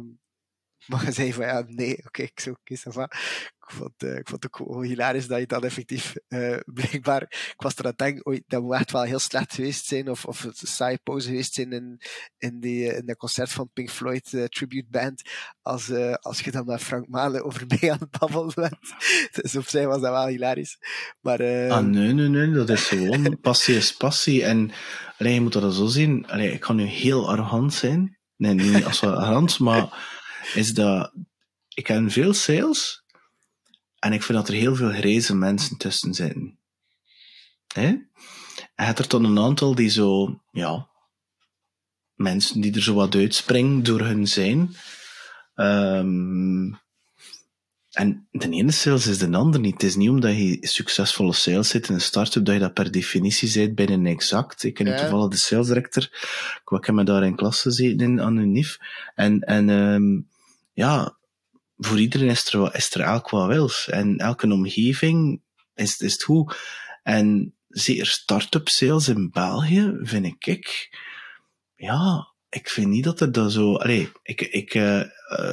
maar 0.88 1.04
hij 1.04 1.12
zei 1.12 1.34
van 1.34 1.46
ja, 1.46 1.64
nee, 1.68 1.98
oké, 2.06 2.22
ik 2.22 2.40
zou 2.40 2.56
oké, 2.60 2.78
ça 2.80 2.92
va. 2.94 3.08
Ik 3.72 3.78
vond, 3.78 4.04
eh, 4.04 4.18
ik 4.18 4.28
vond 4.30 4.44
het 4.44 4.60
ook 4.60 4.84
hilarisch 4.84 5.28
dat 5.28 5.40
je 5.40 5.46
dan 5.46 5.64
effectief, 5.64 6.16
eh, 6.28 6.58
blijkbaar, 6.66 7.22
ik 7.22 7.54
was 7.58 7.74
er 7.74 7.84
aan 7.84 7.90
het 7.90 7.98
denken, 7.98 8.28
oei, 8.28 8.44
dat 8.48 8.62
moet 8.62 8.74
echt 8.74 8.92
wel 8.92 9.04
heel 9.04 9.20
slecht 9.20 9.54
geweest 9.54 9.86
zijn, 9.86 10.10
of, 10.10 10.26
of 10.26 10.44
een 10.44 10.54
saaie 10.54 11.00
pauze 11.04 11.28
geweest 11.28 11.54
zijn 11.54 11.72
in, 11.72 12.02
in, 12.38 12.60
die, 12.60 12.90
eh, 12.90 12.98
in 12.98 13.06
dat 13.06 13.18
concert 13.18 13.52
van 13.52 13.70
Pink 13.74 13.90
Floyd 13.90 14.30
Tribute 14.50 14.88
Band, 14.90 15.22
als, 15.62 15.92
als 16.22 16.40
je 16.40 16.52
dan 16.52 16.66
met 16.66 16.82
Frank 16.82 17.08
Malen 17.08 17.44
over 17.44 17.64
mij 17.68 17.92
aan 17.92 18.00
het 18.00 18.20
babbelen 18.20 18.52
bent. 18.56 18.78
Dus 19.42 19.56
op 19.56 19.68
zich 19.68 19.86
was 19.86 20.02
dat 20.02 20.12
wel 20.12 20.28
hilarisch. 20.28 20.78
Maar, 21.20 21.70
Ah, 21.70 21.86
nee, 21.86 22.14
nee, 22.14 22.28
nee, 22.28 22.52
dat 22.52 22.70
is 22.70 22.84
gewoon, 22.84 23.40
passie 23.42 23.76
is 23.76 23.96
passie. 23.98 24.44
En 24.44 24.72
allee, 25.18 25.34
je 25.34 25.42
moet 25.42 25.54
dat 25.54 25.74
zo 25.74 25.86
zien. 25.86 26.28
Allee, 26.28 26.52
ik 26.52 26.60
kan 26.60 26.76
nu 26.76 26.84
heel 26.84 27.30
arrogant 27.30 27.74
zijn. 27.74 28.18
Nee, 28.36 28.54
niet 28.54 28.86
als 28.86 29.04
arrogant, 29.04 29.60
maar 29.60 30.10
is 30.54 30.74
dat, 30.74 31.14
ik 31.74 31.88
heb 31.88 32.12
veel 32.12 32.34
sales 32.34 33.01
en 34.02 34.14
ik 34.14 34.24
vind 34.24 34.38
dat 34.38 34.48
er 34.48 34.54
heel 34.54 34.76
veel 34.76 34.92
grijze 34.92 35.36
mensen 35.36 35.78
tussen 35.78 36.14
zitten. 36.14 36.58
Hè? 37.74 37.86
En 37.86 38.10
je 38.76 38.84
hebt 38.84 39.00
er 39.00 39.08
dan 39.08 39.24
een 39.26 39.40
aantal 39.40 39.76
die 39.76 39.90
zo, 39.90 40.40
ja, 40.52 40.88
mensen 42.16 42.62
die 42.62 42.74
er 42.76 42.82
zo 42.82 42.94
wat 42.94 43.16
uitspringen 43.16 43.84
door 43.84 44.02
hun 44.02 44.28
zijn. 44.28 44.76
Ehm, 45.56 46.74
en 47.92 48.28
de 48.32 48.50
ene 48.50 48.72
sales 48.72 49.08
is 49.08 49.18
de 49.18 49.32
ander 49.32 49.60
niet. 49.60 49.74
Het 49.74 49.84
is 49.84 49.96
niet 49.96 50.10
omdat 50.10 50.36
je 50.36 50.58
succesvolle 50.62 51.34
sales 51.34 51.70
zit 51.70 51.88
in 51.88 51.94
een 51.94 52.02
start-up 52.02 52.46
dat 52.46 52.54
je 52.54 52.60
dat 52.60 52.74
per 52.74 52.92
definitie 52.92 53.54
bent 53.54 53.76
bij 53.76 53.90
een 53.90 54.06
exact. 54.06 54.64
Ik 54.64 54.74
ken 54.74 54.86
Ja. 54.86 54.98
toevallig 54.98 55.30
de 55.30 55.38
sales 55.38 55.68
director. 55.68 56.04
Ik 56.66 56.86
heb 56.86 56.96
me 56.96 57.04
daar 57.04 57.24
in 57.26 57.36
klas 57.36 57.62
gezeten 57.62 58.00
in, 58.00 58.22
aan 58.22 58.38
UNIF. 58.38 58.78
En, 59.16 59.40
en 59.40 59.70
ehm, 59.70 60.22
ja, 60.74 61.18
voor 61.86 62.00
iedereen 62.00 62.30
is 62.30 62.54
er, 62.54 62.76
is 62.76 62.94
er 62.96 63.02
elk 63.02 63.30
wat 63.30 63.48
wils. 63.48 63.90
En 63.90 64.18
elke 64.18 64.52
omgeving 64.52 65.42
is, 65.76 65.98
is 65.98 66.12
het 66.12 66.24
goed. 66.24 66.58
En 67.04 67.56
zeker 67.68 68.06
start-up 68.06 68.68
sales 68.68 69.08
in 69.08 69.30
België, 69.30 69.98
vind 70.02 70.26
ik, 70.26 70.46
ik 70.46 70.90
ja, 71.76 72.28
ik 72.50 72.70
vind 72.70 72.88
niet 72.88 73.04
dat 73.04 73.20
er 73.20 73.32
dat 73.32 73.52
zo... 73.52 73.76
Allee, 73.76 74.12
ik, 74.24 74.42
ik 74.42 74.74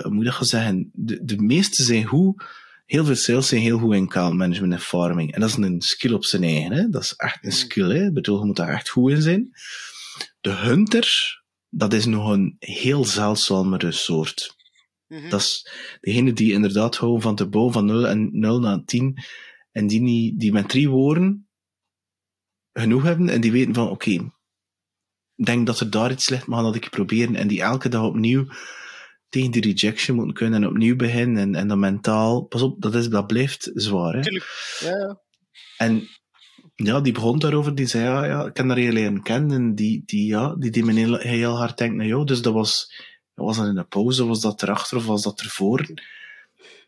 hoe 0.03 0.11
moet 0.11 0.25
dat 0.25 0.35
gaan 0.35 0.47
zeggen? 0.47 0.91
De, 0.93 1.25
de 1.25 1.37
meeste 1.37 1.83
zijn 1.83 2.05
goed. 2.05 2.45
Heel 2.87 3.05
veel 3.05 3.15
sales 3.15 3.49
zijn 3.49 3.61
heel 3.61 3.79
goed 3.79 3.95
in 3.95 4.05
account 4.05 4.37
management 4.37 4.73
en 4.73 4.81
farming. 4.81 5.35
En 5.35 5.41
dat 5.41 5.49
is 5.49 5.57
een 5.57 5.81
skill 5.81 6.13
op 6.13 6.25
zijn 6.25 6.43
eigen. 6.43 6.73
Hè? 6.73 6.89
Dat 6.89 7.03
is 7.03 7.15
echt 7.17 7.45
een 7.45 7.53
skill. 7.53 7.89
Hè? 7.89 8.07
Ik 8.07 8.15
bedoel, 8.15 8.39
je 8.39 8.45
moet 8.45 8.57
daar 8.57 8.69
echt 8.69 8.89
goed 8.89 9.11
in 9.11 9.23
zijn. 9.23 9.51
De 10.41 10.51
hunter, 10.51 11.41
dat 11.69 11.93
is 11.93 12.05
nog 12.05 12.31
een 12.31 12.57
heel 12.59 13.05
zeldzamere 13.05 13.93
soort. 13.93 14.57
Mhm. 15.09 15.29
Dat 15.29 15.41
is 15.41 15.71
degene 16.01 16.33
die 16.33 16.53
inderdaad 16.53 16.97
houden 16.97 17.23
van 17.23 17.37
te 17.37 17.49
bouwen 17.49 17.73
van 17.73 17.85
0 17.85 18.09
en 18.09 18.29
0 18.33 18.61
naar 18.61 18.85
10. 18.85 19.19
En 19.73 19.87
die, 19.87 20.01
niet, 20.01 20.41
die 20.41 20.53
met 20.53 20.69
drie 20.69 20.89
woorden 20.89 21.49
genoeg 22.73 23.03
hebben 23.03 23.29
en 23.29 23.41
die 23.41 23.53
weten 23.53 23.75
van 23.75 23.89
oké, 23.89 24.11
ik 25.39 25.47
denk 25.47 25.67
dat 25.67 25.81
er 25.81 25.91
daar 25.91 26.11
iets 26.11 26.29
ligt, 26.29 26.47
maar 26.47 26.63
dat 26.63 26.75
ik 26.75 26.91
proberen. 26.91 27.35
En 27.35 27.49
die 27.49 27.63
elke 27.63 27.89
dag 27.89 28.03
opnieuw 28.03 28.47
tegen 29.29 29.51
die 29.51 29.63
rejection 29.63 30.17
moeten 30.17 30.35
kunnen 30.35 30.63
en 30.63 30.69
opnieuw 30.69 30.97
beginnen. 30.97 31.43
En, 31.43 31.55
en 31.55 31.69
dan 31.69 31.79
mentaal, 31.79 32.43
pas 32.43 32.63
op, 32.63 32.83
dat, 32.83 32.95
is, 32.95 33.09
dat 33.09 33.27
blijft 33.27 33.71
zwaar. 33.75 34.15
Hè? 34.15 34.23
Tuurlijk. 34.23 34.79
Ja, 34.81 34.97
ja. 34.99 35.21
En 35.77 36.09
ja, 36.75 37.01
die 37.01 37.13
begon 37.13 37.39
daarover, 37.39 37.75
die 37.75 37.87
zei, 37.87 38.05
ja, 38.05 38.25
ja 38.25 38.47
ik 38.47 38.57
heb 38.57 38.69
daar 38.69 38.77
heel 38.77 38.93
leren 38.93 39.23
kennen, 39.23 39.57
en 39.57 39.75
die, 39.75 40.03
die, 40.05 40.27
ja, 40.27 40.55
die, 40.55 40.71
die 40.71 40.85
me 40.85 40.93
heel, 40.93 41.17
heel 41.17 41.57
hard 41.57 41.79
denkt 41.79 41.97
naar 41.97 42.07
jou. 42.07 42.25
Dus 42.25 42.43
dat 42.43 42.53
was, 42.53 42.93
was 43.45 43.57
dat 43.57 43.67
in 43.67 43.75
de 43.75 43.85
pauze, 43.85 44.25
was 44.25 44.41
dat 44.41 44.63
erachter 44.63 44.97
of 44.97 45.07
was 45.07 45.23
dat 45.23 45.41
ervoor? 45.41 45.87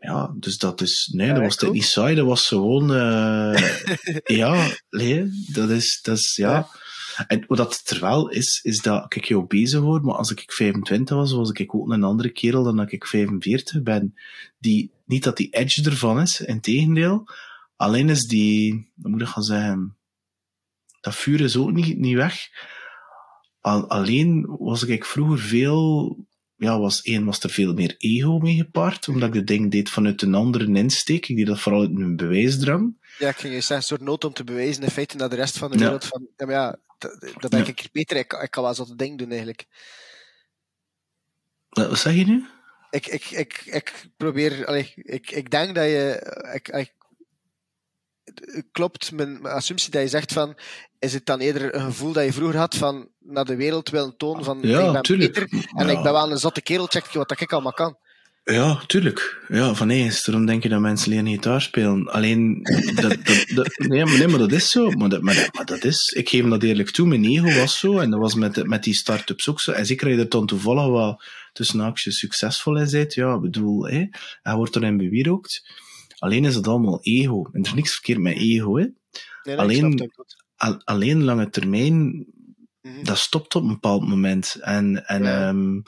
Ja, 0.01 0.35
dus 0.37 0.59
dat 0.59 0.81
is, 0.81 1.11
nee, 1.13 1.27
Ja, 1.27 1.33
dat 1.35 1.43
was 1.43 1.73
niet 1.73 1.85
saai, 1.85 2.15
dat 2.15 2.27
was 2.27 2.49
gewoon, 2.49 2.95
eh, 2.95 3.81
ja, 4.39 4.69
nee, 4.91 5.31
dat 5.53 5.71
is, 5.71 5.99
dat 6.03 6.19
is, 6.19 6.37
ja. 6.37 6.51
Ja. 6.51 6.69
En 7.27 7.45
wat 7.47 7.57
dat 7.57 7.87
terwijl 7.87 8.29
is, 8.29 8.61
is 8.63 8.79
dat 8.79 9.15
ik 9.15 9.25
jou 9.25 9.47
bezig 9.47 9.81
hoor, 9.81 10.01
maar 10.01 10.15
als 10.15 10.31
ik 10.31 10.53
25 10.53 11.17
was, 11.17 11.33
was 11.33 11.51
ik 11.51 11.75
ook 11.75 11.91
een 11.91 12.05
andere 12.05 12.31
kerel 12.31 12.63
dan 12.63 12.77
dat 12.77 12.93
ik 12.93 13.07
45 13.07 13.83
ben. 13.83 14.15
Die, 14.59 14.91
niet 15.05 15.25
dat 15.25 15.37
die 15.37 15.51
edge 15.51 15.91
ervan 15.91 16.21
is, 16.21 16.41
in 16.41 16.61
tegendeel. 16.61 17.29
Alleen 17.77 18.09
is 18.09 18.27
die, 18.27 18.91
wat 18.95 19.11
moet 19.11 19.21
ik 19.21 19.27
gaan 19.27 19.43
zeggen, 19.43 19.97
dat 21.01 21.17
vuur 21.17 21.41
is 21.41 21.57
ook 21.57 21.73
niet, 21.73 21.99
niet 21.99 22.17
weg. 22.17 22.49
Al- 23.61 23.89
alleen 23.89 24.57
was 24.59 24.83
ik 24.83 25.05
vroeger 25.05 25.39
veel, 25.39 26.17
ja, 26.61 26.79
was 26.79 27.03
één, 27.03 27.25
was 27.25 27.43
er 27.43 27.51
veel 27.51 27.73
meer 27.73 27.95
ego 27.99 28.39
mee 28.39 28.57
gepaard, 28.57 29.09
omdat 29.09 29.29
ik 29.29 29.35
de 29.35 29.45
ding 29.45 29.71
deed 29.71 29.91
vanuit 29.91 30.23
een 30.23 30.35
andere 30.35 30.73
insteek. 30.73 31.29
Ik 31.29 31.37
deed 31.37 31.47
dat 31.47 31.61
vooral 31.61 31.81
uit 31.81 31.91
een 31.91 32.17
bewijsdrang. 32.17 32.97
Ja, 33.19 33.29
ik 33.29 33.37
ging 33.37 33.53
zeggen, 33.53 33.77
een 33.77 33.83
soort 33.83 34.01
nood 34.01 34.25
om 34.25 34.33
te 34.33 34.45
bewijzen 34.45 34.83
in 34.83 34.91
feite 34.91 35.17
naar 35.17 35.29
de 35.29 35.37
rest 35.37 35.59
van 35.59 35.71
de 35.71 35.77
Ja. 35.79 35.83
wereld 35.83 36.05
van, 36.05 36.29
ja, 36.37 36.47
maar 36.47 36.55
ja, 36.55 36.77
dat, 36.99 37.33
dat 37.41 37.53
Ja. 37.53 37.67
ik 37.67 37.89
beter, 37.93 38.17
ik, 38.17 38.33
ik 38.33 38.51
kan 38.51 38.63
wel 38.63 38.75
zo'n 38.75 38.97
ding 38.97 39.19
doen 39.19 39.29
eigenlijk. 39.29 39.67
Wat 41.69 41.99
zeg 41.99 42.15
je 42.15 42.25
nu? 42.27 42.45
Ik, 42.91 43.07
ik, 43.07 43.25
ik, 43.31 43.63
ik 43.65 44.05
probeer, 44.17 44.67
allee, 44.67 44.93
ik, 44.95 45.31
ik 45.31 45.51
denk 45.51 45.75
dat 45.75 45.85
je, 45.85 46.37
ik, 46.55 46.69
ik, 46.69 46.93
klopt 48.73 49.13
mijn, 49.13 49.33
mijn 49.43 49.55
assumptie 49.55 49.91
dat 49.91 50.03
je 50.03 50.09
zegt 50.09 50.33
van, 50.33 50.55
is 50.99 51.13
het 51.13 51.27
dan 51.27 51.39
eerder 51.39 51.75
een 51.75 51.81
gevoel 51.85 52.13
dat 52.13 52.25
je 52.25 52.33
vroeger 52.33 52.59
had 52.59 52.75
van 52.75 53.09
naar 53.19 53.45
de 53.45 53.57
wereld 53.57 53.91
willen 53.91 54.17
tonen 54.17 54.45
van, 54.45 54.59
Ja, 54.63 54.87
ik 54.87 54.93
ben 54.93 55.03
tuurlijk. 55.03 55.33
beter 55.33 55.69
en 55.77 55.87
Ja. 55.87 55.93
ik 55.97 56.03
ben 56.03 56.13
wel 56.13 56.31
een 56.31 56.39
zotte 56.39 56.63
kerel, 56.63 56.87
check 56.87 57.07
je 57.07 57.19
wat 57.19 57.41
ik 57.41 57.53
allemaal 57.53 57.73
kan. 57.73 57.97
Ja, 58.45 58.81
tuurlijk. 58.87 59.45
Ja, 59.49 59.75
van 59.75 59.87
nee, 59.87 60.11
daarom 60.25 60.47
denk 60.47 60.63
je 60.63 60.69
dat 60.69 60.81
mensen 60.81 61.11
leren 61.11 61.27
gitaar 61.29 61.63
spelen. 61.63 62.07
Alleen, 62.09 62.61
dat, 62.95 63.17
dat, 63.25 63.45
dat- 63.55 63.79
nee, 63.79 64.05
maar, 64.05 64.19
nee, 64.19 64.29
maar 64.29 64.39
dat 64.39 64.53
is 64.53 64.71
zo. 64.71 64.91
Maar 64.91 65.09
dat, 65.09 65.23
maar, 65.23 65.35
dat- 65.35 65.55
maar 65.55 65.65
dat 65.65 65.85
is, 65.85 66.09
ik 66.17 66.29
geef 66.29 66.49
dat 66.49 66.63
eerlijk 66.63 66.91
toe, 66.91 67.07
mijn 67.07 67.25
ego 67.25 67.59
was 67.61 67.79
zo. 67.79 67.99
En 67.99 68.11
dat 68.11 68.21
was 68.21 68.35
met, 68.35 68.67
met 68.67 68.83
die 68.83 68.95
start-ups 68.95 69.49
ook 69.49 69.61
zo. 69.61 69.73
En 69.73 69.87
zeker 69.87 70.09
je 70.09 70.19
er 70.19 70.29
dan 70.29 70.47
toevallig 70.47 70.87
wel 70.87 71.23
tussen 71.53 71.79
haakjes 71.81 72.19
succesvol 72.19 72.77
in 72.79 72.91
bent. 72.91 73.15
Ja, 73.15 73.35
ik 73.35 73.41
bedoel, 73.41 73.87
hè, 73.89 74.05
hij 74.43 74.55
wordt 74.55 74.77
erin 74.77 74.97
bewierookt. 74.97 75.61
Alleen 76.21 76.45
is 76.45 76.55
het 76.55 76.69
allemaal 76.69 76.99
ego. 77.03 77.45
En 77.53 77.61
er 77.61 77.67
is 77.67 77.75
niks 77.75 77.93
verkeerd 77.93 78.19
met 78.19 78.37
ego, 78.37 78.77
hè. 78.79 78.87
Nee, 79.43 79.59
Alleen-. 79.59 80.11
Al- 80.57 80.85
alleen 80.85 81.25
lange 81.25 81.51
termijn 81.51 82.27
Mhm. 82.83 83.05
dat 83.05 83.19
stopt 83.19 83.55
op 83.55 83.63
een 83.63 83.69
bepaald 83.69 84.09
moment. 84.09 84.57
En, 84.61 85.07
en, 85.07 85.23
Ja. 85.23 85.49
ehm, 85.49 85.81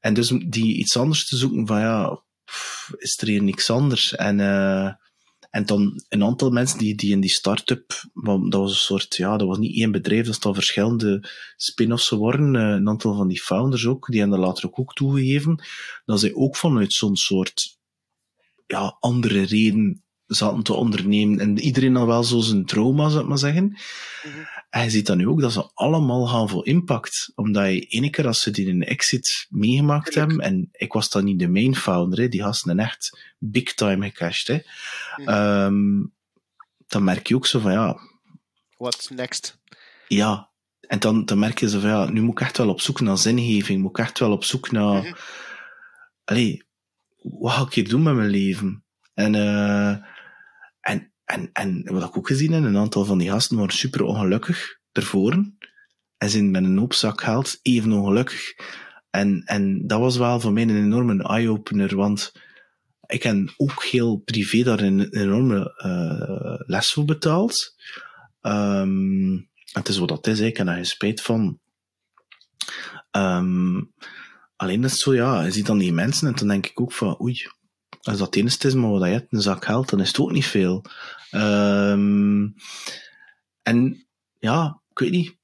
en 0.00 0.14
dus 0.14 0.28
die 0.46 0.74
iets 0.76 0.96
anders 0.96 1.28
te 1.28 1.36
zoeken 1.36 1.66
van 1.66 1.80
ja, 1.80 2.22
pff, 2.44 2.92
is 2.96 3.20
er 3.20 3.28
hier 3.28 3.42
niks 3.42 3.70
anders? 3.70 4.14
En, 4.14 4.40
eh, 4.40 4.92
en 5.50 5.66
dan 5.66 6.02
een 6.08 6.24
aantal 6.24 6.50
mensen 6.50 6.78
die, 6.78 6.94
die 6.94 7.10
in 7.12 7.20
die 7.20 7.30
start-up, 7.30 8.02
want 8.12 8.52
dat 8.52 8.60
was 8.60 8.70
een 8.70 8.76
soort, 8.76 9.16
ja, 9.16 9.36
dat 9.36 9.48
was 9.48 9.58
niet 9.58 9.76
één 9.76 9.92
bedrijf, 9.92 10.24
dat 10.24 10.34
is 10.34 10.40
dan 10.40 10.54
verschillende 10.54 11.30
spin-offs 11.56 12.08
geworden. 12.08 12.56
Eh, 12.56 12.62
een 12.62 12.88
aantal 12.88 13.14
van 13.16 13.28
die 13.28 13.40
founders 13.40 13.86
ook, 13.86 14.06
die 14.10 14.20
hebben 14.20 14.38
dat 14.38 14.46
later 14.48 14.66
ook, 14.66 14.78
ook 14.78 14.92
toegegeven, 14.94 15.64
dat 16.04 16.20
zij 16.20 16.34
ook 16.34 16.56
vanuit 16.56 16.92
zo'n 16.92 17.16
soort, 17.16 17.78
ja, 18.66 18.96
andere 19.00 19.42
reden 19.42 20.04
zaten 20.26 20.62
te 20.62 20.74
ondernemen. 20.74 21.40
En 21.40 21.58
iedereen 21.58 21.94
had 21.94 22.06
wel 22.06 22.24
zo 22.24 22.40
zijn 22.40 22.64
trauma, 22.64 23.08
zou 23.08 23.22
ik 23.22 23.28
maar 23.28 23.38
zeggen. 23.38 23.64
Mhm. 23.64 24.44
En 24.70 24.84
je 24.84 24.90
ziet 24.90 25.06
dan 25.06 25.16
nu 25.16 25.28
ook 25.28 25.40
dat 25.40 25.52
ze 25.52 25.70
allemaal 25.74 26.26
gaan 26.26 26.48
voor 26.48 26.66
impact. 26.66 27.32
Omdat 27.34 27.66
je 27.66 27.80
ene 27.80 28.10
keer 28.10 28.26
als 28.26 28.42
ze 28.42 28.50
die 28.50 28.68
een 28.68 28.84
exit 28.84 29.46
meegemaakt 29.50 30.14
hebben, 30.14 30.38
en 30.38 30.68
ik 30.72 30.92
was 30.92 31.10
dan 31.10 31.24
niet 31.24 31.38
de 31.38 31.48
main 31.48 31.76
founder, 31.76 32.18
hè, 32.18 32.28
die 32.28 32.42
gasten 32.42 32.78
echt 32.78 33.34
big 33.38 33.74
time 33.74 34.10
gecashed. 34.10 34.46
Hè. 34.46 34.58
Mhm. 35.22 35.28
Ehm, 35.28 36.06
dan 36.86 37.04
merk 37.04 37.26
je 37.26 37.34
ook 37.34 37.46
zo 37.46 37.58
van 37.58 37.72
ja, 37.72 37.98
What's 38.76 39.08
next? 39.08 39.58
ja. 40.08 40.52
En 40.80 40.98
dan, 40.98 41.24
dan 41.24 41.38
merk 41.38 41.58
je 41.58 41.68
zo 41.68 41.80
van 41.80 41.90
ja, 41.90 42.10
nu 42.10 42.20
moet 42.20 42.40
ik 42.40 42.46
echt 42.46 42.58
wel 42.58 42.68
op 42.68 42.80
zoek 42.80 43.00
naar 43.00 43.18
zingeving, 43.18 43.82
moet 43.82 43.98
ik 43.98 44.04
echt 44.04 44.18
wel 44.18 44.32
op 44.32 44.44
zoek 44.44 44.70
naar, 44.70 45.24
allee, 46.24 46.62
wat 47.24 47.52
ga 47.52 47.62
ik 47.62 47.72
hier 47.72 47.88
doen 47.88 48.02
met 48.02 48.14
mijn 48.14 48.30
leven? 48.30 48.84
En, 49.14 49.34
eh, 49.34 49.96
en, 50.80 51.12
en, 51.24 51.50
en 51.52 51.84
wat 51.84 52.08
ik 52.08 52.16
ook 52.16 52.26
gezien 52.26 52.52
heb, 52.52 52.64
een 52.64 52.76
aantal 52.76 53.04
van 53.04 53.18
die 53.18 53.30
gasten 53.30 53.56
waren 53.56 53.74
super 53.74 54.02
ongelukkig 54.02 54.78
ervoor. 54.92 55.32
En 56.16 56.30
zijn 56.30 56.50
met 56.50 56.64
een 56.64 56.78
hoop 56.78 56.94
zak 56.94 57.24
even 57.62 57.92
ongelukkig. 57.92 58.54
En, 59.10 59.42
en 59.44 59.86
dat 59.86 60.00
was 60.00 60.16
wel 60.16 60.40
voor 60.40 60.52
mij 60.52 60.62
een 60.62 60.84
enorme 60.84 61.22
eye-opener, 61.22 61.96
want 61.96 62.32
ik 63.06 63.22
heb 63.22 63.54
ook 63.56 63.84
heel 63.84 64.16
privé 64.16 64.62
daar 64.62 64.80
een 64.80 65.08
enorme 65.12 65.74
eh, 65.76 66.66
les 66.66 66.92
voor 66.92 67.04
betaald. 67.04 67.74
Ehm, 68.40 69.36
het 69.72 69.88
is 69.88 69.98
wat 69.98 70.08
dat 70.08 70.26
is, 70.26 70.40
ik 70.40 70.56
heb 70.56 70.66
daar 70.66 70.74
geen 70.74 70.86
spijt 70.86 71.22
van. 71.22 71.60
Ehm, 73.10 73.80
alleen 74.56 74.84
is 74.84 74.90
het 74.90 75.00
zo, 75.00 75.14
ja, 75.14 75.42
je 75.42 75.50
ziet 75.50 75.66
dan 75.66 75.78
die 75.78 75.92
mensen 75.92 76.28
en 76.28 76.34
dan 76.34 76.48
denk 76.48 76.66
ik 76.66 76.80
ook 76.80 76.92
van, 76.92 77.20
oei, 77.20 77.46
als 78.02 78.18
dat 78.18 78.34
het 78.34 78.64
is 78.64 78.74
maar 78.74 78.90
wat 78.90 79.02
je 79.02 79.08
hebt, 79.08 79.32
een 79.32 79.42
zak 79.42 79.64
geld, 79.64 79.88
dan 79.88 80.00
is 80.00 80.08
het 80.08 80.18
ook 80.18 80.32
niet 80.32 80.46
veel. 80.46 80.84
Ehm, 81.30 82.48
en 83.62 84.06
ja, 84.38 84.80
ik 84.90 84.98
weet 84.98 85.10
niet. 85.10 85.36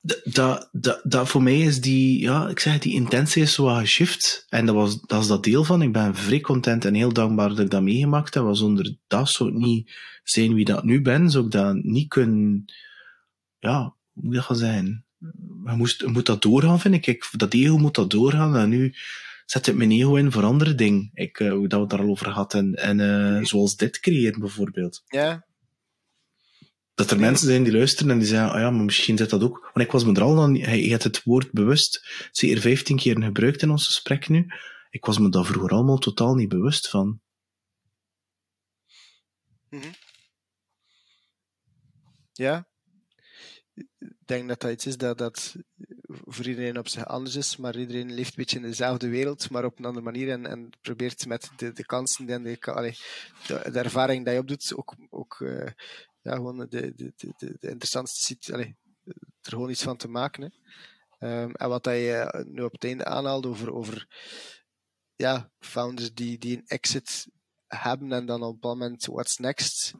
Dat, 0.00 0.20
dat, 0.24 0.68
dat, 0.72 1.00
dat 1.04 1.28
voor 1.28 1.42
mij 1.42 1.60
is 1.60 1.80
die, 1.80 2.20
ja, 2.20 2.48
ik 2.48 2.58
zeg, 2.58 2.78
die 2.78 2.92
intentie 2.92 3.42
is 3.42 3.54
zo 3.54 3.64
wat. 3.64 4.46
En 4.48 4.66
dat, 4.66 4.74
was, 4.74 5.00
dat 5.00 5.20
is 5.20 5.26
dat 5.26 5.44
deel 5.44 5.64
van. 5.64 5.82
Ik 5.82 5.92
ben 5.92 6.14
vrij 6.14 6.40
content 6.40 6.84
en 6.84 6.94
heel 6.94 7.12
dankbaar 7.12 7.48
dat 7.48 7.58
ik 7.58 7.70
dat 7.70 7.82
meegemaakt 7.82 8.34
heb. 8.34 8.48
Zonder 8.50 8.96
dat 9.06 9.28
zou 9.28 9.48
ik 9.48 9.54
niet 9.54 9.92
zijn 10.24 10.54
wie 10.54 10.64
dat 10.64 10.84
nu 10.84 11.02
ben. 11.02 11.30
Zou 11.30 11.44
ik 11.44 11.50
dat 11.50 11.74
niet 11.74 12.08
kunnen, 12.08 12.64
ja, 13.58 13.96
hoe 14.12 14.24
moet 14.24 14.34
dat 14.34 14.44
gaan 14.44 14.56
zijn? 14.56 15.04
Je, 15.64 15.72
moest, 15.76 16.06
moet 16.06 16.26
dat 16.26 16.42
doorgaan, 16.42 16.80
vind 16.80 16.94
ik. 16.94 17.06
ik. 17.06 17.28
Dat 17.32 17.54
ego 17.54 17.78
moet 17.78 17.94
dat 17.94 18.10
doorgaan. 18.10 18.56
En 18.56 18.68
nu 18.68 18.94
zet 19.46 19.66
ik 19.66 19.74
mijn 19.74 19.90
ego 19.90 20.14
in 20.16 20.32
voor 20.32 20.44
andere 20.44 20.74
dingen. 20.74 21.10
Ik, 21.14 21.40
eh, 21.40 21.50
hoe 21.50 21.68
dat 21.68 21.76
we 21.78 21.80
het 21.80 21.90
daar 21.90 22.00
al 22.00 22.08
over 22.08 22.28
hadden. 22.28 22.74
En, 22.74 22.98
en 23.00 23.36
eh, 23.38 23.44
zoals 23.44 23.76
dit 23.76 24.00
creëren, 24.00 24.40
bijvoorbeeld. 24.40 25.02
Ja, 25.06 25.46
Dat 26.94 27.10
er 27.10 27.16
Nee. 27.16 27.24
mensen 27.26 27.46
zijn 27.46 27.62
die 27.62 27.72
luisteren 27.72 28.12
en 28.12 28.18
die 28.18 28.26
zeggen, 28.28 28.50
ah 28.52 28.60
ja, 28.60 28.70
maar 28.70 28.84
misschien 28.84 29.16
zit 29.16 29.30
dat 29.30 29.42
ook. 29.42 29.70
Want 29.74 29.86
ik 29.86 29.92
was 29.92 30.04
me 30.04 30.12
er 30.14 30.22
al 30.22 30.42
aan, 30.42 30.54
hij 30.56 30.78
heeft 30.78 31.02
het 31.04 31.22
woord 31.22 31.52
bewust 31.52 32.08
zeker 32.32 32.60
15 32.60 32.96
keer 32.96 33.22
gebruikt 33.22 33.62
in 33.62 33.70
ons 33.70 33.86
gesprek 33.86 34.28
nu. 34.28 34.46
Ik 34.90 35.04
was 35.04 35.18
me 35.18 35.28
daar 35.28 35.44
vroeger 35.44 35.70
allemaal 35.70 35.98
totaal 35.98 36.34
niet 36.34 36.48
bewust 36.48 36.88
van. 36.88 37.20
ja. 42.32 42.66
Ik 44.32 44.38
denk 44.38 44.50
dat 44.50 44.60
dat 44.60 44.70
iets 44.70 44.86
is 44.86 44.96
dat, 44.96 45.18
dat 45.18 45.54
voor 46.24 46.46
iedereen 46.46 46.78
op 46.78 46.88
zich 46.88 47.06
anders 47.06 47.36
is, 47.36 47.56
maar 47.56 47.76
iedereen 47.76 48.12
leeft 48.12 48.28
een 48.28 48.36
beetje 48.36 48.56
in 48.56 48.62
dezelfde 48.62 49.08
wereld, 49.08 49.50
maar 49.50 49.64
op 49.64 49.78
een 49.78 49.84
andere 49.84 50.04
manier 50.04 50.30
en, 50.30 50.46
en 50.46 50.70
probeert 50.80 51.26
met 51.26 51.50
de, 51.56 51.72
de 51.72 51.84
kansen 51.84 52.28
en 52.28 52.42
de, 52.42 52.58
de, 53.46 53.70
de 53.70 53.78
ervaring 53.78 54.24
die 54.24 54.34
je 54.34 54.40
opdoet, 54.40 54.72
ook, 54.76 54.94
ook 55.10 55.40
eh, 55.40 55.72
ja, 56.22 56.34
gewoon 56.34 56.58
de, 56.58 56.94
de, 56.94 57.12
de, 57.36 57.56
interessantste 57.60 58.52
allee, 58.52 58.76
er 59.04 59.50
gewoon 59.50 59.70
iets 59.70 59.82
van 59.82 59.96
te 59.96 60.08
maken. 60.08 60.42
Hè. 60.42 60.48
Ehm, 61.28 61.50
en 61.50 61.68
wat 61.68 61.84
dat 61.84 61.94
je 61.94 62.44
nu 62.48 62.62
op 62.62 62.72
het 62.72 62.84
einde 62.84 63.04
aanhaalde 63.04 63.48
over, 63.48 63.72
over 63.72 64.06
ja, 65.14 65.50
founders 65.58 66.12
die, 66.12 66.38
die 66.38 66.56
een 66.56 66.66
exit 66.66 67.26
hebben 67.66 68.12
en 68.12 68.26
dan 68.26 68.42
op 68.42 68.52
bepaald 68.52 68.78
moment 68.78 69.06
what's 69.06 69.36
next. 69.36 69.94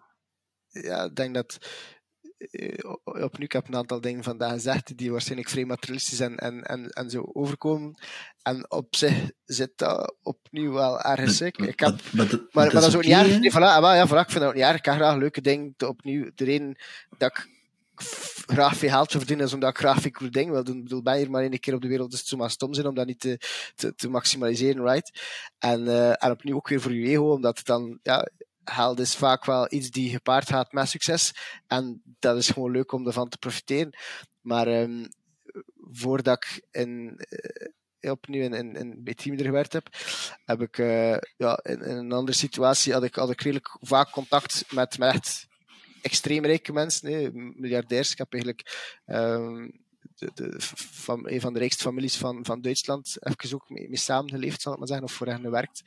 Ja, 0.68 1.04
ik 1.04 1.16
denk 1.16 1.34
dat 1.34 1.58
eh, 1.60 1.68
opnieuw, 3.04 3.44
ik 3.44 3.52
heb 3.52 3.68
een 3.68 3.76
aantal 3.76 4.00
dingen 4.00 4.22
vandaag 4.22 4.52
gezegd 4.52 4.96
die 4.96 5.10
waarschijnlijk 5.10 5.48
vrij 5.48 5.64
materialistisch 5.64 6.20
en, 6.20 6.36
en, 6.36 6.62
en, 6.62 6.88
en 6.88 7.10
zo 7.10 7.30
overkomen. 7.32 7.94
En 8.42 8.70
op 8.70 8.96
zich 8.96 9.30
zit 9.44 9.72
dat 9.76 10.14
opnieuw 10.22 10.72
wel 10.72 11.00
ergens. 11.00 11.40
Ik, 11.40 11.56
ik 11.58 11.80
heb, 11.80 11.88
Maar, 11.90 12.00
maar, 12.12 12.28
dat- 12.28 12.40
maar, 12.40 12.48
maar 12.64 12.70
dat 12.72 12.86
is 12.86 12.94
ook 12.96 13.02
niet 13.04 13.12
erg. 13.12 13.38
Nee, 13.40 13.50
voilà, 13.50 13.54
ah, 13.54 13.94
ja, 13.94 14.06
voilà, 14.08 14.10
ik 14.26 14.30
vind 14.30 14.40
dat 14.40 14.42
ook 14.48 14.54
niet 14.54 14.62
erg. 14.64 14.76
Ik 14.76 14.84
heb 14.84 14.94
graag 14.94 15.16
leuke 15.16 15.40
dingen 15.40 15.74
te 15.76 15.88
opnieuw. 15.88 16.30
De 16.34 16.44
reden 16.44 16.76
dat 17.18 17.30
ik 17.30 17.50
graag 18.46 18.76
veel 18.76 18.88
geld 18.88 19.10
wil 19.10 19.20
verdienen 19.20 19.46
is 19.46 19.52
omdat 19.52 19.70
ik 19.70 19.78
graag 19.78 20.00
veel 20.00 20.30
dingen 20.30 20.52
wil 20.52 20.64
doen. 20.64 20.76
Ik 20.76 20.82
bedoel, 20.82 21.02
ben 21.02 21.12
je 21.14 21.18
hier 21.20 21.30
maar 21.30 21.42
één 21.42 21.60
keer 21.60 21.74
op 21.74 21.82
de 21.82 21.88
wereld, 21.88 22.10
dus 22.10 22.18
het 22.18 22.28
zou 22.28 22.40
maar 22.40 22.50
stom 22.50 22.74
zijn 22.74 22.86
om 22.86 22.94
dat 22.94 23.06
niet 23.06 23.20
te, 23.20 23.38
te, 23.74 23.94
te 23.94 24.08
maximaliseren, 24.08 24.84
right? 24.84 25.20
En, 25.58 25.88
eh, 25.88 26.24
en 26.24 26.30
opnieuw 26.30 26.56
ook 26.56 26.68
weer 26.68 26.80
voor 26.80 26.94
je 26.94 27.08
ego, 27.08 27.30
omdat 27.32 27.56
het 27.58 27.66
dan, 27.66 27.98
ja, 28.02 28.28
geld 28.64 28.98
is 28.98 29.16
vaak 29.16 29.44
wel 29.44 29.72
iets 29.72 29.90
die 29.90 30.10
gepaard 30.10 30.48
gaat 30.48 30.72
met 30.72 30.88
succes. 30.88 31.34
En 31.66 32.02
dat 32.18 32.36
is 32.36 32.50
gewoon 32.50 32.70
leuk 32.70 32.92
om 32.92 33.06
ervan 33.06 33.28
te 33.28 33.38
profiteren. 33.38 33.98
Maar 34.40 34.66
ehm, 34.66 35.04
voordat 35.92 36.36
ik 36.36 36.66
in, 36.70 37.16
eh, 38.00 38.10
opnieuw 38.10 38.42
in, 38.42 38.52
in, 38.52 39.04
in, 39.04 39.38
er 39.38 39.44
gewerkt 39.44 39.72
heb, 39.72 39.88
heb 40.44 40.60
ik 40.60 40.78
eh, 40.78 41.16
ja, 41.36 41.60
in, 41.62 41.80
een 41.80 42.12
andere 42.12 42.36
situatie 42.36 42.92
had 42.92 43.02
ik, 43.02 43.14
had 43.14 43.30
ik 43.30 43.40
redelijk 43.40 43.76
vaak 43.80 44.10
contact 44.10 44.72
met, 44.72 44.98
met 44.98 45.12
echt 45.14 45.46
extreem 46.02 46.44
rijke 46.44 46.72
mensen, 46.72 47.12
hè, 47.12 47.30
miljardairs. 47.32 48.12
Ik 48.12 48.18
heb 48.18 48.32
eigenlijk 48.32 48.96
ehm, 49.04 49.68
de, 50.14 50.30
de, 50.34 50.54
van, 50.76 51.28
een 51.28 51.40
van 51.40 51.52
de 51.52 51.58
rijkste 51.58 51.82
families 51.82 52.16
van, 52.16 52.44
van 52.44 52.60
Duitsland 52.60 53.16
even 53.20 53.54
ook 53.54 53.68
mee, 53.68 53.88
mee 53.88 53.98
samengeleefd, 53.98 54.60
zal 54.60 54.72
ik 54.72 54.78
maar 54.78 54.88
zeggen, 54.88 55.06
of 55.06 55.12
voor 55.12 55.26
hen 55.26 55.40
gewerkt. 55.40 55.82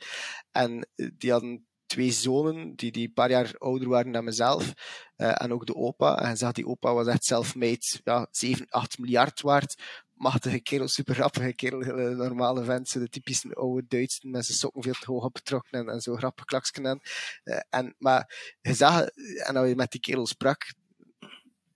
En 0.50 0.88
die 0.94 1.30
hadden 1.30 1.66
twee 1.86 2.12
zonen 2.12 2.76
die, 2.76 2.92
die 2.92 3.06
een 3.06 3.12
paar 3.12 3.30
jaar 3.30 3.54
ouder 3.58 3.88
waren 3.88 4.12
dan 4.12 4.24
mezelf. 4.24 4.72
Uh, 5.16 5.42
en 5.42 5.52
ook 5.52 5.66
de 5.66 5.74
opa. 5.74 6.18
En 6.18 6.36
zag 6.36 6.52
die 6.52 6.66
opa 6.66 6.94
was 6.94 7.06
echt 7.06 7.24
self-made, 7.24 8.00
ja, 8.04 8.26
7, 8.30 8.66
8 8.68 8.98
miljard 8.98 9.40
waard. 9.40 9.82
Machtige 10.12 10.60
kerel, 10.60 10.88
super 10.88 11.14
grappige 11.14 11.54
kerel, 11.54 11.80
hele 11.80 12.14
normale 12.14 12.64
vent. 12.64 12.92
de 12.92 13.08
typische 13.08 13.54
oude 13.54 13.84
Duitsen 13.88 14.30
met 14.30 14.46
zijn 14.46 14.58
sokken 14.58 14.82
veel 14.82 14.92
te 14.92 15.10
hoog 15.10 15.24
opgetrokken 15.24 15.78
en, 15.78 15.88
en 15.88 16.00
zo 16.00 16.16
grappig 16.16 16.44
klaksken. 16.44 17.00
Uh, 17.44 17.60
en, 17.70 17.94
maar 17.98 18.54
je 18.60 18.74
zag, 18.74 19.06
en 19.46 19.56
als 19.56 19.68
je 19.68 19.74
met 19.74 19.90
die 19.90 20.00
kerel 20.00 20.26
sprak, 20.26 20.72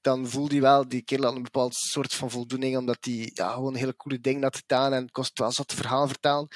dan 0.00 0.28
voelde 0.28 0.52
hij 0.52 0.60
wel, 0.60 0.88
die 0.88 1.02
kerel 1.02 1.24
had 1.24 1.36
een 1.36 1.42
bepaald 1.42 1.74
soort 1.74 2.14
van 2.14 2.30
voldoening, 2.30 2.76
omdat 2.76 2.98
hij 3.00 3.30
ja, 3.34 3.52
gewoon 3.52 3.74
hele 3.74 3.96
coole 3.96 4.20
dingen 4.20 4.42
had 4.42 4.56
gedaan 4.56 4.92
en 4.92 5.10
kost 5.10 5.38
wel 5.38 5.52
zat 5.52 5.74
verhaal 5.74 6.06
vertalen. 6.06 6.48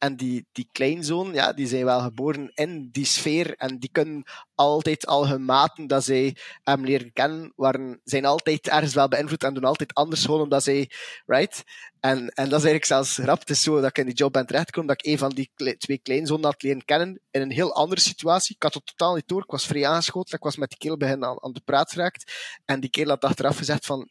En 0.00 0.16
die, 0.16 0.46
die 0.52 0.68
kleinzoon, 0.72 1.32
ja, 1.32 1.52
die 1.52 1.66
zijn 1.66 1.84
wel 1.84 2.00
geboren 2.00 2.50
in 2.54 2.88
die 2.92 3.04
sfeer 3.04 3.54
en 3.56 3.78
die 3.78 3.90
kunnen 3.92 4.22
altijd 4.54 5.06
al 5.06 5.28
hun 5.28 5.44
maten 5.44 5.86
dat 5.86 6.04
zij 6.04 6.36
hem 6.62 6.84
leren 6.84 7.12
kennen, 7.12 7.52
waren, 7.56 8.00
zijn 8.04 8.24
altijd 8.24 8.68
ergens 8.68 8.94
wel 8.94 9.08
beïnvloed 9.08 9.44
en 9.44 9.54
doen 9.54 9.64
altijd 9.64 9.94
anders 9.94 10.24
gewoon 10.24 10.40
omdat 10.40 10.62
zij, 10.62 10.90
right? 11.26 11.64
En, 12.00 12.18
en 12.18 12.48
dat 12.48 12.58
is 12.58 12.66
eigenlijk 12.66 12.84
zelfs 12.84 13.14
grap. 13.14 13.38
Het 13.38 13.50
is 13.50 13.62
zo 13.62 13.80
dat 13.80 13.88
ik 13.90 13.98
in 13.98 14.06
die 14.06 14.14
job 14.14 14.32
ben 14.32 14.46
terechtgekomen, 14.46 14.88
dat 14.88 15.04
ik 15.04 15.12
een 15.12 15.18
van 15.18 15.30
die 15.30 15.50
twee 15.78 15.98
kleinzonen 15.98 16.44
had 16.44 16.62
leren 16.62 16.84
kennen 16.84 17.20
in 17.30 17.40
een 17.40 17.50
heel 17.50 17.74
andere 17.74 18.00
situatie. 18.00 18.54
Ik 18.54 18.62
had 18.62 18.74
het 18.74 18.86
totaal 18.86 19.14
niet 19.14 19.28
door. 19.28 19.42
Ik 19.42 19.50
was 19.50 19.66
vrij 19.66 19.86
aangeschoten. 19.86 20.36
Ik 20.36 20.44
was 20.44 20.56
met 20.56 20.68
die 20.68 20.78
kerel 20.78 20.96
begin 20.96 21.24
aan, 21.24 21.42
aan 21.42 21.52
de 21.52 21.62
praat 21.64 21.92
geraakt. 21.92 22.32
En 22.64 22.80
die 22.80 22.90
kerel 22.90 23.10
had 23.10 23.24
achteraf 23.24 23.56
gezegd 23.56 23.86
van, 23.86 24.08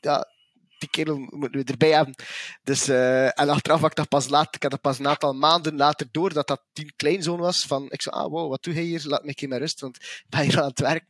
ja, 0.00 0.28
die 0.80 0.90
kerel 0.90 1.18
moeten 1.18 1.60
we 1.60 1.64
erbij 1.64 1.90
hebben. 1.90 2.14
Dus, 2.62 2.88
uh, 2.88 3.40
en 3.40 3.48
achteraf 3.48 3.80
had 3.80 3.90
ik 3.90 3.96
dat 3.96 4.08
pas 4.08 4.28
laat, 4.28 4.54
ik 4.54 4.62
had 4.62 4.70
dat 4.70 4.80
pas 4.80 4.98
een 4.98 5.08
aantal 5.08 5.32
maanden 5.32 5.76
later 5.76 6.08
door 6.10 6.32
dat 6.32 6.46
dat 6.46 6.62
die 6.72 6.92
kleinzoon 6.96 7.38
was. 7.38 7.66
Van, 7.66 7.86
ik 7.90 8.02
zei, 8.02 8.16
ah 8.16 8.30
wow, 8.30 8.50
wat 8.50 8.62
doe 8.62 8.74
je 8.74 8.80
hier? 8.80 9.02
Laat 9.04 9.24
me 9.24 9.46
met 9.48 9.58
rust, 9.58 9.80
want 9.80 9.96
ik 9.96 10.24
ben 10.28 10.40
hier 10.40 10.60
aan 10.60 10.68
het 10.68 10.80
werk. 10.80 11.04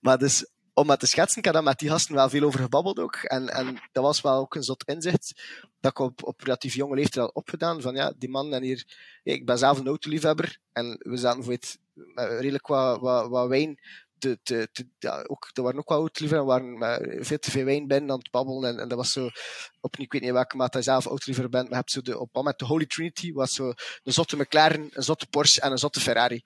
Maar 0.00 0.18
dus, 0.18 0.46
om 0.74 0.86
met 0.86 1.00
te 1.00 1.06
schetsen, 1.06 1.38
ik 1.38 1.44
had 1.44 1.54
daar 1.54 1.62
met 1.62 1.78
die 1.78 1.88
gasten 1.88 2.14
wel 2.14 2.28
veel 2.28 2.42
over 2.42 2.60
gebabbeld 2.60 2.98
ook. 2.98 3.14
En, 3.14 3.48
en 3.48 3.80
dat 3.92 4.04
was 4.04 4.20
wel 4.20 4.38
ook 4.38 4.54
een 4.54 4.62
zot 4.62 4.84
inzicht 4.84 5.42
dat 5.80 5.90
ik 5.90 5.98
op, 5.98 6.24
op 6.24 6.40
relatief 6.40 6.74
jonge 6.74 6.94
leeftijd 6.94 7.24
had 7.24 7.34
opgedaan. 7.34 7.80
Van 7.80 7.94
ja, 7.94 8.12
die 8.18 8.28
man 8.28 8.54
en 8.54 8.62
hier, 8.62 8.84
ik 9.22 9.46
ben 9.46 9.58
zelf 9.58 9.78
een 9.78 9.86
autoliefhebber 9.86 10.58
en 10.72 10.96
we 10.98 11.16
zaten 11.16 11.44
voor 11.44 11.52
het, 11.52 11.78
redelijk 12.14 12.66
wat, 12.66 13.00
wat 13.28 13.48
wijn 13.48 13.80
te, 14.20 14.68
ja, 14.98 15.24
ook, 15.26 15.50
er 15.52 15.62
waren 15.62 15.78
ook 15.78 15.88
wel 15.88 16.08
liever 16.12 16.44
waren 16.44 17.24
veel 17.24 17.38
te 17.38 17.50
veel 17.50 17.64
wijn 17.64 17.86
binnen 17.86 18.10
aan 18.10 18.18
het 18.18 18.30
babbelen. 18.30 18.70
En, 18.70 18.80
en 18.80 18.88
dat 18.88 18.98
was 18.98 19.12
zo, 19.12 19.30
opnieuw, 19.80 20.04
ik 20.04 20.12
weet 20.12 20.22
niet 20.22 20.30
welke 20.30 20.56
maat 20.56 20.72
hij 20.72 20.82
zelf 20.82 21.26
liever 21.26 21.48
bent, 21.48 21.64
maar 21.64 21.72
je 21.72 21.76
hebt 21.76 21.90
zo 21.90 22.00
de, 22.00 22.18
op 22.18 22.42
met 22.42 22.58
de 22.58 22.64
Holy 22.64 22.86
Trinity, 22.86 23.32
was 23.32 23.52
zo 23.52 23.72
een 24.02 24.12
zotte 24.12 24.36
McLaren, 24.36 24.88
een 24.92 25.02
zotte 25.02 25.26
Porsche 25.26 25.60
en 25.60 25.70
een 25.70 25.78
zotte 25.78 26.00
Ferrari. 26.00 26.42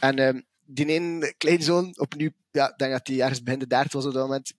En 0.00 0.18
um, 0.18 0.44
die 0.66 0.86
ene 0.86 1.34
kleinzoon, 1.38 1.98
opnieuw, 1.98 2.30
ja, 2.50 2.74
denk 2.76 2.92
dat 2.92 3.06
hij 3.06 3.20
ergens 3.20 3.42
begin 3.42 3.58
de 3.58 3.66
30 3.66 3.92
was 3.92 4.06
op 4.06 4.12
dat 4.12 4.22
moment, 4.22 4.52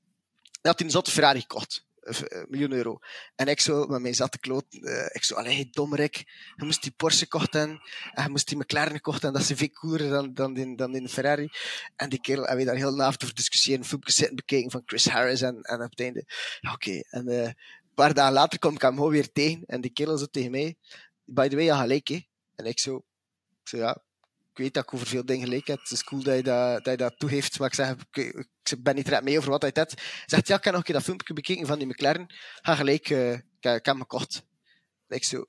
had 0.61 0.77
hij 0.77 0.88
een 0.88 0.94
zotte 0.94 1.11
Ferrari 1.11 1.40
gekocht. 1.40 1.86
Eh, 2.06 2.44
miljoen 2.48 2.72
euro. 2.72 2.99
En 3.36 3.48
ik 3.48 3.60
zo 3.60 3.86
met 3.86 4.02
mij 4.02 4.14
zat 4.14 4.32
te 4.32 4.40
kloten. 4.40 4.90
Uh, 4.90 5.06
ik 5.11 5.23
zo, 5.23 5.36
allee, 5.36 5.69
dommerik. 5.72 6.18
Je 6.56 6.65
moest 6.65 6.82
die 6.82 6.91
Porsche 6.91 7.27
kochten 7.27 7.82
en 8.14 8.23
je 8.23 8.30
moest 8.30 8.48
die 8.48 8.57
McLaren 8.57 9.02
kochten 9.02 9.27
en 9.27 9.34
dat 9.34 9.49
is 9.49 9.57
veel 9.57 9.69
cooler 9.69 10.10
dan, 10.10 10.34
dan, 10.34 10.53
die, 10.53 10.76
dan 10.76 10.91
die 10.91 11.10
Ferrari. 11.10 11.49
En 11.95 12.10
die 12.10 12.22
kerel, 12.22 12.48
en 12.48 12.57
we 12.57 12.64
daar 12.64 12.76
heel 12.76 12.95
na 12.95 13.07
over 13.07 13.36
discussiëren, 13.36 13.86
filmpjes 13.86 14.15
zitten 14.15 14.36
bekeken 14.36 14.72
van 14.72 14.82
Chris 14.86 15.07
Harris 15.07 15.41
en, 15.41 15.61
en 15.61 15.82
op 15.82 15.90
het 15.90 15.99
einde, 15.99 16.26
oké. 16.73 17.02
En 17.10 17.30
uh, 17.30 17.44
een 17.44 17.56
paar 17.94 18.14
dagen 18.14 18.34
later 18.34 18.60
kom 18.60 18.73
ik 18.73 18.82
hem 18.82 18.95
gewoon 18.95 19.11
weer 19.11 19.32
tegen 19.32 19.64
en 19.65 19.82
die 19.82 19.91
kerel 19.91 20.18
zo 20.18 20.26
tegen 20.26 20.52
mij, 20.52 20.76
by 21.23 21.48
the 21.48 21.56
way, 21.56 21.65
ja, 21.65 21.82
gelijk, 21.82 22.07
hè. 22.07 22.19
En 22.56 22.65
ik 22.65 22.80
zo, 22.80 22.95
ik 23.61 23.68
zo, 23.68 23.77
ja, 23.77 24.03
ik 24.56 24.64
weet 24.64 24.73
dat 24.73 24.84
ik 24.84 24.94
over 24.94 25.07
veel 25.07 25.26
dingen 25.26 25.44
gelijk 25.44 25.68
heb. 25.68 25.80
Het 25.80 25.91
is 25.91 26.03
cool 26.03 26.23
dat 26.23 26.36
je 26.36 26.44
dat, 26.44 26.84
dat, 26.84 26.94
je 26.94 26.98
dat 26.98 27.19
toegeeft. 27.19 27.60
Maar 27.60 27.68
ik 27.68 27.73
zeg, 27.73 27.95
ik, 28.11 28.48
ben 28.84 28.95
niet 28.95 29.22
mee 29.22 29.38
over 29.38 29.49
wat 29.49 29.61
hij 29.61 29.72
had. 29.73 29.94
Zegt, 30.26 30.48
ja, 30.48 30.57
ik 30.57 30.64
heb 30.64 30.73
nog 30.73 30.76
een 30.76 30.84
keer 30.84 30.95
dat 30.95 31.03
filmpje 31.03 31.34
bekeken 31.34 31.68
van 31.68 31.77
die 31.77 31.88
McLaren. 31.88 32.34
Ga 32.61 32.76
gelijk, 32.76 33.10
uh, 33.10 33.34
ik, 33.34 33.86
heb 33.86 33.95
me 33.95 34.06
kort. 34.06 34.45
Ik 35.07 35.23
zo, 35.23 35.45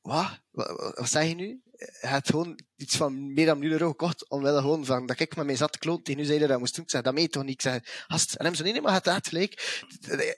wat? 0.00 0.40
wat? 0.50 1.08
Zeg 1.08 1.28
je 1.28 1.34
nu? 1.34 1.60
Hij 1.76 2.10
had 2.10 2.30
gewoon 2.30 2.60
iets 2.76 2.96
van 2.96 3.34
meer 3.34 3.46
dan 3.46 3.62
een 3.62 3.70
euro 3.70 3.88
gekocht, 3.88 4.28
omwille 4.28 4.60
gewoon 4.60 4.84
van 4.84 5.06
dat 5.06 5.20
ik 5.20 5.36
met 5.36 5.46
mij 5.46 5.56
zat 5.56 5.78
kloot. 5.78 6.04
Tegen 6.04 6.20
nu 6.20 6.26
zei 6.26 6.38
hij 6.38 6.48
dat 6.48 6.58
moest 6.58 6.74
doen. 6.74 6.84
Ik 6.84 6.90
zei, 6.90 7.02
dat 7.02 7.14
meet 7.14 7.32
toch 7.32 7.42
niet? 7.42 7.52
Ik 7.52 7.60
zei, 7.60 7.80
hast. 8.06 8.34
En 8.34 8.44
hem 8.44 8.54
zo, 8.54 8.62
nee, 8.62 8.72
nee, 8.72 8.80
maar 8.82 8.92
het 8.92 9.06
had 9.06 9.28
gelijk. 9.28 9.80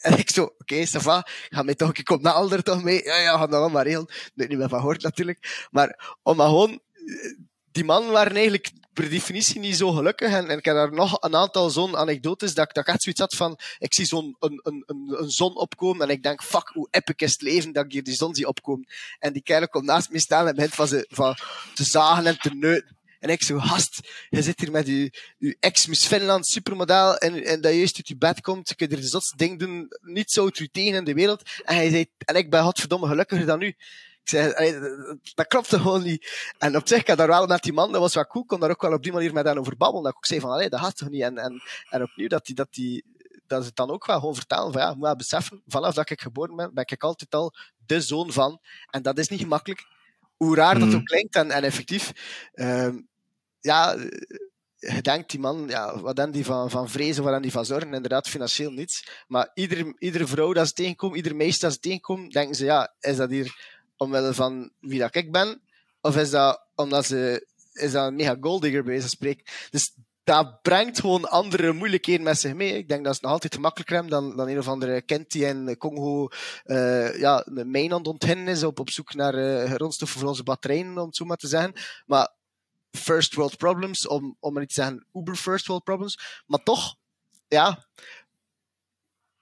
En 0.00 0.18
ik 0.18 0.30
zo, 0.30 0.42
oké, 0.42 0.54
okay, 0.58 0.84
Sava, 0.84 1.26
ga 1.48 1.62
mij 1.62 1.74
toch, 1.74 1.92
ik 1.92 2.04
kom 2.04 2.22
na 2.22 2.32
Alder 2.32 2.62
toch 2.62 2.82
mee? 2.82 3.04
Ja, 3.04 3.16
ja, 3.16 3.38
ga 3.38 3.46
dat 3.46 3.60
allemaal 3.60 3.82
regelen. 3.82 4.08
Nee, 4.34 4.48
niet 4.48 4.58
meer 4.58 4.68
van 4.68 4.80
hoort 4.80 5.02
natuurlijk. 5.02 5.68
Maar 5.70 6.16
om 6.22 6.36
maar 6.36 6.48
gewoon 6.48 6.80
die 7.72 7.84
mannen 7.84 8.12
waren 8.12 8.34
eigenlijk 8.34 8.70
per 8.92 9.10
definitie 9.10 9.60
niet 9.60 9.76
zo 9.76 9.92
gelukkig. 9.92 10.32
En, 10.32 10.50
ik 10.50 10.64
heb 10.64 10.74
daar 10.74 10.92
nog 10.92 11.22
een 11.22 11.36
aantal 11.36 11.70
zo'n 11.70 11.96
anekdotes 11.96 12.54
dat 12.54 12.68
ik, 12.68 12.74
dat 12.74 12.86
echt 12.86 13.02
zoiets 13.02 13.20
had 13.20 13.34
van, 13.34 13.58
ik 13.78 13.94
zie 13.94 14.04
zo'n 14.04 14.36
een, 14.40 14.60
een, 14.62 14.84
een, 14.86 15.30
zon 15.30 15.56
opkomen 15.56 16.08
en 16.08 16.14
ik 16.14 16.22
denk, 16.22 16.42
fuck, 16.42 16.68
hoe 16.68 16.88
epic 16.90 17.14
is 17.16 17.32
het 17.32 17.42
leven 17.42 17.72
dat 17.72 17.84
ik 17.84 17.92
hier 17.92 18.02
die 18.02 18.14
zon 18.14 18.34
zie 18.34 18.48
opkomen. 18.48 18.86
En 19.18 19.32
die 19.32 19.42
kerel 19.42 19.68
komt 19.68 19.84
naast 19.84 20.10
me 20.10 20.18
staan 20.18 20.46
en 20.46 20.54
begint 20.54 20.74
van, 20.74 20.88
ze, 20.88 21.06
van 21.08 21.36
te 21.74 21.84
zagen 21.84 22.26
en 22.26 22.38
te 22.38 22.54
neuten. 22.54 22.96
En 23.18 23.30
ik 23.30 23.42
zo, 23.42 23.58
gast, 23.58 24.00
je 24.30 24.42
zit 24.42 24.60
hier 24.60 24.70
met 24.70 24.86
je, 24.86 25.12
ex-Miss 25.60 26.06
Finland 26.06 26.46
supermodel 26.46 27.16
en, 27.16 27.44
en 27.44 27.60
dat 27.60 27.74
juist 27.74 27.96
uit 27.96 28.08
je 28.08 28.16
bed 28.16 28.40
komt, 28.40 28.74
kun 28.74 28.88
je 28.88 28.96
er 28.96 29.02
zotste 29.02 29.36
ding 29.36 29.58
doen, 29.58 29.88
niet 30.00 30.30
zo 30.30 30.48
tegen 30.50 30.94
in 30.94 31.04
de 31.04 31.14
wereld. 31.14 31.42
En 31.64 31.74
hij 31.74 31.90
zei, 31.90 32.06
en 32.18 32.34
ik 32.34 32.50
ben 32.50 32.62
godverdomme 32.62 33.06
gelukkiger 33.06 33.46
dan 33.46 33.62
u. 33.62 33.74
Ik 34.30 34.54
zei, 34.54 34.78
dat 35.34 35.46
klopt 35.46 35.68
gewoon 35.68 36.02
niet. 36.02 36.52
En 36.58 36.76
op 36.76 36.88
zich, 36.88 37.04
ik 37.04 37.16
daar 37.16 37.26
wel 37.26 37.46
met 37.46 37.62
die 37.62 37.72
man, 37.72 37.92
dat 37.92 38.00
was 38.00 38.14
wel 38.14 38.26
cool, 38.26 38.44
kon 38.44 38.60
daar 38.60 38.70
ook 38.70 38.82
wel 38.82 38.92
op 38.92 39.02
die 39.02 39.12
manier 39.12 39.32
met 39.32 39.46
hen 39.46 39.58
over 39.58 39.76
babbelen. 39.76 40.02
Dat 40.02 40.12
ik 40.12 40.18
ook 40.18 40.26
zei 40.26 40.40
van, 40.40 40.50
allee, 40.50 40.68
dat 40.68 40.80
gaat 40.80 40.96
toch 40.96 41.08
niet. 41.08 41.22
En, 41.22 41.38
en, 41.38 41.62
en 41.90 42.02
opnieuw, 42.02 42.28
dat 42.28 42.46
die, 42.46 42.54
dat 42.54 42.68
die, 42.70 43.04
dat 43.46 43.60
ze 43.60 43.66
het 43.66 43.76
dan 43.76 43.90
ook 43.90 44.06
wel 44.06 44.18
gewoon 44.18 44.34
vertellen 44.34 44.72
van, 44.72 44.80
ja, 44.80 44.94
moet 44.94 45.02
wel 45.02 45.16
beseffen, 45.16 45.62
vanaf 45.66 45.94
dat 45.94 46.10
ik 46.10 46.20
geboren 46.20 46.56
ben, 46.56 46.74
ben 46.74 46.84
ik 46.86 47.02
altijd 47.02 47.34
al 47.34 47.54
de 47.86 48.00
zoon 48.00 48.32
van. 48.32 48.60
En 48.90 49.02
dat 49.02 49.18
is 49.18 49.28
niet 49.28 49.40
gemakkelijk. 49.40 49.86
Hoe 50.36 50.56
raar 50.56 50.78
dat 50.78 50.88
mm. 50.88 50.94
ook 50.94 51.04
klinkt, 51.04 51.34
en, 51.34 51.50
en 51.50 51.62
effectief, 51.62 52.12
uh, 52.54 52.94
ja, 53.60 53.96
je 54.76 55.02
denkt 55.02 55.30
die 55.30 55.40
man, 55.40 55.64
ja, 55.68 56.00
wat 56.00 56.16
dan 56.16 56.30
die 56.30 56.44
van, 56.44 56.70
van 56.70 56.88
vrezen, 56.88 57.22
wat 57.22 57.32
dan 57.32 57.42
die 57.42 57.50
van 57.50 57.64
zorgen, 57.64 57.94
inderdaad 57.94 58.28
financieel 58.28 58.70
niets. 58.70 59.24
Maar 59.26 59.50
iedere, 59.54 59.94
iedere 59.98 60.26
vrouw 60.26 60.52
dat 60.52 60.66
ze 60.66 60.72
tegenkomt, 60.72 61.16
ieder 61.16 61.36
meisje 61.36 61.60
dat 61.60 61.72
ze 61.72 61.78
tegenkomt, 61.78 62.32
denken 62.32 62.54
ze, 62.54 62.64
ja, 62.64 62.94
is 63.00 63.16
dat 63.16 63.30
hier 63.30 63.77
omwille 63.98 64.34
van 64.34 64.70
wie 64.80 64.98
dat 64.98 65.14
ik 65.14 65.32
ben? 65.32 65.60
Of 66.00 66.16
is 66.16 66.30
dat 66.30 66.66
omdat 66.74 67.06
ze 67.06 67.46
is 67.72 67.92
dat 67.92 68.06
een 68.06 68.16
mega 68.16 68.36
golddigger 68.40 68.84
bij 68.84 69.00
ze 69.00 69.08
spreken? 69.08 69.44
Dus 69.70 69.92
dat 70.24 70.62
brengt 70.62 71.00
gewoon 71.00 71.24
andere 71.28 71.72
moeilijkheden 71.72 72.24
met 72.24 72.38
zich 72.40 72.54
mee. 72.54 72.76
Ik 72.76 72.88
denk 72.88 73.04
dat 73.04 73.14
ze 73.14 73.20
nog 73.22 73.32
altijd 73.32 73.54
gemakkelijker 73.54 73.94
hebben 73.94 74.12
dan, 74.12 74.36
dan 74.36 74.48
een 74.48 74.58
of 74.58 74.68
andere 74.68 75.02
kent 75.02 75.30
die 75.30 75.46
in 75.46 75.76
Congo 75.78 76.28
uh, 76.64 77.18
ja, 77.18 77.46
een 77.46 77.92
het 77.92 78.06
ontginnen 78.06 78.48
is 78.48 78.62
op, 78.62 78.80
op 78.80 78.90
zoek 78.90 79.14
naar 79.14 79.34
uh, 79.34 79.72
grondstoffen 79.72 80.20
voor 80.20 80.28
onze 80.28 80.42
batterijen, 80.42 80.98
om 80.98 81.06
het 81.06 81.16
zo 81.16 81.24
maar 81.24 81.36
te 81.36 81.48
zeggen. 81.48 81.72
Maar 82.06 82.28
first 82.90 83.34
world 83.34 83.56
problems, 83.56 84.06
om, 84.06 84.36
om 84.40 84.52
maar 84.52 84.60
niet 84.60 84.74
te 84.74 84.80
zeggen 84.80 85.06
uber 85.12 85.36
first 85.36 85.66
world 85.66 85.84
problems. 85.84 86.42
Maar 86.46 86.62
toch, 86.62 86.96
ja, 87.48 87.86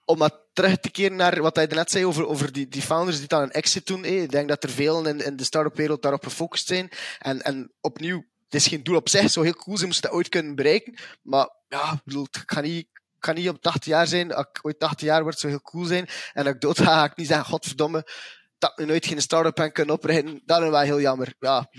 om 0.06 0.18
maar 0.18 0.30
terug 0.52 0.76
te 0.76 0.90
keren 0.90 1.16
naar 1.16 1.42
wat 1.42 1.56
hij 1.56 1.66
net 1.66 1.90
zei 1.90 2.06
over, 2.06 2.26
over 2.26 2.52
die, 2.52 2.68
die 2.68 2.82
founders 2.82 3.18
die 3.18 3.28
dan 3.28 3.42
een 3.42 3.50
exit 3.50 3.86
doen. 3.86 4.04
Ik 4.04 4.30
denk 4.30 4.48
dat 4.48 4.62
er 4.62 4.70
veel 4.70 5.06
in, 5.06 5.20
in 5.20 5.36
de 5.36 5.44
start-up 5.44 5.76
wereld 5.76 6.02
daarop 6.02 6.24
gefocust 6.24 6.66
zijn. 6.66 6.88
En, 7.18 7.42
en 7.42 7.72
opnieuw, 7.80 8.24
het 8.44 8.54
is 8.54 8.66
geen 8.66 8.82
doel 8.82 8.96
op 8.96 9.08
zich. 9.08 9.30
Zo 9.30 9.42
heel 9.42 9.54
cool, 9.54 9.76
ze 9.76 9.86
moesten 9.86 10.02
dat 10.02 10.18
ooit 10.18 10.28
kunnen 10.28 10.54
bereiken. 10.54 10.94
Maar 11.22 11.50
ja, 11.68 11.92
ik 11.92 12.00
bedoel, 12.04 12.26
het 12.30 12.44
kan 12.44 12.62
niet, 12.62 12.88
kan 13.18 13.34
niet 13.34 13.48
op 13.48 13.62
80 13.62 13.84
jaar 13.84 14.06
zijn. 14.06 14.34
Als 14.34 14.46
ik 14.52 14.58
ooit 14.62 14.78
80 14.78 15.06
jaar 15.06 15.22
word, 15.22 15.38
zou 15.38 15.52
heel 15.52 15.62
cool 15.62 15.84
zijn. 15.84 16.08
En 16.32 16.44
als 16.44 16.54
ik 16.54 16.60
dood 16.60 16.78
ga, 16.78 16.84
ga 16.84 17.04
ik 17.04 17.16
niet 17.16 17.26
zeggen, 17.26 17.46
godverdomme, 17.46 18.06
dat 18.58 18.72
we 18.76 18.84
nooit 18.84 19.06
geen 19.06 19.20
start-up 19.20 19.56
hebben 19.56 19.74
kunnen 19.74 19.94
oprichten, 19.94 20.42
dat 20.44 20.62
is 20.62 20.68
wel 20.68 20.80
heel 20.80 21.00
jammer. 21.00 21.34
Ja, 21.38 21.70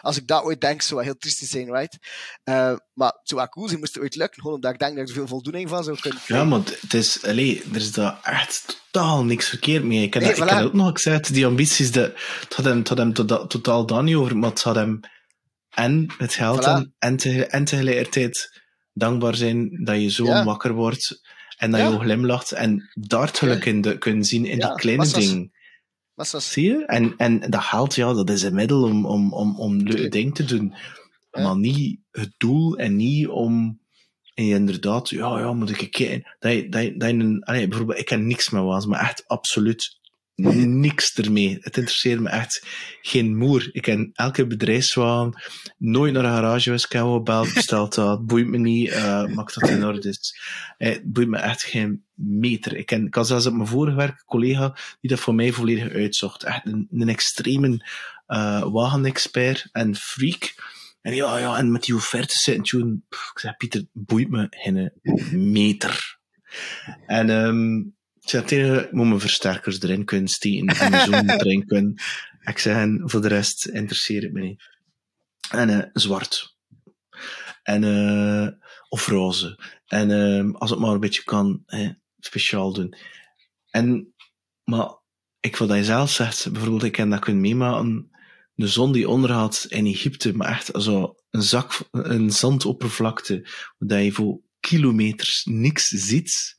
als 0.00 0.16
ik 0.16 0.26
dat 0.26 0.42
ooit 0.42 0.60
denk, 0.60 0.82
zou 0.82 1.00
het 1.00 1.08
heel 1.08 1.18
triest 1.18 1.46
zijn, 1.46 1.72
right? 1.72 1.98
Uh, 2.44 2.76
maar 2.92 3.08
het 3.08 3.28
zou 3.28 3.40
wel 3.40 3.48
cool 3.48 3.68
zijn, 3.68 3.80
moest 3.80 3.94
het 3.94 4.02
ooit 4.02 4.14
lukken, 4.14 4.40
gewoon 4.40 4.54
omdat 4.54 4.72
ik 4.72 4.78
denk 4.78 4.92
dat 4.96 5.02
ik 5.02 5.08
er 5.08 5.14
veel 5.14 5.26
voldoening 5.26 5.68
van 5.68 5.84
zou 5.84 6.00
kunnen 6.00 6.20
Ja, 6.26 6.44
maar 6.44 6.60
het 6.80 6.94
is, 6.94 7.24
allee, 7.24 7.62
er 7.70 7.76
is 7.76 7.92
daar 7.92 8.18
echt 8.22 8.84
totaal 8.90 9.24
niks 9.24 9.48
verkeerd 9.48 9.84
mee. 9.84 10.02
Ik 10.02 10.14
heb, 10.14 10.22
nee, 10.22 10.34
dat, 10.34 10.42
ik 10.42 10.54
heb 10.54 10.64
ook 10.64 10.72
nog 10.72 10.92
gezegd, 10.92 11.34
die 11.34 11.46
ambities, 11.46 11.92
de, 11.92 12.14
het 12.40 12.54
had 12.54 12.64
hem, 12.64 12.82
had 12.86 12.98
hem 12.98 13.12
totaal, 13.12 13.46
totaal 13.46 13.86
dan 13.86 14.04
niet 14.04 14.14
over, 14.14 14.36
maar 14.36 14.50
het 14.50 14.62
had 14.62 14.74
hem 14.74 15.00
en 15.70 16.14
het 16.18 16.34
geld 16.34 16.64
en, 16.64 16.94
en, 16.98 17.16
te, 17.16 17.46
en 17.46 17.64
tegelijkertijd 17.64 18.62
dankbaar 18.92 19.34
zijn 19.34 19.84
dat 19.84 20.00
je 20.00 20.10
zo 20.10 20.24
ja. 20.24 20.44
wakker 20.44 20.72
wordt 20.72 21.20
en 21.56 21.70
dat 21.70 21.80
ja. 21.80 21.86
je 21.86 21.94
ook 21.94 22.02
glimlacht 22.02 22.52
en 22.52 22.90
daar 22.94 23.26
het 23.26 23.38
geluk 23.38 23.64
in 23.64 23.80
de, 23.80 23.98
kunnen 23.98 24.24
zien 24.24 24.44
in 24.44 24.58
die 24.58 24.74
kleine 24.74 25.08
dingen. 25.08 25.52
Zie 26.52 26.64
je? 26.64 26.86
En, 26.86 27.14
en 27.16 27.50
dat 27.50 27.62
geld, 27.62 27.94
ja, 27.94 28.12
dat 28.12 28.30
is 28.30 28.42
een 28.42 28.54
middel 28.54 28.82
om, 28.82 29.06
om, 29.06 29.32
om, 29.32 29.58
om 29.58 29.76
leuke 29.76 30.08
dingen 30.08 30.32
te 30.32 30.44
doen. 30.44 30.74
Maar 31.30 31.56
niet 31.56 32.00
het 32.10 32.34
doel 32.36 32.76
en 32.76 32.96
niet 32.96 33.28
om 33.28 33.80
en 34.36 34.44
je 34.44 34.54
inderdaad, 34.54 35.08
ja, 35.08 35.38
ja, 35.38 35.52
moet 35.52 35.80
ik 35.80 35.90
kijken. 35.90 36.36
Dat 36.38 36.52
je, 36.52 36.68
dat 36.68 36.82
je, 36.82 36.96
dat 36.96 37.10
je 37.10 37.14
een, 37.14 37.44
allee, 37.44 37.68
bijvoorbeeld, 37.68 37.98
ik 37.98 38.04
ken 38.04 38.26
niks 38.26 38.50
met 38.50 38.62
waas, 38.62 38.86
maar 38.86 39.00
echt 39.00 39.26
absoluut 39.26 39.95
niks 40.36 41.14
ermee. 41.14 41.58
Het 41.60 41.76
interesseert 41.76 42.20
me 42.20 42.28
echt 42.28 42.66
geen 43.00 43.36
moer. 43.36 43.68
Ik 43.72 43.82
ken 43.82 44.10
elke 44.12 44.46
bedrijfswagen, 44.46 45.42
nooit 45.78 46.12
naar 46.12 46.24
een 46.24 46.30
garage 46.30 46.62
geweest, 46.62 46.84
ik 46.84 46.92
heb 46.92 47.66
dat, 47.66 48.26
boeit 48.26 48.46
me 48.46 48.58
niet, 48.58 48.90
uh, 48.90 49.26
maakt 49.26 49.60
dat 49.60 49.70
in 49.70 49.84
orde. 49.84 50.18
Eh, 50.78 50.88
het 50.88 51.12
boeit 51.12 51.28
me 51.28 51.38
echt 51.38 51.62
geen 51.62 52.04
meter. 52.14 52.76
Ik, 52.76 52.86
ken, 52.86 53.06
ik 53.06 53.14
had 53.14 53.26
zelfs 53.26 53.46
op 53.46 53.54
mijn 53.54 53.68
vorige 53.68 53.96
werk 53.96 54.18
een 54.18 54.24
collega 54.26 54.76
die 55.00 55.10
dat 55.10 55.20
voor 55.20 55.34
mij 55.34 55.52
volledig 55.52 55.92
uitzocht. 55.92 56.42
Echt 56.42 56.66
een, 56.66 56.88
een 56.90 57.08
extreme 57.08 57.88
uh, 58.28 58.72
wagenexpert 58.72 59.68
en 59.72 59.96
freak. 59.96 60.54
En 61.00 61.14
ja, 61.14 61.38
ja, 61.38 61.56
en 61.56 61.72
met 61.72 61.82
die 61.82 61.94
offerte 61.94 62.38
zitten 62.38 63.04
ik 63.10 63.38
zeg, 63.38 63.56
Pieter, 63.56 63.86
boeit 63.92 64.28
me 64.28 64.46
geen 64.50 64.92
meter. 65.52 66.18
En 67.06 67.30
um, 67.30 67.95
zei 68.30 68.44
tegen 68.44 68.88
moet 68.90 69.06
mijn 69.06 69.20
versterkers 69.20 69.82
erin 69.82 70.04
kunnen 70.04 70.28
steken 70.28 70.66
en 70.66 70.90
mijn 70.90 71.30
erin 71.30 71.66
kunnen. 71.66 71.94
Ik 72.44 72.58
zei, 72.58 73.00
voor 73.04 73.20
de 73.20 73.28
rest 73.28 73.66
interesseert 73.66 74.22
het 74.22 74.32
me 74.32 74.40
niet. 74.40 74.62
En 75.50 75.68
uh, 75.68 75.82
zwart. 75.92 76.56
En, 77.62 77.82
uh, 77.82 78.48
of 78.88 79.06
roze. 79.06 79.58
En 79.86 80.10
uh, 80.10 80.54
als 80.54 80.70
het 80.70 80.78
maar 80.78 80.90
een 80.90 81.00
beetje 81.00 81.22
kan, 81.22 81.62
hè, 81.66 81.90
speciaal 82.18 82.72
doen. 82.72 82.94
En, 83.70 84.14
maar 84.64 84.88
ik 85.40 85.56
wat 85.56 85.68
hij 85.68 85.82
zelf 85.82 86.10
zegt, 86.10 86.52
bijvoorbeeld, 86.52 86.82
ik 86.82 86.92
kan 86.92 87.10
dat 87.10 87.20
kunnen 87.20 87.42
meemaken, 87.42 88.10
de 88.54 88.68
zon 88.68 88.92
die 88.92 89.08
ondergaat 89.08 89.66
in 89.68 89.86
Egypte, 89.86 90.36
maar 90.36 90.48
echt 90.48 90.70
zo 90.74 91.14
een 91.30 91.42
zak, 91.42 91.88
een 91.90 92.30
zandoppervlakte, 92.30 93.48
waar 93.78 94.02
je 94.02 94.12
voor 94.12 94.40
kilometers 94.60 95.44
niks 95.44 95.88
ziet. 95.88 96.55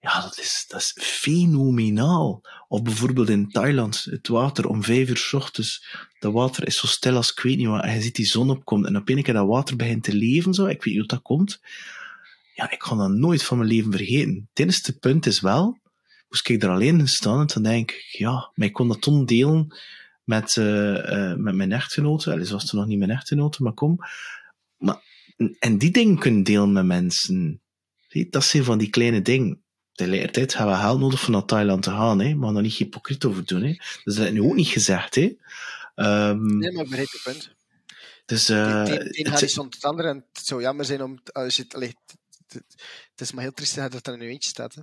Ja, 0.00 0.20
dat 0.20 0.38
is, 0.38 0.64
dat 0.68 0.80
is 0.80 0.96
fenomenaal. 0.98 2.42
Of 2.68 2.82
bijvoorbeeld 2.82 3.28
in 3.28 3.50
Thailand, 3.50 4.04
het 4.10 4.28
water 4.28 4.66
om 4.66 4.84
vijf 4.84 5.08
uur 5.08 5.16
s 5.16 5.32
ochtends. 5.32 5.86
Dat 6.18 6.32
water 6.32 6.66
is 6.66 6.76
zo 6.76 6.86
stil 6.86 7.16
als 7.16 7.30
ik 7.30 7.40
weet 7.40 7.56
niet 7.56 7.66
wat. 7.66 7.84
En 7.84 7.94
je 7.94 8.00
ziet 8.00 8.14
die 8.14 8.26
zon 8.26 8.50
opkomt 8.50 8.86
en 8.86 8.96
op 8.96 9.08
een 9.08 9.22
keer 9.22 9.34
dat 9.34 9.46
water 9.46 9.76
begint 9.76 10.02
te 10.02 10.14
leven 10.14 10.54
zo. 10.54 10.66
Ik 10.66 10.82
weet 10.82 10.84
niet 10.84 10.96
hoe 10.96 11.06
dat 11.06 11.22
komt. 11.22 11.60
Ja, 12.54 12.70
ik 12.70 12.78
kan 12.78 12.98
dat 12.98 13.10
nooit 13.10 13.42
van 13.42 13.58
mijn 13.58 13.70
leven 13.70 13.92
vergeten. 13.92 14.48
Het 14.52 14.58
enige 14.58 14.98
punt 14.98 15.26
is 15.26 15.40
wel, 15.40 15.78
moest 16.28 16.48
ik 16.48 16.62
er 16.62 16.68
alleen 16.68 16.98
in 16.98 17.08
staan 17.08 17.40
en 17.40 17.46
dan 17.46 17.62
denk 17.62 17.90
ik, 17.90 18.16
ja, 18.18 18.50
maar 18.54 18.66
ik 18.66 18.72
kon 18.72 18.88
dat 18.88 19.00
toen 19.00 19.24
delen 19.24 19.76
met, 20.24 20.56
uh, 20.56 21.34
met 21.34 21.54
mijn 21.54 21.72
echtgenote. 21.72 22.32
Allee, 22.32 22.48
was 22.48 22.66
toen 22.66 22.80
nog 22.80 22.88
niet 22.88 22.98
mijn 22.98 23.10
echtgenote, 23.10 23.62
maar 23.62 23.72
kom. 23.72 23.98
Maar, 24.76 25.02
en 25.58 25.78
die 25.78 25.90
dingen 25.90 26.18
kunnen 26.18 26.42
delen 26.42 26.72
met 26.72 26.84
mensen. 26.84 27.60
Zie, 28.08 28.28
dat 28.30 28.44
zijn 28.44 28.64
van 28.64 28.78
die 28.78 28.90
kleine 28.90 29.22
dingen 29.22 29.62
tegelijkertijd 30.00 30.56
hebben 30.56 30.74
we 30.74 30.80
geld 30.80 31.00
nodig 31.00 31.26
om 31.26 31.32
naar 31.32 31.44
Thailand 31.44 31.82
te 31.82 31.90
gaan, 31.90 32.20
hè. 32.20 32.34
maar 32.34 32.52
daar 32.52 32.62
niet 32.62 32.74
hypocriet 32.74 33.24
over 33.24 33.44
doen. 33.44 33.62
Hè. 33.62 33.72
Dus 34.04 34.14
dat 34.14 34.26
is 34.26 34.32
nu 34.32 34.42
ook 34.42 34.54
niet 34.54 34.68
gezegd. 34.68 35.14
Hè. 35.14 35.36
Um, 35.94 36.58
nee, 36.58 36.72
maar 36.72 36.82
ik 36.84 36.88
begrijp 36.88 37.10
het 37.10 37.22
punt. 37.22 37.54
Dus, 38.26 38.50
uh, 38.50 38.84
het 38.84 39.18
een 39.18 39.26
gaat 39.26 39.40
iets 39.40 39.56
het 39.56 39.84
andere 39.84 40.08
en 40.08 40.24
het 40.32 40.46
zou 40.46 40.60
jammer 40.60 40.84
zijn 40.84 41.02
om... 41.02 41.18
Als 41.32 41.56
je 41.56 41.62
het, 41.62 41.74
allee, 41.74 41.94
het, 42.48 42.62
het 43.10 43.20
is 43.20 43.32
maar 43.32 43.42
heel 43.42 43.52
triest 43.52 43.74
dat 43.74 43.92
het 43.92 44.06
er 44.06 44.16
nu 44.16 44.28
eentje 44.28 44.50
staat. 44.50 44.74
Hè. 44.74 44.80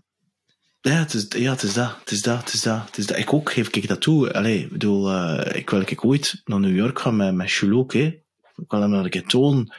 Ja, 0.81 0.99
het 0.99 1.13
is, 1.13 1.25
ja, 1.29 1.51
het 1.51 1.63
is 1.63 1.73
dat. 1.73 1.95
Het 1.99 2.11
is 2.11 2.21
dat. 2.21 2.39
Het 2.39 2.53
is 2.53 2.61
dat. 2.61 2.85
Het 2.85 2.97
is 2.97 3.05
dat. 3.05 3.17
Ik 3.17 3.33
ook 3.33 3.51
geef 3.51 3.67
ik 3.69 3.87
dat 3.87 4.01
toe. 4.01 4.33
Allee, 4.33 4.59
ik 4.59 4.71
bedoel, 4.71 5.11
uh, 5.11 5.55
ik 5.55 5.69
wil 5.69 5.81
ik 5.81 6.05
ooit 6.05 6.41
naar 6.45 6.59
New 6.59 6.75
York 6.75 6.99
gaan 6.99 7.15
met, 7.15 7.33
met 7.33 7.51
Chulok. 7.51 7.93
Ik 7.93 8.21
wil 8.67 8.81
hem 8.81 8.89
naar 8.89 9.03
een 9.03 9.09
keer 9.09 9.25
tonen 9.25 9.73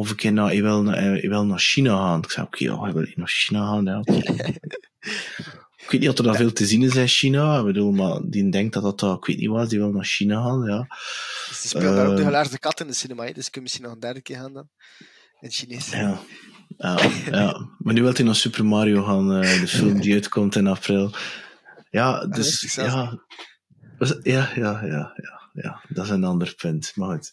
of 0.00 0.10
ik 0.10 0.22
ik 0.22 0.62
wil, 0.62 0.88
ik 1.14 1.28
wil 1.28 1.46
naar 1.46 1.58
China 1.58 1.96
gaan. 1.96 2.22
Ik 2.22 2.30
zei, 2.30 2.46
oké, 2.46 2.62
okay, 2.62 2.76
oh, 2.76 2.88
ik 2.88 2.94
wil 2.94 3.06
naar 3.14 3.28
China 3.28 3.66
gaan. 3.66 3.84
Ja. 3.84 4.02
ik 5.84 5.90
weet 5.90 6.00
niet 6.00 6.08
of 6.08 6.18
er 6.18 6.24
daar 6.24 6.36
veel 6.36 6.52
te 6.52 6.66
zien 6.66 6.82
is 6.82 6.96
in 6.96 7.08
China. 7.08 7.58
Ik 7.58 7.64
bedoel, 7.64 7.92
maar 7.92 8.20
die 8.24 8.50
denkt 8.50 8.74
dat 8.74 8.98
dat, 8.98 9.16
ik 9.16 9.24
weet 9.24 9.36
niet 9.36 9.48
wat, 9.48 9.70
die 9.70 9.78
wil 9.78 9.90
naar 9.90 10.04
China 10.04 10.42
gaan, 10.42 10.64
ja. 10.64 10.86
Dus 11.48 11.60
die 11.60 11.70
speelt 11.70 11.84
uh, 11.84 11.94
daar 11.94 12.06
ook 12.06 12.16
de 12.16 12.22
gelaarde 12.22 12.58
kat 12.58 12.80
in 12.80 12.86
de 12.86 12.92
cinema, 12.92 13.32
dus 13.32 13.44
kun 13.44 13.50
je 13.52 13.60
misschien 13.60 13.84
nog 13.84 13.92
een 13.92 14.00
derde 14.00 14.20
keer 14.20 14.36
gaan 14.36 14.52
dan. 14.52 14.68
In 15.40 15.50
Chinees. 15.50 15.90
Ja. 15.90 16.20
Ja, 16.76 16.98
ja, 17.30 17.68
maar 17.78 17.94
nu 17.94 18.02
wil 18.02 18.12
hij 18.12 18.24
naar 18.24 18.34
Super 18.34 18.64
Mario 18.64 19.02
gaan, 19.02 19.44
uh, 19.44 19.60
de 19.60 19.68
film 19.68 20.00
die 20.00 20.14
uitkomt 20.14 20.56
in 20.56 20.66
april. 20.66 21.14
Ja, 21.90 22.26
dus, 22.26 22.74
ja, 22.74 23.18
ja, 24.22 24.50
ja, 24.54 24.84
ja, 24.84 25.12
ja 25.16 25.39
ja, 25.62 25.80
dat 25.88 26.04
is 26.04 26.10
een 26.10 26.24
ander 26.24 26.54
punt. 26.56 26.92
Maar 26.94 27.10
goed. 27.10 27.32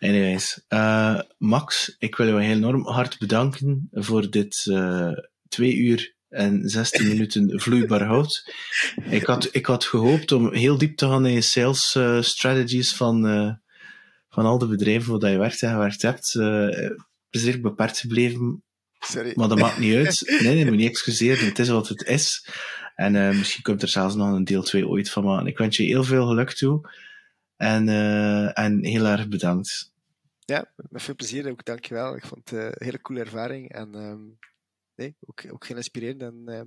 Anyways, 0.00 0.60
uh, 0.68 1.20
Max, 1.38 1.96
ik 1.98 2.16
wil 2.16 2.26
jou 2.26 2.42
heel 2.42 2.56
enorm 2.56 2.86
hard 2.86 3.18
bedanken 3.18 3.88
voor 3.92 4.30
dit 4.30 4.66
uh, 4.68 5.12
twee 5.48 5.76
uur 5.76 6.14
en 6.28 6.68
16 6.68 7.08
minuten 7.12 7.60
vloeibaar 7.60 8.02
hout. 8.02 8.52
Ik 9.10 9.24
had, 9.24 9.48
ik 9.52 9.66
had 9.66 9.84
gehoopt 9.84 10.32
om 10.32 10.54
heel 10.54 10.78
diep 10.78 10.96
te 10.96 11.06
gaan 11.06 11.26
in 11.26 11.32
je 11.32 11.40
sales 11.40 11.94
uh, 11.98 12.22
strategies 12.22 12.94
van, 12.94 13.22
van 14.28 14.44
al 14.44 14.58
de 14.58 14.66
bedrijven 14.66 15.20
waar 15.20 15.30
je 15.30 15.38
werkt 15.38 15.62
en 15.62 15.70
gewerkt 15.70 16.02
hebt. 16.02 16.34
Uh, 16.34 17.60
beperkt 17.60 17.98
gebleven. 17.98 18.62
Sorry. 18.98 19.32
Maar 19.34 19.48
dat 19.48 19.58
maakt 19.58 19.78
niet 19.78 19.94
uit. 19.94 20.22
Nee, 20.42 20.54
nee, 20.54 20.64
moet 20.64 20.76
niet 20.76 20.88
excuseren. 20.88 21.46
Het 21.46 21.58
is 21.58 21.68
wat 21.68 21.88
het 21.88 22.02
is. 22.02 22.48
En 22.94 23.36
misschien 23.38 23.62
komt 23.62 23.82
er 23.82 23.88
zelfs 23.88 24.14
nog 24.14 24.32
een 24.32 24.44
deel 24.44 24.62
2 24.62 24.88
ooit 24.88 25.10
van 25.10 25.24
maken. 25.24 25.46
Ik 25.46 25.58
wens 25.58 25.76
je 25.76 25.82
heel 25.82 26.04
veel 26.04 26.26
geluk 26.26 26.52
toe. 26.52 26.88
En, 27.60 27.88
uh, 27.88 28.58
en 28.58 28.84
heel 28.84 29.04
erg 29.04 29.28
bedankt. 29.28 29.92
Ja, 30.44 30.70
met 30.76 31.02
veel 31.02 31.14
plezier 31.14 31.50
ook, 31.50 31.64
dankjewel. 31.64 32.16
Ik 32.16 32.26
vond 32.26 32.50
het 32.50 32.58
uh, 32.58 32.64
een 32.64 32.74
hele 32.78 33.00
coole 33.00 33.20
ervaring 33.20 33.72
en 33.72 33.94
um, 33.94 34.38
nee, 34.94 35.16
ook, 35.26 35.44
ook 35.52 35.66
heel 35.66 35.76
inspirerend. 35.76 36.22
En, 36.22 36.42
uh, 36.46 36.60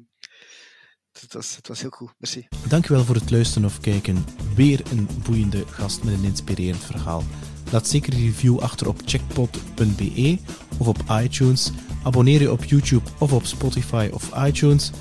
het, 1.11 1.33
was, 1.33 1.55
het 1.55 1.67
was 1.67 1.81
heel 1.81 1.89
cool, 1.89 2.09
merci. 2.17 2.47
Dankjewel 2.67 3.03
voor 3.03 3.15
het 3.15 3.31
luisteren 3.31 3.67
of 3.67 3.79
kijken. 3.79 4.25
Weer 4.55 4.81
een 4.91 5.07
boeiende 5.25 5.67
gast 5.67 6.03
met 6.03 6.13
een 6.13 6.23
inspirerend 6.23 6.83
verhaal. 6.83 7.23
Laat 7.71 7.87
zeker 7.87 8.13
een 8.13 8.25
review 8.25 8.59
achter 8.59 8.87
op 8.87 9.01
checkpot.be 9.05 10.39
of 10.79 10.87
op 10.87 10.97
iTunes. 11.09 11.71
Abonneer 12.03 12.41
je 12.41 12.51
op 12.51 12.63
YouTube 12.63 13.09
of 13.19 13.33
op 13.33 13.45
Spotify 13.45 14.09
of 14.11 14.45
iTunes. 14.45 14.91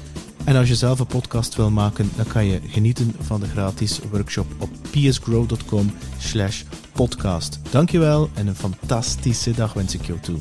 En 0.45 0.57
als 0.57 0.69
je 0.69 0.75
zelf 0.75 0.99
een 0.99 1.07
podcast 1.07 1.55
wil 1.55 1.71
maken, 1.71 2.11
dan 2.17 2.27
kan 2.27 2.47
je 2.47 2.61
genieten 2.67 3.15
van 3.21 3.41
de 3.41 3.47
gratis 3.47 4.01
workshop 4.11 4.47
op 4.59 4.71
psgrow.com 4.91 5.93
slash 6.19 6.63
podcast. 6.93 7.61
Dankjewel 7.71 8.31
en 8.35 8.47
een 8.47 8.55
fantastische 8.55 9.51
dag 9.51 9.73
wens 9.73 9.95
ik 9.95 10.07
jou 10.07 10.21
toe. 10.21 10.39